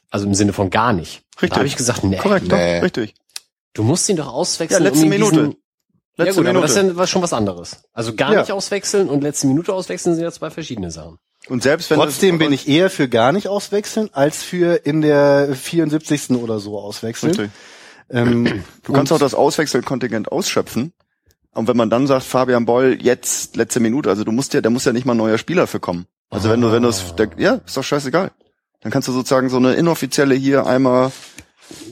Also 0.10 0.26
im 0.26 0.34
Sinne 0.34 0.54
von 0.54 0.70
gar 0.70 0.94
nicht. 0.94 1.24
Richtig. 1.36 1.50
Da 1.52 1.56
habe 1.58 1.68
ich 1.68 1.76
gesagt, 1.78 2.04
nee, 2.04 2.18
Korrekt, 2.18 2.48
Nee. 2.52 2.78
doch, 2.78 2.84
richtig. 2.84 3.14
du 3.74 3.84
musst 3.84 4.10
ihn 4.10 4.16
doch 4.18 4.28
auswechseln. 4.34 4.84
Ja, 4.84 4.90
letzte 4.90 5.04
um 5.06 5.10
Minute. 5.10 5.32
Diesen, 5.36 5.56
ja 6.18 6.26
Letzte 6.26 6.42
gut, 6.42 6.50
aber 6.50 6.62
das 6.62 6.76
Minute. 6.76 6.92
ist 6.94 6.98
ja 7.00 7.08
schon 7.08 7.22
was 7.22 7.34
anderes. 7.34 7.84
Also 7.94 8.14
gar 8.16 8.34
Ja. 8.34 8.42
nicht 8.42 8.52
auswechseln 8.52 9.08
und 9.10 9.22
letzte 9.22 9.48
Minute 9.48 9.74
auswechseln 9.74 10.16
sind 10.16 10.24
ja 10.24 10.32
zwei 10.32 10.50
verschiedene 10.50 10.92
Sachen. 10.92 11.18
Und 11.48 11.64
selbst 11.64 11.90
wenn 11.90 11.98
trotzdem 11.98 12.38
bin 12.38 12.52
ich 12.54 12.68
eher 12.68 12.90
für 12.90 13.08
gar 13.10 13.32
nicht 13.32 13.48
auswechseln, 13.48 14.10
als 14.14 14.44
für 14.44 14.86
in 14.86 15.02
der 15.02 15.56
74. 15.56 16.32
oder 16.32 16.60
so 16.60 16.78
auswechseln. 16.80 17.32
Richtig. 17.32 17.52
Ähm, 18.12 18.64
Du 18.84 18.94
kannst 18.94 19.12
auch 19.14 19.20
das 19.20 19.34
Auswechselkontingent 19.34 20.32
ausschöpfen. 20.32 20.94
Und 21.54 21.68
wenn 21.68 21.76
man 21.78 21.90
dann 21.90 22.08
sagt, 22.08 22.24
Fabian 22.24 22.66
Boll, 22.66 22.98
jetzt 23.02 23.56
letzte 23.58 23.80
Minute, 23.80 24.10
also 24.10 24.24
du 24.24 24.32
musst 24.32 24.54
ja, 24.54 24.62
da 24.62 24.70
muss 24.70 24.86
ja 24.86 24.94
nicht 24.94 25.06
mal 25.06 25.14
ein 25.14 25.18
neuer 25.18 25.38
Spieler 25.38 25.68
für 25.68 25.80
kommen. 25.80 26.06
Also 26.30 26.50
wenn 26.50 26.62
du, 26.62 26.72
wenn 26.72 26.84
du 26.84 26.90
es, 26.90 27.14
der- 27.16 27.30
ja, 27.38 27.56
ist 27.66 27.76
doch 27.76 27.84
scheißegal. 27.84 28.32
Dann 28.82 28.92
kannst 28.92 29.08
du 29.08 29.12
sozusagen 29.12 29.50
so 29.50 29.58
eine 29.58 29.74
inoffizielle 29.74 30.34
hier 30.34 30.66
einmal, 30.66 31.12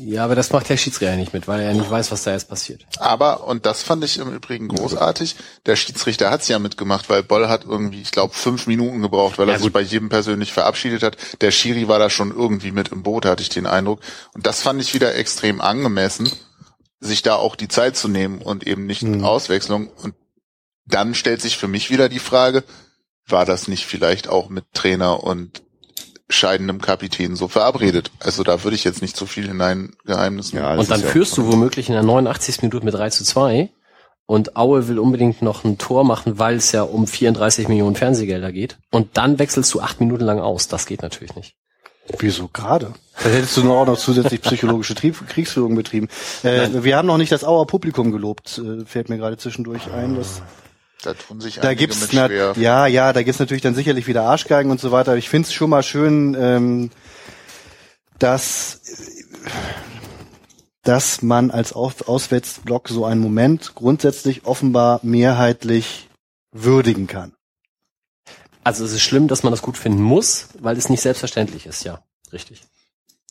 Ja, 0.05 0.23
aber 0.25 0.35
das 0.35 0.51
macht 0.51 0.69
der 0.69 0.77
Schiedsrichter 0.77 1.15
nicht 1.15 1.33
mit, 1.33 1.47
weil 1.47 1.59
er 1.61 1.67
ja 1.71 1.73
nicht 1.73 1.89
weiß, 1.89 2.11
was 2.11 2.23
da 2.23 2.31
jetzt 2.31 2.49
passiert. 2.49 2.85
Aber, 2.97 3.45
und 3.47 3.65
das 3.65 3.83
fand 3.83 4.03
ich 4.03 4.17
im 4.17 4.33
Übrigen 4.33 4.67
großartig, 4.67 5.35
der 5.65 5.75
Schiedsrichter 5.75 6.31
hat's 6.31 6.47
ja 6.47 6.59
mitgemacht, 6.59 7.09
weil 7.09 7.23
Boll 7.23 7.47
hat 7.47 7.65
irgendwie, 7.65 8.01
ich 8.01 8.11
glaube, 8.11 8.33
fünf 8.33 8.67
Minuten 8.67 9.01
gebraucht, 9.01 9.37
weil 9.37 9.47
Ja, 9.47 9.53
er 9.53 9.59
sich 9.59 9.71
bei 9.71 9.81
jedem 9.81 10.09
persönlich 10.09 10.53
verabschiedet 10.53 11.03
hat. 11.03 11.17
Der 11.41 11.51
Schiri 11.51 11.87
war 11.87 11.99
da 11.99 12.09
schon 12.09 12.31
irgendwie 12.31 12.71
mit 12.71 12.89
im 12.89 13.03
Boot, 13.03 13.25
hatte 13.25 13.41
ich 13.43 13.49
den 13.49 13.65
Eindruck. 13.65 13.99
Und 14.33 14.45
das 14.45 14.61
fand 14.61 14.81
ich 14.81 14.93
wieder 14.93 15.15
extrem 15.15 15.61
angemessen, 15.61 16.31
sich 16.99 17.21
da 17.21 17.35
auch 17.35 17.55
die 17.55 17.67
Zeit 17.67 17.95
zu 17.95 18.07
nehmen 18.07 18.41
und 18.41 18.67
eben 18.67 18.85
nicht 18.85 19.03
Mhm. 19.03 19.23
Auswechslung. 19.23 19.87
Und 19.87 20.15
dann 20.85 21.13
stellt 21.15 21.41
sich 21.41 21.57
für 21.57 21.67
mich 21.67 21.89
wieder 21.89 22.09
die 22.09 22.19
Frage, 22.19 22.63
war 23.27 23.45
das 23.45 23.67
nicht 23.67 23.85
vielleicht 23.85 24.27
auch 24.27 24.49
mit 24.49 24.65
Trainer 24.73 25.23
und 25.23 25.61
scheidendem 26.29 26.79
Kapitän 26.81 27.35
so 27.35 27.47
verabredet? 27.47 28.11
Also 28.19 28.43
da 28.43 28.63
würde 28.63 28.75
ich 28.75 28.83
jetzt 28.83 29.01
nicht 29.01 29.15
zu 29.17 29.25
viel 29.25 29.47
hinein 29.47 29.93
geheimnissen. 30.05 30.57
Ja, 30.57 30.75
Und 30.75 30.89
dann 30.91 31.01
ja- 31.01 31.07
führst 31.07 31.37
du 31.37 31.51
womöglich 31.51 31.89
in 31.89 31.93
der 31.93 32.03
89. 32.03 32.61
Minute 32.61 32.85
mit 32.85 32.93
3 32.93 33.09
zu 33.09 33.23
2 33.23 33.69
und 34.25 34.55
Aue 34.55 34.87
will 34.87 34.99
unbedingt 34.99 35.41
noch 35.41 35.63
ein 35.63 35.77
Tor 35.79 36.03
machen, 36.03 36.37
weil 36.37 36.57
es 36.57 36.71
ja 36.71 36.83
um 36.83 37.07
34 37.07 37.67
Millionen 37.67 37.95
Fernsehgelder 37.95 38.51
geht. 38.51 38.77
Und 38.91 39.17
dann 39.17 39.39
wechselst 39.39 39.73
du 39.73 39.81
acht 39.81 39.99
Minuten 39.99 40.23
lang 40.23 40.39
aus. 40.39 40.67
Das 40.67 40.85
geht 40.85 41.01
natürlich 41.01 41.35
nicht. 41.35 41.55
Wieso 42.19 42.47
gerade? 42.47 42.93
Dann 43.23 43.31
hättest 43.33 43.57
du 43.57 43.63
noch 43.63 43.81
auch 43.81 43.85
noch 43.85 43.97
zusätzlich 43.97 44.41
psychologische 44.41 44.95
Trieb 44.95 45.27
Kriegsführung 45.27 45.75
betrieben. 45.75 46.09
Äh, 46.43 46.83
wir 46.83 46.95
haben 46.97 47.07
noch 47.07 47.17
nicht 47.17 47.31
das 47.31 47.43
Auer 47.43 47.65
Publikum 47.67 48.11
gelobt, 48.11 48.59
äh, 48.63 48.85
fällt 48.85 49.09
mir 49.09 49.17
gerade 49.17 49.37
zwischendurch 49.37 49.91
ein. 49.93 50.15
Das, 50.15 50.41
Da 51.01 51.13
tun 51.13 51.39
sich 51.39 51.59
da 51.59 51.73
gibt's 51.73 52.01
mit 52.01 52.11
schwer. 52.11 52.53
ja, 52.57 52.85
ja, 52.85 53.13
da 53.13 53.23
gibt's 53.23 53.39
natürlich 53.39 53.63
dann 53.63 53.75
sicherlich 53.75 54.07
wieder 54.07 54.23
Arschgeigen 54.23 54.69
und 54.69 54.81
so 54.81 54.91
weiter. 54.91 55.11
Aber 55.11 55.17
ich 55.17 55.29
find's 55.29 55.53
schon 55.53 55.69
mal 55.69 55.83
schön, 55.83 56.35
ähm, 56.37 56.91
dass 58.17 58.81
dass 60.83 61.21
man 61.21 61.51
als 61.51 61.73
Aus 61.73 62.01
Auswärtsblock 62.01 62.89
so 62.89 63.05
einen 63.05 63.21
Moment 63.21 63.75
grundsätzlich 63.75 64.45
offenbar 64.45 64.99
mehrheitlich 65.03 66.09
würdigen 66.51 67.07
kann. 67.07 67.33
Also 68.63 68.83
es 68.85 68.91
ist 68.91 69.01
schlimm, 69.01 69.27
dass 69.27 69.43
man 69.43 69.51
das 69.51 69.61
gut 69.61 69.77
finden 69.77 70.01
muss, 70.01 70.49
weil 70.59 70.77
es 70.77 70.89
nicht 70.89 71.01
selbstverständlich 71.01 71.65
ist. 71.65 71.83
Ja, 71.83 72.03
richtig. 72.33 72.63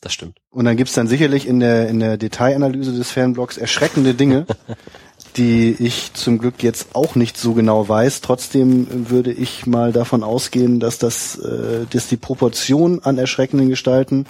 Das 0.01 0.13
stimmt. 0.13 0.39
Und 0.51 0.65
dann 0.65 0.77
gibt's 0.77 0.95
dann 0.95 1.09
sicherlich 1.09 1.47
in 1.47 1.61
der, 1.61 1.89
in 1.89 2.01
der 2.01 2.17
Detailanalyse 2.17 2.93
des 2.93 3.11
Fanblogs 3.11 3.57
erschreckende 3.57 4.15
Dinge, 4.15 4.47
die 5.39 5.77
ich 5.79 6.13
zum 6.15 6.39
Glück 6.39 6.63
jetzt 6.63 6.89
auch 6.95 7.15
nicht 7.15 7.39
so 7.39 7.55
genau 7.55 7.89
weiß. 7.89 8.21
Trotzdem 8.21 9.09
würde 9.09 9.33
ich 9.33 9.67
mal 9.67 9.93
davon 9.93 10.23
ausgehen, 10.25 10.81
dass 10.81 10.99
das, 10.99 11.39
äh, 11.39 11.87
dass 11.89 12.09
die 12.09 12.17
Proportion 12.17 13.01
an 13.03 13.17
erschreckenden 13.19 13.69
Gestalten 13.69 14.27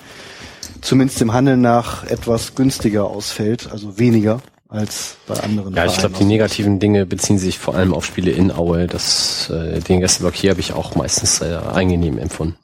zumindest 0.80 1.20
im 1.22 1.32
Handeln 1.32 1.60
nach 1.60 2.04
etwas 2.04 2.54
günstiger 2.54 3.06
ausfällt, 3.06 3.68
also 3.72 3.98
weniger 3.98 4.40
als 4.68 5.16
bei 5.26 5.34
anderen. 5.40 5.74
Ja, 5.74 5.86
ich 5.86 5.96
glaube, 5.96 6.14
die 6.18 6.24
negativen 6.24 6.78
Dinge 6.78 7.06
beziehen 7.06 7.38
sich 7.38 7.58
vor 7.58 7.74
allem 7.74 7.94
auf 7.94 8.04
Spiele 8.04 8.30
in 8.30 8.52
Aue. 8.52 8.86
Das, 8.86 9.48
äh, 9.50 9.80
den 9.80 10.00
Gästeblock 10.00 10.34
hier 10.34 10.50
habe 10.50 10.60
ich 10.60 10.74
auch 10.74 10.94
meistens 10.94 11.40
äh, 11.40 11.54
angenehm 11.54 12.18
empfunden. 12.18 12.56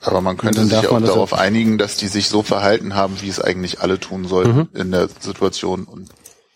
Aber 0.00 0.20
man 0.20 0.36
könnte 0.36 0.62
sich 0.62 0.70
darf 0.70 0.86
auch 0.92 1.00
darauf 1.00 1.34
einigen, 1.34 1.76
dass 1.76 1.96
die 1.96 2.06
sich 2.06 2.28
so 2.28 2.42
verhalten 2.42 2.94
haben, 2.94 3.16
wie 3.20 3.28
es 3.28 3.40
eigentlich 3.40 3.80
alle 3.80 3.98
tun 3.98 4.26
sollten 4.26 4.56
Mhm. 4.56 4.68
in 4.74 4.90
der 4.92 5.08
Situation. 5.18 5.84
Und 5.84 6.08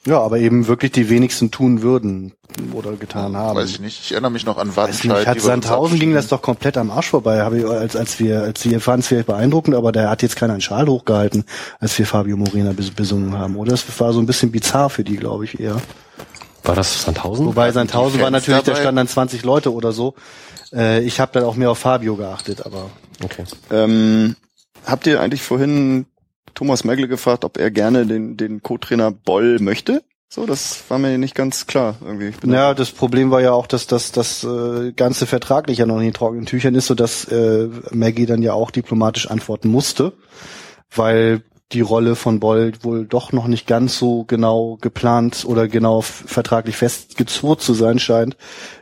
Ja, 0.05 0.21
aber 0.21 0.39
eben 0.39 0.67
wirklich 0.67 0.91
die 0.93 1.09
wenigsten 1.09 1.51
tun 1.53 1.83
würden 1.83 2.33
oder 2.73 2.93
getan 2.93 3.37
haben. 3.37 3.57
weiß 3.57 3.71
ich 3.71 3.81
nicht. 3.81 4.01
Ich 4.03 4.13
erinnere 4.13 4.33
mich 4.33 4.45
noch 4.45 4.59
an 4.59 4.75
Weiß 4.75 4.89
nicht, 5.05 5.09
Wattenscheid. 5.09 5.27
hat 5.27 5.41
Sandhausen 5.41 5.99
ging 6.01 6.13
das 6.13 6.27
doch 6.27 6.43
komplett 6.43 6.77
am 6.77 6.91
Arsch 6.91 7.09
vorbei. 7.11 7.43
Habe 7.43 7.59
ich, 7.61 7.67
als, 7.67 7.95
als 7.95 8.19
wir, 8.19 8.43
als 8.43 8.65
wir 8.65 8.81
fanden 8.81 9.01
es 9.01 9.07
vielleicht 9.07 9.29
beeindruckend, 9.29 9.77
aber 9.77 9.93
der 9.93 10.11
hat 10.11 10.23
jetzt 10.23 10.35
keinen 10.35 10.61
Schal 10.61 10.89
hochgehalten, 10.89 11.45
als 11.79 11.97
wir 11.99 12.07
Fabio 12.07 12.37
Morena 12.37 12.73
bes 12.73 12.91
besungen 12.91 13.39
haben. 13.39 13.57
Oder 13.57 13.75
es 13.75 13.85
war 14.01 14.13
so 14.13 14.19
ein 14.21 14.27
bisschen 14.27 14.51
bizarr 14.51 14.91
für 14.91 15.05
die, 15.05 15.17
glaube 15.17 15.45
ich, 15.45 15.61
eher. 15.61 15.81
War 16.65 16.75
das 16.75 17.05
Sandhausen? 17.05 17.47
Wobei 17.47 17.71
Sandhausen 17.71 18.21
war 18.21 18.31
natürlich, 18.31 18.61
da 18.63 18.67
dabei? 18.73 18.81
standen 18.81 18.97
dann 18.97 19.09
20 19.09 19.45
Leute 19.45 19.73
oder 19.73 19.93
so. 19.93 20.15
Äh, 20.73 21.03
ich 21.05 21.21
habe 21.21 21.33
dann 21.35 21.45
auch 21.45 21.55
mehr 21.55 21.71
auf 21.71 21.79
Fabio 21.79 22.17
geachtet, 22.17 22.67
aber 22.67 22.91
Okay. 23.25 23.45
Ähm, 23.71 24.37
habt 24.85 25.07
ihr 25.07 25.21
eigentlich 25.21 25.43
vorhin 25.43 26.07
Thomas 26.55 26.85
Megle 26.85 27.09
gefragt, 27.09 27.45
ob 27.45 27.59
er 27.59 27.71
gerne 27.71 28.07
den, 28.07 28.37
den 28.37 28.63
Co-Trainer 28.63 29.11
Boll 29.11 29.59
möchte? 29.61 30.03
So, 30.29 30.47
das 30.47 30.85
war 30.89 30.99
mir 30.99 31.19
nicht 31.19 31.35
ganz 31.35 31.67
klar 31.67 31.97
irgendwie. 32.03 32.33
Ja, 32.51 32.73
das 32.73 32.91
Problem 32.91 33.31
war 33.31 33.43
ja 33.43 33.53
auch, 33.53 33.67
dass 33.67 33.87
das, 33.87 34.13
das 34.13 34.43
äh, 34.45 34.93
ganze 34.93 35.27
vertraglich 35.27 35.77
ja 35.77 35.85
noch 35.85 35.99
in 35.99 36.05
den 36.05 36.15
trockenen 36.15 36.47
Tüchern 36.47 36.75
ist, 36.75 36.87
sodass 36.87 37.27
äh, 37.27 37.69
Maggie 37.91 38.25
dann 38.25 38.41
ja 38.41 38.55
auch 38.55 38.71
diplomatisch 38.71 39.31
antworten 39.31 39.69
musste, 39.69 40.15
weil 40.95 41.43
die 41.73 41.83
Rolle 41.83 42.17
von 42.17 42.41
Boll 42.41 42.73
wohl 42.81 43.07
doch 43.07 43.33
noch 43.33 43.47
nicht 43.47 43.67
ganz 43.67 43.99
so 43.99 44.25
genau 44.25 44.79
geplant 44.81 45.45
oder 45.47 45.69
genau 45.69 46.01
vertraglich 46.01 46.77
festgezurrt 46.77 47.61
zu 47.61 47.75
sein 47.75 47.99
scheint, 47.99 48.39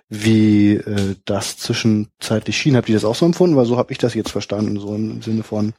wie 0.08 0.74
äh, 0.74 1.16
das 1.24 1.57
zwischenzeitlich 1.57 2.57
schien. 2.57 2.76
Habt 2.76 2.89
ihr 2.89 2.94
das 2.94 3.05
auch 3.05 3.15
so 3.15 3.26
empfunden? 3.26 3.57
Weil 3.57 3.66
so 3.66 3.76
habe 3.76 3.92
ich 3.92 3.99
das 3.99 4.15
jetzt 4.15 4.31
verstanden, 4.31 4.78
so 4.78 4.94
im 4.94 5.20
Sinne 5.23 5.42
von 5.42 5.73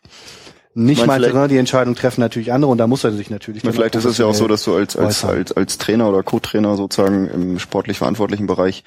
nicht 0.73 1.05
mein 1.05 1.21
Trainer, 1.21 1.47
die 1.47 1.57
Entscheidung 1.57 1.95
treffen 1.95 2.21
natürlich 2.21 2.53
andere 2.53 2.71
und 2.71 2.77
da 2.77 2.87
muss 2.87 3.03
er 3.03 3.11
sich 3.11 3.29
natürlich. 3.29 3.63
Meine, 3.63 3.73
vielleicht 3.73 3.95
ist 3.95 4.05
es 4.05 4.17
ja 4.17 4.25
auch 4.25 4.33
so, 4.33 4.47
dass 4.47 4.63
du 4.63 4.75
als, 4.75 4.95
als, 4.95 5.23
als, 5.23 5.51
als 5.51 5.77
Trainer 5.77 6.09
oder 6.09 6.23
Co-Trainer 6.23 6.77
sozusagen 6.77 7.27
im 7.27 7.59
sportlich 7.59 7.97
verantwortlichen 7.97 8.47
Bereich 8.47 8.83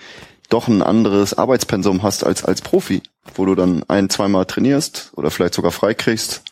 doch 0.48 0.68
ein 0.68 0.82
anderes 0.82 1.36
Arbeitspensum 1.36 2.02
hast 2.02 2.24
als 2.24 2.44
als 2.44 2.62
Profi, 2.62 3.02
wo 3.34 3.44
du 3.46 3.54
dann 3.54 3.82
ein, 3.88 4.10
zweimal 4.10 4.46
trainierst 4.46 5.12
oder 5.16 5.30
vielleicht 5.30 5.54
sogar 5.54 5.72
freikriegst. 5.72 6.42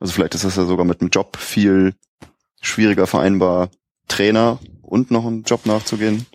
Also 0.00 0.12
vielleicht 0.12 0.34
ist 0.34 0.44
das 0.44 0.56
ja 0.56 0.64
sogar 0.64 0.84
mit 0.84 1.00
dem 1.00 1.08
Job 1.08 1.36
viel 1.36 1.94
schwieriger 2.60 3.06
vereinbar, 3.06 3.70
Trainer 4.08 4.58
und 4.82 5.10
noch 5.10 5.26
einen 5.26 5.44
Job 5.44 5.64
nachzugehen 5.66 6.26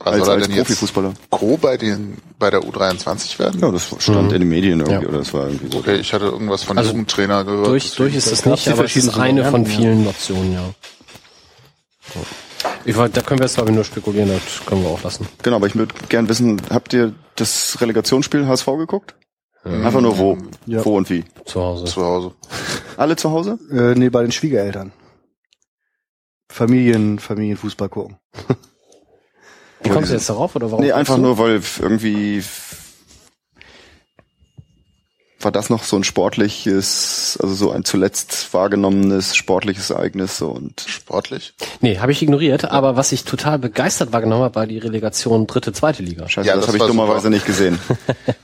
Aber 0.00 0.12
als, 0.12 0.24
soll 0.24 0.28
er 0.28 0.38
als 0.38 0.46
denn 0.46 0.56
jetzt 0.56 0.66
Profifußballer. 0.68 1.14
Co 1.30 1.56
bei 1.56 1.76
den 1.76 2.18
bei 2.38 2.50
der 2.50 2.60
U23 2.60 3.38
werden? 3.38 3.60
Ja, 3.60 3.70
das 3.72 3.92
stand 3.98 4.28
Mhm. 4.28 4.34
in 4.34 4.40
den 4.40 4.48
Medien 4.48 4.80
irgendwie 4.80 5.02
Ja. 5.02 5.08
oder 5.08 5.18
das 5.18 5.34
war 5.34 5.46
irgendwie 5.48 5.72
so. 5.72 5.78
Okay, 5.78 5.96
ich 5.96 6.12
hatte 6.12 6.26
irgendwas 6.26 6.62
von 6.62 6.78
Also 6.78 6.90
Jugendtrainer 6.90 7.44
gehört. 7.44 7.66
Durch, 7.66 7.94
durch 7.96 8.14
ist 8.14 8.26
es 8.26 8.42
gab's 8.42 8.46
nicht, 8.46 8.66
die 8.66 8.70
aber 8.70 8.84
es 8.84 8.96
ist 8.96 9.16
eine 9.18 9.44
von 9.50 9.66
vielen 9.66 10.06
Optionen, 10.06 10.52
ja. 10.54 10.70
So. 12.14 12.20
Ich 12.84 12.96
wollte, 12.96 13.20
da 13.20 13.26
können 13.26 13.40
wir 13.40 13.46
jetzt 13.46 13.54
glaube 13.56 13.70
ich 13.70 13.74
nur 13.74 13.84
spekulieren, 13.84 14.28
das 14.30 14.64
können 14.66 14.82
wir 14.82 14.88
auch 14.90 15.02
lassen. 15.02 15.28
Genau, 15.42 15.56
aber 15.56 15.66
ich 15.66 15.74
würde 15.76 15.94
gern 16.08 16.28
wissen, 16.28 16.60
habt 16.70 16.92
ihr 16.92 17.12
das 17.36 17.78
Relegationsspiel 17.80 18.46
HSV 18.46 18.66
geguckt? 18.78 19.14
Einfach 19.64 20.00
nur 20.00 20.16
wo, 20.16 20.38
Ja. 20.66 20.82
wo 20.84 20.96
und 20.96 21.10
wie. 21.10 21.24
Zu 21.44 21.60
Hause. 21.60 21.84
zu 21.84 22.02
Hause. 22.02 22.32
Alle 22.96 23.16
zu 23.16 23.30
Hause? 23.30 23.58
Äh, 23.70 23.98
nee, 23.98 24.08
bei 24.08 24.22
den 24.22 24.32
Schwiegereltern. 24.32 24.92
Familien, 26.50 27.18
Familienfußball 27.18 27.88
gucken. 27.90 28.16
Wie 29.82 29.88
kommst 29.90 30.10
du 30.10 30.14
jetzt 30.14 30.28
darauf 30.28 30.54
oder 30.56 30.70
warum? 30.70 30.84
Nee, 30.84 30.92
einfach 30.92 31.16
du? 31.16 31.22
nur, 31.22 31.38
weil 31.38 31.60
irgendwie 31.80 32.42
war 35.40 35.52
das 35.52 35.70
noch 35.70 35.84
so 35.84 35.94
ein 35.94 36.02
sportliches, 36.02 37.38
also 37.40 37.54
so 37.54 37.70
ein 37.70 37.84
zuletzt 37.84 38.52
wahrgenommenes 38.52 39.36
sportliches 39.36 39.90
Ereignis 39.90 40.36
so 40.36 40.48
und 40.48 40.80
Sportlich? 40.80 41.54
Nee, 41.80 41.98
habe 41.98 42.10
ich 42.10 42.20
ignoriert, 42.22 42.64
aber 42.64 42.96
was 42.96 43.12
ich 43.12 43.22
total 43.22 43.60
begeistert 43.60 44.12
wahrgenommen 44.12 44.42
habe, 44.42 44.56
war 44.56 44.66
die 44.66 44.78
Relegation 44.78 45.46
dritte, 45.46 45.72
zweite 45.72 46.02
Liga. 46.02 46.28
Scheiße, 46.28 46.48
Ja, 46.48 46.56
das, 46.56 46.66
das 46.66 46.74
habe 46.74 46.78
ich 46.84 46.90
dummerweise 46.90 47.18
super. 47.18 47.30
nicht 47.30 47.46
gesehen. 47.46 47.78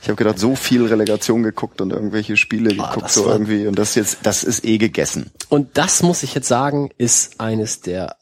Ich 0.02 0.08
habe 0.08 0.14
gedacht, 0.16 0.38
so 0.38 0.54
viel 0.54 0.86
Relegation 0.86 1.42
geguckt 1.42 1.80
und 1.80 1.90
irgendwelche 1.92 2.36
Spiele 2.36 2.70
geguckt 2.70 2.96
Ah, 2.96 3.00
das 3.00 3.14
so 3.14 3.28
irgendwie 3.28 3.66
und 3.66 3.76
das 3.76 3.96
jetzt, 3.96 4.18
das 4.22 4.44
ist 4.44 4.64
eh 4.64 4.78
gegessen. 4.78 5.32
Und 5.48 5.76
das 5.76 6.02
muss 6.04 6.22
ich 6.22 6.32
jetzt 6.34 6.46
sagen, 6.46 6.90
ist 6.96 7.40
eines 7.40 7.80
der 7.80 8.14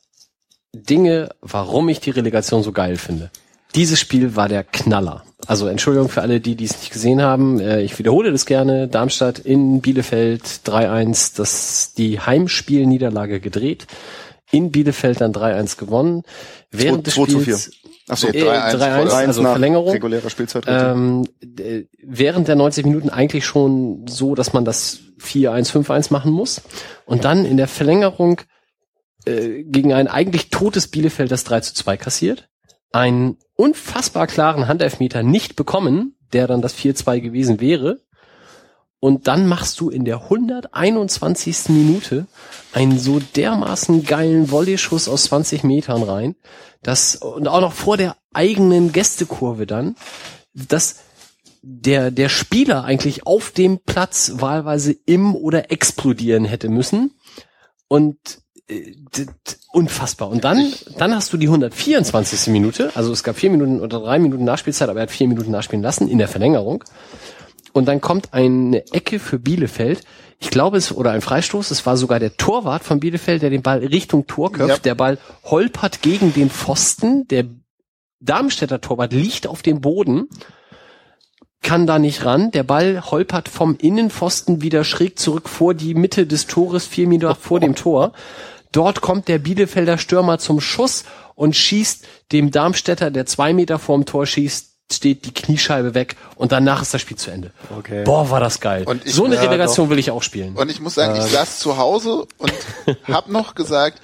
Dinge, 0.74 1.30
warum 1.40 1.88
ich 1.88 2.00
die 2.00 2.10
Relegation 2.10 2.62
so 2.62 2.72
geil 2.72 2.96
finde. 2.96 3.30
Dieses 3.74 3.98
Spiel 4.00 4.36
war 4.36 4.48
der 4.48 4.64
Knaller. 4.64 5.22
Also 5.46 5.66
Entschuldigung 5.66 6.08
für 6.08 6.20
alle, 6.22 6.40
die 6.40 6.56
dies 6.56 6.78
nicht 6.78 6.92
gesehen 6.92 7.22
haben. 7.22 7.58
Äh, 7.60 7.80
Ich 7.82 7.98
wiederhole 7.98 8.30
das 8.32 8.46
gerne. 8.46 8.86
Darmstadt 8.88 9.38
in 9.38 9.80
Bielefeld 9.80 10.42
3-1, 10.66 11.36
das 11.36 11.94
die 11.94 12.20
Heimspielniederlage 12.20 13.40
gedreht. 13.40 13.86
In 14.50 14.70
Bielefeld 14.70 15.20
dann 15.22 15.32
3-1 15.32 15.78
gewonnen. 15.78 16.22
Während 16.70 17.06
des 17.06 17.14
2 17.14 17.26
zu 17.26 17.40
Spiels 17.40 17.64
4. 17.64 17.72
Ach 18.08 18.16
so, 18.18 18.28
Äh, 18.28 18.42
3-1, 18.42 18.76
3-1, 18.76 18.96
voll. 19.10 19.10
also 19.26 19.42
Verlängerung. 19.42 19.90
regulärer 19.92 20.28
Spielzeit. 20.30 20.64
ähm, 20.68 21.24
während 22.02 22.48
der 22.48 22.56
90 22.56 22.84
Minuten 22.84 23.08
eigentlich 23.08 23.46
schon 23.46 24.06
so, 24.06 24.34
dass 24.34 24.52
man 24.52 24.64
das 24.66 24.98
4-1, 25.18 25.70
5-1 25.70 26.12
machen 26.12 26.32
muss. 26.32 26.60
Und 27.06 27.24
dann 27.24 27.46
in 27.46 27.56
der 27.56 27.68
Verlängerung 27.68 28.40
äh, 29.24 29.62
gegen 29.64 29.92
ein 29.92 30.08
eigentlich 30.08 30.50
totes 30.50 30.88
Bielefeld 30.88 31.30
das 31.30 31.44
3 31.44 31.60
zu 31.60 31.74
2 31.74 31.96
kassiert. 31.96 32.48
Einen 32.92 33.38
unfassbar 33.54 34.26
klaren 34.26 34.68
Handelfmeter 34.68 35.22
nicht 35.22 35.56
bekommen, 35.56 36.16
der 36.32 36.46
dann 36.46 36.62
das 36.62 36.74
4-2 36.76 37.20
gewesen 37.20 37.60
wäre. 37.60 38.00
Und 39.00 39.26
dann 39.26 39.48
machst 39.48 39.80
du 39.80 39.90
in 39.90 40.04
der 40.04 40.22
121. 40.22 41.70
Minute 41.70 42.26
einen 42.72 42.98
so 42.98 43.18
dermaßen 43.18 44.04
geilen 44.04 44.50
Volleyschuss 44.50 45.08
aus 45.08 45.24
20 45.24 45.64
Metern 45.64 46.02
rein, 46.02 46.36
dass, 46.82 47.16
und 47.16 47.48
auch 47.48 47.60
noch 47.60 47.72
vor 47.72 47.96
der 47.96 48.16
eigenen 48.32 48.92
Gästekurve 48.92 49.66
dann, 49.66 49.96
dass 50.54 51.00
der, 51.62 52.10
der 52.10 52.28
Spieler 52.28 52.84
eigentlich 52.84 53.26
auf 53.26 53.50
dem 53.50 53.80
Platz 53.80 54.34
wahlweise 54.36 54.92
im 55.06 55.34
oder 55.34 55.70
explodieren 55.70 56.44
hätte 56.44 56.68
müssen. 56.68 57.14
Und 57.88 58.41
unfassbar. 59.72 60.28
Und 60.30 60.44
dann, 60.44 60.72
dann 60.98 61.14
hast 61.14 61.32
du 61.32 61.36
die 61.36 61.46
124. 61.46 62.52
Minute, 62.52 62.90
also 62.94 63.12
es 63.12 63.22
gab 63.22 63.36
vier 63.36 63.50
Minuten 63.50 63.80
oder 63.80 64.00
drei 64.00 64.18
Minuten 64.18 64.44
Nachspielzeit, 64.44 64.88
aber 64.88 65.00
er 65.00 65.04
hat 65.04 65.10
vier 65.10 65.28
Minuten 65.28 65.50
nachspielen 65.50 65.82
lassen 65.82 66.08
in 66.08 66.18
der 66.18 66.28
Verlängerung. 66.28 66.84
Und 67.72 67.86
dann 67.86 68.00
kommt 68.00 68.34
eine 68.34 68.84
Ecke 68.92 69.18
für 69.18 69.38
Bielefeld. 69.38 70.02
Ich 70.38 70.50
glaube 70.50 70.76
es, 70.76 70.92
oder 70.94 71.12
ein 71.12 71.20
Freistoß. 71.20 71.70
Es 71.70 71.86
war 71.86 71.96
sogar 71.96 72.20
der 72.20 72.36
Torwart 72.36 72.84
von 72.84 73.00
Bielefeld, 73.00 73.42
der 73.42 73.50
den 73.50 73.62
Ball 73.62 73.78
Richtung 73.78 74.26
Tor 74.26 74.52
köpft. 74.52 74.68
Ja. 74.68 74.78
Der 74.78 74.94
Ball 74.94 75.18
holpert 75.44 76.02
gegen 76.02 76.34
den 76.34 76.50
Pfosten. 76.50 77.26
Der 77.28 77.46
Darmstädter 78.20 78.80
Torwart 78.80 79.12
liegt 79.12 79.46
auf 79.46 79.62
dem 79.62 79.80
Boden, 79.80 80.28
kann 81.60 81.86
da 81.86 81.98
nicht 81.98 82.24
ran. 82.24 82.50
Der 82.50 82.62
Ball 82.62 83.02
holpert 83.10 83.48
vom 83.48 83.76
Innenpfosten 83.76 84.62
wieder 84.62 84.84
schräg 84.84 85.18
zurück 85.18 85.48
vor 85.48 85.74
die 85.74 85.94
Mitte 85.94 86.26
des 86.26 86.46
Tores, 86.46 86.86
vier 86.86 87.08
Meter 87.08 87.34
vor 87.34 87.60
dem 87.60 87.74
Tor. 87.74 88.12
Dort 88.72 89.00
kommt 89.00 89.28
der 89.28 89.38
Bielefelder 89.38 89.98
Stürmer 89.98 90.38
zum 90.38 90.60
Schuss 90.60 91.04
und 91.34 91.54
schießt 91.56 92.04
dem 92.32 92.50
Darmstädter, 92.50 93.10
der 93.10 93.26
zwei 93.26 93.52
Meter 93.52 93.78
vorm 93.78 94.04
Tor 94.06 94.26
schießt, 94.26 94.68
steht 94.92 95.24
die 95.24 95.32
Kniescheibe 95.32 95.94
weg 95.94 96.16
und 96.36 96.52
danach 96.52 96.82
ist 96.82 96.92
das 96.92 97.00
Spiel 97.00 97.16
zu 97.16 97.30
Ende. 97.30 97.52
Okay. 97.78 98.04
Boah, 98.04 98.28
war 98.30 98.40
das 98.40 98.60
geil. 98.60 98.84
Und 98.86 99.06
ich- 99.06 99.14
so 99.14 99.24
eine 99.24 99.36
ja, 99.36 99.42
Relegation 99.42 99.88
will 99.90 99.98
ich 99.98 100.10
auch 100.10 100.22
spielen. 100.22 100.54
Und 100.56 100.70
ich 100.70 100.80
muss 100.80 100.94
sagen, 100.94 101.16
ich 101.16 101.22
saß 101.32 101.58
zu 101.60 101.76
Hause 101.78 102.26
und 102.38 102.52
hab 103.04 103.28
noch 103.28 103.54
gesagt, 103.54 104.00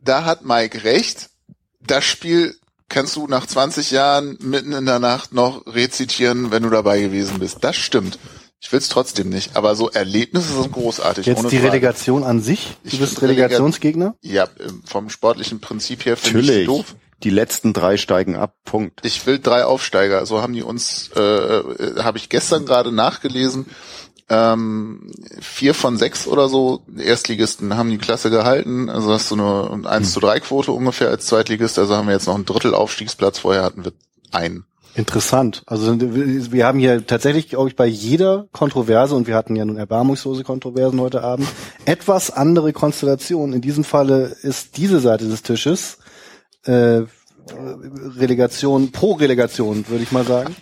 da 0.00 0.24
hat 0.24 0.44
Mike 0.44 0.84
recht. 0.84 1.30
Das 1.80 2.04
Spiel 2.04 2.56
kannst 2.88 3.14
du 3.16 3.26
nach 3.28 3.46
20 3.46 3.90
Jahren 3.92 4.36
mitten 4.40 4.72
in 4.72 4.86
der 4.86 4.98
Nacht 4.98 5.32
noch 5.32 5.64
rezitieren, 5.66 6.50
wenn 6.50 6.62
du 6.64 6.70
dabei 6.70 7.00
gewesen 7.00 7.38
bist. 7.38 7.58
Das 7.62 7.76
stimmt. 7.76 8.18
Ich 8.62 8.70
will's 8.72 8.88
trotzdem 8.90 9.30
nicht, 9.30 9.56
aber 9.56 9.74
so 9.74 9.88
Erlebnisse 9.90 10.52
sind 10.62 10.72
großartig. 10.72 11.24
Jetzt 11.24 11.44
die 11.50 11.56
Frage. 11.56 11.68
Relegation 11.72 12.24
an 12.24 12.42
sich. 12.42 12.76
Du 12.84 12.90
Ich 12.90 13.00
bist 13.00 13.22
Relegationsgegner? 13.22 14.14
Ja, 14.20 14.48
ähm, 14.60 14.82
vom 14.84 15.08
sportlichen 15.08 15.60
Prinzip 15.60 16.04
her 16.04 16.16
finde 16.16 16.40
ich 16.40 16.46
Natürlich. 16.46 16.66
doof. 16.66 16.94
Die 17.22 17.30
letzten 17.30 17.72
drei 17.72 17.96
steigen 17.96 18.36
ab. 18.36 18.54
Punkt. 18.64 19.00
Ich 19.04 19.26
will 19.26 19.38
drei 19.38 19.64
Aufsteiger. 19.64 20.24
So 20.26 20.42
haben 20.42 20.52
die 20.52 20.62
uns, 20.62 21.10
äh, 21.16 21.20
äh, 21.20 22.02
habe 22.02 22.18
ich 22.18 22.28
gestern 22.28 22.66
gerade 22.66 22.92
nachgelesen. 22.92 23.66
Ähm, 24.28 25.10
vier 25.40 25.74
von 25.74 25.96
sechs 25.96 26.26
oder 26.26 26.48
so 26.48 26.82
Erstligisten 26.96 27.76
haben 27.76 27.90
die 27.90 27.98
Klasse 27.98 28.30
gehalten. 28.30 28.88
Also 28.88 29.12
hast 29.12 29.30
du 29.30 29.36
nur 29.36 29.72
eine 29.72 29.88
1 29.88 30.12
zu 30.12 30.20
3 30.20 30.40
Quote 30.40 30.72
ungefähr 30.72 31.08
als 31.08 31.26
Zweitligist. 31.26 31.78
Also 31.78 31.96
haben 31.96 32.06
wir 32.06 32.14
jetzt 32.14 32.26
noch 32.26 32.36
ein 32.36 32.44
Drittel 32.44 32.74
Aufstiegsplatz. 32.74 33.38
Vorher 33.40 33.64
hatten 33.64 33.84
wir 33.84 33.92
einen. 34.32 34.64
Interessant. 34.94 35.62
Also 35.66 35.96
wir 36.00 36.66
haben 36.66 36.78
hier 36.78 37.06
tatsächlich, 37.06 37.48
glaube 37.48 37.68
ich, 37.68 37.76
bei 37.76 37.86
jeder 37.86 38.48
Kontroverse, 38.52 39.14
und 39.14 39.28
wir 39.28 39.36
hatten 39.36 39.54
ja 39.54 39.64
nun 39.64 39.76
erbarmungslose 39.76 40.42
Kontroversen 40.42 41.00
heute 41.00 41.22
Abend, 41.22 41.46
etwas 41.84 42.30
andere 42.30 42.72
Konstellationen. 42.72 43.54
In 43.54 43.60
diesem 43.60 43.84
Falle 43.84 44.36
ist 44.42 44.76
diese 44.76 44.98
Seite 44.98 45.28
des 45.28 45.42
Tisches 45.42 45.98
äh, 46.64 47.02
Relegation, 48.16 48.90
pro 48.90 49.12
Relegation, 49.12 49.86
würde 49.88 50.02
ich 50.02 50.12
mal 50.12 50.24
sagen. 50.24 50.56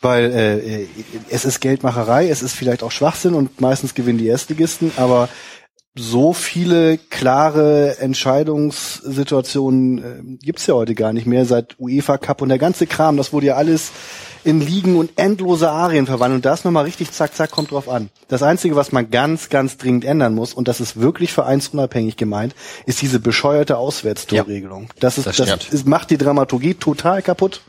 Weil 0.00 0.32
äh, 0.32 0.86
es 1.30 1.44
ist 1.44 1.60
Geldmacherei, 1.60 2.28
es 2.28 2.42
ist 2.42 2.54
vielleicht 2.54 2.82
auch 2.82 2.90
Schwachsinn 2.90 3.34
und 3.34 3.60
meistens 3.60 3.94
gewinnen 3.94 4.18
die 4.18 4.26
Erstligisten, 4.26 4.92
aber 4.96 5.28
so 5.96 6.32
viele 6.32 6.98
klare 6.98 7.98
Entscheidungssituationen 7.98 9.98
äh, 9.98 10.22
gibt's 10.44 10.66
ja 10.66 10.74
heute 10.74 10.96
gar 10.96 11.12
nicht 11.12 11.26
mehr 11.26 11.46
seit 11.46 11.76
UEFA 11.78 12.18
Cup 12.18 12.42
und 12.42 12.48
der 12.48 12.58
ganze 12.58 12.88
Kram, 12.88 13.16
das 13.16 13.32
wurde 13.32 13.46
ja 13.46 13.54
alles 13.54 13.92
in 14.42 14.60
Ligen 14.60 14.96
und 14.96 15.12
endlose 15.16 15.70
Arien 15.70 16.06
verwandelt 16.06 16.38
und 16.38 16.46
das 16.46 16.64
nochmal 16.64 16.82
richtig 16.84 17.12
zack 17.12 17.36
zack 17.36 17.52
kommt 17.52 17.70
drauf 17.70 17.88
an. 17.88 18.10
Das 18.26 18.42
einzige, 18.42 18.74
was 18.74 18.90
man 18.90 19.10
ganz 19.10 19.50
ganz 19.50 19.76
dringend 19.76 20.04
ändern 20.04 20.34
muss 20.34 20.52
und 20.52 20.66
das 20.66 20.80
ist 20.80 21.00
wirklich 21.00 21.32
vereinsunabhängig 21.32 22.16
gemeint, 22.16 22.56
ist 22.86 23.00
diese 23.00 23.20
bescheuerte 23.20 23.78
Auswärtstorregelung. 23.78 24.82
Ja, 24.82 24.88
das 24.98 25.18
ist 25.18 25.26
das, 25.26 25.36
das 25.36 25.68
ist, 25.68 25.86
macht 25.86 26.10
die 26.10 26.18
Dramaturgie 26.18 26.74
total 26.74 27.22
kaputt. 27.22 27.60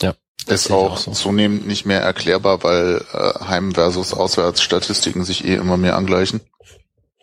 Ja. 0.00 0.14
Ist 0.48 0.72
auch, 0.72 0.94
auch 0.94 0.98
so. 0.98 1.12
zunehmend 1.12 1.68
nicht 1.68 1.86
mehr 1.86 2.00
erklärbar, 2.00 2.64
weil 2.64 3.04
äh, 3.12 3.44
Heim- 3.44 3.74
versus 3.74 4.12
Auswärtsstatistiken 4.12 5.24
sich 5.24 5.44
eh 5.44 5.54
immer 5.54 5.76
mehr 5.76 5.94
angleichen. 5.96 6.40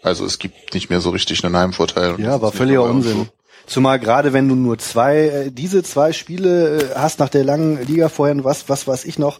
Also 0.01 0.25
es 0.25 0.39
gibt 0.39 0.73
nicht 0.73 0.89
mehr 0.89 1.01
so 1.01 1.09
richtig 1.09 1.43
einen 1.43 1.57
Heimvorteil. 1.57 2.19
Ja, 2.19 2.41
war 2.41 2.51
völliger 2.51 2.83
Unsinn. 2.83 3.27
Zumal 3.65 3.99
gerade 3.99 4.33
wenn 4.33 4.47
du 4.47 4.55
nur 4.55 4.79
zwei, 4.79 5.17
äh, 5.17 5.51
diese 5.51 5.83
zwei 5.83 6.11
Spiele 6.11 6.77
äh, 6.77 6.95
hast 6.95 7.19
nach 7.19 7.29
der 7.29 7.43
langen 7.43 7.85
Liga 7.85 8.09
vorher, 8.09 8.43
was, 8.43 8.67
was 8.67 8.87
weiß 8.87 9.05
ich 9.05 9.19
noch, 9.19 9.39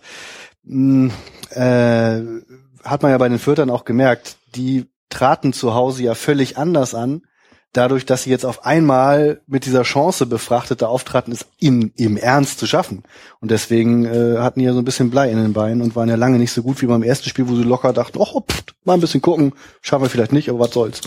mh, 0.64 1.12
hm, 1.52 1.62
äh, 1.62 2.88
hat 2.88 3.02
man 3.02 3.12
ja 3.12 3.18
bei 3.18 3.30
den 3.30 3.40
Viertern 3.40 3.70
auch 3.70 3.86
gemerkt, 3.86 4.38
die 4.56 4.86
traten 5.10 5.54
zu 5.54 5.74
Hause 5.74 6.04
ja 6.04 6.16
völlig 6.16 6.58
anders 6.58 6.94
an 6.94 7.24
dadurch, 7.74 8.06
dass 8.06 8.24
sie 8.24 8.30
jetzt 8.30 8.46
auf 8.46 8.66
einmal 8.66 9.42
mit 9.48 9.66
dieser 9.66 9.84
Chance 9.84 10.26
befrachtete 10.26 10.88
auftraten, 10.88 11.32
ist 11.32 11.46
in, 11.60 11.92
im 11.96 12.18
Ernst 12.18 12.60
zu 12.60 12.68
schaffen. 12.68 13.04
Und 13.40 13.52
deswegen 13.52 14.06
äh, 14.06 14.38
hatten 14.40 14.60
die 14.60 14.66
ja 14.66 14.74
so 14.74 14.80
ein 14.80 14.86
bisschen 14.86 15.10
Blei 15.10 15.30
in 15.30 15.38
den 15.38 15.54
Beinen 15.54 15.82
und 15.82 15.96
waren 15.96 16.10
ja 16.10 16.16
lange 16.16 16.40
nicht 16.40 16.52
so 16.52 16.64
gut 16.64 16.82
wie 16.82 16.88
beim 16.88 17.04
ersten 17.04 17.30
Spiel, 17.30 17.48
wo 17.48 17.56
sie 17.56 17.64
locker 17.64 17.94
dachten, 17.94 18.18
oh, 18.18 18.42
pff, 18.42 18.64
mal 18.84 18.94
ein 18.94 19.02
bisschen 19.02 19.22
gucken, 19.22 19.54
schaffen 19.82 20.04
wir 20.04 20.10
vielleicht 20.10 20.34
nicht, 20.34 20.50
aber 20.50 20.60
was 20.60 20.72
soll's. 20.72 21.02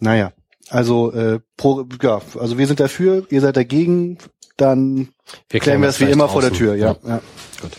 Naja, 0.00 0.32
also 0.70 1.12
äh, 1.12 1.40
pro, 1.56 1.86
ja, 2.02 2.20
also 2.38 2.56
wir 2.56 2.66
sind 2.66 2.80
dafür, 2.80 3.26
ihr 3.30 3.40
seid 3.40 3.56
dagegen, 3.56 4.18
dann 4.56 5.08
wir 5.50 5.60
klären 5.60 5.80
wir 5.80 5.88
das 5.88 6.00
wie 6.00 6.04
immer 6.04 6.24
draußen. 6.26 6.32
vor 6.32 6.42
der 6.42 6.52
Tür, 6.52 6.74
ja. 6.74 6.96
ja. 7.02 7.08
ja. 7.08 7.22
Gut. 7.60 7.72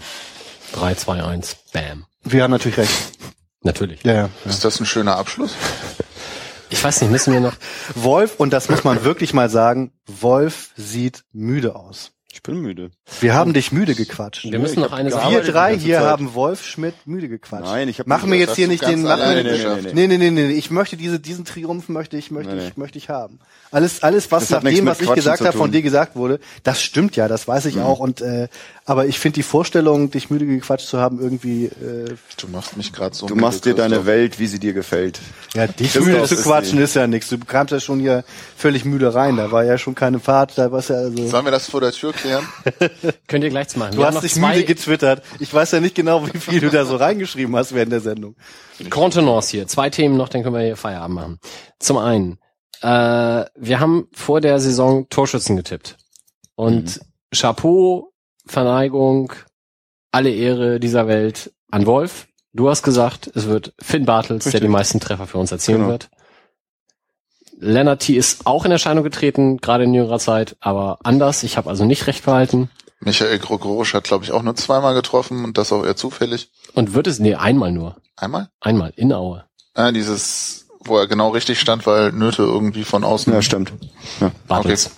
3, 0.73 0.95
2, 0.95 1.23
1, 1.23 1.57
bam. 1.73 2.05
Wir 2.23 2.43
haben 2.43 2.51
natürlich 2.51 2.77
recht. 2.77 2.93
Natürlich. 3.61 4.03
Ja, 4.03 4.13
ja, 4.13 4.29
Ist 4.45 4.63
das 4.63 4.79
ein 4.79 4.85
schöner 4.85 5.17
Abschluss? 5.17 5.55
Ich 6.69 6.83
weiß 6.83 7.01
nicht, 7.01 7.11
müssen 7.11 7.33
wir 7.33 7.39
noch. 7.39 7.56
Wolf, 7.95 8.35
und 8.38 8.53
das 8.53 8.69
muss 8.69 8.83
man 8.83 9.03
wirklich 9.03 9.33
mal 9.33 9.49
sagen, 9.49 9.91
Wolf 10.06 10.72
sieht 10.75 11.23
müde 11.31 11.75
aus. 11.75 12.11
Ich 12.31 12.43
bin 12.43 12.61
müde. 12.61 12.91
Wir 13.22 13.33
haben 13.33 13.53
dich 13.53 13.72
müde 13.72 13.95
gequatscht. 13.95 14.43
Wir 14.43 14.59
müssen 14.59 14.81
noch 14.81 14.91
eine 14.91 15.09
Sache. 15.09 15.31
Wir 15.31 15.41
drei 15.41 15.75
hier 15.75 16.01
haben 16.01 16.35
Wolf 16.35 16.64
Schmidt 16.64 16.93
müde 17.06 17.27
gequatscht. 17.27 17.65
Nein, 17.65 17.89
ich 17.89 17.98
habe 17.98 18.07
Machen 18.07 18.31
wir 18.31 18.38
jetzt 18.38 18.56
hier 18.56 18.67
nicht 18.67 18.85
den, 18.85 19.01
machen 19.01 19.35
wir, 19.35 19.43
nee, 19.43 20.07
nee, 20.07 20.07
nee, 20.07 20.17
nee, 20.17 20.30
nee, 20.30 20.51
ich 20.51 20.69
möchte 20.69 20.95
diese, 20.95 21.19
diesen 21.19 21.43
Triumph 21.43 21.89
möchte 21.89 22.17
ich, 22.17 22.30
möchte 22.30 22.53
nee, 22.53 22.67
ich, 22.67 22.77
möchte 22.77 22.99
ich 22.99 23.09
haben. 23.09 23.39
Alles, 23.72 24.03
alles, 24.03 24.31
was 24.31 24.51
nach 24.51 24.64
dem, 24.64 24.85
was 24.85 25.01
ich 25.01 25.11
gesagt 25.11 25.41
habe, 25.41 25.57
von 25.57 25.72
dir 25.72 25.81
gesagt 25.81 26.15
wurde, 26.15 26.39
das 26.61 26.83
stimmt 26.83 27.15
ja, 27.15 27.27
das 27.27 27.48
weiß 27.48 27.65
ich 27.65 27.77
mhm. 27.77 27.81
auch 27.81 27.99
und, 27.99 28.22
äh, 28.22 28.48
aber 28.90 29.06
ich 29.06 29.19
finde 29.19 29.35
die 29.35 29.43
Vorstellung, 29.43 30.09
dich 30.09 30.32
müde 30.32 30.48
gequatscht 30.48 30.88
zu 30.88 31.00
haben, 31.00 31.19
irgendwie, 31.19 31.66
äh, 31.66 32.16
Du 32.38 32.48
machst 32.48 32.76
mich 32.76 32.92
gerade 32.92 33.16
so 33.16 33.27
Du 33.27 33.35
machst 33.35 33.66
dir 33.66 33.76
deine 33.76 34.08
Welt, 34.08 34.40
wie 34.40 34.48
sie 34.48 34.58
dir 34.58 34.74
gefällt. 34.74 35.19
Ja, 35.53 35.68
dich 35.68 35.93
das 35.93 36.03
müde 36.03 36.24
zu 36.24 36.35
quatschen 36.38 36.80
ist, 36.80 36.90
ist 36.90 36.95
ja 36.95 37.06
nichts. 37.06 37.30
Du 37.30 37.38
kamst 37.38 37.72
ja 37.72 37.80
schon 37.80 38.00
hier 38.00 38.24
völlig 38.58 38.85
müde 38.85 39.14
rein, 39.14 39.38
da 39.38 39.51
war 39.51 39.64
ja 39.64 39.77
schon 39.77 39.93
keine 39.93 40.19
Fahrt, 40.19 40.58
da 40.58 40.72
war 40.72 40.82
ja 40.82 40.95
also. 40.95 41.27
Sollen 41.27 41.45
wir 41.45 41.51
das 41.51 41.69
vor 41.69 41.82
der 41.82 41.92
Tür 41.92 42.14
klären? 42.14 42.43
Könnt 43.27 43.43
ihr 43.43 43.51
gleich 43.51 43.76
machen. 43.76 43.92
Du 43.92 44.00
Wir 44.00 44.08
hast 44.08 44.24
dich 44.24 44.35
müde 44.38 44.64
getwittert. 44.64 45.22
Ich 45.38 45.53
weiß 45.53 45.72
ja 45.74 45.82
nicht 45.82 45.93
genau, 45.93 46.26
wie 46.26 46.40
viel 46.40 46.59
du 46.59 46.72
da 46.72 46.84
so 46.84 46.95
reingeschrieben 46.95 47.56
hast 47.56 47.76
während 47.76 47.92
der 47.92 48.01
Sendung. 48.01 48.38
Contenance 48.90 49.51
hier. 49.51 49.68
Zwei 49.68 49.92
Themen 49.92 50.18
noch, 50.18 50.30
dann 50.30 50.42
können 50.42 50.56
wir 50.56 50.64
hier 50.64 50.76
Feierabend 50.76 51.16
machen. 51.16 51.40
Zum 51.77 51.98
einen, 51.98 52.40
äh, 52.82 52.88
wir 53.56 53.80
haben 53.80 54.08
vor 54.14 54.42
der 54.42 54.59
Saison 54.59 55.08
Torschützen 55.09 55.58
getippt. 55.58 55.95
Und 56.56 56.98
mhm. 56.98 57.01
Chapeau, 57.35 58.09
Verneigung, 58.49 59.33
alle 60.11 60.31
Ehre 60.31 60.79
dieser 60.79 61.07
Welt 61.07 61.53
an 61.69 61.85
Wolf. 61.85 62.27
Du 62.51 62.69
hast 62.69 62.83
gesagt, 62.83 63.29
es 63.35 63.47
wird 63.47 63.73
Finn 63.79 64.05
Bartels, 64.05 64.45
Richtig. 64.45 64.51
der 64.53 64.67
die 64.67 64.73
meisten 64.73 64.99
Treffer 64.99 65.27
für 65.27 65.37
uns 65.37 65.51
erzielen 65.51 65.79
genau. 65.79 65.91
wird. 65.91 66.09
Lennart 67.59 68.01
T. 68.01 68.15
ist 68.15 68.47
auch 68.47 68.65
in 68.65 68.71
Erscheinung 68.71 69.03
getreten, 69.03 69.57
gerade 69.57 69.83
in 69.83 69.93
jüngerer 69.93 70.19
Zeit, 70.19 70.55
aber 70.61 70.99
anders. 71.03 71.43
Ich 71.43 71.57
habe 71.57 71.69
also 71.69 71.85
nicht 71.85 72.07
recht 72.07 72.23
verhalten. 72.23 72.69
Michael 73.01 73.37
Grogorosch 73.37 73.93
hat, 73.93 74.05
glaube 74.05 74.23
ich, 74.23 74.31
auch 74.31 74.41
nur 74.41 74.55
zweimal 74.55 74.93
getroffen 74.93 75.43
und 75.43 75.57
das 75.57 75.71
auch 75.71 75.85
eher 75.85 75.95
zufällig. 75.95 76.51
Und 76.73 76.93
wird 76.93 77.07
es, 77.07 77.19
nee, 77.19 77.35
einmal 77.35 77.71
nur. 77.71 77.97
Einmal? 78.15 78.49
Einmal, 78.59 78.93
in 78.95 79.13
Aue. 79.13 79.45
Ah, 79.73 79.91
dieses, 79.91 80.67
wo 80.79 80.97
er 80.97 81.07
genau 81.07 81.29
richtig 81.29 81.59
stand, 81.59 81.85
weil 81.85 82.11
Nöte 82.11 82.43
irgendwie 82.43 82.83
von 82.83 83.03
außen. 83.03 83.31
Ja, 83.31 83.41
stimmt. 83.41 83.73
Ja. 84.19 84.31
Bartels. 84.47 84.87
Okay. 84.87 84.95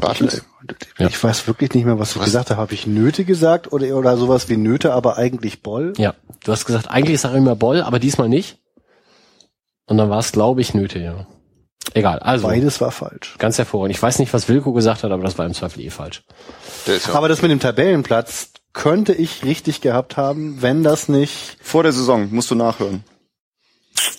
Bartels? 0.00 0.44
Ich, 0.68 1.00
ja. 1.00 1.06
ich 1.06 1.22
weiß 1.22 1.46
wirklich 1.46 1.74
nicht 1.74 1.84
mehr, 1.84 1.98
was 1.98 2.12
ich 2.12 2.18
was? 2.18 2.26
gesagt 2.26 2.50
habe. 2.50 2.60
Habe 2.60 2.74
ich 2.74 2.86
Nöte 2.86 3.24
gesagt 3.24 3.72
oder, 3.72 3.96
oder 3.96 4.16
sowas 4.16 4.48
wie 4.48 4.56
Nöte, 4.56 4.92
aber 4.92 5.16
eigentlich 5.16 5.62
Boll? 5.62 5.92
Ja, 5.96 6.14
du 6.44 6.52
hast 6.52 6.64
gesagt, 6.64 6.90
eigentlich 6.90 7.14
ist 7.14 7.24
er 7.24 7.34
immer 7.34 7.56
Boll, 7.56 7.82
aber 7.82 7.98
diesmal 7.98 8.28
nicht. 8.28 8.58
Und 9.86 9.98
dann 9.98 10.10
war 10.10 10.18
es, 10.18 10.32
glaube 10.32 10.60
ich, 10.60 10.74
Nöte, 10.74 10.98
ja. 10.98 11.26
Egal, 11.94 12.18
also. 12.18 12.48
Beides 12.48 12.80
war 12.80 12.90
falsch. 12.90 13.36
Ganz 13.38 13.58
hervorragend. 13.58 13.94
Ich 13.94 14.02
weiß 14.02 14.18
nicht, 14.18 14.34
was 14.34 14.48
Wilko 14.48 14.72
gesagt 14.72 15.04
hat, 15.04 15.12
aber 15.12 15.22
das 15.22 15.38
war 15.38 15.46
im 15.46 15.54
Zweifel 15.54 15.82
eh 15.82 15.90
falsch. 15.90 16.24
Aber 17.12 17.28
das 17.28 17.42
mit 17.42 17.50
dem 17.50 17.60
Tabellenplatz 17.60 18.50
könnte 18.72 19.14
ich 19.14 19.44
richtig 19.44 19.80
gehabt 19.80 20.16
haben, 20.16 20.60
wenn 20.60 20.82
das 20.82 21.08
nicht. 21.08 21.56
Vor 21.62 21.84
der 21.84 21.92
Saison, 21.92 22.28
musst 22.32 22.50
du 22.50 22.54
nachhören. 22.54 23.04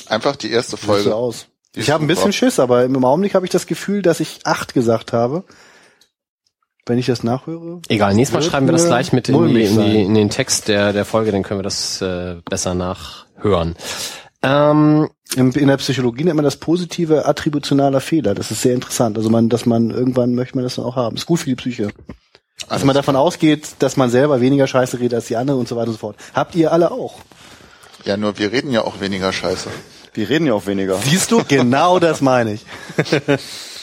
Einfach 0.07 0.35
die 0.35 0.51
erste 0.51 0.77
Folge. 0.77 1.13
aus. 1.13 1.47
Ich 1.77 1.91
habe 1.91 2.03
ein 2.03 2.07
bisschen 2.07 2.33
Schiss, 2.33 2.59
aber 2.59 2.83
im 2.83 3.03
Augenblick 3.03 3.35
habe 3.35 3.45
ich 3.45 3.51
das 3.51 3.67
Gefühl, 3.67 4.01
dass 4.01 4.19
ich 4.19 4.39
acht 4.43 4.73
gesagt 4.73 5.13
habe. 5.13 5.43
Wenn 6.85 6.97
ich 6.97 7.05
das 7.05 7.21
nachhöre. 7.21 7.81
Egal, 7.89 8.13
nächstes 8.13 8.33
Mal 8.33 8.49
schreiben 8.49 8.65
wir 8.65 8.71
das 8.71 8.85
gleich 8.85 9.11
mit 9.11 9.27
in, 9.27 9.47
die, 9.47 9.63
in, 9.65 9.77
die, 9.77 10.01
in 10.03 10.13
den 10.13 10.29
Text 10.29 10.69
der, 10.69 10.93
der 10.93 11.03
Folge, 11.03 11.33
dann 11.33 11.43
können 11.43 11.59
wir 11.59 11.63
das 11.63 12.01
äh, 12.01 12.37
besser 12.49 12.75
nachhören. 12.75 13.75
Ähm, 14.41 15.09
in 15.35 15.51
der 15.51 15.77
Psychologie 15.77 16.23
nennt 16.23 16.37
man 16.37 16.45
das 16.45 16.55
positive 16.55 17.25
attributionaler 17.25 17.99
Fehler. 17.99 18.33
Das 18.35 18.51
ist 18.51 18.61
sehr 18.61 18.73
interessant. 18.73 19.17
Also 19.17 19.29
man, 19.29 19.49
dass 19.49 19.65
man 19.65 19.91
irgendwann 19.91 20.33
möchte 20.33 20.55
man 20.55 20.63
das 20.63 20.75
dann 20.75 20.85
auch 20.85 20.95
haben. 20.95 21.17
Ist 21.17 21.25
gut 21.25 21.41
für 21.41 21.49
die 21.49 21.55
Psyche. 21.55 21.89
Also 22.69 22.85
man 22.85 22.95
davon 22.95 23.15
ausgeht, 23.15 23.75
dass 23.79 23.97
man 23.97 24.09
selber 24.09 24.39
weniger 24.39 24.67
Scheiße 24.67 24.99
redet 24.99 25.15
als 25.15 25.27
die 25.27 25.35
anderen 25.35 25.59
und 25.59 25.67
so 25.67 25.75
weiter 25.75 25.87
und 25.87 25.93
so 25.93 25.99
fort. 25.99 26.15
Habt 26.33 26.55
ihr 26.55 26.71
alle 26.71 26.91
auch? 26.91 27.19
Ja, 28.05 28.15
nur 28.15 28.37
wir 28.37 28.51
reden 28.51 28.71
ja 28.71 28.83
auch 28.83 29.01
weniger 29.01 29.33
Scheiße. 29.33 29.69
Wir 30.17 30.27
reden 30.29 30.47
ja 30.47 30.53
auch 30.55 30.65
weniger. 30.65 30.97
Siehst 30.97 31.31
du? 31.31 31.43
Genau 31.47 31.99
das 31.99 32.21
meine 32.21 32.53
ich. 32.53 32.65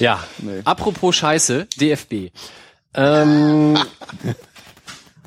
ja. 0.00 0.18
Nee. 0.38 0.62
Apropos 0.64 1.14
Scheiße, 1.14 1.68
DFB. 1.80 2.32
Ähm, 2.92 3.78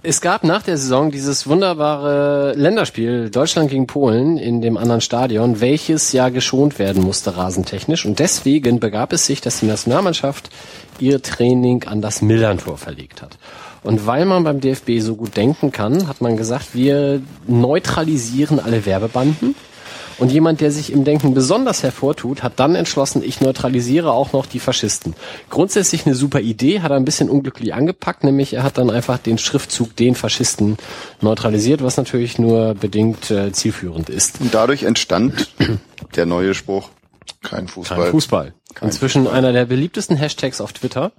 es 0.03 0.19
gab 0.19 0.43
nach 0.43 0.63
der 0.63 0.77
Saison 0.77 1.09
dieses 1.09 1.47
wunderbare 1.47 2.53
Länderspiel 2.55 3.29
Deutschland 3.29 3.69
gegen 3.69 3.87
Polen 3.87 4.37
in 4.37 4.61
dem 4.61 4.75
anderen 4.75 4.99
Stadion, 4.99 5.61
welches 5.61 6.11
ja 6.11 6.27
geschont 6.27 6.77
werden 6.77 7.03
musste 7.03 7.37
rasentechnisch. 7.37 8.05
Und 8.05 8.19
deswegen 8.19 8.81
begab 8.81 9.13
es 9.13 9.25
sich, 9.25 9.39
dass 9.39 9.61
die 9.61 9.67
Nationalmannschaft 9.67 10.49
ihr 10.99 11.21
Training 11.21 11.85
an 11.85 12.01
das 12.01 12.21
Millerntor 12.21 12.77
verlegt 12.77 13.21
hat. 13.21 13.37
Und 13.81 14.05
weil 14.05 14.25
man 14.25 14.43
beim 14.43 14.59
DFB 14.59 14.99
so 14.99 15.15
gut 15.15 15.37
denken 15.37 15.71
kann, 15.71 16.09
hat 16.09 16.19
man 16.19 16.35
gesagt, 16.35 16.75
wir 16.75 17.21
neutralisieren 17.47 18.59
alle 18.59 18.85
Werbebanden 18.85 19.55
und 20.19 20.31
jemand, 20.31 20.61
der 20.61 20.71
sich 20.71 20.91
im 20.91 21.03
Denken 21.03 21.33
besonders 21.33 21.83
hervortut, 21.83 22.43
hat 22.43 22.53
dann 22.57 22.75
entschlossen, 22.75 23.23
ich 23.23 23.41
neutralisiere 23.41 24.11
auch 24.11 24.33
noch 24.33 24.45
die 24.45 24.59
Faschisten. 24.59 25.15
Grundsätzlich 25.49 26.05
eine 26.05 26.15
super 26.15 26.39
Idee, 26.39 26.81
hat 26.81 26.91
er 26.91 26.97
ein 26.97 27.05
bisschen 27.05 27.29
unglücklich 27.29 27.73
angepackt, 27.73 28.23
nämlich 28.23 28.53
er 28.53 28.63
hat 28.63 28.77
dann 28.77 28.89
einfach 28.89 29.17
den 29.17 29.37
Schriftzug 29.37 29.95
den 29.95 30.15
Faschisten 30.15 30.77
neutralisiert, 31.21 31.83
was 31.83 31.97
natürlich 31.97 32.39
nur 32.39 32.73
bedingt 32.75 33.31
äh, 33.31 33.51
zielführend 33.51 34.09
ist. 34.09 34.41
Und 34.41 34.53
dadurch 34.53 34.83
entstand 34.83 35.49
der 36.15 36.25
neue 36.25 36.53
Spruch. 36.53 36.89
Kein 37.43 37.67
Fußball. 37.67 37.97
Kein 37.97 38.11
Fußball. 38.11 38.53
Kein 38.73 38.89
Inzwischen 38.89 39.23
Fußball. 39.23 39.37
einer 39.37 39.53
der 39.53 39.65
beliebtesten 39.65 40.17
Hashtags 40.17 40.61
auf 40.61 40.73
Twitter. 40.73 41.11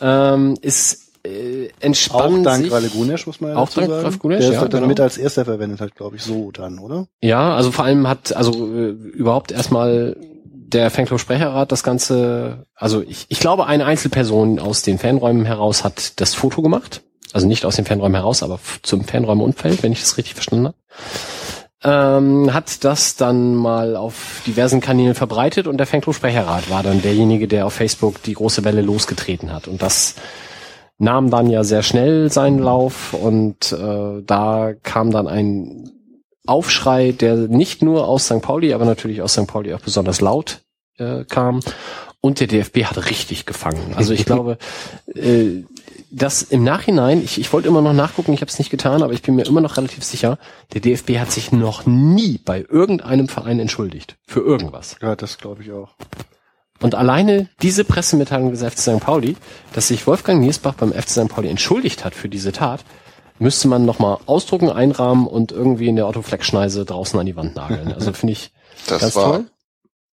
Ähm, 0.00 0.56
ist 0.60 1.05
äh, 1.26 1.70
entspannen 1.80 2.40
Auch 2.40 2.44
dank 2.44 2.64
sich, 2.64 2.72
Ralle 2.72 2.88
Gunesch, 2.88 3.26
muss 3.26 3.40
man 3.40 3.50
ja 3.50 3.56
auch 3.56 3.70
dank 3.70 3.88
sagen. 3.88 4.18
Gunesch, 4.18 4.40
Der 4.40 4.52
ja, 4.52 4.62
ist 4.62 4.72
dann 4.72 4.80
genau. 4.80 4.86
mit 4.86 5.00
als 5.00 5.18
erster 5.18 5.44
verwendet 5.44 5.80
hat, 5.80 5.94
glaube 5.94 6.16
ich, 6.16 6.22
so 6.22 6.50
dann, 6.50 6.78
oder? 6.78 7.06
Ja, 7.20 7.54
also 7.54 7.70
vor 7.72 7.84
allem 7.84 8.08
hat, 8.08 8.34
also 8.34 8.52
äh, 8.74 8.90
überhaupt 8.90 9.52
erstmal 9.52 10.16
der 10.66 10.90
Fanclub-Sprecherrat 10.90 11.70
das 11.70 11.82
Ganze, 11.82 12.66
also 12.74 13.02
ich, 13.02 13.26
ich 13.28 13.40
glaube, 13.40 13.66
eine 13.66 13.86
Einzelperson 13.86 14.58
aus 14.58 14.82
den 14.82 14.98
Fanräumen 14.98 15.44
heraus 15.46 15.84
hat 15.84 16.20
das 16.20 16.34
Foto 16.34 16.62
gemacht. 16.62 17.02
Also 17.32 17.46
nicht 17.46 17.64
aus 17.64 17.76
den 17.76 17.84
Fanräumen 17.84 18.14
heraus, 18.14 18.42
aber 18.42 18.58
zum 18.82 19.04
Fanräumeumfeld, 19.04 19.82
wenn 19.82 19.92
ich 19.92 20.00
das 20.00 20.16
richtig 20.16 20.34
verstanden 20.34 20.68
habe. 20.68 20.76
Ähm, 21.84 22.54
hat 22.54 22.84
das 22.84 23.16
dann 23.16 23.54
mal 23.54 23.96
auf 23.96 24.42
diversen 24.46 24.80
Kanälen 24.80 25.14
verbreitet 25.14 25.66
und 25.66 25.76
der 25.76 25.86
Fanclub-Sprecherrat 25.86 26.70
war 26.70 26.82
dann 26.82 27.02
derjenige, 27.02 27.46
der 27.46 27.66
auf 27.66 27.74
Facebook 27.74 28.22
die 28.22 28.32
große 28.32 28.64
Welle 28.64 28.80
losgetreten 28.80 29.52
hat. 29.52 29.68
Und 29.68 29.82
das 29.82 30.14
nahm 30.98 31.30
dann 31.30 31.50
ja 31.50 31.64
sehr 31.64 31.82
schnell 31.82 32.30
seinen 32.30 32.58
Lauf 32.58 33.12
und 33.12 33.72
äh, 33.72 34.22
da 34.22 34.72
kam 34.82 35.10
dann 35.10 35.28
ein 35.28 35.90
Aufschrei, 36.46 37.12
der 37.12 37.36
nicht 37.36 37.82
nur 37.82 38.06
aus 38.06 38.26
St. 38.26 38.40
Pauli, 38.40 38.72
aber 38.72 38.84
natürlich 38.84 39.20
aus 39.20 39.32
St. 39.32 39.46
Pauli 39.46 39.74
auch 39.74 39.80
besonders 39.80 40.20
laut 40.20 40.60
äh, 40.98 41.24
kam. 41.24 41.60
Und 42.20 42.40
der 42.40 42.46
DFB 42.46 42.84
hat 42.84 43.10
richtig 43.10 43.46
gefangen. 43.46 43.94
Also 43.94 44.12
ich 44.12 44.24
glaube, 44.26 44.58
äh, 45.14 45.64
dass 46.10 46.42
im 46.42 46.64
Nachhinein, 46.64 47.22
ich, 47.22 47.38
ich 47.38 47.52
wollte 47.52 47.68
immer 47.68 47.82
noch 47.82 47.92
nachgucken, 47.92 48.32
ich 48.32 48.40
habe 48.40 48.50
es 48.50 48.58
nicht 48.58 48.70
getan, 48.70 49.02
aber 49.02 49.12
ich 49.12 49.22
bin 49.22 49.34
mir 49.34 49.46
immer 49.46 49.60
noch 49.60 49.76
relativ 49.76 50.02
sicher, 50.02 50.38
der 50.72 50.80
DFB 50.80 51.18
hat 51.18 51.30
sich 51.30 51.52
noch 51.52 51.84
nie 51.84 52.40
bei 52.44 52.64
irgendeinem 52.68 53.28
Verein 53.28 53.60
entschuldigt. 53.60 54.16
Für 54.26 54.40
irgendwas. 54.40 54.96
Ja, 55.02 55.14
das 55.16 55.38
glaube 55.38 55.62
ich 55.62 55.72
auch. 55.72 55.94
Und 56.80 56.94
alleine 56.94 57.48
diese 57.62 57.84
Pressemitteilung 57.84 58.50
des 58.50 58.62
FC 58.62 58.78
St. 58.78 59.00
Pauli, 59.00 59.36
dass 59.72 59.88
sich 59.88 60.06
Wolfgang 60.06 60.40
Niersbach 60.40 60.74
beim 60.74 60.92
FC 60.92 61.10
St. 61.10 61.28
Pauli 61.28 61.48
entschuldigt 61.48 62.04
hat 62.04 62.14
für 62.14 62.28
diese 62.28 62.52
Tat, 62.52 62.84
müsste 63.38 63.68
man 63.68 63.84
nochmal 63.84 64.18
ausdrucken, 64.26 64.70
einrahmen 64.70 65.26
und 65.26 65.52
irgendwie 65.52 65.88
in 65.88 65.96
der 65.96 66.06
Autoflex-Schneise 66.06 66.84
draußen 66.84 67.18
an 67.18 67.26
die 67.26 67.36
Wand 67.36 67.56
nageln. 67.56 67.92
Also 67.92 68.12
finde 68.12 68.32
ich 68.32 68.52
Das 68.86 69.00
ganz 69.00 69.16
war 69.16 69.32
toll. 69.32 69.46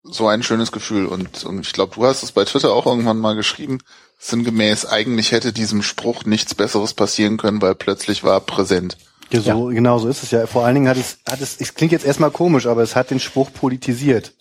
so 0.03 0.27
ein 0.27 0.43
schönes 0.43 0.71
Gefühl 0.73 1.07
und, 1.07 1.45
und 1.45 1.61
ich 1.61 1.73
glaube, 1.73 1.95
du 1.95 2.05
hast 2.05 2.23
es 2.23 2.33
bei 2.33 2.45
Twitter 2.45 2.73
auch 2.73 2.87
irgendwann 2.87 3.19
mal 3.19 3.35
geschrieben, 3.35 3.79
sinngemäß, 4.19 4.87
eigentlich 4.87 5.33
hätte 5.33 5.53
diesem 5.53 5.83
Spruch 5.83 6.25
nichts 6.25 6.55
Besseres 6.55 6.95
passieren 6.95 7.37
können, 7.39 7.63
weil 7.63 7.75
plötzlich 7.75 8.23
war 8.23 8.41
präsent. 8.41 8.97
Ja, 9.33 9.41
so, 9.41 9.67
genau 9.67 9.99
so 9.99 10.09
ist 10.09 10.23
es 10.23 10.31
ja. 10.31 10.47
Vor 10.47 10.65
allen 10.65 10.75
Dingen 10.75 10.89
hat 10.89 10.97
es, 10.97 11.19
hat 11.29 11.41
es, 11.41 11.57
es 11.61 11.75
klingt 11.75 11.93
jetzt 11.93 12.05
erstmal 12.05 12.31
komisch, 12.31 12.67
aber 12.67 12.83
es 12.83 12.97
hat 12.97 13.11
den 13.11 13.21
Spruch 13.21 13.53
politisiert. 13.53 14.35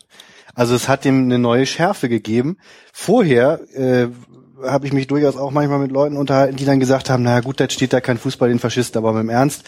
Also 0.54 0.76
es 0.76 0.88
hat 0.88 1.06
dem 1.06 1.24
eine 1.24 1.40
neue 1.40 1.66
Schärfe 1.66 2.10
gegeben. 2.10 2.58
Vorher 2.94 3.60
äh, 3.74 4.08
habe 4.64 4.88
ich 4.88 4.94
mich 4.94 5.08
durchaus 5.08 5.38
auch 5.38 5.52
manchmal 5.52 5.80
mit 5.80 5.92
Leuten 5.92 6.18
unterhalten, 6.18 6.58
die 6.58 6.66
dann 6.66 6.80
gesagt 6.80 7.10
haben, 7.10 7.24
naja 7.24 7.42
gut, 7.42 7.60
da 7.60 7.70
steht 7.70 7.94
da 7.94 8.02
kein 8.02 8.18
Fußball 8.18 8.50
den 8.50 8.60
Faschisten, 8.60 8.98
aber 8.98 9.20
im 9.20 9.30
Ernst, 9.30 9.64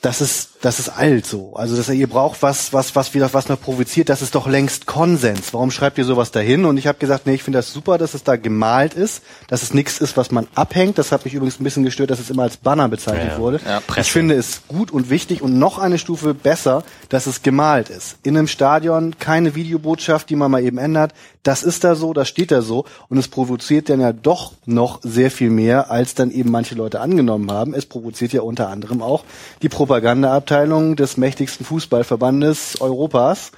das 0.00 0.20
ist, 0.20 0.49
das 0.60 0.78
ist 0.78 0.90
alt 0.90 1.24
so. 1.24 1.54
Also 1.54 1.76
dass 1.76 1.88
ihr 1.88 2.06
braucht 2.06 2.42
was, 2.42 2.72
was, 2.72 2.94
was 2.94 3.14
wieder 3.14 3.32
was 3.32 3.48
noch 3.48 3.60
provoziert, 3.60 4.08
das 4.08 4.20
ist 4.20 4.34
doch 4.34 4.46
längst 4.46 4.86
Konsens. 4.86 5.54
Warum 5.54 5.70
schreibt 5.70 5.96
ihr 5.96 6.04
sowas 6.04 6.30
dahin? 6.32 6.66
Und 6.66 6.76
ich 6.76 6.86
habe 6.86 6.98
gesagt, 6.98 7.26
nee, 7.26 7.34
ich 7.34 7.42
finde 7.42 7.58
das 7.58 7.72
super, 7.72 7.96
dass 7.96 8.14
es 8.14 8.24
da 8.24 8.36
gemalt 8.36 8.94
ist, 8.94 9.22
dass 9.48 9.62
es 9.62 9.72
nichts 9.72 9.98
ist, 9.98 10.16
was 10.16 10.30
man 10.30 10.46
abhängt. 10.54 10.98
Das 10.98 11.12
hat 11.12 11.24
mich 11.24 11.34
übrigens 11.34 11.60
ein 11.60 11.64
bisschen 11.64 11.84
gestört, 11.84 12.10
dass 12.10 12.20
es 12.20 12.28
immer 12.28 12.42
als 12.42 12.58
Banner 12.58 12.88
bezeichnet 12.88 13.32
Ja, 13.32 13.38
wurde. 13.38 13.60
Ja, 13.64 13.80
ich 13.96 14.12
finde 14.12 14.34
es 14.34 14.62
gut 14.68 14.90
und 14.90 15.08
wichtig 15.08 15.40
und 15.40 15.58
noch 15.58 15.78
eine 15.78 15.98
Stufe 15.98 16.34
besser, 16.34 16.84
dass 17.08 17.26
es 17.26 17.42
gemalt 17.42 17.88
ist. 17.88 18.16
In 18.22 18.36
einem 18.36 18.46
Stadion 18.46 19.18
keine 19.18 19.54
Videobotschaft, 19.54 20.28
die 20.28 20.36
man 20.36 20.50
mal 20.50 20.62
eben 20.62 20.78
ändert. 20.78 21.12
Das 21.42 21.62
ist 21.62 21.84
da 21.84 21.94
so, 21.94 22.12
das 22.12 22.28
steht 22.28 22.50
da 22.50 22.60
so 22.60 22.84
und 23.08 23.16
es 23.16 23.28
provoziert 23.28 23.88
dann 23.88 24.00
ja 24.00 24.12
doch 24.12 24.52
noch 24.66 25.00
sehr 25.02 25.30
viel 25.30 25.48
mehr, 25.48 25.90
als 25.90 26.14
dann 26.14 26.30
eben 26.30 26.50
manche 26.50 26.74
Leute 26.74 27.00
angenommen 27.00 27.50
haben. 27.50 27.72
Es 27.72 27.86
provoziert 27.86 28.34
ja 28.34 28.42
unter 28.42 28.68
anderem 28.68 29.00
auch 29.00 29.24
die 29.62 29.70
Propagandaabteilung 30.50 30.96
des 30.96 31.16
mächtigsten 31.16 31.64
Fußballverbandes 31.64 32.80
Europas. 32.80 33.52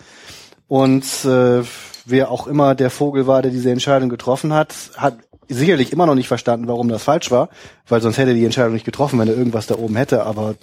Und 0.69 1.05
äh, 1.25 1.63
wer 2.05 2.31
auch 2.31 2.47
immer 2.47 2.75
der 2.75 2.91
Vogel 2.91 3.27
war, 3.27 3.43
der 3.43 3.51
diese 3.51 3.71
Entscheidung 3.71 4.09
getroffen 4.09 4.53
hat, 4.53 4.75
hat 4.97 5.17
sicherlich 5.49 5.93
immer 5.93 6.07
noch 6.07 6.15
nicht 6.15 6.29
verstanden, 6.29 6.69
warum 6.69 6.89
das 6.89 7.03
falsch 7.03 7.31
war, 7.31 7.49
weil 7.89 8.01
sonst 8.01 8.19
hätte 8.19 8.31
er 8.31 8.37
die 8.37 8.45
Entscheidung 8.45 8.75
nicht 8.75 8.85
getroffen, 8.85 9.19
wenn 9.19 9.29
er 9.29 9.37
irgendwas 9.37 9.67
da 9.67 9.77
oben 9.77 9.97
hätte. 9.97 10.25
Aber 10.25 10.55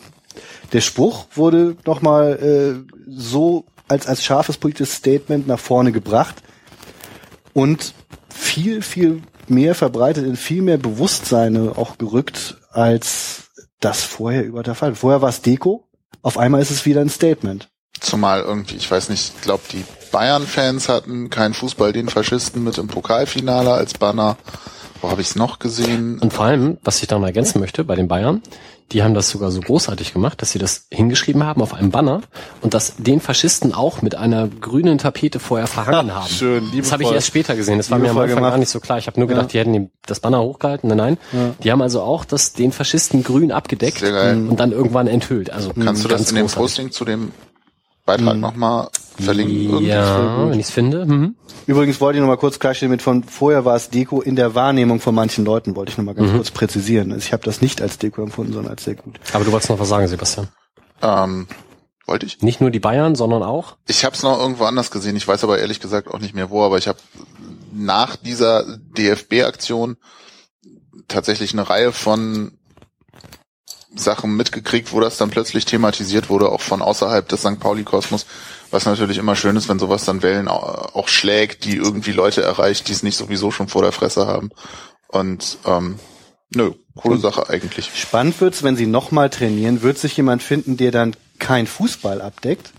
der 0.71 0.81
Spruch 0.81 1.25
wurde 1.35 1.75
nochmal 1.85 2.39
äh, 2.41 2.93
so 3.07 3.65
als, 3.87 4.07
als 4.07 4.23
scharfes 4.23 4.57
politisches 4.57 4.95
Statement 4.95 5.47
nach 5.47 5.59
vorne 5.59 5.91
gebracht 5.91 6.35
und 7.53 7.93
viel, 8.29 8.81
viel 8.81 9.21
mehr 9.47 9.73
verbreitet, 9.73 10.25
in 10.25 10.35
viel 10.35 10.61
mehr 10.61 10.77
Bewusstseine 10.77 11.73
auch 11.75 11.97
gerückt, 11.97 12.57
als 12.71 13.49
das 13.79 14.03
vorher 14.03 14.45
über 14.45 14.61
der 14.61 14.75
Fall. 14.75 14.93
Vorher 14.93 15.21
war 15.21 15.29
es 15.29 15.41
Deko, 15.41 15.88
auf 16.21 16.37
einmal 16.37 16.61
ist 16.61 16.71
es 16.71 16.85
wieder 16.85 17.01
ein 17.01 17.09
Statement. 17.09 17.69
Zumal 17.99 18.41
irgendwie, 18.41 18.75
ich 18.75 18.89
weiß 18.89 19.09
nicht, 19.09 19.33
ich 19.35 19.41
glaube, 19.41 19.63
die 19.71 19.83
Bayern-Fans 20.11 20.89
hatten 20.89 21.29
kein 21.29 21.53
Fußball 21.53 21.93
den 21.93 22.09
Faschisten 22.09 22.63
mit 22.63 22.77
im 22.77 22.87
Pokalfinale 22.87 23.71
als 23.71 23.93
Banner. 23.93 24.37
Wo 25.01 25.09
habe 25.09 25.21
ich 25.21 25.29
es 25.29 25.35
noch 25.35 25.59
gesehen? 25.59 26.19
Und 26.19 26.33
vor 26.33 26.45
allem, 26.45 26.77
was 26.83 27.01
ich 27.01 27.07
da 27.07 27.17
noch 27.17 27.25
ergänzen 27.25 27.59
möchte 27.59 27.83
bei 27.83 27.95
den 27.95 28.07
Bayern, 28.07 28.41
die 28.91 29.03
haben 29.03 29.13
das 29.13 29.29
sogar 29.29 29.51
so 29.51 29.61
großartig 29.61 30.13
gemacht, 30.13 30.41
dass 30.41 30.51
sie 30.51 30.57
das 30.59 30.87
hingeschrieben 30.91 31.43
haben 31.43 31.61
auf 31.61 31.73
einem 31.75 31.91
Banner 31.91 32.21
und 32.61 32.73
das 32.73 32.95
den 32.97 33.21
Faschisten 33.21 33.73
auch 33.73 34.01
mit 34.01 34.15
einer 34.15 34.47
grünen 34.47 34.97
Tapete 34.97 35.39
vorher 35.39 35.67
verhangen 35.67 36.13
haben. 36.13 36.27
schön, 36.27 36.63
Das 36.75 36.91
habe 36.91 37.03
ich 37.03 37.11
erst 37.11 37.27
später 37.27 37.55
gesehen. 37.55 37.77
Das 37.77 37.91
war 37.91 37.99
mir 37.99 38.09
am 38.09 38.17
Anfang 38.17 38.35
gemacht. 38.37 38.51
gar 38.53 38.57
nicht 38.57 38.69
so 38.69 38.79
klar. 38.79 38.97
Ich 38.97 39.05
habe 39.07 39.19
nur 39.19 39.29
gedacht, 39.29 39.53
die 39.53 39.59
hätten 39.59 39.91
das 40.05 40.19
Banner 40.19 40.41
hochgehalten. 40.41 40.89
Nein, 40.89 41.17
nein. 41.31 41.53
Die 41.63 41.71
haben 41.71 41.81
also 41.83 42.01
auch 42.01 42.25
das 42.25 42.53
den 42.53 42.71
Faschisten 42.71 43.23
grün 43.23 43.51
abgedeckt 43.51 44.01
und 44.01 44.57
dann 44.59 44.71
irgendwann 44.71 45.07
enthüllt. 45.07 45.51
Also 45.51 45.71
Kannst 45.73 46.03
du 46.03 46.07
das 46.07 46.29
in 46.31 46.35
dem. 46.35 46.47
Posting 46.47 46.91
zu 46.91 47.05
dem 47.05 47.31
Beitrag 48.17 48.37
nochmal 48.37 48.89
verlinken? 49.19 49.69
irgendwie? 49.69 49.87
Ja, 49.87 50.49
wenn 50.49 50.59
ich 50.59 50.67
es 50.67 50.71
finde. 50.71 51.05
Mhm. 51.05 51.35
Übrigens 51.67 52.01
wollte 52.01 52.17
ich 52.17 52.21
noch 52.21 52.27
mal 52.27 52.37
kurz 52.37 52.59
klarstellen, 52.59 52.91
mit 52.91 53.01
von 53.01 53.23
vorher 53.23 53.65
war 53.65 53.75
es 53.75 53.89
Deko 53.89 54.21
in 54.21 54.35
der 54.35 54.55
Wahrnehmung 54.55 54.99
von 54.99 55.13
manchen 55.13 55.45
Leuten, 55.45 55.75
wollte 55.75 55.91
ich 55.91 55.97
noch 55.97 56.05
mal 56.05 56.15
ganz 56.15 56.31
kurz 56.31 56.51
präzisieren. 56.51 57.11
Also 57.11 57.25
ich 57.25 57.33
habe 57.33 57.43
das 57.43 57.61
nicht 57.61 57.81
als 57.81 57.97
Deko 57.97 58.23
empfunden, 58.23 58.53
sondern 58.53 58.71
als 58.71 58.83
sehr 58.83 58.95
gut. 58.95 59.19
Aber 59.33 59.43
du 59.43 59.51
wolltest 59.51 59.69
noch 59.69 59.79
was 59.79 59.89
sagen, 59.89 60.07
Sebastian. 60.07 60.47
Ähm, 61.01 61.47
wollte 62.07 62.25
ich? 62.25 62.41
Nicht 62.41 62.59
nur 62.59 62.71
die 62.71 62.79
Bayern, 62.79 63.15
sondern 63.15 63.43
auch. 63.43 63.77
Ich 63.87 64.03
habe 64.03 64.15
es 64.15 64.23
noch 64.23 64.39
irgendwo 64.39 64.63
anders 64.65 64.89
gesehen. 64.89 65.15
Ich 65.15 65.27
weiß 65.27 65.43
aber 65.43 65.59
ehrlich 65.59 65.79
gesagt 65.79 66.07
auch 66.07 66.19
nicht 66.19 66.33
mehr 66.33 66.49
wo. 66.49 66.63
Aber 66.63 66.77
ich 66.77 66.87
habe 66.87 66.97
nach 67.71 68.15
dieser 68.15 68.77
DFB-Aktion 68.97 69.97
tatsächlich 71.07 71.53
eine 71.53 71.69
Reihe 71.69 71.91
von 71.91 72.58
Sachen 73.95 74.35
mitgekriegt, 74.35 74.91
wo 74.93 74.99
das 74.99 75.17
dann 75.17 75.29
plötzlich 75.31 75.65
thematisiert 75.65 76.29
wurde, 76.29 76.49
auch 76.49 76.61
von 76.61 76.81
außerhalb 76.81 77.27
des 77.27 77.41
St. 77.41 77.59
Pauli-Kosmos. 77.59 78.25
Was 78.71 78.85
natürlich 78.85 79.17
immer 79.17 79.35
schön 79.35 79.55
ist, 79.55 79.67
wenn 79.67 79.79
sowas 79.79 80.05
dann 80.05 80.21
Wellen 80.21 80.47
au- 80.47 80.89
auch 80.93 81.07
schlägt, 81.07 81.65
die 81.65 81.75
irgendwie 81.75 82.11
Leute 82.11 82.43
erreicht, 82.43 82.87
die 82.87 82.91
es 82.93 83.01
nicht 83.03 83.17
sowieso 83.17 83.49
schon 83.49 83.67
vor 83.67 83.81
der 83.81 83.91
Fresse 83.91 84.27
haben. 84.27 84.51
Und 85.07 85.57
ähm, 85.65 85.97
nö, 86.53 86.73
coole 86.95 87.17
Sache 87.17 87.49
eigentlich. 87.49 87.89
Spannend 87.95 88.39
wird's, 88.41 88.61
wenn 88.61 88.75
sie 88.77 88.85
noch 88.85 89.09
mal 89.09 89.29
trainieren, 89.31 89.81
wird 89.81 89.97
sich 89.97 90.15
jemand 90.17 90.43
finden, 90.43 90.77
der 90.77 90.91
dann 90.91 91.15
kein 91.39 91.65
Fußball 91.65 92.21
abdeckt, 92.21 92.71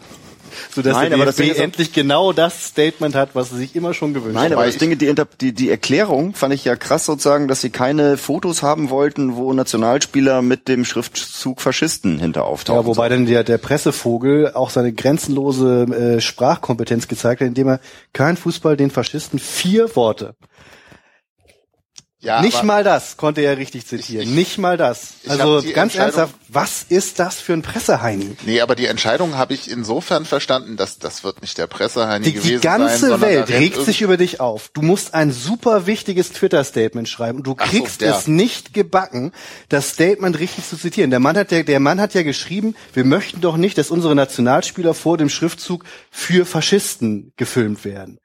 sodass 0.74 0.94
Nein, 0.94 1.10
der 1.10 1.18
aber 1.18 1.26
das 1.26 1.36
Ding 1.36 1.54
endlich 1.54 1.92
genau 1.92 2.32
das 2.32 2.66
Statement 2.66 3.14
hat, 3.14 3.30
was 3.34 3.50
sie 3.50 3.56
sich 3.56 3.76
immer 3.76 3.94
schon 3.94 4.14
gewünscht 4.14 4.34
Nein, 4.34 4.52
haben. 4.52 4.54
aber 4.54 4.66
das 4.66 4.78
Ding, 4.78 4.96
die, 4.98 5.14
die, 5.40 5.52
die 5.52 5.70
Erklärung 5.70 6.34
fand 6.34 6.54
ich 6.54 6.64
ja 6.64 6.76
krass 6.76 7.06
sozusagen, 7.06 7.48
dass 7.48 7.60
sie 7.60 7.70
keine 7.70 8.16
Fotos 8.16 8.62
haben 8.62 8.90
wollten, 8.90 9.36
wo 9.36 9.52
Nationalspieler 9.52 10.42
mit 10.42 10.68
dem 10.68 10.84
Schriftzug 10.84 11.60
Faschisten 11.60 12.18
hinter 12.18 12.44
auftauchen. 12.44 12.82
Ja, 12.82 12.86
wobei 12.86 13.08
dann 13.08 13.26
der, 13.26 13.44
der 13.44 13.58
Pressevogel 13.58 14.52
auch 14.54 14.70
seine 14.70 14.92
grenzenlose 14.92 16.16
äh, 16.16 16.20
Sprachkompetenz 16.20 17.08
gezeigt 17.08 17.40
hat, 17.40 17.48
indem 17.48 17.68
er 17.68 17.80
kein 18.12 18.36
Fußball 18.36 18.76
den 18.76 18.90
Faschisten 18.90 19.38
vier 19.38 19.94
Worte. 19.96 20.34
Ja, 22.22 22.42
nicht 22.42 22.62
mal 22.64 22.84
das 22.84 23.16
konnte 23.16 23.40
er 23.40 23.56
richtig 23.56 23.86
zitieren. 23.86 24.22
Ich- 24.24 24.28
ich- 24.28 24.34
nicht 24.34 24.58
mal 24.58 24.76
das. 24.76 25.14
Also 25.26 25.62
ganz 25.72 25.94
ernsthaft, 25.94 26.34
was 26.48 26.84
ist 26.86 27.18
das 27.18 27.40
für 27.40 27.54
ein 27.54 27.62
Presseheini? 27.62 28.36
Nee, 28.44 28.60
aber 28.60 28.74
die 28.74 28.84
Entscheidung 28.86 29.38
habe 29.38 29.54
ich 29.54 29.70
insofern 29.70 30.26
verstanden, 30.26 30.76
dass 30.76 30.98
das 30.98 31.24
wird 31.24 31.40
nicht 31.40 31.56
der 31.56 31.66
Presseheini 31.66 32.26
Die, 32.26 32.32
gewesen 32.34 32.60
die 32.60 32.66
ganze 32.66 33.08
sein, 33.08 33.20
Welt 33.22 33.48
regt 33.48 33.82
sich 33.86 34.02
über 34.02 34.18
dich 34.18 34.38
auf. 34.38 34.68
Du 34.74 34.82
musst 34.82 35.14
ein 35.14 35.32
super 35.32 35.86
wichtiges 35.86 36.30
Twitter-Statement 36.32 37.08
schreiben 37.08 37.38
und 37.38 37.46
du 37.46 37.52
so, 37.52 37.56
kriegst 37.56 38.02
der. 38.02 38.14
es 38.14 38.26
nicht 38.26 38.74
gebacken, 38.74 39.32
das 39.70 39.88
Statement 39.88 40.38
richtig 40.38 40.68
zu 40.68 40.76
zitieren. 40.76 41.08
Der 41.10 41.20
Mann 41.20 41.38
hat 41.38 41.50
ja, 41.52 41.62
der 41.62 41.80
Mann 41.80 42.02
hat 42.02 42.12
ja 42.12 42.22
geschrieben, 42.22 42.76
wir 42.92 43.04
möchten 43.04 43.40
doch 43.40 43.56
nicht, 43.56 43.78
dass 43.78 43.90
unsere 43.90 44.14
Nationalspieler 44.14 44.92
vor 44.92 45.16
dem 45.16 45.30
Schriftzug 45.30 45.84
für 46.10 46.44
Faschisten 46.44 47.32
gefilmt 47.38 47.86
werden. 47.86 48.18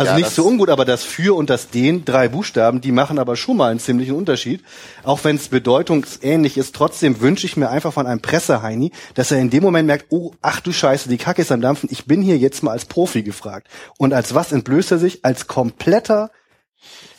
Also 0.00 0.12
Ja, 0.12 0.18
nicht 0.18 0.30
so 0.30 0.46
ungut, 0.46 0.70
aber 0.70 0.86
das 0.86 1.04
für 1.04 1.36
und 1.36 1.50
das 1.50 1.68
den, 1.68 2.06
drei 2.06 2.28
Buchstaben, 2.28 2.80
die 2.80 2.90
machen 2.90 3.18
aber 3.18 3.36
schon 3.36 3.58
mal 3.58 3.70
einen 3.70 3.80
ziemlichen 3.80 4.14
Unterschied. 4.14 4.62
Auch 5.04 5.24
wenn 5.24 5.36
es 5.36 5.48
bedeutungsähnlich 5.48 6.56
ist, 6.56 6.74
trotzdem 6.74 7.20
wünsche 7.20 7.44
ich 7.44 7.58
mir 7.58 7.68
einfach 7.68 7.92
von 7.92 8.06
einem 8.06 8.20
Presseheini, 8.20 8.92
dass 9.14 9.30
er 9.30 9.38
in 9.38 9.50
dem 9.50 9.62
Moment 9.62 9.86
merkt, 9.86 10.06
oh, 10.08 10.32
ach 10.40 10.60
du 10.60 10.72
Scheiße, 10.72 11.10
die 11.10 11.18
Kacke 11.18 11.42
ist 11.42 11.52
am 11.52 11.60
Dampfen, 11.60 11.90
ich 11.92 12.06
bin 12.06 12.22
hier 12.22 12.38
jetzt 12.38 12.62
mal 12.62 12.72
als 12.72 12.86
Profi 12.86 13.22
gefragt. 13.22 13.68
Und 13.98 14.14
als 14.14 14.34
was 14.34 14.52
entblößt 14.52 14.92
er 14.92 14.98
sich? 14.98 15.22
Als 15.22 15.46
kompletter, 15.46 16.30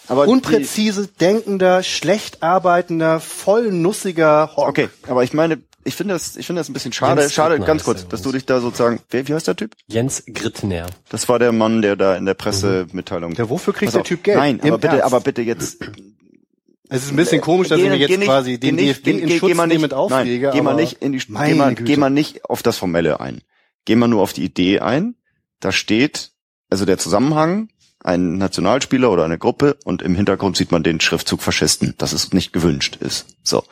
aber 0.08 0.27
unpräzise, 0.27 1.08
denkender, 1.08 1.84
schlecht 1.84 2.42
arbeitender, 2.42 3.19
voll 3.19 3.72
nussiger 3.72 4.56
Honk. 4.56 4.69
Okay, 4.69 4.90
aber 5.08 5.24
ich 5.24 5.34
meine, 5.34 5.61
ich 5.84 5.95
finde 5.95 6.14
das, 6.14 6.35
ich 6.38 6.45
finde 6.45 6.60
das 6.60 6.69
ein 6.69 6.74
bisschen 6.74 6.93
schade, 6.93 7.22
Jens 7.22 7.34
schade, 7.34 7.56
Grittner 7.56 7.68
ganz 7.68 7.84
kurz, 7.84 8.08
dass 8.08 8.22
du 8.22 8.32
dich 8.32 8.45
da 8.45 8.60
sozusagen, 8.61 9.00
wer, 9.10 9.27
wie 9.27 9.34
heißt 9.34 9.48
der 9.48 9.56
Typ? 9.56 9.76
Jens 9.88 10.24
Grittner. 10.26 10.88
Das 11.10 11.27
war 11.30 11.40
der 11.40 11.51
Mann, 11.51 11.82
der 11.82 11.95
da 11.95 12.16
in 12.16 12.26
der 12.26 12.34
Pressemitteilung. 12.34 13.34
Ja, 13.34 13.50
wofür 13.50 13.74
kriegt 13.74 13.93
der. 13.93 14.03
Typ 14.03 14.24
Geld? 14.24 14.38
Nein, 14.38 14.60
Im 14.60 14.68
aber 14.69 14.77
bitte, 14.77 14.93
Ernst? 14.98 15.06
aber 15.06 15.22
bitte 15.22 15.42
jetzt, 15.42 15.84
Es 16.90 17.03
ist 17.03 17.11
ein 17.11 17.16
bisschen 17.16 17.40
komisch, 17.42 17.69
dass 17.69 17.77
Geh- 17.80 17.85
ich 17.85 17.90
mir 17.90 17.98
jetzt 17.98 18.10
nicht- 18.18 18.26
quasi 18.27 18.60
den 18.60 18.76
nicht- 18.76 18.98
DFB 18.98 19.03
geh- 19.06 19.11
in 19.22 19.27
geh- 19.27 19.40
Schutz 19.40 19.58
geh 19.58 19.77
nicht- 19.77 19.93
auflege. 19.93 20.48
Nein, 20.48 20.56
geh 20.56 20.61
mal 20.61 20.76
nicht 20.76 21.01
in 21.01 21.11
die, 21.14 21.19
geh 21.19 21.53
mal, 21.56 21.69
Güte. 21.74 21.84
geh 21.84 21.95
mal 21.98 22.10
nicht 22.10 22.43
auf 22.45 22.64
das 22.64 22.77
Formelle 22.77 23.19
ein. 23.22 23.42
Geh 23.85 23.95
mal 23.95 24.08
nur 24.10 24.22
auf 24.22 24.34
die 24.34 24.43
Idee 24.43 24.80
ein. 24.82 25.16
Da 25.61 25.72
steht, 25.72 26.32
also 26.69 26.84
der 26.85 26.98
Zusammenhang, 26.98 27.69
ein 28.03 28.38
Nationalspieler 28.38 29.11
oder 29.11 29.25
eine 29.25 29.38
Gruppe 29.38 29.77
und 29.83 30.01
im 30.01 30.15
Hintergrund 30.15 30.57
sieht 30.57 30.71
man 30.71 30.81
den 30.83 30.99
Schriftzug 30.99 31.41
Faschisten, 31.41 31.93
dass 31.99 32.13
es 32.13 32.33
nicht 32.33 32.51
gewünscht 32.51 32.95
ist. 32.99 33.27
So. 33.43 33.63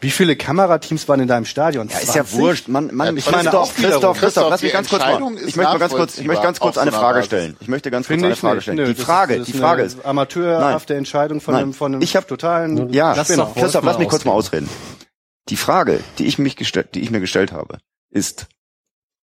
Wie 0.00 0.10
viele 0.10 0.36
Kamerateams 0.36 1.06
waren 1.08 1.20
in 1.20 1.28
deinem 1.28 1.44
Stadion? 1.44 1.88
Ja, 1.88 1.98
ist 1.98 2.08
ja 2.14 2.24
20? 2.24 2.38
wurscht. 2.38 2.68
Man, 2.68 2.94
man, 2.94 3.08
Ja, 3.08 3.18
ich 3.18 3.30
meine, 3.30 3.50
auch 3.52 3.72
Christoph. 3.74 3.90
Christoph, 3.90 4.18
Christoph, 4.20 4.50
lass 4.50 4.62
mich 4.62 4.72
ganz 4.72 4.88
kurz 4.88 5.02
mal. 5.02 5.20
Ich 5.46 5.56
möchte 5.56 5.60
mal 5.72 5.78
ganz 5.78 5.92
kurz, 5.92 6.18
ich 6.18 6.26
möchte 6.26 6.42
ganz 6.42 6.60
kurz 6.60 6.78
eine 6.78 6.92
Frage 6.92 7.22
stellen. 7.22 7.56
Ich 7.60 7.68
möchte 7.68 7.90
ganz 7.90 8.06
kurz 8.06 8.14
Finde 8.14 8.26
eine 8.26 8.34
ich 8.34 8.40
Frage 8.40 8.54
nicht. 8.56 8.62
stellen. 8.64 8.78
Nö, 8.78 8.94
die 8.94 9.00
Frage, 9.02 9.40
die 9.40 9.52
Frage 9.52 9.82
eine 9.82 9.86
ist, 9.92 10.04
amateurhafte 10.04 10.94
Entscheidung 10.94 11.40
von 11.40 11.52
Nein. 11.54 11.62
einem, 11.64 11.74
von 11.74 11.92
einem 11.92 12.02
Ich 12.02 12.16
hab- 12.16 12.26
totalen 12.26 12.90
ja, 12.92 13.12
Lass 13.14 13.28
Spinner. 13.28 13.44
doch 13.44 13.54
Christoph, 13.54 13.84
lass 13.84 13.98
mich 13.98 14.08
kurz 14.08 14.24
mal 14.24 14.32
ausreden. 14.32 14.66
ausreden. 14.66 15.06
Die 15.50 15.56
Frage, 15.56 16.00
die 16.18 16.24
ich 16.26 16.38
mich 16.38 16.56
gestellt, 16.56 16.94
die 16.94 17.00
ich 17.00 17.10
mir 17.10 17.20
gestellt 17.20 17.52
habe, 17.52 17.78
ist, 18.10 18.46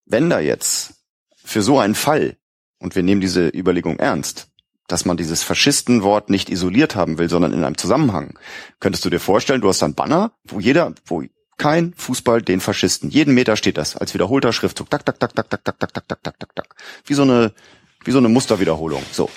wenn 0.05 0.29
da 0.29 0.39
jetzt 0.39 0.95
für 1.43 1.61
so 1.61 1.79
einen 1.79 1.95
Fall, 1.95 2.35
und 2.79 2.95
wir 2.95 3.03
nehmen 3.03 3.21
diese 3.21 3.47
Überlegung 3.49 3.97
ernst, 3.99 4.47
dass 4.87 5.05
man 5.05 5.17
dieses 5.17 5.43
Faschistenwort 5.43 6.29
nicht 6.29 6.49
isoliert 6.49 6.95
haben 6.95 7.17
will, 7.17 7.29
sondern 7.29 7.53
in 7.53 7.63
einem 7.63 7.77
Zusammenhang, 7.77 8.39
könntest 8.79 9.03
du 9.03 9.09
dir 9.09 9.19
vorstellen, 9.19 9.61
du 9.61 9.67
hast 9.67 9.81
dann 9.81 9.95
Banner, 9.95 10.31
wo 10.45 10.59
jeder, 10.59 10.93
wo 11.05 11.23
kein 11.57 11.93
Fußball 11.95 12.41
den 12.41 12.61
Faschisten. 12.61 13.09
Jeden 13.09 13.33
Meter 13.33 13.55
steht 13.55 13.77
das 13.77 13.97
als 13.97 14.13
wiederholter 14.13 14.53
Schriftzug. 14.53 14.89
Tak, 14.89 15.05
tak, 15.05 15.19
tak, 15.19 15.33
tak, 15.35 15.49
tak, 15.49 15.63
tak, 15.63 15.79
tak, 15.79 15.93
tak, 15.93 16.07
tak, 16.07 16.23
tak, 16.23 16.39
tak, 16.39 16.55
tak. 16.55 16.75
Wie 17.05 17.15
so 17.15 17.23
eine, 17.23 17.51
wie 18.05 18.11
so 18.11 18.19
eine 18.19 18.29
Musterwiederholung. 18.29 19.01
So. 19.11 19.29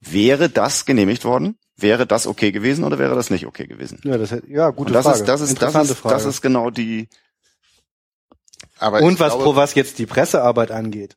Wäre 0.00 0.48
das 0.48 0.86
genehmigt 0.86 1.24
worden? 1.24 1.58
Wäre 1.76 2.06
das 2.06 2.26
okay 2.26 2.50
gewesen 2.52 2.84
oder 2.84 2.98
wäre 2.98 3.14
das 3.14 3.28
nicht 3.28 3.46
okay 3.46 3.66
gewesen? 3.66 4.00
Ja, 4.04 4.16
das, 4.16 4.34
ja, 4.48 4.70
gute 4.70 4.88
Und 4.88 4.94
das 4.94 5.04
Frage. 5.04 5.18
ist, 5.18 5.28
das 5.28 5.40
ist, 5.42 5.60
das 5.60 5.74
ist, 5.74 5.98
Frage. 5.98 6.14
das 6.14 6.24
ist 6.24 6.40
genau 6.40 6.70
die, 6.70 7.08
Aber 8.78 9.02
Und 9.02 9.20
was, 9.20 9.32
glaube, 9.32 9.44
pro 9.44 9.56
was 9.56 9.74
jetzt 9.74 9.98
die 9.98 10.06
Pressearbeit 10.06 10.70
angeht, 10.70 11.16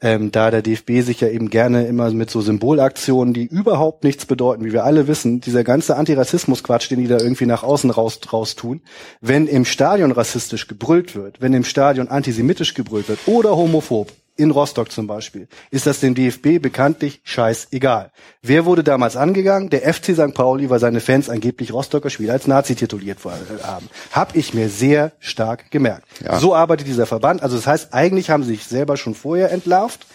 ähm, 0.00 0.32
da 0.32 0.50
der 0.50 0.62
DFB 0.62 1.02
sich 1.02 1.20
ja 1.20 1.28
eben 1.28 1.50
gerne 1.50 1.86
immer 1.86 2.10
mit 2.10 2.30
so 2.30 2.40
Symbolaktionen, 2.40 3.34
die 3.34 3.44
überhaupt 3.44 4.04
nichts 4.04 4.26
bedeuten, 4.26 4.64
wie 4.64 4.72
wir 4.72 4.84
alle 4.84 5.08
wissen, 5.08 5.40
dieser 5.40 5.64
ganze 5.64 5.96
Antirassismus-Quatsch, 5.96 6.90
den 6.90 7.00
die 7.00 7.08
da 7.08 7.18
irgendwie 7.18 7.46
nach 7.46 7.62
außen 7.62 7.90
raus, 7.90 8.18
raus 8.32 8.56
tun, 8.56 8.80
wenn 9.20 9.46
im 9.46 9.64
Stadion 9.64 10.12
rassistisch 10.12 10.68
gebrüllt 10.68 11.14
wird, 11.14 11.40
wenn 11.40 11.52
im 11.52 11.64
Stadion 11.64 12.08
antisemitisch 12.08 12.74
gebrüllt 12.74 13.08
wird 13.08 13.20
oder 13.26 13.56
homophob, 13.56 14.12
in 14.40 14.50
Rostock 14.50 14.90
zum 14.90 15.06
Beispiel, 15.06 15.46
ist 15.70 15.86
das 15.86 16.00
dem 16.00 16.14
DFB 16.14 16.60
bekanntlich 16.60 17.20
scheißegal. 17.24 18.10
Wer 18.42 18.64
wurde 18.64 18.82
damals 18.82 19.16
angegangen? 19.16 19.70
Der 19.70 19.82
FC 19.92 20.14
St. 20.14 20.34
Pauli, 20.34 20.70
weil 20.70 20.80
seine 20.80 21.00
Fans 21.00 21.28
angeblich 21.28 21.72
Rostocker 21.72 22.10
Spieler 22.10 22.32
als 22.32 22.46
Nazi 22.46 22.74
tituliert 22.74 23.18
äh, 23.24 23.62
haben. 23.62 23.88
Hab 24.12 24.34
ich 24.34 24.54
mir 24.54 24.68
sehr 24.68 25.12
stark 25.20 25.70
gemerkt. 25.70 26.06
Ja. 26.24 26.38
So 26.38 26.54
arbeitet 26.54 26.86
dieser 26.86 27.06
Verband. 27.06 27.42
Also 27.42 27.56
das 27.56 27.66
heißt, 27.66 27.92
eigentlich 27.92 28.30
haben 28.30 28.42
sie 28.42 28.50
sich 28.50 28.64
selber 28.64 28.96
schon 28.96 29.14
vorher 29.14 29.52
entlarvt. 29.52 30.06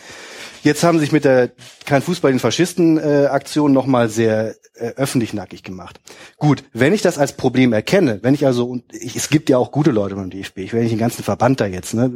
Jetzt 0.66 0.84
haben 0.84 0.98
sich 0.98 1.12
mit 1.12 1.26
der 1.26 1.52
kein 1.86 2.02
Fußball 2.02 2.32
den 2.32 2.40
Faschisten 2.40 2.98
äh, 2.98 3.28
Aktion 3.28 3.72
noch 3.72 3.86
mal 3.86 4.10
sehr 4.10 4.56
äh, 4.74 4.94
öffentlich 4.96 5.32
nackig 5.32 5.62
gemacht. 5.62 6.00
Gut, 6.40 6.64
wenn 6.74 6.92
ich 6.92 7.04
das 7.04 7.20
als 7.20 7.34
Problem 7.34 7.72
erkenne, 7.72 8.18
wenn 8.24 8.34
ich 8.34 8.48
also 8.48 8.66
und 8.66 8.84
ich, 8.92 9.16
es 9.16 9.30
gibt 9.30 9.52
ja 9.52 9.60
auch 9.60 9.72
gute 9.72 9.92
Leute 9.92 10.16
beim 10.16 10.32
DFB, 10.32 10.58
ich 10.58 10.74
will 10.74 10.82
nicht 10.82 10.92
den 10.92 10.98
ganzen 10.98 11.22
Verband 11.22 11.62
da 11.62 11.68
jetzt 11.68 11.94
ne, 11.94 12.12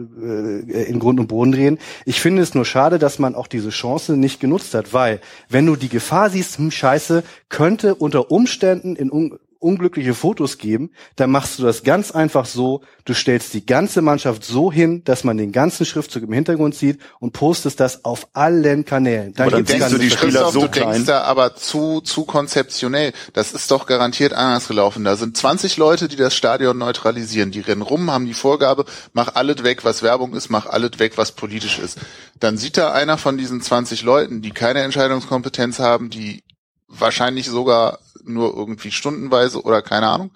äh, 0.67 0.81
in 0.81 0.97
Grund 0.97 1.19
und 1.19 1.27
Boden 1.27 1.51
drehen. 1.51 1.77
Ich 2.05 2.21
finde 2.21 2.41
es 2.41 2.55
nur 2.55 2.65
schade, 2.65 2.97
dass 2.97 3.19
man 3.19 3.35
auch 3.35 3.45
diese 3.45 3.69
Chance 3.69 4.17
nicht 4.17 4.39
genutzt 4.39 4.73
hat, 4.73 4.93
weil 4.93 5.21
wenn 5.47 5.67
du 5.67 5.75
die 5.75 5.89
Gefahr 5.89 6.31
siehst, 6.31 6.57
hm, 6.57 6.71
Scheiße, 6.71 7.21
könnte 7.49 7.93
unter 7.93 8.31
Umständen 8.31 8.95
in 8.95 9.11
unglückliche 9.59 10.13
Fotos 10.13 10.57
geben, 10.57 10.91
dann 11.17 11.31
machst 11.31 11.59
du 11.59 11.63
das 11.63 11.83
ganz 11.83 12.11
einfach 12.11 12.45
so, 12.45 12.81
du 13.03 13.13
stellst 13.13 13.53
die 13.53 13.65
ganze 13.65 14.01
Mannschaft 14.01 14.43
so 14.43 14.71
hin, 14.71 15.03
dass 15.03 15.23
man 15.23 15.37
den 15.37 15.51
ganzen 15.51 15.85
Schriftzug 15.85 16.23
im 16.23 16.33
Hintergrund 16.33 16.75
sieht 16.75 16.99
und 17.19 17.33
postest 17.33 17.79
das 17.79 18.05
auf 18.05 18.29
allen 18.33 18.85
Kanälen. 18.85 19.33
Aber 19.37 19.51
dann 19.51 19.65
denkst 19.65 19.89
du, 19.89 19.97
die. 19.97 20.09
Spieler 20.09 20.31
Christoph, 20.31 20.53
so 20.53 20.61
du 20.61 20.67
denkst 20.67 20.89
klein. 20.89 21.05
da 21.05 21.23
aber 21.23 21.55
zu, 21.55 22.01
zu 22.01 22.23
konzeptionell. 22.23 23.11
Das 23.33 23.51
ist 23.51 23.69
doch 23.69 23.85
garantiert 23.85 24.33
anders 24.33 24.67
gelaufen. 24.67 25.03
Da 25.03 25.17
sind 25.17 25.35
20 25.35 25.77
Leute, 25.77 26.07
die 26.07 26.15
das 26.15 26.35
Stadion 26.35 26.77
neutralisieren. 26.77 27.51
Die 27.51 27.59
rennen 27.59 27.81
rum, 27.81 28.09
haben 28.11 28.25
die 28.25 28.33
Vorgabe, 28.33 28.85
mach 29.13 29.35
alles 29.35 29.63
weg, 29.63 29.83
was 29.83 30.03
Werbung 30.03 30.33
ist, 30.33 30.49
mach 30.49 30.65
alles 30.65 30.99
weg, 30.99 31.13
was 31.17 31.33
politisch 31.33 31.79
ist. 31.79 31.99
Dann 32.39 32.57
sieht 32.57 32.77
da 32.77 32.93
einer 32.93 33.17
von 33.17 33.37
diesen 33.37 33.61
20 33.61 34.03
Leuten, 34.03 34.41
die 34.41 34.51
keine 34.51 34.81
Entscheidungskompetenz 34.81 35.79
haben, 35.79 36.09
die 36.09 36.43
wahrscheinlich 36.87 37.47
sogar 37.47 37.99
nur 38.23 38.55
irgendwie 38.55 38.91
stundenweise 38.91 39.61
oder 39.61 39.81
keine 39.81 40.07
Ahnung, 40.07 40.31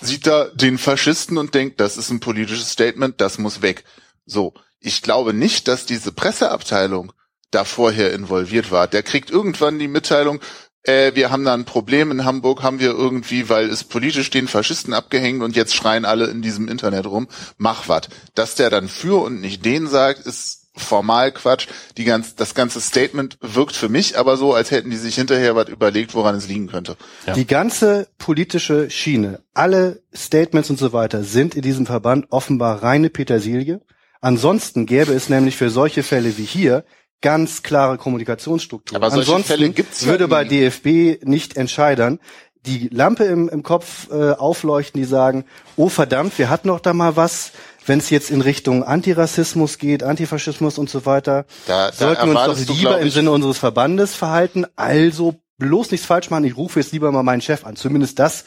sieht 0.00 0.26
da 0.26 0.46
den 0.54 0.78
Faschisten 0.78 1.38
und 1.38 1.54
denkt, 1.54 1.80
das 1.80 1.96
ist 1.96 2.10
ein 2.10 2.20
politisches 2.20 2.70
Statement, 2.70 3.20
das 3.20 3.38
muss 3.38 3.62
weg. 3.62 3.84
So, 4.26 4.54
ich 4.80 5.02
glaube 5.02 5.32
nicht, 5.32 5.68
dass 5.68 5.86
diese 5.86 6.12
Presseabteilung 6.12 7.12
da 7.50 7.64
vorher 7.64 8.12
involviert 8.12 8.70
war. 8.70 8.88
Der 8.88 9.02
kriegt 9.02 9.30
irgendwann 9.30 9.78
die 9.78 9.88
Mitteilung, 9.88 10.40
äh, 10.84 11.14
wir 11.14 11.30
haben 11.30 11.44
da 11.44 11.54
ein 11.54 11.64
Problem 11.64 12.10
in 12.10 12.24
Hamburg, 12.24 12.62
haben 12.62 12.80
wir 12.80 12.90
irgendwie, 12.90 13.48
weil 13.48 13.68
es 13.68 13.84
politisch 13.84 14.30
den 14.30 14.48
Faschisten 14.48 14.94
abgehängt 14.94 15.42
und 15.42 15.54
jetzt 15.54 15.74
schreien 15.74 16.04
alle 16.04 16.26
in 16.26 16.42
diesem 16.42 16.68
Internet 16.68 17.06
rum, 17.06 17.28
mach 17.56 17.88
wat. 17.88 18.08
Dass 18.34 18.54
der 18.54 18.70
dann 18.70 18.88
für 18.88 19.22
und 19.22 19.40
nicht 19.40 19.64
den 19.64 19.86
sagt, 19.86 20.26
ist 20.26 20.61
formal 20.74 21.32
Quatsch. 21.32 21.68
Die 21.96 22.04
ganz, 22.04 22.34
das 22.34 22.54
ganze 22.54 22.80
Statement 22.80 23.38
wirkt 23.40 23.76
für 23.76 23.88
mich 23.88 24.18
aber 24.18 24.36
so, 24.36 24.54
als 24.54 24.70
hätten 24.70 24.90
die 24.90 24.96
sich 24.96 25.14
hinterher 25.14 25.54
was 25.54 25.68
überlegt, 25.68 26.14
woran 26.14 26.34
es 26.34 26.48
liegen 26.48 26.68
könnte. 26.68 26.96
Die 27.34 27.46
ganze 27.46 28.08
politische 28.18 28.90
Schiene, 28.90 29.40
alle 29.54 30.02
Statements 30.14 30.70
und 30.70 30.78
so 30.78 30.92
weiter 30.92 31.24
sind 31.24 31.54
in 31.54 31.62
diesem 31.62 31.86
Verband 31.86 32.26
offenbar 32.30 32.82
reine 32.82 33.10
Petersilie. 33.10 33.80
Ansonsten 34.20 34.86
gäbe 34.86 35.12
es 35.12 35.28
nämlich 35.28 35.56
für 35.56 35.70
solche 35.70 36.02
Fälle 36.02 36.38
wie 36.38 36.44
hier 36.44 36.84
ganz 37.20 37.62
klare 37.62 37.98
Kommunikationsstrukturen. 37.98 39.02
Aber 39.02 39.10
solche 39.10 39.30
Ansonsten 39.30 39.52
Fälle 39.52 39.70
gibt's 39.70 40.02
ja 40.02 40.08
würde 40.08 40.28
bei. 40.28 40.44
DFB 40.44 41.24
nicht 41.24 41.56
entscheidern, 41.56 42.18
die 42.66 42.88
Lampe 42.88 43.24
im, 43.24 43.48
im 43.48 43.62
Kopf 43.62 44.08
äh, 44.10 44.32
aufleuchten, 44.32 45.00
die 45.00 45.06
sagen, 45.06 45.44
oh 45.76 45.88
verdammt, 45.88 46.38
wir 46.38 46.48
hatten 46.48 46.68
doch 46.68 46.80
da 46.80 46.92
mal 46.92 47.16
was, 47.16 47.52
wenn 47.86 47.98
es 47.98 48.10
jetzt 48.10 48.30
in 48.30 48.40
Richtung 48.40 48.84
Antirassismus 48.84 49.78
geht, 49.78 50.02
Antifaschismus 50.02 50.78
und 50.78 50.88
so 50.90 51.04
weiter, 51.06 51.46
Da- 51.66 51.90
da 51.90 51.92
sollten 51.92 52.32
wir 52.32 52.48
uns 52.48 52.66
doch 52.66 52.74
lieber 52.76 52.98
im 53.00 53.10
Sinne 53.10 53.30
unseres 53.30 53.58
Verbandes 53.58 54.14
verhalten, 54.14 54.66
also 54.76 55.34
bloß 55.58 55.90
nichts 55.90 56.06
falsch 56.06 56.30
machen, 56.30 56.44
ich 56.44 56.56
rufe 56.56 56.80
jetzt 56.80 56.92
lieber 56.92 57.10
mal 57.12 57.22
meinen 57.22 57.40
Chef 57.42 57.64
an. 57.64 57.76
Zumindest 57.76 58.18
das 58.18 58.44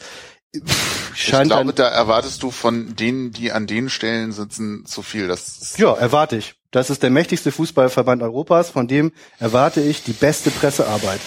pff, 0.54 1.12
Ich 1.14 1.22
scheint 1.24 1.48
glaube, 1.50 1.72
da 1.72 1.88
erwartest 1.88 2.42
du 2.42 2.50
von 2.50 2.94
denen, 2.96 3.32
die 3.32 3.52
an 3.52 3.66
den 3.66 3.88
Stellen 3.88 4.32
sitzen, 4.32 4.84
zu 4.86 5.02
viel. 5.02 5.26
Das 5.28 5.74
ja, 5.78 5.92
erwarte 5.94 6.36
ich. 6.36 6.54
Das 6.72 6.90
ist 6.90 7.02
der 7.02 7.10
mächtigste 7.10 7.52
Fußballverband 7.52 8.22
Europas, 8.22 8.68
von 8.70 8.86
dem 8.86 9.12
erwarte 9.38 9.80
ich 9.80 10.02
die 10.04 10.12
beste 10.12 10.50
Pressearbeit. 10.50 11.20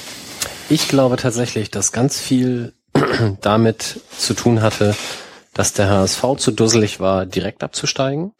Ich 0.69 0.87
glaube 0.87 1.15
tatsächlich, 1.17 1.71
dass 1.71 1.91
ganz 1.91 2.19
viel 2.19 2.73
damit 3.41 3.99
zu 4.17 4.33
tun 4.35 4.61
hatte, 4.61 4.95
dass 5.53 5.73
der 5.73 5.89
HSV 5.89 6.23
zu 6.37 6.51
dusselig 6.51 6.99
war, 6.99 7.25
direkt 7.25 7.63
abzusteigen, 7.63 8.33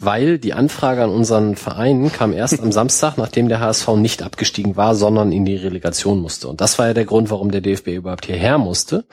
weil 0.00 0.38
die 0.38 0.52
Anfrage 0.52 1.02
an 1.02 1.10
unseren 1.10 1.56
Verein 1.56 2.12
kam 2.12 2.32
erst 2.32 2.60
am 2.60 2.72
Samstag, 2.78 3.16
nachdem 3.18 3.48
der 3.48 3.60
HSV 3.60 3.88
nicht 3.96 4.22
abgestiegen 4.22 4.76
war, 4.76 4.94
sondern 4.94 5.32
in 5.32 5.44
die 5.44 5.56
Relegation 5.56 6.20
musste. 6.20 6.48
Und 6.48 6.60
das 6.60 6.78
war 6.78 6.88
ja 6.88 6.94
der 6.94 7.04
Grund, 7.04 7.30
warum 7.30 7.50
der 7.50 7.60
DFB 7.60 7.88
überhaupt 7.88 8.26
hierher 8.26 8.58
musste. 8.58 9.06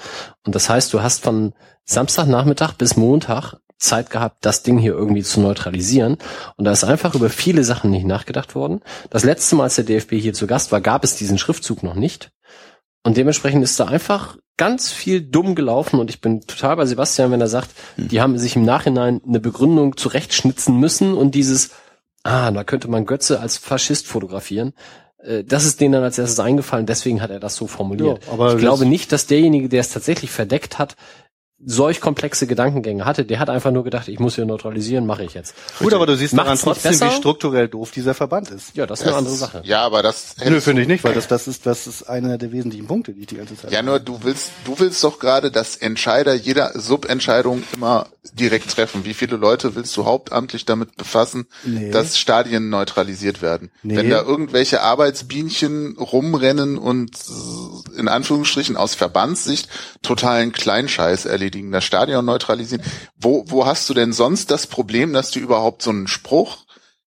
Und 0.46 0.56
das 0.56 0.70
heißt, 0.70 0.94
du 0.94 1.02
hast 1.02 1.24
von 1.24 1.54
Samstagnachmittag 1.86 2.74
bis 2.74 2.96
Montag 2.98 3.56
Zeit 3.78 4.10
gehabt, 4.10 4.46
das 4.46 4.64
Ding 4.64 4.78
hier 4.78 4.94
irgendwie 4.94 5.24
zu 5.24 5.40
neutralisieren. 5.42 6.18
Und 6.56 6.66
da 6.66 6.72
ist 6.72 6.84
einfach 6.84 7.14
über 7.14 7.30
viele 7.30 7.64
Sachen 7.64 7.92
nicht 7.92 8.06
nachgedacht 8.06 8.56
worden. 8.56 8.82
Das 9.10 9.24
letzte 9.24 9.56
Mal, 9.56 9.64
als 9.64 9.76
der 9.76 9.84
DFB 9.84 10.14
hier 10.14 10.34
zu 10.34 10.48
Gast 10.48 10.72
war, 10.72 10.82
gab 10.82 11.04
es 11.04 11.16
diesen 11.16 11.38
Schriftzug 11.38 11.84
noch 11.84 11.96
nicht. 11.96 12.32
Und 13.04 13.18
dementsprechend 13.18 13.64
ist 13.64 13.80
da 13.80 13.86
einfach 13.86 14.38
ganz 14.58 14.92
viel 14.92 15.22
dumm 15.22 15.56
gelaufen 15.56 16.00
und 16.00 16.10
ich 16.10 16.22
bin 16.22 16.42
total 16.42 16.78
bei 16.78 16.86
Sebastian, 16.86 17.32
wenn 17.32 17.42
er 17.42 17.48
sagt, 17.48 17.72
die 17.98 18.22
haben 18.22 18.38
sich 18.38 18.56
im 18.56 18.64
Nachhinein 18.64 19.22
eine 19.28 19.40
Begründung 19.40 19.98
zurechtschnitzen 19.98 20.80
müssen 20.80 21.14
und 21.14 21.36
dieses, 21.36 21.72
ah, 22.24 22.52
da 22.52 22.64
könnte 22.64 22.88
man 22.88 23.06
Götze 23.06 23.40
als 23.40 23.58
Faschist 23.58 24.08
fotografieren. 24.08 24.74
Äh, 25.22 25.44
Das 25.44 25.66
ist 25.66 25.82
denen 25.82 25.94
dann 25.94 26.04
als 26.04 26.18
erstes 26.18 26.40
eingefallen, 26.40 26.86
deswegen 26.86 27.22
hat 27.22 27.32
er 27.32 27.40
das 27.40 27.56
so 27.56 27.68
formuliert. 27.68 28.24
Ja, 28.26 28.34
aber 28.34 28.54
ich 28.54 28.60
glaube 28.60 28.86
nicht, 28.86 29.12
dass 29.12 29.28
derjenige, 29.28 29.68
der 29.68 29.82
es 29.82 29.90
tatsächlich 29.90 30.32
verdeckt 30.32 30.80
hat, 30.80 30.96
solch 31.64 32.02
komplexe 32.02 32.48
Gedankengänge 32.48 33.06
hatte. 33.06 33.24
Der 33.26 33.40
hat 33.40 33.50
einfach 33.50 33.72
nur 33.72 33.84
gedacht, 33.84 34.08
ich 34.10 34.20
muss 34.20 34.36
hier 34.36 34.46
neutralisieren, 34.46 35.06
mache 35.06 35.24
ich 35.24 35.34
jetzt. 35.34 35.56
Gut, 35.80 35.94
aber 35.94 36.06
du 36.06 36.16
siehst 36.16 36.34
daran 36.34 36.50
Macht's 36.50 36.66
nicht 36.66 36.74
trotzdem, 36.74 36.92
besser? 36.92 37.12
wie 37.12 37.16
strukturell 37.16 37.68
doof 37.70 37.92
dieser 37.92 38.14
Verband 38.14 38.52
ist. 38.52 38.76
Ja, 38.76 38.86
das 38.86 39.00
ist 39.02 39.08
eine 39.08 39.16
andere 39.16 39.36
Sache. 39.36 39.62
Ja, 39.66 39.82
aber 39.84 40.04
das 40.04 40.36
Nö, 40.46 40.60
finde 40.60 40.82
ich 40.82 40.88
nicht, 40.88 41.04
weil 41.04 41.14
das, 41.14 41.28
das 41.28 41.48
ist, 41.48 41.66
das 41.66 41.88
ist 41.88 42.04
einer 42.04 42.38
der 42.38 42.52
wesentlichen 42.52 42.88
Punkte, 42.88 43.14
die 43.14 43.22
ich 43.22 43.28
die 43.28 43.38
ganze 43.38 43.56
Zeit. 43.56 43.72
Ja, 43.72 43.82
nur 43.82 44.00
du 44.00 44.20
willst, 44.24 44.52
du 44.66 44.78
willst 44.80 45.04
doch 45.04 45.18
gerade, 45.20 45.50
dass 45.50 45.78
Entscheider 45.78 46.34
jeder 46.34 46.78
Subentscheidung 46.78 47.64
immer 47.74 48.08
direkt 48.34 48.72
treffen. 48.72 49.06
Wie 49.06 49.14
viele 49.14 49.38
Leute 49.38 49.76
willst 49.76 49.96
du 49.96 50.06
hauptamtlich 50.06 50.66
damit 50.66 50.98
befassen, 50.98 51.48
Nee. 51.64 51.90
dass 51.92 52.18
Stadien 52.18 52.70
neutralisiert 52.70 53.42
werden? 53.42 53.72
Nee. 53.82 53.96
Wenn 53.96 54.10
da 54.10 54.22
irgendwelche 54.22 54.82
Arbeitsbienchen 54.82 55.96
rumrennen 55.98 56.78
und 56.78 57.12
in 57.98 58.08
Anführungsstrichen 58.08 58.76
aus 58.76 58.94
Verbandssicht 58.96 59.70
totalen 60.02 60.52
Kleinscheiß 60.52 61.26
erledigen, 61.46 61.72
das 61.72 61.84
Stadion 61.84 62.26
neutralisieren, 62.26 62.84
wo, 63.16 63.46
wo 63.48 63.66
hast 63.66 63.90
du 63.90 63.94
denn 63.94 64.14
sonst 64.14 64.52
das 64.52 64.68
Problem, 64.68 65.14
dass 65.14 65.32
du 65.32 65.40
überhaupt 65.40 65.82
so 65.82 65.92
einen 65.92 66.08
Spruch 66.08 66.66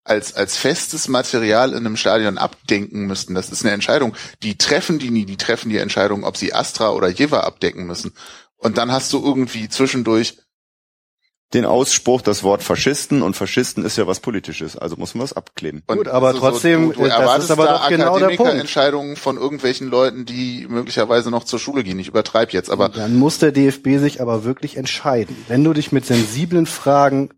als, 0.03 0.33
als 0.33 0.57
festes 0.57 1.07
Material 1.07 1.71
in 1.71 1.77
einem 1.77 1.97
Stadion 1.97 2.37
abdenken 2.37 3.05
müssten. 3.05 3.35
Das 3.35 3.49
ist 3.49 3.63
eine 3.63 3.73
Entscheidung. 3.73 4.15
Die 4.41 4.57
treffen 4.57 4.97
die 4.97 5.11
nie, 5.11 5.25
die 5.25 5.37
treffen 5.37 5.69
die 5.69 5.77
Entscheidung, 5.77 6.23
ob 6.23 6.37
sie 6.37 6.53
Astra 6.53 6.91
oder 6.91 7.09
Jeva 7.09 7.41
abdecken 7.41 7.85
müssen. 7.85 8.13
Und 8.57 8.77
dann 8.77 8.91
hast 8.91 9.13
du 9.13 9.23
irgendwie 9.23 9.69
zwischendurch, 9.69 10.37
Den 11.53 11.65
Ausspruch, 11.65 12.21
das 12.21 12.43
Wort 12.43 12.61
Faschisten 12.61 13.23
und 13.23 13.35
Faschisten 13.35 13.83
ist 13.83 13.97
ja 13.97 14.05
was 14.05 14.19
Politisches, 14.19 14.77
also 14.77 14.97
muss 14.97 15.15
man 15.15 15.25
es 15.25 15.33
abkleben. 15.33 15.81
und 15.87 15.97
Gut, 15.97 16.07
aber 16.07 16.33
so- 16.33 16.39
trotzdem, 16.39 16.89
du, 16.93 16.99
du 16.99 17.05
äh, 17.05 17.09
das 17.09 17.45
ist 17.45 17.51
aber 17.51 17.65
da 17.65 17.73
doch 17.79 17.89
genau 17.89 18.19
der 18.19 18.27
Punkt. 18.27 18.41
Akademikerentscheidungen 18.41 19.15
von 19.15 19.37
irgendwelchen 19.37 19.89
Leuten, 19.89 20.25
die 20.25 20.67
möglicherweise 20.69 21.31
noch 21.31 21.43
zur 21.45 21.57
Schule 21.57 21.83
gehen. 21.83 21.97
Ich 21.97 22.07
übertreibe 22.07 22.51
jetzt, 22.51 22.69
aber 22.69 22.89
Dann 22.89 23.15
muss 23.17 23.39
der 23.39 23.51
DFB 23.51 23.97
sich 23.97 24.21
aber 24.21 24.43
wirklich 24.43 24.77
entscheiden. 24.77 25.35
Wenn 25.47 25.63
du 25.63 25.73
dich 25.73 25.91
mit 25.91 26.05
sensiblen 26.05 26.67
Fragen 26.67 27.31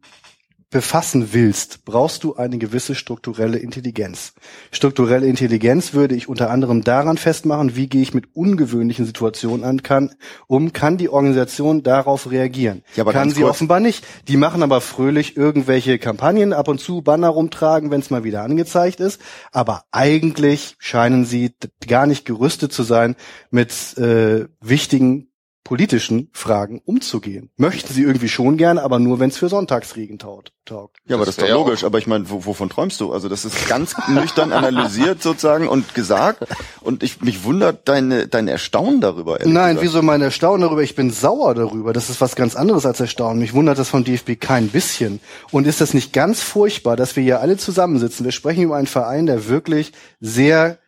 befassen 0.71 1.33
willst, 1.33 1.83
brauchst 1.83 2.23
du 2.23 2.35
eine 2.35 2.57
gewisse 2.57 2.95
strukturelle 2.95 3.57
Intelligenz. 3.57 4.33
Strukturelle 4.71 5.27
Intelligenz 5.27 5.93
würde 5.93 6.15
ich 6.15 6.29
unter 6.29 6.49
anderem 6.49 6.83
daran 6.83 7.17
festmachen, 7.17 7.75
wie 7.75 7.87
gehe 7.87 8.01
ich 8.01 8.13
mit 8.13 8.33
ungewöhnlichen 8.33 9.05
Situationen 9.05 9.65
an 9.65 9.83
kann, 9.83 10.15
um 10.47 10.71
kann 10.71 10.97
die 10.97 11.09
Organisation 11.09 11.83
darauf 11.83 12.31
reagieren. 12.31 12.83
Ja, 12.95 13.03
aber 13.03 13.11
kann 13.11 13.29
sie 13.29 13.41
kurz. 13.41 13.51
offenbar 13.51 13.81
nicht. 13.81 14.05
Die 14.29 14.37
machen 14.37 14.63
aber 14.63 14.79
fröhlich 14.79 15.35
irgendwelche 15.35 15.99
Kampagnen, 15.99 16.53
ab 16.53 16.69
und 16.69 16.79
zu 16.79 17.01
Banner 17.01 17.29
rumtragen, 17.29 17.91
wenn 17.91 17.99
es 17.99 18.09
mal 18.09 18.23
wieder 18.23 18.41
angezeigt 18.43 19.01
ist. 19.01 19.21
Aber 19.51 19.83
eigentlich 19.91 20.75
scheinen 20.79 21.25
sie 21.25 21.53
gar 21.85 22.07
nicht 22.07 22.25
gerüstet 22.25 22.71
zu 22.71 22.83
sein, 22.83 23.17
mit 23.49 23.97
äh, 23.97 24.45
wichtigen 24.61 25.30
politischen 25.63 26.29
Fragen 26.33 26.81
umzugehen. 26.83 27.51
Möchten 27.55 27.93
sie 27.93 28.01
irgendwie 28.01 28.29
schon 28.29 28.57
gerne, 28.57 28.81
aber 28.83 28.99
nur, 28.99 29.19
wenn 29.19 29.29
es 29.29 29.37
für 29.37 29.47
Sonntagsregen 29.47 30.17
taut, 30.17 30.53
taugt. 30.65 30.97
Ja, 31.05 31.15
aber 31.15 31.25
Das 31.25 31.35
das, 31.35 31.45
ist 31.45 31.51
doch 31.51 31.57
logisch. 31.57 31.83
Aber 31.83 31.97
ich 31.99 32.07
meine, 32.07 32.29
wo, 32.29 32.45
wovon 32.45 32.69
träumst 32.69 32.99
du? 32.99 33.13
Also 33.13 33.29
das 33.29 33.45
ist 33.45 33.67
ganz 33.67 33.95
nüchtern 34.09 34.53
analysiert 34.53 35.21
sozusagen 35.21 35.67
und 35.67 35.93
gesagt. 35.93 36.45
Und 36.81 37.03
ich 37.03 37.21
mich 37.21 37.43
wundert 37.43 37.87
deine 37.87 38.27
dein 38.27 38.47
Erstaunen 38.47 39.01
darüber. 39.01 39.37
Nein, 39.45 39.75
gesagt. 39.75 39.81
wieso 39.81 40.01
mein 40.01 40.21
Erstaunen 40.21 40.61
darüber? 40.61 40.81
Ich 40.81 40.95
bin 40.95 41.11
sauer 41.11 41.53
darüber. 41.53 41.93
Das 41.93 42.09
ist 42.09 42.21
was 42.21 42.35
ganz 42.35 42.55
anderes 42.55 42.85
als 42.85 42.99
Erstaunen. 42.99 43.39
Mich 43.39 43.53
wundert 43.53 43.77
das 43.77 43.89
vom 43.89 44.03
DFB 44.03 44.39
kein 44.39 44.69
bisschen. 44.69 45.19
Und 45.51 45.67
ist 45.67 45.79
das 45.79 45.93
nicht 45.93 46.11
ganz 46.11 46.41
furchtbar, 46.41 46.95
dass 46.95 47.15
wir 47.15 47.23
hier 47.23 47.39
alle 47.39 47.57
zusammensitzen? 47.57 48.25
Wir 48.25 48.31
sprechen 48.31 48.63
über 48.63 48.77
einen 48.77 48.87
Verein, 48.87 49.27
der 49.27 49.47
wirklich 49.47 49.93
sehr 50.19 50.79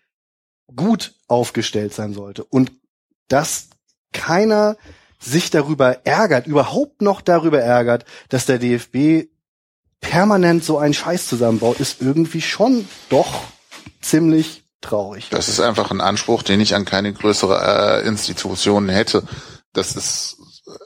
gut 0.76 1.14
aufgestellt 1.28 1.94
sein 1.94 2.14
sollte. 2.14 2.44
Und 2.44 2.72
dass 3.28 3.70
keiner 4.14 4.78
sich 5.20 5.50
darüber 5.50 6.06
ärgert, 6.06 6.48
überhaupt 6.48 7.02
noch 7.02 7.22
darüber 7.22 7.60
ärgert, 7.60 8.06
dass 8.30 8.46
der 8.46 8.60
DFB 8.60 9.30
permanent 10.02 10.64
so 10.64 10.78
einen 10.78 10.94
Scheiß 10.94 11.28
zusammenbaut, 11.28 11.80
ist 11.80 12.02
irgendwie 12.02 12.42
schon 12.42 12.88
doch 13.10 13.42
ziemlich 14.02 14.64
traurig. 14.82 15.30
das 15.30 15.48
ist 15.48 15.62
einfach 15.62 15.92
ein 15.92 16.02
Anspruch, 16.02 16.44
den 16.44 16.60
ich 16.60 16.76
an 16.76 16.84
keine 16.84 17.14
größere 17.14 18.02
äh, 18.04 18.08
Institution 18.08 18.90
hätte. 18.90 19.24
Das 19.72 19.96
ist 19.96 20.38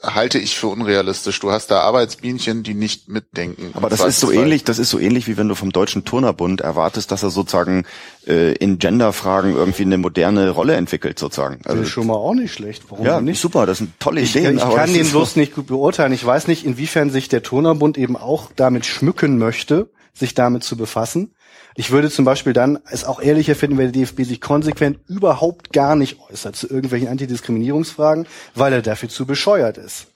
halte 0.02 0.38
ich 0.38 0.58
für 0.58 0.66
unrealistisch. 0.66 1.38
Du 1.38 1.52
hast 1.52 1.68
da 1.70 1.80
Arbeitsbienchen, 1.80 2.64
die 2.64 2.74
nicht 2.74 3.08
mitdenken. 3.08 3.70
Aber 3.74 3.88
das 3.88 4.04
ist 4.04 4.18
so 4.18 4.26
zwei- 4.28 4.34
ähnlich, 4.42 4.64
das 4.64 4.78
ist 4.80 4.90
so 4.90 4.98
ähnlich, 4.98 5.28
wie 5.28 5.36
wenn 5.36 5.48
du 5.48 5.54
vom 5.54 5.70
Deutschen 5.70 6.04
Turnerbund 6.04 6.60
erwartest, 6.60 7.12
dass 7.12 7.22
er 7.22 7.30
sozusagen 7.30 7.84
äh, 8.26 8.54
in 8.54 8.78
Genderfragen 8.78 9.54
irgendwie 9.54 9.82
eine 9.82 9.96
moderne 9.98 10.50
Rolle 10.50 10.74
entwickelt, 10.74 11.18
sozusagen. 11.18 11.60
Das 11.62 11.76
ist 11.78 11.90
schon 11.90 12.08
mal 12.08 12.14
auch 12.14 12.34
nicht 12.34 12.52
schlecht. 12.52 12.84
Warum 12.88 13.06
ja, 13.06 13.20
nicht? 13.20 13.40
super, 13.40 13.66
das 13.66 13.78
sind 13.78 13.98
tolle 14.00 14.20
Ich, 14.20 14.34
Ideen. 14.34 14.56
ich 14.56 14.62
aber 14.62 14.74
kann 14.74 14.92
den 14.92 15.02
ist 15.02 15.12
bloß 15.12 15.34
so- 15.34 15.40
nicht 15.40 15.54
gut 15.54 15.68
beurteilen. 15.68 16.12
Ich 16.12 16.26
weiß 16.26 16.48
nicht, 16.48 16.64
inwiefern 16.66 17.10
sich 17.10 17.28
der 17.28 17.44
Turnerbund 17.44 17.98
eben 17.98 18.16
auch 18.16 18.50
damit 18.56 18.84
schmücken 18.84 19.38
möchte, 19.38 19.90
sich 20.18 20.34
damit 20.34 20.64
zu 20.64 20.76
befassen. 20.76 21.34
Ich 21.74 21.90
würde 21.90 22.10
zum 22.10 22.24
Beispiel 22.24 22.52
dann 22.52 22.78
es 22.90 23.04
auch 23.04 23.20
ehrlicher 23.20 23.54
finden, 23.54 23.78
wenn 23.78 23.92
der 23.92 24.02
DFB 24.02 24.24
sich 24.24 24.40
konsequent 24.40 24.98
überhaupt 25.06 25.72
gar 25.72 25.94
nicht 25.94 26.18
äußert 26.28 26.56
zu 26.56 26.68
irgendwelchen 26.68 27.08
Antidiskriminierungsfragen, 27.08 28.26
weil 28.54 28.72
er 28.72 28.82
dafür 28.82 29.08
zu 29.08 29.26
bescheuert 29.26 29.78
ist. 29.78 30.06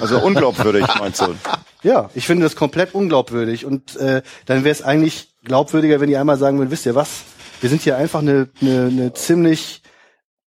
Also 0.00 0.18
unglaubwürdig, 0.20 0.86
meinst 0.98 1.20
du? 1.20 1.34
Ja, 1.82 2.10
ich 2.14 2.26
finde 2.26 2.44
das 2.44 2.56
komplett 2.56 2.94
unglaubwürdig. 2.94 3.64
Und 3.64 3.96
äh, 3.96 4.22
dann 4.46 4.64
wäre 4.64 4.72
es 4.72 4.82
eigentlich 4.82 5.28
glaubwürdiger, 5.44 6.00
wenn 6.00 6.08
die 6.08 6.16
einmal 6.16 6.38
sagen 6.38 6.58
würden, 6.58 6.70
wisst 6.70 6.86
ihr 6.86 6.94
was, 6.94 7.08
wir 7.60 7.68
sind 7.68 7.82
hier 7.82 7.96
einfach 7.96 8.20
eine, 8.20 8.48
eine, 8.60 8.86
eine 8.86 9.12
ziemlich 9.14 9.82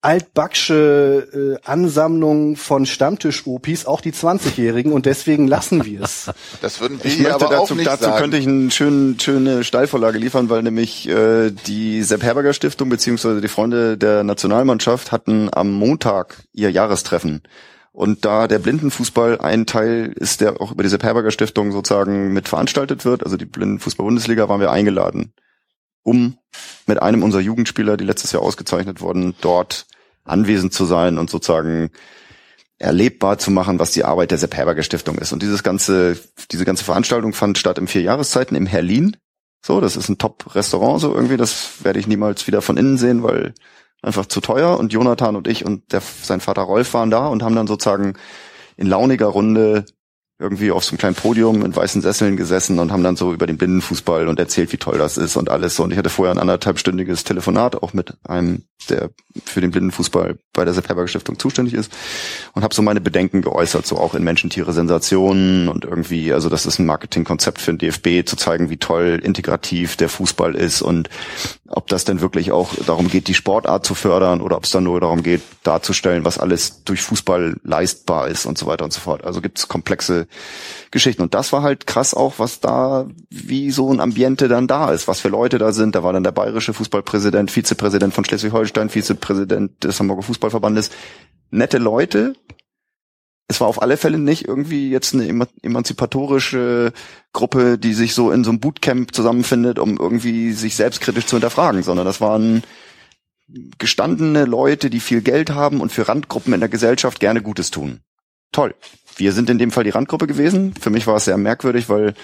altbacksche 0.03 1.59
äh, 1.63 1.69
Ansammlung 1.69 2.57
von 2.57 2.87
Stammtisch-Opis, 2.87 3.85
auch 3.85 4.01
die 4.01 4.13
20-Jährigen, 4.13 4.93
und 4.93 5.05
deswegen 5.05 5.47
lassen 5.47 5.85
wir 5.85 6.03
es. 6.03 6.31
Das 6.63 6.81
würden 6.81 7.03
wir 7.03 7.11
Ich 7.11 7.19
möchte 7.19 7.35
aber 7.35 7.47
auch 7.47 7.61
dazu, 7.63 7.75
nicht 7.75 7.87
dazu 7.87 8.05
sagen. 8.05 8.19
könnte 8.19 8.37
ich 8.37 8.47
eine 8.47 8.71
schöne, 8.71 9.17
schöne 9.19 9.65
Steilvorlage 9.65 10.19
liefern, 10.19 10.51
weil 10.51 10.63
nämlich 10.63 11.09
äh, 11.09 11.51
die 11.51 12.03
Sepp 12.03 12.23
Herberger 12.23 12.53
Stiftung 12.53 12.89
beziehungsweise 12.89 13.41
die 13.41 13.49
Freunde 13.49 13.97
der 13.97 14.25
Nationalmannschaft 14.25 15.13
hatten 15.13 15.49
am 15.53 15.71
Montag 15.71 16.43
ihr 16.53 16.71
Jahrestreffen. 16.71 17.43
Und 17.93 18.25
da 18.25 18.47
der 18.47 18.59
Blindenfußball 18.59 19.41
ein 19.41 19.67
Teil 19.67 20.13
ist, 20.17 20.41
der 20.41 20.61
auch 20.61 20.73
über 20.73 20.83
die 20.83 20.89
Sepp 20.89 21.03
Herberger 21.03 21.31
Stiftung 21.31 21.73
sozusagen 21.73 22.33
mit 22.33 22.49
veranstaltet 22.49 23.05
wird, 23.05 23.25
also 23.25 23.37
die 23.37 23.47
Blindenfußball-Bundesliga, 23.47 24.49
waren 24.49 24.61
wir 24.61 24.71
eingeladen, 24.71 25.35
um 26.03 26.39
mit 26.87 27.03
einem 27.03 27.23
unserer 27.23 27.43
Jugendspieler, 27.43 27.97
die 27.97 28.05
letztes 28.05 28.33
Jahr 28.33 28.43
ausgezeichnet 28.43 29.01
wurden, 29.01 29.35
dort 29.41 29.87
anwesend 30.25 30.73
zu 30.73 30.85
sein 30.85 31.19
und 31.19 31.31
sozusagen 31.31 31.91
erlebbar 32.79 33.39
zu 33.39 33.51
machen, 33.51 33.79
was 33.79 33.93
die 33.93 34.05
Arbeit 34.05 34.31
der 34.31 34.39
Sepp 34.39 34.57
Herberger 34.57 34.83
Stiftung 34.83 35.19
ist. 35.19 35.33
Und 35.33 35.43
dieses 35.43 35.63
ganze, 35.63 36.19
diese 36.51 36.65
ganze 36.65 36.83
Veranstaltung 36.85 37.35
fand 37.35 37.59
statt 37.59 37.79
im 37.79 37.87
vier 37.87 38.03
Jahreszeiten 38.03 38.57
im 38.57 38.67
Herlin. 38.67 39.17
So, 39.65 39.81
das 39.81 39.97
ist 39.97 40.09
ein 40.09 40.17
Top-Restaurant, 40.17 41.01
so 41.01 41.15
irgendwie. 41.15 41.37
Das 41.37 41.85
werde 41.85 41.99
ich 41.99 42.07
niemals 42.07 42.47
wieder 42.47 42.63
von 42.63 42.79
innen 42.79 42.97
sehen, 42.97 43.23
weil 43.23 43.55
einfach 44.01 44.25
zu 44.27 44.41
teuer. 44.41 44.79
Und 44.79 44.95
Jonathan 44.95 45.37
und 45.37 45.47
ich 45.47 45.67
und 45.67 45.93
der, 45.93 46.01
sein 46.01 46.41
Vater 46.41 46.63
Rolf 46.63 46.95
waren 46.95 47.11
da 47.11 47.27
und 47.27 47.43
haben 47.43 47.55
dann 47.55 47.67
sozusagen 47.67 48.15
in 48.79 48.87
launiger 48.87 49.27
Runde 49.27 49.85
irgendwie 50.41 50.71
auf 50.71 50.85
so 50.85 50.93
einem 50.93 50.99
kleinen 50.99 51.15
Podium 51.15 51.65
in 51.65 51.77
weißen 51.77 52.01
Sesseln 52.01 52.37
gesessen 52.37 52.79
und 52.79 52.91
haben 52.91 53.05
dann 53.05 53.17
so 53.17 53.33
über 53.33 53.47
den 53.47 53.59
Blindenfußball 53.59 54.27
und 54.27 54.39
erzählt, 54.39 54.73
wie 54.73 54.79
toll 54.79 54.97
das 54.97 55.19
ist 55.19 55.37
und 55.37 55.51
alles. 55.51 55.77
so. 55.77 55.85
Und 55.85 55.93
ich 55.93 55.99
hatte 55.99 56.09
vorher 56.09 56.35
ein 56.35 56.41
anderthalbstündiges 56.41 57.25
Telefonat 57.25 57.83
auch 57.83 57.93
mit 57.93 58.15
einem, 58.25 58.65
der 58.89 59.11
für 59.45 59.61
den 59.61 59.71
Blindenfußball 59.71 60.39
bei 60.55 60.65
der 60.65 60.73
Sepp 60.73 60.91
Stiftung 61.09 61.39
zuständig 61.39 61.75
ist 61.75 61.93
und 62.55 62.63
habe 62.63 62.75
so 62.75 62.83
meine 62.83 63.01
Bedenken 63.01 63.43
geäußert, 63.43 63.87
so 63.87 63.99
auch 63.99 64.15
in 64.15 64.25
Menschentiere 64.25 64.73
Sensationen 64.73 65.69
und 65.69 65.85
irgendwie, 65.85 66.33
also 66.33 66.49
das 66.49 66.65
ist 66.67 66.79
ein 66.79 66.87
Marketingkonzept 66.87 67.61
für 67.61 67.73
den 67.73 67.79
DFB, 67.79 68.27
zu 68.27 68.37
zeigen, 68.37 68.71
wie 68.71 68.79
toll 68.79 69.21
integrativ 69.23 69.97
der 69.97 70.09
Fußball 70.09 70.55
ist 70.55 70.81
und 70.83 71.11
ob 71.69 71.87
das 71.87 72.05
denn 72.05 72.21
wirklich 72.21 72.51
auch 72.51 72.75
darum 72.87 73.09
geht, 73.09 73.29
die 73.29 73.35
Sportart 73.35 73.87
zu 73.87 73.95
fördern 73.95 74.41
oder 74.41 74.57
ob 74.57 74.65
es 74.65 74.71
dann 74.71 74.85
nur 74.85 75.01
darum 75.01 75.23
geht, 75.23 75.43
darzustellen, 75.63 76.25
was 76.25 76.39
alles 76.39 76.83
durch 76.85 77.03
Fußball 77.03 77.57
leistbar 77.63 78.29
ist 78.29 78.47
und 78.47 78.59
so 78.59 78.67
weiter 78.67 78.85
und 78.85 78.93
so 78.93 79.01
fort. 79.01 79.25
Also 79.25 79.41
gibt 79.41 79.59
es 79.59 79.69
komplexe 79.69 80.27
Geschichten. 80.91 81.23
Und 81.23 81.35
das 81.35 81.53
war 81.53 81.63
halt 81.63 81.87
krass 81.87 82.15
auch, 82.15 82.39
was 82.39 82.61
da, 82.61 83.09
wie 83.31 83.71
so 83.71 83.93
ein 83.93 84.01
Ambiente 84.01 84.49
dann 84.49 84.67
da 84.67 84.93
ist, 84.93 85.09
was 85.09 85.21
für 85.21 85.29
Leute 85.29 85.59
da 85.59 85.73
sind. 85.73 85.95
Da 85.95 86.03
war 86.03 86.13
dann 86.13 86.25
der 86.25 86.33
bayerische 86.33 86.75
Fußballpräsident, 86.75 87.51
Vizepräsident 87.51 88.15
von 88.15 88.25
Schleswig-Holstein, 88.25 88.91
Vizepräsident 88.91 89.85
des 89.85 89.99
Hamburger 90.01 90.23
Fußballverbandes. 90.23 90.91
Nette 91.51 91.79
Leute. 91.79 92.35
Es 93.49 93.61
war 93.61 93.67
auf 93.67 93.83
alle 93.83 93.97
Fälle 93.97 94.19
nicht 94.19 94.47
irgendwie 94.47 94.91
jetzt 94.91 95.13
eine 95.13 95.25
eman- 95.25 95.49
emanzipatorische 95.63 96.93
Gruppe, 97.33 97.79
die 97.79 97.95
sich 97.95 98.15
so 98.15 98.31
in 98.31 98.45
so 98.45 98.51
einem 98.51 98.61
Bootcamp 98.61 99.13
zusammenfindet, 99.13 99.81
um 99.81 99.97
irgendwie 99.97 100.53
sich 100.53 100.77
selbstkritisch 100.77 101.27
zu 101.27 101.37
hinterfragen, 101.37 101.83
sondern 101.83 102.07
das 102.07 102.21
waren 102.21 102.63
gestandene 103.79 104.45
Leute, 104.45 104.91
die 104.91 105.01
viel 105.01 105.23
Geld 105.23 105.51
haben 105.51 105.81
und 105.81 105.91
für 105.91 106.07
Randgruppen 106.07 106.55
in 106.55 106.61
der 106.61 106.69
Gesellschaft 106.69 107.19
gerne 107.19 107.43
Gutes 107.43 107.73
tun. 107.73 108.01
Toll. 108.53 108.75
Wir 109.17 109.33
sind 109.33 109.51
in 109.51 109.59
dem 109.59 109.71
Fall 109.71 109.85
die 109.85 109.91
Randgruppe 109.91 110.27
gewesen. 110.27 110.75
Für 110.81 110.91
mich 110.91 111.07
war 111.07 111.17
es 111.17 111.27
sehr 111.27 111.37
merkwürdig, 111.37 111.89
weil 111.89 112.15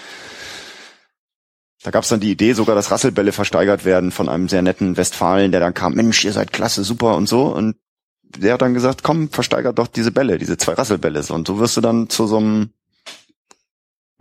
da 1.83 1.91
gab 1.91 2.03
es 2.03 2.09
dann 2.09 2.19
die 2.19 2.31
Idee 2.31 2.53
sogar, 2.53 2.75
dass 2.75 2.91
Rasselbälle 2.91 3.31
versteigert 3.31 3.85
werden 3.85 4.11
von 4.11 4.29
einem 4.29 4.49
sehr 4.49 4.61
netten 4.61 4.97
Westfalen, 4.97 5.51
der 5.51 5.61
dann 5.61 5.73
kam, 5.73 5.93
Mensch, 5.93 6.25
ihr 6.25 6.33
seid 6.33 6.51
klasse, 6.51 6.83
super 6.83 7.15
und 7.15 7.29
so. 7.29 7.45
Und 7.45 7.77
der 8.23 8.53
hat 8.53 8.61
dann 8.61 8.73
gesagt, 8.73 9.03
komm, 9.03 9.29
versteigert 9.29 9.77
doch 9.77 9.87
diese 9.87 10.11
Bälle, 10.11 10.37
diese 10.37 10.57
zwei 10.57 10.73
Rasselbälle. 10.73 11.23
Und 11.29 11.47
so 11.47 11.59
wirst 11.59 11.77
du 11.77 11.81
dann 11.81 12.09
zu 12.09 12.27
so 12.27 12.37
einem, 12.37 12.71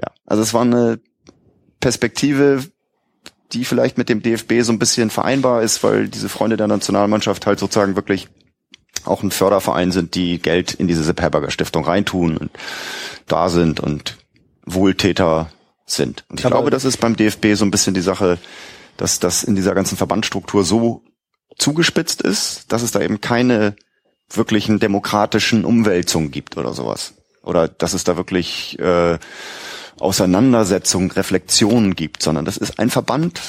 ja, 0.01 0.13
also 0.27 0.43
es 0.43 0.55
war 0.55 0.63
eine 0.63 1.01
Perspektive, 1.81 2.63
die 3.53 3.65
vielleicht 3.65 3.99
mit 3.99 4.09
dem 4.09 4.23
DFB 4.23 4.61
so 4.61 4.73
ein 4.73 4.79
bisschen 4.79 5.11
vereinbar 5.11 5.63
ist, 5.63 5.83
weil 5.83 6.09
diese 6.09 6.29
Freunde 6.29 6.57
der 6.57 6.67
Nationalmannschaft 6.67 7.47
halt 7.47 7.59
sozusagen 7.59 7.97
wirklich 7.97 8.29
auch 9.07 9.23
ein 9.23 9.31
Förderverein 9.31 9.93
sind, 9.93 10.15
die 10.15 10.39
Geld 10.39 10.75
in 10.75 10.89
diese 10.89 11.05
Sepp 11.05 11.21
Herberger 11.21 11.51
Stiftung 11.51 11.85
reintun 11.85 12.37
und 12.37 12.51
da 13.27 13.49
sind 13.49 13.81
und 13.81 14.17
Wohltäter 14.65 15.51
sind. 15.85 16.25
Und 16.29 16.41
ich 16.41 16.47
glaube, 16.47 16.71
das 16.71 16.85
ist 16.85 16.99
beim 16.99 17.17
DFB 17.17 17.55
so 17.55 17.65
ein 17.65 17.71
bisschen 17.71 17.95
die 17.95 18.01
Sache, 18.01 18.39
dass 18.97 19.21
das 19.21 19.45
in 19.45 19.55
dieser 19.55 19.75
ganzen 19.75 19.97
Verbandsstruktur 19.97 20.65
so 20.65 21.03
zugespitzt 21.59 22.23
ist, 22.23 22.73
dass 22.73 22.83
es 22.83 22.91
da 22.91 23.01
eben 23.01 23.21
keine 23.21 23.77
wirklichen 24.31 24.81
demokratischen 24.81 25.65
Umwälzungen 25.65 26.31
gibt 26.31 26.57
oder 26.57 26.73
sowas. 26.73 27.15
Oder 27.43 27.69
dass 27.69 27.93
es 27.93 28.03
da 28.03 28.17
wirklich 28.17 28.79
äh, 28.81 29.19
Auseinandersetzungen, 30.01 31.11
Reflexionen 31.11 31.95
gibt, 31.95 32.23
sondern 32.23 32.45
das 32.45 32.57
ist 32.57 32.79
ein 32.79 32.91
Verband, 32.91 33.41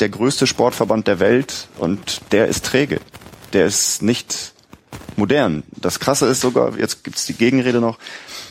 der 0.00 0.08
größte 0.08 0.46
Sportverband 0.46 1.06
der 1.06 1.20
Welt 1.20 1.68
und 1.78 2.20
der 2.32 2.48
ist 2.48 2.64
träge. 2.64 3.00
Der 3.52 3.66
ist 3.66 4.02
nicht 4.02 4.51
modern. 5.16 5.62
Das 5.80 6.00
Krasse 6.00 6.26
ist 6.26 6.40
sogar, 6.40 6.78
jetzt 6.78 7.04
gibt's 7.04 7.26
die 7.26 7.34
Gegenrede 7.34 7.80
noch, 7.80 7.98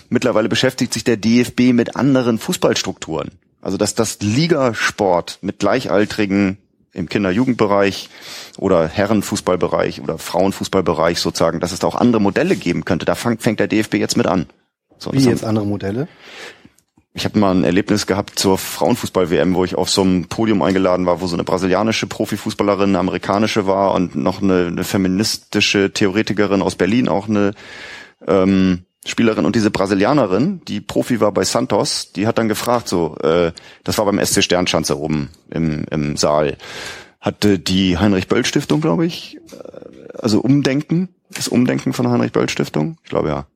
mittlerweile 0.10 0.50
beschäftigt 0.50 0.94
sich 0.94 1.04
der 1.04 1.18
DFB 1.18 1.74
mit 1.74 1.96
anderen 1.96 2.40
Fußballstrukturen. 2.40 3.32
Also 3.62 3.78
dass 3.78 3.96
das 3.96 4.20
Ligasport 4.22 5.40
mit 5.42 5.60
Gleichaltrigen 5.60 6.58
im 6.94 7.08
Kinder-Jugendbereich 7.08 8.10
oder 8.58 8.88
Herrenfußballbereich 8.88 10.02
oder 10.02 10.18
Frauenfußballbereich 10.18 11.20
sozusagen, 11.20 11.60
dass 11.60 11.72
es 11.72 11.80
da 11.80 11.88
auch 11.88 11.96
andere 11.96 12.22
Modelle 12.22 12.56
geben 12.56 12.86
könnte. 12.86 13.06
Da 13.06 13.16
fängt, 13.16 13.42
fängt 13.42 13.60
der 13.60 13.68
DFB 13.68 13.96
jetzt 13.96 14.18
mit 14.18 14.28
an. 14.28 14.48
So, 14.98 15.14
Wie 15.14 15.20
jetzt 15.20 15.44
andere 15.44 15.66
Modelle? 15.66 16.08
Ich 17.14 17.26
habe 17.26 17.40
mal 17.40 17.54
ein 17.54 17.66
Erlebnis 17.66 18.08
gehabt 18.08 18.40
zur 18.40 18.58
Frauenfußball-WM, 18.58 19.54
wo 19.54 19.66
ich 19.66 19.76
auf 19.76 19.90
so 19.90 20.02
einem 20.02 20.28
Podium 20.28 20.62
eingeladen 20.62 21.06
war, 21.06 21.20
wo 21.20 21.28
so 21.28 21.36
eine 21.36 21.44
brasilianische 21.44 22.08
Profifußballerin, 22.08 22.90
eine 22.90 23.00
amerikanische 23.00 23.68
war 23.68 23.94
und 23.94 24.16
noch 24.16 24.42
eine, 24.42 24.68
eine 24.68 24.84
feministische 24.86 25.92
Theoretikerin 25.92 26.62
aus 26.62 26.76
Berlin, 26.76 27.10
auch 27.10 27.28
eine 27.28 27.54
ähm, 28.28 28.86
Spielerin. 29.06 29.46
Und 29.46 29.58
diese 29.58 29.72
Brasilianerin, 29.72 30.62
die 30.70 30.80
Profi 30.80 31.20
war 31.20 31.34
bei 31.34 31.44
Santos, 31.44 32.14
die 32.14 32.28
hat 32.28 32.38
dann 32.38 32.48
gefragt, 32.48 32.88
so, 32.88 33.18
äh, 33.18 33.52
das 33.84 33.98
war 33.98 34.06
beim 34.06 34.24
SC 34.24 34.42
Sternschanze 34.42 34.98
oben 34.98 35.32
im, 35.50 35.84
im 35.92 36.16
Saal, 36.16 36.56
hatte 37.20 37.60
die 37.60 37.98
Heinrich 37.98 38.30
Böll 38.30 38.46
Stiftung, 38.46 38.80
glaube 38.80 39.06
ich, 39.06 39.38
äh, 39.52 40.18
also 40.18 40.40
Umdenken, 40.40 41.10
das 41.30 41.50
Umdenken 41.50 41.92
von 41.92 42.06
der 42.06 42.14
Heinrich 42.14 42.32
Böll 42.32 42.48
Stiftung, 42.48 42.98
ich 43.04 43.10
glaube 43.10 43.28
ja. 43.28 43.48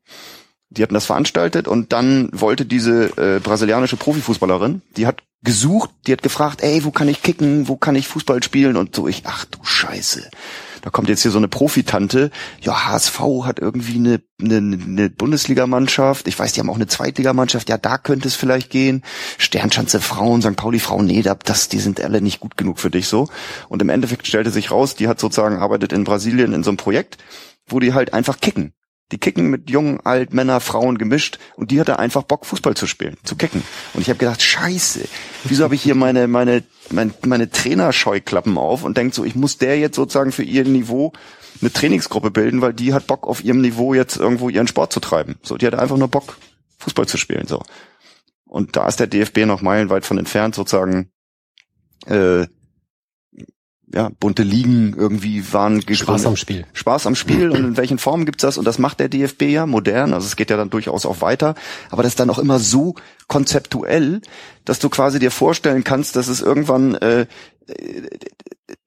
Die 0.69 0.82
hatten 0.82 0.94
das 0.94 1.06
veranstaltet 1.06 1.68
und 1.68 1.94
dann 1.94 2.30
wollte 2.32 2.66
diese 2.66 3.18
äh, 3.18 3.40
brasilianische 3.40 3.98
Profifußballerin, 3.98 4.82
die 4.98 5.08
hat 5.08 5.22
gesucht, 5.44 5.92
die 6.08 6.11
hat 6.11 6.24
gefragt, 6.24 6.64
ey, 6.64 6.84
wo 6.84 6.92
kann 6.92 7.08
ich 7.08 7.22
kicken, 7.22 7.68
wo 7.68 7.77
kann 7.77 7.95
ich 7.95 8.08
Fußball 8.08 8.42
spielen 8.44 8.76
und 8.76 8.95
so. 8.95 9.08
Ich, 9.08 9.24
ach 9.26 9.45
du 9.45 9.60
Scheiße 9.64 10.30
da 10.85 10.92
kommt 10.92 11.10
jetzt 11.10 11.24
hier 11.24 11.32
so 11.32 11.40
eine 11.40 11.48
Profitante, 11.48 12.30
ja, 12.61 12.85
HSV 12.85 13.19
hat 13.44 13.58
irgendwie 13.58 13.95
eine, 13.95 14.22
eine, 14.40 14.58
eine 14.58 15.10
Bundesligamannschaft, 15.10 16.27
ich 16.27 16.38
weiß, 16.38 16.53
die 16.53 16.60
haben 16.60 16.69
auch 16.69 16.76
eine 16.76 16.85
Zweitligamannschaft, 16.85 17.69
ja, 17.69 17.80
da 17.80 17.98
könnte 17.98 18.27
es 18.27 18.35
vielleicht 18.35 18.69
gehen. 18.69 19.02
Sternschanze 19.40 20.00
Frauen, 20.00 20.44
St. 20.44 20.56
Pauli 20.56 20.77
Frauen, 20.77 21.08
nee, 21.08 21.24
das, 21.24 21.69
die 21.69 21.80
sind 21.80 22.00
alle 22.00 22.22
nicht 22.22 22.40
gut 22.40 22.56
genug 22.56 22.77
für 22.77 22.92
dich 22.92 23.08
so. 23.08 23.30
Und 23.68 23.82
im 23.82 23.90
Endeffekt 23.90 24.27
stellte 24.27 24.52
sich 24.52 24.69
raus, 24.69 24.94
die 24.94 25.08
hat 25.08 25.19
sozusagen 25.19 25.58
arbeitet 25.58 25.92
in 25.92 26.03
Brasilien 26.03 26.53
in 26.53 26.64
so 26.64 26.69
einem 26.69 26.77
Projekt, 26.77 27.18
wo 27.66 27.80
die 27.80 27.95
halt 27.95 28.14
einfach 28.14 28.40
kicken. 28.40 28.72
Die 29.11 29.19
kicken 29.19 29.51
mit 29.51 29.69
jungen, 29.69 30.00
alt, 30.03 30.34
Männer, 30.34 30.59
Frauen 30.59 30.98
gemischt 30.98 31.38
und 31.56 31.69
die 31.69 31.80
hatte 31.80 32.00
einfach 32.00 32.24
Bock, 32.24 32.45
Fußball 32.45 32.75
zu 32.75 32.88
spielen, 32.88 33.17
zu 33.24 33.35
kicken. 33.35 33.61
Und 33.93 34.01
ich 34.01 34.09
habe 34.09 34.17
gedacht, 34.17 34.42
scheiße, 34.42 35.08
wieso 35.43 35.64
habe 35.64 35.75
ich 35.75 35.84
hier 35.84 35.93
meine, 35.93 36.27
meine, 36.27 36.64
meine, 36.90 37.14
meine 37.24 37.51
Trainerscheuklappen 37.51 38.58
auf 38.58 38.84
und 38.84 38.98
denkt 38.98 39.14
so, 39.14 39.24
ich 39.24 39.35
muss 39.35 39.59
der 39.59 39.77
jetzt 39.77 39.95
sozusagen 39.95 40.32
für 40.32 40.43
ihr 40.43 40.64
Niveau 40.64 41.14
eine 41.61 41.72
Trainingsgruppe 41.72 42.32
bilden, 42.32 42.61
weil 42.61 42.74
die 42.74 42.93
hat 42.93 43.06
Bock 43.06 43.27
auf 43.27 43.43
ihrem 43.43 43.61
Niveau 43.61 43.93
jetzt 43.93 44.17
irgendwo 44.17 44.50
ihren 44.50 44.67
Sport 44.67 44.92
zu 44.92 45.00
treiben. 45.00 45.35
So, 45.43 45.56
die 45.58 45.67
hat 45.67 45.75
einfach 45.75 45.98
nur 45.98 46.08
Bock, 46.08 46.38
Fußball 46.80 47.08
zu 47.08 47.17
spielen. 47.17 47.45
So. 47.48 47.61
Und 48.45 48.75
da 48.75 48.88
ist 48.88 49.00
der 49.00 49.08
DFB 49.08 49.45
noch 49.45 49.61
meilenweit 49.61 50.06
von 50.06 50.17
entfernt, 50.17 50.56
sozusagen 50.56 51.11
äh, 52.08 52.48
ja, 53.96 54.12
bunte 54.20 54.44
Ligen 54.44 54.94
irgendwie 54.98 55.54
waren 55.54 55.80
gegründet. 55.80 56.00
Spaß 56.00 56.26
am 56.26 56.36
Spiel. 56.36 56.66
Spaß 56.74 57.08
am 57.08 57.16
Spiel 57.16 57.50
und 57.50 57.60
in 57.60 57.78
welchen 57.78 57.98
Formen 57.98 58.26
gibt's 58.26 58.42
das? 58.42 58.58
Und 58.58 58.66
das 58.66 58.78
macht 58.78 59.00
der 59.00 59.08
DFB 59.08 59.44
ja 59.44 59.66
modern, 59.66 60.14
also 60.14 60.28
es 60.28 60.36
geht 60.36 60.50
ja 60.50 60.58
dann 60.58 60.70
durchaus 60.70 61.06
auch 61.06 61.22
weiter, 61.22 61.56
aber 61.90 62.04
das 62.04 62.12
ist 62.12 62.20
dann 62.20 62.30
auch 62.30 62.40
immer 62.40 62.60
so 62.60 62.96
konzeptuell, 63.28 64.22
dass 64.66 64.80
du 64.80 64.90
quasi 64.90 65.20
dir 65.20 65.32
vorstellen 65.32 65.84
kannst, 65.84 66.16
dass 66.18 66.28
es 66.28 66.42
irgendwann 66.42 66.96
äh, 66.96 67.26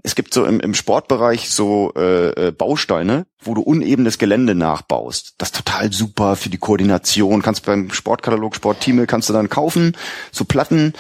es 0.03 0.15
gibt 0.15 0.33
so 0.33 0.45
im, 0.45 0.61
im 0.61 0.75
Sportbereich 0.75 1.51
so 1.51 1.93
äh, 1.97 2.49
äh 2.49 2.53
Bausteine, 2.53 3.27
wo 3.41 3.55
du 3.55 3.63
unebenes 3.63 4.19
Gelände 4.19 4.55
nachbaust. 4.55 5.35
Das 5.39 5.49
ist 5.49 5.57
total 5.57 5.93
super 5.93 6.37
für 6.37 6.49
die 6.49 6.59
Koordination. 6.59 7.43
Kannst 7.43 7.67
beim 7.67 7.91
Sportkatalog, 7.91 8.55
Sportteam 8.55 9.07
kannst 9.07 9.29
du 9.29 9.33
dann 9.33 9.49
kaufen, 9.49 9.97
so 10.31 10.45
Platten 10.45 10.93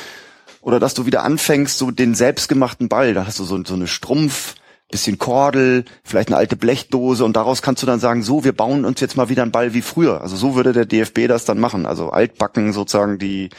oder 0.61 0.81
dass 0.81 0.95
du 0.95 1.07
wieder 1.07 1.23
anfängst, 1.23 1.78
so 1.78 1.91
den 1.91 2.15
selbstgemachten 2.15 2.89
Ball, 2.89 3.15
da 3.15 3.27
hast 3.27 3.39
du 3.39 3.45
so, 3.45 3.62
so 3.65 3.75
eine 3.75 3.87
Strumpf, 3.87 4.55
bisschen 4.91 5.19
Kordel, 5.19 5.85
vielleicht 6.03 6.28
eine 6.28 6.39
alte 6.39 6.57
Blechdose 6.57 7.25
und 7.25 7.37
daraus 7.37 7.61
kannst 7.61 7.83
du 7.83 7.87
dann 7.87 8.01
sagen, 8.01 8.23
so, 8.23 8.45
wir 8.45 8.53
bauen 8.53 8.85
uns 8.85 9.01
jetzt 9.01 9.17
mal 9.17 9.28
wieder 9.28 9.43
einen 9.43 9.53
Ball 9.53 9.75
wie 9.75 9.83
früher. 9.83 10.23
Also 10.23 10.37
so 10.37 10.55
würde 10.55 10.73
der 10.73 10.87
DFB 10.87 11.28
das 11.28 11.45
dann 11.45 11.61
machen. 11.61 11.85
Also 11.85 12.09
altbacken 12.11 12.73
sozusagen 12.73 13.19
die, 13.19 13.51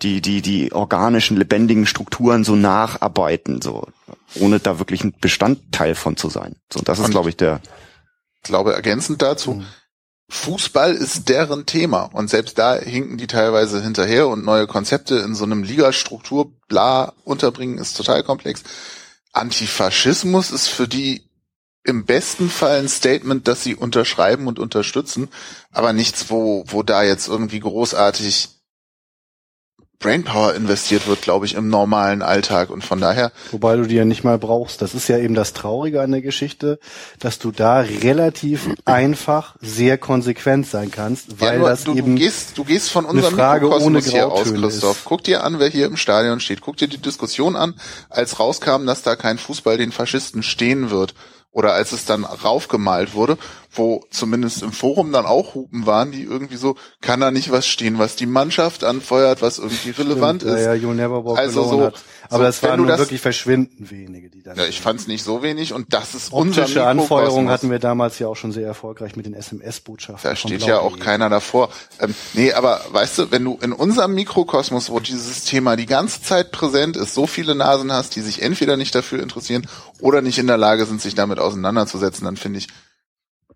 die, 0.00 0.22
die, 0.22 0.40
die 0.40 0.72
organischen, 0.72 1.36
lebendigen 1.36 1.84
Strukturen 1.84 2.44
so 2.44 2.56
nacharbeiten, 2.56 3.60
so, 3.60 3.88
ohne 4.36 4.58
da 4.58 4.78
wirklich 4.78 5.04
ein 5.04 5.14
Bestandteil 5.20 5.94
von 5.94 6.16
zu 6.16 6.30
sein. 6.30 6.56
So, 6.72 6.80
das 6.80 6.98
ist, 6.98 7.10
glaube 7.10 7.28
ich, 7.28 7.36
der. 7.36 7.60
Ich 8.42 8.48
glaube, 8.48 8.72
ergänzend 8.72 9.20
dazu, 9.20 9.54
mhm. 9.54 9.66
Fußball 10.30 10.94
ist 10.94 11.28
deren 11.28 11.66
Thema 11.66 12.04
und 12.12 12.30
selbst 12.30 12.56
da 12.56 12.76
hinken 12.76 13.18
die 13.18 13.26
teilweise 13.26 13.82
hinterher 13.82 14.28
und 14.28 14.44
neue 14.44 14.66
Konzepte 14.66 15.16
in 15.16 15.34
so 15.34 15.44
einem 15.44 15.64
Ligastruktur 15.64 16.52
bla 16.68 17.12
unterbringen 17.24 17.78
ist 17.78 17.96
total 17.96 18.22
komplex. 18.22 18.62
Antifaschismus 19.32 20.52
ist 20.52 20.68
für 20.68 20.86
die 20.86 21.28
im 21.84 22.04
besten 22.04 22.48
Fall 22.48 22.78
ein 22.78 22.88
Statement, 22.88 23.48
das 23.48 23.64
sie 23.64 23.74
unterschreiben 23.74 24.46
und 24.46 24.58
unterstützen, 24.58 25.28
aber 25.72 25.92
nichts, 25.92 26.30
wo, 26.30 26.64
wo 26.66 26.82
da 26.82 27.02
jetzt 27.02 27.26
irgendwie 27.26 27.60
großartig 27.60 28.59
Brainpower 30.00 30.54
investiert 30.54 31.06
wird, 31.06 31.20
glaube 31.20 31.44
ich, 31.44 31.54
im 31.54 31.68
normalen 31.68 32.22
Alltag 32.22 32.70
und 32.70 32.82
von 32.82 33.02
daher. 33.02 33.32
Wobei 33.50 33.76
du 33.76 33.82
die 33.82 33.96
ja 33.96 34.06
nicht 34.06 34.24
mal 34.24 34.38
brauchst. 34.38 34.80
Das 34.80 34.94
ist 34.94 35.08
ja 35.08 35.18
eben 35.18 35.34
das 35.34 35.52
Traurige 35.52 36.00
an 36.00 36.10
der 36.10 36.22
Geschichte, 36.22 36.80
dass 37.18 37.38
du 37.38 37.52
da 37.52 37.80
relativ 37.80 38.70
einfach 38.86 39.56
sehr 39.60 39.98
konsequent 39.98 40.66
sein 40.66 40.90
kannst, 40.90 41.40
weil 41.40 41.52
ja, 41.52 41.58
nur, 41.58 41.68
das 41.68 41.84
du, 41.84 41.94
eben 41.94 42.16
du 42.16 42.22
gehst, 42.22 42.56
du 42.56 42.64
gehst 42.64 42.90
von 42.90 43.04
unserem 43.04 43.34
Frage 43.34 43.68
ohne 43.68 44.00
hier 44.00 44.32
aus, 44.32 44.52
Christoph. 44.54 45.02
Guck 45.04 45.22
dir 45.22 45.44
an, 45.44 45.58
wer 45.58 45.68
hier 45.68 45.84
im 45.84 45.98
Stadion 45.98 46.40
steht. 46.40 46.62
Guck 46.62 46.78
dir 46.78 46.88
die 46.88 46.98
Diskussion 46.98 47.54
an, 47.54 47.74
als 48.08 48.40
rauskam, 48.40 48.86
dass 48.86 49.02
da 49.02 49.16
kein 49.16 49.36
Fußball 49.36 49.76
den 49.76 49.92
Faschisten 49.92 50.42
stehen 50.42 50.90
wird 50.90 51.14
oder 51.52 51.74
als 51.74 51.92
es 51.92 52.04
dann 52.04 52.24
raufgemalt 52.24 53.14
wurde, 53.14 53.36
wo 53.72 54.04
zumindest 54.10 54.62
im 54.62 54.72
Forum 54.72 55.12
dann 55.12 55.26
auch 55.26 55.54
Hupen 55.54 55.86
waren, 55.86 56.10
die 56.10 56.24
irgendwie 56.24 56.56
so, 56.56 56.76
kann 57.00 57.20
da 57.20 57.30
nicht 57.30 57.52
was 57.52 57.66
stehen, 57.66 57.98
was 57.98 58.16
die 58.16 58.26
Mannschaft 58.26 58.82
anfeuert, 58.82 59.42
was 59.42 59.58
irgendwie 59.58 59.90
relevant 59.90 60.42
Stimmt, 60.42 60.58
ist. 60.58 60.64
Ja, 60.64 60.74
ja, 60.74 60.92
never 60.92 61.24
walk 61.24 61.38
also 61.38 61.64
so, 61.64 61.82
hat. 61.84 61.94
Aber 62.30 62.38
so, 62.38 62.42
das 62.44 62.62
waren 62.64 62.78
nur 62.78 62.88
das, 62.88 62.98
wirklich 62.98 63.20
verschwindend 63.20 63.90
wenige, 63.90 64.28
die 64.28 64.42
dann. 64.42 64.56
Ja, 64.56 64.66
ich 64.66 64.80
fand 64.80 65.00
es 65.00 65.06
nicht 65.06 65.22
so 65.22 65.42
wenig 65.42 65.72
und 65.72 65.92
das 65.92 66.14
ist 66.14 66.32
Optische 66.32 66.62
unser 66.62 66.86
Anfeuerung 66.88 67.48
hatten 67.48 67.70
wir 67.70 67.78
damals 67.78 68.18
ja 68.18 68.26
auch 68.26 68.36
schon 68.36 68.50
sehr 68.50 68.66
erfolgreich 68.66 69.14
mit 69.14 69.26
den 69.26 69.34
SMS-Botschaften. 69.34 70.28
Da 70.28 70.36
steht 70.36 70.62
ja 70.62 70.80
auch 70.80 70.98
keiner 70.98 71.28
davor. 71.28 71.70
Ähm, 72.00 72.14
nee, 72.34 72.52
aber 72.52 72.80
weißt 72.90 73.18
du, 73.18 73.30
wenn 73.30 73.44
du 73.44 73.58
in 73.62 73.72
unserem 73.72 74.14
Mikrokosmos, 74.14 74.90
wo 74.90 74.98
dieses 74.98 75.44
Thema 75.44 75.76
die 75.76 75.86
ganze 75.86 76.22
Zeit 76.22 76.50
präsent 76.50 76.96
ist, 76.96 77.14
so 77.14 77.28
viele 77.28 77.54
Nasen 77.54 77.92
hast, 77.92 78.16
die 78.16 78.20
sich 78.20 78.42
entweder 78.42 78.76
nicht 78.76 78.94
dafür 78.94 79.22
interessieren 79.22 79.66
oder 80.00 80.22
nicht 80.22 80.38
in 80.38 80.48
der 80.48 80.58
Lage 80.58 80.86
sind, 80.86 81.00
sich 81.00 81.14
damit 81.14 81.38
auseinanderzusetzen, 81.38 82.24
dann 82.24 82.36
finde 82.36 82.58
ich, 82.58 82.68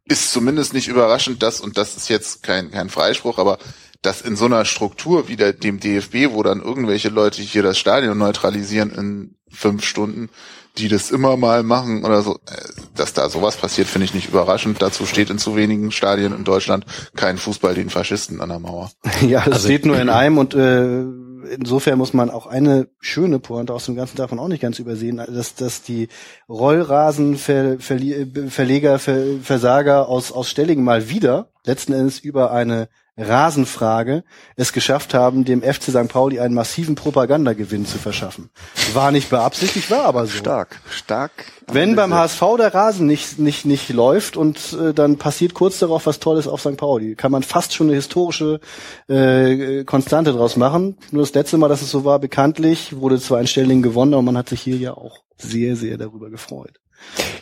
ist 0.06 0.32
zumindest 0.32 0.74
nicht 0.74 0.88
überraschend, 0.88 1.42
dass, 1.42 1.60
und 1.60 1.78
das 1.78 1.96
ist 1.96 2.08
jetzt 2.08 2.42
kein, 2.42 2.70
kein 2.70 2.90
Freispruch, 2.90 3.38
aber 3.38 3.58
dass 4.02 4.20
in 4.20 4.36
so 4.36 4.44
einer 4.44 4.64
Struktur 4.64 5.28
wie 5.28 5.36
der, 5.36 5.52
dem 5.52 5.80
DFB, 5.80 6.30
wo 6.30 6.42
dann 6.42 6.60
irgendwelche 6.60 7.08
Leute 7.08 7.40
hier 7.40 7.62
das 7.62 7.78
Stadion 7.78 8.18
neutralisieren 8.18 8.90
in 8.90 9.34
fünf 9.50 9.84
Stunden, 9.84 10.28
die 10.76 10.88
das 10.88 11.10
immer 11.10 11.36
mal 11.36 11.62
machen 11.62 12.04
oder 12.04 12.22
so, 12.22 12.34
äh, 12.46 12.56
dass 12.96 13.12
da 13.12 13.30
sowas 13.30 13.56
passiert, 13.56 13.88
finde 13.88 14.06
ich 14.06 14.14
nicht 14.14 14.28
überraschend. 14.28 14.82
Dazu 14.82 15.06
steht 15.06 15.30
in 15.30 15.38
zu 15.38 15.56
wenigen 15.56 15.92
Stadien 15.92 16.34
in 16.34 16.44
Deutschland 16.44 16.84
kein 17.14 17.38
Fußball 17.38 17.74
den 17.74 17.90
Faschisten 17.90 18.40
an 18.40 18.48
der 18.48 18.58
Mauer. 18.58 18.90
Ja, 19.22 19.40
das 19.40 19.54
also, 19.54 19.68
steht 19.68 19.86
nur 19.86 19.98
in 19.98 20.10
einem 20.10 20.38
und 20.38 20.54
äh, 20.54 21.04
insofern 21.44 21.98
muss 21.98 22.12
man 22.12 22.30
auch 22.30 22.46
eine 22.46 22.88
schöne 23.00 23.38
Pointe 23.38 23.72
aus 23.72 23.86
dem 23.86 23.96
ganzen 23.96 24.16
davon 24.16 24.38
auch 24.38 24.48
nicht 24.48 24.62
ganz 24.62 24.78
übersehen, 24.78 25.16
dass, 25.16 25.54
dass 25.54 25.82
die 25.82 26.08
Rollrasenverleger, 26.48 28.98
Versager 28.98 30.08
aus, 30.08 30.32
aus 30.32 30.50
Stellingen 30.50 30.84
mal 30.84 31.08
wieder 31.08 31.48
letzten 31.64 31.92
Endes 31.92 32.18
über 32.18 32.52
eine 32.52 32.88
Rasenfrage 33.16 34.24
es 34.56 34.72
geschafft 34.72 35.14
haben, 35.14 35.44
dem 35.44 35.62
FC 35.62 35.84
St. 35.84 36.08
Pauli 36.08 36.40
einen 36.40 36.54
massiven 36.54 36.96
Propagandagewinn 36.96 37.86
zu 37.86 37.98
verschaffen. 37.98 38.50
War 38.92 39.12
nicht 39.12 39.30
beabsichtigt, 39.30 39.90
war 39.90 40.04
aber 40.04 40.26
so. 40.26 40.36
Stark, 40.36 40.80
stark. 40.90 41.30
Wenn 41.70 41.94
beim 41.94 42.12
HSV 42.12 42.42
der 42.58 42.74
Rasen 42.74 43.06
nicht, 43.06 43.38
nicht, 43.38 43.64
nicht 43.64 43.88
läuft 43.90 44.36
und 44.36 44.76
äh, 44.80 44.92
dann 44.92 45.16
passiert 45.16 45.54
kurz 45.54 45.78
darauf 45.78 46.06
was 46.06 46.18
Tolles 46.18 46.48
auf 46.48 46.60
St. 46.60 46.76
Pauli, 46.76 47.14
kann 47.14 47.30
man 47.30 47.42
fast 47.42 47.72
schon 47.72 47.86
eine 47.86 47.96
historische 47.96 48.60
äh, 49.08 49.84
Konstante 49.84 50.32
draus 50.32 50.56
machen. 50.56 50.96
Nur 51.12 51.22
das 51.22 51.34
letzte 51.34 51.56
Mal, 51.56 51.68
dass 51.68 51.82
es 51.82 51.90
so 51.90 52.04
war, 52.04 52.18
bekanntlich, 52.18 52.96
wurde 52.96 53.20
zwar 53.20 53.38
ein 53.38 53.46
Stelling 53.46 53.82
gewonnen, 53.82 54.14
aber 54.14 54.22
man 54.22 54.36
hat 54.36 54.48
sich 54.48 54.60
hier 54.60 54.76
ja 54.76 54.94
auch 54.94 55.22
sehr, 55.36 55.76
sehr 55.76 55.98
darüber 55.98 56.30
gefreut. 56.30 56.80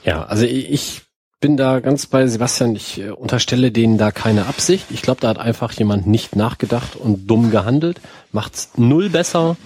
Ja, 0.05 0.25
also 0.25 0.45
ich 0.45 1.03
bin 1.43 1.59
da 1.59 1.81
ganz 1.81 2.07
bei 2.07 2.27
Sebastian. 2.27 2.75
Ich 2.75 3.01
äh, 3.01 3.11
unterstelle 3.11 3.71
denen 3.71 3.99
da 3.99 4.11
keine 4.13 4.47
Absicht. 4.47 4.87
Ich 4.91 5.03
glaube, 5.03 5.21
da 5.21 5.29
hat 5.29 5.39
einfach 5.39 5.73
jemand 5.73 6.07
nicht 6.07 6.37
nachgedacht 6.37 6.97
und 6.97 7.27
dumm 7.27 7.51
gehandelt. 7.51 8.01
Macht's 8.31 8.71
null 8.77 9.11
besser. 9.11 9.57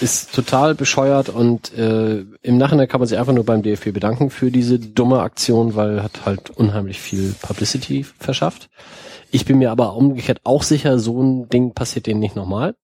Ist 0.00 0.34
total 0.34 0.74
bescheuert 0.74 1.28
und 1.28 1.72
äh, 1.78 2.24
im 2.40 2.58
Nachhinein 2.58 2.88
kann 2.88 2.98
man 2.98 3.06
sich 3.06 3.18
einfach 3.18 3.34
nur 3.34 3.44
beim 3.44 3.62
DFB 3.62 3.92
bedanken 3.92 4.30
für 4.30 4.50
diese 4.50 4.80
dumme 4.80 5.20
Aktion, 5.20 5.76
weil 5.76 6.02
hat 6.02 6.24
halt 6.24 6.50
unheimlich 6.50 6.98
viel 6.98 7.36
Publicity 7.40 8.04
verschafft. 8.18 8.68
Ich 9.30 9.44
bin 9.44 9.58
mir 9.58 9.70
aber 9.70 9.94
umgekehrt 9.94 10.40
auch 10.42 10.64
sicher, 10.64 10.98
so 10.98 11.22
ein 11.22 11.48
Ding 11.48 11.72
passiert 11.72 12.06
denen 12.06 12.18
nicht 12.18 12.34
nochmal. 12.34 12.74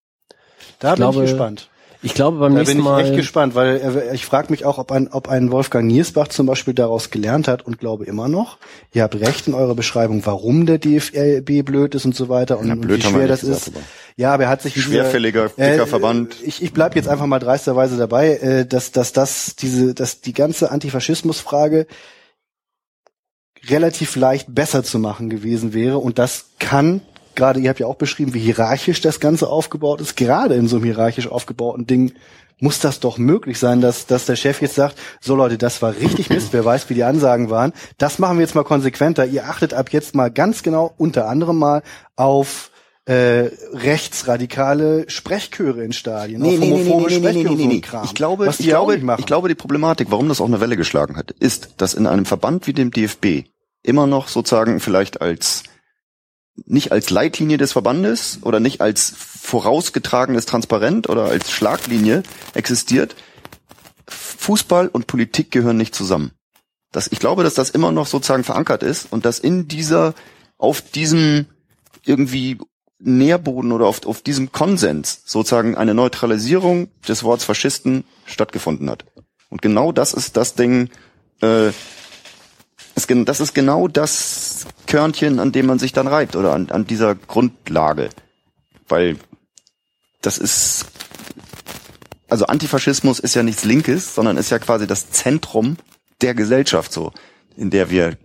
Da 0.79 0.89
ich 0.89 0.95
bin 0.95 1.01
glaube, 1.01 1.25
ich 1.25 1.31
gespannt. 1.31 1.69
Ich 2.01 2.13
glaube 2.13 2.37
beim 2.37 2.53
da 2.53 2.59
nächsten 2.59 2.79
Mal. 2.79 2.91
Da 2.91 2.97
bin 2.97 3.05
ich 3.05 3.11
echt 3.11 3.19
gespannt, 3.19 3.55
weil 3.55 4.11
ich 4.13 4.25
frage 4.25 4.51
mich 4.51 4.63
auch, 4.63 4.77
ob 4.77 4.91
ein, 4.91 5.09
ob 5.09 5.27
ein 5.27 5.51
Wolfgang 5.51 5.85
Niersbach 5.85 6.29
zum 6.29 6.45
Beispiel 6.45 6.73
daraus 6.73 7.09
gelernt 7.09 7.47
hat 7.47 7.65
und 7.65 7.77
glaube 7.77 8.05
immer 8.05 8.29
noch. 8.29 8.57
Ihr 8.93 9.03
habt 9.03 9.15
recht 9.15 9.47
in 9.47 9.53
eurer 9.53 9.75
Beschreibung, 9.75 10.25
warum 10.25 10.65
der 10.65 10.77
DFB 10.77 11.65
blöd 11.65 11.95
ist 11.95 12.05
und 12.05 12.15
so 12.15 12.29
weiter 12.29 12.57
und, 12.57 12.67
ja, 12.67 12.73
und 12.73 12.87
wie 12.87 13.01
schwer 13.01 13.27
das 13.27 13.43
ist. 13.43 13.71
Ja, 14.15 14.33
aber 14.33 14.43
er 14.43 14.49
hat 14.49 14.61
sich 14.61 14.81
schwerfälliger, 14.81 15.49
dieser, 15.49 15.71
dicker 15.71 15.83
äh, 15.83 15.87
Verband. 15.87 16.35
Ich, 16.43 16.61
ich 16.61 16.73
bleib 16.73 16.95
jetzt 16.95 17.09
einfach 17.09 17.25
mal 17.25 17.39
dreisterweise 17.39 17.97
dabei, 17.97 18.35
äh, 18.37 18.65
dass, 18.65 18.91
dass 18.91 19.11
das 19.11 19.55
diese, 19.55 19.93
dass 19.93 20.21
die 20.21 20.33
ganze 20.33 20.71
Antifaschismusfrage 20.71 21.85
relativ 23.67 24.15
leicht 24.15 24.53
besser 24.53 24.83
zu 24.83 24.99
machen 24.99 25.29
gewesen 25.29 25.73
wäre 25.73 25.97
und 25.97 26.17
das 26.17 26.51
kann 26.59 27.01
gerade, 27.39 27.59
ihr 27.59 27.69
habt 27.69 27.79
ja 27.79 27.87
auch 27.87 27.95
beschrieben, 27.95 28.33
wie 28.33 28.39
hierarchisch 28.39 29.01
das 29.01 29.19
Ganze 29.19 29.47
aufgebaut 29.47 30.01
ist. 30.01 30.17
Gerade 30.17 30.55
in 30.55 30.67
so 30.67 30.75
einem 30.75 30.85
hierarchisch 30.85 31.27
aufgebauten 31.27 31.87
Ding 31.87 32.13
muss 32.59 32.79
das 32.79 32.99
doch 32.99 33.17
möglich 33.17 33.57
sein, 33.57 33.79
dass, 33.79 34.05
dass 34.05 34.25
der 34.25 34.35
Chef 34.35 34.61
jetzt 34.61 34.75
sagt, 34.75 34.97
so 35.21 35.35
Leute, 35.35 35.57
das 35.57 35.81
war 35.81 35.95
richtig 35.95 36.29
Mist, 36.29 36.49
wer 36.51 36.65
weiß, 36.65 36.89
wie 36.89 36.93
die 36.93 37.05
Ansagen 37.05 37.49
waren. 37.49 37.71
Das 37.97 38.19
machen 38.19 38.37
wir 38.37 38.41
jetzt 38.41 38.55
mal 38.55 38.65
konsequenter. 38.65 39.25
Ihr 39.25 39.45
achtet 39.45 39.73
ab 39.73 39.91
jetzt 39.91 40.13
mal 40.13 40.29
ganz 40.29 40.61
genau, 40.61 40.93
unter 40.97 41.29
anderem 41.29 41.57
mal 41.57 41.81
auf 42.17 42.71
äh, 43.05 43.49
rechtsradikale 43.73 45.09
Sprechchöre 45.09 45.83
in 45.83 45.93
Stadien, 45.93 46.41
nee, 46.41 46.57
nee, 46.57 46.69
homophobe 46.69 47.07
nee, 47.09 47.43
nee, 47.43 47.81
ich 48.03 48.13
glaube, 48.13 48.47
ich 48.47 48.57
glaube. 48.59 49.01
Ich 49.17 49.25
glaube, 49.25 49.47
die 49.47 49.55
Problematik, 49.55 50.11
warum 50.11 50.27
das 50.27 50.41
auch 50.41 50.45
eine 50.45 50.59
Welle 50.59 50.77
geschlagen 50.77 51.15
hat, 51.15 51.31
ist, 51.31 51.75
dass 51.77 51.95
in 51.95 52.05
einem 52.05 52.25
Verband 52.25 52.67
wie 52.67 52.73
dem 52.73 52.91
DFB 52.91 53.47
immer 53.81 54.05
noch 54.05 54.27
sozusagen 54.27 54.79
vielleicht 54.79 55.21
als 55.21 55.63
nicht 56.65 56.91
als 56.91 57.09
Leitlinie 57.09 57.57
des 57.57 57.71
Verbandes 57.71 58.39
oder 58.41 58.59
nicht 58.59 58.81
als 58.81 59.13
vorausgetragenes 59.17 60.45
Transparent 60.45 61.09
oder 61.09 61.25
als 61.25 61.51
Schlaglinie 61.51 62.23
existiert. 62.53 63.15
Fußball 64.07 64.87
und 64.87 65.07
Politik 65.07 65.51
gehören 65.51 65.77
nicht 65.77 65.95
zusammen. 65.95 66.31
Das, 66.91 67.07
ich 67.11 67.19
glaube, 67.19 67.43
dass 67.43 67.53
das 67.53 67.69
immer 67.69 67.91
noch 67.91 68.07
sozusagen 68.07 68.43
verankert 68.43 68.83
ist 68.83 69.11
und 69.11 69.25
dass 69.25 69.39
in 69.39 69.67
dieser, 69.67 70.15
auf 70.57 70.81
diesem 70.81 71.45
irgendwie 72.03 72.57
Nährboden 72.99 73.71
oder 73.71 73.85
auf, 73.85 74.05
auf 74.05 74.21
diesem 74.21 74.51
Konsens 74.51 75.21
sozusagen 75.25 75.75
eine 75.75 75.93
Neutralisierung 75.93 76.89
des 77.07 77.23
Wortes 77.23 77.45
Faschisten 77.45 78.03
stattgefunden 78.25 78.89
hat. 78.89 79.05
Und 79.49 79.61
genau 79.61 79.91
das 79.91 80.13
ist 80.13 80.35
das 80.37 80.55
Ding, 80.55 80.89
äh, 81.41 81.71
das 83.07 83.39
ist 83.39 83.53
genau 83.53 83.87
das 83.87 84.65
Körnchen, 84.87 85.39
an 85.39 85.51
dem 85.51 85.65
man 85.65 85.79
sich 85.79 85.93
dann 85.93 86.07
reibt 86.07 86.35
oder 86.35 86.53
an, 86.53 86.69
an 86.71 86.85
dieser 86.85 87.15
Grundlage. 87.15 88.09
Weil 88.87 89.17
das 90.21 90.37
ist, 90.37 90.85
also 92.27 92.45
Antifaschismus 92.45 93.19
ist 93.19 93.35
ja 93.35 93.43
nichts 93.43 93.63
Linkes, 93.65 94.15
sondern 94.15 94.37
ist 94.37 94.49
ja 94.49 94.59
quasi 94.59 94.87
das 94.87 95.11
Zentrum 95.11 95.77
der 96.21 96.33
Gesellschaft 96.33 96.91
so, 96.91 97.13
in 97.55 97.69
der 97.69 97.89
wir 97.89 98.17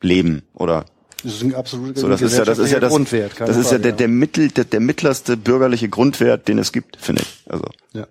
leben 0.00 0.42
oder 0.54 0.84
das 1.24 1.34
ist 1.34 1.42
ein 1.42 1.54
absoluter 1.54 2.00
so, 2.00 2.08
das 2.08 2.22
ist 2.22 2.38
ja 2.38 2.44
das 2.44 2.58
ist 2.58 2.70
ja 2.70 2.78
das 2.78 2.92
Grundwert, 2.92 3.32
das 3.40 3.56
ist 3.56 3.68
Frage, 3.68 3.76
ja 3.76 3.78
der 3.78 3.92
der 3.92 4.08
mittel 4.08 4.50
der, 4.50 4.64
der 4.64 4.78
mittlerste 4.78 5.36
bürgerliche 5.36 5.88
Grundwert, 5.88 6.46
den 6.46 6.58
es 6.58 6.70
gibt, 6.70 6.96
finde 6.96 7.22
ich. 7.22 7.42
Also 7.48 7.64
ja. 7.92 8.06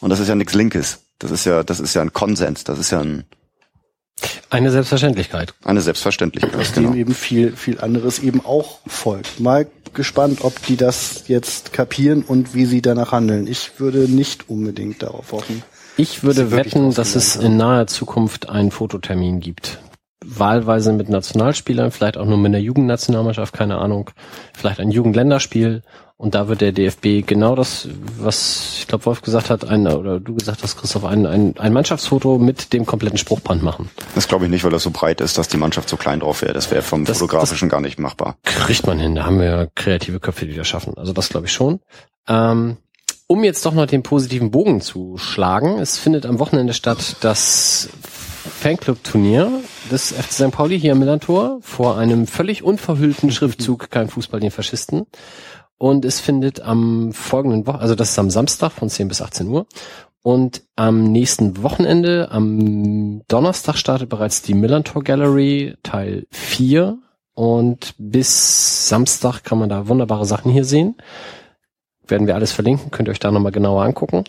und 0.00 0.08
das 0.08 0.18
ist 0.18 0.28
ja 0.28 0.34
nichts 0.34 0.54
Linkes. 0.54 1.00
Das 1.18 1.30
ist 1.30 1.44
ja 1.44 1.62
das 1.62 1.78
ist 1.78 1.92
ja 1.92 2.00
ein 2.00 2.14
Konsens. 2.14 2.64
Das 2.64 2.78
ist 2.78 2.90
ja 2.90 3.00
ein 3.00 3.24
eine 4.50 4.70
Selbstverständlichkeit. 4.70 5.54
Eine 5.64 5.80
Selbstverständlichkeit. 5.80 6.56
Aus 6.56 6.72
genau. 6.72 6.90
dem 6.90 6.98
eben 6.98 7.14
viel, 7.14 7.56
viel 7.56 7.80
anderes 7.80 8.18
eben 8.18 8.44
auch 8.44 8.78
folgt. 8.86 9.40
Mal 9.40 9.66
gespannt, 9.94 10.40
ob 10.42 10.62
die 10.66 10.76
das 10.76 11.24
jetzt 11.28 11.72
kapieren 11.72 12.22
und 12.22 12.54
wie 12.54 12.66
sie 12.66 12.82
danach 12.82 13.12
handeln. 13.12 13.46
Ich 13.46 13.78
würde 13.78 14.10
nicht 14.10 14.48
unbedingt 14.48 15.02
darauf 15.02 15.32
hoffen. 15.32 15.62
Ich 15.96 16.22
würde 16.22 16.50
wetten, 16.52 16.94
dass 16.94 17.16
es 17.16 17.36
in 17.36 17.56
naher 17.56 17.86
Zukunft 17.86 18.48
einen 18.48 18.70
Fototermin 18.70 19.40
gibt. 19.40 19.80
Wahlweise 20.24 20.92
mit 20.92 21.08
Nationalspielern, 21.08 21.90
vielleicht 21.90 22.16
auch 22.16 22.26
nur 22.26 22.38
mit 22.38 22.50
einer 22.50 22.58
Jugendnationalmannschaft, 22.58 23.52
keine 23.52 23.78
Ahnung. 23.78 24.10
Vielleicht 24.56 24.78
ein 24.80 24.90
Jugendländerspiel 24.90 25.82
und 26.20 26.34
da 26.34 26.48
wird 26.48 26.60
der 26.60 26.72
DFB 26.72 27.24
genau 27.24 27.54
das, 27.54 27.88
was 28.18 28.78
ich 28.80 28.88
glaube 28.88 29.06
Wolf 29.06 29.22
gesagt 29.22 29.50
hat, 29.50 29.64
ein, 29.64 29.86
oder 29.86 30.18
du 30.18 30.34
gesagt 30.34 30.64
hast, 30.64 30.76
Christoph, 30.76 31.04
ein, 31.04 31.26
ein, 31.26 31.56
ein 31.56 31.72
Mannschaftsfoto 31.72 32.38
mit 32.38 32.72
dem 32.72 32.86
kompletten 32.86 33.18
Spruchband 33.18 33.62
machen. 33.62 33.88
Das 34.16 34.26
glaube 34.26 34.44
ich 34.44 34.50
nicht, 34.50 34.64
weil 34.64 34.72
das 34.72 34.82
so 34.82 34.90
breit 34.90 35.20
ist, 35.20 35.38
dass 35.38 35.46
die 35.46 35.56
Mannschaft 35.56 35.88
so 35.88 35.96
klein 35.96 36.18
drauf 36.18 36.42
wäre. 36.42 36.52
Das 36.52 36.72
wäre 36.72 36.82
vom 36.82 37.04
das, 37.04 37.18
Fotografischen 37.18 37.68
das 37.68 37.72
gar 37.72 37.80
nicht 37.80 38.00
machbar. 38.00 38.36
Kriegt 38.42 38.84
man 38.84 38.98
hin, 38.98 39.14
da 39.14 39.26
haben 39.26 39.38
wir 39.38 39.46
ja 39.46 39.66
kreative 39.76 40.18
Köpfe, 40.18 40.46
die 40.46 40.56
das 40.56 40.66
schaffen. 40.66 40.94
Also 40.96 41.12
das 41.12 41.28
glaube 41.28 41.46
ich 41.46 41.52
schon. 41.52 41.78
Ähm, 42.26 42.78
um 43.28 43.44
jetzt 43.44 43.64
doch 43.64 43.72
noch 43.72 43.86
den 43.86 44.02
positiven 44.02 44.50
Bogen 44.50 44.80
zu 44.80 45.18
schlagen, 45.18 45.78
es 45.78 45.98
findet 45.98 46.26
am 46.26 46.40
Wochenende 46.40 46.74
statt 46.74 47.16
das 47.20 47.90
Fanclub-Turnier 48.60 49.52
des 49.92 50.12
FC 50.12 50.32
St. 50.32 50.50
Pauli 50.50 50.80
hier 50.80 50.92
im 50.92 50.98
Millantor 50.98 51.58
vor 51.60 51.96
einem 51.96 52.26
völlig 52.26 52.64
unverhüllten 52.64 53.30
Schriftzug, 53.30 53.90
kein 53.90 54.08
Fußball 54.08 54.40
den 54.40 54.50
Faschisten. 54.50 55.06
Und 55.78 56.04
es 56.04 56.18
findet 56.18 56.60
am 56.60 57.12
folgenden 57.12 57.66
Woche, 57.66 57.78
also 57.78 57.94
das 57.94 58.10
ist 58.10 58.18
am 58.18 58.30
Samstag 58.30 58.72
von 58.72 58.90
10 58.90 59.08
bis 59.08 59.22
18 59.22 59.46
Uhr. 59.46 59.66
Und 60.22 60.62
am 60.74 61.04
nächsten 61.12 61.62
Wochenende, 61.62 62.28
am 62.30 63.22
Donnerstag 63.28 63.76
startet 63.76 64.08
bereits 64.08 64.42
die 64.42 64.54
Millantor 64.54 65.04
Gallery 65.04 65.76
Teil 65.82 66.26
4. 66.30 66.98
Und 67.34 67.94
bis 67.98 68.88
Samstag 68.88 69.44
kann 69.44 69.60
man 69.60 69.68
da 69.68 69.86
wunderbare 69.86 70.26
Sachen 70.26 70.50
hier 70.50 70.64
sehen. 70.64 70.96
Werden 72.08 72.26
wir 72.26 72.34
alles 72.34 72.52
verlinken, 72.52 72.90
könnt 72.90 73.08
ihr 73.08 73.12
euch 73.12 73.20
da 73.20 73.30
nochmal 73.30 73.52
genauer 73.52 73.84
angucken. 73.84 74.24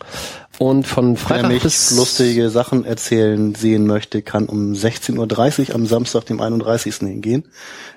Und 0.60 0.86
von 0.86 1.18
Freitag 1.18 1.44
Wer 1.44 1.50
mich 1.50 1.64
bis 1.64 1.92
lustige 1.98 2.50
Sachen 2.50 2.86
erzählen 2.86 3.56
sehen 3.56 3.88
möchte, 3.88 4.22
kann 4.22 4.46
um 4.46 4.74
16.30 4.74 5.70
Uhr 5.70 5.76
am 5.76 5.86
Samstag, 5.86 6.26
dem 6.26 6.40
31. 6.40 6.96
hingehen. 6.98 7.48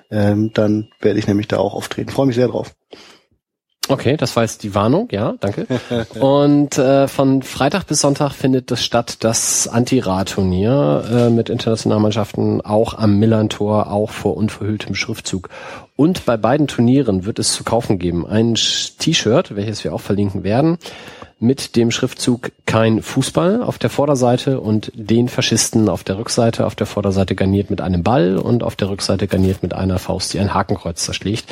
Ähm, 0.09 0.51
dann 0.53 0.89
werde 0.99 1.19
ich 1.19 1.27
nämlich 1.27 1.47
da 1.47 1.57
auch 1.57 1.73
auftreten. 1.73 2.09
Freue 2.09 2.25
mich 2.25 2.35
sehr 2.35 2.47
drauf. 2.47 2.73
Okay, 3.89 4.15
das 4.15 4.35
war 4.37 4.43
jetzt 4.43 4.63
die 4.63 4.73
Warnung, 4.75 5.09
ja, 5.11 5.35
danke. 5.41 5.67
Und 6.19 6.77
äh, 6.77 7.09
von 7.09 7.43
Freitag 7.43 7.83
bis 7.83 7.99
Sonntag 7.99 8.31
findet 8.31 8.71
das 8.71 8.83
statt, 8.83 9.17
das 9.19 9.67
Anti-Rad-Turnier 9.67 11.03
äh, 11.11 11.29
mit 11.29 11.49
Internationalmannschaften 11.49 12.61
auch 12.61 12.97
am 12.97 13.19
Millantor, 13.19 13.91
auch 13.91 14.11
vor 14.11 14.37
unverhülltem 14.37 14.95
Schriftzug. 14.95 15.49
Und 15.97 16.25
bei 16.25 16.37
beiden 16.37 16.67
Turnieren 16.67 17.25
wird 17.25 17.39
es 17.39 17.51
zu 17.53 17.65
kaufen 17.65 17.99
geben. 17.99 18.25
Ein 18.25 18.55
T-Shirt, 18.55 19.55
welches 19.55 19.83
wir 19.83 19.93
auch 19.93 20.01
verlinken 20.01 20.45
werden, 20.45 20.77
mit 21.43 21.75
dem 21.75 21.91
Schriftzug 21.91 22.51
Kein 22.65 23.03
Fußball 23.03 23.61
auf 23.61 23.77
der 23.77 23.89
Vorderseite 23.89 24.59
und 24.59 24.91
den 24.95 25.27
Faschisten 25.27 25.89
auf 25.89 26.03
der 26.03 26.17
Rückseite. 26.17 26.65
Auf 26.65 26.75
der 26.75 26.87
Vorderseite 26.87 27.35
garniert 27.35 27.69
mit 27.69 27.81
einem 27.81 28.01
Ball 28.01 28.37
und 28.37 28.63
auf 28.63 28.75
der 28.75 28.89
Rückseite 28.89 29.27
garniert 29.27 29.61
mit 29.61 29.73
einer 29.73 29.99
Faust, 29.99 30.33
die 30.33 30.39
ein 30.39 30.53
Hakenkreuz 30.53 31.03
zerschlägt 31.03 31.45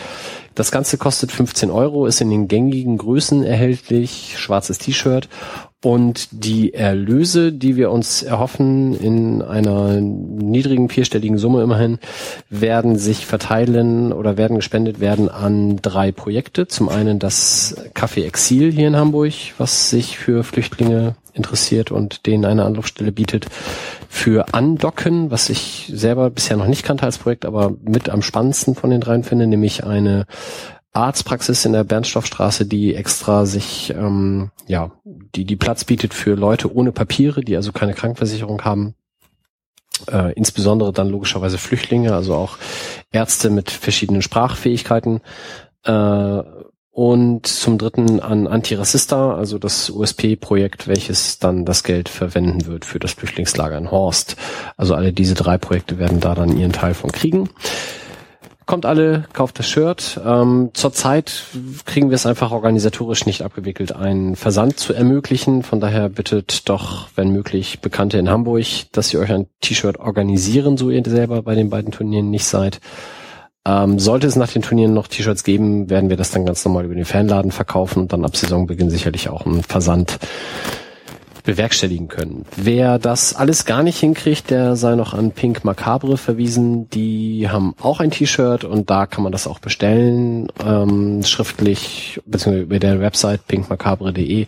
Das 0.55 0.71
Ganze 0.71 0.97
kostet 0.97 1.31
15 1.31 1.69
Euro, 1.69 2.05
ist 2.07 2.21
in 2.21 2.29
den 2.29 2.47
gängigen 2.47 2.97
Größen 2.97 3.43
erhältlich, 3.43 4.35
schwarzes 4.37 4.79
T-Shirt 4.79 5.29
und 5.83 6.27
die 6.31 6.73
Erlöse, 6.73 7.51
die 7.51 7.75
wir 7.75 7.89
uns 7.89 8.21
erhoffen, 8.21 8.93
in 8.93 9.41
einer 9.41 9.99
niedrigen 9.99 10.89
vierstelligen 10.89 11.39
Summe 11.39 11.63
immerhin, 11.63 11.97
werden 12.49 12.97
sich 12.97 13.25
verteilen 13.25 14.13
oder 14.13 14.37
werden 14.37 14.57
gespendet 14.57 14.99
werden 14.99 15.27
an 15.27 15.77
drei 15.81 16.11
Projekte. 16.11 16.67
Zum 16.67 16.87
einen 16.87 17.17
das 17.17 17.75
Café 17.95 18.25
Exil 18.25 18.71
hier 18.71 18.87
in 18.87 18.95
Hamburg, 18.95 19.33
was 19.57 19.89
sich 19.89 20.19
für 20.19 20.43
Flüchtlinge 20.43 21.15
interessiert 21.33 21.91
und 21.91 22.27
denen 22.27 22.45
eine 22.45 22.63
Anlaufstelle 22.63 23.11
bietet. 23.11 23.47
Für 24.07 24.53
Andocken, 24.53 25.31
was 25.31 25.49
ich 25.49 25.91
selber 25.93 26.29
bisher 26.29 26.57
noch 26.57 26.67
nicht 26.67 26.83
kannte 26.83 27.05
als 27.05 27.17
Projekt, 27.17 27.45
aber 27.45 27.73
mit 27.83 28.09
am 28.09 28.21
spannendsten 28.21 28.75
von 28.75 28.89
den 28.89 29.01
dreien 29.01 29.23
finde, 29.23 29.47
nämlich 29.47 29.83
eine 29.83 30.25
Arztpraxis 30.93 31.65
in 31.65 31.73
der 31.73 31.83
Bernstoffstraße, 31.83 32.65
die 32.65 32.95
extra 32.95 33.45
sich, 33.45 33.91
ähm, 33.91 34.51
ja, 34.67 34.91
die, 35.05 35.45
die 35.45 35.55
Platz 35.55 35.85
bietet 35.85 36.13
für 36.13 36.35
Leute 36.35 36.73
ohne 36.73 36.91
Papiere, 36.91 37.41
die 37.41 37.55
also 37.55 37.71
keine 37.71 37.93
Krankenversicherung 37.93 38.63
haben. 38.63 38.95
Äh, 40.11 40.33
insbesondere 40.33 40.91
dann 40.91 41.09
logischerweise 41.09 41.57
Flüchtlinge, 41.57 42.13
also 42.13 42.35
auch 42.35 42.57
Ärzte 43.11 43.49
mit 43.49 43.71
verschiedenen 43.71 44.21
Sprachfähigkeiten. 44.21 45.21
Äh, 45.83 46.41
und 46.93 47.47
zum 47.47 47.77
dritten 47.77 48.19
an 48.19 48.47
Antirassista, 48.47 49.33
also 49.33 49.57
das 49.57 49.89
USP-Projekt, 49.89 50.89
welches 50.89 51.39
dann 51.39 51.63
das 51.63 51.83
Geld 51.83 52.09
verwenden 52.09 52.65
wird 52.65 52.83
für 52.83 52.99
das 52.99 53.13
Flüchtlingslager 53.13 53.77
in 53.77 53.91
Horst. 53.91 54.35
Also 54.75 54.93
alle 54.93 55.13
diese 55.13 55.33
drei 55.33 55.57
Projekte 55.57 55.99
werden 55.99 56.19
da 56.19 56.35
dann 56.35 56.57
ihren 56.57 56.73
Teil 56.73 56.93
von 56.93 57.13
kriegen. 57.13 57.49
Kommt 58.65 58.85
alle, 58.85 59.25
kauft 59.33 59.57
das 59.59 59.67
Shirt. 59.67 60.21
Ähm, 60.25 60.69
Zurzeit 60.73 61.45
kriegen 61.85 62.09
wir 62.09 62.15
es 62.15 62.25
einfach 62.25 62.51
organisatorisch 62.51 63.25
nicht 63.25 63.41
abgewickelt, 63.41 63.93
einen 63.95 64.35
Versand 64.35 64.77
zu 64.77 64.93
ermöglichen. 64.93 65.63
Von 65.63 65.79
daher 65.79 66.09
bittet 66.09 66.69
doch, 66.69 67.07
wenn 67.15 67.31
möglich, 67.31 67.81
Bekannte 67.81 68.17
in 68.19 68.29
Hamburg, 68.29 68.65
dass 68.91 69.13
ihr 69.13 69.19
euch 69.19 69.31
ein 69.31 69.47
T-Shirt 69.61 69.97
organisieren, 69.97 70.77
so 70.77 70.89
ihr 70.89 71.03
selber 71.05 71.41
bei 71.41 71.55
den 71.55 71.69
beiden 71.69 71.91
Turnieren 71.91 72.29
nicht 72.29 72.45
seid. 72.45 72.79
Ähm, 73.65 73.99
sollte 73.99 74.27
es 74.27 74.35
nach 74.35 74.51
den 74.51 74.61
Turnieren 74.61 74.93
noch 74.93 75.07
T-Shirts 75.07 75.43
geben, 75.43 75.89
werden 75.89 76.09
wir 76.09 76.17
das 76.17 76.31
dann 76.31 76.45
ganz 76.45 76.63
normal 76.63 76.85
über 76.85 76.95
den 76.95 77.05
Fanladen 77.05 77.51
verkaufen 77.51 77.99
und 78.03 78.13
dann 78.13 78.25
ab 78.25 78.35
Saisonbeginn 78.35 78.89
sicherlich 78.89 79.29
auch 79.29 79.45
einen 79.45 79.63
Versand 79.63 80.17
bewerkstelligen 81.43 82.07
können. 82.07 82.45
Wer 82.55 82.99
das 82.99 83.35
alles 83.35 83.65
gar 83.65 83.83
nicht 83.83 83.99
hinkriegt, 83.99 84.49
der 84.49 84.75
sei 84.75 84.95
noch 84.95 85.13
an 85.13 85.31
Pink 85.31 85.63
Macabre 85.63 86.17
verwiesen. 86.17 86.89
Die 86.89 87.49
haben 87.49 87.75
auch 87.81 87.99
ein 87.99 88.11
T-Shirt 88.11 88.63
und 88.63 88.89
da 88.89 89.05
kann 89.05 89.23
man 89.23 89.31
das 89.31 89.47
auch 89.47 89.59
bestellen, 89.59 90.47
ähm, 90.65 91.23
schriftlich, 91.23 92.19
beziehungsweise 92.25 92.63
über 92.63 92.79
der 92.79 92.99
Website 92.99 93.47
pinkmacabre.de. 93.47 94.47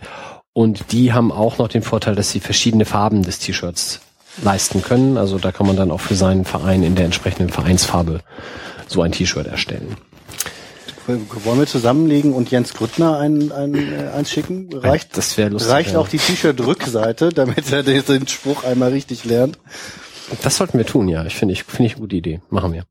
Und 0.53 0.91
die 0.91 1.13
haben 1.13 1.31
auch 1.31 1.57
noch 1.57 1.67
den 1.67 1.81
Vorteil, 1.81 2.15
dass 2.15 2.31
sie 2.31 2.39
verschiedene 2.39 2.85
Farben 2.85 3.23
des 3.23 3.39
T-Shirts 3.39 4.01
leisten 4.43 4.81
können. 4.81 5.17
Also 5.17 5.39
da 5.39 5.51
kann 5.51 5.67
man 5.67 5.75
dann 5.75 5.91
auch 5.91 5.99
für 5.99 6.15
seinen 6.15 6.45
Verein 6.45 6.83
in 6.83 6.95
der 6.95 7.05
entsprechenden 7.05 7.49
Vereinsfarbe 7.49 8.21
so 8.87 9.01
ein 9.01 9.11
T-Shirt 9.11 9.47
erstellen. 9.47 9.97
Wollen 11.07 11.59
wir 11.59 11.67
zusammenlegen 11.67 12.33
und 12.33 12.49
Jens 12.51 12.73
Grüttner 12.73 13.19
ein, 13.19 13.51
ein, 13.51 13.75
äh, 13.75 14.09
eins 14.15 14.31
schicken? 14.31 14.69
Reicht, 14.73 15.17
das 15.17 15.37
wäre 15.37 15.49
lustig. 15.49 15.71
Reicht 15.71 15.95
auch 15.95 16.07
die 16.07 16.17
T-Shirt-Rückseite, 16.17 17.29
damit 17.29 17.71
er 17.71 17.83
den 17.83 18.27
Spruch 18.27 18.63
einmal 18.63 18.91
richtig 18.91 19.25
lernt? 19.25 19.59
Das 20.41 20.57
sollten 20.57 20.77
wir 20.77 20.85
tun, 20.85 21.09
ja. 21.09 21.25
Ich 21.25 21.35
finde 21.35 21.53
ich, 21.53 21.63
finde 21.63 21.85
ich 21.87 21.93
eine 21.93 22.01
gute 22.01 22.15
Idee. 22.15 22.41
Machen 22.49 22.73
wir. 22.73 22.83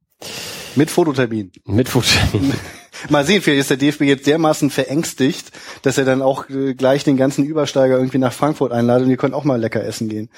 Mit 0.77 0.91
Fototermin. 0.91 1.53
Mit 1.65 1.89
Fototermin. 1.89 2.53
Mal 3.09 3.27
sehen, 3.27 3.43
vielleicht 3.43 3.61
ist 3.61 3.71
der 3.71 3.77
DFB 3.79 4.03
jetzt 4.03 4.27
dermaßen 4.27 4.71
verängstigt, 4.71 5.51
dass 5.83 5.99
er 5.99 6.05
dann 6.05 6.23
auch 6.23 6.49
äh, 6.51 6.75
gleich 6.75 7.05
den 7.05 7.17
ganzen 7.17 7.45
Übersteiger 7.45 7.97
irgendwie 7.97 8.19
nach 8.19 8.33
Frankfurt 8.33 8.73
einladet 8.73 9.07
und 9.07 9.11
ihr 9.11 9.17
könnt 9.17 9.35
auch 9.35 9.45
mal 9.45 9.61
lecker 9.61 9.85
essen 9.85 10.09
gehen. 10.09 10.29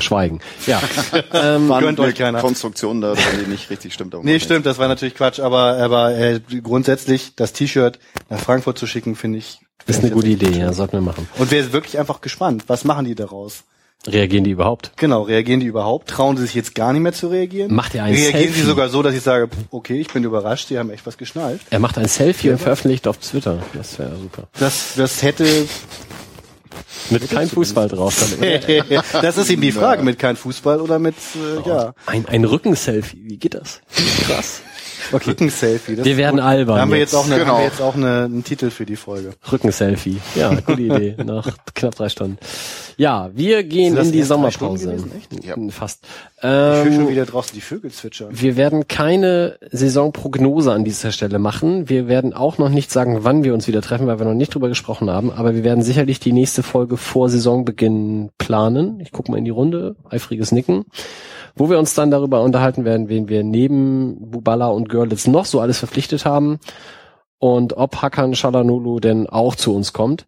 Schweigen. 0.00 0.40
Ja. 0.66 0.80
ähm, 1.32 1.68
Gönnt 1.80 2.00
euch 2.00 2.14
keiner. 2.14 2.40
Konstruktion 2.40 3.00
da, 3.00 3.14
die 3.14 3.50
nicht 3.50 3.68
richtig 3.70 3.94
stimmt. 3.94 4.14
Nee, 4.22 4.38
stimmt, 4.40 4.64
das 4.66 4.78
war 4.78 4.88
natürlich 4.88 5.14
Quatsch, 5.14 5.40
aber, 5.40 5.76
aber 5.78 6.16
äh, 6.16 6.40
grundsätzlich 6.62 7.34
das 7.34 7.52
T-Shirt 7.52 7.98
nach 8.30 8.38
Frankfurt 8.38 8.78
zu 8.78 8.86
schicken, 8.86 9.16
finde 9.16 9.38
ich. 9.38 9.60
Ist 9.86 10.00
eine 10.00 10.10
gute 10.10 10.28
Idee, 10.28 10.58
ja, 10.58 10.72
sollten 10.72 10.92
wir 10.92 11.00
machen. 11.00 11.28
Und 11.38 11.50
wir 11.50 11.62
sind 11.62 11.72
wirklich 11.72 11.98
einfach 11.98 12.20
gespannt. 12.20 12.64
Was 12.66 12.84
machen 12.84 13.06
die 13.06 13.14
daraus? 13.14 13.64
Reagieren 14.06 14.44
die 14.44 14.52
überhaupt? 14.52 14.92
Genau, 14.96 15.22
reagieren 15.22 15.60
die 15.60 15.66
überhaupt? 15.66 16.08
Trauen 16.08 16.36
sie 16.36 16.44
sich 16.44 16.54
jetzt 16.54 16.74
gar 16.74 16.92
nicht 16.92 17.02
mehr 17.02 17.12
zu 17.12 17.28
reagieren? 17.28 17.74
Macht 17.74 17.94
er 17.94 18.04
ein 18.04 18.12
reagieren 18.12 18.32
Selfie? 18.32 18.44
Reagieren 18.44 18.62
sie 18.62 18.68
sogar 18.68 18.88
so, 18.90 19.02
dass 19.02 19.14
ich 19.14 19.22
sage, 19.22 19.48
okay, 19.70 20.00
ich 20.00 20.08
bin 20.08 20.22
überrascht, 20.22 20.70
die 20.70 20.78
haben 20.78 20.90
echt 20.90 21.04
was 21.06 21.18
geschnallt. 21.18 21.60
Er 21.70 21.80
macht 21.80 21.98
ein 21.98 22.06
Selfie 22.06 22.48
ja. 22.48 22.52
und 22.52 22.60
veröffentlicht 22.60 23.08
auf 23.08 23.18
Twitter. 23.18 23.60
Das 23.74 23.98
wäre 23.98 24.16
super. 24.16 24.44
Das, 24.58 24.94
das 24.96 25.22
hätte 25.22 25.66
mit 27.10 27.30
kein 27.30 27.48
Fußball 27.48 27.88
drauf. 27.88 28.14
Dann, 28.40 29.02
das 29.22 29.36
ist 29.36 29.50
eben 29.50 29.62
die 29.62 29.72
Frage, 29.72 30.02
mit 30.02 30.18
kein 30.18 30.36
Fußball 30.36 30.80
oder 30.80 30.98
mit, 30.98 31.16
äh, 31.34 31.58
oh, 31.64 31.68
ja. 31.68 31.94
Ein, 32.06 32.26
ein 32.26 32.44
Rückenselfie, 32.44 33.22
wie 33.24 33.36
geht 33.36 33.54
das? 33.54 33.80
Krass. 34.26 34.60
Okay. 35.12 35.30
Rückenselfie. 35.30 36.04
Wir 36.04 36.16
werden 36.16 36.40
albern. 36.40 36.76
Da 36.76 36.82
haben 36.82 36.92
wir 36.92 36.98
jetzt, 36.98 37.14
auch, 37.14 37.26
eine, 37.26 37.38
genau. 37.38 37.52
haben 37.52 37.58
wir 37.58 37.64
jetzt 37.64 37.80
auch 37.80 37.94
eine, 37.94 38.24
einen 38.24 38.44
Titel 38.44 38.70
für 38.70 38.84
die 38.84 38.96
Folge. 38.96 39.32
Rückenselfie. 39.50 40.18
Ja, 40.34 40.54
gute 40.54 40.82
Idee. 40.82 41.16
Nach 41.24 41.48
knapp 41.74 41.94
drei 41.94 42.08
Stunden. 42.08 42.38
Ja, 42.96 43.30
wir 43.32 43.62
gehen 43.62 43.96
in 43.96 44.12
die 44.12 44.22
Sommerpause. 44.22 44.96
Gewesen, 44.96 45.12
ja. 45.42 45.54
Fast. 45.70 46.04
Ähm, 46.42 46.48
ich 46.48 46.84
höre 46.84 46.96
schon 46.96 47.08
wieder 47.08 47.26
draußen 47.26 47.54
die 47.54 47.60
Vögel 47.60 47.90
zwitschern. 47.92 48.28
Wir 48.32 48.56
werden 48.56 48.88
keine 48.88 49.58
Saisonprognose 49.70 50.72
an 50.72 50.84
dieser 50.84 51.12
Stelle 51.12 51.38
machen. 51.38 51.88
Wir 51.88 52.08
werden 52.08 52.34
auch 52.34 52.58
noch 52.58 52.68
nicht 52.68 52.90
sagen, 52.90 53.18
wann 53.22 53.44
wir 53.44 53.54
uns 53.54 53.68
wieder 53.68 53.82
treffen, 53.82 54.06
weil 54.08 54.18
wir 54.18 54.26
noch 54.26 54.34
nicht 54.34 54.54
drüber 54.54 54.68
gesprochen 54.68 55.10
haben. 55.10 55.30
Aber 55.30 55.54
wir 55.54 55.64
werden 55.64 55.82
sicherlich 55.82 56.20
die 56.20 56.32
nächste 56.32 56.62
Folge 56.62 56.96
vor 56.96 57.28
Saisonbeginn 57.28 58.30
planen. 58.36 59.00
Ich 59.00 59.12
gucke 59.12 59.30
mal 59.30 59.38
in 59.38 59.44
die 59.44 59.50
Runde. 59.50 59.96
Eifriges 60.10 60.52
Nicken 60.52 60.84
wo 61.58 61.70
wir 61.70 61.78
uns 61.78 61.94
dann 61.94 62.10
darüber 62.10 62.42
unterhalten 62.42 62.84
werden, 62.84 63.08
wen 63.08 63.28
wir 63.28 63.44
neben 63.44 64.30
Bubala 64.30 64.68
und 64.68 64.88
Görlitz 64.88 65.26
noch 65.26 65.44
so 65.44 65.60
alles 65.60 65.78
verpflichtet 65.78 66.24
haben 66.24 66.58
und 67.38 67.76
ob 67.76 68.02
Hakan 68.02 68.34
Shalanulu 68.34 69.00
denn 69.00 69.28
auch 69.28 69.54
zu 69.54 69.74
uns 69.74 69.92
kommt. 69.92 70.26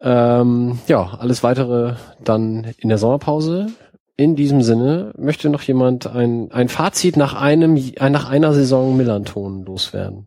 Ähm, 0.00 0.78
ja, 0.86 1.16
alles 1.18 1.42
weitere 1.42 1.96
dann 2.22 2.74
in 2.78 2.88
der 2.88 2.98
Sommerpause. 2.98 3.68
In 4.16 4.36
diesem 4.36 4.62
Sinne 4.62 5.12
möchte 5.18 5.50
noch 5.50 5.62
jemand 5.62 6.06
ein, 6.06 6.50
ein 6.52 6.68
Fazit 6.68 7.16
nach 7.16 7.34
einem, 7.34 7.74
nach 7.98 8.28
einer 8.28 8.52
Saison 8.52 8.96
Millanton 8.96 9.64
loswerden. 9.64 10.26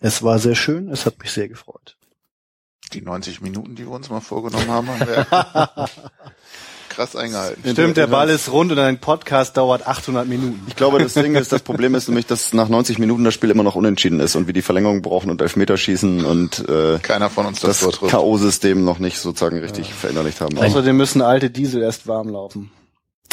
Es 0.00 0.22
war 0.22 0.38
sehr 0.38 0.54
schön, 0.54 0.90
es 0.90 1.06
hat 1.06 1.18
mich 1.18 1.32
sehr 1.32 1.48
gefreut. 1.48 1.96
Die 2.92 3.02
90 3.02 3.40
Minuten, 3.40 3.74
die 3.74 3.84
wir 3.84 3.90
uns 3.90 4.08
mal 4.10 4.20
vorgenommen 4.20 4.68
haben, 4.68 4.88
haben 4.88 5.00
wir 5.00 5.88
krass 6.96 7.14
eingehalten. 7.14 7.62
Stimmt, 7.70 7.98
der 7.98 8.06
Ball 8.06 8.30
ist 8.30 8.50
rund 8.50 8.72
und 8.72 8.78
ein 8.78 8.98
Podcast 8.98 9.56
dauert 9.56 9.86
800 9.86 10.26
Minuten. 10.26 10.64
Ich 10.66 10.76
glaube, 10.76 10.98
das 10.98 11.12
Ding 11.12 11.34
ist, 11.34 11.52
das 11.52 11.62
Problem 11.62 11.94
ist 11.94 12.08
nämlich, 12.08 12.26
dass 12.26 12.54
nach 12.54 12.68
90 12.68 12.98
Minuten 12.98 13.22
das 13.22 13.34
Spiel 13.34 13.50
immer 13.50 13.62
noch 13.62 13.74
unentschieden 13.74 14.18
ist 14.18 14.34
und 14.34 14.46
wir 14.46 14.54
die 14.54 14.62
Verlängerung 14.62 15.02
brauchen 15.02 15.30
und 15.30 15.42
Elfmeterschießen 15.42 16.24
und 16.24 16.66
äh, 16.68 16.98
keiner 17.00 17.28
von 17.28 17.44
uns 17.46 17.60
das, 17.60 17.80
das 17.80 18.00
K.O.-System 18.00 18.76
noch 18.76 18.98
nicht 18.98 19.18
sozusagen 19.18 19.58
richtig 19.58 19.88
ja. 19.88 19.94
verinnerlicht 19.94 20.40
haben. 20.40 20.56
Außerdem 20.56 20.96
müssen 20.96 21.20
alte 21.20 21.50
Diesel 21.50 21.82
erst 21.82 22.06
warm 22.06 22.30
laufen. 22.30 22.70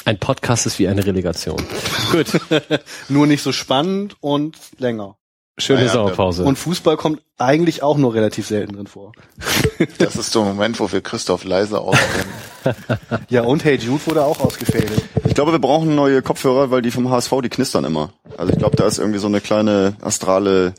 Ein 0.03 0.19
Podcast 0.19 0.65
ist 0.65 0.77
wie 0.79 0.89
eine 0.89 1.05
Relegation. 1.05 1.63
Gut. 2.11 2.27
Nur 3.07 3.27
nicht 3.27 3.41
so 3.41 3.53
spannend 3.53 4.17
und 4.19 4.57
länger. 4.77 5.15
Schöne 5.57 5.81
naja, 5.81 5.91
Sommerpause. 5.91 6.43
Und 6.43 6.57
Fußball 6.57 6.97
kommt 6.97 7.21
eigentlich 7.37 7.83
auch 7.83 7.97
nur 7.97 8.15
relativ 8.15 8.47
selten 8.47 8.75
drin 8.75 8.87
vor. 8.87 9.11
Das 9.97 10.15
ist 10.15 10.33
der 10.33 10.43
Moment, 10.43 10.79
wo 10.79 10.91
wir 10.91 11.01
Christoph 11.01 11.43
leise 11.43 11.79
auskennen. 11.79 12.33
ja, 13.29 13.43
und 13.43 13.63
Hey 13.65 13.75
Jude 13.75 14.05
wurde 14.05 14.23
auch 14.23 14.39
ausgefädelt. 14.39 15.03
Ich 15.25 15.33
glaube, 15.33 15.51
wir 15.51 15.59
brauchen 15.59 15.93
neue 15.95 16.21
Kopfhörer, 16.21 16.71
weil 16.71 16.81
die 16.81 16.91
vom 16.91 17.09
HSV, 17.09 17.31
die 17.43 17.49
knistern 17.49 17.83
immer. 17.83 18.13
Also 18.37 18.53
ich 18.53 18.59
glaube, 18.59 18.77
da 18.77 18.87
ist 18.87 18.99
irgendwie 18.99 19.19
so 19.19 19.27
eine 19.27 19.41
kleine 19.41 19.97
astrale 20.01 20.73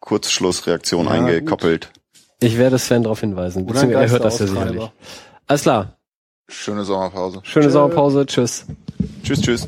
Kurzschlussreaktion 0.00 1.06
ja, 1.06 1.12
eingekoppelt. 1.12 1.92
Gut. 1.92 2.00
Ich 2.40 2.58
werde 2.58 2.78
Sven 2.78 3.02
darauf 3.02 3.20
hinweisen. 3.20 3.66
Beziehungsweise 3.66 4.00
er 4.00 4.10
hört 4.10 4.24
das 4.24 4.38
ja 4.38 4.46
sicherlich. 4.46 4.90
Alles 5.46 5.62
klar. 5.62 5.98
Schöne 6.48 6.84
Sommerpause. 6.84 7.40
Schöne 7.42 7.66
Tschö. 7.66 7.72
Sommerpause. 7.72 8.26
Tschüss. 8.26 8.64
Tschüss, 9.22 9.40
tschüss. 9.42 9.66